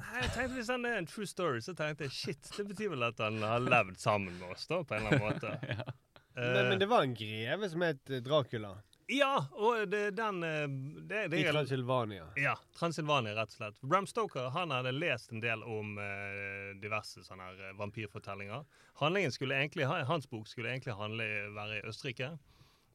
Nei, 0.00 0.20
jeg 0.22 0.30
tenkte 0.34 0.58
Hvis 0.58 0.70
han 0.72 0.84
er 0.88 1.00
en 1.00 1.08
true 1.08 1.28
story, 1.28 1.60
så 1.64 1.74
tenkte 1.76 2.06
jeg 2.06 2.16
shit, 2.16 2.52
det 2.56 2.66
betyr 2.68 2.92
vel 2.94 3.08
at 3.08 3.20
han 3.20 3.40
har 3.44 3.64
levd 3.64 3.98
sammen 4.00 4.36
med 4.40 4.54
oss, 4.54 4.68
da, 4.68 4.82
på 4.84 4.96
en 4.96 5.08
eller 5.08 5.20
annen 5.20 5.34
måte. 5.34 5.96
Men, 6.40 6.68
men 6.70 6.78
det 6.78 6.86
var 6.88 7.02
en 7.04 7.12
greve 7.12 7.68
som 7.68 7.82
het 7.84 8.10
eh, 8.14 8.20
Dracula 8.24 8.70
Ja, 9.10 9.46
og 9.58 9.88
det, 9.90 10.10
den 10.14 10.42
eh, 10.46 10.68
det, 11.02 11.24
det, 11.32 11.40
i 11.40 11.46
Transylvania. 11.48 12.28
Ja, 12.38 12.54
Transylvania, 12.78 13.34
rett 13.34 13.50
og 13.50 13.58
slett. 13.58 13.80
Bram 13.82 14.06
Stoker 14.06 14.52
han 14.54 14.70
hadde 14.70 14.92
lest 14.94 15.32
en 15.34 15.42
del 15.42 15.64
om 15.66 15.96
eh, 15.98 16.70
diverse 16.78 17.24
sånne 17.26 17.48
her 17.48 17.64
eh, 17.70 17.74
vampyrfortellinger. 17.80 18.62
Handlingen 19.02 19.34
skulle 19.34 19.58
egentlig, 19.58 19.88
Hans 19.90 20.30
bok 20.30 20.46
skulle 20.48 20.70
egentlig 20.70 20.94
handle, 20.94 21.26
være 21.56 21.80
i 21.80 21.86
Østerrike. 21.90 22.36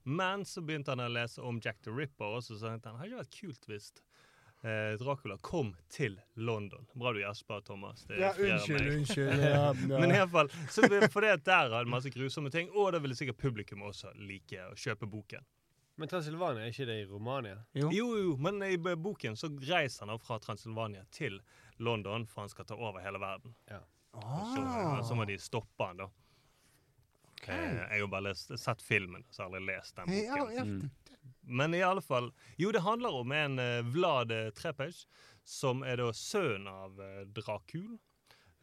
Men 0.07 0.45
så 0.45 0.61
begynte 0.61 0.93
han 0.93 1.01
å 1.03 1.09
lese 1.09 1.41
om 1.41 1.59
Jack 1.63 1.81
the 1.83 1.91
Ripper 1.91 2.37
også, 2.37 2.59
så 2.59 2.69
tenkte 2.69 2.93
han 2.93 3.01
hadde 3.01 3.11
ikke 3.11 3.23
vært 3.23 3.39
kult 3.39 3.67
hvis 3.71 3.87
eh, 4.61 4.93
Dracula 5.01 5.37
kom 5.41 5.73
til 5.91 6.19
London. 6.37 6.85
Bra 6.93 7.11
du 7.15 7.19
gjesper, 7.23 7.63
Thomas. 7.65 8.05
Det 8.07 8.21
Ja, 8.21 8.31
unnskyld, 8.37 8.85
meg. 8.85 8.93
unnskyld. 8.99 9.43
Ja, 9.49 9.65
ja. 9.73 9.99
Men 9.99 10.13
i 10.13 10.21
hvert 10.21 10.31
fall, 10.31 10.53
så 10.69 10.87
fordi 11.11 11.33
at 11.33 11.43
der 11.43 11.73
hadde 11.73 11.89
masse 11.91 12.13
grusomme 12.13 12.53
ting, 12.53 12.69
og 12.71 12.93
da 12.95 13.01
ville 13.03 13.17
sikkert 13.17 13.41
publikum 13.41 13.83
også 13.89 14.13
like 14.21 14.61
å 14.69 14.77
kjøpe 14.79 15.09
boken. 15.09 15.43
Men 15.95 16.09
Transylvania, 16.11 16.63
er 16.65 16.73
ikke 16.73 16.85
det 16.89 16.95
i 17.01 17.05
Romania? 17.07 17.57
Jo. 17.73 17.89
Jo, 17.93 18.07
jo, 18.19 18.35
men 18.37 18.59
i 18.67 18.75
boken 18.77 19.37
så 19.39 19.47
reiser 19.63 20.09
han 20.09 20.19
fra 20.19 20.39
Transylvania 20.43 21.05
til 21.11 21.39
London, 21.77 22.25
for 22.27 22.41
han 22.43 22.49
skal 22.51 22.65
ta 22.67 22.75
over 22.75 22.99
hele 23.03 23.19
verden. 23.21 23.55
Ja. 23.71 23.79
så, 24.15 24.61
Ah. 24.63 25.01
så 25.07 25.15
må 25.15 25.25
de 25.25 25.37
stoppe 25.39 25.83
han 25.87 25.97
da. 25.97 26.09
Okay. 27.35 27.75
jeg 27.75 28.01
har 28.01 28.07
bare 28.07 28.23
lest, 28.29 28.51
sett 28.59 28.81
filmen, 28.81 29.25
så 29.29 29.43
har 29.43 29.49
jeg 29.49 29.61
aldri 29.61 29.73
lest 29.75 29.95
den 29.95 30.05
boken. 30.11 30.53
ja. 30.55 30.63
Mm. 30.63 30.89
Men 31.41 31.73
i 31.73 31.81
alle 31.81 32.01
fall 32.01 32.31
Jo, 32.57 32.71
det 32.71 32.81
handler 32.81 33.13
om 33.13 33.31
en 33.31 33.59
uh, 33.59 33.81
Vlad 33.93 34.31
eh, 34.31 34.49
Trepej, 34.53 34.91
som 35.43 35.83
er 35.83 35.97
da 36.01 36.11
sønn 36.13 36.67
av 36.67 36.97
uh, 36.99 37.21
Dracul. 37.37 37.97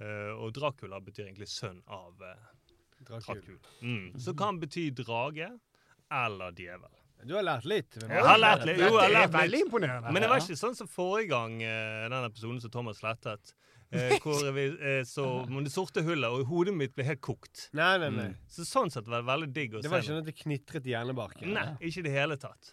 Uh, 0.02 0.32
og 0.34 0.52
Dracula 0.56 0.98
betyr 1.00 1.28
egentlig 1.28 1.48
sønn 1.48 1.82
av 1.86 2.18
uh, 2.22 2.32
Dracul. 2.98 3.38
Dracul. 3.42 3.60
Mm. 3.82 4.18
Så 4.18 4.34
kan 4.34 4.58
bety 4.62 4.88
drage 4.90 5.50
eller 6.10 6.52
djevel. 6.58 6.98
Du 7.26 7.34
har 7.36 7.44
lært 7.46 7.66
litt. 7.68 7.98
Jeg 8.02 8.24
har 8.26 8.40
lært 8.40 8.64
litt. 8.66 8.80
Jo, 8.80 8.88
jeg 8.88 8.94
har 8.94 9.02
Det 9.02 9.10
er 9.10 9.18
lært 9.18 9.34
veldig 9.36 9.60
imponerende. 9.66 10.12
Men 10.12 10.24
det 10.24 10.30
var 10.32 10.42
ikke 10.42 10.58
sånn 10.58 10.78
som 10.78 10.88
forrige 10.90 11.30
gang, 11.32 11.60
eh, 11.62 12.08
den 12.08 12.26
episoden 12.30 12.60
som 12.64 12.72
Thomas 12.74 12.98
slettet. 13.02 13.54
Eh, 13.92 14.14
hvor 14.24 14.40
vi 14.56 14.66
eh, 14.80 15.02
så 15.04 15.24
om 15.44 15.58
det 15.64 15.72
sorte 15.72 16.00
hullet, 16.06 16.24
og 16.32 16.46
hodet 16.48 16.72
mitt 16.74 16.94
ble 16.96 17.04
helt 17.04 17.20
kokt. 17.24 17.66
Nei, 17.76 17.94
nei, 18.00 18.08
nei. 18.16 18.28
Så 18.48 18.64
sånn 18.64 18.88
sett 18.92 19.08
var 19.10 19.20
det 19.20 19.28
veldig 19.28 19.50
digg 19.52 19.74
å 19.76 19.82
Det 19.84 19.90
var 19.92 20.00
ikke 20.00 20.14
sånn 20.14 20.22
at 20.22 20.30
det 20.30 20.36
knitret 20.38 20.88
i 20.88 20.94
hjernebarken. 20.94 21.52
Nei, 21.52 21.66
ikke 21.84 22.00
i 22.00 22.06
det 22.08 22.14
hele 22.14 22.38
tatt. 22.40 22.72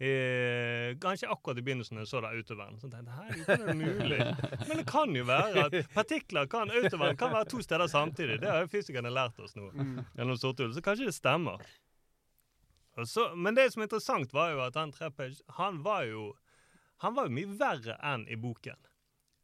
Eh, 0.00 0.94
kanskje 1.02 1.28
akkurat 1.28 1.58
i 1.60 1.64
begynnelsen 1.66 1.98
jeg 2.00 2.08
så 2.08 2.22
det 2.24 2.30
utover 2.40 2.70
Så 2.80 2.88
tenkte 2.88 3.18
jeg, 3.20 3.42
det 3.44 3.56
er 3.68 3.76
mulig? 3.76 4.20
Men 4.70 4.78
det 4.78 4.86
kan 4.88 5.12
jo 5.12 5.26
være 5.28 5.66
at 5.66 5.90
partikler 5.92 6.48
kan 6.48 6.72
utover 6.72 7.18
kan 7.20 7.34
være 7.34 7.50
to 7.50 7.60
steder 7.66 7.90
samtidig. 7.90 8.38
Det 8.40 8.48
har 8.48 8.62
jo 8.64 8.70
fysikerne 8.72 9.12
lært 9.12 9.42
oss 9.44 9.52
nå 9.58 9.68
gjennom 9.74 10.38
sorte 10.40 10.64
hull. 10.64 10.72
Så 10.72 10.80
kanskje 10.86 11.10
det 11.10 11.16
stemmer. 11.18 11.60
Så, 13.06 13.30
men 13.36 13.56
det 13.56 13.70
som 13.72 13.82
er 13.82 13.88
interessant, 13.88 14.32
var 14.32 14.54
jo 14.54 14.62
at 14.64 14.78
han 14.78 14.92
Trepej 14.94 15.36
han 15.58 15.82
var 15.86 16.04
jo 16.08 16.30
han 17.00 17.14
var 17.16 17.28
jo 17.28 17.32
mye 17.32 17.52
verre 17.56 17.94
enn 18.04 18.26
i 18.28 18.36
boken. 18.36 18.76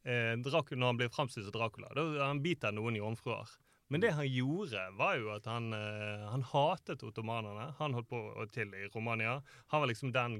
Eh, 0.05 0.33
Dracula, 0.45 0.77
når 0.77 0.91
han 0.91 0.99
blir 0.99 1.09
framstilt 1.09 1.47
som 1.47 1.55
Dracula. 1.55 1.89
Da, 1.97 2.03
han 2.27 2.43
biter 2.43 2.75
noen 2.75 2.99
jomfruer. 2.99 3.49
Men 3.89 4.03
det 4.03 4.11
han 4.13 4.27
gjorde, 4.27 4.83
var 4.99 5.15
jo 5.17 5.31
at 5.33 5.47
han, 5.49 5.71
eh, 5.73 6.27
han 6.29 6.45
hatet 6.51 7.05
ottomanerne. 7.07 7.71
Han 7.79 7.97
holdt 7.97 8.11
på 8.11 8.45
til 8.53 8.75
i 8.75 8.85
Romania. 8.93 9.39
Han 9.73 9.81
var 9.83 9.91
liksom 9.93 10.13
den 10.13 10.37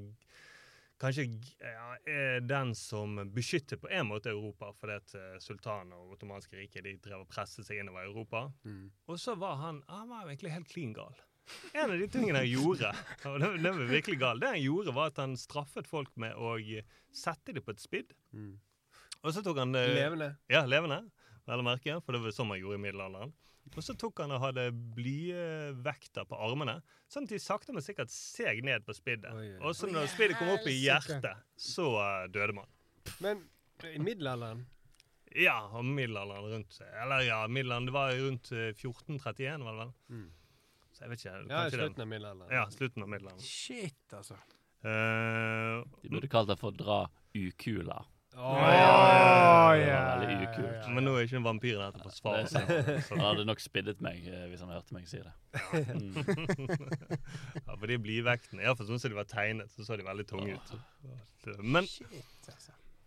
Kanskje 0.98 1.28
ja, 1.62 1.92
eh, 2.10 2.40
den 2.42 2.72
som 2.74 3.20
beskyttet 3.30 3.78
på 3.78 3.86
en 3.88 4.08
måte 4.08 4.32
Europa, 4.32 4.72
fordi 4.74 4.96
at 4.98 5.12
eh, 5.14 5.36
sultanen 5.38 5.92
og 5.94 6.16
ottomanske 6.16 6.58
riket 6.58 6.88
de 6.88 6.96
drev 6.98 7.22
og 7.22 7.28
presset 7.30 7.68
seg 7.68 7.78
innover 7.78 8.08
Europa. 8.08 8.48
Europa. 8.64 8.88
Og 9.06 9.20
så 9.22 9.36
var 9.38 9.60
han 9.62 9.78
han 9.86 10.08
var 10.10 10.24
jo 10.24 10.32
egentlig 10.32 10.56
helt 10.56 10.72
klin 10.72 10.96
gal. 10.96 11.14
En 11.72 11.90
av 11.90 11.98
de 11.98 12.08
tingene 12.12 12.42
han 12.42 12.48
gjorde, 12.50 12.90
og 13.30 13.38
det, 13.42 13.50
det 13.64 13.72
var 13.76 13.90
virkelig 13.92 14.18
galt, 14.20 14.42
det 14.42 14.50
han 14.52 14.62
gjorde 14.62 14.94
var 14.96 15.12
at 15.12 15.20
han 15.22 15.36
straffet 15.40 15.88
folk 15.88 16.10
med 16.20 16.36
å 16.36 16.54
sette 17.14 17.54
dem 17.56 17.64
på 17.64 17.74
et 17.74 17.82
spidd. 17.82 18.14
Og 19.24 19.34
så 19.34 19.42
tok 19.42 19.58
han 19.64 19.74
eh, 19.74 19.90
Levende. 19.96 20.32
Ja, 20.52 20.64
levende. 20.68 21.02
Vel 21.48 21.62
å 21.62 21.66
merke, 21.66 21.96
for 22.04 22.14
det 22.14 22.20
var 22.22 22.34
sånn 22.36 22.50
man 22.50 22.60
gjorde 22.60 22.78
i 22.78 22.82
middelalderen. 22.84 23.32
Og 23.76 23.84
så 23.84 23.92
tok 24.00 24.22
han 24.22 24.32
og 24.32 24.40
hadde 24.40 24.68
blyvekter 24.96 26.24
på 26.28 26.38
armene, 26.40 26.78
sånn 27.12 27.26
at 27.28 27.34
de 27.34 27.40
sakte, 27.42 27.74
men 27.76 27.84
sikkert 27.84 28.12
seg 28.12 28.62
ned 28.64 28.84
på 28.86 28.94
spiddet. 28.96 29.32
Og 29.60 29.74
så 29.76 29.90
når 29.90 30.08
spiddet 30.12 30.38
kom 30.40 30.52
opp 30.54 30.66
i 30.70 30.76
hjertet, 30.78 31.28
så 31.60 31.90
eh, 32.00 32.24
døde 32.32 32.56
man. 32.56 32.70
Men 33.24 33.44
i 33.86 34.00
middelalderen 34.02 34.64
Ja, 35.38 35.60
og 35.78 35.84
middelalderen 35.86 36.48
rundt 36.50 36.78
Eller 36.82 37.22
ja, 37.28 37.36
middelalderen, 37.46 37.86
det 37.88 37.94
var 37.94 38.14
rundt 38.18 38.50
eh, 38.52 38.70
1431, 38.74 39.64
var 39.64 39.76
det 39.76 39.84
vel? 39.84 39.92
Mm. 40.16 40.26
Så 40.98 41.04
jeg 41.06 41.10
vet 41.12 41.20
ikke. 41.22 41.40
Ja, 41.46 41.64
slutten 41.70 42.02
av 42.02 42.08
middelalderen. 42.10 42.54
Ja, 42.58 42.64
slutten 42.74 43.04
av 43.04 43.10
middelalderen. 43.12 43.44
Shit, 43.46 44.00
altså. 44.18 44.34
Uh, 44.82 45.84
De 46.02 46.10
burde 46.10 46.30
kalt 46.30 46.50
det 46.50 46.58
for 46.58 46.74
Dra 46.74 47.04
ukula. 47.38 48.00
Åh, 48.38 48.54
Det 49.78 49.92
var 49.92 50.20
veldig 50.20 50.48
ukult. 50.48 50.90
Men 50.94 51.06
nå 51.06 51.14
er 51.16 51.26
ikke 51.26 51.38
en 51.40 51.46
vampyr 51.46 51.78
der 51.80 51.94
til 51.94 52.02
å 52.02 52.06
forsvare 52.06 52.44
seg. 52.50 52.68
Han 53.12 53.22
hadde 53.24 53.46
nok 53.48 53.62
spiddet 53.62 54.02
meg 54.04 54.26
eh, 54.30 54.44
hvis 54.50 54.62
han 54.62 54.70
hørte 54.74 54.94
meg 54.94 55.08
si 55.10 55.18
det. 55.22 55.32
Mm. 55.74 56.18
ja, 57.66 57.72
for 57.72 57.86
de 57.90 57.98
blidvektene 58.04 58.62
Iallfall 58.62 58.90
sånn 58.90 59.02
som 59.02 59.10
de 59.14 59.18
var 59.18 59.26
tegnet, 59.30 59.72
så 59.74 59.86
så 59.86 59.98
de 59.98 60.06
veldig 60.06 60.26
tunge 60.30 60.54
ut. 60.54 60.76
Men, 61.62 61.88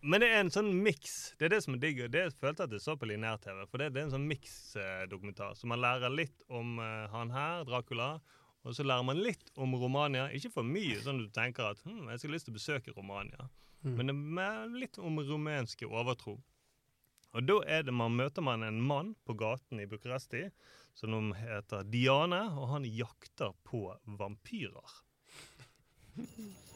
men 0.01 0.23
det 0.23 0.29
er 0.31 0.39
en 0.41 0.51
sånn 0.53 0.71
miks. 0.81 1.33
Det 1.37 1.47
er 1.47 1.55
det 1.55 1.61
som 1.65 1.75
er 1.75 1.81
digg. 1.83 1.99
Det 2.13 2.23
jeg 2.25 2.35
følte 2.41 2.65
at 2.65 2.73
jeg 2.73 2.83
så 2.83 2.95
på 2.97 3.09
lineær-TV. 3.09 3.63
For 3.69 3.81
det, 3.81 3.91
det 3.93 4.01
er 4.01 4.07
en 4.07 4.13
sånn 4.15 4.27
miks-dokumentar. 4.29 5.53
Så 5.57 5.69
man 5.69 5.81
lærer 5.83 6.13
litt 6.13 6.45
om 6.49 6.79
uh, 6.81 7.05
han 7.13 7.33
her, 7.35 7.65
Dracula. 7.69 8.15
Og 8.65 8.77
så 8.77 8.85
lærer 8.85 9.05
man 9.05 9.21
litt 9.21 9.51
om 9.61 9.75
Romania. 9.77 10.27
Ikke 10.33 10.53
for 10.53 10.65
mye, 10.65 10.99
sånn 11.01 11.21
at 11.21 11.29
du 11.29 11.35
tenker 11.35 11.69
at 11.71 11.81
hm, 11.85 12.07
jeg 12.13 12.23
skal 12.23 12.33
lyst 12.35 12.49
til 12.49 12.55
å 12.55 12.59
besøke 12.59 12.95
Romania. 12.97 13.49
Mm. 13.81 13.93
Men 13.97 14.11
det 14.11 14.45
er 14.45 14.73
litt 14.83 15.01
om 15.01 15.21
rumenske 15.25 15.89
overtro. 15.89 16.37
Og 17.31 17.45
da 17.47 17.59
er 17.77 17.85
det 17.87 17.93
man 17.95 18.17
møter 18.17 18.43
man 18.43 18.65
en 18.67 18.81
mann 18.83 19.13
på 19.25 19.37
gaten 19.39 19.79
i 19.79 19.87
Bucuresti 19.89 20.49
som 20.97 21.31
heter 21.37 21.85
Diane, 21.87 22.41
og 22.59 22.73
han 22.73 22.85
jakter 22.85 23.53
på 23.63 23.85
vampyrer. 24.19 24.97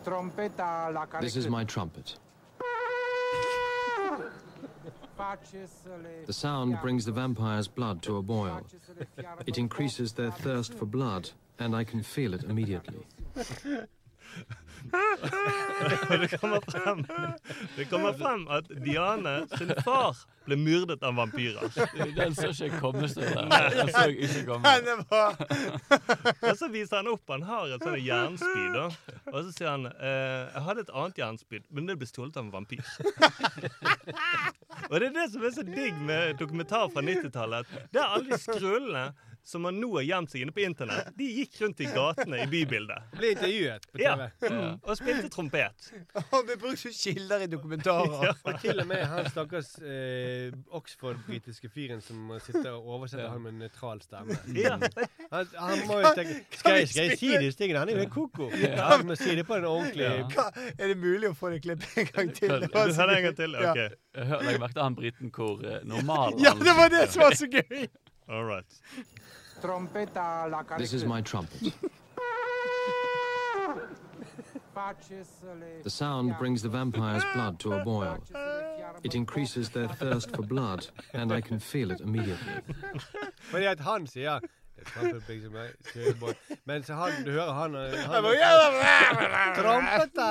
Trompeta 0.06 0.90
la 0.96 1.06
This 1.20 1.36
is 1.36 1.50
my 1.52 1.66
trumpet. 1.66 2.16
The 6.26 6.34
sound 6.34 6.80
brings 6.82 7.06
the 7.06 7.12
vampire's 7.12 7.68
blood 7.68 8.02
to 8.04 8.18
a 8.18 8.22
boil. 8.22 8.66
It 9.46 9.58
increases 9.58 10.14
their 10.14 10.32
thirst 10.32 10.74
for 10.74 10.86
blood, 10.86 11.30
and 11.60 11.76
I 11.76 11.84
can 11.84 12.04
feel 12.04 12.34
it 12.34 12.44
immediately. 12.44 13.06
Det 14.92 16.38
kommer 16.40 16.62
frem 16.72 17.06
Det 17.76 17.86
kommer 17.90 18.14
frem 18.14 18.48
at 18.48 18.70
Diane 18.86 19.48
sin 19.58 19.72
far 19.84 20.16
ble 20.46 20.56
myrdet 20.62 21.02
av 21.04 21.16
vampyrer. 21.18 21.72
Den 22.16 22.36
så 22.38 22.52
ikke 22.54 22.80
komme, 22.84 23.08
Sturle. 23.10 23.48
Den 23.74 23.90
så 23.90 24.04
jeg 24.12 24.28
ikke 24.28 24.44
komme. 24.46 24.74
Og 26.52 26.54
så 26.60 26.70
viser 26.70 27.02
han 27.02 27.10
opp 27.10 27.34
Han 27.34 27.46
har 27.50 27.74
et 27.74 27.82
sånt 27.88 28.04
jernspyd. 28.06 28.78
Og 29.34 29.40
så 29.40 29.56
sier 29.56 29.72
han 29.72 29.88
eh, 29.90 30.46
Jeg 30.54 30.66
hadde 30.68 30.86
et 30.86 30.94
annet 30.94 31.22
jernspyd, 31.24 31.66
men 31.74 31.90
det 31.90 31.98
ble 31.98 32.10
stjålet 32.10 32.38
av 32.38 32.46
en 32.46 32.54
vampyr. 32.54 32.86
Og 34.92 35.00
det 35.02 35.08
er 35.10 35.16
det 35.18 35.30
som 35.34 35.46
er 35.50 35.56
så 35.56 35.66
digg 35.66 35.98
med 36.06 36.38
dokumentar 36.38 36.92
fra 36.94 37.02
90-tallet. 37.06 37.74
Det 37.90 38.02
er 38.04 38.14
alle 38.20 38.36
de 38.36 38.42
skrullene 38.44 39.08
som 39.46 39.62
man 39.62 39.78
nå 39.78 39.92
har 40.00 40.06
gjemt 40.08 40.32
seg 40.34 40.42
inne 40.42 40.56
på 40.56 40.64
internett. 40.66 41.12
De 41.18 41.28
gikk 41.40 41.60
rundt 41.62 41.84
i 41.86 41.90
gatene 41.94 42.42
i 42.44 42.48
bybildet. 42.50 43.12
Ble 43.14 43.32
intervjuet 43.36 43.86
på 43.92 44.02
Ja, 44.02 44.16
TV. 44.18 44.50
mm, 44.56 44.80
og 44.82 44.98
spilte 44.98 45.30
trompet. 45.30 45.92
Og 46.34 46.48
vi 46.50 46.56
brukte 46.58 46.82
som 46.90 46.96
kilder 46.98 47.46
i 47.46 47.50
dokumentarer. 47.52 48.34
Og 48.42 48.60
til 48.64 48.82
og 48.82 48.88
med 48.90 49.04
han 49.06 49.30
stakkars 49.30 49.76
eh, 49.86 50.50
Oxford-britiske 50.76 51.70
fyren 51.70 52.02
som 52.02 52.34
sitter 52.40 52.56
sitte 52.56 52.72
og 52.74 52.88
oversetter 52.98 53.30
han 53.30 53.42
med 53.44 53.54
en 53.54 53.60
nøytral 53.66 54.02
stemme. 54.04 54.38
Ja. 54.66 54.78
Han, 55.32 55.48
han 55.60 55.82
må 55.90 55.98
jo 56.00 56.12
tenke 56.16 56.36
Skal 56.56 56.78
jeg, 56.80 56.88
skal 56.90 57.10
jeg 57.10 57.18
si 57.20 57.30
disse 57.42 57.60
tingene? 57.60 57.82
Han 57.82 57.90
er 57.92 58.00
jo 58.00 58.06
en 58.06 58.14
koko. 58.14 58.48
Ja, 58.62 58.96
vi 59.02 59.08
må 59.10 59.18
si 59.20 59.36
det 59.36 59.44
på 59.48 59.58
en 59.58 59.66
ordentlig 59.68 60.08
Hva, 60.34 60.46
er 60.78 60.94
det 60.94 60.98
mulig 61.02 61.30
å 61.32 61.36
få 61.38 61.52
det 61.54 61.62
klippet 61.66 61.98
en 62.02 62.10
gang 62.14 62.32
til? 62.38 62.56
Det 62.64 62.72
Du 62.72 62.94
det 62.96 63.18
en 63.20 63.28
gang 63.28 63.38
til? 63.38 63.58
OK. 63.60 63.82
Jeg 64.16 64.30
hør- 64.32 64.46
legger 64.48 64.64
merke 64.64 64.78
til 64.78 64.86
han 64.88 64.98
briten 64.98 65.34
hvor 65.36 65.66
eh, 65.68 65.80
normal 65.84 66.40
Ja, 66.42 66.56
det 66.60 66.78
var 66.80 66.94
det 66.94 67.06
som 67.14 67.26
var 67.26 67.36
så 67.38 67.50
gøy! 67.52 67.88
All 68.28 68.46
right. 68.48 68.80
Trompeta 69.62 70.48
la 70.50 70.64
care 70.64 70.78
This 70.78 70.94
is 70.94 71.04
my 71.04 71.22
trumpet. 71.22 71.74
The 75.84 75.90
sound 75.90 76.38
brings 76.38 76.62
the 76.62 76.70
vampire's 76.70 77.24
blood 77.34 77.60
to 77.60 77.74
a 77.74 77.84
boil. 77.84 78.18
It 79.04 79.16
increases 79.16 79.70
their 79.70 79.88
thirst 79.88 80.36
for 80.36 80.44
blood, 80.44 80.88
and 81.14 81.32
I 81.32 81.42
can 81.42 81.60
feel 81.60 81.92
it 81.92 82.02
immediately. 82.02 82.54
Fordi 83.52 83.66
at 83.66 83.80
han 83.80 84.08
meg, 85.52 85.72
kjørebåt. 85.92 86.36
Mens 86.70 86.88
han, 86.88 87.12
du 87.26 87.32
hører 87.32 87.54
han, 87.54 87.76
han 87.76 88.24
Trompeta! 89.58 90.28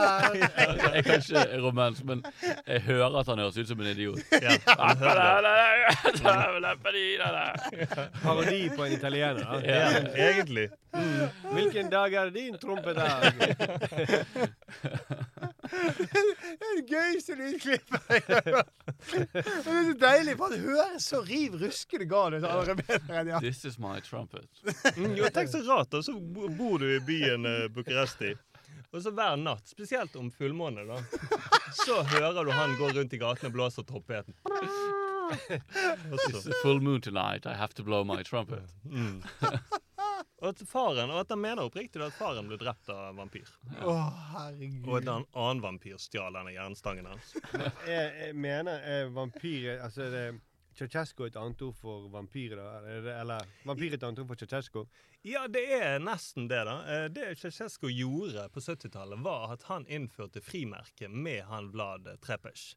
Jeg 0.94 1.04
kan 1.04 1.20
ikke 1.20 1.62
romansk, 1.64 2.04
men 2.04 2.24
jeg 2.66 2.80
hører 2.88 3.18
at 3.20 3.26
han 3.32 3.38
høres 3.44 3.58
ut 3.58 3.68
som 3.68 3.80
en 3.80 3.90
idiot. 3.92 4.18
Ja, 4.32 4.56
Parodi 8.22 8.68
på 8.76 8.84
en 8.84 8.92
italiener. 8.92 9.60
Ja, 9.64 9.90
egentlig. 10.14 10.68
Mm. 10.94 11.28
Hvilken 11.54 11.90
dag 11.90 12.14
er 12.14 12.30
din 12.30 12.58
trompedag? 12.58 13.32
Det 15.74 16.60
er 16.60 16.76
det 16.76 16.84
gøyeste 16.88 17.34
lydklippet 17.38 18.10
jeg 18.10 18.22
har 18.28 18.42
hørt. 18.46 18.68
Det 19.10 19.40
er 19.40 19.62
så 19.64 19.94
deilig, 19.98 20.34
for 20.38 20.52
han 20.52 20.64
høres 20.64 21.06
så 21.10 21.20
riv 21.26 21.56
ruskende 21.58 22.06
gal 22.10 22.36
ut. 22.36 22.46
Han 22.46 22.70
er 22.74 22.80
bedre 22.80 23.20
enn 23.20 23.30
ja. 23.32 23.40
This 23.42 23.64
is 23.66 23.78
my 23.82 23.96
trumpet. 24.04 24.46
Mm, 24.94 25.16
jo, 25.18 25.28
tenk 25.34 25.50
så 25.50 25.64
rart, 25.66 25.90
da. 25.90 26.02
Så 26.04 26.14
bor 26.20 26.78
du 26.78 26.86
i 26.92 27.00
byen 27.04 27.48
uh, 27.48 27.64
Bucuresti. 27.74 28.34
Og 28.94 29.02
så 29.02 29.10
hver 29.10 29.40
natt, 29.40 29.66
spesielt 29.66 30.14
om 30.20 30.28
fullmåne, 30.30 30.84
da, 30.86 31.00
så 31.80 32.04
hører 32.12 32.44
du 32.46 32.52
han 32.54 32.76
gå 32.78 32.92
rundt 32.94 33.16
i 33.16 33.18
gatene 33.18 33.50
og 33.50 33.56
blåser 33.56 33.88
trompeten. 33.88 34.36
It's 35.34 36.46
a 36.46 36.52
full 36.62 36.80
moon 36.80 37.00
tonight. 37.00 37.46
I 37.46 37.54
have 37.54 37.74
to 37.74 37.82
blow 37.82 38.04
my 38.04 38.22
trumpet. 38.22 38.62
Mm. 38.84 39.22
Og 40.42 40.48
at 40.50 40.62
faren, 40.68 41.10
og 41.10 41.20
at 41.24 41.30
han 41.34 41.40
mener 41.42 41.66
oppriktig 41.68 42.02
at 42.04 42.16
faren 42.18 42.48
ble 42.50 42.58
drept 42.60 42.88
av 42.92 43.14
vampyr. 43.18 43.48
vampyr. 43.64 43.84
Å, 43.90 43.94
herregud. 44.34 44.88
Og 44.88 44.96
at 45.00 45.08
en 45.14 45.26
annen 45.32 45.62
vampyr 45.64 46.00
stjal 46.02 46.36
denne 46.36 46.52
jernstangen 46.56 47.06
hans. 47.10 47.34
Jeg, 47.86 48.10
jeg 48.20 48.34
mener 48.36 48.82
er 48.84 49.08
vampyr 49.14 49.78
Altså, 49.78 50.08
er 50.08 50.12
det 50.18 50.26
Ceaucescu 50.74 51.22
et 51.28 51.36
annet 51.38 51.60
ord 51.62 51.76
for 51.78 52.08
vampyr, 52.10 52.56
da? 52.58 52.64
Er 52.90 53.04
eller 53.20 53.44
vampyr 53.68 53.94
et 53.94 54.02
annet 54.02 54.18
ord 54.24 54.32
for 54.32 54.40
Ceaucescu? 54.42 54.80
Ja, 55.24 55.44
det 55.48 55.62
er 55.76 56.00
nesten 56.02 56.48
det, 56.50 56.64
da. 56.66 56.74
Eh, 56.90 57.04
Det 57.14 57.28
Ceaucescu 57.38 57.86
gjorde 57.94 58.48
på 58.52 58.60
70-tallet, 58.64 59.22
var 59.22 59.52
at 59.54 59.62
han 59.70 59.86
innførte 59.86 60.42
frimerket 60.42 61.14
med 61.14 61.44
han 61.48 61.70
Vlad 61.72 62.10
Trepes. 62.26 62.72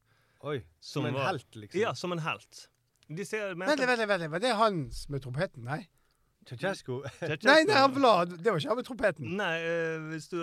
Oi, 0.45 0.59
som 0.79 1.07
en 1.09 1.17
helt, 1.17 1.49
liksom? 1.57 1.81
Ja, 1.81 1.95
som 1.97 2.13
en 2.13 2.21
helt. 2.21 2.67
De 3.09 3.25
ser, 3.25 3.55
Vent 3.55 3.79
litt, 3.79 3.87
vent 3.89 3.99
litt, 4.03 4.09
vent 4.11 4.21
litt. 4.27 4.31
Var 4.35 4.43
det 4.45 4.53
hans 4.59 5.05
med 5.09 5.23
trompeten? 5.25 5.65
Nei? 5.65 5.81
Ceaucescu? 6.47 7.01
Nei, 7.43 7.63
nei, 7.67 7.75
han 7.75 7.91
Vlad. 7.95 8.31
Det 8.39 8.51
var 8.53 8.59
ikke 8.61 8.71
han 8.71 8.77
med 8.79 8.87
trompeten. 8.87 9.33
Nei, 9.39 9.55
eh, 9.67 9.97
hvis 10.13 10.29
du, 10.31 10.37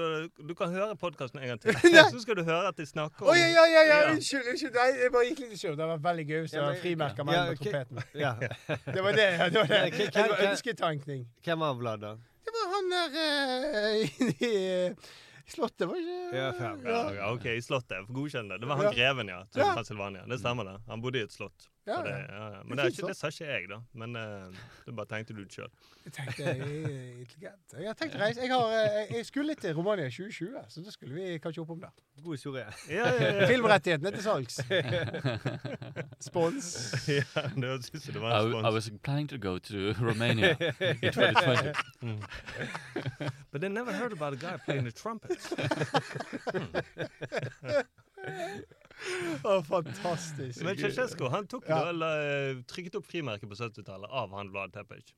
du 0.49 0.53
kan 0.59 0.73
høre 0.75 0.97
podkasten 1.01 1.41
en 1.41 1.49
gang 1.55 1.61
til. 1.63 1.73
Så 2.15 2.21
skal 2.23 2.37
du 2.37 2.43
høre 2.45 2.69
at 2.69 2.77
de 2.77 2.87
snakker 2.87 3.25
Å 3.25 3.33
oh, 3.33 3.39
ja, 3.39 3.49
ja, 3.49 3.65
ja, 3.73 3.83
ja, 3.89 3.99
unnskyld. 4.13 4.51
unnskyld. 4.53 4.77
Nei, 4.77 4.87
jeg 5.01 5.13
bare 5.17 5.25
gikk 5.31 5.43
litt 5.47 5.57
i 5.57 5.61
surr. 5.63 5.75
Det 5.81 5.89
var 5.95 6.05
veldig 6.11 6.27
gøy 6.29 6.41
hvis 6.45 6.55
det 6.55 6.61
Ja, 6.61 6.67
var 6.69 6.77
men- 6.77 6.83
frimerker 6.85 7.25
ja, 7.25 7.29
med 7.31 7.35
med 7.49 7.59
trompeten. 7.65 8.05
Ja. 8.21 8.33
Det 8.95 9.03
var 9.09 9.19
det. 9.21 9.29
ja, 9.41 9.49
det 9.49 9.61
var 9.65 9.75
det. 9.75 9.83
Det 10.15 10.29
var 10.35 10.47
ønsketankning. 10.51 11.27
Hvem 11.49 11.65
var 11.67 11.77
Vlad, 11.81 12.05
da? 12.05 12.15
Det 12.45 12.53
var 12.61 12.73
han 12.77 12.91
der 12.95 13.15
inni 14.05 14.51
eh, 14.55 15.13
Slottet, 15.55 15.85
var 15.89 15.99
ikke 16.01 16.37
Ja, 16.37 16.51
ja, 16.57 17.01
ja, 17.19 17.27
OK, 17.35 17.45
i 17.53 17.61
Slottet. 17.65 18.07
Godkjenn 18.09 18.49
det. 18.53 18.61
Det 18.63 18.69
var 18.69 18.79
han 18.81 18.87
Ja. 18.91 18.93
greven, 18.97 19.29
ja. 19.29 19.43
Til 19.53 19.61
Ja. 19.65 19.75
Det 19.77 20.39
stemmer, 20.41 20.65
det. 20.65 20.77
Han 20.89 21.03
bodde 21.05 21.21
i 21.21 21.27
et 21.27 21.33
slott. 21.33 21.67
Ja, 21.87 22.03
det, 22.03 22.11
ja. 22.11 22.45
ja. 22.45 22.51
Det 22.51 22.67
Men 22.67 22.79
det, 22.79 22.85
er 22.85 22.87
ikke, 22.87 23.07
det 23.07 23.17
sa 23.17 23.27
ikke 23.27 23.45
jeg, 23.45 23.69
da. 23.69 23.79
Men 23.93 24.17
uh, 24.17 24.23
det 24.87 24.97
bare 24.97 25.07
tenkte 25.07 25.35
du 25.37 25.43
ut 25.45 25.53
sjøl. 25.53 25.69
Jeg 26.05 26.13
tenkte 26.13 26.45
jeg 26.45 26.61
er 26.61 26.65
intelligent. 27.21 27.75
Jeg 27.79 27.87
har 27.87 27.99
tenkt 27.99 28.17
å 28.17 28.21
reise. 28.23 28.41
Jeg, 28.41 28.51
har, 28.53 28.73
eh, 28.79 29.13
jeg 29.17 29.27
skulle 29.29 29.55
til 29.61 29.75
Romania 29.77 30.09
2020, 30.09 30.55
så 30.69 30.85
da 30.85 30.95
skulle 30.95 31.15
vi 31.15 31.39
kanskje 31.45 31.61
opp 31.65 31.75
om 31.75 31.81
det. 31.83 31.91
God 32.25 32.33
historie. 32.39 32.65
Ja, 32.89 33.09
ja, 33.13 33.31
ja. 33.41 33.49
Filmrettighetene 33.53 34.11
til 34.17 34.25
salgs. 34.25 34.61
Spons. 36.29 36.69
ja, 37.09 37.45
det 37.57 37.85
synes 37.85 38.07
jeg 38.07 38.15
det 38.15 38.23
var 38.23 38.41
en 38.41 38.51
spons. 38.51 38.65
I 38.65 38.71
I 38.71 38.75
was 38.75 38.91
planning 39.03 39.29
to 39.29 39.39
go 39.39 39.59
to 39.59 39.93
Romania 40.01 40.57
in 41.03 41.13
2020. 41.13 41.75
Mm. 42.01 42.23
But 43.53 43.65
I 43.65 43.69
never 43.69 43.93
heard 43.93 44.13
about 44.13 44.33
a 44.33 44.37
guy 44.37 44.57
playing 44.65 44.85
the 44.85 44.93
trumpet. 44.93 45.39
Å, 49.45 49.59
fantastisk. 49.67 50.63
Men 50.65 50.79
Ceaucescu 50.81 51.29
han 51.33 51.47
tok 51.51 51.69
Ja. 51.69 51.93
da, 51.93 52.11
trykket 52.71 52.99
opp 53.01 53.07
frimerket 53.07 53.49
på 53.51 53.59
70-tallet 53.59 54.11
av 54.11 54.33
han 54.37 54.51
Vlad 54.55 54.73
Tepic. 54.73 55.15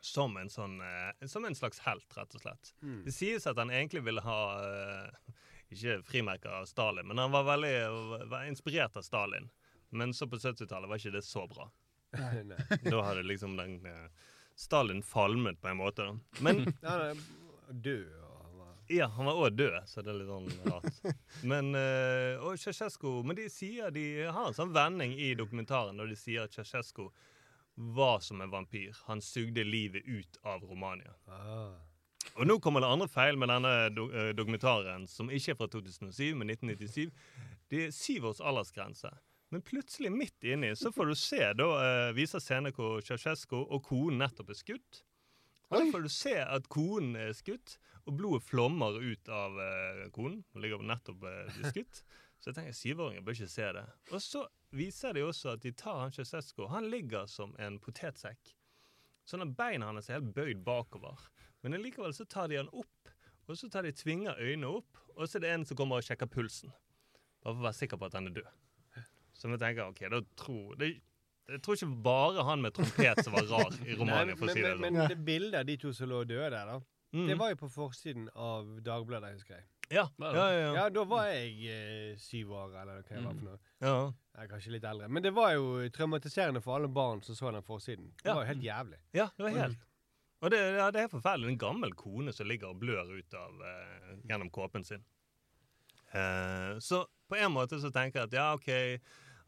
Som 0.00 0.36
en, 0.38 0.50
sånn, 0.52 0.76
eh, 0.80 1.26
som 1.26 1.44
en 1.44 1.54
slags 1.54 1.80
helt, 1.86 2.06
rett 2.16 2.34
og 2.34 2.42
slett. 2.44 2.72
Mm. 2.82 3.00
Det 3.04 3.14
sies 3.14 3.46
at 3.50 3.58
han 3.58 3.72
egentlig 3.74 4.04
ville 4.06 4.22
ha 4.22 4.40
eh, 4.62 5.32
ikke 5.74 5.96
frimerker 6.06 6.60
av 6.60 6.68
Stalin, 6.70 7.08
men 7.08 7.18
han 7.18 7.32
var 7.34 7.46
veldig 7.48 8.28
var 8.30 8.44
inspirert 8.46 8.96
av 8.96 9.02
Stalin. 9.02 9.48
Men 9.90 10.14
så 10.14 10.28
på 10.30 10.38
70-tallet 10.38 10.90
var 10.90 11.00
ikke 11.00 11.14
det 11.16 11.24
så 11.26 11.46
bra. 11.50 11.66
Nei, 12.16 12.42
nei. 12.46 12.60
Da 12.90 13.02
hadde 13.02 13.26
liksom 13.26 13.56
den 13.58 13.80
eh, 13.86 14.06
Stalin 14.56 15.02
falmet 15.02 15.58
på 15.60 15.68
en 15.72 15.80
måte. 15.80 16.06
Men 16.40 16.62
nei, 16.86 16.96
er 17.10 17.24
død. 17.72 18.14
Ja, 18.92 19.06
han 19.16 19.28
var 19.28 19.38
òg 19.40 19.56
død, 19.58 19.78
så 19.88 20.02
det 20.04 20.12
er 20.12 20.18
litt 20.20 20.30
sånn 20.30 20.70
rart. 20.70 21.00
Men 21.50 21.72
uh, 21.74 22.44
og 22.46 22.58
Ceaucescu 22.60 23.22
Men 23.26 23.38
de 23.38 23.48
sier 23.52 23.94
de 23.94 24.04
har 24.24 24.50
en 24.50 24.56
sånn 24.56 24.74
vending 24.74 25.16
i 25.18 25.32
dokumentaren 25.38 25.98
når 25.98 26.12
de 26.12 26.18
sier 26.20 26.46
at 26.46 26.54
Ceaucescu 26.54 27.08
var 27.76 28.20
som 28.24 28.40
en 28.40 28.50
vampyr. 28.50 28.96
Han 29.10 29.20
sugde 29.20 29.64
livet 29.64 30.06
ut 30.06 30.38
av 30.48 30.64
Romania. 30.64 31.12
Ah. 31.28 31.76
Og 32.34 32.48
nå 32.48 32.58
kommer 32.60 32.82
det 32.82 32.88
andre 32.88 33.08
feil 33.08 33.36
med 33.38 33.50
denne 33.52 33.72
do 33.94 34.06
eh, 34.10 34.32
dokumentaren, 34.36 35.06
som 35.08 35.30
ikke 35.32 35.52
er 35.52 35.58
fra 35.60 35.68
2007, 35.72 36.34
men 36.36 36.50
1997. 36.52 37.10
Det 37.70 37.82
er 37.86 37.94
syv 37.94 38.30
års 38.30 38.40
aldersgrense. 38.40 39.12
Men 39.54 39.62
plutselig, 39.62 40.10
midt 40.12 40.44
inni, 40.44 40.72
så 40.76 40.90
får 40.92 41.12
du 41.12 41.14
se, 41.18 41.42
da 41.54 41.68
uh, 41.76 42.14
viser 42.16 42.42
scenen 42.42 42.74
hvor 42.74 42.98
Ceaucescu 43.04 43.58
og 43.60 43.78
konen 43.86 44.18
nettopp 44.24 44.50
er 44.50 44.58
skutt. 44.58 45.02
Og 45.70 45.80
da 45.80 45.86
får 45.90 46.04
du 46.04 46.12
se 46.12 46.34
at 46.42 46.68
konen 46.70 47.16
er 47.18 47.32
skutt, 47.34 47.76
og 48.06 48.18
blodet 48.20 48.46
flommer 48.46 49.00
ut 49.02 49.30
av 49.32 49.56
eh, 49.58 50.04
konen. 50.14 50.44
Hun 50.54 50.62
ligger 50.62 50.84
nettopp 50.86 51.26
eh, 51.26 51.58
skutt. 51.72 52.04
Så 52.40 52.50
jeg 52.50 52.58
tenker 52.58 52.76
syvåringer 52.76 53.24
bør 53.24 53.34
ikke 53.34 53.48
se 53.50 53.68
det. 53.74 53.82
Og 54.12 54.20
så 54.22 54.42
viser 54.76 55.16
de 55.16 55.22
også 55.24 55.54
at 55.56 55.62
de 55.64 55.72
tar 55.74 56.02
han 56.02 56.12
Ceaucescu. 56.12 56.66
Han 56.68 56.90
ligger 56.92 57.26
som 57.32 57.54
en 57.58 57.78
potetsekk. 57.82 58.52
Sånn 59.26 59.42
at 59.42 59.54
beina 59.58 59.88
hans 59.88 60.10
er 60.10 60.20
helt 60.20 60.34
bøyd 60.36 60.60
bakover. 60.66 61.24
Men 61.64 61.80
likevel 61.82 62.14
så 62.14 62.28
tar 62.30 62.52
de 62.52 62.60
han 62.60 62.70
opp, 62.70 63.10
og 63.48 63.58
så 63.58 63.70
tar 63.72 63.88
de 63.88 63.94
tvinger 63.96 64.38
øynene 64.38 64.68
opp, 64.78 65.00
og 65.16 65.24
så 65.24 65.40
er 65.40 65.46
det 65.46 65.54
en 65.54 65.66
som 65.66 65.78
kommer 65.80 65.98
og 65.98 66.06
sjekker 66.06 66.30
pulsen. 66.30 66.70
Bare 67.42 67.56
for 67.56 67.64
å 67.64 67.66
være 67.66 67.78
sikker 67.80 67.98
på 67.98 68.06
at 68.06 68.18
han 68.18 68.30
er 68.30 68.36
død. 68.36 68.52
Så 69.36 69.50
vi 69.50 69.58
tenker 69.60 69.90
OK, 69.90 70.04
da 70.12 70.20
tror 70.38 70.78
det, 70.80 70.92
Jeg 71.48 71.62
tror 71.62 71.74
ikke 71.78 72.02
bare 72.02 72.42
han 72.44 72.62
med 72.64 72.74
trompet 72.74 73.20
som 73.24 73.32
var 73.36 73.46
rar 73.54 73.72
i 73.86 73.94
Romania, 73.94 74.34
for 74.36 74.48
å 74.50 74.52
si 74.56 74.62
det 74.64 74.72
men, 74.80 74.92
sånn. 74.94 74.98
men 74.98 75.08
det 75.12 75.18
bildet 75.24 75.60
av 75.60 75.66
de 75.68 75.76
to 75.78 75.92
som 75.94 76.08
lå 76.10 76.24
døde 76.26 76.50
der, 76.50 76.66
da, 76.74 76.80
Mm. 77.14 77.28
det 77.30 77.36
var 77.38 77.48
jo 77.52 77.56
på 77.60 77.68
forsiden 77.70 78.24
av 78.34 78.66
Dagbladet, 78.84 79.30
husker 79.38 79.54
jeg. 79.54 79.64
Ja, 79.94 80.02
ja, 80.18 80.30
ja, 80.34 80.46
ja. 80.58 80.72
Ja, 80.74 80.88
da 80.90 81.04
var 81.06 81.28
jeg 81.30 81.52
eh, 81.70 82.16
syv 82.18 82.50
år, 82.50 82.72
eller 82.82 82.98
hva 83.06 83.14
jeg 83.14 83.22
var 83.24 83.36
for 83.38 83.46
noe. 83.46 83.58
Ja. 83.80 83.92
Jeg 84.34 84.42
er 84.42 84.50
kanskje 84.50 84.72
litt 84.74 84.84
eldre. 84.90 85.08
Men 85.08 85.22
det 85.22 85.30
var 85.32 85.52
jo 85.54 85.86
traumatiserende 85.94 86.60
for 86.60 86.76
alle 86.76 86.90
barn 86.92 87.22
som 87.22 87.38
så 87.38 87.52
den 87.54 87.62
forsiden. 87.64 88.10
Det 88.18 88.26
Ja. 88.26 88.34
var 88.34 88.42
jo 88.42 88.48
helt 88.50 88.66
jævlig. 88.66 88.98
Ja, 89.14 89.28
det 89.38 89.46
var 89.46 89.54
helt 89.54 89.78
Og 90.42 90.50
det, 90.50 90.58
ja, 90.76 90.90
det 90.90 91.00
er 91.06 91.08
forferdelig. 91.14 91.48
En 91.54 91.58
gammel 91.62 91.94
kone 91.94 92.32
som 92.34 92.46
ligger 92.50 92.74
og 92.74 92.80
blør 92.82 93.14
ut 93.16 93.34
av 93.38 93.62
eh, 93.70 94.16
gjennom 94.28 94.50
kåpen 94.50 94.84
sin. 94.84 95.04
Eh, 96.12 96.78
så 96.82 97.04
på 97.30 97.36
en 97.38 97.52
måte 97.54 97.78
så 97.80 97.90
tenker 97.94 98.20
jeg 98.20 98.28
at 98.28 98.36
ja, 98.36 98.50
OK, 98.54 99.00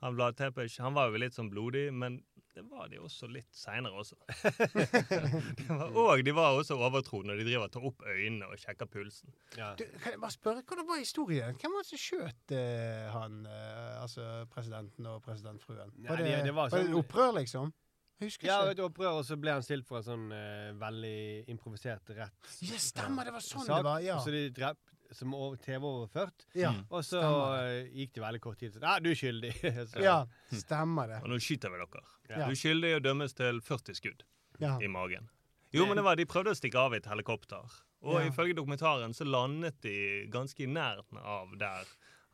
han 0.02 0.14
Vlad 0.18 0.36
Tepes 0.38 0.78
han 0.78 0.94
var 0.94 1.10
jo 1.10 1.18
litt 1.22 1.34
sånn 1.34 1.50
blodig, 1.50 1.88
men 1.92 2.20
det 2.54 2.64
var 2.66 2.88
de 2.90 2.98
også 2.98 3.28
litt 3.30 3.50
seinere 3.54 3.94
også. 4.00 4.16
var, 5.68 5.90
og 5.94 6.22
de 6.26 6.34
var 6.34 6.56
også 6.58 6.74
overtro 6.78 7.20
når 7.26 7.38
de 7.40 7.46
driver 7.48 7.70
tar 7.72 7.84
opp 7.86 8.02
øynene 8.08 8.48
og 8.50 8.58
sjekker 8.58 8.88
pulsen. 8.90 9.30
Du, 9.54 9.84
kan 10.02 10.14
jeg 10.14 10.20
bare 10.22 10.34
spørre, 10.34 10.64
Hvordan 10.66 10.88
var 10.88 10.98
historien? 11.02 11.58
Hvem 11.60 11.76
var 11.76 11.84
det 11.86 11.90
som 11.92 12.02
skjøt 12.02 12.54
eh, 12.58 13.04
han, 13.14 13.38
eh, 13.46 14.02
altså 14.02 14.26
presidenten 14.54 15.06
og 15.12 15.20
presidentfruen? 15.26 15.92
Nei, 15.98 16.08
Var 16.10 16.22
det, 16.24 16.32
det- 16.32 16.44
det 16.48 16.54
var 16.56 16.64
var 16.68 16.74
det 16.74 16.80
sånn- 16.86 16.90
et 16.96 16.98
opprør, 17.04 17.32
liksom? 17.38 17.72
Husker 18.18 18.48
Ja, 18.50 18.58
et 18.72 18.80
opprør, 18.82 19.20
og 19.20 19.24
så 19.28 19.36
ble 19.38 19.52
han 19.54 19.62
stilt 19.62 19.86
for 19.86 20.00
en 20.00 20.02
sånn 20.08 20.24
uh, 20.34 20.72
veldig 20.80 21.44
improvisert 21.54 22.10
rett. 22.16 22.48
Ja, 22.66 22.74
stemmer, 22.82 23.22
det 23.28 23.30
var 23.36 23.44
sånn 23.46 23.62
sak, 23.62 23.76
det 23.78 23.84
var, 23.86 24.00
ja. 24.02 24.16
Så 24.24 24.34
de 24.34 24.40
drept 24.50 24.97
som 25.16 25.32
TV-overført. 25.64 26.46
Ja, 26.58 26.72
Og 26.90 27.04
så 27.04 27.20
stemmer 27.22 27.62
eh, 27.64 27.88
gikk 28.02 28.14
det 28.14 28.22
veldig 28.24 28.40
kort 28.44 28.58
tid. 28.60 28.74
Så, 28.74 28.82
ja, 28.82 28.98
du 29.00 29.10
er 29.10 29.18
skyldig. 29.18 29.52
så, 29.92 30.02
Ja, 30.04 30.16
stemmer 30.52 31.08
det. 31.08 31.22
Og 31.24 31.32
nå 31.32 31.38
skyter 31.42 31.72
vi 31.72 31.80
dere. 31.80 32.04
Ja. 32.28 32.42
Du 32.44 32.52
er 32.52 32.58
skyldig 32.60 32.94
og 32.98 33.04
dømmes 33.06 33.34
til 33.38 33.60
40 33.64 33.96
skudd 33.98 34.24
Ja. 34.60 34.76
i 34.82 34.88
magen. 34.92 35.28
Jo, 35.72 35.84
men 35.86 35.96
det 36.00 36.04
var, 36.04 36.16
de 36.16 36.24
prøvde 36.28 36.52
å 36.54 36.56
stikke 36.58 36.80
av 36.80 36.94
i 36.96 37.00
et 37.00 37.06
helikopter. 37.08 37.64
Og 38.02 38.20
Ja. 38.20 38.28
ifølge 38.30 38.54
dokumentaren 38.56 39.12
så 39.14 39.24
landet 39.26 39.80
de 39.82 40.26
ganske 40.32 40.62
i 40.64 40.66
nærheten 40.70 41.18
av 41.18 41.56
der 41.58 41.88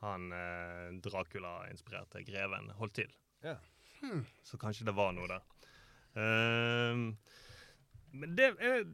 han 0.05 0.33
eh, 0.33 0.91
Dracula-inspirerte 1.01 2.23
greven 2.27 2.71
holdt 2.79 2.95
til. 3.01 3.11
Ja. 3.43 3.57
Hmm. 4.03 4.27
Så 4.45 4.59
kanskje 4.61 4.85
det 4.85 4.95
var 4.95 5.13
noe 5.17 5.29
der. 5.31 5.43
Uh, 6.15 7.15
men, 8.15 8.35
det 8.37 8.51
er, 8.63 8.85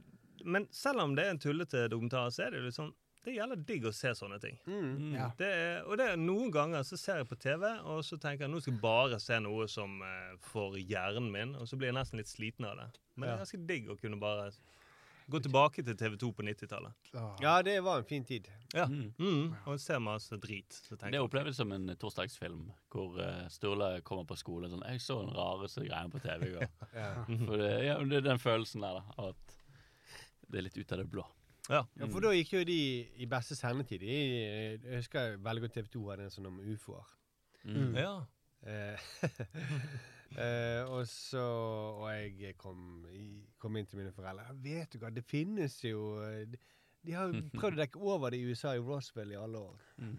men 0.45 0.69
selv 0.73 1.03
om 1.05 1.15
det 1.17 1.27
er 1.27 1.35
en 1.35 1.41
tullete 1.43 1.83
dokumentar, 1.93 2.31
så 2.33 2.47
er 2.47 2.55
det 2.55 2.63
jo 2.63 2.69
liksom 2.71 2.93
det 3.25 3.35
gjelder 3.37 3.61
digg 3.69 3.85
å 3.85 3.93
se 3.93 4.15
sånne 4.17 4.39
ting. 4.41 4.57
Mm. 4.65 5.13
Ja. 5.13 5.29
Det 5.37 5.49
er, 5.53 5.75
og 5.85 5.99
det 6.01 6.07
er 6.13 6.21
Noen 6.21 6.53
ganger 6.55 6.85
så 6.89 6.97
ser 6.97 7.21
jeg 7.21 7.29
på 7.29 7.37
TV, 7.41 7.67
og 7.85 8.01
så 8.07 8.17
tenker 8.21 8.47
jeg 8.47 8.53
nå 8.53 8.63
skal 8.65 8.77
jeg 8.77 8.83
bare 8.83 9.21
se 9.21 9.41
noe 9.45 9.69
som 9.69 10.01
eh, 10.07 10.37
får 10.51 10.79
hjernen 10.81 11.31
min, 11.35 11.57
og 11.61 11.69
så 11.69 11.77
blir 11.77 11.93
jeg 11.93 11.99
nesten 11.99 12.23
litt 12.23 12.33
sliten 12.33 12.69
av 12.69 12.79
det. 12.81 12.91
Men 13.15 13.29
det 13.29 13.35
er 13.35 13.43
ganske 13.45 13.65
digg 13.69 13.91
å 13.93 13.99
kunne 14.01 14.21
bare 14.21 14.49
gå 15.31 15.41
tilbake 15.45 15.85
til 15.87 15.95
TV2 15.95 16.31
på 16.35 16.45
90-tallet. 16.49 17.11
Ja, 17.43 17.53
det 17.63 17.77
var 17.87 18.01
en 18.01 18.09
fin 18.09 18.25
tid. 18.27 18.49
Ja. 18.75 18.87
Mm. 18.91 19.53
Og 19.69 19.79
se 19.83 19.99
masse 20.03 20.39
drit. 20.43 20.75
Så 20.75 20.97
Det 20.99 21.13
er 21.13 21.23
oppleves 21.23 21.61
som 21.61 21.71
en 21.75 21.93
torsdagsfilm 22.01 22.65
hvor 22.91 23.21
uh, 23.21 23.45
Sturle 23.53 23.93
kommer 24.07 24.27
på 24.27 24.39
skolen 24.41 24.73
sånn 24.73 24.83
'Jeg 24.87 25.05
så 25.05 25.21
den 25.23 25.35
rareste 25.37 25.85
greien 25.87 26.11
på 26.11 26.23
TV 26.25 26.49
i 26.49 26.55
går'. 26.57 26.73
Ja. 27.01 27.13
For 27.47 27.57
det, 27.61 27.71
ja, 27.85 27.99
det 28.03 28.17
er 28.23 28.27
den 28.33 28.43
følelsen 28.43 28.83
der, 28.83 28.99
da. 28.99 29.29
At 29.29 29.59
det 30.51 30.59
er 30.59 30.67
litt 30.67 30.81
ut 30.81 30.93
av 30.93 31.05
det 31.05 31.11
blå. 31.11 31.27
Ja. 31.71 31.85
Ja, 32.01 32.09
for 32.11 32.25
da 32.25 32.33
gikk 32.35 32.53
jo 32.57 32.65
de 32.67 32.81
i 33.23 33.29
beste 33.31 33.57
sendetid. 33.59 34.03
Jeg 34.03 34.81
husker 34.97 35.37
veldig 35.43 35.65
godt 35.67 35.77
TV 35.79 35.91
2 35.95 36.03
hadde 36.11 36.27
en 36.27 36.35
sånn 36.35 36.51
om 36.51 36.59
ufoer. 36.73 37.07
Mm. 37.63 37.95
Ja. 37.95 38.15
Eh, 38.67 39.07
eh, 40.45 40.83
og 40.85 41.07
så 41.09 41.41
Og 41.41 42.09
jeg 42.13 42.57
kom, 42.61 43.07
kom 43.61 43.77
inn 43.77 43.89
til 43.89 44.01
mine 44.01 44.13
foreldre. 44.17 44.49
«Ja, 44.49 44.57
Vet 44.65 44.93
du 44.93 45.01
hva, 45.01 45.13
det 45.13 45.25
finnes 45.25 45.79
jo 45.85 46.19
eh, 46.25 46.43
De, 46.49 46.61
de 47.07 47.17
har 47.17 47.31
jo 47.31 47.41
prøvd 47.61 47.79
å 47.79 47.83
dekke 47.85 48.03
over 48.05 48.35
det 48.35 48.43
i 48.43 48.51
USA, 48.51 48.75
i 48.77 48.85
Roswell, 48.85 49.33
i 49.33 49.41
alle 49.41 49.65
år. 49.71 49.89
Mm. 50.01 50.17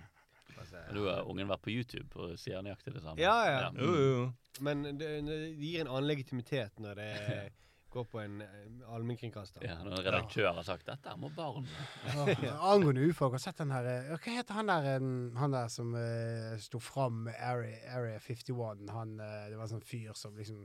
Altså, 0.62 0.84
Du 0.94 1.04
har 1.08 1.26
ungen 1.30 1.50
vært 1.50 1.66
på 1.66 1.74
YouTube 1.74 2.18
og 2.18 2.38
sier 2.40 2.62
nøyaktig 2.66 2.94
det 2.96 3.04
samme. 3.04 3.22
Ja, 3.22 3.38
ja. 3.50 3.72
Jo, 3.78 3.94
jo, 3.94 4.12
jo. 4.18 4.30
Men 4.66 4.84
det, 5.00 5.10
det 5.26 5.42
gir 5.58 5.84
en 5.84 5.90
annen 5.94 6.10
legitimitet 6.10 6.82
når 6.84 7.02
det 7.02 7.12
går 7.92 8.06
på 8.12 8.20
en 8.24 8.42
eh, 8.42 8.94
allmennkringkaster. 8.96 9.64
Ja, 9.68 9.78
når 9.84 9.98
en 10.00 10.06
redaktør 10.08 10.52
har 10.58 10.64
sagt 10.68 10.86
'dette 10.88 11.16
må 11.20 11.30
barn'. 11.36 11.68
Ja, 12.08 12.56
Angående 12.72 13.04
ufolk, 13.10 13.34
har 13.36 13.40
du 13.40 13.44
sett 13.44 13.58
den 13.62 13.72
her 13.76 13.86
eh, 13.86 14.14
Hva 14.18 14.38
heter 14.38 14.54
han 14.60 14.72
der, 14.72 15.04
han 15.40 15.52
der 15.58 15.68
som 15.68 15.94
uh, 15.96 16.56
sto 16.58 16.80
fram 16.80 17.24
med 17.28 17.36
Area, 17.40 17.78
Area 17.98 18.20
51? 18.20 18.90
Han, 18.90 19.20
eh, 19.20 19.50
det 19.50 19.58
var 19.60 19.68
en 19.68 19.76
sånn 19.76 19.86
fyr 19.86 20.14
som 20.16 20.38
liksom 20.40 20.64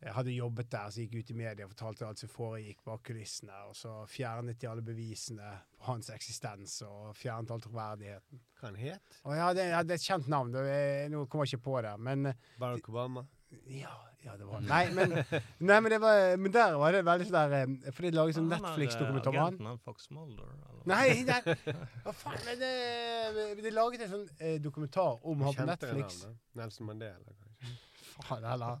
eh, 0.00 0.12
hadde 0.14 0.30
jobbet 0.34 0.70
der, 0.70 0.90
så 0.90 1.00
gikk 1.04 1.14
ut 1.20 1.30
i 1.30 1.38
media 1.38 1.64
og 1.66 1.72
fortalte 1.74 2.06
alt 2.06 2.18
som 2.22 2.28
foregikk 2.32 2.84
bak 2.84 3.02
kulissene. 3.10 3.60
Og 3.68 3.74
så 3.76 4.06
fjernet 4.10 4.60
de 4.60 4.68
alle 4.70 4.82
bevisene 4.84 5.52
på 5.78 5.90
hans 5.90 6.10
eksistens 6.14 6.80
og 6.86 7.14
fjernet 7.18 7.50
all 7.50 7.60
troverdigheten. 7.64 8.40
Hva 8.60 8.68
han 8.70 8.76
het? 8.80 9.20
Og 9.24 9.34
ja, 9.36 9.52
det, 9.56 9.68
ja, 9.74 9.82
det 9.82 9.96
er 9.98 10.02
et 10.02 10.08
kjent 10.10 10.28
navn. 10.28 10.52
Det, 10.54 10.64
er- 10.70 11.08
nå 11.12 11.26
kommer 11.26 11.46
jeg 11.46 11.58
ikke 11.58 11.70
på 11.70 11.80
det. 11.82 11.94
Men 11.98 12.26
eh, 12.32 12.34
Barack 12.58 12.88
Obama? 12.94 13.26
ja, 13.70 13.94
ja, 14.24 14.36
det 14.36 14.46
var 14.48 14.60
Nei, 14.64 14.84
men, 14.96 15.12
nei, 15.68 15.78
men, 15.80 15.90
det 15.92 15.98
var, 16.00 16.36
men 16.40 16.52
der 16.52 16.76
var 16.80 16.96
det 16.96 17.02
veldig 17.06 17.26
sånn 17.28 17.36
der 17.36 17.54
eh, 17.58 17.90
For 17.90 18.06
de 18.06 18.12
laget 18.14 18.38
sånn 18.38 18.48
Han 18.48 18.56
eh, 18.56 18.64
Netflix-dokumentar 18.64 19.34
om 19.34 19.66
han. 19.68 19.80
Fox 19.84 20.08
Mulder, 20.14 20.54
eller? 20.54 20.84
Nei, 20.88 21.24
nei, 21.28 21.56
hva 22.04 22.14
faen 22.16 22.50
er 22.52 22.60
det, 22.60 23.44
De 23.64 23.72
laget 23.74 24.06
en 24.06 24.12
sånn 24.14 24.24
eh, 24.38 24.56
dokumentar 24.64 25.20
om 25.22 25.44
han 25.46 25.58
på 25.58 25.68
Netflix. 25.68 26.22
Nelson 26.56 26.88
Mandela, 26.88 27.36
kanskje. 27.40 27.76
Faen 28.14 28.48
heller. 28.48 28.80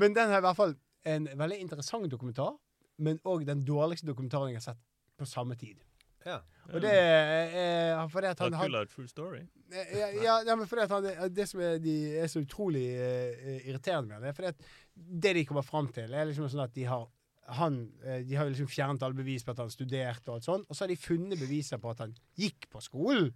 Men 0.00 0.16
den 0.16 0.32
er 0.32 0.40
i 0.40 0.46
hvert 0.48 0.58
fall 0.58 0.74
en 1.10 1.28
veldig 1.40 1.60
interessant 1.64 2.10
dokumentar, 2.12 2.56
men 3.00 3.20
òg 3.28 3.46
den 3.48 3.64
dårligste 3.64 4.08
dokumentaren 4.08 4.52
jeg 4.52 4.60
har 4.60 4.66
sett 4.72 4.82
på 5.20 5.28
samme 5.28 5.56
tid. 5.60 5.80
Ja. 6.26 6.40
Og 6.70 6.82
det 6.84 6.92
er 6.92 8.08
fordi 8.12 8.28
at 8.28 8.42
han, 8.44 8.52
han 8.52 8.68
Dracula, 8.68 8.84
true 8.88 9.08
story. 9.08 9.46
Ja, 9.70 10.08
ja, 10.18 10.34
ja, 10.46 10.56
men 10.56 10.66
for 10.68 10.80
det, 10.80 11.14
det 11.34 11.46
som 11.50 11.62
er, 11.64 11.78
de 11.82 11.94
er 12.18 12.28
så 12.30 12.42
utrolig 12.42 12.84
uh, 12.98 13.56
irriterende 13.60 14.16
med 14.16 14.28
det, 14.28 14.34
fordi 14.36 14.52
at 14.52 14.68
det 14.94 15.34
de 15.38 15.46
kommer 15.48 15.66
fram 15.66 15.88
til, 15.94 16.12
er 16.12 16.28
liksom 16.28 16.48
sånn 16.50 16.66
at 16.66 16.74
de 16.76 16.86
har 16.90 17.08
han, 17.50 17.92
eh, 18.04 18.20
De 18.22 18.36
har 18.38 18.46
liksom 18.46 18.68
fjernet 18.70 19.02
alle 19.02 19.16
bevis 19.18 19.42
på 19.42 19.50
at 19.50 19.58
han 19.58 19.72
studerte, 19.72 20.28
og 20.28 20.36
alt 20.36 20.46
sånt, 20.46 20.66
og 20.68 20.76
så 20.76 20.84
har 20.84 20.92
de 20.92 21.00
funnet 21.00 21.40
beviser 21.40 21.80
på 21.82 21.90
at 21.90 22.04
han 22.04 22.12
gikk 22.38 22.68
på 22.70 22.82
skolen. 22.84 23.32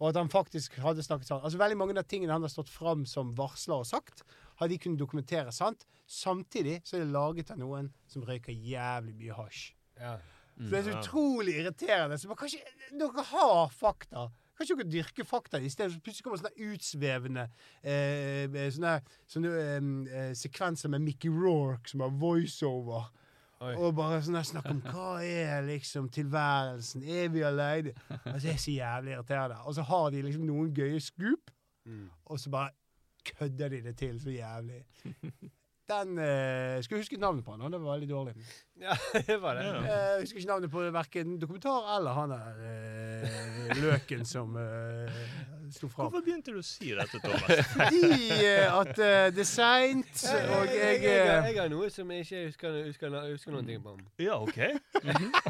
Og 0.00 0.08
at 0.08 0.18
han 0.18 0.30
faktisk 0.32 0.74
hadde 0.82 1.04
snakket 1.06 1.28
sant. 1.28 1.44
Altså 1.46 1.60
Veldig 1.60 1.78
mange 1.78 1.94
av 2.00 2.08
tingene 2.10 2.34
han 2.34 2.42
har 2.42 2.50
stått 2.50 2.72
fram 2.72 3.04
som 3.06 3.30
varsler 3.38 3.84
og 3.84 3.86
sagt, 3.86 4.24
har 4.58 4.70
de 4.70 4.78
kunnet 4.78 4.98
dokumentere 4.98 5.54
sant. 5.54 5.86
Samtidig 6.10 6.80
så 6.82 6.98
er 6.98 7.04
det 7.04 7.14
laget 7.14 7.52
av 7.54 7.60
noen 7.62 7.92
som 8.10 8.26
røyker 8.26 8.52
jævlig 8.52 9.14
mye 9.20 9.38
hasj. 9.38 9.68
Ja. 10.00 10.16
Så 10.54 10.70
det 10.70 10.78
er 10.78 10.86
så 10.86 10.98
utrolig 10.98 11.54
irriterende. 11.60 12.18
Så 12.18 12.30
man 12.30 12.38
kan 12.38 12.50
ikke, 12.50 12.74
dere 12.94 13.24
har 13.30 13.70
fakta. 13.74 14.28
Kan 14.56 14.66
ikke 14.68 14.76
dere 14.84 14.92
dyrke 14.92 15.24
fakta 15.26 15.58
i 15.58 15.68
stedet? 15.72 15.92
Så 15.96 16.00
plutselig 16.04 16.24
kommer 16.24 16.38
sånne 16.38 16.68
utsvevende 16.72 17.44
eh, 17.82 18.44
eh, 18.46 18.70
sånne, 18.74 18.92
sånne 19.26 19.50
eh, 19.58 19.88
eh, 20.20 20.32
sekvenser 20.38 20.92
med 20.94 21.02
Mickey 21.02 21.30
Rourke 21.32 21.90
som 21.90 22.04
har 22.06 22.12
voiceover. 22.22 23.08
Oi. 23.64 23.72
Og 23.80 23.94
bare 23.96 24.18
sånn 24.22 24.36
snakk 24.44 24.66
om 24.70 24.80
hva 24.92 25.12
er 25.24 25.62
liksom 25.64 26.08
tilværelsen? 26.12 27.02
Er 27.06 27.28
vi 27.32 27.42
aleine? 27.46 27.92
Altså, 28.26 28.42
det 28.48 28.54
er 28.54 28.62
så 28.62 28.74
jævlig 28.74 29.14
irriterende. 29.14 29.58
Og 29.64 29.74
så 29.78 29.84
har 29.88 30.08
de 30.12 30.22
liksom 30.26 30.46
noen 30.50 30.72
gøye 30.76 31.00
scoop, 31.00 31.50
Mm. 31.84 32.06
og 32.32 32.38
så 32.40 32.48
bare 32.48 32.70
kødder 33.28 33.68
de 33.74 33.82
det 33.84 33.92
til 34.00 34.16
så 34.20 34.30
jævlig. 34.32 34.78
Den 35.88 36.18
eh, 36.18 36.78
Skulle 36.82 37.02
huske 37.02 37.18
navnet 37.20 37.44
på 37.44 37.52
han, 37.52 37.72
det 37.72 37.80
var 37.80 37.92
veldig 37.98 38.08
dårlig. 38.08 38.34
Ja, 38.80 38.94
det 39.26 39.36
var 39.42 39.54
det. 39.58 39.64
Ja. 39.66 39.80
Eh, 39.80 40.12
Jeg 40.14 40.20
husker 40.26 40.40
ikke 40.42 40.50
navnet 40.52 40.70
på 40.72 40.84
verken 40.94 41.36
dokumentar 41.40 41.90
eller 41.96 42.12
han 42.16 42.34
der 42.34 42.62
eh, 42.68 43.74
løken 43.80 44.24
som 44.28 44.56
eh, 44.60 45.18
sto 45.74 45.88
fram. 45.88 46.10
Hvorfor 46.10 46.24
begynte 46.26 46.52
du 46.52 46.58
å 46.60 46.64
si 46.66 46.90
dette, 46.94 47.20
Thomas? 47.22 47.68
Fordi 47.76 48.10
eh, 48.34 48.66
at 48.68 48.90
eh, 48.98 49.28
det 49.34 49.44
er 49.44 49.48
seint, 49.48 50.24
og 50.58 50.66
jeg, 50.68 50.98
jeg, 51.02 51.04
eh, 51.06 51.48
jeg 51.48 51.58
har 51.62 51.70
noe 51.72 51.88
som 51.94 52.10
jeg 52.12 52.26
ikke 52.26 52.42
husker, 52.50 52.80
husker, 52.90 53.16
husker 53.32 53.54
noen 53.54 53.70
ting 53.70 53.80
på. 53.84 53.94
Ja, 54.22 54.36
OK. 54.42 54.58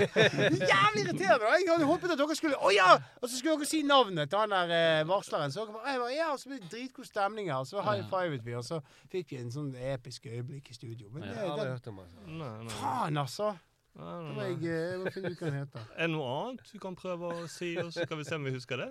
Jævlig 0.05 1.03
irriterende! 1.05 1.45
da. 1.45 1.57
Jeg 1.59 1.69
hadde 1.73 1.89
håpet 1.89 2.13
at 2.15 2.21
dere 2.21 2.37
skulle 2.39 2.59
Å 2.61 2.71
ja! 2.75 2.91
Og 3.21 3.29
så 3.29 3.39
skulle 3.41 3.57
dere 3.61 3.69
si 3.69 3.83
navnet 3.87 4.31
til 4.33 4.41
han 4.45 4.55
der 4.55 4.75
eh, 4.77 5.03
varsleren. 5.09 5.53
Så 5.55 5.65
dere 5.65 5.75
bare, 5.79 5.93
jeg 5.95 6.03
bare, 6.05 6.15
ja, 6.17 6.29
og 6.35 6.41
så 6.43 6.51
ble 6.53 6.61
det 6.63 6.71
dritgod 6.73 7.09
stemning 7.09 7.51
her. 7.53 7.65
Så 7.69 7.83
high 7.85 8.05
fivet 8.13 8.45
vi, 8.47 8.57
og 8.59 8.65
så 8.67 8.81
fikk 9.13 9.35
vi 9.35 9.41
en 9.43 9.53
sånn 9.55 9.73
episk 9.95 10.29
øyeblikk 10.31 10.71
i 10.71 10.77
studio. 10.79 11.11
Men 11.13 11.27
det, 11.27 11.35
Jeg 11.35 11.41
har 11.43 11.53
aldri 11.55 11.67
det, 11.69 11.75
hørt 11.79 11.91
om 11.93 12.01
altså. 12.05 12.25
Nei, 12.31 12.53
nei. 12.69 12.77
faen, 12.81 13.14
altså! 13.20 13.55
Det 13.95 14.32
må 14.35 14.43
jeg, 14.43 14.57
eh, 14.66 14.89
jeg 14.91 14.99
må 15.05 15.11
finne 15.15 15.31
ut 15.31 15.39
hva 15.39 15.51
den 15.51 15.61
heter. 15.61 15.85
Er 15.95 16.09
det 16.09 16.15
noe 16.16 16.31
annet 16.41 16.73
du 16.73 16.81
kan 16.82 16.97
prøve 16.99 17.31
å 17.31 17.45
si, 17.51 17.77
og 17.78 17.93
så 17.95 18.07
skal 18.09 18.19
vi 18.19 18.27
se 18.27 18.39
om 18.41 18.49
vi 18.49 18.55
husker 18.57 18.81
det? 18.82 18.89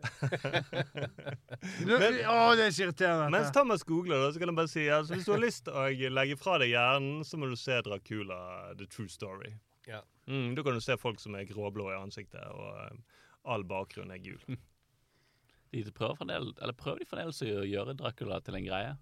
men, 1.86 2.16
å, 2.24 2.36
det 2.58 2.64
er 2.64 2.72
så 2.74 2.86
irriterende. 2.86 3.28
Mens. 3.34 3.52
Thomas 3.54 3.84
googler, 3.86 4.24
det, 4.24 4.32
så 4.34 4.42
kan 4.42 4.50
jeg 4.50 4.58
bare 4.58 4.72
si 4.72 4.86
altså, 4.90 5.14
hvis 5.14 5.28
du 5.28 5.34
har 5.34 5.42
lyst 5.44 5.70
å 5.70 5.84
legge 6.16 6.38
fra 6.40 6.56
deg 6.62 6.72
hjernen, 6.72 7.20
så 7.26 7.38
må 7.38 7.50
du 7.50 7.54
se 7.60 7.78
Dracula 7.86 8.40
The 8.80 8.88
True 8.90 9.12
Story. 9.12 9.52
Ja. 9.86 10.00
Mm, 10.26 10.56
da 10.56 10.64
kan 10.66 10.74
du 10.74 10.82
se 10.82 10.96
folk 10.98 11.22
som 11.22 11.36
er 11.38 11.46
gråblå 11.46 11.86
i 11.92 12.00
ansiktet, 12.00 12.42
og 12.50 12.72
eh, 12.88 13.20
all 13.54 13.66
bakgrunn 13.68 14.10
er 14.14 14.24
gul. 14.24 14.40
De 15.70 15.84
prøver, 15.94 16.16
fremdeles, 16.18 16.56
eller 16.58 16.74
prøver 16.74 17.04
de 17.04 17.06
fremdeles 17.06 17.44
å 17.46 17.62
gjøre 17.70 17.94
Dracula 17.94 18.40
til 18.42 18.56
en 18.58 18.64
greie? 18.66 18.96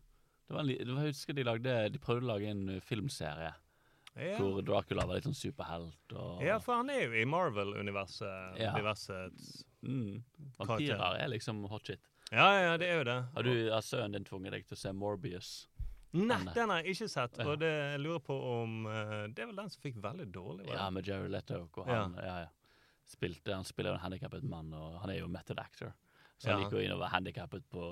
Det 0.45 0.53
var, 0.53 0.61
en 0.61 0.69
det 0.69 0.93
var, 0.93 1.07
jeg 1.07 1.15
husker 1.15 1.37
de, 1.37 1.47
lagde, 1.49 1.77
de 1.95 2.01
prøvde 2.03 2.27
å 2.27 2.29
lage 2.35 2.51
en 2.53 2.67
uh, 2.75 2.83
filmserie 2.85 3.55
Ja. 4.17 4.37
hvor 4.41 4.63
Dracula 4.67 5.05
var 5.07 5.15
litt 5.19 5.25
sånn 5.29 5.37
superhelt. 5.37 6.13
Og, 6.17 6.43
Ja, 6.43 6.59
for 6.59 6.81
han 6.81 6.91
er 6.91 7.05
jo 7.07 7.13
i 7.21 7.25
Marvel-universet. 7.29 8.57
Ja. 8.59 8.73
universets- 8.75 9.65
mm, 9.83 10.23
Vampyrer 10.59 11.21
er 11.21 11.29
liksom 11.29 11.65
hot 11.69 11.87
shit. 11.87 12.01
Ja, 12.33 12.49
ja, 12.61 12.77
det 12.77 12.89
er 12.89 12.99
jo 12.99 13.05
det. 13.05 13.19
Har, 13.35 13.43
du, 13.43 13.71
har 13.71 13.81
sønnen 13.81 14.13
din 14.13 14.25
tvunget 14.25 14.53
deg 14.53 14.67
til 14.67 14.77
å 14.77 14.81
se 14.81 14.93
Morbius? 14.93 15.69
Nei, 16.13 16.39
Den, 16.55 16.71
har 16.71 16.83
jeg 16.83 16.95
ikke 16.97 17.09
sett. 17.09 17.37
Ja. 17.39 17.47
Og 17.53 17.59
det, 17.61 17.69
jeg 17.69 18.01
lurer 18.01 18.21
på 18.25 18.33
om 18.63 18.87
eh, 18.89 19.27
Det 19.29 19.43
er 19.45 19.47
vel 19.51 19.57
den 19.57 19.69
som 19.71 19.83
fikk 19.83 19.99
veldig 20.03 20.27
dårlig? 20.33 20.65
var 20.67 20.73
det? 20.73 20.79
Ja, 20.81 20.91
med 20.91 21.07
Jerry 21.07 21.29
Letto. 21.29 21.69
Hvor 21.73 21.85
han, 21.87 22.15
ja. 22.17 22.39
Ja, 22.41 22.49
Spilte, 23.09 23.55
han 23.55 23.65
spiller 23.65 23.93
jo 23.93 23.97
en 23.97 24.03
handikappet 24.05 24.43
mann, 24.45 24.73
og 24.77 24.99
han 25.01 25.11
er 25.11 25.19
jo 25.23 25.29
method 25.29 25.59
actor. 25.59 25.93
Så 26.39 26.51
han 26.53 26.61
Ja. 26.61 26.65
gikk 26.69 26.73
jo 26.73 26.79
inn 26.85 26.93
og 26.95 27.01
var 27.01 27.09
handikappet 27.11 27.63
på 27.73 27.83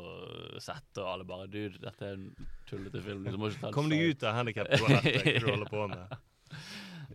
sett, 0.62 0.98
og 1.02 1.06
alle 1.12 1.24
bare 1.26 1.46
Dude, 1.50 1.78
dette 1.82 2.02
er 2.06 2.12
en 2.14 2.28
tullete 2.68 3.02
film. 3.02 3.24
Du 3.26 3.36
må 3.36 3.48
ikke 3.50 3.60
ta 3.60 3.66
det 3.72 3.74
Kom 3.74 3.88
deg 3.90 4.00
ut 4.10 4.22
av 4.22 4.34
handikap-toalettet, 4.38 5.22
hva 5.24 5.40
du 5.40 5.46
holder 5.50 5.66
på 5.72 5.88
med. 5.90 6.06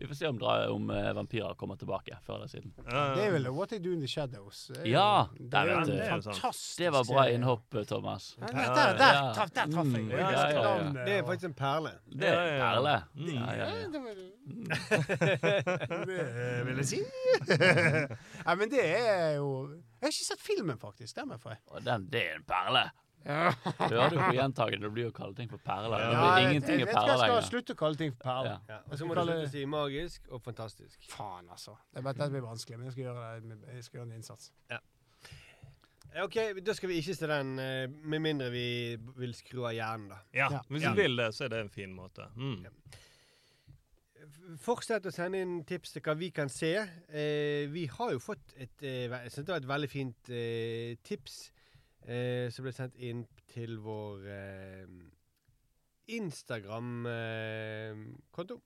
Vi 0.02 0.06
får 0.08 0.14
se 0.16 0.26
om, 0.26 0.38
dra, 0.40 0.66
om 0.72 0.90
eh, 0.90 1.12
vampyrer 1.14 1.54
kommer 1.54 1.76
tilbake 1.78 2.16
før 2.24 2.34
eller 2.40 2.46
siden. 2.50 2.72
Det 2.84 3.22
er 3.22 3.30
vel 3.36 3.46
What 3.54 3.68
They 3.70 3.78
Do 3.78 3.90
In 3.92 4.00
The 4.00 4.08
Shadows. 4.08 4.70
Er 4.74 4.86
Ja! 4.88 5.26
det 5.38 5.54
er 5.54 5.66
jo 5.68 5.72
en 5.78 5.86
fantastisk 6.24 6.78
Det 6.80 6.90
var 6.92 7.04
bra 7.06 7.26
innhopp, 7.30 7.74
eh, 7.76 7.84
Thomas. 7.84 8.36
Ja, 8.40 8.46
der, 8.46 8.52
der, 8.56 8.96
der, 8.98 9.12
Ja. 9.12 9.32
traff, 9.36 9.50
der 9.52 9.66
traff 9.70 9.86
jeg. 9.92 10.02
Mm, 10.02 10.10
Jeg 10.10 10.18
ja, 10.18 10.26
ja, 10.48 10.76
ja. 10.76 10.82
Det 11.04 11.12
er 11.18 11.22
faktisk 11.28 11.44
en 11.44 11.54
perle. 11.54 11.90
Det 12.10 12.28
er 12.28 12.32
en 12.40 12.60
perle. 12.64 13.02
Ja, 13.14 13.52
ja, 13.52 13.68
Ja, 13.68 13.74
det 13.92 14.00
vil 16.66 16.76
jeg 16.76 16.86
si. 16.88 17.00
Nei, 18.46 18.54
men 18.58 18.70
det 18.72 18.82
er 18.84 19.36
jo 19.38 19.48
Jeg 20.02 20.08
har 20.08 20.12
ikke 20.16 20.26
sett 20.26 20.40
filmen, 20.42 20.78
faktisk. 20.82 21.14
Den 21.14 21.30
den, 21.86 22.06
det 22.10 22.22
er 22.26 22.34
en 22.40 22.44
perle. 22.48 22.82
Ja. 23.24 23.52
Hører 23.78 24.10
du 24.10 24.16
på 24.18 24.32
gjentagende? 24.34 24.82
Det 24.88 24.90
blir 24.96 25.04
jo 25.06 25.10
å 25.12 25.14
kalle 25.14 25.36
ting 25.38 25.48
for 25.48 25.58
perler. 25.62 25.92
Det 26.02 26.08
Ja, 26.10 26.22
blir 26.24 26.42
jeg, 26.42 26.48
ingenting 26.56 26.80
jeg 26.82 26.88
perler 26.90 27.12
jeg 27.12 27.18
skal 27.30 27.42
slutte 27.46 27.76
å 27.76 27.78
kalle 27.78 28.00
ting 28.00 28.10
for 28.16 28.24
perler. 28.24 28.56
Ja. 28.66 28.74
Ja. 28.74 28.78
Og 28.90 28.98
så 28.98 29.06
må 29.06 29.14
du 29.14 29.20
slutte 29.22 29.44
å 29.46 29.52
si 29.52 29.62
magisk 29.70 30.26
og 30.34 30.42
fantastisk. 30.42 31.06
Faen, 31.12 31.46
altså. 31.54 31.76
Jeg 31.94 32.02
vet, 32.08 32.18
det 32.18 32.28
blir 32.34 32.42
vanskelig, 32.48 32.78
men 32.80 32.86
jeg 32.90 32.96
skal 32.96 33.04
gjøre, 33.04 33.28
det, 33.46 33.58
jeg 33.76 33.84
skal 33.86 34.00
gjøre 34.00 34.08
en 34.10 34.16
innsats. 34.18 34.50
OK, 36.24 36.36
da 36.66 36.74
skal 36.76 36.90
vi 36.90 36.98
ikke 37.00 37.14
se 37.16 37.26
den, 37.30 37.54
eh, 37.62 37.86
med 37.88 38.20
mindre 38.20 38.50
vi 38.52 38.66
vil 39.22 39.32
skru 39.38 39.62
av 39.64 39.72
hjernen, 39.72 40.08
da. 40.10 40.18
Ja, 40.34 40.48
Ja. 40.50 40.60
hvis 40.68 40.82
Ja. 40.82 40.90
du 40.90 40.96
vil 41.00 41.16
det, 41.16 41.30
så 41.32 41.44
er 41.44 41.48
det 41.54 41.60
en 41.60 41.70
fin 41.70 41.94
måte. 41.94 42.26
Mm. 42.36 42.66
Fortsett 44.62 45.06
å 45.08 45.12
sende 45.14 45.40
inn 45.42 45.64
tips 45.66 45.92
til 45.94 46.02
hva 46.06 46.14
vi 46.18 46.28
kan 46.34 46.48
se. 46.52 46.72
Eh, 47.08 47.64
vi 47.72 47.86
har 47.90 48.12
jo 48.14 48.20
fått 48.22 48.52
et, 48.56 48.82
eh, 48.86 49.10
et 49.10 49.66
veldig 49.66 49.90
fint 49.90 50.30
eh, 50.30 50.94
tips 51.02 51.52
eh, 52.06 52.50
som 52.52 52.64
ble 52.66 52.72
sendt 52.76 52.96
inn 53.02 53.24
til 53.52 53.78
vår 53.82 54.18
eh, 54.30 54.86
Instagram-konto 56.12 58.56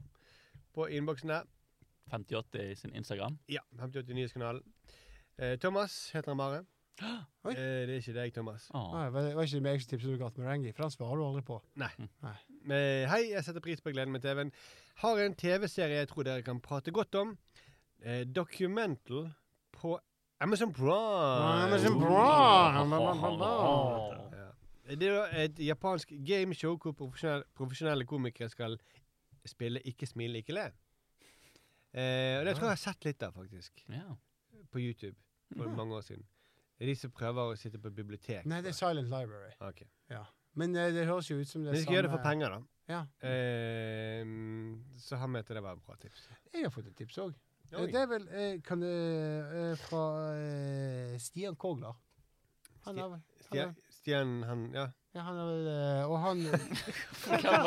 på 0.77 0.81
innboksen 0.99 1.28
der. 1.33 1.45
58 2.12 2.62
i 2.62 2.74
sin 2.78 2.93
Instagram. 2.95 3.35
Ja, 3.51 3.61
58 3.81 4.15
Nyhetskanalen. 4.15 4.62
Eh, 5.39 5.59
Thomas 5.59 6.11
heter 6.15 6.31
han 6.31 6.39
bare. 6.39 6.61
Oi. 7.45 7.53
Eh, 7.53 7.83
det 7.87 7.97
er 7.97 8.01
ikke 8.01 8.15
deg, 8.16 8.33
Thomas. 8.35 8.69
Ah. 8.73 8.87
Nei, 8.95 9.09
var 9.12 9.27
det 9.27 9.35
var 9.37 9.49
ikke 9.49 9.65
meg 9.65 9.83
som 9.83 9.91
tipset 9.91 10.15
du 10.15 10.19
ga 10.20 10.31
til 10.33 10.45
Merengi, 10.45 10.73
for 10.73 10.87
den 10.87 10.95
svarer 10.95 11.20
du 11.20 11.24
aldri 11.27 11.43
på. 11.45 11.59
Nei. 11.83 11.91
Nei. 12.24 12.37
Hei, 13.11 13.23
jeg 13.35 13.45
setter 13.45 13.65
pris 13.65 13.83
på 13.85 13.93
gleden 13.93 14.15
med 14.15 14.24
TV-en. 14.24 14.53
Har 15.02 15.18
en 15.20 15.35
TV-serie 15.36 15.98
jeg 16.01 16.09
tror 16.09 16.24
dere 16.24 16.43
kan 16.44 16.60
prate 16.64 16.93
godt 16.94 17.14
om. 17.20 17.35
Eh, 18.01 18.24
documental 18.24 19.27
på 19.73 19.98
Amazon 20.40 20.73
Prime. 20.73 21.66
Amazon 21.66 21.98
Prime. 22.01 22.94
Ja. 24.36 24.48
Det 24.97 25.09
er 25.10 25.36
et 25.44 25.59
japansk 25.59 26.12
gameshow 26.27 26.77
hvor 26.78 26.93
profesjonelle, 26.97 27.44
profesjonelle 27.55 28.06
komikere 28.06 28.48
skal 28.48 28.78
spille 29.47 29.81
Ikke 29.85 30.06
smile, 30.06 30.39
ikke 30.39 30.52
le. 30.56 30.64
Eh, 31.97 32.39
og 32.39 32.47
Det 32.47 32.56
tror 32.56 32.66
jeg 32.66 32.73
jeg 32.73 32.77
har 32.77 32.82
sett 32.82 33.05
litt 33.05 33.23
av, 33.23 33.32
faktisk. 33.32 33.85
Ja. 33.89 34.16
På 34.73 34.81
YouTube 34.81 35.16
for 35.56 35.68
mange 35.77 35.94
år 35.94 36.01
siden. 36.01 36.24
Det 36.78 36.85
er 36.85 36.93
de 36.93 36.97
som 37.01 37.10
prøver 37.10 37.52
å 37.52 37.56
sitte 37.56 37.78
på 37.81 37.90
bibliotek. 37.90 38.44
Nei, 38.47 38.60
det 38.64 38.73
er 38.74 38.77
Silent 38.77 39.09
Library. 39.09 39.52
Ok. 39.60 39.85
Men 40.56 40.77
eh, 40.77 40.93
det 40.93 41.06
høres 41.06 41.31
jo 41.31 41.36
ut 41.40 41.48
som 41.48 41.62
det 41.64 41.70
Men 41.70 41.74
er 41.74 41.78
de 41.78 41.85
skal 41.85 41.94
gjøre 41.94 42.09
det 42.09 42.14
for 42.16 42.24
penger, 42.24 42.56
da. 42.56 42.76
Ja. 42.87 43.03
Eh, 43.27 44.23
så 45.03 45.19
han 45.21 45.33
mente 45.35 45.55
det 45.55 45.63
var 45.65 45.77
et 45.77 45.85
bra 45.87 45.97
tips. 46.01 46.29
Jeg 46.53 46.67
har 46.69 46.73
fått 46.75 46.87
et 46.93 46.97
tips 46.97 47.19
òg. 47.25 47.35
Det 47.71 47.99
er 47.99 48.07
vel 48.07 48.29
eh, 48.31 48.61
kan 48.63 48.83
det, 48.83 48.93
eh, 49.59 49.73
fra 49.89 50.03
eh, 50.39 51.17
Stian 51.19 51.57
Kogler. 51.59 51.97
Han 52.87 52.99
er 52.99 53.17
han 53.51 53.59
er, 53.59 53.73
Stian 54.07 54.43
han 54.47 54.70
Ja. 54.73 54.85
ja, 55.16 55.20
han 55.27 55.39
er 55.43 55.47
vel 55.49 55.66
eh, 55.66 56.11
Og 56.11 56.19
han 56.23 56.43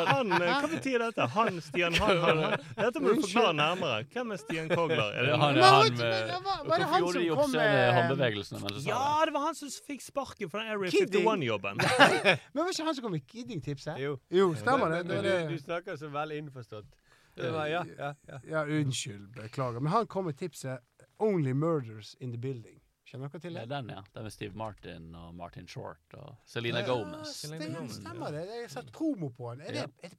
Han, 0.08 0.30
hva 0.40 0.68
betyr 0.72 1.02
dette? 1.02 1.26
Han, 1.34 1.58
Stian, 1.60 1.92
han, 2.00 2.16
han, 2.22 2.38
han. 2.46 2.54
Dette 2.78 3.02
må 3.04 3.12
du 3.12 3.20
forklare 3.26 3.52
nærmere. 3.58 3.98
Hvem 4.14 4.32
er 4.32 4.40
Stian 4.40 4.70
Kogler? 4.72 5.10
Er 5.20 5.28
det 5.28 5.36
Han 5.42 5.58
er 5.58 5.66
han 5.68 5.98
med 5.98 6.32
Hvorfor 6.40 6.86
han 6.94 7.04
gjorde 7.04 7.20
de 7.20 7.58
med- 7.58 7.92
håndbevegelsene 7.98 8.72
Ja, 8.88 9.02
det? 9.26 9.34
var 9.36 9.44
han 9.50 9.54
som 9.60 9.68
fikk 9.90 10.00
sparken 10.06 10.48
fra 10.50 10.64
den 10.64 10.72
Area 10.72 10.90
51-jobben. 10.90 11.84
Men 12.54 12.64
var 12.64 12.72
ikke 12.72 12.88
han 12.88 12.94
som 12.96 13.04
kom 13.04 13.12
med 13.18 13.26
Kidding-tipset? 13.28 14.00
Jo. 14.00 14.16
Jo, 14.32 14.54
stemmer 14.56 14.96
det. 14.96 15.04
Det, 15.12 15.20
du, 15.28 15.54
du 15.54 15.58
snakker 15.60 16.00
så 16.00 16.08
veldig 16.08 16.40
innforstått. 16.46 16.88
Ja, 17.36 17.66
ja, 17.68 17.84
ja. 17.98 18.14
Ja, 18.48 18.64
unnskyld. 18.64 19.34
Beklager. 19.36 19.80
Men 19.80 19.92
han 19.92 20.06
kom 20.06 20.24
med 20.32 20.38
tipset 20.40 20.80
'Only 21.20 21.52
Murders 21.52 22.14
in 22.20 22.32
the 22.32 22.38
Building'. 22.40 22.79
Kjenner 23.10 23.26
dere 23.32 23.40
til 23.42 23.54
Det 23.56 23.62
det? 23.62 23.62
er 23.66 23.70
den, 23.82 23.88
ja. 23.90 24.02
Den 24.14 24.26
med 24.28 24.32
Steve 24.34 24.54
Martin 24.60 25.08
og 25.18 25.32
Martin 25.34 25.66
Short 25.68 26.14
og 26.14 26.36
Selena 26.46 26.82
Gomez. 26.86 27.32
Stemmer, 27.42 27.88
stemmer 27.90 28.34
det. 28.36 28.44
Jeg 28.46 28.66
har 28.68 28.74
sett 28.76 28.92
promo 28.94 29.30
på 29.34 29.50
den. 29.54 29.64
Er 29.66 29.72
det, 29.72 29.80
Ja. 29.80 29.86
er 30.06 30.12
det 30.14 30.18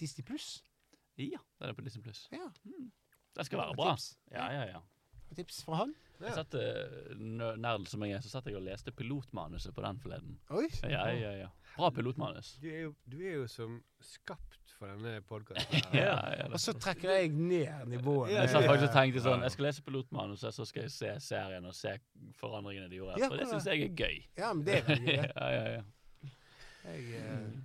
Disney 0.00 0.24
Pluss? 0.26 0.48
Ja, 1.16 1.38
den 1.60 1.68
er 1.70 1.74
på 1.78 1.84
Disney 1.86 2.02
Pluss. 2.02 2.24
Ja. 2.32 2.48
Den 2.64 3.44
skal 3.46 3.58
være 3.58 3.76
bra. 3.78 3.94
tips. 3.94 4.16
Ja, 4.32 4.48
ja, 4.50 4.64
ja. 4.72 4.80
Tips 5.34 5.62
fra 5.66 5.74
han? 5.76 5.94
Jeg 6.20 6.34
satt, 6.34 6.54
eh, 6.54 7.14
nerd 7.58 7.88
som 7.90 8.02
jeg 8.06 8.12
er, 8.14 8.20
så 8.22 8.28
satt 8.30 8.46
jeg 8.46 8.54
og 8.56 8.62
leste 8.62 8.92
pilotmanuset 8.94 9.74
på 9.74 9.82
den 9.82 9.98
forleden. 9.98 10.36
Oi. 10.50 10.66
Ja, 10.82 11.06
ja, 11.10 11.32
ja. 11.40 11.48
Bra 11.76 11.90
pilotmanus. 11.90 12.52
Du 12.62 12.68
er, 12.70 12.80
jo, 12.84 12.94
du 13.10 13.16
er 13.20 13.34
jo 13.40 13.46
som 13.50 13.80
skapt 14.00 14.63
for 14.78 14.90
denne 14.90 15.20
podkasten. 15.28 15.80
Ja, 16.00 16.14
ja, 16.38 16.46
Og 16.52 16.60
så 16.60 16.74
trekker 16.78 17.10
jeg 17.10 17.30
ned 17.34 17.86
nivået. 17.90 18.32
Ja, 18.32 18.40
Jeg 18.44 18.54
satt 18.54 18.66
faktisk 18.68 18.88
og 18.90 18.96
tenkte 18.96 19.24
sånn 19.24 19.44
Jeg 19.46 19.54
skal 19.54 19.68
lese 19.68 19.84
pilotmanuset, 19.86 20.54
så 20.56 20.66
skal 20.68 20.86
jeg 20.86 20.94
se 20.94 21.12
serien 21.24 21.68
og 21.68 21.76
se 21.78 21.96
forandringene 22.40 22.88
de 22.90 23.02
gjorde. 23.02 23.20
Ja, 23.22 23.30
For 23.32 23.40
det 23.42 23.50
syns 23.52 23.68
jeg 23.70 23.86
er 23.88 23.94
gøy. 23.98 24.18
Ja, 24.38 24.52
men 24.52 24.64
det 24.66 24.80
er 24.80 24.90
gøy. 24.90 25.14
ja, 25.20 25.52
ja, 25.58 25.78
ja. 25.78 25.84
Jeg, 26.84 27.06
uh... 27.20 27.62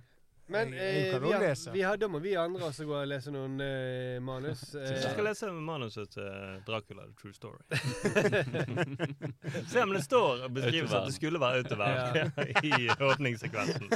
Men 0.50 0.72
eh, 0.74 1.20
vi, 1.20 1.32
har, 1.32 1.72
vi 1.72 1.82
har, 1.82 1.96
da 1.96 2.08
må 2.10 2.18
vi 2.18 2.32
andre 2.34 2.64
også 2.66 2.82
gå 2.88 2.94
og 2.98 3.06
lese 3.06 3.30
noen 3.30 3.60
eh, 3.62 4.16
manus. 4.24 4.64
Jeg 4.74 4.98
skal 5.04 5.20
Eh, 5.20 5.26
lese 5.28 5.50
manuset 5.54 6.10
til 6.10 6.56
Dracula, 6.66 7.04
The 7.06 7.14
True 7.20 7.34
Story. 7.36 7.62
Se 9.70 9.82
om 9.84 9.94
det 9.94 10.02
står 10.02 10.42
og 10.48 10.54
beskrives 10.56 10.92
at 10.96 11.06
det 11.06 11.14
skulle 11.14 11.38
være 11.38 11.62
autovern 11.62 12.32
i 12.66 12.88
åpningssekvensen. 12.90 13.94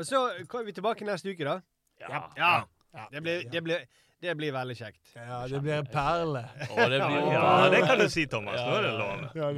Og 0.00 0.06
så 0.08 0.24
kommer 0.48 0.70
vi 0.72 0.76
tilbake 0.80 1.04
neste 1.08 1.32
uke, 1.34 1.44
da. 1.46 1.58
Ja. 2.00 2.22
Ja. 2.36 2.52
ja, 2.96 3.08
Det 3.12 3.20
blir, 3.22 3.42
det 3.52 3.60
blir, 3.66 3.82
det 4.20 4.32
blir 4.36 4.52
veldig 4.52 4.74
kjekt. 4.76 5.00
ja, 5.16 5.42
det 5.48 5.60
blir 5.64 5.74
en 5.78 5.86
perle. 5.92 6.42
Oh, 6.70 6.80
det 6.92 6.98
blir 7.00 7.30
Ja, 7.32 7.68
det 7.72 7.80
kan 7.86 7.98
du 8.00 8.06
si, 8.12 8.26
Thomas. 8.28 8.56
Nå 8.60 8.74
er 8.76 8.82
det 8.82 8.90
Ja, 8.90 8.96
ja, 9.44 9.50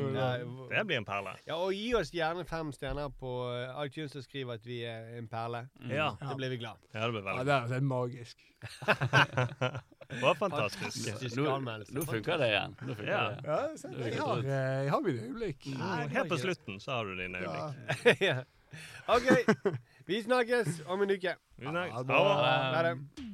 lov. 0.45 0.69
Det 0.71 0.85
blir- 0.87 0.97
en 1.01 1.05
perle. 1.09 1.33
ja, 1.47 1.55
og 1.57 1.73
gi 1.75 1.95
oss 1.99 2.11
gjerne 2.15 2.45
fem 2.47 2.71
stjerner 2.75 3.09
på 3.19 3.33
eh, 3.55 3.85
iTunes 3.87 4.15
og 4.19 4.23
skriv 4.27 4.51
at 4.55 4.67
vi 4.67 4.83
er 4.85 5.19
en 5.19 5.29
perle. 5.29 5.65
Ja, 5.91 6.11
Da 6.21 6.35
blir 6.39 6.51
vi 6.51 6.59
glad. 6.63 6.79
ja 6.95 7.07
det 7.07 7.13
blir 7.17 7.23
veldig 7.31 7.47
det 7.47 7.55
er, 7.55 7.67
det 7.69 7.77
er 7.77 7.81
magisk. 7.81 8.37
Det 10.13 10.21
var 10.21 10.35
fantastisk. 10.37 11.37
Nå, 11.39 11.59
nå 11.89 12.03
funker 12.05 12.37
det 12.43 12.49
igjen. 12.53 12.75
Funker 12.83 13.07
Ja. 13.09 13.21
det. 13.31 13.39
Ja, 13.47 13.61
jeg, 14.05 14.19
har, 14.21 14.39
eh, 14.45 14.83
jeg 14.85 14.91
har 14.93 15.01
mine 15.01 15.23
øyeblikk. 15.23 15.65
Helt 16.13 16.29
på 16.29 16.37
slutten 16.37 16.81
så 16.81 16.91
har 16.99 17.05
du 17.09 17.15
dine 17.17 17.39
øyeblikk. 17.41 18.21
ja. 18.21 18.43
OK. 19.15 19.27
Vi 20.07 20.23
snakkes 20.23 20.83
om 20.87 21.03
en 21.03 21.11
uke. 21.11 21.35
Vi 21.57 21.67
snakkes. 21.67 21.93
Ha 21.93 22.03
det. 22.03 22.15
Ha 22.15 22.83
det. 22.83 22.97
Det. 22.97 23.33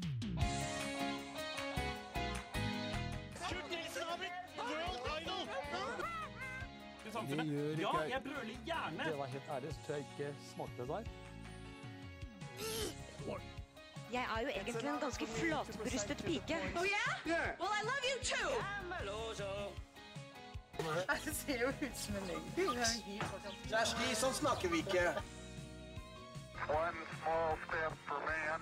Det 7.29 7.45
gjør 7.45 7.71
ikke 7.71 7.81
Ja, 7.81 8.01
jeg 8.09 8.23
brøler 8.23 8.57
gjerne. 8.67 9.05
Det 9.05 9.19
var 9.19 9.27
helt 9.27 9.43
ærlig, 9.51 9.73
så 9.75 9.79
tror 9.87 9.95
jeg 9.95 10.07
ikke 10.19 10.35
smakte 10.55 10.87
der. 10.87 11.03
Jeg 14.13 14.27
er 14.37 14.41
jo 14.41 14.49
egentlig 14.49 14.89
en 14.89 15.01
ganske 15.01 15.27
flatbrystet 15.27 16.17
pike. 16.25 16.57
Oh 16.77 16.85
yeah? 16.85 17.49
Well, 17.61 17.73
I 17.79 17.83
love 17.91 18.05
you 18.11 18.19
too. 18.25 18.51
Det 21.25 21.35
ser 21.37 21.61
jo 21.61 21.69
ut 21.69 21.97
som 21.97 22.15
en 22.17 22.23
løgn. 22.29 22.83
Kjersti, 23.69 24.15
sånn 24.15 24.35
snakker 24.35 24.69
vi 24.73 24.79
ikke. 24.87 25.38
One 26.69 26.95
small 27.25 27.57
step 27.67 27.97
for 28.07 28.21
man, 28.29 28.61